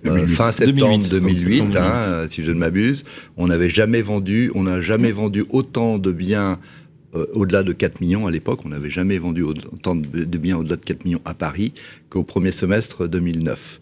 euh, 0.06 0.28
fin 0.28 0.52
septembre 0.52 1.06
2008, 1.10 1.76
hein, 1.76 2.26
si 2.28 2.44
je 2.44 2.52
ne 2.52 2.58
m'abuse. 2.58 3.04
On 3.38 3.48
n'avait 3.48 3.70
jamais 3.70 4.02
vendu, 4.02 4.52
on 4.56 4.64
n'a 4.64 4.82
jamais 4.82 5.12
vendu 5.12 5.46
autant 5.50 5.98
de 5.98 6.12
biens 6.12 6.58
au-delà 7.34 7.64
de 7.64 7.74
4 7.74 8.02
millions 8.02 8.28
à 8.28 8.32
l'époque. 8.32 8.60
On 8.66 8.70
n'avait 8.70 8.92
jamais 8.92 9.18
vendu 9.18 9.42
autant 9.42 9.96
de 9.96 10.38
biens 10.38 10.58
au-delà 10.58 10.76
de 10.76 10.86
4 10.86 11.06
millions 11.06 11.22
à 11.26 11.34
Paris 11.34 11.74
qu'au 12.10 12.24
premier 12.24 12.52
semestre 12.52 13.08
2009. 13.08 13.82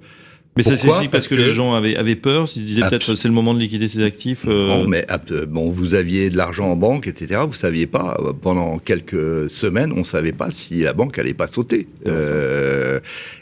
Mais 0.58 0.64
ça 0.64 0.76
s'explique 0.76 1.12
parce, 1.12 1.28
parce, 1.28 1.28
que, 1.28 1.36
les 1.36 1.50
gens 1.50 1.76
avaient, 1.76 1.96
avaient 1.96 2.16
peur, 2.16 2.46
ils 2.46 2.60
se 2.60 2.66
disaient 2.66 2.82
peut-être 2.82 3.16
c'est 3.16 3.28
le 3.28 3.34
moment 3.34 3.54
de 3.54 3.60
liquider 3.60 3.88
ses 3.88 4.04
actifs. 4.04 4.46
Euh... 4.48 4.68
Non, 4.68 4.88
mais 4.88 5.06
bon, 5.48 5.70
vous 5.70 5.94
aviez 5.94 6.30
de 6.30 6.38
l'argent 6.38 6.70
en 6.70 6.76
banque, 6.76 7.08
etc. 7.08 7.42
Vous 7.48 7.54
saviez 7.54 7.88
pas 7.88 8.18
euh, 8.20 8.34
pendant 8.34 8.80
quelques 8.80 9.50
semaines, 9.50 9.94
on 9.96 10.04
savait 10.04 10.32
pas 10.32 10.50
si 10.50 10.82
la 10.82 10.94
banque 10.94 11.18
allait 11.20 11.34
pas 11.34 11.48
sauter. 11.48 11.88
Euh, 12.08 13.00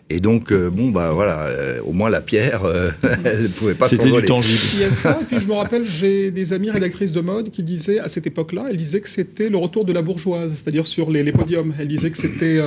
et 0.09 0.19
donc, 0.19 0.51
euh, 0.51 0.69
bon, 0.69 0.89
bah 0.89 1.11
voilà, 1.13 1.49
au 1.85 1.93
moins 1.93 2.09
la 2.09 2.21
pierre, 2.21 2.63
elle 3.23 3.43
ne 3.43 3.47
pouvait 3.47 3.73
pas 3.73 3.87
s'envoler. 3.87 4.09
C'était 4.11 4.21
du 4.21 4.27
tangible. 4.27 4.59
Il 4.73 4.81
y 4.81 4.83
a 4.83 4.91
ça, 4.91 5.19
et 5.21 5.25
puis 5.25 5.39
je 5.39 5.47
me 5.47 5.53
rappelle, 5.53 5.85
j'ai 5.87 6.31
des 6.31 6.53
amis 6.53 6.69
rédactrices 6.69 7.11
de 7.11 7.21
mode 7.21 7.49
qui 7.49 7.63
disaient, 7.63 7.99
à 7.99 8.07
cette 8.07 8.27
époque-là, 8.27 8.65
elles 8.69 8.77
disaient 8.77 9.01
que 9.01 9.09
c'était 9.09 9.49
le 9.49 9.57
retour 9.57 9.85
de 9.85 9.93
la 9.93 10.01
bourgeoise, 10.01 10.51
c'est-à-dire 10.53 10.85
sur 10.85 11.09
les, 11.09 11.23
les, 11.23 11.31
podiums. 11.31 11.73
Elles 11.79 11.87
disaient 11.87 12.11
que 12.11 12.17
c'était 12.17 12.59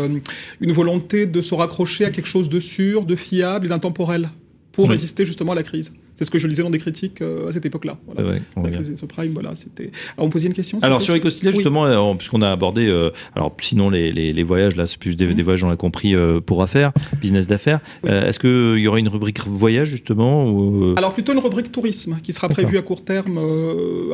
une 0.60 0.72
volonté 0.72 1.26
de 1.26 1.40
se 1.40 1.54
raccrocher 1.54 2.04
à 2.04 2.10
quelque 2.10 2.28
chose 2.28 2.48
de 2.48 2.60
sûr, 2.60 3.04
de 3.04 3.16
fiable 3.16 3.66
et 3.66 3.68
d'intemporel 3.68 4.28
pour 4.78 4.90
résister 4.90 5.24
justement 5.24 5.52
à 5.52 5.54
la 5.56 5.64
crise. 5.64 5.92
C'est 6.14 6.24
ce 6.24 6.30
que 6.30 6.38
je 6.38 6.46
lisais 6.46 6.62
dans 6.62 6.70
des 6.70 6.78
critiques 6.78 7.20
euh, 7.20 7.48
à 7.48 7.52
cette 7.52 7.66
époque-là. 7.66 7.98
Voilà. 8.06 8.38
la 8.62 8.70
crise 8.70 8.90
des 8.90 8.96
subprimes, 8.96 9.32
voilà, 9.32 9.56
c'était. 9.56 9.90
Alors, 10.16 10.26
on 10.26 10.30
posait 10.30 10.46
une 10.46 10.52
question. 10.52 10.78
Alors 10.82 11.02
sur 11.02 11.16
Ecostilia, 11.16 11.50
justement, 11.50 11.84
euh, 11.84 12.14
puisqu'on 12.14 12.42
a 12.42 12.50
abordé, 12.52 12.86
euh, 12.86 13.10
alors 13.34 13.56
sinon 13.60 13.90
les, 13.90 14.12
les, 14.12 14.42
voyages 14.44 14.76
là, 14.76 14.86
c'est 14.86 14.98
plus 14.98 15.16
des, 15.16 15.34
des, 15.34 15.42
voyages, 15.42 15.64
on 15.64 15.68
l'a 15.68 15.76
compris, 15.76 16.14
pour 16.46 16.62
affaires, 16.62 16.92
business 17.20 17.48
d'affaires. 17.48 17.80
Est-ce 18.04 18.38
qu'il 18.38 18.80
y 18.80 18.86
aura 18.86 19.00
une 19.00 19.08
rubrique 19.08 19.44
voyage 19.46 19.88
justement 19.88 20.48
ou... 20.48 20.94
Alors 20.96 21.12
plutôt 21.12 21.32
une 21.32 21.40
rubrique 21.40 21.72
tourisme 21.72 22.18
qui 22.22 22.32
sera 22.32 22.48
prévue 22.48 22.78
à 22.78 22.82
court 22.82 23.04
terme. 23.04 23.38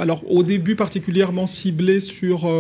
alors 0.01 0.23
au 0.31 0.43
début 0.43 0.77
particulièrement 0.77 1.47
ciblée 1.47 2.01
sur 2.01 2.51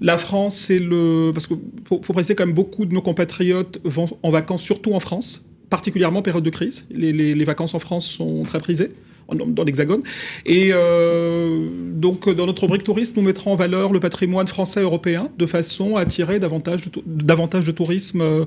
la 0.00 0.18
France 0.18 0.70
et 0.70 0.78
le, 0.78 1.32
parce 1.32 1.48
que 1.48 1.54
faut, 1.84 2.00
faut 2.02 2.12
préciser 2.12 2.34
quand 2.34 2.46
même 2.46 2.54
beaucoup 2.54 2.86
de 2.86 2.94
nos 2.94 3.02
compatriotes 3.02 3.80
vont 3.84 4.08
en 4.22 4.30
vacances 4.30 4.62
surtout 4.62 4.94
en 4.94 5.00
France 5.00 5.44
particulièrement 5.72 6.20
période 6.20 6.44
de 6.44 6.50
crise. 6.50 6.84
Les, 6.90 7.44
vacances 7.44 7.72
en 7.72 7.78
France 7.78 8.06
sont 8.06 8.42
très 8.42 8.60
prisées 8.60 8.90
dans 9.32 9.64
l'Hexagone. 9.64 10.02
Et 10.44 10.68
euh, 10.72 11.66
donc, 11.94 12.28
dans 12.28 12.44
notre 12.44 12.64
rubrique 12.64 12.84
tourisme, 12.84 13.14
nous 13.16 13.22
mettrons 13.22 13.52
en 13.52 13.56
valeur 13.56 13.90
le 13.90 13.98
patrimoine 13.98 14.46
français 14.46 14.80
et 14.80 14.82
européen 14.82 15.30
de 15.38 15.46
façon 15.46 15.96
à 15.96 16.02
attirer 16.02 16.38
davantage 16.38 16.90
de, 16.90 17.02
davantage 17.06 17.64
de 17.64 17.72
tourisme 17.72 18.20
euh, 18.20 18.44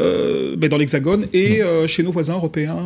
euh, 0.00 0.56
ben, 0.56 0.70
dans 0.70 0.78
l'Hexagone 0.78 1.26
et 1.34 1.60
chez 1.86 2.02
nos 2.02 2.10
voisins 2.10 2.36
européens. 2.36 2.80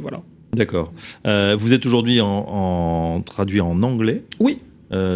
voilà. 0.00 0.22
D'accord. 0.52 0.92
vous 1.24 1.72
êtes 1.72 1.84
aujourd'hui 1.86 2.20
en, 2.20 3.20
traduit 3.26 3.60
en 3.60 3.82
anglais 3.82 4.22
Oui. 4.38 4.58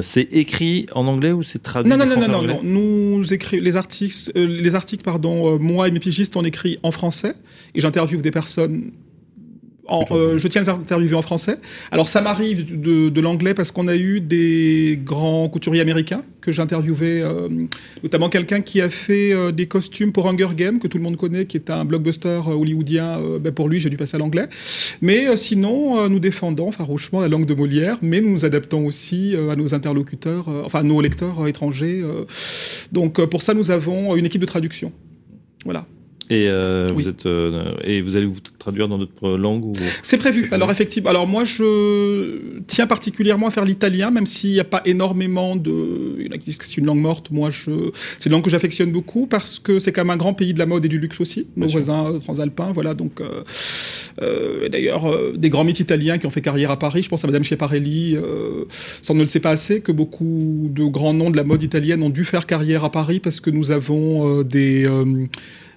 C'est 0.03 0.29
écrit 0.33 0.87
en 0.93 1.07
anglais 1.07 1.33
ou 1.33 1.43
c'est 1.43 1.63
traduit 1.63 1.91
Non, 1.91 1.97
non, 1.97 2.07
non, 2.07 2.29
non, 2.29 2.43
non, 2.43 2.61
Nous 2.63 3.33
écrivons 3.33 3.63
les 3.63 3.77
articles, 3.77 4.33
les 4.35 4.75
articles, 4.75 5.03
pardon. 5.03 5.59
moi 5.59 5.89
et 5.89 5.91
mes 5.91 6.01
pigistes, 6.01 6.37
on 6.37 6.45
écrit 6.45 6.79
en 6.83 6.91
français 6.91 7.35
et 7.75 7.81
j'interviewe 7.81 8.23
des 8.23 8.31
personnes 8.31 8.93
euh, 9.91 10.39
je 10.39 10.49
tiens 10.49 10.67
à 10.69 10.73
interviewer 10.73 11.15
en 11.15 11.23
français. 11.23 11.59
Alors 11.91 12.09
ça 12.09 12.21
m'arrive 12.21 12.81
de, 12.81 13.21
l'anglais 13.21 13.55
parce 13.55 13.73
qu'on 13.73 13.89
a 13.89 13.97
eu 13.97 14.21
des 14.21 15.01
grands 15.03 15.49
couturiers 15.49 15.81
américains 15.81 16.23
que 16.41 16.53
j'ai 16.53 16.63
interviewé, 16.63 17.23
euh, 17.23 17.49
notamment 18.03 18.29
quelqu'un 18.29 18.61
qui 18.61 18.81
a 18.81 18.89
fait 18.89 19.33
euh, 19.33 19.51
des 19.51 19.67
costumes 19.67 20.13
pour 20.13 20.29
Hunger 20.29 20.49
Games, 20.55 20.79
que 20.79 20.87
tout 20.87 20.99
le 20.99 21.03
monde 21.03 21.17
connaît, 21.17 21.47
qui 21.47 21.57
est 21.57 21.71
un 21.71 21.85
blockbuster 21.85 22.41
hollywoodien. 22.47 23.21
Ben 23.41 23.53
pour 23.53 23.69
lui, 23.69 23.81
j'ai 23.81 23.91
dû 23.91 23.97
passer 23.97 24.17
à 24.17 24.19
l'anglais. 24.19 24.49
Mais 25.01 25.37
sinon, 25.37 26.09
nous 26.09 26.21
défendons 26.21 26.71
farouchement 26.73 27.21
la 27.21 27.29
langue 27.29 27.47
de 27.47 27.55
Molière, 27.55 27.99
mais 28.03 28.21
nous 28.21 28.31
nous 28.31 28.45
adaptons 28.45 28.87
aussi 28.87 29.35
à 29.51 29.57
nos 29.57 29.75
interlocuteurs, 29.75 30.49
enfin 30.65 30.81
à 30.81 30.83
nos 30.83 31.01
lecteurs 31.01 31.47
étrangers. 31.49 32.03
donc 32.93 33.25
pour 33.27 33.43
ça, 33.43 33.55
nous 33.55 33.71
avons 33.71 34.17
une 34.17 34.27
équipe 34.27 34.41
de 34.41 34.47
traduction. 34.47 34.93
Voilà. 35.65 35.87
Et, 36.29 36.49
euh, 36.49 36.89
vous 36.93 37.09
êtes, 37.09 37.27
euh, 37.27 37.75
et 37.85 38.01
vous 38.01 38.17
allez 38.17 38.27
vous 38.27 38.41
traduire 38.59 38.89
dans 38.89 38.99
d'autres 38.99 39.37
langues 39.37 39.65
ou... 39.65 39.73
C'est 40.03 40.19
prévu. 40.19 40.49
Alors 40.53 40.71
effectivement. 40.71 41.11
Alors 41.11 41.27
moi, 41.27 41.45
je 41.45 42.61
tiens 42.67 42.87
particulièrement 42.87 43.47
à 43.47 43.51
faire 43.51 43.65
l'italien, 43.65 44.11
même 44.11 44.27
s'il 44.27 44.53
n'y 44.53 44.61
a 44.61 44.65
pas 44.65 44.83
énormément 44.85 45.57
de. 45.57 46.17
Il 46.19 46.37
disent 46.39 46.59
que 46.59 46.67
c'est 46.67 46.79
une 46.79 46.87
langue 46.87 47.01
morte. 47.01 47.31
Moi, 47.31 47.51
je... 47.51 47.71
c'est 48.19 48.27
une 48.27 48.33
langue 48.33 48.45
que 48.45 48.51
j'affectionne 48.51 48.91
beaucoup 48.91 49.27
parce 49.27 49.59
que 49.59 49.79
c'est 49.79 49.93
quand 49.93 50.03
même 50.03 50.11
un 50.11 50.17
grand 50.17 50.35
pays 50.35 50.53
de 50.53 50.59
la 50.59 50.67
mode 50.67 50.85
et 50.85 50.89
du 50.89 50.99
luxe 50.99 51.21
aussi. 51.21 51.47
Nos 51.57 51.69
voisins 51.69 52.07
euh, 52.07 52.19
transalpins, 52.19 52.73
voilà. 52.73 52.95
Donc 52.95 53.21
Euh, 54.23 54.69
D'ailleurs, 54.69 55.11
euh, 55.11 55.35
des 55.37 55.51
grands 55.51 55.65
mythes 55.65 55.81
italiens 55.81 56.19
qui 56.19 56.27
ont 56.27 56.31
fait 56.31 56.41
carrière 56.41 56.71
à 56.71 56.79
Paris, 56.79 57.03
je 57.03 57.09
pense 57.09 57.25
à 57.25 57.27
Madame 57.27 57.45
Schiaparelli, 57.45 58.17
euh, 58.17 58.65
ça 59.03 59.13
on 59.13 59.17
ne 59.17 59.21
le 59.21 59.27
sait 59.27 59.41
pas 59.41 59.51
assez, 59.51 59.81
que 59.81 59.93
beaucoup 59.93 60.71
de 60.71 60.85
grands 60.85 61.15
noms 61.15 61.31
de 61.31 61.37
la 61.37 61.45
mode 61.45 61.63
italienne 61.63 62.03
ont 62.03 62.11
dû 62.11 62.25
faire 62.25 62.47
carrière 62.47 62.85
à 62.85 62.91
Paris 62.91 63.21
parce 63.21 63.41
que 63.41 63.51
nous 63.51 63.71
avons 63.71 64.41
euh, 64.41 64.45
des, 64.45 64.87
euh, 64.87 65.27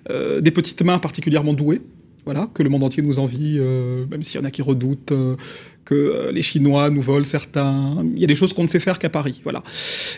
euh, 0.10 0.42
des 0.42 0.52
petites 0.52 0.82
mains 0.82 1.00
particulièrement 1.00 1.54
douées. 1.54 1.82
Voilà, 2.26 2.48
que 2.54 2.62
le 2.62 2.70
monde 2.70 2.84
entier 2.84 3.02
nous 3.02 3.18
envie, 3.18 3.58
euh, 3.60 4.06
même 4.08 4.22
s'il 4.22 4.40
y 4.40 4.44
en 4.44 4.46
a 4.46 4.52
qui 4.52 4.62
redoutent 4.62 5.14
euh, 5.14 5.36
que 5.90 5.96
euh, 5.96 6.32
les 6.32 6.42
Chinois 6.44 6.90
nous 6.90 7.02
volent 7.02 7.24
certains. 7.24 8.04
Il 8.16 8.20
y 8.20 8.24
a 8.24 8.28
des 8.28 8.36
choses 8.36 8.54
qu'on 8.54 8.64
ne 8.64 8.68
sait 8.68 8.80
faire 8.80 9.00
qu'à 9.00 9.10
Paris, 9.10 9.42
voilà. 9.44 9.64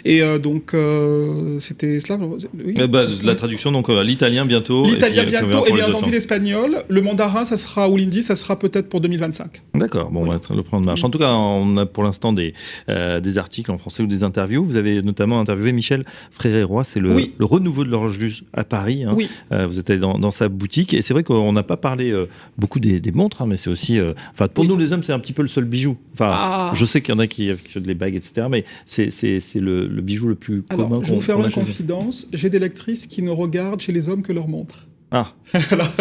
Et 0.04 0.22
euh, 0.22 0.38
donc 0.38 0.74
euh, 0.74 1.60
c'était 1.60 2.00
cela. 2.00 2.20
oui. 2.22 2.74
Eh 2.78 2.88
ben, 2.88 3.08
la 3.24 3.36
traduction, 3.36 3.72
donc 3.72 3.88
l'italien 3.90 4.46
bientôt. 4.46 4.84
L'italien 4.84 5.24
bientôt, 5.24 5.66
et 5.66 5.70
les 5.70 5.76
bien 5.76 5.88
entendu 5.90 6.10
hein. 6.10 6.12
l'espagnol. 6.12 6.84
Le 6.90 7.02
mandarin, 7.02 7.46
ça 7.46 7.58
sera, 7.58 7.90
ou 7.90 7.96
l'hindi, 7.98 8.22
ça 8.24 8.36
sera 8.36 8.60
peut-être 8.60 8.90
pour 8.90 9.00
2025. 9.02 9.62
D'accord, 9.76 10.12
bon, 10.12 10.22
on 10.26 10.30
va 10.30 10.40
le 10.54 10.64
prendre 10.64 10.84
en 10.84 10.86
marche. 10.86 11.04
En 11.04 11.10
tout 11.10 11.20
cas, 11.20 11.32
on 11.32 11.78
a 11.78 11.86
pour 11.86 12.04
l'instant 12.04 12.34
des, 12.34 12.54
des 12.88 13.38
articles 13.38 13.72
en 13.72 13.78
français 13.78 14.04
ou 14.04 14.08
des 14.08 14.24
interviews. 14.24 14.64
Vous 14.66 14.78
avez 14.78 15.02
notamment 15.02 15.40
interviewé 15.40 15.72
Michel 15.72 16.06
Fréré-Roy, 16.32 16.84
c'est 16.84 17.00
le, 17.00 17.14
Oui. 17.14 17.34
le 17.38 17.46
renouveau 17.46 17.84
de 17.84 17.90
l'horloge 17.90 18.44
à 18.54 18.64
Paris. 18.64 19.04
hein. 19.04 19.14
Oui. 19.16 19.30
Euh, 19.52 19.68
vous 19.68 19.80
êtes 19.80 19.90
allé 19.90 20.00
dans, 20.00 20.18
dans 20.18 20.32
sa 20.32 20.50
boutique 20.50 20.94
et 20.94 21.02
c'est 21.02 21.14
vrai 21.14 21.24
qu'on 21.24 21.54
n'a 21.54 21.64
pas 21.64 21.78
parlé 21.78 22.12
euh, 22.12 22.28
beaucoup 22.58 22.80
des, 22.80 23.00
des 23.00 23.12
montres, 23.12 23.42
hein, 23.42 23.46
mais 23.48 23.58
c'est 23.58 23.70
aussi, 23.70 24.00
euh, 24.00 24.14
enfin, 24.34 24.48
pour 24.48 24.66
nous 24.66 24.78
les 24.78 24.94
hommes, 24.94 25.04
c'est 25.04 25.14
un 25.14 25.20
petit 25.20 25.34
peu 25.34 25.42
le 25.42 25.48
seul 25.48 25.61
bijou. 25.66 25.98
Enfin, 26.14 26.32
Ah. 26.34 26.72
je 26.76 26.86
sais 26.86 27.02
qu'il 27.02 27.14
y 27.14 27.18
en 27.18 27.20
a 27.20 27.28
qui 27.28 27.52
ont 27.52 27.80
des 27.82 27.94
bagues, 27.96 28.16
etc., 28.16 28.48
mais 28.50 28.66
c'est 28.86 29.10
le, 29.56 29.88
le 29.88 30.02
bijou 30.02 30.28
le 30.28 30.36
plus 30.36 30.64
Alors, 30.70 30.90
commun. 30.90 31.02
je 31.04 31.10
vais 31.10 31.16
vous 31.16 31.22
faire 31.22 31.40
une 31.40 31.52
confidence. 31.52 32.28
J'ai 32.34 32.50
des 32.50 32.60
lectrices 32.60 33.08
qui 33.08 33.22
ne 33.24 33.32
regardent 33.32 33.80
chez 33.82 33.92
les 33.92 34.10
hommes 34.10 34.22
que 34.24 34.34
leurs 34.34 34.48
montres. 34.48 34.86
Ah, 35.14 35.34
Voilà. 35.70 35.92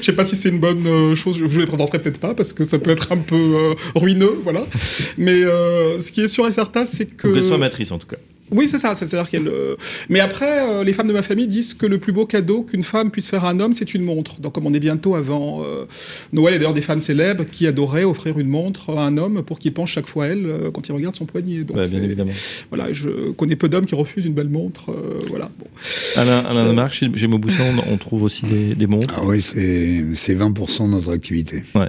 je 0.00 0.02
sais 0.02 0.12
pas 0.12 0.22
si 0.22 0.36
c'est 0.36 0.48
une 0.48 0.60
bonne 0.60 0.86
euh, 0.86 1.14
chose. 1.16 1.36
Je 1.36 1.44
vous 1.44 1.58
les 1.58 1.66
présenterai 1.66 2.00
peut-être 2.00 2.20
pas 2.20 2.32
parce 2.32 2.52
que 2.52 2.62
ça 2.62 2.78
peut 2.78 2.90
être 2.90 3.10
un 3.10 3.16
peu 3.16 3.34
euh, 3.34 3.74
ruineux, 3.96 4.38
voilà. 4.44 4.60
Mais 5.18 5.42
euh, 5.42 5.98
ce 5.98 6.12
qui 6.12 6.20
est 6.20 6.28
sûr 6.28 6.46
et 6.46 6.52
certain, 6.52 6.84
c'est 6.84 7.06
que. 7.06 7.42
soit 7.42 7.58
matrice 7.58 7.90
en 7.90 7.98
tout 7.98 8.06
cas. 8.06 8.18
Oui, 8.52 8.68
c'est 8.68 8.78
ça. 8.78 8.94
c'est- 8.94 9.06
C'est-à-dire 9.06 9.30
qu'elle. 9.30 9.48
euh, 9.48 9.76
Mais 10.08 10.20
après, 10.20 10.60
euh, 10.68 10.84
les 10.84 10.92
femmes 10.92 11.08
de 11.08 11.12
ma 11.12 11.22
famille 11.22 11.46
disent 11.46 11.74
que 11.74 11.86
le 11.86 11.98
plus 11.98 12.12
beau 12.12 12.26
cadeau 12.26 12.62
qu'une 12.62 12.82
femme 12.84 13.10
puisse 13.10 13.28
faire 13.28 13.44
à 13.44 13.50
un 13.50 13.60
homme, 13.60 13.72
c'est 13.74 13.94
une 13.94 14.02
montre. 14.02 14.40
Donc, 14.40 14.52
comme 14.54 14.66
on 14.66 14.74
est 14.74 14.80
bientôt 14.80 15.14
avant 15.14 15.62
euh, 15.64 15.86
Noël, 16.32 16.52
il 16.52 16.54
y 16.54 16.56
a 16.56 16.58
d'ailleurs 16.60 16.74
des 16.74 16.82
femmes 16.82 17.00
célèbres 17.00 17.44
qui 17.44 17.66
adoraient 17.66 18.04
offrir 18.04 18.38
une 18.38 18.48
montre 18.48 18.90
à 18.96 19.04
un 19.04 19.16
homme 19.18 19.42
pour 19.42 19.58
qu'il 19.58 19.72
penche 19.72 19.92
chaque 19.92 20.06
fois 20.06 20.26
elle 20.26 20.46
euh, 20.46 20.70
quand 20.70 20.86
il 20.88 20.92
regarde 20.92 21.16
son 21.16 21.24
poignet. 21.24 21.64
Donc, 21.64 21.76
Ouais, 21.76 21.88
bien 21.88 22.02
évidemment. 22.02 22.32
Voilà, 22.70 22.92
je 22.92 23.30
connais 23.32 23.56
peu 23.56 23.68
d'hommes 23.68 23.86
qui 23.86 23.94
refusent 23.94 24.26
une 24.26 24.34
belle 24.34 24.48
montre. 24.48 24.90
euh, 24.90 25.18
voilà. 25.28 25.50
Bon. 25.58 25.66
Alain, 26.16 26.38
Alain 26.40 26.68
Demarque, 26.68 26.92
chez, 26.92 27.10
chez 27.16 27.26
Mauboussin, 27.26 27.64
on, 27.88 27.92
on 27.94 27.96
trouve 27.96 28.22
aussi 28.22 28.42
des, 28.44 28.74
des 28.74 28.86
montres. 28.86 29.14
Ah 29.16 29.22
oui, 29.24 29.40
c'est 29.42 30.04
c'est 30.14 30.34
20% 30.34 30.86
de 30.86 30.90
notre 30.92 31.12
activité. 31.12 31.62
Ouais. 31.74 31.88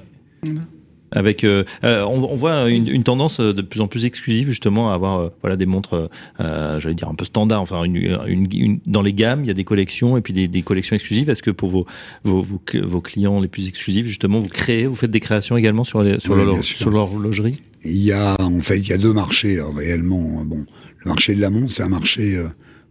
Avec, 1.15 1.43
euh, 1.43 1.63
euh, 1.83 2.03
on, 2.03 2.23
on 2.23 2.35
voit 2.35 2.69
une, 2.69 2.87
une 2.89 3.03
tendance 3.03 3.39
euh, 3.39 3.53
de 3.53 3.61
plus 3.61 3.81
en 3.81 3.87
plus 3.87 4.03
exclusive 4.05 4.49
justement 4.49 4.91
à 4.91 4.95
avoir 4.95 5.19
euh, 5.19 5.29
voilà 5.41 5.55
des 5.55 5.65
montres, 5.67 6.09
euh, 6.41 6.79
j'allais 6.79 6.95
dire 6.95 7.07
un 7.07 7.15
peu 7.15 7.23
standard. 7.23 7.61
Enfin, 7.61 7.83
une, 7.83 8.79
dans 8.85 9.01
les 9.03 9.13
gammes, 9.13 9.43
il 9.43 9.47
y 9.47 9.51
a 9.51 9.53
des 9.53 9.63
collections 9.63 10.17
et 10.17 10.21
puis 10.21 10.33
des, 10.33 10.47
des 10.47 10.61
collections 10.63 10.95
exclusives. 10.95 11.29
Est-ce 11.29 11.43
que 11.43 11.51
pour 11.51 11.69
vos, 11.69 11.85
vos, 12.23 12.41
vos, 12.41 12.59
cl- 12.67 12.83
vos 12.83 12.99
clients 13.01 13.39
les 13.39 13.47
plus 13.47 13.67
exclusifs, 13.67 14.07
justement, 14.07 14.39
vous 14.39 14.49
créez, 14.49 14.87
vous 14.87 14.95
faites 14.95 15.11
des 15.11 15.19
créations 15.19 15.55
également 15.55 15.83
sur 15.83 16.01
les, 16.03 16.19
sur 16.19 16.33
Oui, 16.35 16.63
sûr. 16.63 16.77
sur 16.77 16.89
l'horlogerie 16.89 17.61
Il 17.85 18.03
y 18.03 18.11
a, 18.11 18.35
en 18.41 18.59
fait, 18.59 18.79
il 18.79 18.87
y 18.89 18.93
a 18.93 18.97
deux 18.97 19.13
marchés 19.13 19.59
euh, 19.59 19.67
réellement. 19.67 20.43
Bon, 20.43 20.65
le 21.03 21.09
marché 21.09 21.35
de 21.35 21.41
la 21.41 21.49
montre, 21.49 21.71
c'est 21.71 21.83
un 21.83 21.89
marché 21.89 22.41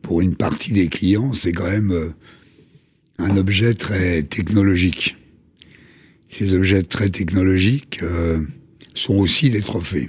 pour 0.03 0.21
une 0.21 0.35
partie 0.37 0.73
des 0.73 0.89
clients, 0.89 1.33
c'est 1.33 1.53
quand 1.53 1.71
même 1.71 1.93
un 3.19 3.37
objet 3.37 3.75
très 3.75 4.23
technologique. 4.23 5.17
Ces 6.33 6.55
objets 6.55 6.83
très 6.83 7.11
technologiques 7.11 8.01
euh, 8.03 8.41
sont 8.95 9.17
aussi 9.17 9.51
des 9.51 9.61
trophées. 9.61 10.09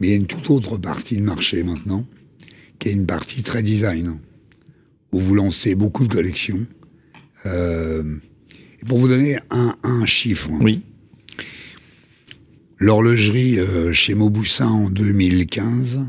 Mais 0.00 0.08
il 0.08 0.10
y 0.10 0.14
a 0.14 0.16
une 0.16 0.26
toute 0.26 0.48
autre 0.48 0.78
partie 0.78 1.18
de 1.18 1.22
marché 1.22 1.62
maintenant, 1.62 2.06
qui 2.78 2.88
est 2.88 2.92
une 2.92 3.04
partie 3.04 3.42
très 3.42 3.62
design, 3.62 4.18
où 5.12 5.20
vous 5.20 5.34
lancez 5.34 5.74
beaucoup 5.74 6.06
de 6.06 6.14
collections. 6.14 6.66
Euh, 7.44 8.16
et 8.80 8.86
pour 8.86 8.96
vous 8.96 9.08
donner 9.08 9.36
un, 9.50 9.76
un 9.82 10.06
chiffre, 10.06 10.50
Oui. 10.60 10.80
L'horlogerie 12.78 13.60
euh, 13.60 13.92
chez 13.92 14.14
Mauboussin 14.14 14.66
en 14.66 14.90
2015, 14.90 16.00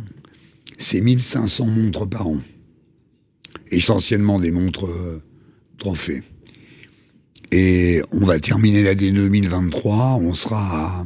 c'est 0.78 1.02
1500 1.02 1.68
montres 1.68 2.10
par 2.10 2.28
an. 2.28 2.42
Essentiellement 3.70 4.40
des 4.40 4.50
montres 4.50 4.88
euh, 4.88 5.22
trophées. 5.78 6.24
Et 7.56 8.02
on 8.12 8.26
va 8.26 8.40
terminer 8.40 8.82
l'année 8.82 9.12
2023, 9.12 10.18
on 10.20 10.34
sera 10.34 11.02
à 11.02 11.06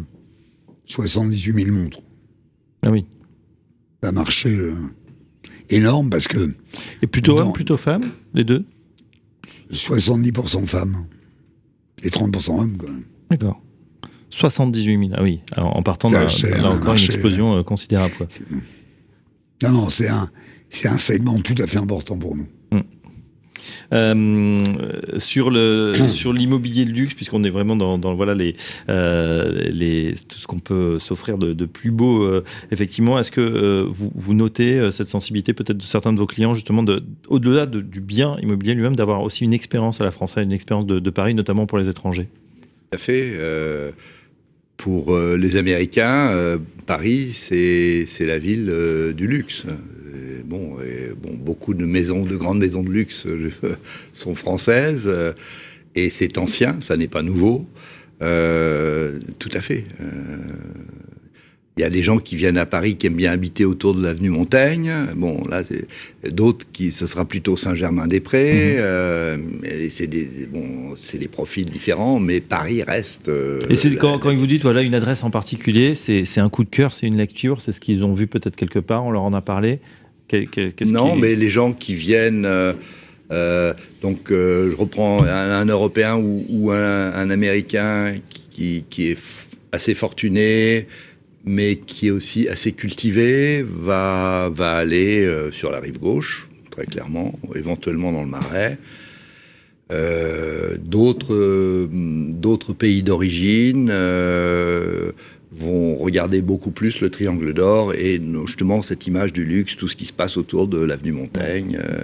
78 0.85 1.53
000 1.65 1.75
montres. 1.77 1.99
Ah 2.85 2.89
oui. 2.89 3.05
Un 4.01 4.13
marché 4.13 4.55
euh, 4.55 4.73
énorme 5.69 6.09
parce 6.09 6.29
que 6.29 6.53
Et 7.01 7.07
plutôt 7.07 7.37
hommes, 7.37 7.51
plutôt 7.51 7.75
femmes, 7.75 8.03
les 8.33 8.45
deux? 8.45 8.63
70% 9.73 10.65
femmes 10.65 11.07
et 12.01 12.07
30% 12.09 12.61
hommes. 12.61 12.77
Quand 12.77 12.87
même. 12.87 13.03
D'accord. 13.29 13.61
78 14.29 14.97
000, 15.09 15.11
ah 15.15 15.23
oui, 15.23 15.41
Alors, 15.51 15.75
en 15.75 15.83
partant 15.83 16.09
d'un- 16.09 16.23
encore 16.23 16.85
marché, 16.85 17.07
une 17.07 17.13
explosion 17.13 17.57
euh, 17.57 17.63
considérable. 17.63 18.13
Quoi. 18.17 18.27
Non, 19.63 19.71
non, 19.71 19.89
c'est 19.89 20.07
un, 20.07 20.29
c'est 20.69 20.87
un 20.87 20.97
segment 20.97 21.41
tout 21.41 21.55
à 21.61 21.67
fait 21.67 21.77
important 21.79 22.17
pour 22.17 22.37
nous. 22.37 22.47
Euh, 23.93 24.63
sur 25.17 25.49
le 25.49 25.93
sur 26.13 26.33
l'immobilier 26.33 26.85
de 26.85 26.91
luxe, 26.91 27.13
puisqu'on 27.13 27.43
est 27.43 27.49
vraiment 27.49 27.75
dans, 27.75 27.97
dans 27.97 28.15
voilà 28.15 28.33
les 28.35 28.55
euh, 28.89 29.61
les 29.71 30.13
tout 30.27 30.37
ce 30.39 30.47
qu'on 30.47 30.59
peut 30.59 30.99
s'offrir 30.99 31.37
de, 31.37 31.53
de 31.53 31.65
plus 31.65 31.91
beau. 31.91 32.23
euh, 32.23 32.43
effectivement, 32.71 33.17
est-ce 33.19 33.31
que 33.31 33.85
vous, 33.87 34.11
vous 34.15 34.33
notez 34.33 34.91
cette 34.91 35.07
sensibilité 35.07 35.53
peut-être 35.53 35.77
de 35.77 35.83
certains 35.83 36.13
de 36.13 36.19
vos 36.19 36.27
clients 36.27 36.53
justement 36.53 36.83
de 36.83 37.03
au-delà 37.27 37.65
de- 37.65 37.81
du 37.81 38.01
bien 38.01 38.37
immobilier 38.41 38.73
lui-même 38.73 38.95
d'avoir 38.95 39.21
aussi 39.21 39.43
une 39.45 39.53
expérience 39.53 40.01
à 40.01 40.03
la 40.03 40.11
française, 40.11 40.43
une 40.43 40.51
expérience 40.51 40.85
de, 40.85 40.99
de 40.99 41.09
Paris, 41.09 41.33
notamment 41.33 41.65
pour 41.65 41.77
les 41.77 41.89
étrangers? 41.89 42.27
Tout 42.91 42.95
à 42.95 42.97
fait. 42.97 43.33
pour 44.77 45.15
les 45.17 45.55
Américains, 45.55 46.29
euh, 46.31 46.57
Paris, 46.85 47.31
c'est 47.33 48.05
c'est 48.07 48.25
la 48.25 48.37
ville 48.39 48.67
euh, 48.69 49.11
du 49.13 49.27
luxe. 49.27 49.65
Et 50.17 50.43
bon, 50.43 50.77
et 50.81 51.11
bon, 51.15 51.33
beaucoup 51.33 51.73
de 51.73 51.85
maisons, 51.85 52.23
de 52.25 52.35
grandes 52.35 52.59
maisons 52.59 52.83
de 52.83 52.89
luxe 52.89 53.25
euh, 53.27 53.51
sont 54.13 54.35
françaises, 54.35 55.03
euh, 55.07 55.33
et 55.95 56.09
c'est 56.09 56.37
ancien, 56.37 56.75
ça 56.79 56.97
n'est 56.97 57.07
pas 57.07 57.21
nouveau. 57.21 57.65
Euh, 58.21 59.19
tout 59.39 59.49
à 59.53 59.61
fait. 59.61 59.83
Il 61.77 61.81
y 61.81 61.83
a 61.83 61.89
des 61.91 62.01
gens 62.01 62.17
qui 62.17 62.35
viennent 62.35 62.57
à 62.57 62.65
Paris 62.65 62.95
qui 62.95 63.05
aiment 63.05 63.15
bien 63.15 63.31
habiter 63.31 63.63
autour 63.63 63.93
de 63.93 64.01
l'avenue 64.01 64.29
Montaigne. 64.29 64.91
Bon, 65.15 65.43
là, 65.47 65.61
d'autres 66.31 66.65
qui, 66.73 66.91
ce 66.91 67.05
sera 67.05 67.25
plutôt 67.25 67.55
Saint-Germain-des-Prés. 67.55 68.77
et 69.63 69.89
c'est 69.89 70.07
des, 70.07 70.27
bon, 70.51 70.93
c'est 70.95 71.19
des 71.19 71.27
profils 71.27 71.65
différents, 71.65 72.19
mais 72.19 72.41
Paris 72.41 72.81
reste. 72.81 73.29
Et 73.69 73.75
c'est 73.75 73.91
la- 73.91 73.95
quand, 73.97 74.17
quand 74.17 74.35
vous 74.35 74.47
dites 74.47 74.63
voilà 74.63 74.81
une 74.81 74.95
adresse 74.95 75.23
en 75.23 75.29
particulier, 75.29 75.93
c'est 75.93 76.39
un 76.39 76.49
coup 76.49 76.63
de 76.63 76.69
cœur, 76.69 76.93
c'est 76.93 77.05
une 77.05 77.17
lecture, 77.17 77.61
c'est 77.61 77.71
ce 77.71 77.79
qu'ils 77.79 78.03
ont 78.03 78.13
vu 78.13 78.25
peut-être 78.25 78.55
quelque 78.55 78.79
part, 78.79 79.05
on 79.05 79.11
leur 79.11 79.21
en 79.21 79.33
a 79.33 79.41
parlé. 79.41 79.79
Qu'est-ce 80.75 80.93
non, 80.93 81.13
qui- 81.13 81.21
mais 81.21 81.35
les 81.35 81.49
gens 81.49 81.73
qui 81.73 81.95
viennent. 81.95 82.45
euh, 82.45 82.73
euh, 83.31 83.73
donc, 84.01 84.31
euh, 84.31 84.71
je 84.71 84.75
reprends 84.75 85.23
un, 85.23 85.51
un 85.51 85.65
Européen 85.65 86.15
ou, 86.15 86.45
ou 86.49 86.71
un, 86.71 87.11
un 87.13 87.29
Américain 87.29 88.15
qui, 88.51 88.85
qui 88.89 89.09
est 89.11 89.19
f- 89.19 89.47
assez 89.71 89.93
fortuné, 89.93 90.87
mais 91.45 91.75
qui 91.77 92.07
est 92.07 92.11
aussi 92.11 92.47
assez 92.47 92.71
cultivé, 92.71 93.65
va, 93.67 94.49
va 94.53 94.73
aller 94.75 95.25
euh, 95.25 95.51
sur 95.51 95.71
la 95.71 95.79
rive 95.79 95.99
gauche, 95.99 96.47
très 96.71 96.85
clairement, 96.85 97.37
éventuellement 97.55 98.11
dans 98.11 98.23
le 98.23 98.29
Marais. 98.29 98.77
Euh, 99.91 100.75
d'autres, 100.81 101.33
euh, 101.33 101.87
d'autres 101.91 102.73
pays 102.73 103.03
d'origine 103.03 103.89
vont 105.51 105.95
regarder 105.95 106.41
beaucoup 106.41 106.71
plus 106.71 106.99
le 106.99 107.09
triangle 107.09 107.53
d'or 107.53 107.93
et 107.93 108.21
justement 108.45 108.81
cette 108.81 109.07
image 109.07 109.31
du 109.31 109.45
luxe, 109.45 109.77
tout 109.77 109.87
ce 109.87 109.95
qui 109.95 110.05
se 110.05 110.11
passe 110.13 110.35
autour 110.37 110.67
de 110.67 110.77
l'avenue 110.79 111.13
Montaigne. 111.13 111.79
euh, 111.81 111.99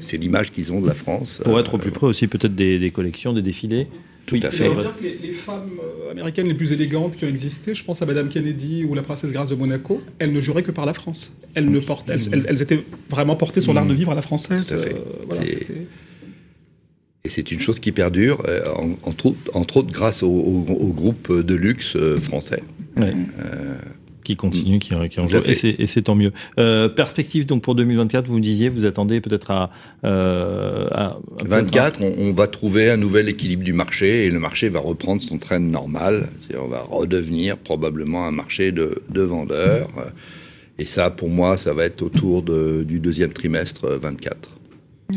c'est, 0.00 0.16
l'image 0.16 0.50
qu'ils 0.50 0.72
ont 0.72 0.80
de 0.80 0.86
la 0.86 0.94
France. 0.94 1.40
Pour 1.44 1.56
Euh, 1.56 1.60
être 1.60 1.74
au 1.74 1.78
plus 1.78 1.90
près 1.90 2.06
aussi 2.06 2.26
peut-être 2.26 2.54
des, 2.54 2.78
des 2.78 2.90
collections, 2.90 3.32
des 3.34 3.42
défilés. 3.42 3.86
Tout 4.24 4.36
à 4.42 4.50
Je 4.50 4.56
fait. 4.56 4.64
dire 4.68 4.94
que 4.98 5.02
les, 5.02 5.28
les 5.28 5.32
femmes 5.32 5.70
euh, 6.06 6.10
américaines 6.10 6.48
les 6.48 6.54
plus 6.54 6.72
élégantes 6.72 7.16
qui 7.16 7.24
ont 7.24 7.28
existé, 7.28 7.74
je 7.74 7.82
pense 7.84 8.02
à 8.02 8.06
Madame 8.06 8.28
Kennedy 8.28 8.84
ou 8.84 8.94
la 8.94 9.02
princesse 9.02 9.32
Grâce 9.32 9.48
de 9.50 9.54
Monaco, 9.54 10.02
elles 10.18 10.32
ne 10.32 10.40
juraient 10.40 10.62
que 10.62 10.70
par 10.70 10.84
la 10.86 10.92
France. 10.94 11.34
Elles 11.54 11.70
ne 11.70 11.80
portaient, 11.80 12.12
elles, 12.14 12.28
elles- 12.32 12.46
elles 12.48 12.62
étaient 12.62 12.80
vraiment 13.10 13.36
portées 13.36 13.60
sur 13.62 13.72
l'art 13.74 13.86
de 13.86 13.94
vivre 13.94 14.12
à 14.12 14.14
la 14.14 14.22
française. 14.22 14.68
Tout 14.68 14.74
à 14.74 14.78
fait. 14.78 14.92
euh, 14.94 15.24
voilà, 15.28 15.44
Et 17.28 17.30
c'est 17.30 17.52
une 17.52 17.60
chose 17.60 17.78
qui 17.78 17.92
perdure, 17.92 18.42
euh, 18.48 18.62
en- 18.74 18.96
entre, 19.10 19.26
autres, 19.26 19.50
entre 19.52 19.76
autres 19.76 19.92
grâce 19.92 20.22
au, 20.22 20.30
au- 20.30 20.72
au 20.80 20.92
groupe 20.94 21.30
de 21.30 21.54
luxe 21.54 21.94
euh, 21.94 22.16
français. 22.18 22.62
Ouais. 22.96 23.12
Euh, 23.44 23.74
qui 24.24 24.34
continue, 24.36 24.78
qui, 24.78 24.94
qui 25.10 25.20
en 25.20 25.26
joue, 25.26 25.38
et 25.46 25.54
c'est- 25.86 26.02
tant 26.02 26.14
mieux. 26.14 26.32
Euh, 26.58 26.88
perspective 26.88 27.44
donc 27.46 27.62
pour 27.62 27.74
2024, 27.74 28.26
vous 28.26 28.36
me 28.36 28.40
disiez, 28.42 28.68
vous 28.70 28.84
attendez 28.86 29.20
peut-être 29.20 29.50
à, 29.50 29.70
euh, 30.04 30.86
à- 30.90 31.04
à- 31.04 31.18
24, 31.44 32.00
on, 32.02 32.14
on 32.18 32.32
va 32.32 32.46
trouver 32.46 32.90
un 32.90 32.96
nouvel 32.96 33.28
équilibre 33.28 33.62
du 33.64 33.72
marché 33.74 34.24
et 34.26 34.30
le 34.30 34.38
marché 34.38 34.68
va 34.70 34.80
reprendre 34.80 35.20
son 35.22 35.36
train 35.38 35.58
normal. 35.58 36.28
C'est-à-dire, 36.40 36.64
On 36.64 36.68
va 36.68 36.80
redevenir 36.88 37.56
probablement 37.58 38.26
un 38.26 38.30
marché 38.32 38.72
de, 38.72 39.02
de 39.10 39.20
vendeurs. 39.22 39.88
Et 40.78 40.84
ça, 40.84 41.10
pour 41.10 41.28
moi, 41.28 41.56
ça 41.58 41.72
va 41.74 41.84
être 41.86 42.02
autour 42.02 42.42
de- 42.42 42.84
du 42.86 43.00
deuxième 43.00 43.32
trimestre 43.32 43.84
euh, 43.86 43.98
24. 43.98 44.57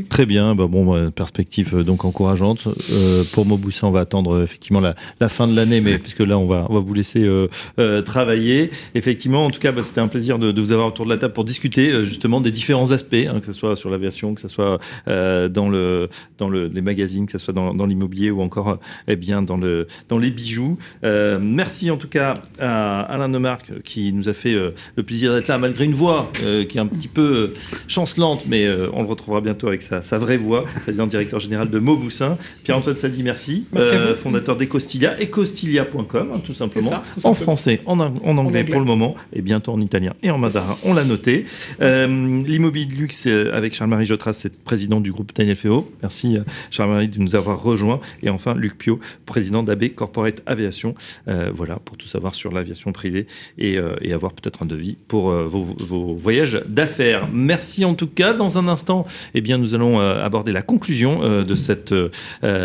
Très 0.07 0.25
bien, 0.25 0.55
bah 0.55 0.67
bon, 0.69 1.11
perspective 1.11 1.75
euh, 1.75 1.83
donc 1.83 2.05
encourageante. 2.05 2.69
Euh, 2.93 3.25
pour 3.33 3.45
Mauboussin, 3.45 3.87
on 3.87 3.91
va 3.91 3.99
attendre 3.99 4.35
euh, 4.37 4.43
effectivement 4.43 4.79
la, 4.79 4.95
la 5.19 5.27
fin 5.27 5.49
de 5.49 5.53
l'année, 5.53 5.81
mais 5.81 5.97
puisque 5.97 6.21
là, 6.21 6.37
on 6.37 6.47
va, 6.47 6.65
on 6.69 6.75
va 6.75 6.79
vous 6.79 6.93
laisser 6.93 7.21
euh, 7.21 7.49
euh, 7.77 8.01
travailler. 8.01 8.69
Effectivement, 8.95 9.43
en 9.43 9.49
tout 9.49 9.59
cas, 9.59 9.73
bah, 9.73 9.83
c'était 9.83 9.99
un 9.99 10.07
plaisir 10.07 10.39
de, 10.39 10.53
de 10.53 10.61
vous 10.61 10.71
avoir 10.71 10.87
autour 10.87 11.03
de 11.03 11.09
la 11.09 11.17
table 11.17 11.33
pour 11.33 11.43
discuter 11.43 11.91
euh, 11.91 12.05
justement 12.05 12.39
des 12.39 12.51
différents 12.51 12.93
aspects, 12.93 13.15
hein, 13.15 13.41
que 13.41 13.45
ce 13.45 13.51
soit 13.51 13.75
sur 13.75 13.89
l'aviation, 13.89 14.33
que 14.33 14.39
ce 14.39 14.47
soit 14.47 14.79
euh, 15.09 15.49
dans, 15.49 15.67
le, 15.67 16.07
dans 16.37 16.47
le, 16.47 16.67
les 16.67 16.79
magazines, 16.81 17.25
que 17.25 17.33
ce 17.33 17.39
soit 17.39 17.53
dans, 17.53 17.73
dans 17.73 17.85
l'immobilier 17.85 18.31
ou 18.31 18.41
encore 18.41 18.79
eh 19.09 19.17
bien, 19.17 19.41
dans, 19.41 19.57
le, 19.57 19.87
dans 20.07 20.19
les 20.19 20.31
bijoux. 20.31 20.77
Euh, 21.03 21.37
merci 21.41 21.91
en 21.91 21.97
tout 21.97 22.07
cas 22.07 22.35
à 22.61 23.01
Alain 23.01 23.27
Nomarque 23.27 23.81
qui 23.83 24.13
nous 24.13 24.29
a 24.29 24.33
fait 24.33 24.53
euh, 24.53 24.73
le 24.95 25.03
plaisir 25.03 25.33
d'être 25.33 25.49
là, 25.49 25.57
malgré 25.57 25.83
une 25.83 25.95
voix 25.95 26.31
euh, 26.43 26.63
qui 26.63 26.77
est 26.77 26.81
un 26.81 26.87
petit 26.87 27.09
peu 27.09 27.53
chancelante, 27.89 28.45
mais 28.47 28.65
euh, 28.65 28.87
on 28.93 29.01
le 29.01 29.09
retrouvera 29.09 29.41
bientôt 29.41 29.67
avec 29.67 29.80
sa, 29.81 30.01
sa 30.01 30.17
vraie 30.17 30.37
voix, 30.37 30.63
président 30.83 31.07
directeur 31.07 31.39
général 31.39 31.69
de 31.69 31.79
Mauboussin. 31.79 32.37
Pierre-Antoine 32.63 32.97
Sadi, 32.97 33.23
merci. 33.23 33.65
Vous. 33.71 33.81
fondateur 34.15 34.55
d'Ecostilia, 34.55 35.19
ecostilia.com, 35.21 36.31
hein, 36.35 36.39
tout 36.43 36.53
simplement. 36.53 36.89
ça, 36.89 37.03
tout 37.19 37.25
en 37.27 37.33
français, 37.33 37.81
en, 37.85 37.99
ang- 37.99 38.13
en 38.23 38.37
anglais 38.37 38.59
anglais. 38.61 38.63
pour 38.65 38.79
le 38.79 38.85
moment, 38.85 39.15
et 39.33 39.41
bientôt 39.41 39.71
en 39.73 39.81
italien 39.81 40.13
et 40.23 40.31
en 40.31 40.37
mandarin. 40.37 40.77
On 40.83 40.93
l'a 40.93 41.03
noté. 41.03 41.45
Euh, 41.81 42.07
L'immobilier 42.45 42.85
de 42.85 42.93
luxe 42.93 43.25
euh, 43.27 43.51
avec 43.53 43.73
Charles-Marie 43.73 44.05
Jotras, 44.05 44.33
c'est 44.33 44.55
président 44.63 44.99
du 45.01 45.11
groupe 45.11 45.31
Daniel 45.35 45.55
Féo. 45.55 45.91
Merci 46.01 46.37
euh, 46.37 46.41
Charles-Marie 46.69 47.07
de 47.09 47.19
nous 47.19 47.35
avoir 47.35 47.61
rejoints. 47.61 47.99
Et 48.23 48.29
enfin, 48.29 48.53
Luc 48.55 48.77
Pio, 48.77 48.99
président 49.25 49.63
d'AB 49.63 49.89
Corporate 49.89 50.41
Aviation. 50.45 50.95
Euh, 51.27 51.51
voilà, 51.53 51.75
pour 51.83 51.97
tout 51.97 52.07
savoir 52.07 52.35
sur 52.35 52.51
l'aviation 52.51 52.91
privée 52.91 53.27
et, 53.57 53.77
euh, 53.77 53.95
et 54.01 54.13
avoir 54.13 54.33
peut-être 54.33 54.63
un 54.63 54.65
devis 54.65 54.97
pour 55.07 55.29
euh, 55.31 55.45
vos, 55.47 55.61
vos 55.79 56.13
voyages 56.15 56.61
d'affaires. 56.67 57.27
Merci 57.31 57.85
en 57.85 57.93
tout 57.95 58.07
cas. 58.07 58.33
Dans 58.33 58.57
un 58.57 58.67
instant, 58.67 59.05
eh 59.33 59.41
bien, 59.41 59.57
nous 59.57 59.70
allons 59.75 59.99
euh, 59.99 60.23
aborder 60.23 60.51
la 60.51 60.61
conclusion 60.61 61.23
euh, 61.23 61.43
de, 61.43 61.55
cette, 61.55 61.91
euh, 61.91 62.09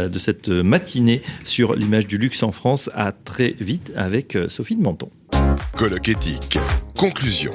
de 0.08 0.18
cette 0.18 0.48
matinée 0.48 1.22
sur 1.44 1.74
l'image 1.74 2.06
du 2.06 2.18
luxe 2.18 2.42
en 2.42 2.52
France. 2.52 2.90
À 2.94 3.12
très 3.12 3.54
vite 3.60 3.92
avec 3.96 4.36
euh, 4.36 4.48
Sophie 4.48 4.76
de 4.76 4.82
Menton. 4.82 5.10
Colloque 5.76 6.08
éthique. 6.08 6.58
Conclusion. 6.96 7.52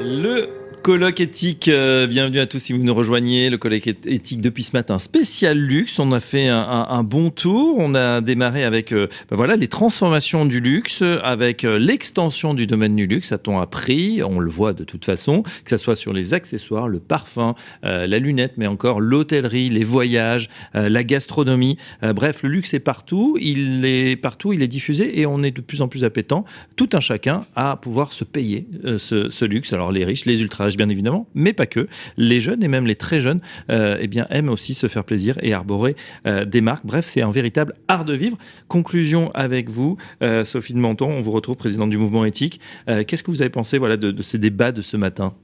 Le 0.00 0.63
colloque 0.84 1.20
éthique, 1.20 1.68
euh, 1.68 2.06
bienvenue 2.06 2.40
à 2.40 2.46
tous 2.46 2.58
si 2.58 2.74
vous 2.74 2.82
nous 2.82 2.92
rejoignez. 2.92 3.48
Le 3.48 3.56
colloque 3.56 3.86
éthique 3.86 4.42
depuis 4.42 4.64
ce 4.64 4.72
matin, 4.76 4.98
spécial 4.98 5.56
luxe. 5.56 5.98
On 5.98 6.12
a 6.12 6.20
fait 6.20 6.48
un, 6.48 7.02
bon 7.02 7.30
tour. 7.30 7.76
On 7.78 7.94
a 7.94 8.20
démarré 8.20 8.64
avec 8.64 8.92
euh, 8.92 9.08
ben 9.30 9.36
voilà, 9.36 9.56
les 9.56 9.68
transformations 9.68 10.44
du 10.44 10.60
luxe, 10.60 11.02
avec 11.22 11.64
euh, 11.64 11.78
l'extension 11.78 12.52
du 12.52 12.66
domaine 12.66 12.94
du 12.94 13.06
luxe. 13.06 13.32
A-t-on 13.32 13.60
appris 13.60 14.22
On 14.22 14.38
le 14.38 14.50
voit 14.50 14.74
de 14.74 14.84
toute 14.84 15.06
façon, 15.06 15.42
que 15.42 15.70
ce 15.70 15.78
soit 15.78 15.96
sur 15.96 16.12
les 16.12 16.34
accessoires, 16.34 16.86
le 16.86 16.98
parfum, 16.98 17.54
la 17.82 18.18
lunette, 18.18 18.52
mais 18.58 18.66
encore 18.66 19.00
l'hôtellerie, 19.00 19.70
les 19.70 19.84
voyages, 19.84 20.50
la 20.74 21.02
gastronomie. 21.02 21.78
Bref, 22.02 22.42
le 22.42 22.50
luxe 22.50 22.74
est 22.74 22.80
partout. 22.80 23.38
Il 23.40 23.86
est 23.86 24.16
partout, 24.16 24.52
il 24.52 24.62
est 24.62 24.68
diffusé 24.68 25.18
et 25.18 25.24
on 25.24 25.42
est 25.42 25.50
de 25.50 25.62
plus 25.62 25.80
en 25.80 25.88
plus 25.88 26.04
appétant, 26.04 26.44
tout 26.76 26.90
un 26.92 27.00
chacun, 27.00 27.40
à 27.56 27.76
pouvoir 27.76 28.12
se 28.12 28.24
payer 28.24 28.66
ce, 28.98 29.30
ce 29.30 29.44
luxe. 29.46 29.72
Alors 29.72 29.90
les 29.90 30.04
riches, 30.04 30.26
les 30.26 30.42
ultra 30.42 30.68
bien 30.76 30.88
évidemment, 30.88 31.28
mais 31.34 31.52
pas 31.52 31.66
que. 31.66 31.88
Les 32.16 32.40
jeunes 32.40 32.62
et 32.62 32.68
même 32.68 32.86
les 32.86 32.96
très 32.96 33.20
jeunes, 33.20 33.40
euh, 33.70 33.98
eh 34.00 34.08
aiment 34.30 34.48
aussi 34.48 34.74
se 34.74 34.88
faire 34.88 35.04
plaisir 35.04 35.36
et 35.42 35.52
arborer 35.52 35.96
euh, 36.26 36.44
des 36.44 36.60
marques. 36.60 36.86
Bref, 36.86 37.04
c'est 37.04 37.22
un 37.22 37.30
véritable 37.30 37.74
art 37.88 38.04
de 38.04 38.14
vivre. 38.14 38.38
Conclusion 38.68 39.30
avec 39.32 39.68
vous, 39.70 39.96
euh, 40.22 40.44
Sophie 40.44 40.74
de 40.74 40.78
Menton. 40.78 41.10
On 41.10 41.20
vous 41.20 41.32
retrouve 41.32 41.56
présidente 41.56 41.90
du 41.90 41.98
mouvement 41.98 42.24
éthique. 42.24 42.60
Qu'est-ce 42.86 43.22
que 43.22 43.30
vous 43.30 43.42
avez 43.42 43.50
pensé 43.50 43.78
voilà 43.78 43.96
de 43.96 44.22
ces 44.22 44.38
débats 44.38 44.72
de 44.72 44.82
ce 44.82 44.96
matin? 44.96 45.34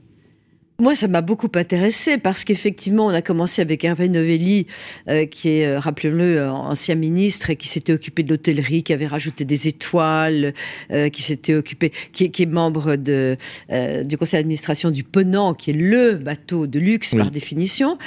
Moi, 0.81 0.95
ça 0.95 1.07
m'a 1.07 1.21
beaucoup 1.21 1.47
intéressé 1.53 2.17
parce 2.17 2.43
qu'effectivement, 2.43 3.05
on 3.05 3.09
a 3.09 3.21
commencé 3.21 3.61
avec 3.61 3.83
Hervé 3.83 4.09
Novelli, 4.09 4.65
euh, 5.09 5.27
qui 5.27 5.49
est, 5.49 5.67
euh, 5.67 5.79
rappelons-le, 5.79 6.37
euh, 6.37 6.51
ancien 6.51 6.95
ministre 6.95 7.51
et 7.51 7.55
qui 7.55 7.67
s'était 7.67 7.93
occupé 7.93 8.23
de 8.23 8.29
l'hôtellerie, 8.31 8.81
qui 8.81 8.91
avait 8.91 9.05
rajouté 9.05 9.45
des 9.45 9.67
étoiles, 9.67 10.55
euh, 10.91 11.09
qui 11.09 11.21
s'était 11.21 11.53
occupé, 11.53 11.91
qui, 12.13 12.23
est- 12.23 12.29
qui 12.29 12.41
est 12.41 12.45
membre 12.47 12.95
de, 12.95 13.37
euh, 13.71 14.01
du 14.03 14.17
conseil 14.17 14.39
d'administration 14.39 14.89
du 14.89 15.03
Ponant, 15.03 15.53
qui 15.53 15.69
est 15.69 15.73
le 15.73 16.15
bateau 16.15 16.65
de 16.65 16.79
luxe 16.79 17.13
par 17.13 17.29
définition. 17.29 17.99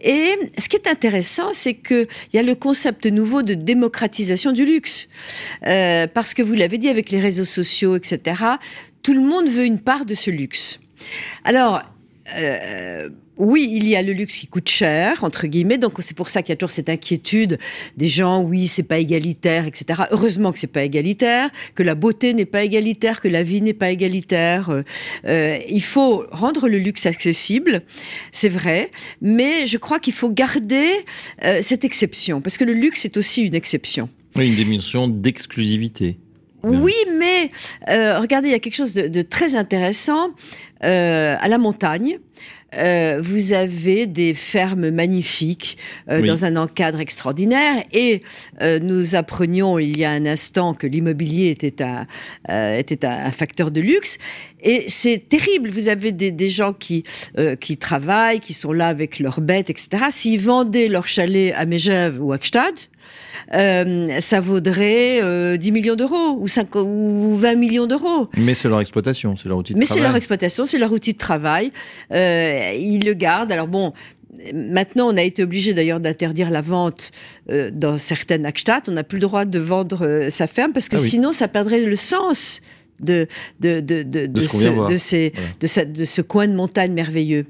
Et 0.00 0.30
ce 0.58 0.68
qui 0.68 0.74
est 0.74 0.88
intéressant, 0.88 1.50
c'est 1.52 1.74
que 1.74 2.08
il 2.32 2.36
y 2.36 2.40
a 2.40 2.42
le 2.42 2.56
concept 2.56 3.06
nouveau 3.06 3.42
de 3.42 3.54
démocratisation 3.54 4.50
du 4.50 4.64
luxe, 4.64 5.06
parce 5.62 6.34
que 6.34 6.42
vous 6.42 6.54
l'avez 6.54 6.78
dit 6.78 6.88
avec 6.88 7.10
les 7.10 7.20
réseaux 7.20 7.44
sociaux, 7.44 7.94
etc. 7.94 8.42
Tout 9.04 9.14
le 9.14 9.20
monde 9.20 9.48
veut 9.48 9.64
une 9.64 9.78
part 9.78 10.04
de 10.04 10.16
ce 10.16 10.32
luxe. 10.32 10.80
Alors, 11.44 11.82
euh, 12.36 13.08
oui, 13.38 13.68
il 13.70 13.86
y 13.86 13.96
a 13.96 14.02
le 14.02 14.12
luxe 14.12 14.36
qui 14.36 14.46
coûte 14.46 14.68
cher, 14.68 15.22
entre 15.22 15.46
guillemets, 15.46 15.76
donc 15.76 15.94
c'est 16.00 16.16
pour 16.16 16.30
ça 16.30 16.42
qu'il 16.42 16.50
y 16.50 16.54
a 16.54 16.56
toujours 16.56 16.70
cette 16.70 16.88
inquiétude 16.88 17.58
des 17.96 18.08
gens, 18.08 18.42
oui, 18.42 18.66
c'est 18.66 18.82
pas 18.82 18.98
égalitaire, 18.98 19.66
etc. 19.66 20.04
Heureusement 20.10 20.52
que 20.52 20.58
c'est 20.58 20.66
pas 20.66 20.84
égalitaire, 20.84 21.50
que 21.74 21.82
la 21.82 21.94
beauté 21.94 22.32
n'est 22.32 22.46
pas 22.46 22.64
égalitaire, 22.64 23.20
que 23.20 23.28
la 23.28 23.42
vie 23.42 23.60
n'est 23.60 23.74
pas 23.74 23.90
égalitaire. 23.90 24.70
Euh, 24.70 24.82
euh, 25.26 25.58
il 25.68 25.82
faut 25.82 26.24
rendre 26.30 26.68
le 26.68 26.78
luxe 26.78 27.04
accessible, 27.04 27.82
c'est 28.32 28.48
vrai, 28.48 28.90
mais 29.20 29.66
je 29.66 29.76
crois 29.76 29.98
qu'il 29.98 30.14
faut 30.14 30.30
garder 30.30 30.88
euh, 31.44 31.60
cette 31.60 31.84
exception, 31.84 32.40
parce 32.40 32.56
que 32.56 32.64
le 32.64 32.72
luxe 32.72 33.04
est 33.04 33.18
aussi 33.18 33.42
une 33.42 33.54
exception. 33.54 34.08
Oui, 34.34 34.48
une 34.48 34.56
dimension 34.56 35.08
d'exclusivité. 35.08 36.18
Oui, 36.66 36.94
mais 37.16 37.50
euh, 37.88 38.18
regardez, 38.18 38.48
il 38.48 38.52
y 38.52 38.54
a 38.54 38.58
quelque 38.58 38.74
chose 38.74 38.92
de, 38.92 39.06
de 39.06 39.22
très 39.22 39.54
intéressant. 39.54 40.30
Euh, 40.84 41.36
à 41.40 41.48
la 41.48 41.58
montagne, 41.58 42.18
euh, 42.76 43.18
vous 43.22 43.52
avez 43.52 44.06
des 44.06 44.34
fermes 44.34 44.90
magnifiques 44.90 45.78
euh, 46.10 46.20
Oui. 46.20 46.28
dans 46.28 46.44
un 46.44 46.56
encadre 46.56 47.00
extraordinaire 47.00 47.82
et 47.92 48.22
euh, 48.60 48.78
nous 48.80 49.14
apprenions 49.14 49.78
il 49.78 49.96
y 49.96 50.04
a 50.04 50.10
un 50.10 50.26
instant 50.26 50.74
que 50.74 50.86
l'immobilier 50.86 51.50
était 51.50 51.82
un, 51.82 52.06
euh, 52.50 52.76
était 52.76 53.06
un, 53.06 53.26
un 53.26 53.30
facteur 53.30 53.70
de 53.70 53.80
luxe 53.80 54.18
et 54.60 54.84
c'est 54.88 55.28
terrible. 55.28 55.70
Vous 55.70 55.88
avez 55.88 56.12
des, 56.12 56.30
des 56.30 56.50
gens 56.50 56.72
qui, 56.72 57.04
euh, 57.38 57.56
qui 57.56 57.76
travaillent, 57.76 58.40
qui 58.40 58.52
sont 58.52 58.72
là 58.72 58.88
avec 58.88 59.20
leurs 59.20 59.40
bêtes, 59.40 59.70
etc. 59.70 59.88
S'ils 60.10 60.40
vendaient 60.40 60.88
leur 60.88 61.06
chalet 61.06 61.54
à 61.56 61.64
Megève 61.66 62.22
ou 62.22 62.32
à 62.32 62.38
Gstad, 62.38 62.74
euh, 63.54 64.20
ça 64.20 64.40
vaudrait 64.40 65.20
euh, 65.22 65.56
10 65.56 65.72
millions 65.72 65.94
d'euros 65.96 66.36
ou, 66.38 66.48
5 66.48 66.74
ou 66.76 67.34
20 67.36 67.54
millions 67.56 67.86
d'euros. 67.86 68.28
Mais 68.36 68.54
c'est 68.54 68.68
leur 68.68 68.80
exploitation, 68.80 69.36
c'est 69.36 69.48
leur 69.48 69.58
outil 69.58 69.74
de 69.74 69.78
Mais 69.78 69.84
c'est 69.84 69.94
travail. 69.94 70.08
leur 70.08 70.16
exploitation, 70.16 70.66
c'est 70.66 70.78
leur 70.78 70.92
outil 70.92 71.12
de 71.12 71.18
travail. 71.18 71.72
Euh, 72.12 72.72
ils 72.78 73.04
le 73.04 73.14
gardent. 73.14 73.52
Alors 73.52 73.68
bon, 73.68 73.92
maintenant 74.54 75.08
on 75.12 75.16
a 75.16 75.22
été 75.22 75.42
obligé 75.42 75.74
d'ailleurs 75.74 76.00
d'interdire 76.00 76.50
la 76.50 76.60
vente 76.60 77.10
euh, 77.50 77.70
dans 77.72 77.98
certaines 77.98 78.44
Hackstatt. 78.46 78.88
On 78.88 78.92
n'a 78.92 79.04
plus 79.04 79.16
le 79.16 79.22
droit 79.22 79.44
de 79.44 79.58
vendre 79.58 80.06
euh, 80.06 80.30
sa 80.30 80.46
ferme 80.46 80.72
parce 80.72 80.88
que 80.88 80.96
Ah 80.96 81.00
oui. 81.00 81.08
sinon 81.08 81.32
ça 81.32 81.48
perdrait 81.48 81.80
le 81.80 81.96
sens. 81.96 82.60
De, 82.98 83.28
de, 83.60 83.80
de, 83.80 84.02
de, 84.02 84.26
De 84.26 84.46
ce 84.46 84.98
ces, 84.98 85.32
de 85.84 86.04
ce 86.04 86.22
coin 86.22 86.48
de 86.48 86.54
montagne 86.54 86.92
merveilleux. 86.92 87.46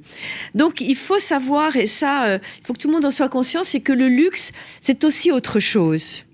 Donc 0.54 0.80
il 0.80 0.96
faut 0.96 1.20
savoir, 1.20 1.76
et 1.76 1.86
ça, 1.86 2.26
euh, 2.26 2.38
il 2.58 2.66
faut 2.66 2.72
que 2.72 2.78
tout 2.78 2.88
le 2.88 2.94
monde 2.94 3.04
en 3.04 3.10
soit 3.10 3.28
conscient, 3.28 3.62
c'est 3.62 3.80
que 3.80 3.92
le 3.92 4.08
luxe, 4.08 4.52
c'est 4.80 5.04
aussi 5.04 5.30
autre 5.30 5.60
chose. 5.60 6.24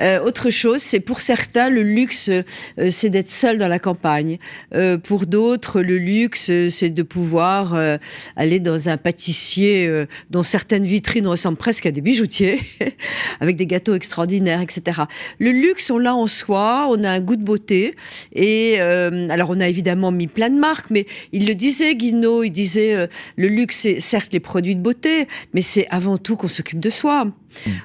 Euh, 0.00 0.20
autre 0.20 0.50
chose, 0.50 0.80
c'est 0.80 1.00
pour 1.00 1.20
certains 1.20 1.70
le 1.70 1.82
luxe, 1.82 2.28
euh, 2.28 2.42
c'est 2.90 3.10
d'être 3.10 3.28
seul 3.28 3.58
dans 3.58 3.68
la 3.68 3.78
campagne. 3.78 4.38
Euh, 4.74 4.98
pour 4.98 5.26
d'autres, 5.26 5.80
le 5.80 5.98
luxe, 5.98 6.50
c'est 6.68 6.90
de 6.90 7.02
pouvoir 7.02 7.74
euh, 7.74 7.98
aller 8.36 8.60
dans 8.60 8.88
un 8.88 8.96
pâtissier 8.96 9.86
euh, 9.86 10.06
dont 10.30 10.42
certaines 10.42 10.84
vitrines 10.84 11.26
ressemblent 11.26 11.58
presque 11.58 11.86
à 11.86 11.90
des 11.90 12.00
bijoutiers, 12.00 12.60
avec 13.40 13.56
des 13.56 13.66
gâteaux 13.66 13.94
extraordinaires, 13.94 14.60
etc. 14.60 15.02
Le 15.38 15.50
luxe, 15.50 15.90
on 15.90 15.98
l'a 15.98 16.14
en 16.14 16.26
soi, 16.26 16.88
on 16.90 17.02
a 17.04 17.10
un 17.10 17.20
goût 17.20 17.36
de 17.36 17.44
beauté. 17.44 17.94
Et 18.32 18.76
euh, 18.78 19.28
alors, 19.30 19.50
on 19.50 19.60
a 19.60 19.68
évidemment 19.68 20.12
mis 20.12 20.26
plein 20.26 20.50
de 20.50 20.58
marques, 20.58 20.90
mais 20.90 21.06
il 21.32 21.46
le 21.46 21.54
disait, 21.54 21.94
Guinaud, 21.94 22.42
il 22.42 22.50
disait, 22.50 23.08
le 23.36 23.48
luxe, 23.48 23.78
c'est 23.80 24.00
certes 24.00 24.32
les 24.32 24.40
produits 24.40 24.76
de 24.76 24.82
beauté, 24.82 25.26
mais 25.54 25.62
c'est 25.62 25.86
avant 25.90 26.18
tout 26.18 26.36
qu'on 26.36 26.48
s'occupe 26.48 26.80
de 26.80 26.90
soi. 26.90 27.26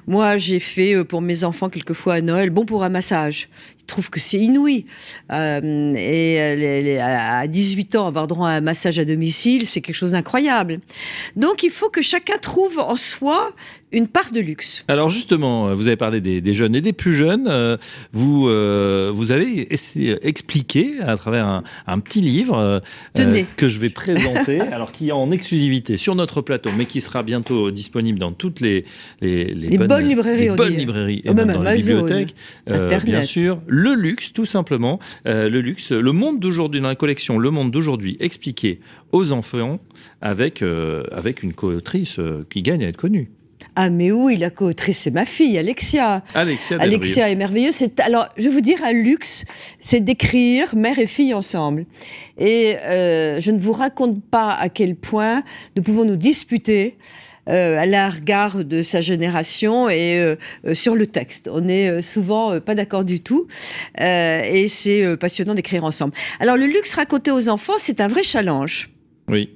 Moi, 0.08 0.38
j'ai 0.38 0.60
fait 0.60 0.94
euh, 0.94 1.04
pour 1.04 1.22
mes 1.22 1.44
enfants 1.44 1.70
quelquefois 1.70 2.16
à 2.16 2.22
Noël, 2.22 2.50
bon 2.50 2.66
pour 2.66 2.84
un 2.84 2.90
massage. 2.90 3.50
trouve 3.88 4.10
que 4.10 4.20
c'est 4.20 4.40
inouï. 4.40 4.86
Euh, 5.32 5.94
et 5.96 6.40
euh, 6.40 7.00
à 7.02 7.48
18 7.48 7.96
ans, 7.96 8.08
avoir 8.08 8.28
droit 8.28 8.50
à 8.50 8.54
un 8.54 8.62
massage 8.62 9.00
à 9.00 9.06
domicile, 9.06 9.68
c'est 9.68 9.82
quelque 9.82 9.96
chose 9.96 10.12
d'incroyable. 10.12 10.80
Donc 11.36 11.64
il 11.64 11.72
faut 11.72 11.90
que 11.90 12.02
chacun 12.02 12.38
trouve 12.38 12.80
en 12.80 12.96
soi 12.96 13.54
une 13.96 14.08
part 14.08 14.32
de 14.32 14.40
luxe. 14.40 14.84
Alors 14.88 15.10
justement, 15.10 15.70
euh, 15.70 15.74
vous 15.76 15.88
avez 15.88 15.96
parlé 15.96 16.22
des, 16.22 16.42
des 16.42 16.54
jeunes 16.54 16.76
et 16.76 16.82
des 16.82 16.94
plus 16.94 17.14
jeunes. 17.14 17.48
euh, 17.50 17.78
Vous, 18.14 18.48
euh, 18.50 19.12
vous 19.14 19.32
avez 19.32 19.74
essayé- 19.74 20.18
expliqué 20.22 21.00
à 21.02 21.16
travers 21.18 21.46
un, 21.46 21.64
un 21.88 22.00
petit 22.00 22.22
livre 22.22 22.58
euh, 22.58 22.80
que 23.58 23.68
je 23.68 23.80
vais 23.80 23.90
présenter, 23.90 24.60
alors 24.74 24.92
qui 24.92 25.10
est 25.10 25.12
en 25.14 25.32
exclusivité 25.32 25.98
sur 25.98 26.16
notre 26.16 26.42
plateau, 26.42 26.70
mais 26.78 26.86
qui 26.86 27.02
sera 27.02 27.24
bientôt 27.24 27.72
disponible 27.72 28.20
dans 28.20 28.32
toutes 28.34 28.60
les 28.60 28.86
les, 29.22 29.54
Les 29.54 29.78
bonnes 29.78 30.08
librairies, 30.08 30.42
les 30.44 30.50
on 30.52 30.56
bonnes 30.56 30.76
librairies 30.76 31.22
et 31.24 31.30
Oh, 31.30 31.34
même 31.34 31.48
même 31.48 31.56
dans 31.58 31.64
les 31.64 31.76
bibliothèques, 31.78 32.36
euh, 32.70 33.00
bien 33.00 33.24
sûr. 33.24 33.62
Le 33.68 33.94
luxe, 33.96 34.34
tout 34.34 34.46
simplement, 34.46 35.00
le 35.26 35.48
luxe, 35.62 35.92
le 35.92 36.12
monde 36.12 36.40
d'aujourd'hui 36.40 36.82
dans 36.82 36.88
la 36.90 36.96
collection, 36.96 37.40
le 37.40 37.50
monde 37.52 37.72
d'aujourd'hui 37.72 38.18
expliqué 38.20 38.80
aux 39.12 39.32
enfants 39.32 39.80
avec 40.22 40.64
avec 41.12 41.44
une 41.44 41.54
co-autrice 41.54 42.18
qui 42.50 42.62
gagne 42.62 42.84
à 42.84 42.88
être 42.90 42.98
connue. 42.98 43.30
Ah 43.76 43.90
mais 43.90 44.12
oui, 44.12 44.38
la 44.38 44.50
co-autrice, 44.50 45.00
c'est 45.00 45.12
ma 45.12 45.26
fille, 45.26 45.58
Alexia. 45.58 46.24
Alexia, 46.34 46.78
Alexia 46.80 47.30
est 47.30 47.36
merveilleuse. 47.36 47.76
C'est 47.76 48.00
alors, 48.00 48.30
je 48.38 48.44
vais 48.44 48.50
vous 48.50 48.62
dire, 48.62 48.84
un 48.84 48.94
luxe, 48.94 49.44
c'est 49.80 50.00
d'écrire 50.00 50.76
mère 50.76 50.98
et 51.00 51.08
fille 51.08 51.34
ensemble. 51.34 51.86
Et 52.38 52.76
euh, 52.84 53.40
je 53.42 53.52
ne 53.52 53.60
vous 53.60 53.74
raconte 53.74 54.24
pas 54.24 54.52
à 54.54 54.70
quel 54.70 54.96
point 54.96 55.44
nous 55.76 55.84
pouvons 55.84 56.06
nous 56.06 56.16
disputer. 56.16 56.96
euh, 57.50 57.78
à 57.80 57.86
la 57.86 58.10
regard 58.10 58.64
de 58.66 58.84
sa 58.84 59.02
génération 59.02 59.90
et 59.90 60.18
euh, 60.18 60.36
euh, 60.66 60.74
sur 60.74 60.96
le 60.96 61.08
texte. 61.08 61.50
On 61.52 61.68
est 61.68 61.90
euh, 61.90 62.02
souvent 62.02 62.60
pas 62.60 62.76
d'accord 62.76 63.04
du 63.06 63.20
tout 63.20 63.48
et 64.00 64.66
c'est 64.68 65.18
passionnant 65.18 65.54
d'écrire 65.54 65.84
ensemble. 65.84 66.14
Alors 66.40 66.58
le 66.58 66.66
luxe 66.66 66.94
raconté 66.94 67.32
aux 67.32 67.50
enfants, 67.50 67.74
c'est 67.78 68.02
un 68.02 68.08
vrai 68.08 68.24
challenge. 68.24 68.90
Oui. 69.28 69.52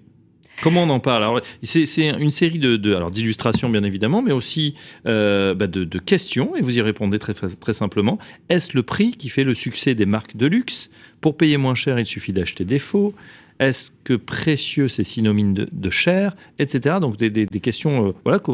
Comment 0.62 0.84
on 0.84 0.90
en 0.90 1.00
parle? 1.00 1.24
Alors, 1.24 1.42
c'est 1.64 1.86
une 2.20 2.32
série 2.32 2.60
de, 2.60 2.76
de- 2.76 2.94
alors 2.94 3.12
d'illustrations 3.12 3.70
bien 3.70 3.84
évidemment, 3.84 4.22
mais 4.22 4.32
aussi 4.34 4.76
euh, 5.06 5.54
bah, 5.56 5.68
de, 5.68 5.84
de 5.84 6.00
questions 6.00 6.56
et 6.56 6.62
vous 6.62 6.78
y 6.78 6.82
répondez 6.82 7.18
très 7.20 7.34
très 7.34 7.74
simplement. 7.74 8.18
Est-ce 8.50 8.72
le 8.76 8.84
prix 8.84 9.12
qui 9.12 9.30
fait 9.30 9.44
le 9.44 9.56
succès 9.56 9.96
des 9.96 10.06
marques 10.06 10.36
de 10.36 10.46
luxe? 10.48 10.90
Pour 11.22 11.38
payer 11.38 11.58
moins 11.58 11.76
cher, 11.76 12.00
il 12.00 12.06
suffit 12.06 12.34
d'acheter 12.34 12.66
des 12.66 12.80
faux. 12.80 13.14
Est-ce 13.60 13.92
que 14.04 14.14
précieux 14.14 14.88
c'est 14.88 15.04
synonyme 15.04 15.54
de, 15.54 15.68
de 15.72 15.90
cher, 15.90 16.36
etc. 16.60 16.96
Donc 17.02 17.18
des, 17.18 17.30
des- 17.30 17.46
des 17.46 17.60
questions, 17.60 18.08
euh, 18.08 18.12
voilà 18.24 18.40
que, 18.40 18.52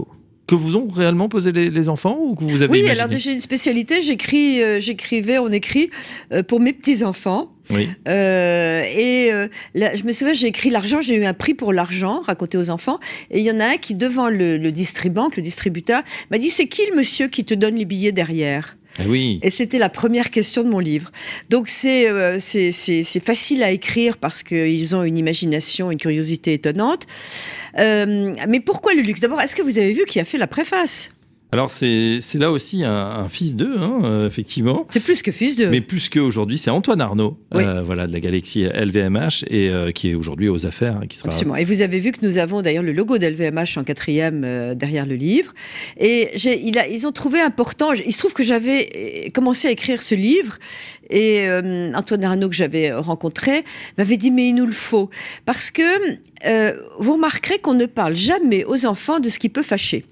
que 0.48 0.56
vous 0.56 0.76
ont 0.76 0.88
réellement 0.88 1.30
posé 1.30 1.52
les, 1.52 1.70
les 1.70 1.90
enfants 1.90 2.18
ou 2.20 2.36
que 2.36 2.44
vous 2.44 2.62
avez 2.62 2.72
Oui, 2.72 2.80
imaginé 2.82 3.02
alors 3.02 3.18
j'ai 3.20 3.34
une 3.34 3.42
spécialité, 3.42 4.02
j'écris, 4.02 4.62
euh, 4.64 4.80
j'écrivais, 4.80 5.38
on 5.40 5.50
écrit 5.50 5.90
euh, 6.32 6.44
pour 6.44 6.60
mes 6.60 6.74
petits 6.74 7.04
enfants. 7.04 7.52
Oui. 7.70 7.90
Euh, 8.08 8.84
et 8.84 9.32
euh, 9.34 9.48
là, 9.74 9.96
je 9.96 10.04
me 10.04 10.14
souviens, 10.14 10.34
j'ai 10.34 10.48
écrit 10.48 10.70
l'argent, 10.70 11.02
j'ai 11.02 11.16
eu 11.16 11.26
un 11.26 11.34
prix 11.34 11.54
pour 11.54 11.74
l'argent 11.74 12.22
raconté 12.22 12.58
aux 12.58 12.70
enfants. 12.70 13.00
Et 13.32 13.40
il 13.40 13.46
y 13.46 13.52
en 13.52 13.60
a 13.60 13.66
un 13.66 13.78
qui, 13.78 13.96
devant 13.96 14.30
le, 14.30 14.58
le 14.58 14.72
distribanque, 14.72 15.36
le 15.38 15.44
distributeur, 15.44 16.04
m'a 16.32 16.38
dit 16.38 16.50
C'est 16.50 16.68
qui 16.68 16.82
le 16.90 16.96
monsieur 16.96 17.28
qui 17.28 17.46
te 17.46 17.54
donne 17.54 17.76
les 17.76 17.86
billets 17.86 18.12
derrière? 18.12 18.78
Ah 18.98 19.04
oui. 19.08 19.40
et 19.44 19.50
c'était 19.50 19.78
la 19.78 19.90
première 19.90 20.32
question 20.32 20.64
de 20.64 20.70
mon 20.70 20.80
livre. 20.80 21.12
Donc 21.50 21.68
c'est 21.68 22.10
euh, 22.10 22.38
c'est 22.40 23.20
facile 23.20 23.62
à 23.62 23.72
écrire 23.72 24.18
parce 24.18 24.42
qu'ils 24.42 24.96
ont 24.96 25.04
une 25.04 25.18
imagination, 25.18 25.92
une 25.92 25.98
curiosité 25.98 26.54
étonnante. 26.54 27.06
Euh, 27.78 28.34
mais 28.48 28.62
pourquoi 28.62 28.94
le 28.94 29.02
luxe? 29.02 29.20
D'abord, 29.20 29.42
est-ce 29.42 29.56
que 29.56 29.62
vous 29.62 29.80
avez 29.80 29.92
vu 29.92 30.06
qui 30.06 30.20
a 30.20 30.26
fait 30.26 30.38
la 30.38 30.48
préface? 30.48 31.12
Alors 31.56 31.72
c'est 31.72 32.20
là 32.36 32.52
aussi 32.52 32.84
un, 32.84 32.92
un 32.94 33.30
fils 33.30 33.56
d'eux, 33.56 33.78
hein, 33.78 34.00
euh, 34.04 34.28
effectivement. 34.28 34.86
C'est 34.90 35.02
plus 35.02 35.22
que 35.22 35.32
fils 35.32 35.56
d'eux. 35.56 35.70
Mais 35.70 35.80
plus 35.80 36.10
qu'aujourd'hui, 36.10 36.58
c'est 36.58 36.70
Antoine 36.70 37.00
Arnaud, 37.00 37.38
Oui. 37.54 37.64
euh, 37.64 37.82
voilà, 37.82 38.08
de 38.08 38.12
la 38.12 38.20
galaxie 38.20 38.64
LVMH, 38.64 39.46
et 39.50 39.70
euh, 39.70 39.92
qui 39.92 40.10
est 40.10 40.16
aujourd'hui 40.16 40.50
aux 40.50 40.66
affaires, 40.68 41.00
qui 41.08 41.18
sera. 41.18 41.30
Absolument. 41.30 41.56
Et 41.56 41.64
vous 41.64 41.82
avez 41.82 42.00
vu 42.02 42.12
que 42.12 42.26
nous 42.26 42.38
avons 42.38 42.62
d'ailleurs 42.62 42.84
le 42.84 42.92
logo 42.92 43.18
d'LVMH 43.18 43.78
en 43.78 43.86
quatrième 43.86 44.44
euh, 44.44 44.76
derrière 44.76 45.06
le 45.06 45.16
livre. 45.16 45.54
Et 45.98 46.30
j'ai- 46.36 46.60
il 46.62 46.78
a, 46.78 46.90
ils 46.90 47.08
ont 47.08 47.14
trouvé 47.14 47.40
important. 47.40 47.94
Il 47.94 48.12
se 48.12 48.20
trouve 48.20 48.34
que 48.34 48.44
j'avais 48.44 49.32
commencé 49.34 49.70
à 49.70 49.72
écrire 49.72 50.04
ce 50.04 50.14
livre 50.16 50.58
et 51.10 51.48
euh, 51.48 51.92
Antoine 51.94 52.24
Arnaud 52.24 52.50
que 52.50 52.56
j'avais 52.56 52.94
rencontré 52.94 53.64
m'avait 53.98 54.18
dit 54.18 54.32
mais 54.32 54.50
il 54.50 54.56
nous 54.56 54.66
le 54.66 54.72
faut 54.72 55.10
parce 55.46 55.72
que 55.72 55.82
euh, 56.46 56.74
vous 57.00 57.14
remarquerez 57.14 57.60
qu'on 57.60 57.74
ne 57.74 57.86
parle 57.86 58.16
jamais 58.16 58.66
aux 58.66 58.86
enfants 58.86 59.20
de 59.20 59.30
ce 59.30 59.40
qui 59.40 59.50
peut 59.50 59.64
fâcher. 59.64 60.06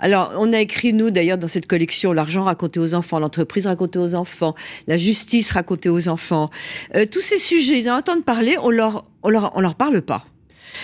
Alors 0.00 0.32
on 0.38 0.52
a 0.52 0.60
écrit 0.60 0.92
nous 0.92 1.10
d'ailleurs 1.10 1.38
dans 1.38 1.48
cette 1.48 1.66
collection 1.66 2.12
l'argent 2.12 2.42
raconté 2.44 2.80
aux 2.80 2.94
enfants, 2.94 3.18
l'entreprise 3.18 3.66
racontée 3.66 3.98
aux 3.98 4.14
enfants, 4.14 4.54
la 4.86 4.96
justice 4.96 5.50
racontée 5.52 5.88
aux 5.88 6.08
enfants. 6.08 6.50
Euh, 6.94 7.06
tous 7.06 7.20
ces 7.20 7.38
sujets 7.38 7.78
ils 7.78 7.90
en 7.90 7.98
entendent 7.98 8.24
parler, 8.24 8.56
on 8.62 8.70
leur 8.70 9.04
on 9.22 9.30
leur 9.30 9.52
on 9.56 9.60
leur 9.60 9.74
parle 9.74 10.02
pas. 10.02 10.24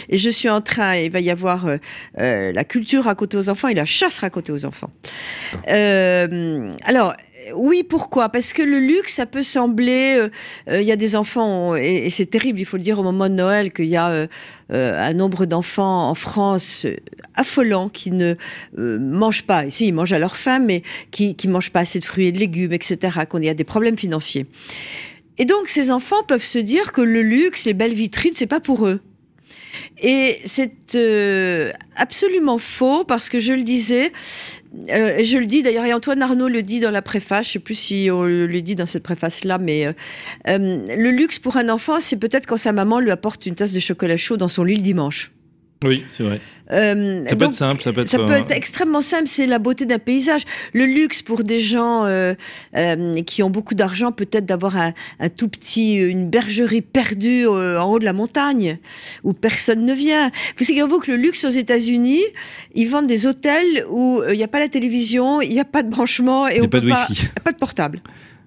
Et 0.09 0.19
je 0.19 0.31
suis 0.31 0.49
en 0.49 0.61
train, 0.61 0.97
il 0.97 1.11
va 1.11 1.20
y 1.20 1.31
avoir 1.31 1.66
euh, 1.66 1.77
euh, 2.19 2.53
la 2.53 2.65
culture 2.65 3.05
racontée 3.05 3.36
aux 3.36 3.49
enfants 3.49 3.69
et 3.69 3.74
la 3.74 3.85
chasse 3.85 4.19
racontée 4.19 4.53
aux 4.53 4.65
enfants. 4.66 4.91
Euh, 5.69 6.70
alors, 6.85 7.15
oui, 7.55 7.83
pourquoi? 7.83 8.29
Parce 8.29 8.53
que 8.53 8.62
le 8.62 8.79
luxe, 8.79 9.15
ça 9.15 9.27
peut 9.27 9.43
sembler. 9.43 10.16
euh, 10.16 10.29
euh, 10.71 10.81
Il 10.81 10.87
y 10.87 10.93
a 10.93 10.97
des 10.97 11.16
enfants, 11.16 11.75
et, 11.75 12.09
c'est 12.11 12.27
terrible, 12.27 12.61
il 12.61 12.65
faut 12.65 12.77
le 12.77 12.83
dire 12.83 12.99
au 12.99 13.03
moment 13.03 13.29
de 13.29 13.35
Noël, 13.35 13.73
qu'il 13.73 13.87
y 13.87 13.97
a 13.97 14.11
euh, 14.11 14.27
un 14.71 15.12
nombre 15.15 15.47
d'enfants 15.47 16.09
en 16.09 16.15
France 16.15 16.87
euh, 16.87 16.97
affolant 17.35 17.89
qui 17.89 18.11
ne 18.11 18.35
mangent 18.77 19.45
pas. 19.45 19.69
Si, 19.71 19.89
ils 19.89 19.93
mangent 19.93 20.12
à 20.12 20.19
leur 20.19 20.37
faim, 20.37 20.61
mais 20.61 20.83
qui 21.11 21.35
qui 21.35 21.49
mangent 21.49 21.71
pas 21.71 21.81
assez 21.81 22.01
de 22.01 22.05
fruits 22.05 22.27
et 22.27 22.33
de 22.33 22.39
légumes, 22.39 22.73
etc. 22.73 23.21
Qu'on 23.29 23.43
y 23.43 23.49
a 23.49 23.55
des 23.55 23.65
problèmes 23.65 23.99
financiers. 23.99 24.47
Et 25.39 25.45
donc, 25.45 25.69
ces 25.69 25.91
enfants 25.91 26.23
peuvent 26.27 26.45
se 26.45 26.59
dire 26.59 26.93
que 26.93 27.01
le 27.01 27.23
luxe, 27.23 27.65
les 27.65 27.75
belles 27.75 27.95
vitrines, 27.95 28.35
c'est 28.35 28.47
pas 28.47 28.61
pour 28.61 28.87
eux. 28.87 29.01
Et 30.01 30.41
c'est 30.45 30.73
absolument 31.97 32.59
faux 32.59 33.05
parce 33.05 33.29
que 33.29 33.41
je 33.41 33.53
le 33.53 33.62
disais, 33.62 34.12
euh, 34.91 35.23
je 35.23 35.39
le 35.39 35.47
dis 35.47 35.63
d'ailleurs, 35.63 35.85
et 35.85 35.93
Antoine 35.93 36.23
Arnaud 36.23 36.49
le 36.49 36.63
dit 36.63 36.81
dans 36.81 36.91
la 36.91 37.03
préface, 37.03 37.47
je 37.47 37.53
sais 37.53 37.59
plus 37.59 37.75
si 37.75 38.09
on 38.11 38.25
le 38.25 38.63
dit 38.63 38.75
dans 38.75 38.87
cette 38.87 39.03
préface-là, 39.03 39.59
mais 39.59 39.87
euh, 39.87 39.93
euh, 40.49 40.85
le 40.89 41.11
luxe 41.11 41.39
pour 41.39 41.57
un 41.57 41.69
enfant, 41.69 42.01
c'est 42.01 42.17
peut-être 42.17 42.47
quand 42.47 42.57
sa 42.57 42.73
maman 42.73 43.01
lui 43.01 43.11
apporte 43.11 43.47
une 43.47 43.55
tasse 43.55 43.73
de 43.73 43.81
chocolat 43.81 44.17
chaud 44.17 44.37
dans 44.37 44.49
son 44.49 44.65
lit 44.65 44.77
le 44.77 44.83
dimanche. 44.83 45.34
Oui, 45.85 46.05
c'est 46.12 46.23
vrai. 46.24 46.40
Euh, 46.73 47.24
Ça 47.28 47.31
peut 47.36 47.40
donc, 47.40 47.48
être 47.51 47.55
simple, 47.55 47.82
ça 47.82 47.93
peut 47.93 48.01
être. 48.01 48.09
ça 48.09 48.16
peut 48.19 48.32
euh, 48.32 48.39
être 48.39 48.51
extrêmement 48.51 49.02
simple, 49.02 49.27
c'est 49.27 49.47
la 49.47 49.59
beauté 49.59 49.85
d'un 49.85 49.98
paysage. 49.98 50.43
Le 50.73 50.86
luxe 50.86 51.20
pour 51.20 51.44
des 51.44 51.61
gens 51.61 52.06
euh, 52.06 52.32
euh, 52.74 53.20
qui 53.23 53.43
ont 53.43 53.51
beaucoup 53.51 53.74
d'argent, 53.74 54.12
peut-être 54.12 54.47
d'avoir 54.47 54.78
un, 54.78 54.94
un 55.20 55.28
tout 55.28 55.48
petit, 55.48 55.97
une 55.97 56.31
bergerie 56.31 56.81
perdue 56.81 57.47
euh, 57.47 57.78
en 57.78 57.90
haut 57.93 57.98
de 57.98 58.06
la 58.06 58.15
montagne 58.15 58.78
où 59.24 59.35
personne 59.35 59.85
ne 59.85 59.93
vient. 59.93 60.31
Vous 60.56 60.65
savez 60.65 60.81
vous 60.82 61.01
que 61.01 61.11
le 61.11 61.19
luxe 61.19 61.44
aux 61.44 61.51
États-Unis, 61.51 62.23
ils 62.74 62.89
vendent 62.89 63.09
des 63.09 63.27
hôtels 63.27 63.85
où 63.90 64.23
euh, 64.23 64.32
il 64.32 64.39
n'y 64.39 64.44
a 64.44 64.48
pas 64.48 64.59
la 64.61 64.69
télévision, 64.69 65.43
il 65.43 65.51
n'y 65.51 65.61
a 65.61 65.66
pas 65.66 65.82
de 65.82 65.90
branchement 65.90 66.48
et 66.48 66.52
Il 66.55 66.56
y 66.56 66.61
a 66.61 66.65
on 66.65 66.69
pas 66.69 66.81
peut 66.81 66.86
de 66.86 66.90
pas, 66.90 67.06
Wi-Fi. 67.11 67.28
pas 67.44 67.52
de 67.52 67.59
portable. 67.59 68.01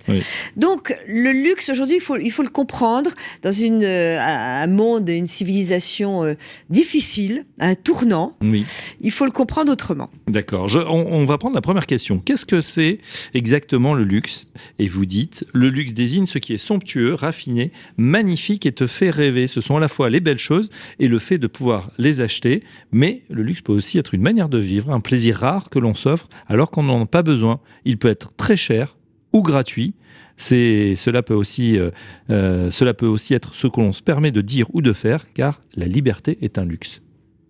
Oui. 0.07 0.21
Donc 0.55 0.95
le 1.07 1.31
luxe 1.31 1.69
aujourd'hui, 1.69 1.97
il 1.97 2.01
faut, 2.01 2.17
il 2.17 2.31
faut 2.31 2.43
le 2.43 2.49
comprendre 2.49 3.11
dans 3.41 3.51
une, 3.51 3.83
euh, 3.83 4.19
un 4.19 4.67
monde, 4.67 5.09
une 5.09 5.27
civilisation 5.27 6.23
euh, 6.23 6.35
difficile, 6.69 7.45
un 7.59 7.75
tournant. 7.75 8.37
Oui. 8.41 8.65
Il 9.01 9.11
faut 9.11 9.25
le 9.25 9.31
comprendre 9.31 9.71
autrement. 9.71 10.09
D'accord. 10.27 10.67
On, 10.75 11.05
on 11.09 11.25
va 11.25 11.37
prendre 11.37 11.55
la 11.55 11.61
première 11.61 11.85
question. 11.85 12.19
Qu'est-ce 12.19 12.45
que 12.45 12.61
c'est 12.61 12.99
exactement 13.33 13.93
le 13.93 14.03
luxe? 14.03 14.47
Et 14.79 14.87
vous 14.87 15.05
dites, 15.05 15.45
le 15.53 15.69
luxe 15.69 15.93
désigne 15.93 16.25
ce 16.25 16.37
qui 16.37 16.53
est 16.53 16.57
somptueux, 16.57 17.13
raffiné, 17.13 17.71
magnifique 17.97 18.65
et 18.65 18.71
te 18.71 18.87
fait 18.87 19.09
rêver. 19.09 19.47
Ce 19.47 19.61
sont 19.61 19.77
à 19.77 19.79
la 19.79 19.87
fois 19.87 20.09
les 20.09 20.19
belles 20.19 20.39
choses 20.39 20.69
et 20.99 21.07
le 21.07 21.19
fait 21.19 21.37
de 21.37 21.47
pouvoir 21.47 21.91
les 21.97 22.21
acheter. 22.21 22.63
Mais 22.91 23.23
le 23.29 23.43
luxe 23.43 23.61
peut 23.61 23.73
aussi 23.73 23.97
être 23.97 24.13
une 24.13 24.21
manière 24.21 24.49
de 24.49 24.57
vivre, 24.57 24.91
un 24.91 24.99
plaisir 24.99 25.37
rare 25.37 25.69
que 25.69 25.79
l'on 25.79 25.93
s'offre 25.93 26.29
alors 26.47 26.71
qu'on 26.71 26.83
n'en 26.83 27.03
a 27.03 27.05
pas 27.05 27.23
besoin. 27.23 27.59
Il 27.85 27.97
peut 27.97 28.09
être 28.09 28.33
très 28.35 28.57
cher 28.57 28.96
ou 29.37 29.43
gratuit. 29.43 29.93
C'est 30.35 30.95
cela 30.95 31.23
peut 31.23 31.33
aussi 31.33 31.77
euh, 31.77 31.89
euh, 32.29 32.69
cela 32.71 32.93
peut 32.93 33.07
aussi 33.07 33.33
être 33.33 33.53
ce 33.53 33.67
que 33.67 33.79
l'on 33.79 33.93
se 33.93 34.03
permet 34.03 34.31
de 34.31 34.41
dire 34.41 34.67
ou 34.73 34.81
de 34.81 34.93
faire, 34.93 35.31
car 35.33 35.61
la 35.75 35.85
liberté 35.85 36.37
est 36.41 36.57
un 36.57 36.65
luxe. 36.65 37.01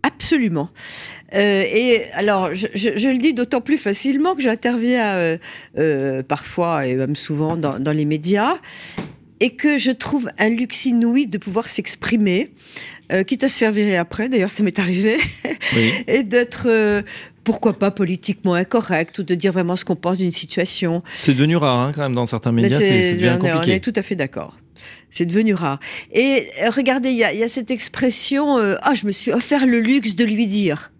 Absolument. 0.03 0.69
Euh, 1.33 1.63
et 1.65 2.05
alors, 2.13 2.53
je, 2.53 3.09
le 3.09 3.17
dis 3.17 3.33
d'autant 3.33 3.59
plus 3.59 3.77
facilement 3.77 4.35
que 4.35 4.41
j'interviens 4.41 5.37
parfois 6.27 6.87
et 6.87 6.95
même 6.95 7.15
souvent 7.15 7.57
dans 7.57 7.91
les 7.91 8.05
médias 8.05 8.55
et 9.39 9.51
que 9.51 9.77
je 9.77 9.91
trouve 9.91 10.29
un 10.37 10.49
luxe 10.49 10.85
inouï 10.85 11.27
de 11.27 11.37
pouvoir 11.37 11.69
s'exprimer, 11.69 12.51
euh, 13.11 13.23
quitte 13.23 13.43
à 13.43 13.49
se 13.49 13.57
faire 13.57 13.71
virer 13.71 13.97
après, 13.97 14.29
d'ailleurs 14.29 14.51
ça 14.51 14.63
m'est 14.63 14.79
arrivé, 14.79 15.17
Oui. 15.75 15.91
et 16.07 16.23
d'être, 16.23 16.67
euh, 16.69 17.01
pourquoi 17.43 17.77
pas, 17.79 17.91
politiquement 17.91 18.53
incorrect 18.55 19.19
ou 19.19 19.23
de 19.23 19.35
dire 19.35 19.51
vraiment 19.53 19.75
ce 19.75 19.85
qu'on 19.85 19.95
pense 19.95 20.17
d'une 20.17 20.31
situation. 20.31 21.01
C'est 21.19 21.33
devenu 21.33 21.55
rare 21.57 21.79
hein, 21.79 21.91
quand 21.95 22.01
même 22.01 22.15
dans 22.15 22.25
certains 22.25 22.51
médias, 22.51 22.79
c'est 22.79 23.13
devenu 23.13 23.25
est, 23.27 23.31
on 23.31 23.37
compliqué. 23.39 23.75
est 23.75 23.79
tout 23.79 23.93
à 23.95 24.01
fait 24.01 24.15
d'accord. 24.15 24.57
C'est 25.09 25.25
devenu 25.25 25.53
rare. 25.53 25.79
Et 26.13 26.47
euh, 26.61 26.69
regardez, 26.69 27.09
il 27.09 27.17
y, 27.17 27.23
a- 27.23 27.33
il 27.33 27.39
y 27.39 27.43
a 27.43 27.47
cette 27.49 27.71
expression 27.71 28.57
euh, 28.59 28.75
Ah, 28.83 28.93
je 28.93 29.05
me 29.07 29.11
suis 29.11 29.31
offert 29.31 29.65
le 29.65 29.79
luxe 29.79 30.15
de 30.15 30.23
lui 30.25 30.45
dire. 30.45 30.91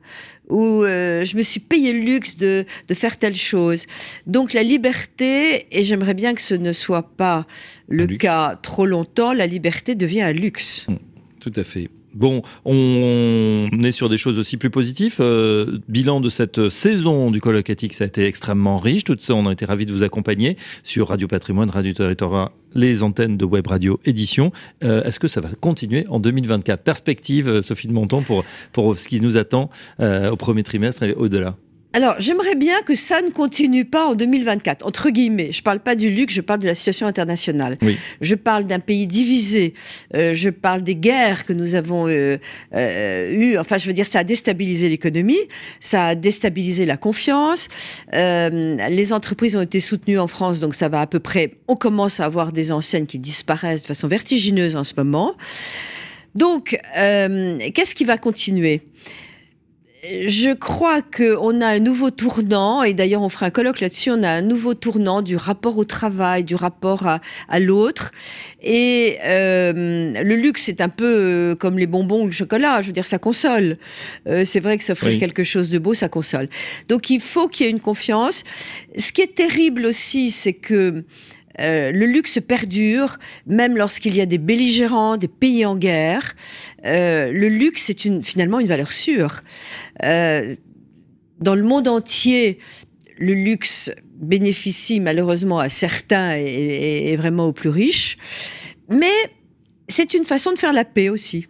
où 0.50 0.84
euh, 0.84 1.26
je 1.26 1.36
me 1.36 1.42
suis 1.42 1.60
payé 1.60 1.92
le 1.92 2.00
luxe 2.00 2.38
de, 2.38 2.66
de 2.88 2.94
faire 2.94 3.18
telle 3.18 3.36
chose. 3.36 3.86
Donc 4.26 4.54
la 4.54 4.64
liberté, 4.64 5.68
et 5.78 5.84
j'aimerais 5.84 6.14
bien 6.14 6.34
que 6.34 6.42
ce 6.42 6.56
ne 6.56 6.72
soit 6.74 7.04
pas 7.18 7.46
le 7.90 8.08
cas 8.08 8.58
trop 8.62 8.86
longtemps, 8.86 9.34
la 9.34 9.46
liberté 9.46 9.94
devient 9.94 10.22
un 10.22 10.32
luxe. 10.34 10.86
Mmh, 10.88 10.96
tout 11.40 11.54
à 11.56 11.64
fait. 11.64 11.90
Bon, 12.14 12.42
on 12.66 13.70
est 13.84 13.92
sur 13.92 14.10
des 14.10 14.18
choses 14.18 14.40
aussi 14.40 14.58
plus 14.58 14.70
positives. 14.70 15.18
Euh, 15.20 15.78
bilan 15.88 16.20
de 16.20 16.30
cette 16.30 16.70
saison 16.70 17.30
du 17.30 17.42
colloque 17.42 17.70
éthique, 17.70 17.94
ça 17.94 18.06
a 18.06 18.08
été 18.08 18.26
extrêmement 18.26 18.78
riche. 18.78 19.04
Tout 19.04 19.18
ça, 19.20 19.36
on 19.36 19.46
a 19.46 19.52
été 19.52 19.66
ravis 19.66 19.86
de 19.86 19.94
vous 19.94 20.04
accompagner 20.04 20.58
sur 20.84 21.10
Radio 21.10 21.28
Patrimoine, 21.28 21.70
Radio 21.70 21.94
Territoire, 21.94 22.52
les 22.74 23.04
antennes 23.04 23.38
de 23.38 23.46
Web 23.46 23.68
Radio 23.68 24.00
Édition. 24.06 24.52
Euh, 24.84 25.04
est-ce 25.04 25.20
que 25.20 25.28
ça 25.28 25.42
va 25.42 25.50
continuer 25.60 26.06
en 26.10 26.20
2024 26.20 26.82
Perspective, 26.82 27.50
euh, 27.50 27.62
Sophie 27.62 27.88
de 27.88 27.94
Monton, 27.94 28.24
pour, 28.24 28.44
pour 28.72 28.98
ce 28.98 29.08
qui 29.08 29.22
nous 29.22 29.38
attend 29.38 29.70
au 30.00 30.36
premier 30.38 30.64
trimestre 30.64 31.04
et 31.04 31.14
au-delà 31.14 31.56
alors, 31.98 32.14
j'aimerais 32.20 32.54
bien 32.54 32.84
que 32.84 32.94
ça 32.94 33.24
ne 33.24 33.32
continue 33.32 33.84
pas 33.84 34.06
en 34.06 34.14
2024, 34.14 34.86
entre 34.86 35.10
guillemets. 35.10 35.52
Je 35.52 35.62
ne 35.62 35.64
parle 35.64 35.80
pas 35.80 35.96
du 35.96 36.12
luxe, 36.12 36.32
je 36.36 36.42
parle 36.42 36.60
de 36.60 36.68
la 36.68 36.76
situation 36.76 37.08
internationale. 37.08 37.80
Je 38.22 38.36
parle 38.36 38.66
d'un 38.66 38.78
pays 38.78 39.08
divisé. 39.08 39.74
Euh, 40.14 40.36
je 40.36 40.52
parle 40.52 40.84
des 40.84 40.96
guerres 40.96 41.44
que 41.48 41.54
nous 41.54 41.74
avons 41.74 42.08
euh, 42.08 42.38
euh, 42.76 43.34
eues. 43.34 43.58
Enfin, 43.58 43.80
je 43.80 43.88
veux 43.88 43.94
dire, 43.94 44.06
ça 44.06 44.20
a 44.20 44.24
déstabilisé 44.24 44.90
l'économie, 44.90 45.40
ça 45.80 46.06
a 46.06 46.14
déstabilisé 46.14 46.86
la 46.86 46.98
confiance. 46.98 47.68
les 48.14 49.12
entreprises 49.12 49.56
ont 49.56 49.62
été 49.62 49.80
soutenues 49.80 50.20
en 50.20 50.28
France, 50.28 50.60
donc 50.60 50.76
ça 50.76 50.90
va 50.90 51.02
à 51.02 51.08
peu 51.08 51.20
près. 51.20 51.56
On 51.68 51.76
commence 51.76 52.20
à 52.20 52.26
avoir 52.26 52.52
des 52.52 52.72
enseignes 52.72 53.08
qui 53.08 53.18
disparaissent 53.18 53.82
de 53.82 53.88
façon 53.88 54.08
vertigineuse 54.08 54.76
en 54.76 54.84
ce 54.84 54.94
moment. 54.98 55.34
Donc, 56.36 56.80
qu'est-ce 56.94 57.96
qui 57.96 58.06
va 58.06 58.20
continuer? 58.20 58.84
Je 60.26 60.54
crois 60.54 61.02
qu'on 61.02 61.62
a 61.62 61.68
un 61.68 61.80
nouveau 61.80 62.12
tournant, 62.12 62.84
et 62.84 62.94
d'ailleurs 62.94 63.22
on 63.22 63.30
fera 63.30 63.48
un 63.48 63.50
colloque 63.50 63.80
là-dessus, 63.80 64.12
on 64.12 64.24
a 64.24 64.30
un 64.30 64.42
nouveau 64.42 64.74
tournant 64.74 65.22
du 65.22 65.36
rapport 65.36 65.78
au 65.78 65.86
travail, 65.86 66.44
du 66.44 66.56
rapport 66.56 67.08
à, 67.08 67.60
l'autre. 67.60 68.12
Et 68.62 69.18
euh, 69.24 70.14
le 70.24 70.36
luxe, 70.36 70.64
c'est 70.64 70.82
un 70.82 70.90
peu 70.90 71.06
euh, 71.06 71.56
comme 71.56 71.78
les 71.78 71.88
bonbons 71.88 72.24
ou 72.24 72.26
le 72.26 72.32
chocolat, 72.32 72.82
je 72.82 72.88
veux 72.88 72.94
dire, 72.94 73.08
ça 73.08 73.20
console. 73.20 73.78
Euh, 74.28 74.44
c'est 74.46 74.60
vrai 74.60 74.78
que 74.78 74.84
s'offrir 74.84 75.20
quelque 75.20 75.44
chose 75.44 75.70
de 75.70 75.80
beau, 75.80 75.94
ça 75.94 76.10
console. 76.10 76.48
Donc 76.90 77.10
il 77.10 77.22
faut 77.22 77.48
qu'il 77.48 77.66
y 77.66 77.70
ait 77.70 77.72
une 77.72 77.80
confiance. 77.80 78.44
Ce 78.98 79.12
qui 79.12 79.22
est 79.22 79.36
terrible 79.36 79.86
aussi, 79.86 80.32
c'est 80.32 80.54
que 80.54 81.04
euh, 81.60 81.92
le 81.92 82.06
luxe 82.06 82.40
perdure, 82.40 83.18
même 83.46 83.78
lorsqu'il 83.78 84.16
y 84.16 84.22
a 84.22 84.26
des 84.26 84.38
belligérants, 84.38 85.18
des 85.18 85.28
pays 85.28 85.66
en 85.66 85.76
guerre. 85.76 86.36
Euh, 86.86 87.32
le 87.32 87.50
luxe 87.50 87.90
est 87.90 88.22
finalement 88.22 88.60
une 88.60 88.68
valeur 88.68 88.92
sûre. 88.92 89.42
Euh, 90.04 90.54
dans 91.40 91.56
le 91.56 91.64
monde 91.64 91.88
entier, 91.88 92.60
le 93.18 93.34
luxe 93.34 93.92
bénéficie 94.16 95.00
malheureusement 95.00 95.60
à 95.60 95.70
certains 95.70 96.36
et, 96.38 97.12
et 97.12 97.16
vraiment 97.16 97.48
aux 97.48 97.54
plus 97.54 97.70
riches. 97.70 98.18
Mais 98.90 99.14
c'est 99.88 100.14
une 100.14 100.26
façon 100.26 100.52
de 100.52 100.60
faire 100.60 100.74
la 100.74 100.86
paix 100.86 101.10
aussi. 101.10 101.48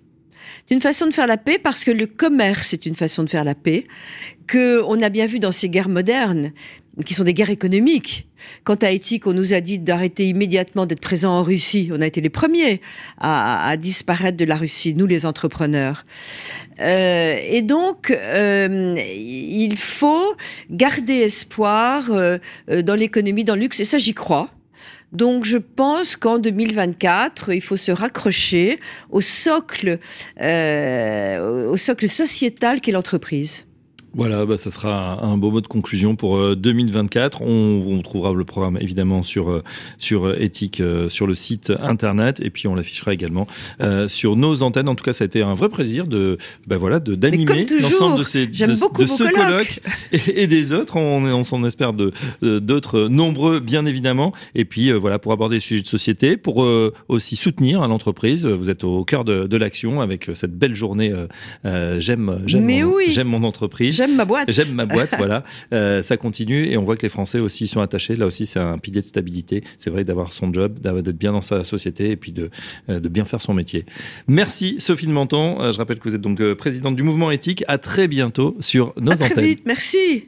C'est 0.67 0.75
une 0.75 0.81
façon 0.81 1.05
de 1.07 1.13
faire 1.13 1.27
la 1.27 1.37
paix 1.37 1.57
parce 1.57 1.85
que 1.85 1.91
le 1.91 2.07
commerce 2.07 2.73
est 2.73 2.85
une 2.85 2.95
façon 2.95 3.23
de 3.23 3.29
faire 3.29 3.45
la 3.45 3.55
paix, 3.55 3.87
que 4.47 4.81
on 4.83 5.01
a 5.01 5.07
bien 5.07 5.25
vu 5.25 5.39
dans 5.39 5.53
ces 5.53 5.69
guerres 5.69 5.87
modernes, 5.87 6.51
qui 7.05 7.13
sont 7.13 7.23
des 7.23 7.33
guerres 7.33 7.51
économiques. 7.51 8.27
Quant 8.65 8.75
à 8.75 8.91
éthique, 8.91 9.27
on 9.27 9.33
nous 9.33 9.53
a 9.53 9.61
dit 9.61 9.79
d'arrêter 9.79 10.27
immédiatement 10.27 10.85
d'être 10.85 10.99
présents 10.99 11.39
en 11.39 11.43
Russie. 11.43 11.89
On 11.93 12.01
a 12.01 12.05
été 12.05 12.19
les 12.19 12.29
premiers 12.29 12.81
à, 13.17 13.77
disparaître 13.77 14.35
de 14.35 14.43
la 14.43 14.57
Russie, 14.57 14.93
nous 14.93 15.07
les 15.07 15.25
entrepreneurs. 15.25 16.05
Euh, 16.81 17.37
et 17.49 17.61
donc, 17.61 18.11
euh, 18.11 18.95
il 19.15 19.77
faut 19.77 20.35
garder 20.69 21.13
espoir 21.13 22.11
euh, 22.11 22.39
dans 22.83 22.95
l'économie, 22.95 23.45
dans 23.45 23.55
le 23.55 23.61
luxe, 23.61 23.79
et 23.79 23.85
ça 23.85 23.97
j'y 23.97 24.13
crois. 24.13 24.51
Donc 25.11 25.45
je 25.45 25.57
pense 25.57 26.15
qu'en 26.15 26.37
2024, 26.37 27.53
il 27.53 27.61
faut 27.61 27.77
se 27.77 27.91
raccrocher 27.91 28.79
au 29.09 29.21
socle, 29.21 29.99
au 30.39 31.77
socle 31.77 32.09
sociétal 32.09 32.81
qu'est 32.81 32.91
l'entreprise. 32.91 33.65
Voilà, 34.13 34.45
bah, 34.45 34.57
ça 34.57 34.71
sera 34.71 35.23
un 35.23 35.37
beau 35.37 35.51
mot 35.51 35.61
de 35.61 35.67
conclusion 35.67 36.15
pour 36.15 36.55
2024. 36.55 37.41
Euh, 37.41 37.45
on, 37.45 37.97
on 37.97 38.01
trouvera 38.01 38.33
le 38.33 38.45
programme 38.45 38.77
évidemment 38.79 39.21
sur 39.21 39.49
euh, 39.49 39.63
sur 39.97 40.25
euh, 40.25 40.35
éthique 40.39 40.81
sur 41.09 41.27
le 41.27 41.35
site 41.35 41.71
internet 41.81 42.39
et 42.41 42.49
puis 42.49 42.67
on 42.67 42.75
l'affichera 42.75 43.13
également 43.13 43.47
sur 44.07 44.35
nos 44.35 44.63
antennes. 44.63 44.87
En 44.87 44.95
tout 44.95 45.03
cas, 45.03 45.13
ça 45.13 45.23
a 45.23 45.27
été 45.27 45.41
un 45.41 45.55
vrai 45.55 45.69
plaisir 45.69 46.07
de 46.07 46.37
bah, 46.65 46.77
voilà 46.77 46.99
de 46.99 47.15
d'animer 47.15 47.65
l'ensemble 47.81 48.19
de 48.19 48.23
ces 48.23 48.47
de, 48.47 48.75
ce 48.75 49.33
colloque 49.33 49.81
et, 50.11 50.47
des 50.47 50.73
autres. 50.73 50.95
On, 50.95 51.25
on 51.25 51.43
s'en 51.43 51.63
espère 51.65 51.93
de 51.93 52.11
d'autres 52.41 53.07
nombreux 53.07 53.59
bien 53.59 53.85
évidemment. 53.85 54.31
Et 54.55 54.65
puis 54.65 54.91
voilà 54.91 55.19
pour 55.19 55.31
aborder 55.31 55.57
les 55.57 55.61
sujets 55.61 55.83
de 55.83 55.87
société, 55.87 56.37
pour 56.37 56.67
aussi 57.07 57.35
soutenir 57.35 57.85
l'entreprise. 57.87 58.45
Vous 58.45 58.69
êtes 58.69 58.83
au 58.83 59.03
cœur 59.03 59.25
de, 59.25 59.47
de 59.47 59.57
l'action 59.57 60.01
avec 60.01 60.29
cette 60.33 60.57
belle 60.57 60.75
journée. 60.75 61.13
j'aime 61.63 62.43
j'aime 62.45 62.65
mon, 62.65 62.99
j'aime 63.09 63.27
mon 63.27 63.43
entreprise. 63.43 63.96
J'aime 63.97 64.15
ma 64.15 64.25
boîte. 64.25 64.51
J'aime 64.51 64.73
ma 64.73 64.85
boîte, 64.85 65.15
voilà. 65.17 65.43
Euh, 65.73 66.03
ça 66.03 66.17
continue 66.17 66.67
et 66.67 66.77
on 66.77 66.83
voit 66.83 66.95
que 66.97 67.01
les 67.01 67.09
Français 67.09 67.39
aussi 67.39 67.67
sont 67.67 67.81
attachés. 67.81 68.15
Là 68.15 68.27
aussi, 68.27 68.45
c'est 68.45 68.59
un 68.59 68.77
pilier 68.77 69.01
de 69.01 69.05
stabilité. 69.07 69.63
C'est 69.79 69.89
vrai 69.89 70.03
d'avoir 70.03 70.33
son 70.33 70.53
job, 70.53 70.77
d'être 70.79 71.17
bien 71.17 71.31
dans 71.31 71.41
sa 71.41 71.63
société 71.63 72.11
et 72.11 72.15
puis 72.15 72.31
de, 72.31 72.51
euh, 72.89 72.99
de 72.99 73.09
bien 73.09 73.25
faire 73.25 73.41
son 73.41 73.55
métier. 73.55 73.85
Merci 74.27 74.75
Sophie 74.77 75.07
de 75.07 75.11
Menton. 75.11 75.59
Euh, 75.61 75.71
je 75.71 75.79
rappelle 75.79 75.97
que 75.97 76.07
vous 76.07 76.13
êtes 76.13 76.21
donc 76.21 76.53
présidente 76.53 76.95
du 76.95 77.01
mouvement 77.01 77.31
éthique. 77.31 77.63
À 77.67 77.79
très 77.79 78.07
bientôt 78.07 78.55
sur 78.59 78.93
nos 79.01 79.13
à 79.13 79.15
antennes. 79.15 79.31
Très 79.31 79.45
vite, 79.47 79.63
merci. 79.65 80.25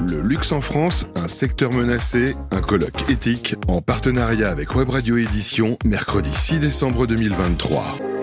Le 0.00 0.20
luxe 0.20 0.52
en 0.52 0.60
France, 0.60 1.06
un 1.16 1.28
secteur 1.28 1.72
menacé, 1.72 2.34
un 2.50 2.60
colloque 2.60 3.10
éthique 3.10 3.54
en 3.66 3.80
partenariat 3.80 4.50
avec 4.50 4.74
Web 4.76 4.90
Radio 4.90 5.16
Édition, 5.16 5.78
mercredi 5.86 6.30
6 6.30 6.58
décembre 6.58 7.06
2023. 7.06 8.17